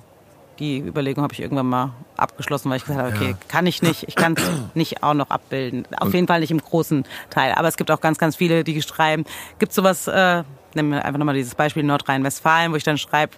die 0.58 0.78
Überlegung 0.78 1.24
habe 1.24 1.32
ich 1.32 1.40
irgendwann 1.40 1.66
mal 1.66 1.92
abgeschlossen, 2.16 2.70
weil 2.70 2.76
ich 2.76 2.84
gesagt 2.84 3.00
habe, 3.00 3.16
okay, 3.16 3.34
kann 3.48 3.66
ich 3.66 3.82
nicht, 3.82 4.04
ich 4.06 4.14
kann 4.14 4.34
es 4.36 4.44
nicht 4.74 5.02
auch 5.02 5.14
noch 5.14 5.30
abbilden. 5.30 5.86
Auf 5.98 6.12
jeden 6.12 6.26
Fall 6.26 6.40
nicht 6.40 6.50
im 6.50 6.60
großen 6.60 7.04
Teil. 7.30 7.52
Aber 7.52 7.68
es 7.68 7.76
gibt 7.76 7.90
auch 7.90 8.00
ganz, 8.00 8.18
ganz 8.18 8.36
viele, 8.36 8.62
die 8.62 8.80
schreiben, 8.82 9.24
gibt 9.58 9.72
sowas, 9.72 10.06
äh, 10.06 10.44
nehmen 10.74 10.92
wir 10.92 11.04
einfach 11.04 11.18
nochmal 11.18 11.34
dieses 11.34 11.54
Beispiel 11.54 11.82
Nordrhein-Westfalen, 11.82 12.72
wo 12.72 12.76
ich 12.76 12.84
dann 12.84 12.98
schreibe, 12.98 13.32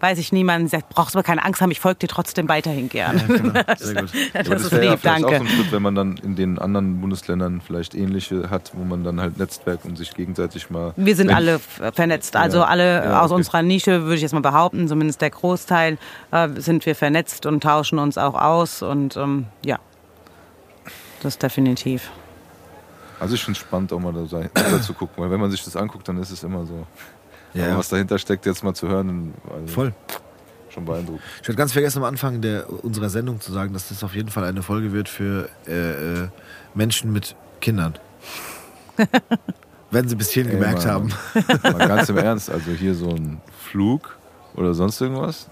weiß 0.00 0.18
ich 0.18 0.32
niemanden, 0.32 0.68
sagt, 0.68 0.88
brauchst 0.90 1.14
aber 1.16 1.22
keine 1.22 1.44
Angst 1.44 1.60
haben, 1.60 1.70
ich 1.70 1.80
folge 1.80 2.00
dir 2.00 2.08
trotzdem 2.08 2.48
weiterhin 2.48 2.88
gern. 2.88 3.22
Genau. 3.26 3.52
Sehr 3.78 3.94
gut. 4.02 4.10
das, 4.34 4.46
Aber 4.46 4.56
ist 4.56 4.72
ja 4.72 4.78
lieb, 4.78 4.98
vielleicht 5.00 5.24
auch 5.24 5.30
danke. 5.30 5.36
so 5.38 5.42
ein 5.44 5.48
Schritt, 5.48 5.72
wenn 5.72 5.82
man 5.82 5.94
dann 5.94 6.16
in 6.18 6.36
den 6.36 6.58
anderen 6.58 7.00
Bundesländern 7.00 7.60
vielleicht 7.60 7.94
ähnliche 7.94 8.50
hat, 8.50 8.72
wo 8.74 8.84
man 8.84 9.04
dann 9.04 9.20
halt 9.20 9.38
Netzwerk 9.38 9.84
und 9.84 9.96
sich 9.96 10.14
gegenseitig 10.14 10.70
mal. 10.70 10.92
Wir 10.96 11.16
sind 11.16 11.30
alle 11.30 11.60
vernetzt. 11.94 12.36
Also 12.36 12.58
Ja. 12.58 12.64
alle 12.66 13.04
Ja, 13.04 13.20
aus 13.20 13.30
okay. 13.30 13.36
unserer 13.38 13.62
Nische, 13.62 14.02
würde 14.02 14.16
ich 14.16 14.22
jetzt 14.22 14.32
mal 14.32 14.40
behaupten, 14.40 14.88
zumindest 14.88 15.20
der 15.20 15.30
Großteil, 15.30 15.98
äh, 16.30 16.48
sind 16.56 16.84
wir 16.86 16.94
vernetzt 16.94 17.46
und 17.46 17.62
tauschen 17.62 17.98
uns 17.98 18.18
auch 18.18 18.34
aus. 18.34 18.82
Und 18.82 19.16
ähm, 19.16 19.46
ja, 19.64 19.78
das 21.22 21.38
definitiv. 21.38 22.10
Also 23.18 23.34
ich 23.34 23.44
finde 23.44 23.58
es 23.58 23.60
spannend, 23.60 23.92
auch 23.92 23.98
mal 24.00 24.12
da 24.14 24.40
da 24.54 24.80
zu 24.80 24.94
gucken, 24.94 25.22
weil 25.22 25.30
wenn 25.30 25.40
man 25.40 25.50
sich 25.50 25.62
das 25.62 25.76
anguckt, 25.76 26.08
dann 26.08 26.16
ist 26.18 26.30
es 26.30 26.42
immer 26.42 26.64
so. 26.64 26.86
Ja, 27.54 27.66
Aber 27.68 27.78
was 27.78 27.88
dahinter 27.88 28.18
steckt, 28.18 28.46
jetzt 28.46 28.62
mal 28.62 28.74
zu 28.74 28.88
hören, 28.88 29.34
also 29.52 29.66
Voll. 29.74 29.92
schon 30.68 30.84
beeindruckend. 30.84 31.22
Ich 31.42 31.48
hatte 31.48 31.56
ganz 31.56 31.72
vergessen 31.72 31.98
am 31.98 32.04
Anfang 32.04 32.40
der, 32.40 32.66
unserer 32.84 33.08
Sendung 33.10 33.40
zu 33.40 33.52
sagen, 33.52 33.72
dass 33.72 33.88
das 33.88 34.04
auf 34.04 34.14
jeden 34.14 34.28
Fall 34.30 34.44
eine 34.44 34.62
Folge 34.62 34.92
wird 34.92 35.08
für 35.08 35.48
äh, 35.66 36.22
äh, 36.22 36.28
Menschen 36.74 37.12
mit 37.12 37.34
Kindern. 37.60 37.94
Wenn 39.90 40.08
sie 40.08 40.14
bis 40.14 40.30
hierhin 40.30 40.52
Ey, 40.52 40.58
gemerkt 40.58 40.84
mal- 40.84 40.92
haben. 40.92 41.12
Mal 41.62 41.88
ganz 41.88 42.08
im 42.08 42.16
Ernst, 42.18 42.50
also 42.50 42.70
hier 42.70 42.94
so 42.94 43.10
ein 43.10 43.40
Flug 43.58 44.16
oder 44.54 44.72
sonst 44.74 45.00
irgendwas. 45.00 45.48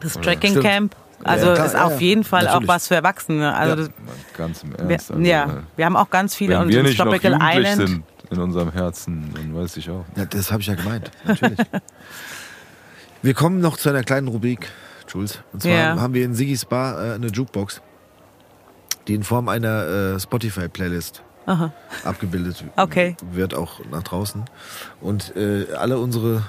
Das 0.00 0.14
Tracking. 0.14 0.60
Camp, 0.60 0.94
also 1.24 1.46
Ja, 1.48 1.54
klar, 1.54 1.66
ist 1.66 1.74
ja, 1.74 1.84
auf 1.84 1.92
ja. 1.94 1.98
jeden 1.98 2.24
Fall 2.24 2.44
Natürlich. 2.44 2.68
auch 2.68 2.74
was 2.74 2.88
für 2.88 2.94
Erwachsene. 2.96 3.54
Also 3.54 3.70
Ja. 3.70 3.76
das, 3.76 3.90
ganz 4.36 4.62
im 4.62 4.72
wir, 4.72 4.78
Ernst. 4.90 5.10
also, 5.10 5.22
ja, 5.22 5.44
äh, 5.44 5.48
wir 5.76 5.84
haben 5.84 5.96
auch 5.96 6.10
ganz 6.10 6.34
viele 6.36 6.60
und 6.60 6.68
wir 6.68 6.82
nicht 6.84 6.98
noch 6.98 7.06
Tropical 7.06 7.32
jugendlich 7.32 7.58
Island. 7.72 7.88
sind 7.88 8.02
in 8.32 8.40
unserem 8.40 8.72
Herzen, 8.72 9.30
dann 9.34 9.54
weiß 9.54 9.76
ich 9.76 9.88
auch. 9.90 10.04
Ja, 10.16 10.24
das 10.24 10.50
habe 10.50 10.62
ich 10.62 10.66
ja 10.68 10.74
gemeint, 10.74 11.10
natürlich. 11.24 11.58
wir 13.22 13.34
kommen 13.34 13.60
noch 13.60 13.76
zu 13.76 13.88
einer 13.90 14.02
kleinen 14.02 14.28
Rubrik, 14.28 14.68
Jules. 15.08 15.40
Und 15.52 15.62
zwar 15.62 15.72
Ja. 15.72 15.96
haben 16.00 16.14
wir 16.14 16.24
in 16.24 16.34
Sigis 16.34 16.64
Bar 16.64 17.04
äh, 17.04 17.12
eine 17.14 17.26
Jukebox, 17.28 17.80
die 19.06 19.14
in 19.14 19.22
Form 19.22 19.48
einer 19.48 20.14
äh, 20.14 20.20
Spotify-Playlist 20.20 21.22
abgebildet 22.04 22.64
Okay. 22.76 23.16
wird, 23.32 23.52
auch 23.52 23.80
nach 23.90 24.04
draußen. 24.04 24.44
Und 25.00 25.34
äh, 25.36 25.66
alle 25.74 25.98
unsere 25.98 26.44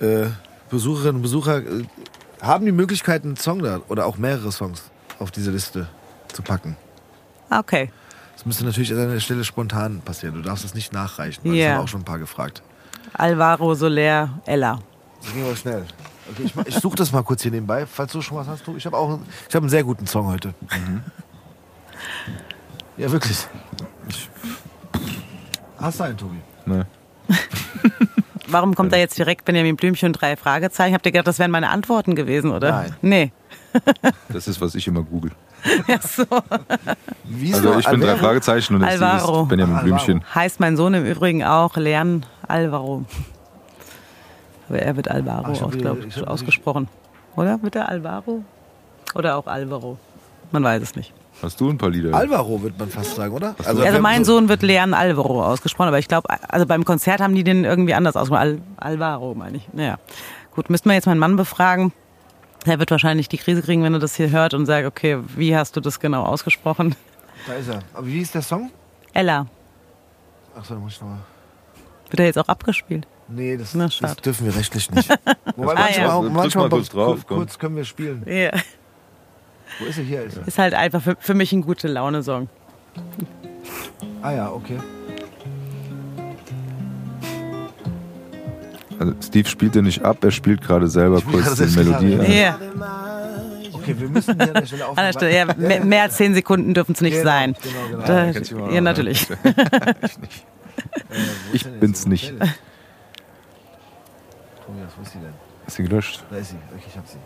äh, 0.00 0.26
Besucherinnen 0.68 1.16
und 1.16 1.22
Besucher 1.22 1.58
äh, 1.58 1.84
haben 2.40 2.66
die 2.66 2.72
Möglichkeit, 2.72 3.22
einen 3.24 3.36
Song 3.36 3.62
da 3.62 3.80
oder 3.88 4.06
auch 4.06 4.16
mehrere 4.18 4.50
Songs 4.50 4.90
auf 5.20 5.30
diese 5.30 5.52
Liste 5.52 5.86
zu 6.32 6.42
packen. 6.42 6.76
Okay. 7.50 7.90
Das 8.42 8.46
müsste 8.48 8.64
natürlich 8.64 8.92
an 8.92 8.98
einer 8.98 9.20
Stelle 9.20 9.44
spontan 9.44 10.00
passieren. 10.00 10.34
Du 10.34 10.42
darfst 10.42 10.64
es 10.64 10.74
nicht 10.74 10.92
nachreichen, 10.92 11.42
weil 11.44 11.54
Ja. 11.54 11.66
das 11.68 11.76
haben 11.76 11.84
auch 11.84 11.88
schon 11.88 12.00
ein 12.00 12.04
paar 12.04 12.18
gefragt. 12.18 12.60
Alvaro 13.12 13.72
Soler 13.76 14.30
Ella. 14.46 14.80
Das 15.22 15.32
ging 15.32 15.44
aber 15.44 15.54
schnell. 15.54 15.84
Okay, 16.28 16.42
ich, 16.46 16.66
ich 16.66 16.74
suche 16.80 16.96
das 16.96 17.12
mal 17.12 17.22
kurz 17.22 17.42
hier 17.42 17.52
nebenbei, 17.52 17.86
falls 17.86 18.10
du 18.10 18.20
schon 18.20 18.36
was 18.38 18.48
hast. 18.48 18.66
Du, 18.66 18.76
ich 18.76 18.84
habe 18.84 18.96
auch 18.96 19.20
ich 19.48 19.54
hab 19.54 19.62
einen 19.62 19.70
sehr 19.70 19.84
guten 19.84 20.08
Song 20.08 20.26
heute. 20.26 20.54
Ja, 22.96 23.12
wirklich. 23.12 23.46
Hast 25.78 26.00
du 26.00 26.04
einen, 26.04 26.16
Tobi? 26.16 26.38
Ne? 26.66 26.84
Warum 28.48 28.74
kommt 28.74 28.92
da 28.92 28.96
jetzt 28.96 29.16
direkt 29.18 29.44
Benjamin 29.44 29.76
Blümchen 29.76 30.08
und 30.08 30.14
drei 30.20 30.36
Fragezeichen? 30.36 30.94
Habt 30.94 31.06
ihr 31.06 31.12
gedacht, 31.12 31.28
das 31.28 31.38
wären 31.38 31.52
meine 31.52 31.70
Antworten 31.70 32.16
gewesen, 32.16 32.50
oder? 32.50 32.72
Nein. 32.72 32.96
Nee. 33.02 33.32
Das 34.30 34.48
ist, 34.48 34.60
was 34.60 34.74
ich 34.74 34.88
immer 34.88 35.04
google. 35.04 35.30
Ja, 35.86 35.98
so. 36.00 36.24
Also 37.54 37.78
ich 37.78 37.88
bin 37.88 38.00
drei? 38.00 38.16
Fragezeichen 38.16 38.74
und 38.76 38.82
jetzt 38.82 39.00
Alvaro. 39.00 39.32
dieses 39.32 39.48
Benjamin 39.48 39.76
Alvaro. 39.76 39.84
Blümchen. 40.04 40.34
Heißt 40.34 40.60
mein 40.60 40.76
Sohn 40.76 40.94
im 40.94 41.04
Übrigen 41.06 41.44
auch 41.44 41.76
Lern 41.76 42.26
Alvaro. 42.48 43.04
Aber 44.68 44.78
er 44.78 44.96
wird 44.96 45.08
Alvaro 45.10 45.44
Ach, 45.46 45.52
ich 45.52 45.60
hab 45.60 45.68
aus, 45.68 45.72
hier- 45.74 45.82
glaub, 45.82 46.04
ich 46.04 46.26
ausgesprochen. 46.26 46.88
Oder? 47.36 47.62
Wird 47.62 47.76
er 47.76 47.88
Alvaro? 47.88 48.42
Oder 49.14 49.36
auch 49.36 49.46
Alvaro? 49.46 49.98
Man 50.50 50.64
weiß 50.64 50.82
es 50.82 50.96
nicht. 50.96 51.12
Hast 51.42 51.60
du 51.60 51.70
ein 51.70 51.78
paar 51.78 51.90
Lieder? 51.90 52.14
Alvaro 52.14 52.62
wird 52.62 52.78
man 52.78 52.88
fast 52.88 53.16
sagen, 53.16 53.34
oder? 53.34 53.54
Also 53.64 53.84
haben 53.84 54.02
mein 54.02 54.24
so- 54.24 54.34
Sohn 54.34 54.48
wird 54.48 54.62
Leon 54.62 54.94
Alvaro 54.94 55.44
ausgesprochen, 55.44 55.88
aber 55.88 55.98
ich 55.98 56.08
glaube, 56.08 56.28
also 56.48 56.66
beim 56.66 56.84
Konzert 56.84 57.20
haben 57.20 57.34
die 57.34 57.42
den 57.44 57.64
irgendwie 57.64 57.94
anders 57.94 58.16
ausgesprochen. 58.16 58.62
Al 58.78 58.90
Alvaro, 58.92 59.34
meine 59.34 59.56
ich. 59.56 59.68
Naja. 59.72 59.98
Gut, 60.54 60.68
müssten 60.70 60.88
wir 60.90 60.94
jetzt 60.94 61.06
meinen 61.06 61.18
Mann 61.18 61.36
befragen. 61.36 61.92
Er 62.64 62.78
wird 62.78 62.90
wahrscheinlich 62.90 63.28
die 63.28 63.38
Krise 63.38 63.62
kriegen, 63.62 63.82
wenn 63.82 63.92
er 63.94 63.98
das 64.00 64.14
hier 64.14 64.30
hört 64.30 64.54
und 64.54 64.66
sagt, 64.66 64.86
okay, 64.86 65.18
wie 65.36 65.56
hast 65.56 65.76
du 65.76 65.80
das 65.80 65.98
genau 66.00 66.24
ausgesprochen? 66.24 66.94
Da 67.46 67.54
ist 67.54 67.68
er. 67.68 67.80
Aber 67.94 68.06
wie 68.06 68.20
ist 68.20 68.34
der 68.34 68.42
Song? 68.42 68.70
Ella. 69.12 69.46
Achso, 70.56 70.74
da 70.74 70.80
muss 70.80 70.92
ich 70.94 71.00
nochmal. 71.00 71.18
Wird 72.10 72.20
er 72.20 72.26
jetzt 72.26 72.38
auch 72.38 72.48
abgespielt? 72.48 73.06
Nee, 73.28 73.56
das, 73.56 73.74
Na, 73.74 73.88
das 74.00 74.16
dürfen 74.16 74.46
wir 74.46 74.54
rechtlich 74.54 74.90
nicht. 74.90 75.08
Wobei 75.56 75.72
Ah, 75.72 75.80
manchmal, 75.80 76.06
ja. 76.06 76.12
auch- 76.12 76.22
manchmal 76.22 76.64
mal 76.68 76.70
kurz 76.76 76.88
drauf, 76.90 77.26
kurz 77.26 77.58
können 77.58 77.76
wir 77.76 77.84
spielen. 77.84 78.22
Ja. 78.26 78.50
Wo 79.78 79.86
ist 79.86 79.98
er? 79.98 80.04
Hier 80.04 80.22
ist 80.22 80.36
er. 80.36 80.46
Ist 80.46 80.58
halt 80.58 80.74
einfach 80.74 81.00
für, 81.02 81.16
für 81.18 81.34
mich 81.34 81.52
ein 81.52 81.62
gute 81.62 81.88
Laune-Song. 81.88 82.48
Ah 84.20 84.32
ja, 84.32 84.50
okay. 84.52 84.78
Also 89.02 89.14
Steve 89.20 89.48
spielt 89.48 89.74
den 89.74 89.84
nicht 89.84 90.04
ab, 90.04 90.22
er 90.22 90.30
spielt 90.30 90.60
gerade 90.62 90.86
selber 90.86 91.20
kurz 91.20 91.56
die 91.56 91.64
Melodie. 91.76 92.10
Gitarre. 92.10 92.32
Ja. 92.32 92.58
Okay, 93.72 93.96
wir 93.98 94.08
müssen 94.08 94.34
hier 94.36 94.46
an 94.48 94.54
der 94.54 94.66
Stelle 94.66 94.86
aufhören. 94.86 95.12
Stelle, 95.12 95.34
ja, 95.36 95.44
mehr, 95.56 95.84
mehr 95.84 96.02
als 96.02 96.16
zehn 96.16 96.34
Sekunden 96.34 96.72
dürfen 96.72 96.92
es 96.92 97.00
nicht 97.00 97.14
Genau, 97.14 97.24
sein. 97.24 97.56
genau, 97.60 97.88
genau. 97.90 98.06
Da, 98.06 98.26
ja, 98.70 98.78
aus, 98.78 98.80
natürlich. 98.82 99.26
Äh, 101.10 101.16
Ich 101.52 101.64
denn 101.64 101.80
bin's 101.80 102.06
nicht. 102.06 102.30
Tobias, 102.30 102.48
wo 104.96 105.02
ist 105.02 105.12
sie 105.12 105.18
denn? 105.18 105.32
Ist 105.66 105.76
sie 105.76 105.82
gelöscht? 105.82 106.24
Da 106.30 106.36
ist 106.36 106.50
sie. 106.50 106.56
Okay, 106.74 106.84
ich 106.88 106.96
hab 106.96 107.06
sie. 107.06 107.18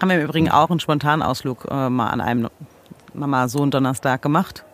Haben 0.00 0.08
wir 0.10 0.16
im 0.18 0.24
Übrigen 0.24 0.50
auch 0.50 0.70
einen 0.70 0.80
Spontanausflug 0.80 1.66
äh, 1.70 1.88
mal 1.88 2.08
an 2.08 2.20
einem 2.20 2.48
Mama-Sohn-Donnerstag 3.14 4.20
gemacht. 4.22 4.64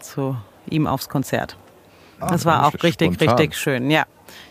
Zu 0.00 0.36
ihm 0.68 0.86
aufs 0.86 1.08
Konzert. 1.08 1.56
Das 2.28 2.44
war 2.44 2.66
auch 2.66 2.74
richtig, 2.82 3.14
spontan. 3.14 3.36
richtig 3.38 3.56
schön, 3.56 3.90
ja. 3.90 4.04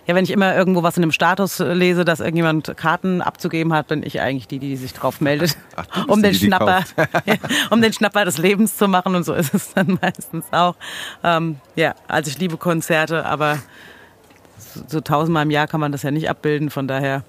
Ja, 0.07 0.15
wenn 0.15 0.23
ich 0.25 0.31
immer 0.31 0.55
irgendwo 0.55 0.83
was 0.83 0.97
in 0.97 1.03
einem 1.03 1.11
Status 1.11 1.59
äh, 1.59 1.73
lese, 1.73 2.03
dass 2.03 2.19
irgendjemand 2.19 2.75
Karten 2.75 3.21
abzugeben 3.21 3.71
hat, 3.73 3.87
bin 3.87 4.03
ich 4.03 4.19
eigentlich 4.19 4.47
die, 4.47 4.59
die 4.59 4.75
sich 4.75 4.93
drauf 4.93 5.21
meldet, 5.21 5.55
um 6.07 6.17
die, 6.21 6.23
den 6.23 6.33
die 6.33 6.39
die 6.39 6.45
Schnapper, 6.47 6.83
ja, 7.25 7.35
um 7.69 7.81
den 7.81 7.93
Schnapper 7.93 8.25
des 8.25 8.37
Lebens 8.37 8.75
zu 8.75 8.87
machen 8.87 9.15
und 9.15 9.23
so 9.23 9.33
ist 9.33 9.53
es 9.53 9.73
dann 9.73 9.97
meistens 10.01 10.45
auch. 10.51 10.75
Ähm, 11.23 11.57
ja, 11.75 11.93
also 12.07 12.29
ich 12.29 12.37
liebe 12.39 12.57
Konzerte, 12.57 13.25
aber 13.25 13.59
so, 14.57 14.81
so 14.87 15.01
tausendmal 15.01 15.43
im 15.43 15.51
Jahr 15.51 15.67
kann 15.67 15.79
man 15.79 15.91
das 15.91 16.03
ja 16.03 16.11
nicht 16.11 16.29
abbilden, 16.29 16.69
von 16.69 16.87
daher 16.87 17.23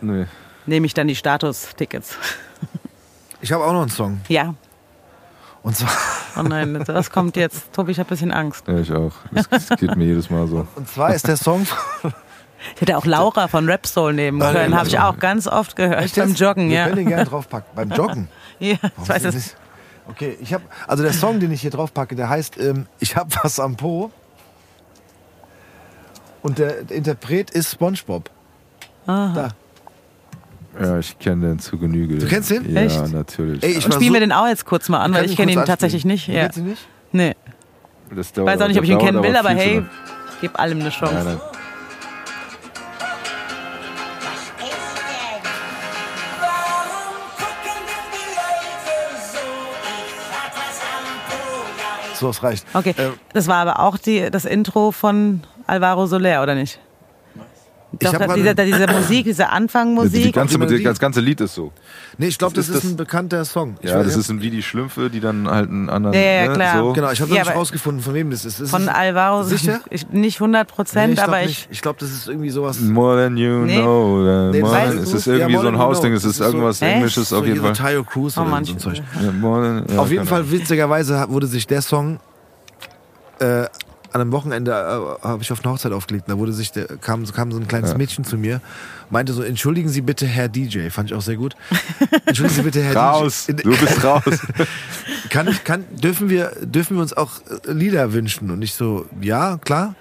Nee. 0.00 0.26
nehme 0.66 0.86
ich 0.86 0.94
dann 0.94 1.08
die 1.08 1.16
Status-Tickets. 1.16 2.16
Ich 3.40 3.50
habe 3.52 3.64
auch 3.64 3.72
noch 3.72 3.80
einen 3.82 3.90
Song. 3.90 4.20
Ja, 4.28 4.54
Und 5.62 5.76
zwar, 5.76 5.90
oh 6.38 6.42
nein, 6.42 6.82
das 6.86 7.10
kommt 7.10 7.36
jetzt. 7.36 7.72
Tobi, 7.72 7.92
ich 7.92 7.98
habe 7.98 8.08
ein 8.08 8.10
bisschen 8.10 8.32
Angst. 8.32 8.66
Ja, 8.68 8.78
ich 8.78 8.92
auch. 8.92 9.12
Das, 9.32 9.48
das 9.48 9.68
geht 9.78 9.96
mir 9.96 10.04
jedes 10.06 10.30
Mal 10.30 10.46
so. 10.46 10.66
und 10.76 10.88
zwar 10.88 11.14
ist 11.14 11.26
der 11.26 11.36
Song. 11.36 11.66
Ich 12.74 12.80
hätte 12.80 12.96
auch 12.96 13.04
Laura 13.04 13.48
von 13.48 13.68
Rap 13.68 13.86
Soul 13.86 14.14
nehmen 14.14 14.40
können, 14.40 14.54
nein, 14.54 14.74
habe 14.76 14.88
ich 14.88 14.98
auch 14.98 15.18
ganz 15.18 15.46
oft 15.46 15.76
gehört 15.76 16.02
Echt 16.02 16.16
beim? 16.16 16.34
Joggen, 16.34 16.68
Wir 16.70 16.76
ja. 16.76 16.84
können 16.84 16.96
den 16.96 17.08
gerne 17.08 17.24
draufpacken. 17.26 17.70
Beim 17.74 17.90
Joggen. 17.90 18.28
ja 18.58 18.76
ich 18.82 19.08
weiß 19.08 19.24
es. 19.24 19.34
das- 19.34 19.56
Okay, 20.08 20.38
ich 20.40 20.54
habe 20.54 20.62
also 20.86 21.02
der 21.02 21.12
Song, 21.12 21.40
den 21.40 21.50
ich 21.50 21.60
hier 21.62 21.70
draufpacke, 21.72 22.14
der 22.14 22.28
heißt 22.28 22.58
ähm, 22.58 22.86
Ich 23.00 23.16
hab 23.16 23.44
was 23.44 23.58
am 23.58 23.76
Po. 23.76 24.10
Und 26.42 26.58
der, 26.58 26.84
der 26.84 26.96
Interpret 26.96 27.50
ist 27.50 27.72
SpongeBob. 27.72 28.30
Da. 29.06 29.48
Ja, 30.80 30.98
ich 30.98 31.18
kenne 31.18 31.46
den 31.46 31.58
zu 31.58 31.78
Genüge. 31.78 32.18
Du 32.18 32.26
kennst 32.26 32.50
den? 32.50 32.70
Ja, 32.74 32.82
Echt? 32.82 33.12
natürlich. 33.12 33.62
Ey, 33.62 33.70
ich 33.72 33.82
spielen 33.84 34.00
so- 34.08 34.12
wir 34.12 34.20
den 34.20 34.32
auch 34.32 34.46
jetzt 34.46 34.64
kurz 34.66 34.88
mal 34.88 35.00
an, 35.00 35.14
weil 35.14 35.24
ich 35.24 35.36
kenne 35.36 35.52
ihn 35.52 35.64
tatsächlich 35.64 36.04
nicht. 36.04 36.28
Du 36.28 36.32
Ja. 36.32 36.42
kennst 36.42 36.58
ihn 36.58 36.66
nicht? 36.66 36.86
Nee. 37.12 37.34
das 38.14 38.26
Ich 38.28 38.32
dauert, 38.34 38.48
weiß 38.54 38.60
auch 38.62 38.68
nicht, 38.68 38.78
ob 38.78 38.84
ich 38.84 38.90
ihn 38.90 38.98
kennen 38.98 39.22
will, 39.22 39.34
aber 39.36 39.48
hey, 39.50 39.82
gib 40.40 40.58
allem 40.60 40.80
eine 40.80 40.90
Chance. 40.90 41.40
Ja, 41.40 41.50
So, 52.14 52.30
es 52.30 52.42
reicht. 52.42 52.64
Okay, 52.72 52.94
Ähm, 52.96 53.12
das 53.34 53.46
war 53.46 53.56
aber 53.56 53.80
auch 53.80 53.98
die, 53.98 54.30
das 54.30 54.46
Intro 54.46 54.90
von 54.90 55.42
Alvaro 55.66 56.06
Soler, 56.06 56.42
oder 56.42 56.54
nicht? 56.54 56.78
Doch, 58.00 58.12
hab 58.12 58.34
diese, 58.34 58.54
gerade- 58.54 58.64
diese 58.66 58.86
Musik, 58.88 59.24
diese 59.24 59.42
Die 59.44 59.48
Anfangmusik. 59.48 60.34
ganze, 60.34 60.58
die 60.58 60.82
das 60.82 60.98
ganze 60.98 61.20
Lied 61.20 61.40
ist 61.40 61.54
so. 61.54 61.72
nee, 62.18 62.26
ich 62.26 62.36
glaube, 62.36 62.54
das, 62.54 62.66
Das 62.66 62.76
ist 62.78 62.84
ein 62.84 62.96
bekannter 62.96 63.44
Song. 63.44 63.76
Ich 63.80 63.88
Ja, 63.88 63.96
weiß- 64.00 64.04
das 64.04 64.16
ist 64.16 64.40
wie 64.42 64.50
die 64.50 64.62
Schlümpfe, 64.62 65.08
die 65.08 65.20
dann 65.20 65.48
halt 65.48 65.70
einen 65.70 65.88
anderen. 65.88 66.12
Ja, 66.14 66.20
ja, 66.20 66.48
ne, 66.48 66.54
klar. 66.54 66.78
So. 66.78 66.92
Genau, 66.92 67.10
ich 67.12 67.20
habe 67.20 67.30
Ja, 67.32 67.40
noch 67.40 67.46
nicht 67.46 67.56
rausgefunden, 67.56 68.02
von 68.02 68.12
wem 68.12 68.30
das 68.30 68.44
ist. 68.44 68.60
ist 68.60 68.70
von 68.70 68.82
es- 68.82 68.88
Alvaro 68.88 69.44
Sicher? 69.44 69.80
Ich, 69.88 70.08
nicht 70.10 70.40
100 70.40 70.66
Nee, 70.68 70.74
Prozent, 70.74 71.10
ich 71.12 71.16
glaub 71.16 71.28
aber 71.28 71.40
ich. 71.42 71.46
nicht. 71.46 71.68
Ich 71.70 71.80
glaube, 71.80 71.98
das 72.00 72.10
ist 72.10 72.28
irgendwie 72.28 72.50
sowas. 72.50 72.80
More 72.80 73.22
than 73.22 73.36
you 73.36 73.60
Nee. 73.64 73.78
know. 73.80 74.24
Than 74.24 74.50
Nee, 74.50 74.60
more 74.60 74.76
es 75.02 75.14
ist 75.14 75.26
Ja, 75.26 75.34
irgendwie 75.34 75.52
more 75.52 75.62
so 75.64 75.68
ein 75.68 75.78
Hausding, 75.78 76.12
es 76.12 76.24
ist 76.24 76.36
so- 76.36 76.44
irgendwas 76.44 76.82
Echt? 76.82 76.92
Englisches 76.96 77.28
so 77.30 77.38
auf 77.38 77.46
jeden 77.46 77.60
Fall. 77.62 77.72
Tayo 77.72 78.02
Cruz 78.04 78.36
Oh, 78.36 78.42
oder 78.42 78.50
so 78.64 78.72
ein 78.72 78.78
Zeug. 78.78 79.02
Ja, 79.22 79.32
more 79.32 79.62
than, 79.86 79.94
ja, 79.96 80.02
Auf 80.02 80.10
jeden 80.10 80.26
Fall, 80.26 80.50
witzigerweise 80.50 81.24
wurde 81.28 81.46
sich 81.46 81.66
der 81.66 81.80
Song 81.82 82.18
äh, 83.38 83.64
an 84.16 84.22
einem 84.22 84.32
Wochenende 84.32 84.72
äh, 84.72 85.26
habe 85.26 85.42
ich 85.42 85.52
auf 85.52 85.62
eine 85.62 85.72
Hochzeit 85.72 85.92
aufgelegt. 85.92 86.24
Da 86.28 86.38
wurde 86.38 86.54
sich, 86.54 86.72
der, 86.72 86.86
kam, 86.86 87.30
kam 87.32 87.52
so 87.52 87.60
ein 87.60 87.68
kleines 87.68 87.90
Ja. 87.90 87.98
Mädchen 87.98 88.24
zu 88.24 88.38
mir, 88.38 88.62
meinte 89.10 89.34
so, 89.34 89.42
entschuldigen 89.42 89.90
Sie 89.90 90.00
bitte, 90.00 90.26
Herr 90.26 90.48
DJ. 90.48 90.88
Fand 90.88 91.10
ich 91.10 91.16
auch 91.16 91.20
sehr 91.20 91.36
gut. 91.36 91.54
Entschuldigen 92.24 92.56
Sie 92.56 92.62
bitte, 92.62 92.82
Herr 92.82 92.96
Raus, 92.96 93.46
DJ. 93.46 93.62
du 93.62 93.76
bist 93.76 94.02
raus. 94.02 94.22
Kann 95.30 95.48
ich, 95.48 95.64
kann, 95.64 95.84
dürfen 95.90 96.30
wir, 96.30 96.52
dürfen 96.62 96.96
wir 96.96 97.02
uns 97.02 97.12
auch 97.12 97.32
äh, 97.66 97.72
Lieder 97.72 98.12
wünschen? 98.14 98.50
Und 98.50 98.62
ich 98.62 98.74
so, 98.74 99.06
ja, 99.20 99.58
klar. 99.58 99.94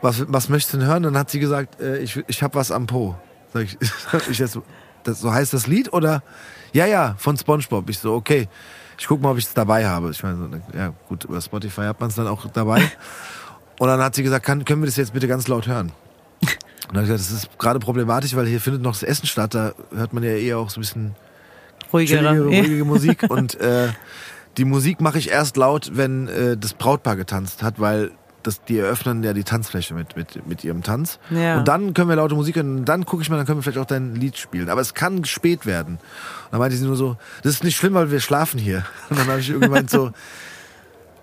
Was, 0.00 0.24
was 0.26 0.48
möchtest 0.48 0.74
du 0.74 0.78
denn 0.78 0.88
hören? 0.88 1.04
Dann 1.04 1.16
hat 1.16 1.30
sie 1.30 1.38
gesagt, 1.38 1.80
äh, 1.80 1.98
ich, 1.98 2.20
ich 2.26 2.42
habe 2.42 2.56
was 2.56 2.72
am 2.72 2.86
Po. 2.86 3.14
Sag 3.52 3.64
ich, 3.64 3.78
ich 4.30 4.38
jetzt, 4.38 4.58
das, 5.04 5.20
so 5.20 5.32
heißt 5.32 5.52
das 5.52 5.68
Lied 5.68 5.92
oder? 5.92 6.24
Ja, 6.72 6.86
ja, 6.86 7.14
von 7.18 7.36
SpongeBob. 7.36 7.88
Ich 7.88 7.98
so, 8.00 8.14
okay. 8.14 8.48
Ich 9.02 9.08
guck 9.08 9.20
mal, 9.20 9.32
ob 9.32 9.38
ich 9.38 9.46
es 9.46 9.52
dabei 9.52 9.84
habe. 9.88 10.12
Ich 10.12 10.22
meine, 10.22 10.36
so, 10.36 10.78
ja 10.78 10.94
gut, 11.08 11.24
über 11.24 11.40
Spotify 11.40 11.80
hat 11.86 11.98
man 11.98 12.10
es 12.10 12.14
dann 12.14 12.28
auch 12.28 12.46
dabei. 12.46 12.80
Und 13.80 13.88
dann 13.88 14.00
hat 14.00 14.14
sie 14.14 14.22
gesagt, 14.22 14.46
kann, 14.46 14.64
können 14.64 14.80
wir 14.80 14.86
das 14.86 14.94
jetzt 14.94 15.12
bitte 15.12 15.26
ganz 15.26 15.48
laut 15.48 15.66
hören? 15.66 15.90
Und 16.40 16.48
dann 16.88 16.98
habe 16.98 17.06
ich 17.06 17.12
gesagt, 17.12 17.32
das 17.32 17.44
ist 17.44 17.58
gerade 17.58 17.80
problematisch, 17.80 18.36
weil 18.36 18.46
hier 18.46 18.60
findet 18.60 18.80
noch 18.80 18.92
das 18.92 19.02
Essen 19.02 19.26
statt. 19.26 19.56
Da 19.56 19.72
hört 19.92 20.12
man 20.12 20.22
ja 20.22 20.30
eher 20.30 20.58
auch 20.58 20.70
so 20.70 20.78
ein 20.78 20.82
bisschen 20.82 21.16
Ruhigere. 21.92 22.44
ruhige 22.44 22.84
Musik. 22.84 23.26
Und 23.28 23.60
äh, 23.60 23.88
die 24.56 24.64
Musik 24.64 25.00
mache 25.00 25.18
ich 25.18 25.30
erst 25.30 25.56
laut, 25.56 25.90
wenn 25.94 26.28
äh, 26.28 26.56
das 26.56 26.74
Brautpaar 26.74 27.16
getanzt 27.16 27.64
hat, 27.64 27.80
weil 27.80 28.12
das, 28.44 28.62
die 28.62 28.78
eröffnen 28.78 29.24
ja 29.24 29.32
die 29.32 29.42
Tanzfläche 29.42 29.94
mit, 29.94 30.14
mit, 30.14 30.46
mit 30.46 30.62
ihrem 30.62 30.84
Tanz. 30.84 31.18
Ja. 31.30 31.58
Und 31.58 31.66
dann 31.66 31.92
können 31.92 32.08
wir 32.08 32.14
laute 32.14 32.36
Musik 32.36 32.54
hören. 32.54 32.78
Und 32.78 32.84
dann 32.84 33.04
gucke 33.04 33.22
ich 33.22 33.30
mal, 33.30 33.36
dann 33.36 33.46
können 33.46 33.58
wir 33.58 33.64
vielleicht 33.64 33.78
auch 33.78 33.84
dein 33.84 34.14
Lied 34.14 34.38
spielen. 34.38 34.68
Aber 34.68 34.80
es 34.80 34.94
kann 34.94 35.24
spät 35.24 35.66
werden. 35.66 35.98
Dann 36.52 36.60
meinte 36.60 36.76
sie 36.76 36.84
nur 36.84 36.94
so, 36.96 37.16
das 37.42 37.54
ist 37.54 37.64
nicht 37.64 37.76
schlimm, 37.76 37.94
weil 37.94 38.10
wir 38.12 38.20
schlafen 38.20 38.60
hier. 38.60 38.84
Und 39.10 39.18
dann 39.18 39.26
habe 39.26 39.40
ich 39.40 39.50
irgendwann 39.50 39.88
so, 39.88 40.12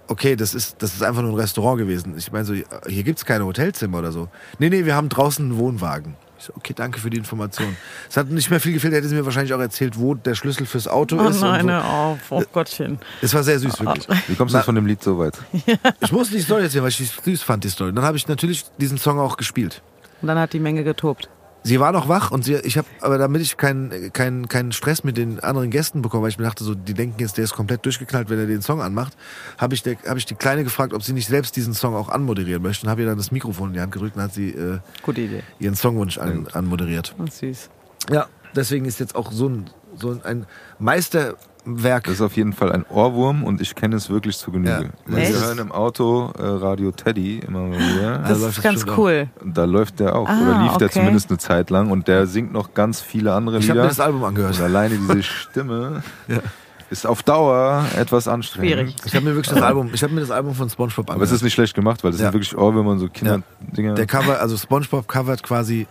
okay, 0.08 0.36
das 0.36 0.54
ist, 0.56 0.82
das 0.82 0.94
ist 0.96 1.04
einfach 1.04 1.22
nur 1.22 1.32
ein 1.32 1.38
Restaurant 1.40 1.78
gewesen. 1.78 2.16
Ich 2.18 2.32
meine 2.32 2.44
so, 2.46 2.54
hier 2.54 3.04
gibt's 3.04 3.24
keine 3.26 3.46
Hotelzimmer 3.46 4.00
oder 4.00 4.12
so. 4.12 4.28
Nee, 4.58 4.70
nee, 4.70 4.86
wir 4.86 4.96
haben 4.96 5.08
draußen 5.08 5.46
einen 5.46 5.58
Wohnwagen. 5.58 6.16
Ich 6.40 6.46
so, 6.46 6.54
okay, 6.56 6.74
danke 6.74 7.00
für 7.00 7.10
die 7.10 7.18
Information. 7.18 7.76
Es 8.10 8.16
hat 8.18 8.30
nicht 8.30 8.50
mehr 8.50 8.60
viel 8.62 8.74
gefehlt, 8.74 8.94
hätte 8.94 9.08
sie 9.08 9.14
mir 9.14 9.26
wahrscheinlich 9.26 9.54
auch 9.54 9.60
erzählt, 9.60 10.00
wo 10.00 10.16
der 10.16 10.36
Schlüssel 10.36 10.66
fürs 10.66 10.88
Auto 10.88 11.18
Oh 11.20 11.28
ist. 11.28 11.42
nein, 11.42 11.66
und 11.66 11.72
hör 11.72 11.86
auf, 11.86 12.20
oh 12.30 12.42
Gottchen. 12.52 12.98
so. 13.20 13.26
Es 13.26 13.34
war 13.34 13.44
sehr 13.44 13.60
süß, 13.60 13.80
wirklich. 13.82 14.08
Wie 14.28 14.36
kommst 14.36 14.54
du 14.54 14.58
jetzt 14.58 14.66
von 14.66 14.74
dem 14.76 14.86
Lied 14.88 15.04
so 15.04 15.20
weit? 15.20 15.38
Ich 16.00 16.12
musste 16.12 16.36
die 16.36 16.42
Story 16.42 16.64
erzählen, 16.64 16.84
weil 16.84 16.90
ich 16.92 16.98
die 16.98 17.04
süß 17.32 17.44
fand, 17.44 17.66
die 17.66 17.70
Story. 17.70 17.92
Dann 17.94 18.06
habe 18.06 18.18
ich 18.18 18.28
natürlich 18.28 18.66
diesen 18.80 18.98
Song 18.98 19.20
auch 19.20 19.36
gespielt. 19.38 19.82
Und 20.22 20.28
dann 20.30 20.40
hat 20.40 20.54
die 20.54 20.60
Menge 20.60 20.84
getobt. 20.84 21.30
Sie 21.64 21.80
war 21.80 21.92
noch 21.92 22.08
wach 22.08 22.32
und 22.32 22.46
sie, 22.46 22.56
ich 22.56 22.78
habe, 22.78 22.88
aber 23.02 23.18
damit 23.18 23.42
ich 23.42 23.58
keinen 23.58 24.14
keinen 24.14 24.48
keinen 24.48 24.72
Stress 24.72 25.04
mit 25.04 25.18
den 25.18 25.40
anderen 25.42 25.70
Gästen 25.70 26.02
bekomme, 26.02 26.24
weil 26.24 26.30
ich 26.30 26.38
mir 26.38 26.46
dachte, 26.46 26.64
so 26.64 26.74
die 26.74 26.94
denken 26.94 27.20
jetzt, 27.20 27.38
der 27.38 27.44
ist 27.44 27.54
komplett 27.54 27.86
durchgeknallt, 27.86 28.30
wenn 28.30 28.40
er 28.40 28.46
den 28.48 28.62
Song 28.62 28.82
anmacht, 28.82 29.18
habe 29.58 29.76
ich 29.76 29.84
der, 29.84 29.98
habe 30.08 30.20
ich 30.20 30.26
die 30.26 30.36
Kleine 30.36 30.64
gefragt, 30.64 30.94
ob 30.94 31.04
sie 31.04 31.14
nicht 31.14 31.28
selbst 31.28 31.56
diesen 31.56 31.74
Song 31.74 31.96
auch 31.96 32.10
anmoderieren 32.10 32.64
möchte 32.64 32.86
und 32.86 32.90
habe 32.90 33.02
ihr 33.02 33.08
dann 33.08 33.18
das 33.18 33.32
Mikrofon 33.32 33.70
in 33.70 33.74
die 33.74 33.82
Hand 33.82 33.92
gedrückt 33.92 34.16
und 34.16 34.22
hat 34.22 34.34
sie 34.34 34.50
äh, 34.50 34.80
Gute 35.04 35.22
Idee. 35.22 35.44
ihren 35.60 35.76
Songwunsch 35.76 36.18
an, 36.18 36.48
anmoderiert. 36.54 37.14
Oh, 37.20 37.26
süß. 37.30 37.70
Ja, 38.10 38.28
deswegen 38.56 38.86
ist 38.86 39.00
jetzt 39.00 39.16
auch 39.16 39.32
so 39.32 39.50
ein 39.50 39.70
so 39.98 40.18
ein 40.24 40.46
Meisterwerk. 41.74 42.04
Das 42.06 42.14
ist 42.16 42.22
auf 42.22 42.36
jeden 42.36 42.54
Fall 42.54 42.72
ein 42.72 42.86
Ohrwurm 42.90 43.44
und 43.44 43.62
ich 43.62 43.76
kenne 43.76 43.96
es 43.96 44.10
wirklich 44.10 44.38
zu 44.38 44.52
Genüge. 44.52 44.90
Ja. 45.08 45.16
Wir 45.18 45.30
hören 45.30 45.60
im 45.60 45.72
Auto 45.72 46.32
äh, 46.38 46.42
Radio 46.44 46.92
Teddy 46.92 47.40
immer 47.40 47.62
mal 47.68 47.78
wieder. 47.80 48.18
Das 48.20 48.40
läuft 48.40 48.58
ist 48.58 48.58
das 48.58 48.64
ganz 48.86 48.98
cool. 48.98 49.28
Und 49.42 49.58
da 49.58 49.66
läuft 49.66 50.00
der 50.00 50.16
auch. 50.16 50.28
Ah, 50.28 50.42
Oder 50.42 50.64
lief 50.64 50.78
der 50.78 50.88
okay. 50.88 51.00
zumindest 51.00 51.30
eine 51.30 51.38
Zeit 51.40 51.70
lang. 51.70 51.92
Und 51.92 52.08
der 52.08 52.28
singt 52.28 52.52
noch 52.52 52.74
ganz 52.74 53.02
viele 53.02 53.34
andere 53.34 53.58
ich 53.60 53.66
habe 53.66 53.74
Lieder. 53.74 53.84
mir 53.84 53.90
das 53.90 54.00
Album 54.00 54.24
angehört. 54.24 54.56
und 54.58 54.64
alleine 54.64 54.96
diese 54.98 55.24
Stimme 55.24 56.04
ist 56.90 57.06
auf 57.06 57.24
Dauer 57.24 57.86
etwas 57.98 58.28
anstrengend. 58.28 58.72
Schwierig. 58.72 58.96
Ich 59.06 59.16
habe 59.16 59.26
mir 59.26 59.36
wirklich 59.36 59.54
das 59.54 59.62
Album, 59.64 59.90
ich 59.94 60.02
habe 60.04 60.14
mir 60.14 60.22
das 60.22 60.32
Album 60.32 60.56
von 60.56 60.70
SpongeBob 60.70 61.06
Aber 61.06 61.14
angehört. 61.14 61.28
es 61.30 61.36
ist 61.38 61.44
nicht 61.44 61.54
schlecht 61.54 61.76
gemacht, 61.76 62.04
weil 62.04 62.12
das 62.12 62.20
Ja. 62.20 62.28
sind 62.28 62.34
wirklich 62.34 62.58
Ohrwürmer 62.58 62.92
und 62.92 63.00
so 63.00 63.08
Kinderdinger. 63.10 63.94
Der 63.96 64.06
Cover, 64.08 64.40
also 64.40 64.58
SpongeBob 64.58 65.08
covert 65.08 65.44
quasi 65.44 65.88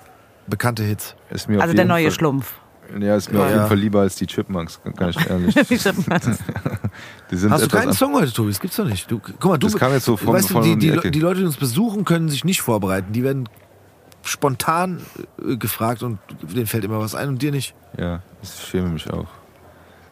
bekannte 0.48 0.82
Hits. 0.82 1.14
Ist 1.30 1.48
mir 1.48 1.56
auf 1.58 1.62
Also 1.62 1.74
der 1.74 1.84
neue 1.84 2.04
Fall, 2.04 2.10
Schlumpf. 2.12 2.52
Ja, 3.00 3.16
ist 3.16 3.30
mir 3.32 3.40
auf 3.40 3.46
Ja. 3.50 3.56
jeden 3.56 3.68
Fall 3.68 3.76
lieber 3.78 4.00
als 4.00 4.16
die 4.16 4.26
Chipmunks, 4.26 4.80
kann 4.96 5.10
ich 5.10 5.28
ehrlich. 5.30 5.54
Wie 5.70 5.76
Chipmunks. 5.78 6.26
Die 7.30 7.36
sind 7.36 7.50
Hast 7.52 7.64
du 7.64 7.68
keinen 7.68 7.92
Song 7.92 8.14
heute, 8.14 8.32
Tobi? 8.32 8.48
Das 8.50 8.60
gibt's 8.60 8.76
doch 8.76 8.86
nicht. 8.86 9.10
Du, 9.10 9.18
guck 9.20 9.44
mal, 9.44 9.58
du, 9.58 9.66
Das 9.66 9.76
kam 9.76 9.92
jetzt 9.92 10.04
so 10.06 10.16
von- 10.16 10.32
weißt 10.34 10.48
du, 10.50 10.54
von 10.54 10.62
die, 10.62 10.72
um 10.72 10.78
die 10.80 10.90
die, 10.92 11.10
die 11.10 11.20
Leute, 11.20 11.40
die 11.40 11.46
uns 11.46 11.58
besuchen, 11.58 12.04
können 12.06 12.28
sich 12.30 12.44
nicht 12.44 12.62
vorbereiten. 12.62 13.12
Die 13.12 13.22
werden 13.22 13.48
spontan 14.22 15.00
äh, 15.46 15.56
gefragt 15.56 16.02
und 16.02 16.18
denen 16.42 16.66
fällt 16.66 16.84
immer 16.84 16.98
was 16.98 17.14
ein 17.14 17.28
und 17.28 17.42
dir 17.42 17.52
nicht. 17.52 17.74
Ja, 17.98 18.22
ich 18.42 18.48
schäme 18.50 18.88
mich 18.88 19.08
auch. 19.12 19.26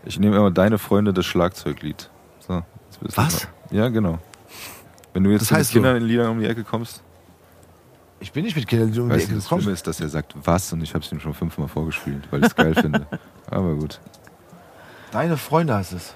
Ich 0.05 0.19
nehme 0.19 0.37
immer 0.37 0.51
deine 0.51 0.79
Freunde 0.79 1.13
das 1.13 1.25
Schlagzeuglied. 1.27 2.11
So, 2.47 2.63
Was? 3.15 3.49
Ja, 3.71 3.89
genau. 3.89 4.19
Wenn 5.15 5.25
du 5.25 5.31
jetzt 5.31 5.43
Das 5.43 5.51
mit 5.51 5.59
heißt 5.61 5.71
so. 5.71 5.75
Kindern 5.75 5.97
in 5.97 6.05
Liedern 6.05 6.31
um 6.31 6.41
die 6.41 6.47
Ecke 6.47 6.63
kommst, 6.63 7.03
Ich 8.19 8.33
bin 8.33 8.45
nicht 8.45 8.57
mit 8.57 8.67
Kindern, 8.67 8.93
die 8.93 9.01
um 9.01 9.09
die 9.09 9.15
weißt 9.15 9.25
Ecke 9.25 9.33
du, 9.33 9.37
das 9.37 9.45
gekommen. 9.45 9.63
Schlimme 9.63 9.75
ist, 9.75 9.87
dass 9.87 10.01
er 10.01 10.09
sagt, 10.09 10.35
was? 10.43 10.73
Und 10.73 10.83
ich 10.83 10.95
habe 10.95 11.05
es 11.05 11.13
ihm 11.13 11.21
schon 11.21 11.35
fünfmal 11.35 11.69
vorgespielt, 11.69 12.27
weil 12.31 12.41
ich 12.41 12.47
es 12.47 12.55
geil 12.55 12.75
finde. 12.75 13.07
Aber 13.51 13.75
gut. 13.75 14.01
Deine 15.13 15.37
Freunde 15.37 15.75
heißt 15.75 15.93
es. 15.93 16.15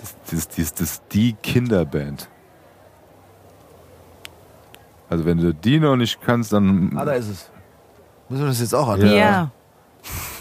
Das, 0.00 0.16
das, 0.30 0.48
das, 0.48 0.74
das 0.74 0.80
ist 0.92 1.02
die 1.12 1.32
Kinderband. 1.34 2.28
Also 5.10 5.24
wenn 5.24 5.38
du 5.38 5.54
die 5.54 5.80
noch 5.80 5.96
nicht 5.96 6.20
kannst, 6.20 6.52
dann... 6.52 6.96
Ah, 6.96 7.04
da 7.04 7.12
ist 7.12 7.28
es. 7.28 7.50
Müssen 8.28 8.42
wir 8.42 8.48
das 8.48 8.60
jetzt 8.60 8.74
auch 8.74 8.88
anhören? 8.88 9.16
Ja. 9.16 9.50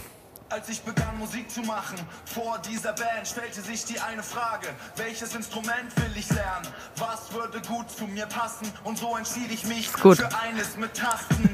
Als 0.49 0.69
ich 0.69 0.81
begann 0.81 1.17
Musik 1.19 1.51
zu 1.51 1.59
machen, 1.61 1.97
vor 2.25 2.57
dieser 2.69 2.93
Band 2.93 3.27
stellte 3.27 3.61
sich 3.61 3.83
die 3.83 3.99
eine 3.99 4.23
Frage, 4.23 4.67
welches 4.95 5.35
Instrument 5.35 5.93
will 5.97 6.11
ich 6.15 6.29
lernen? 6.29 6.65
Was 6.95 7.33
würde 7.33 7.61
gut 7.67 7.89
zu 7.91 8.05
mir 8.07 8.25
passen? 8.27 8.65
Und 8.85 8.97
so 8.97 9.17
entschied 9.17 9.51
ich 9.51 9.65
mich 9.67 9.91
gut. 9.91 10.17
für 10.17 10.29
eines 10.41 10.77
mit 10.77 10.93
Tasten. 10.93 11.49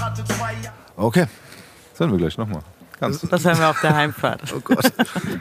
Hatte 0.00 0.24
zwei 0.24 0.52
Jahre. 0.62 0.76
Okay. 0.96 1.26
Das 1.90 2.00
hören 2.00 2.12
wir 2.12 2.18
gleich 2.18 2.38
nochmal. 2.38 2.62
Ganz. 3.00 3.20
Das 3.20 3.44
hören 3.44 3.58
wir 3.58 3.68
auf 3.70 3.80
der 3.80 3.94
Heimfahrt. 3.96 4.40
Oh 4.56 4.60
Gott. 4.60 4.92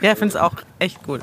Ja, 0.02 0.14
ich 0.14 0.18
finde 0.20 0.28
es 0.30 0.36
auch 0.36 0.56
echt 0.80 1.02
gut. 1.04 1.22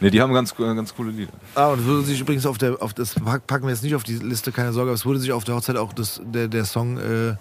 Ne, 0.00 0.10
die 0.10 0.20
haben 0.20 0.34
ganz, 0.34 0.54
ganz 0.56 0.94
coole 0.94 1.12
Lieder. 1.12 1.32
Ah, 1.54 1.68
und 1.68 1.78
es 1.80 1.86
wurde 1.86 2.02
sich 2.02 2.20
übrigens 2.20 2.44
auf 2.44 2.58
der, 2.58 2.82
auf 2.82 2.92
das 2.92 3.14
pack- 3.14 3.46
packen 3.46 3.64
wir 3.66 3.70
jetzt 3.72 3.82
nicht 3.84 3.94
auf 3.94 4.02
die 4.02 4.16
Liste, 4.18 4.50
keine 4.50 4.72
Sorge, 4.72 4.90
aber 4.90 4.94
es 4.96 5.06
wurde 5.06 5.20
sich 5.20 5.30
auf 5.32 5.44
der 5.44 5.54
Hochzeit 5.54 5.76
auch 5.76 5.92
das, 5.92 6.20
der, 6.24 6.48
der 6.48 6.64
Song 6.64 6.98
äh, 6.98 7.36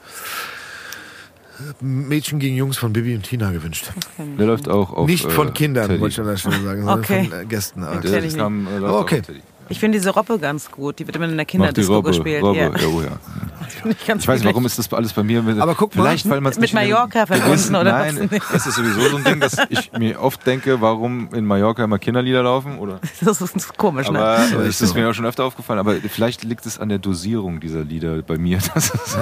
Mädchen 1.81 2.39
gegen 2.39 2.55
Jungs 2.55 2.77
von 2.77 2.93
Bibi 2.93 3.15
und 3.15 3.23
Tina 3.23 3.51
gewünscht. 3.51 3.91
Der 4.17 4.45
läuft 4.45 4.67
auch 4.69 4.93
auf... 4.93 5.07
nicht 5.07 5.31
von 5.31 5.49
äh, 5.49 5.51
Kindern, 5.51 5.87
Teddy. 5.87 6.01
wollte 6.01 6.13
ich 6.13 6.19
an 6.19 6.27
der 6.27 6.37
Stelle 6.37 6.59
sagen, 6.63 6.79
sondern 6.83 6.99
Okay. 6.99 7.25
von 7.29 7.39
äh, 7.41 7.45
Gästen. 7.45 7.83
Ah, 7.83 7.95
Der, 7.97 8.21
das 8.21 8.35
kam, 8.35 8.67
äh, 8.67 8.77
läuft 8.77 8.93
auch 8.93 9.01
okay. 9.01 9.21
Ich 9.69 9.79
finde 9.79 9.97
diese 9.97 10.09
Robbe 10.09 10.37
ganz 10.39 10.69
gut. 10.69 10.99
Die 10.99 11.07
wird 11.07 11.15
immer 11.15 11.25
in 11.25 11.37
der 11.37 11.45
Kinderdisco 11.45 11.95
Robbe, 11.95 12.09
gespielt. 12.09 12.43
Robbe, 12.43 12.57
ja. 12.59 12.65
ja, 12.75 12.87
oh 12.87 13.01
ja. 13.01 13.11
Ich 13.95 14.07
Ich 14.09 14.27
weiß 14.27 14.41
nicht, 14.41 14.45
warum 14.45 14.65
ist 14.65 14.77
das 14.77 14.91
alles 14.93 15.13
bei 15.13 15.23
mir 15.23 15.41
mit, 15.41 15.57
Aber 15.57 15.73
guck 15.73 15.95
mal, 15.95 16.03
vielleicht, 16.03 16.29
weil 16.29 16.41
mit 16.41 16.59
nicht 16.59 16.73
Mallorca 16.73 17.25
verbunden, 17.25 17.73
oder 17.75 17.91
Nein, 17.91 18.29
was? 18.29 18.39
Das 18.51 18.67
ist 18.67 18.75
sowieso 18.75 18.99
so 19.09 19.17
ein 19.17 19.23
Ding, 19.23 19.39
dass 19.39 19.55
ich 19.69 19.89
mir 19.97 20.21
oft 20.21 20.45
denke, 20.45 20.81
warum 20.81 21.29
in 21.33 21.45
Mallorca 21.45 21.85
immer 21.85 21.97
Kinderlieder 21.97 22.43
laufen. 22.43 22.77
Oder, 22.77 22.99
Das 23.21 23.39
ist 23.41 23.77
komisch, 23.77 24.11
ne? 24.11 24.19
aber 24.19 24.43
So 24.47 24.59
es 24.59 24.67
ist 24.67 24.81
ist 24.81 24.89
so. 24.89 24.95
mir 24.95 25.09
auch 25.09 25.13
schon 25.13 25.25
öfter 25.25 25.45
aufgefallen. 25.45 25.79
Aber 25.79 25.95
vielleicht 25.95 26.43
liegt 26.43 26.65
es 26.65 26.77
an 26.77 26.89
der 26.89 26.99
Dosierung 26.99 27.61
dieser 27.61 27.83
Lieder 27.85 28.21
bei 28.21 28.37
mir, 28.37 28.59
dass 28.73 28.93
es, 28.93 29.17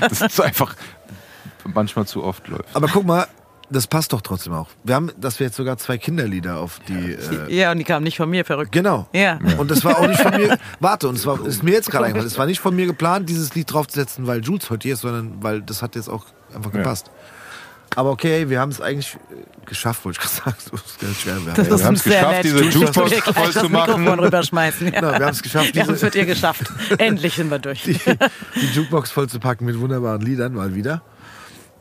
dass 0.00 0.20
es 0.20 0.40
einfach 0.40 0.76
manchmal 1.74 2.06
zu 2.06 2.22
oft 2.24 2.46
läuft. 2.48 2.64
Aber 2.74 2.88
guck 2.88 3.04
mal, 3.06 3.26
das 3.68 3.86
passt 3.88 4.12
doch 4.12 4.20
trotzdem 4.20 4.52
auch. 4.52 4.68
Wir 4.84 4.94
haben, 4.94 5.10
dass 5.16 5.40
wir 5.40 5.46
jetzt 5.46 5.56
sogar 5.56 5.76
zwei 5.76 5.98
Kinderlieder 5.98 6.58
auf 6.58 6.78
die. 6.88 7.12
Äh, 7.14 7.52
Ja, 7.54 7.72
und 7.72 7.78
die 7.78 7.84
kamen 7.84 8.04
nicht 8.04 8.16
von 8.16 8.30
mir, 8.30 8.44
verrückt. 8.44 8.70
genau. 8.72 9.08
Ja. 9.12 9.38
Und 9.58 9.70
das 9.70 9.84
war 9.84 9.98
auch 9.98 10.06
nicht 10.06 10.20
von 10.20 10.36
mir. 10.36 10.56
Warte, 10.80 11.08
und 11.08 11.16
es 11.16 11.26
war, 11.26 11.44
ist 11.44 11.62
mir 11.64 11.72
jetzt 11.72 11.90
gerade 11.90 12.04
eingefallen. 12.04 12.26
Es 12.28 12.38
war 12.38 12.46
nicht 12.46 12.60
von 12.60 12.76
mir 12.76 12.86
geplant, 12.86 13.28
dieses 13.28 13.54
Lied 13.54 13.72
draufzusetzen, 13.72 14.26
weil 14.28 14.40
Jules 14.44 14.70
heute 14.70 14.84
hier 14.84 14.94
ist, 14.94 15.00
sondern 15.00 15.42
weil 15.42 15.62
das 15.62 15.82
hat 15.82 15.96
jetzt 15.96 16.08
auch 16.08 16.26
einfach 16.54 16.72
Ja. 16.72 16.78
gepasst. 16.78 17.10
Aber 17.94 18.10
okay, 18.10 18.50
wir 18.50 18.60
haben 18.60 18.70
es 18.70 18.80
eigentlich 18.80 19.14
äh, 19.14 19.64
geschafft, 19.64 20.04
wollte 20.04 20.18
ich 20.22 20.28
gerade 20.28 20.44
sagen. 20.44 20.56
Das 20.70 20.82
ist 20.86 21.00
ganz 21.00 21.20
schwer. 21.20 21.36
Wir 21.46 21.64
Das 21.64 21.84
haben, 21.84 21.96
sehr 21.96 22.12
geschafft, 22.20 22.34
nett. 22.34 22.44
diese 22.44 22.64
Jukebox 22.64 22.94
voll 22.94 23.08
zu 23.52 23.60
das 23.62 23.68
machen. 23.70 24.00
Mikrofon 24.02 24.20
rüberschmeißen. 24.20 24.86
Ja. 24.92 25.00
Genau, 25.00 25.12
wir 25.18 25.26
haben 25.26 25.32
es 25.32 25.42
geschafft, 25.42 25.74
Wir 25.74 25.82
haben 25.86 25.94
es 25.94 26.02
mit 26.02 26.14
ihr 26.14 26.26
geschafft. 26.26 26.64
Endlich 26.98 27.34
sind 27.34 27.50
wir 27.50 27.58
durch. 27.58 27.82
die, 27.84 27.94
die 27.94 28.66
Jukebox 28.74 29.10
voll 29.10 29.28
zu 29.28 29.40
packen 29.40 29.64
mit 29.64 29.78
wunderbaren 29.80 30.20
Liedern, 30.20 30.52
mal 30.54 30.74
wieder. 30.74 31.02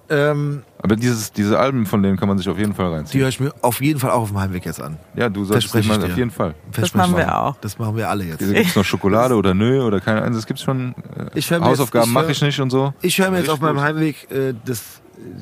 Ähm, 0.10 0.64
Aber 0.82 0.96
dieses, 0.96 1.32
diese 1.32 1.58
Alben 1.60 1.86
von 1.86 2.04
denen 2.04 2.18
kann 2.18 2.28
man 2.28 2.38
sich 2.38 2.48
auf 2.48 2.58
jeden 2.58 2.76
Fall 2.76 2.90
die 2.90 2.96
reinziehen. 2.96 3.22
höre 3.22 3.30
ich 3.30 3.40
mir 3.40 3.54
auf 3.62 3.82
jeden 3.82 4.00
Fall 4.00 4.12
auch 4.12 4.22
auf 4.22 4.30
dem 4.30 4.40
Heimweg 4.40 4.66
jetzt 4.66 4.82
an. 4.82 4.98
Ja, 5.16 5.30
du 5.30 5.46
solltest 5.46 5.72
Verspreche 5.72 5.88
mal 5.88 6.00
ich 6.00 6.06
dir. 6.06 6.12
auf 6.12 6.18
jeden 6.18 6.32
Fall. 6.32 6.56
Verspreche 6.72 6.98
machen 6.98 7.18
wir 7.18 7.42
auch. 7.42 7.56
Das 7.62 7.80
machen 7.80 7.96
wir 7.98 8.10
alle 8.10 8.24
jetzt. 8.24 8.42
Diese 8.42 8.54
gibt's 8.54 8.76
noch 8.76 8.86
Schokolade 8.86 9.36
oder 9.36 9.54
nö 9.54 9.82
oder 9.82 10.00
keine 10.00 10.22
Ahnung. 10.22 10.36
Das 10.36 10.46
gibt's 10.46 10.64
schon. 10.64 10.94
Äh, 11.36 11.42
Hausaufgaben 11.42 12.12
mache 12.12 12.32
ich 12.32 12.42
nicht 12.42 12.60
und 12.60 12.70
so. 12.70 12.94
Ich 13.02 13.18
höre 13.18 13.32
mir 13.32 13.38
jetzt 13.38 13.50
Richtig 13.50 13.54
auf 13.54 13.62
meinem. 13.62 13.82
Heimweg 13.82 14.30
äh, 14.32 14.54
das, 14.66 15.02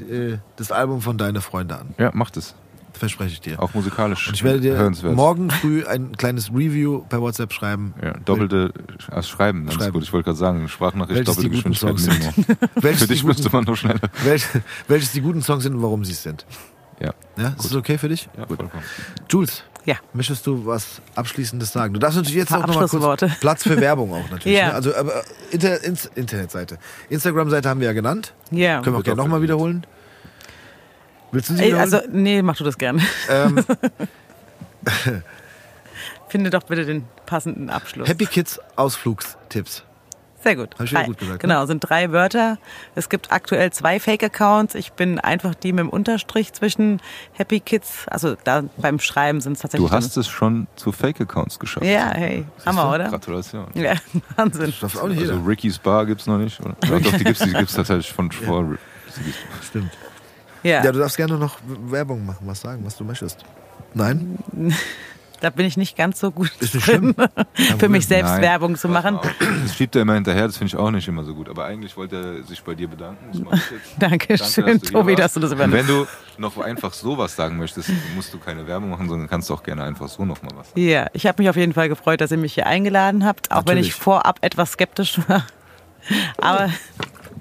äh, 0.10 0.38
das 0.56 0.72
Album 0.72 1.02
von 1.02 1.18
Deine 1.18 1.42
Freunde 1.42 1.78
an. 1.78 1.96
Ja, 1.98 2.12
macht 2.14 2.38
es. 2.38 2.56
Verspreche 2.94 3.34
ich 3.34 3.42
dir. 3.42 3.62
Auch 3.62 3.74
musikalisch. 3.74 4.28
Und 4.28 4.36
ich 4.36 4.44
werde 4.44 4.62
dir 4.62 4.76
hörenswert. 4.78 5.16
morgen 5.16 5.50
früh 5.50 5.86
ein 5.86 6.16
kleines 6.16 6.50
Review 6.52 7.04
per 7.10 7.22
WhatsApp 7.22 7.52
schreiben. 7.52 7.94
Ja, 8.02 8.14
doppelte 8.24 8.72
also 9.10 9.28
Schreiben, 9.30 9.66
ganz 9.66 9.76
Schreiben. 9.76 9.94
gut. 9.94 10.04
Ich 10.04 10.14
wollte 10.14 10.26
gerade 10.26 10.38
sagen, 10.38 10.68
Sprachnachricht, 10.70 11.18
Welches 11.28 11.36
doppelte 11.36 11.70
Geschwindigkeit 11.70 12.34
Minimum. 12.76 12.96
Für 12.98 13.08
dich 13.08 13.24
müsste 13.24 13.50
man 13.52 13.64
nur 13.64 13.76
schneller. 13.76 14.00
Welch, 14.24 14.46
welches 14.88 15.12
die 15.12 15.22
guten 15.22 15.42
Songs 15.42 15.64
sind 15.64 15.76
und 15.76 15.82
warum 15.82 16.06
sie 16.06 16.12
es 16.14 16.24
sind. 16.24 16.46
Ja, 17.00 17.14
Ja, 17.38 17.50
ist 17.50 17.66
das 17.66 17.76
okay 17.76 17.98
für 17.98 18.08
dich? 18.08 18.30
ja 18.38 18.46
vollkommen. 18.46 18.72
Jules, 19.30 19.64
Ja. 19.86 19.96
Möchtest 20.14 20.46
du 20.48 20.66
was 20.66 21.02
Abschließendes 21.16 21.72
sagen? 21.74 21.94
Du 21.96 22.00
darfst 22.00 22.16
natürlich 22.18 22.38
jetzt 22.38 22.54
auch 22.54 22.66
noch 22.68 22.76
mal 22.76 22.88
kurz. 22.88 23.26
Platz 23.40 23.64
für 23.64 23.82
Werbung 23.82 24.14
auch 24.14 24.30
natürlich. 24.30 24.58
Ja. 24.58 24.68
Ne? 24.68 24.74
Also 24.76 24.96
aber 24.96 25.24
Inter 25.52 25.84
Ins 25.84 26.06
Internetseite. 26.16 26.78
Instagram-Seite 27.10 27.68
haben 27.68 27.80
wir 27.80 27.88
ja 27.88 27.94
genannt. 27.94 28.34
Ja. 28.52 28.82
Können 28.82 28.96
wir 28.96 29.00
auch 29.00 29.04
gerne 29.04 29.22
nochmal 29.22 29.42
wiederholen. 29.42 29.86
Willst 31.34 31.50
du 31.50 31.56
sie 31.56 31.64
Ey? 31.64 31.74
Also, 31.74 32.00
nee, 32.12 32.42
mach 32.42 32.56
du 32.56 32.64
das 32.64 32.78
gerne. 32.78 33.02
ähm, 33.30 33.66
Finde 36.30 36.50
doch 36.50 36.64
bitte 36.64 36.86
den 36.86 37.06
passenden 37.26 37.70
Abschluss. 37.70 38.08
Happy 38.08 38.26
Kids 38.26 38.60
Ausflugstipps. 38.76 39.84
Sehr 40.44 40.56
gut. 40.58 40.76
Hab 40.76 40.82
ich 40.82 40.92
wieder 40.92 41.00
Drei. 41.02 41.08
gut 41.08 41.18
gesagt, 41.20 41.44
ne? 41.44 41.48
Genau, 41.48 41.66
sind 41.66 41.80
drei 41.80 42.12
Wörter. 42.12 42.58
Es 42.96 43.08
gibt 43.08 43.32
aktuell 43.32 43.72
zwei 43.72 44.00
Fake-Accounts. 44.00 44.76
Ich 44.76 44.92
bin 44.92 45.18
einfach 45.20 45.56
die 45.56 45.72
mit 45.72 45.80
dem 45.86 45.90
Unterstrich 45.90 46.52
zwischen 46.54 47.02
Happy 47.32 47.62
Kids. 47.62 48.06
Also 48.10 48.36
da 48.44 48.64
beim 48.78 49.00
Schreiben 49.00 49.40
sind 49.42 49.54
es 49.54 49.60
tatsächlich. 49.60 49.90
Du 49.90 49.96
hast 49.96 50.18
es 50.18 50.28
schon 50.28 50.68
zu 50.76 50.92
Fake-Accounts 50.92 51.60
geschafft. 51.60 51.86
Ja, 51.86 52.12
hey, 52.14 52.46
Hammer, 52.66 52.92
oder? 52.94 53.10
Gratulation. 53.10 53.68
Ja, 53.74 53.94
Wahnsinn. 54.36 54.66
Das 54.80 54.80
darf 54.82 55.02
auch 55.04 55.08
nicht 55.08 55.22
Also. 55.22 55.40
Ricky's 55.44 55.80
Bar 55.80 56.06
gibt's 56.06 56.28
noch 56.28 56.38
nicht. 56.38 56.60
Oder? 56.60 56.76
Ja, 56.90 57.00
doch, 57.00 57.18
die 57.18 57.24
gibt's, 57.24 57.40
die 57.42 57.54
gibt's 57.54 57.74
tatsächlich 57.74 58.12
von 58.12 58.30
vor. 58.32 58.64
Bar. 58.64 58.78
Stimmt. 59.66 59.92
Ja, 60.64 60.84
Ja, 60.84 60.92
du 60.92 61.00
darfst 61.00 61.18
gerne 61.18 61.38
noch 61.38 61.58
Werbung 61.88 62.26
machen, 62.26 62.46
was 62.48 62.62
sagen, 62.62 62.82
was 62.86 62.96
du 62.98 63.04
möchtest. 63.04 63.40
Nein? 63.94 64.38
da 65.42 65.50
bin 65.50 65.66
ich 65.66 65.76
nicht 65.76 65.98
ganz 65.98 66.22
so 66.22 66.32
gut 66.32 66.52
Ist 66.62 66.74
nicht 66.74 66.86
schlimm. 66.86 67.14
drin, 67.16 67.30
für 67.80 67.90
mich 67.90 68.08
selbst 68.08 68.32
Nein. 68.32 68.42
Werbung 68.44 68.76
zu 68.78 68.88
machen. 68.88 69.20
Das 69.64 69.76
schiebt 69.76 69.94
er 69.96 70.04
immer 70.04 70.14
hinterher, 70.14 70.48
das 70.48 70.58
finde 70.58 70.70
ich 70.70 70.78
auch 70.78 70.90
nicht 70.90 71.06
immer 71.08 71.24
so 71.26 71.36
gut. 71.36 71.50
Aber 71.50 71.66
eigentlich 71.66 71.98
wollte 71.98 72.16
er 72.16 72.44
sich 72.48 72.64
bei 72.64 72.76
dir 72.76 72.88
bedanken. 72.88 73.26
Dankeschön, 74.00 74.66
Danke, 74.66 74.80
dass 74.80 74.92
Tobi, 74.92 75.12
warst. 75.12 75.20
dass 75.20 75.34
du 75.34 75.40
das 75.42 75.52
Und 75.52 75.58
übernimmst. 75.58 75.90
Wenn 75.90 75.96
du 75.96 76.08
noch 76.38 76.58
einfach 76.60 76.94
sowas 76.94 77.36
sagen 77.36 77.58
möchtest, 77.58 77.90
musst 78.16 78.34
du 78.34 78.40
keine 78.40 78.66
Werbung 78.68 78.90
machen, 78.90 79.10
sondern 79.10 79.28
kannst 79.30 79.52
auch 79.52 79.64
gerne 79.64 79.84
einfach 79.84 80.08
so 80.08 80.24
noch 80.24 80.42
mal 80.44 80.52
was 80.56 80.70
sagen. 80.70 80.80
Ja, 80.82 81.08
ich 81.14 81.26
habe 81.28 81.42
mich 81.42 81.50
auf 81.50 81.58
jeden 81.58 81.74
Fall 81.74 81.90
gefreut, 81.90 82.22
dass 82.22 82.32
ihr 82.32 82.38
mich 82.38 82.54
hier 82.54 82.66
eingeladen 82.66 83.26
habt, 83.26 83.52
auch 83.52 83.58
wenn 83.58 83.76
Natürlich. 83.76 83.88
ich 83.90 83.94
vorab 83.96 84.40
etwas 84.42 84.72
skeptisch 84.72 85.20
war. 85.28 85.46
Aber 86.38 86.70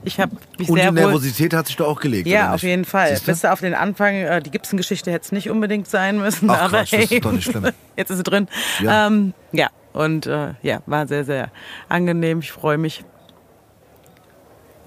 ich 0.04 0.18
habe 0.20 0.36
mich 0.58 0.68
Und 0.68 0.76
die 0.76 0.82
sehr 0.82 0.90
wohl 0.90 1.00
Nervosität 1.00 1.54
hat 1.54 1.66
sich 1.66 1.76
doch 1.76 1.86
auch 1.86 2.00
gelegt. 2.00 2.26
Ja, 2.26 2.54
auf 2.54 2.62
jeden 2.62 2.84
Fall. 2.84 3.10
Siehst 3.10 3.28
du? 3.28 3.32
Bis 3.32 3.44
auf 3.44 3.60
den 3.60 3.74
Anfang, 3.74 4.14
äh, 4.14 4.42
die 4.42 4.50
Gibson-Geschichte 4.50 5.10
hätte 5.12 5.24
es 5.24 5.32
nicht 5.32 5.50
unbedingt 5.50 5.88
sein 5.88 6.18
müssen, 6.18 6.50
Ach 6.50 6.60
aber 6.60 6.78
Quatsch, 6.78 6.92
das 6.92 7.10
hey, 7.10 7.16
ist 7.16 7.24
doch 7.24 7.32
nicht 7.32 7.50
schlimm. 7.50 7.68
jetzt 7.96 8.10
ist 8.10 8.16
sie 8.18 8.22
drin. 8.22 8.48
Ja. 8.80 9.06
Ähm, 9.06 9.34
ja, 9.52 9.68
und 9.92 10.26
äh, 10.26 10.54
ja, 10.62 10.82
war 10.86 11.06
sehr, 11.06 11.24
sehr 11.24 11.50
angenehm. 11.88 12.40
Ich 12.40 12.52
freue 12.52 12.78
mich 12.78 13.04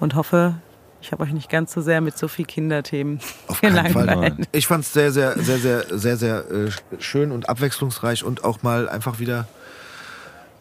und 0.00 0.14
hoffe, 0.14 0.56
ich 1.00 1.12
habe 1.12 1.22
euch 1.22 1.32
nicht 1.32 1.48
ganz 1.48 1.72
so 1.72 1.80
sehr 1.80 2.00
mit 2.00 2.18
so 2.18 2.28
viel 2.28 2.44
Kinderthemen 2.44 3.20
Auf 3.46 3.60
keinen 3.62 3.92
Fall. 3.92 4.36
Ich 4.52 4.66
fand 4.66 4.84
es 4.84 4.92
sehr, 4.92 5.12
sehr, 5.12 5.38
sehr, 5.38 5.58
sehr, 5.58 5.84
sehr, 5.90 6.16
sehr 6.16 6.50
äh, 6.50 6.70
schön 6.98 7.32
und 7.32 7.48
abwechslungsreich 7.48 8.24
und 8.24 8.44
auch 8.44 8.62
mal 8.62 8.88
einfach 8.88 9.18
wieder, 9.18 9.46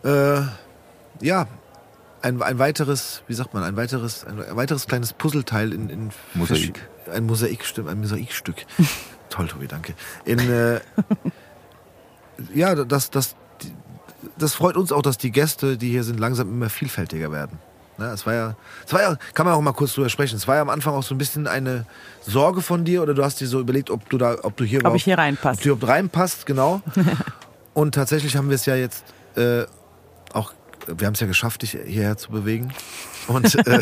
äh, 0.04 0.42
ja, 1.22 1.48
ein, 2.26 2.42
ein 2.42 2.60
weiteres, 2.60 3.22
wie 3.28 3.34
sagt 3.34 3.54
man, 3.54 3.64
ein 3.64 3.76
weiteres, 3.78 4.26
ein 4.26 4.38
weiteres 4.56 4.88
kleines 4.88 5.14
Puzzleteil 5.14 5.72
in, 5.74 5.90
in 5.90 6.10
Mosaik. 6.34 6.88
Ein 7.14 7.26
Mosaik, 7.26 7.64
stimmt, 7.66 7.88
ein 7.90 8.00
Mosaikstück. 8.02 8.66
Toll, 9.30 9.48
Tobi, 9.48 9.68
danke. 9.68 9.94
In, 10.26 10.40
äh, 10.40 10.80
ja, 12.54 12.76
das, 12.76 13.10
das, 13.12 13.36
die- 13.62 13.74
das 14.38 14.56
freut 14.56 14.76
uns 14.76 14.92
auch, 14.92 15.02
dass 15.02 15.18
die 15.18 15.32
Gäste, 15.32 15.78
die 15.78 15.90
hier 15.90 16.04
sind, 16.04 16.20
langsam 16.20 16.50
immer 16.50 16.70
vielfältiger 16.70 17.32
werden. 17.32 17.60
Ne, 17.98 18.08
es 18.08 18.26
war 18.26 18.34
ja, 18.34 18.56
es 18.86 18.92
war 18.92 19.02
ja, 19.02 19.18
kann 19.34 19.46
man 19.46 19.56
auch 19.56 19.62
mal 19.62 19.72
kurz 19.72 19.94
drüber 19.94 20.10
sprechen. 20.10 20.36
Es 20.36 20.48
war 20.50 20.56
ja 20.56 20.62
am 20.62 20.70
Anfang 20.70 20.94
auch 20.96 21.04
so 21.04 21.16
ein 21.16 21.18
bisschen 21.18 21.48
eine 21.48 21.86
Sorge 22.22 22.62
von 22.62 22.84
dir 22.84 23.02
oder 23.02 23.14
du 23.14 23.24
hast 23.24 23.40
dir 23.40 23.48
so 23.48 23.62
überlegt, 23.62 23.90
ob 23.90 24.10
du 24.10 24.18
da, 24.18 24.36
ob 24.44 24.58
du 24.58 24.66
hier 24.66 24.84
Ob 24.84 24.96
ich 24.96 25.06
hier 25.06 25.14
Ob 25.14 25.20
reinpasse. 25.20 25.62
du 25.62 25.70
überhaupt 25.70 25.88
reinpasst, 25.94 26.46
genau. 26.46 26.82
Und 27.74 27.96
tatsächlich 27.96 28.36
haben 28.36 28.50
wir 28.50 28.56
es 28.56 28.66
ja 28.66 28.76
jetzt 28.76 29.06
äh, 29.38 29.64
auch, 30.34 30.52
wir 30.88 31.08
haben 31.08 31.14
es 31.14 31.20
ja 31.20 31.28
geschafft, 31.28 31.62
dich 31.62 31.72
hierher 31.72 32.18
zu 32.18 32.32
bewegen. 32.32 32.74
Und, 33.28 33.56
äh, 33.68 33.80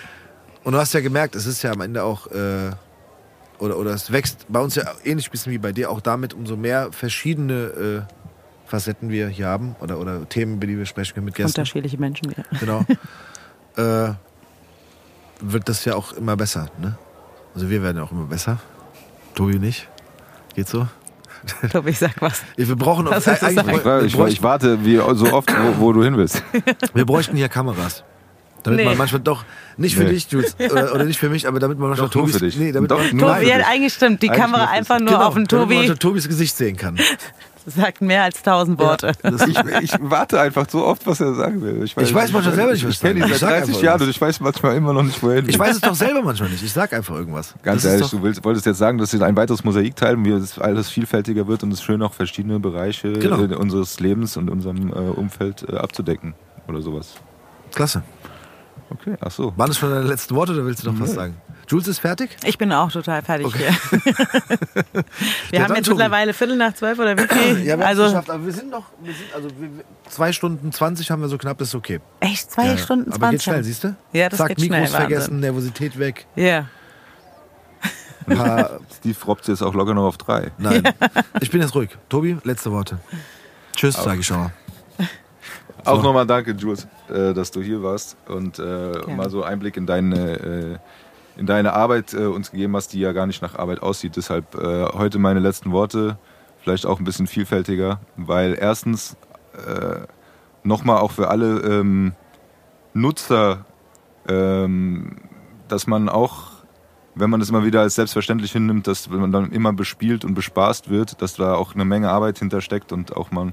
und 0.64 0.72
du 0.72 0.78
hast 0.78 0.92
ja 0.94 1.00
gemerkt, 1.00 1.34
es 1.36 1.46
ist 1.46 1.62
ja 1.62 1.72
am 1.72 1.80
Ende 1.80 2.02
auch, 2.02 2.26
äh, 2.28 2.70
oder, 3.58 3.78
oder 3.78 3.90
es 3.92 4.12
wächst 4.12 4.46
bei 4.48 4.60
uns 4.60 4.74
ja 4.74 4.84
ähnlich 5.04 5.28
ein 5.28 5.30
bisschen 5.30 5.52
wie 5.52 5.58
bei 5.58 5.72
dir, 5.72 5.90
auch 5.90 6.00
damit, 6.00 6.34
umso 6.34 6.56
mehr 6.56 6.92
verschiedene 6.92 8.06
äh, 8.08 8.14
Facetten 8.66 9.10
wir 9.10 9.28
hier 9.28 9.46
haben 9.46 9.76
oder, 9.80 9.98
oder 9.98 10.28
Themen, 10.28 10.56
über 10.56 10.66
die 10.66 10.78
wir 10.78 10.86
sprechen 10.86 11.14
können 11.14 11.26
mit 11.26 11.34
Gästen. 11.34 11.60
Unterschiedliche 11.60 11.98
Menschen, 11.98 12.34
ja. 12.36 12.44
Genau. 12.58 12.84
äh, 13.76 14.14
wird 15.40 15.68
das 15.68 15.84
ja 15.84 15.94
auch 15.94 16.12
immer 16.12 16.36
besser, 16.36 16.70
ne? 16.80 16.96
Also 17.54 17.70
wir 17.70 17.82
werden 17.82 17.98
ja 17.98 18.02
auch 18.02 18.10
immer 18.10 18.26
besser. 18.26 18.58
Tobi 19.34 19.58
nicht. 19.58 19.88
Geht 20.54 20.68
so? 20.68 20.88
Tobi, 21.72 21.90
ich 21.90 21.98
sag 21.98 22.20
was. 22.20 22.42
Wir 22.56 22.76
brauchen 22.76 23.06
Was? 23.06 23.26
Ich, 23.26 24.14
ich, 24.14 24.18
ich 24.18 24.42
warte 24.42 24.84
wie 24.84 24.96
so 24.96 25.32
oft, 25.32 25.50
wo, 25.50 25.80
wo 25.80 25.92
du 25.92 26.02
hin 26.02 26.16
willst. 26.16 26.42
wir 26.94 27.04
bräuchten 27.04 27.36
hier 27.36 27.48
Kameras. 27.48 28.04
Damit 28.62 28.80
Nee. 28.80 28.84
man 28.86 28.96
manchmal 28.96 29.20
doch, 29.20 29.44
nicht 29.76 29.94
für 29.94 30.04
Nee. 30.04 30.10
dich, 30.10 30.30
Jules, 30.30 30.56
oder, 30.58 30.94
oder 30.94 31.04
nicht 31.04 31.18
für 31.18 31.28
mich, 31.28 31.46
aber 31.46 31.60
damit 31.60 31.78
man 31.78 31.90
manchmal 31.90 32.08
Doch, 32.08 32.14
nur 32.14 32.24
Tobis, 32.24 32.38
für 32.38 32.46
dich. 32.46 32.56
Nee, 32.56 32.72
damit 32.72 32.90
Doch, 32.90 32.98
man, 33.12 33.18
Tobi, 33.18 33.48
ja, 33.48 33.56
eigentlich 33.66 33.92
stimmt. 33.92 34.22
Die 34.22 34.30
Eigentlich 34.30 34.42
Kamera 34.42 34.70
einfach 34.70 34.98
nur 34.98 35.08
genau, 35.08 35.26
auf 35.26 35.34
den 35.34 35.44
damit 35.44 35.68
man 35.68 35.86
Tobi 35.86 35.98
Tobis 35.98 36.28
Gesicht 36.28 36.56
sehen 36.56 36.76
kann. 36.76 36.96
sagt 37.66 38.00
mehr 38.02 38.22
als 38.24 38.42
tausend 38.42 38.78
Worte. 38.78 39.12
Das, 39.22 39.46
Ich, 39.46 39.58
ich 39.82 39.92
warte 40.00 40.40
einfach 40.40 40.66
so 40.68 40.84
oft, 40.84 41.06
was 41.06 41.20
er 41.20 41.34
sagen 41.34 41.62
will. 41.62 41.82
Ich 41.84 41.96
weiß 41.96 42.12
manchmal 42.12 42.42
selber 42.42 42.72
nicht, 42.72 42.84
was 42.86 42.94
Ich 42.94 43.00
kenne 43.00 43.20
ihn 43.20 43.24
ich 43.26 43.30
seit 43.32 43.40
sag 43.40 43.48
30 43.50 43.68
einfach 43.70 43.82
Jahren 43.82 44.02
und 44.02 44.08
ich 44.10 44.20
weiß 44.20 44.40
manchmal 44.40 44.76
immer 44.76 44.92
noch 44.92 45.02
nicht, 45.02 45.22
wohin. 45.22 45.48
ich 45.48 45.58
weiß 45.58 45.76
es 45.76 45.80
doch 45.80 45.94
selber 45.94 46.22
manchmal 46.22 46.50
nicht. 46.50 46.62
Ich 46.62 46.72
sag 46.72 46.92
einfach 46.92 47.14
irgendwas. 47.14 47.54
Ganz 47.62 47.82
Das 47.82 47.92
ehrlich, 47.92 48.10
du 48.10 48.22
willst, 48.22 48.44
wolltest 48.44 48.66
jetzt 48.66 48.78
sagen, 48.78 48.98
dass 48.98 49.10
sie 49.10 49.22
ein 49.22 49.36
weiteres 49.36 49.64
Mosaik 49.64 49.96
teilen, 49.96 50.24
wie 50.24 50.30
es 50.32 50.58
alles 50.58 50.90
vielfältiger 50.90 51.46
wird 51.48 51.62
und 51.62 51.72
es 51.72 51.82
schön 51.82 52.02
auch 52.02 52.12
verschiedene 52.12 52.60
Bereiche 52.60 53.12
Genau. 53.14 53.42
äh, 53.42 53.54
unseres 53.54 53.98
Lebens 54.00 54.36
und 54.36 54.50
unserem 54.50 54.88
äh, 54.90 54.92
Umfeld 54.94 55.64
äh, 55.68 55.76
abzudecken 55.76 56.34
oder 56.68 56.82
sowas. 56.82 57.14
Klasse. 57.74 58.02
Okay, 58.90 59.14
ach 59.20 59.30
so. 59.30 59.52
Waren 59.56 59.68
das 59.68 59.78
schon 59.78 59.90
deine 59.90 60.04
letzten 60.06 60.34
Worte 60.36 60.52
oder 60.52 60.66
willst 60.66 60.84
du 60.84 60.92
noch 60.92 61.00
was 61.00 61.14
sagen? 61.14 61.34
Jules 61.68 61.88
ist 61.88 61.98
fertig? 62.00 62.36
Ich 62.44 62.58
bin 62.58 62.72
auch 62.72 62.90
total 62.92 63.22
fertig 63.22 63.46
Okay. 63.46 63.58
hier. 63.58 64.14
Wir 65.50 65.58
Ja, 65.60 65.64
haben 65.64 65.74
jetzt 65.76 65.86
Tobi. 65.86 65.96
mittlerweile 65.98 66.34
Viertel 66.34 66.56
nach 66.56 66.74
zwölf 66.74 66.98
oder 66.98 67.16
wie 67.16 67.26
viel? 67.26 67.58
Ja, 67.64 67.64
wir 67.64 67.72
haben 67.74 67.80
es 67.80 67.86
also 67.86 68.04
geschafft, 68.04 68.30
aber 68.30 68.44
wir 68.44 68.52
sind 68.52 68.70
noch, 68.70 68.84
wir 69.02 69.12
sind, 69.14 69.34
also 69.34 69.48
wir, 69.58 69.68
zwei 70.08 70.32
Stunden 70.32 70.72
20 70.72 71.10
haben 71.10 71.22
wir 71.22 71.28
so 71.28 71.38
knapp, 71.38 71.58
das 71.58 71.68
ist 71.68 71.74
okay. 71.74 72.00
echt 72.20 72.50
zwei 72.50 72.66
Ja, 72.66 72.76
Stunden 72.78 73.12
Aber 73.12 73.30
geht 73.30 73.40
zwanzig. 73.40 73.42
schnell, 73.44 73.64
siehst 73.64 73.84
du? 73.84 73.96
Ja, 74.12 74.28
das 74.28 74.38
Zack, 74.38 74.48
geht 74.48 74.60
schnell, 74.60 74.80
Mikros 74.82 74.96
vergessen, 74.96 75.20
Wahnsinn. 75.20 75.40
Nervosität 75.40 75.98
weg. 75.98 76.26
Ja. 76.36 76.66
Paar, 78.26 78.80
Steve 78.98 79.16
robbt 79.26 79.46
jetzt 79.48 79.62
auch 79.62 79.74
locker 79.74 79.94
noch 79.94 80.04
auf 80.06 80.16
drei. 80.18 80.50
nein, 80.58 80.82
ich 81.40 81.50
bin 81.50 81.60
jetzt 81.60 81.74
ruhig. 81.74 81.90
Tobi, 82.08 82.36
letzte 82.44 82.70
Worte. 82.72 82.98
Tschüss, 83.76 83.94
sage 83.94 84.20
ich 84.20 84.26
schon 84.26 84.38
mal. 84.38 84.52
Auch 85.84 86.02
nochmal 86.02 86.26
danke, 86.26 86.52
Jules, 86.52 86.86
äh, 87.10 87.34
dass 87.34 87.50
du 87.50 87.60
hier 87.60 87.82
warst 87.82 88.16
und 88.26 88.58
äh, 88.58 88.92
mal 89.14 89.28
so 89.28 89.42
Einblick 89.42 89.76
in 89.76 89.86
deine, 89.86 90.16
äh, 90.40 90.78
in 91.36 91.46
deine 91.46 91.72
Arbeit 91.72 92.14
äh, 92.14 92.26
uns 92.26 92.50
gegeben 92.50 92.76
hast, 92.76 92.92
die 92.92 93.00
ja 93.00 93.12
gar 93.12 93.26
nicht 93.26 93.42
nach 93.42 93.56
Arbeit 93.56 93.82
aussieht. 93.82 94.16
Deshalb 94.16 94.54
äh, 94.54 94.84
heute 94.92 95.18
meine 95.18 95.40
letzten 95.40 95.72
Worte, 95.72 96.18
vielleicht 96.62 96.86
auch 96.86 96.98
ein 96.98 97.04
bisschen 97.04 97.26
vielfältiger, 97.26 98.00
weil 98.16 98.56
erstens 98.58 99.16
äh, 99.54 100.06
nochmal 100.62 100.98
auch 100.98 101.12
für 101.12 101.28
alle 101.28 101.60
ähm, 101.60 102.12
Nutzer, 102.94 103.64
ähm, 104.28 105.16
dass 105.68 105.86
man 105.86 106.08
auch, 106.08 106.52
wenn 107.14 107.30
man 107.30 107.40
das 107.40 107.50
immer 107.50 107.64
wieder 107.64 107.80
als 107.80 107.96
selbstverständlich 107.96 108.52
hinnimmt, 108.52 108.86
dass 108.86 109.08
man 109.08 109.32
dann 109.32 109.50
immer 109.52 109.72
bespielt 109.72 110.24
und 110.24 110.34
bespaßt 110.34 110.90
wird, 110.90 111.20
dass 111.20 111.34
da 111.34 111.54
auch 111.54 111.74
eine 111.74 111.84
Menge 111.84 112.10
Arbeit 112.10 112.38
hintersteckt 112.38 112.92
und 112.92 113.16
auch 113.16 113.30
man 113.30 113.52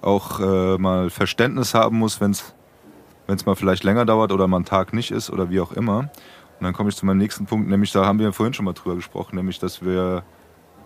auch 0.00 0.40
äh, 0.40 0.78
mal 0.78 1.10
Verständnis 1.10 1.74
haben 1.74 1.98
muss, 1.98 2.20
wenn 2.20 2.32
es 2.32 3.46
mal 3.46 3.56
vielleicht 3.56 3.84
länger 3.84 4.04
dauert 4.04 4.32
oder 4.32 4.46
mal 4.46 4.58
ein 4.58 4.64
Tag 4.64 4.92
nicht 4.92 5.10
ist 5.10 5.30
oder 5.30 5.50
wie 5.50 5.60
auch 5.60 5.72
immer. 5.72 6.10
Und 6.58 6.64
dann 6.64 6.72
komme 6.72 6.90
ich 6.90 6.96
zu 6.96 7.06
meinem 7.06 7.18
nächsten 7.18 7.46
Punkt, 7.46 7.68
nämlich 7.68 7.92
da 7.92 8.06
haben 8.06 8.18
wir 8.18 8.32
vorhin 8.32 8.54
schon 8.54 8.64
mal 8.64 8.72
drüber 8.72 8.96
gesprochen, 8.96 9.36
nämlich 9.36 9.58
dass 9.58 9.84
wir 9.84 10.22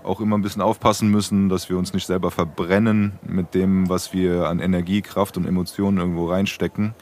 auch 0.02 0.20
immer 0.20 0.38
ein 0.38 0.42
bisschen 0.42 0.62
aufpassen 0.62 1.10
müssen, 1.10 1.48
dass 1.48 1.68
wir 1.68 1.76
uns 1.76 1.92
nicht 1.92 2.06
selber 2.06 2.30
verbrennen 2.30 3.18
mit 3.22 3.54
dem, 3.54 3.88
was 3.88 4.12
wir 4.12 4.48
an 4.48 4.60
Energie, 4.60 5.02
Kraft 5.02 5.36
und 5.36 5.46
Emotionen 5.46 5.98
irgendwo 5.98 6.26
reinstecken. 6.30 6.94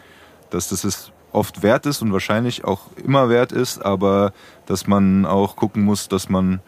Dass 0.50 0.68
das 0.68 0.84
es 0.84 1.12
oft 1.32 1.62
wert 1.62 1.86
ist 1.86 2.02
und 2.02 2.12
wahrscheinlich 2.12 2.64
auch 2.64 2.82
immer 2.96 3.28
wert 3.28 3.52
ist, 3.52 3.84
aber 3.84 4.32
dass 4.64 4.86
man 4.86 5.26
auch 5.26 5.56
gucken 5.56 5.82
muss, 5.84 6.08
dass 6.08 6.28
man 6.28 6.60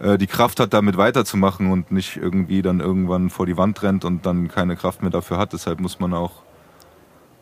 äh, 0.00 0.16
die 0.16 0.26
Kraft 0.26 0.60
hat, 0.60 0.72
damit 0.72 0.96
weiterzumachen 0.96 1.70
und 1.70 1.90
nicht 1.90 2.16
irgendwie 2.16 2.62
dann 2.62 2.80
irgendwann 2.80 3.30
vor 3.30 3.46
die 3.46 3.56
Wand 3.56 3.82
rennt 3.82 4.04
und 4.04 4.24
dann 4.26 4.48
keine 4.48 4.76
Kraft 4.76 5.02
mehr 5.02 5.10
dafür 5.10 5.38
hat. 5.38 5.52
Deshalb 5.52 5.80
muss 5.80 5.98
man 6.00 6.14
auch 6.14 6.42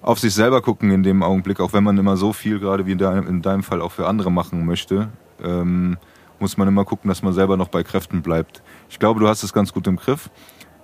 auf 0.02 0.18
sich 0.18 0.34
selber 0.34 0.62
gucken 0.62 0.90
in 0.90 1.02
dem 1.02 1.22
Augenblick, 1.22 1.60
auch 1.60 1.72
wenn 1.72 1.84
man 1.84 1.98
immer 1.98 2.16
so 2.16 2.32
viel, 2.32 2.58
gerade 2.58 2.86
wie 2.86 2.92
in 2.92 2.98
deinem, 2.98 3.26
in 3.26 3.42
deinem 3.42 3.62
Fall, 3.62 3.80
auch 3.80 3.92
für 3.92 4.06
andere 4.06 4.30
machen 4.30 4.64
möchte, 4.64 5.08
ähm, 5.42 5.98
muss 6.38 6.56
man 6.56 6.68
immer 6.68 6.84
gucken, 6.84 7.08
dass 7.08 7.22
man 7.22 7.32
selber 7.32 7.56
noch 7.56 7.68
bei 7.68 7.82
Kräften 7.82 8.22
bleibt. 8.22 8.62
Ich 8.88 8.98
glaube, 8.98 9.20
du 9.20 9.28
hast 9.28 9.42
es 9.42 9.52
ganz 9.52 9.72
gut 9.72 9.86
im 9.86 9.96
Griff. 9.96 10.30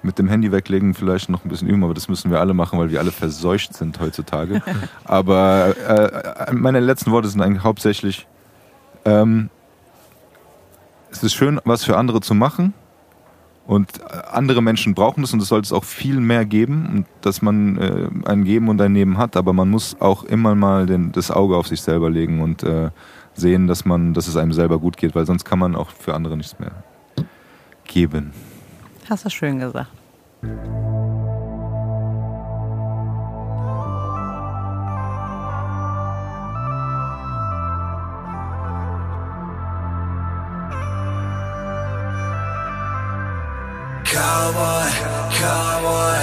Mit 0.03 0.19
dem 0.19 0.29
Handy 0.29 0.53
weglegen 0.53 0.93
vielleicht 0.93 1.31
noch 1.31 1.45
ein 1.45 1.49
bisschen 1.49 1.69
üben, 1.69 1.83
aber 1.83 1.95
das 1.95 2.09
müssen 2.09 2.31
wir 2.31 2.41
alle 2.41 2.53
machen, 2.53 2.79
weil 2.79 2.91
wir 2.91 3.01
alle 3.01 3.13
verseucht 3.13 3.73
sind 3.75 4.01
heutzutage. 4.01 4.63
aber 5.05 5.75
äh, 6.49 6.53
meine 6.53 6.81
letzten 6.81 7.11
Worte 7.11 7.29
sind 7.29 7.41
eigentlich 7.41 7.63
hauptsächlich, 7.63 8.27
ähm, 9.07 9.49
es 11.11 11.23
ist 11.23 11.35
schön, 11.35 11.61
was 11.65 11.85
für 11.85 11.97
andere 11.97 12.21
zu 12.21 12.35
machen 12.35 12.75
Und 13.67 13.89
andere 14.31 14.63
Menschen 14.63 14.95
brauchen 14.95 15.23
das 15.23 15.33
und 15.33 15.41
es 15.41 15.49
sollte 15.49 15.65
es 15.65 15.73
auch 15.73 15.85
viel 15.85 16.21
mehr 16.21 16.45
geben, 16.45 17.07
dass 17.23 17.41
man 17.41 17.79
äh, 17.79 18.09
ein 18.27 18.45
Geben 18.45 18.69
und 18.69 18.81
ein 18.81 18.93
Nehmen 18.93 19.17
hat, 19.17 19.37
aber 19.37 19.55
man 19.55 19.71
muss 19.71 19.97
auch 20.01 20.25
immer 20.25 20.55
mal 20.55 20.85
den, 20.85 21.13
das 21.13 21.31
Auge 21.31 21.57
auf 21.57 21.67
sich 21.67 21.81
selber 21.81 22.11
legen 22.11 22.43
und 22.43 22.63
äh, 22.63 22.91
sehen, 23.33 23.67
dass 23.67 23.87
man, 23.87 24.13
dass 24.13 24.29
es 24.29 24.37
einem 24.37 24.53
selber 24.53 24.79
gut 24.79 24.99
geht, 24.99 25.15
weil 25.15 25.25
sonst 25.25 25.45
kann 25.45 25.59
man 25.59 25.77
auch 25.77 25.91
für 25.91 26.15
andere 26.15 26.37
nichts 26.37 26.59
mehr 26.59 26.73
geben. 27.87 28.33
Hast 29.09 29.25
du 29.25 29.31
schön 29.31 29.59
gesagt. 29.59 29.91
Cowboy, 44.45 44.91
Cowboy, 45.41 46.21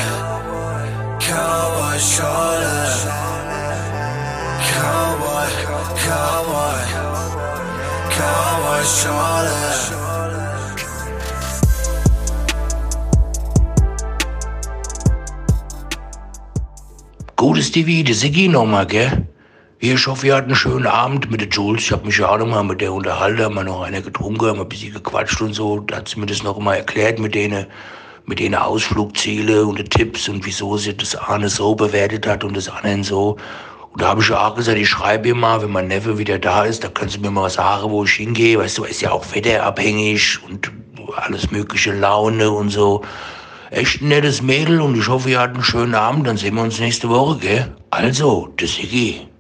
Cowboy 1.20 1.98
Schorle. 1.98 2.86
Cowboy, 4.70 5.50
Cowboy, 6.06 6.82
Cowboy 8.16 8.84
Schorle. 8.86 9.62
Gutes 17.36 17.68
Stevie, 17.70 18.04
die 18.04 18.14
Siggi 18.14 18.48
nochmal, 18.48 18.86
gell? 18.86 19.28
Ich 19.80 20.06
hoffe, 20.06 20.28
ihr 20.28 20.36
hattet 20.36 20.50
einen 20.50 20.56
schönen 20.56 20.86
Abend 20.86 21.32
mit 21.32 21.42
der 21.42 21.50
Jules. 21.50 21.82
Ich 21.82 21.92
habe 21.92 22.06
mich 22.06 22.20
ja 22.20 22.30
auch 22.30 22.38
nochmal 22.38 22.64
mit 22.64 22.82
der 22.82 22.94
unterhalten, 22.94 23.42
haben 23.42 23.56
wir 23.56 23.64
noch 23.64 23.82
eine 23.82 24.04
getrunken, 24.04 24.46
haben 24.46 24.62
ein 24.62 24.70
bisschen 24.70 24.94
gequatscht 24.94 25.42
und 25.42 25.56
so. 25.56 25.80
Da 25.80 25.98
hat 25.98 26.08
sie 26.08 26.20
mir 26.20 26.28
das 26.28 26.44
noch 26.44 26.60
mal 26.60 26.76
erklärt 26.76 27.18
mit 27.18 27.34
denen, 27.34 27.66
mit 28.26 28.40
denen 28.40 28.56
Ausflugziele 28.56 29.66
und 29.66 29.80
den 29.80 29.90
Tipps 29.90 30.30
und 30.30 30.46
wieso 30.46 30.78
sie 30.78 30.96
das 30.96 31.16
eine 31.16 31.50
so 31.50 31.76
bewertet 31.76 32.28
hat 32.28 32.44
und 32.44 32.56
das 32.56 32.70
andere 32.70 33.04
so. 33.04 33.38
Und 33.92 34.02
da 34.02 34.10
habe 34.10 34.22
ich 34.22 34.32
auch 34.32 34.56
gesagt, 34.56 34.78
ich 34.78 34.88
schreibe 34.88 35.28
ihr 35.30 35.36
mal, 35.36 35.62
wenn 35.62 35.72
mein 35.72 35.88
Neffe 35.88 36.18
wieder 36.18 36.40
da 36.40 36.64
ist, 36.64 36.84
da 36.84 36.88
können 36.88 37.10
sie 37.10 37.20
mir 37.20 37.32
mal 37.32 37.50
sagen, 37.50 37.90
wo 37.92 38.06
ich 38.06 38.12
hingehe. 38.14 38.58
Weißt 38.58 38.78
du, 38.78 38.86
ist 38.86 39.02
ja 39.02 39.12
auch 39.12 39.26
wetterabhängig 39.34 40.40
und 40.48 40.72
alles 41.18 41.52
mögliche 41.52 41.94
Laune 41.94 42.52
und 42.52 42.70
so. 42.70 43.02
Echt 43.70 44.02
ein 44.02 44.10
nettes 44.10 44.42
Mädel 44.42 44.82
und 44.82 44.98
ich 44.98 45.08
hoffe, 45.08 45.30
ihr 45.30 45.40
hattet 45.40 45.56
einen 45.56 45.64
schönen 45.64 45.96
Abend. 45.96 46.28
Dann 46.28 46.38
sehen 46.38 46.56
wir 46.56 46.64
uns 46.64 46.80
nächste 46.80 47.10
Woche, 47.10 47.40
gell? 47.40 47.76
Also, 47.90 48.54
das 48.58 48.76
Siggi. 48.76 49.31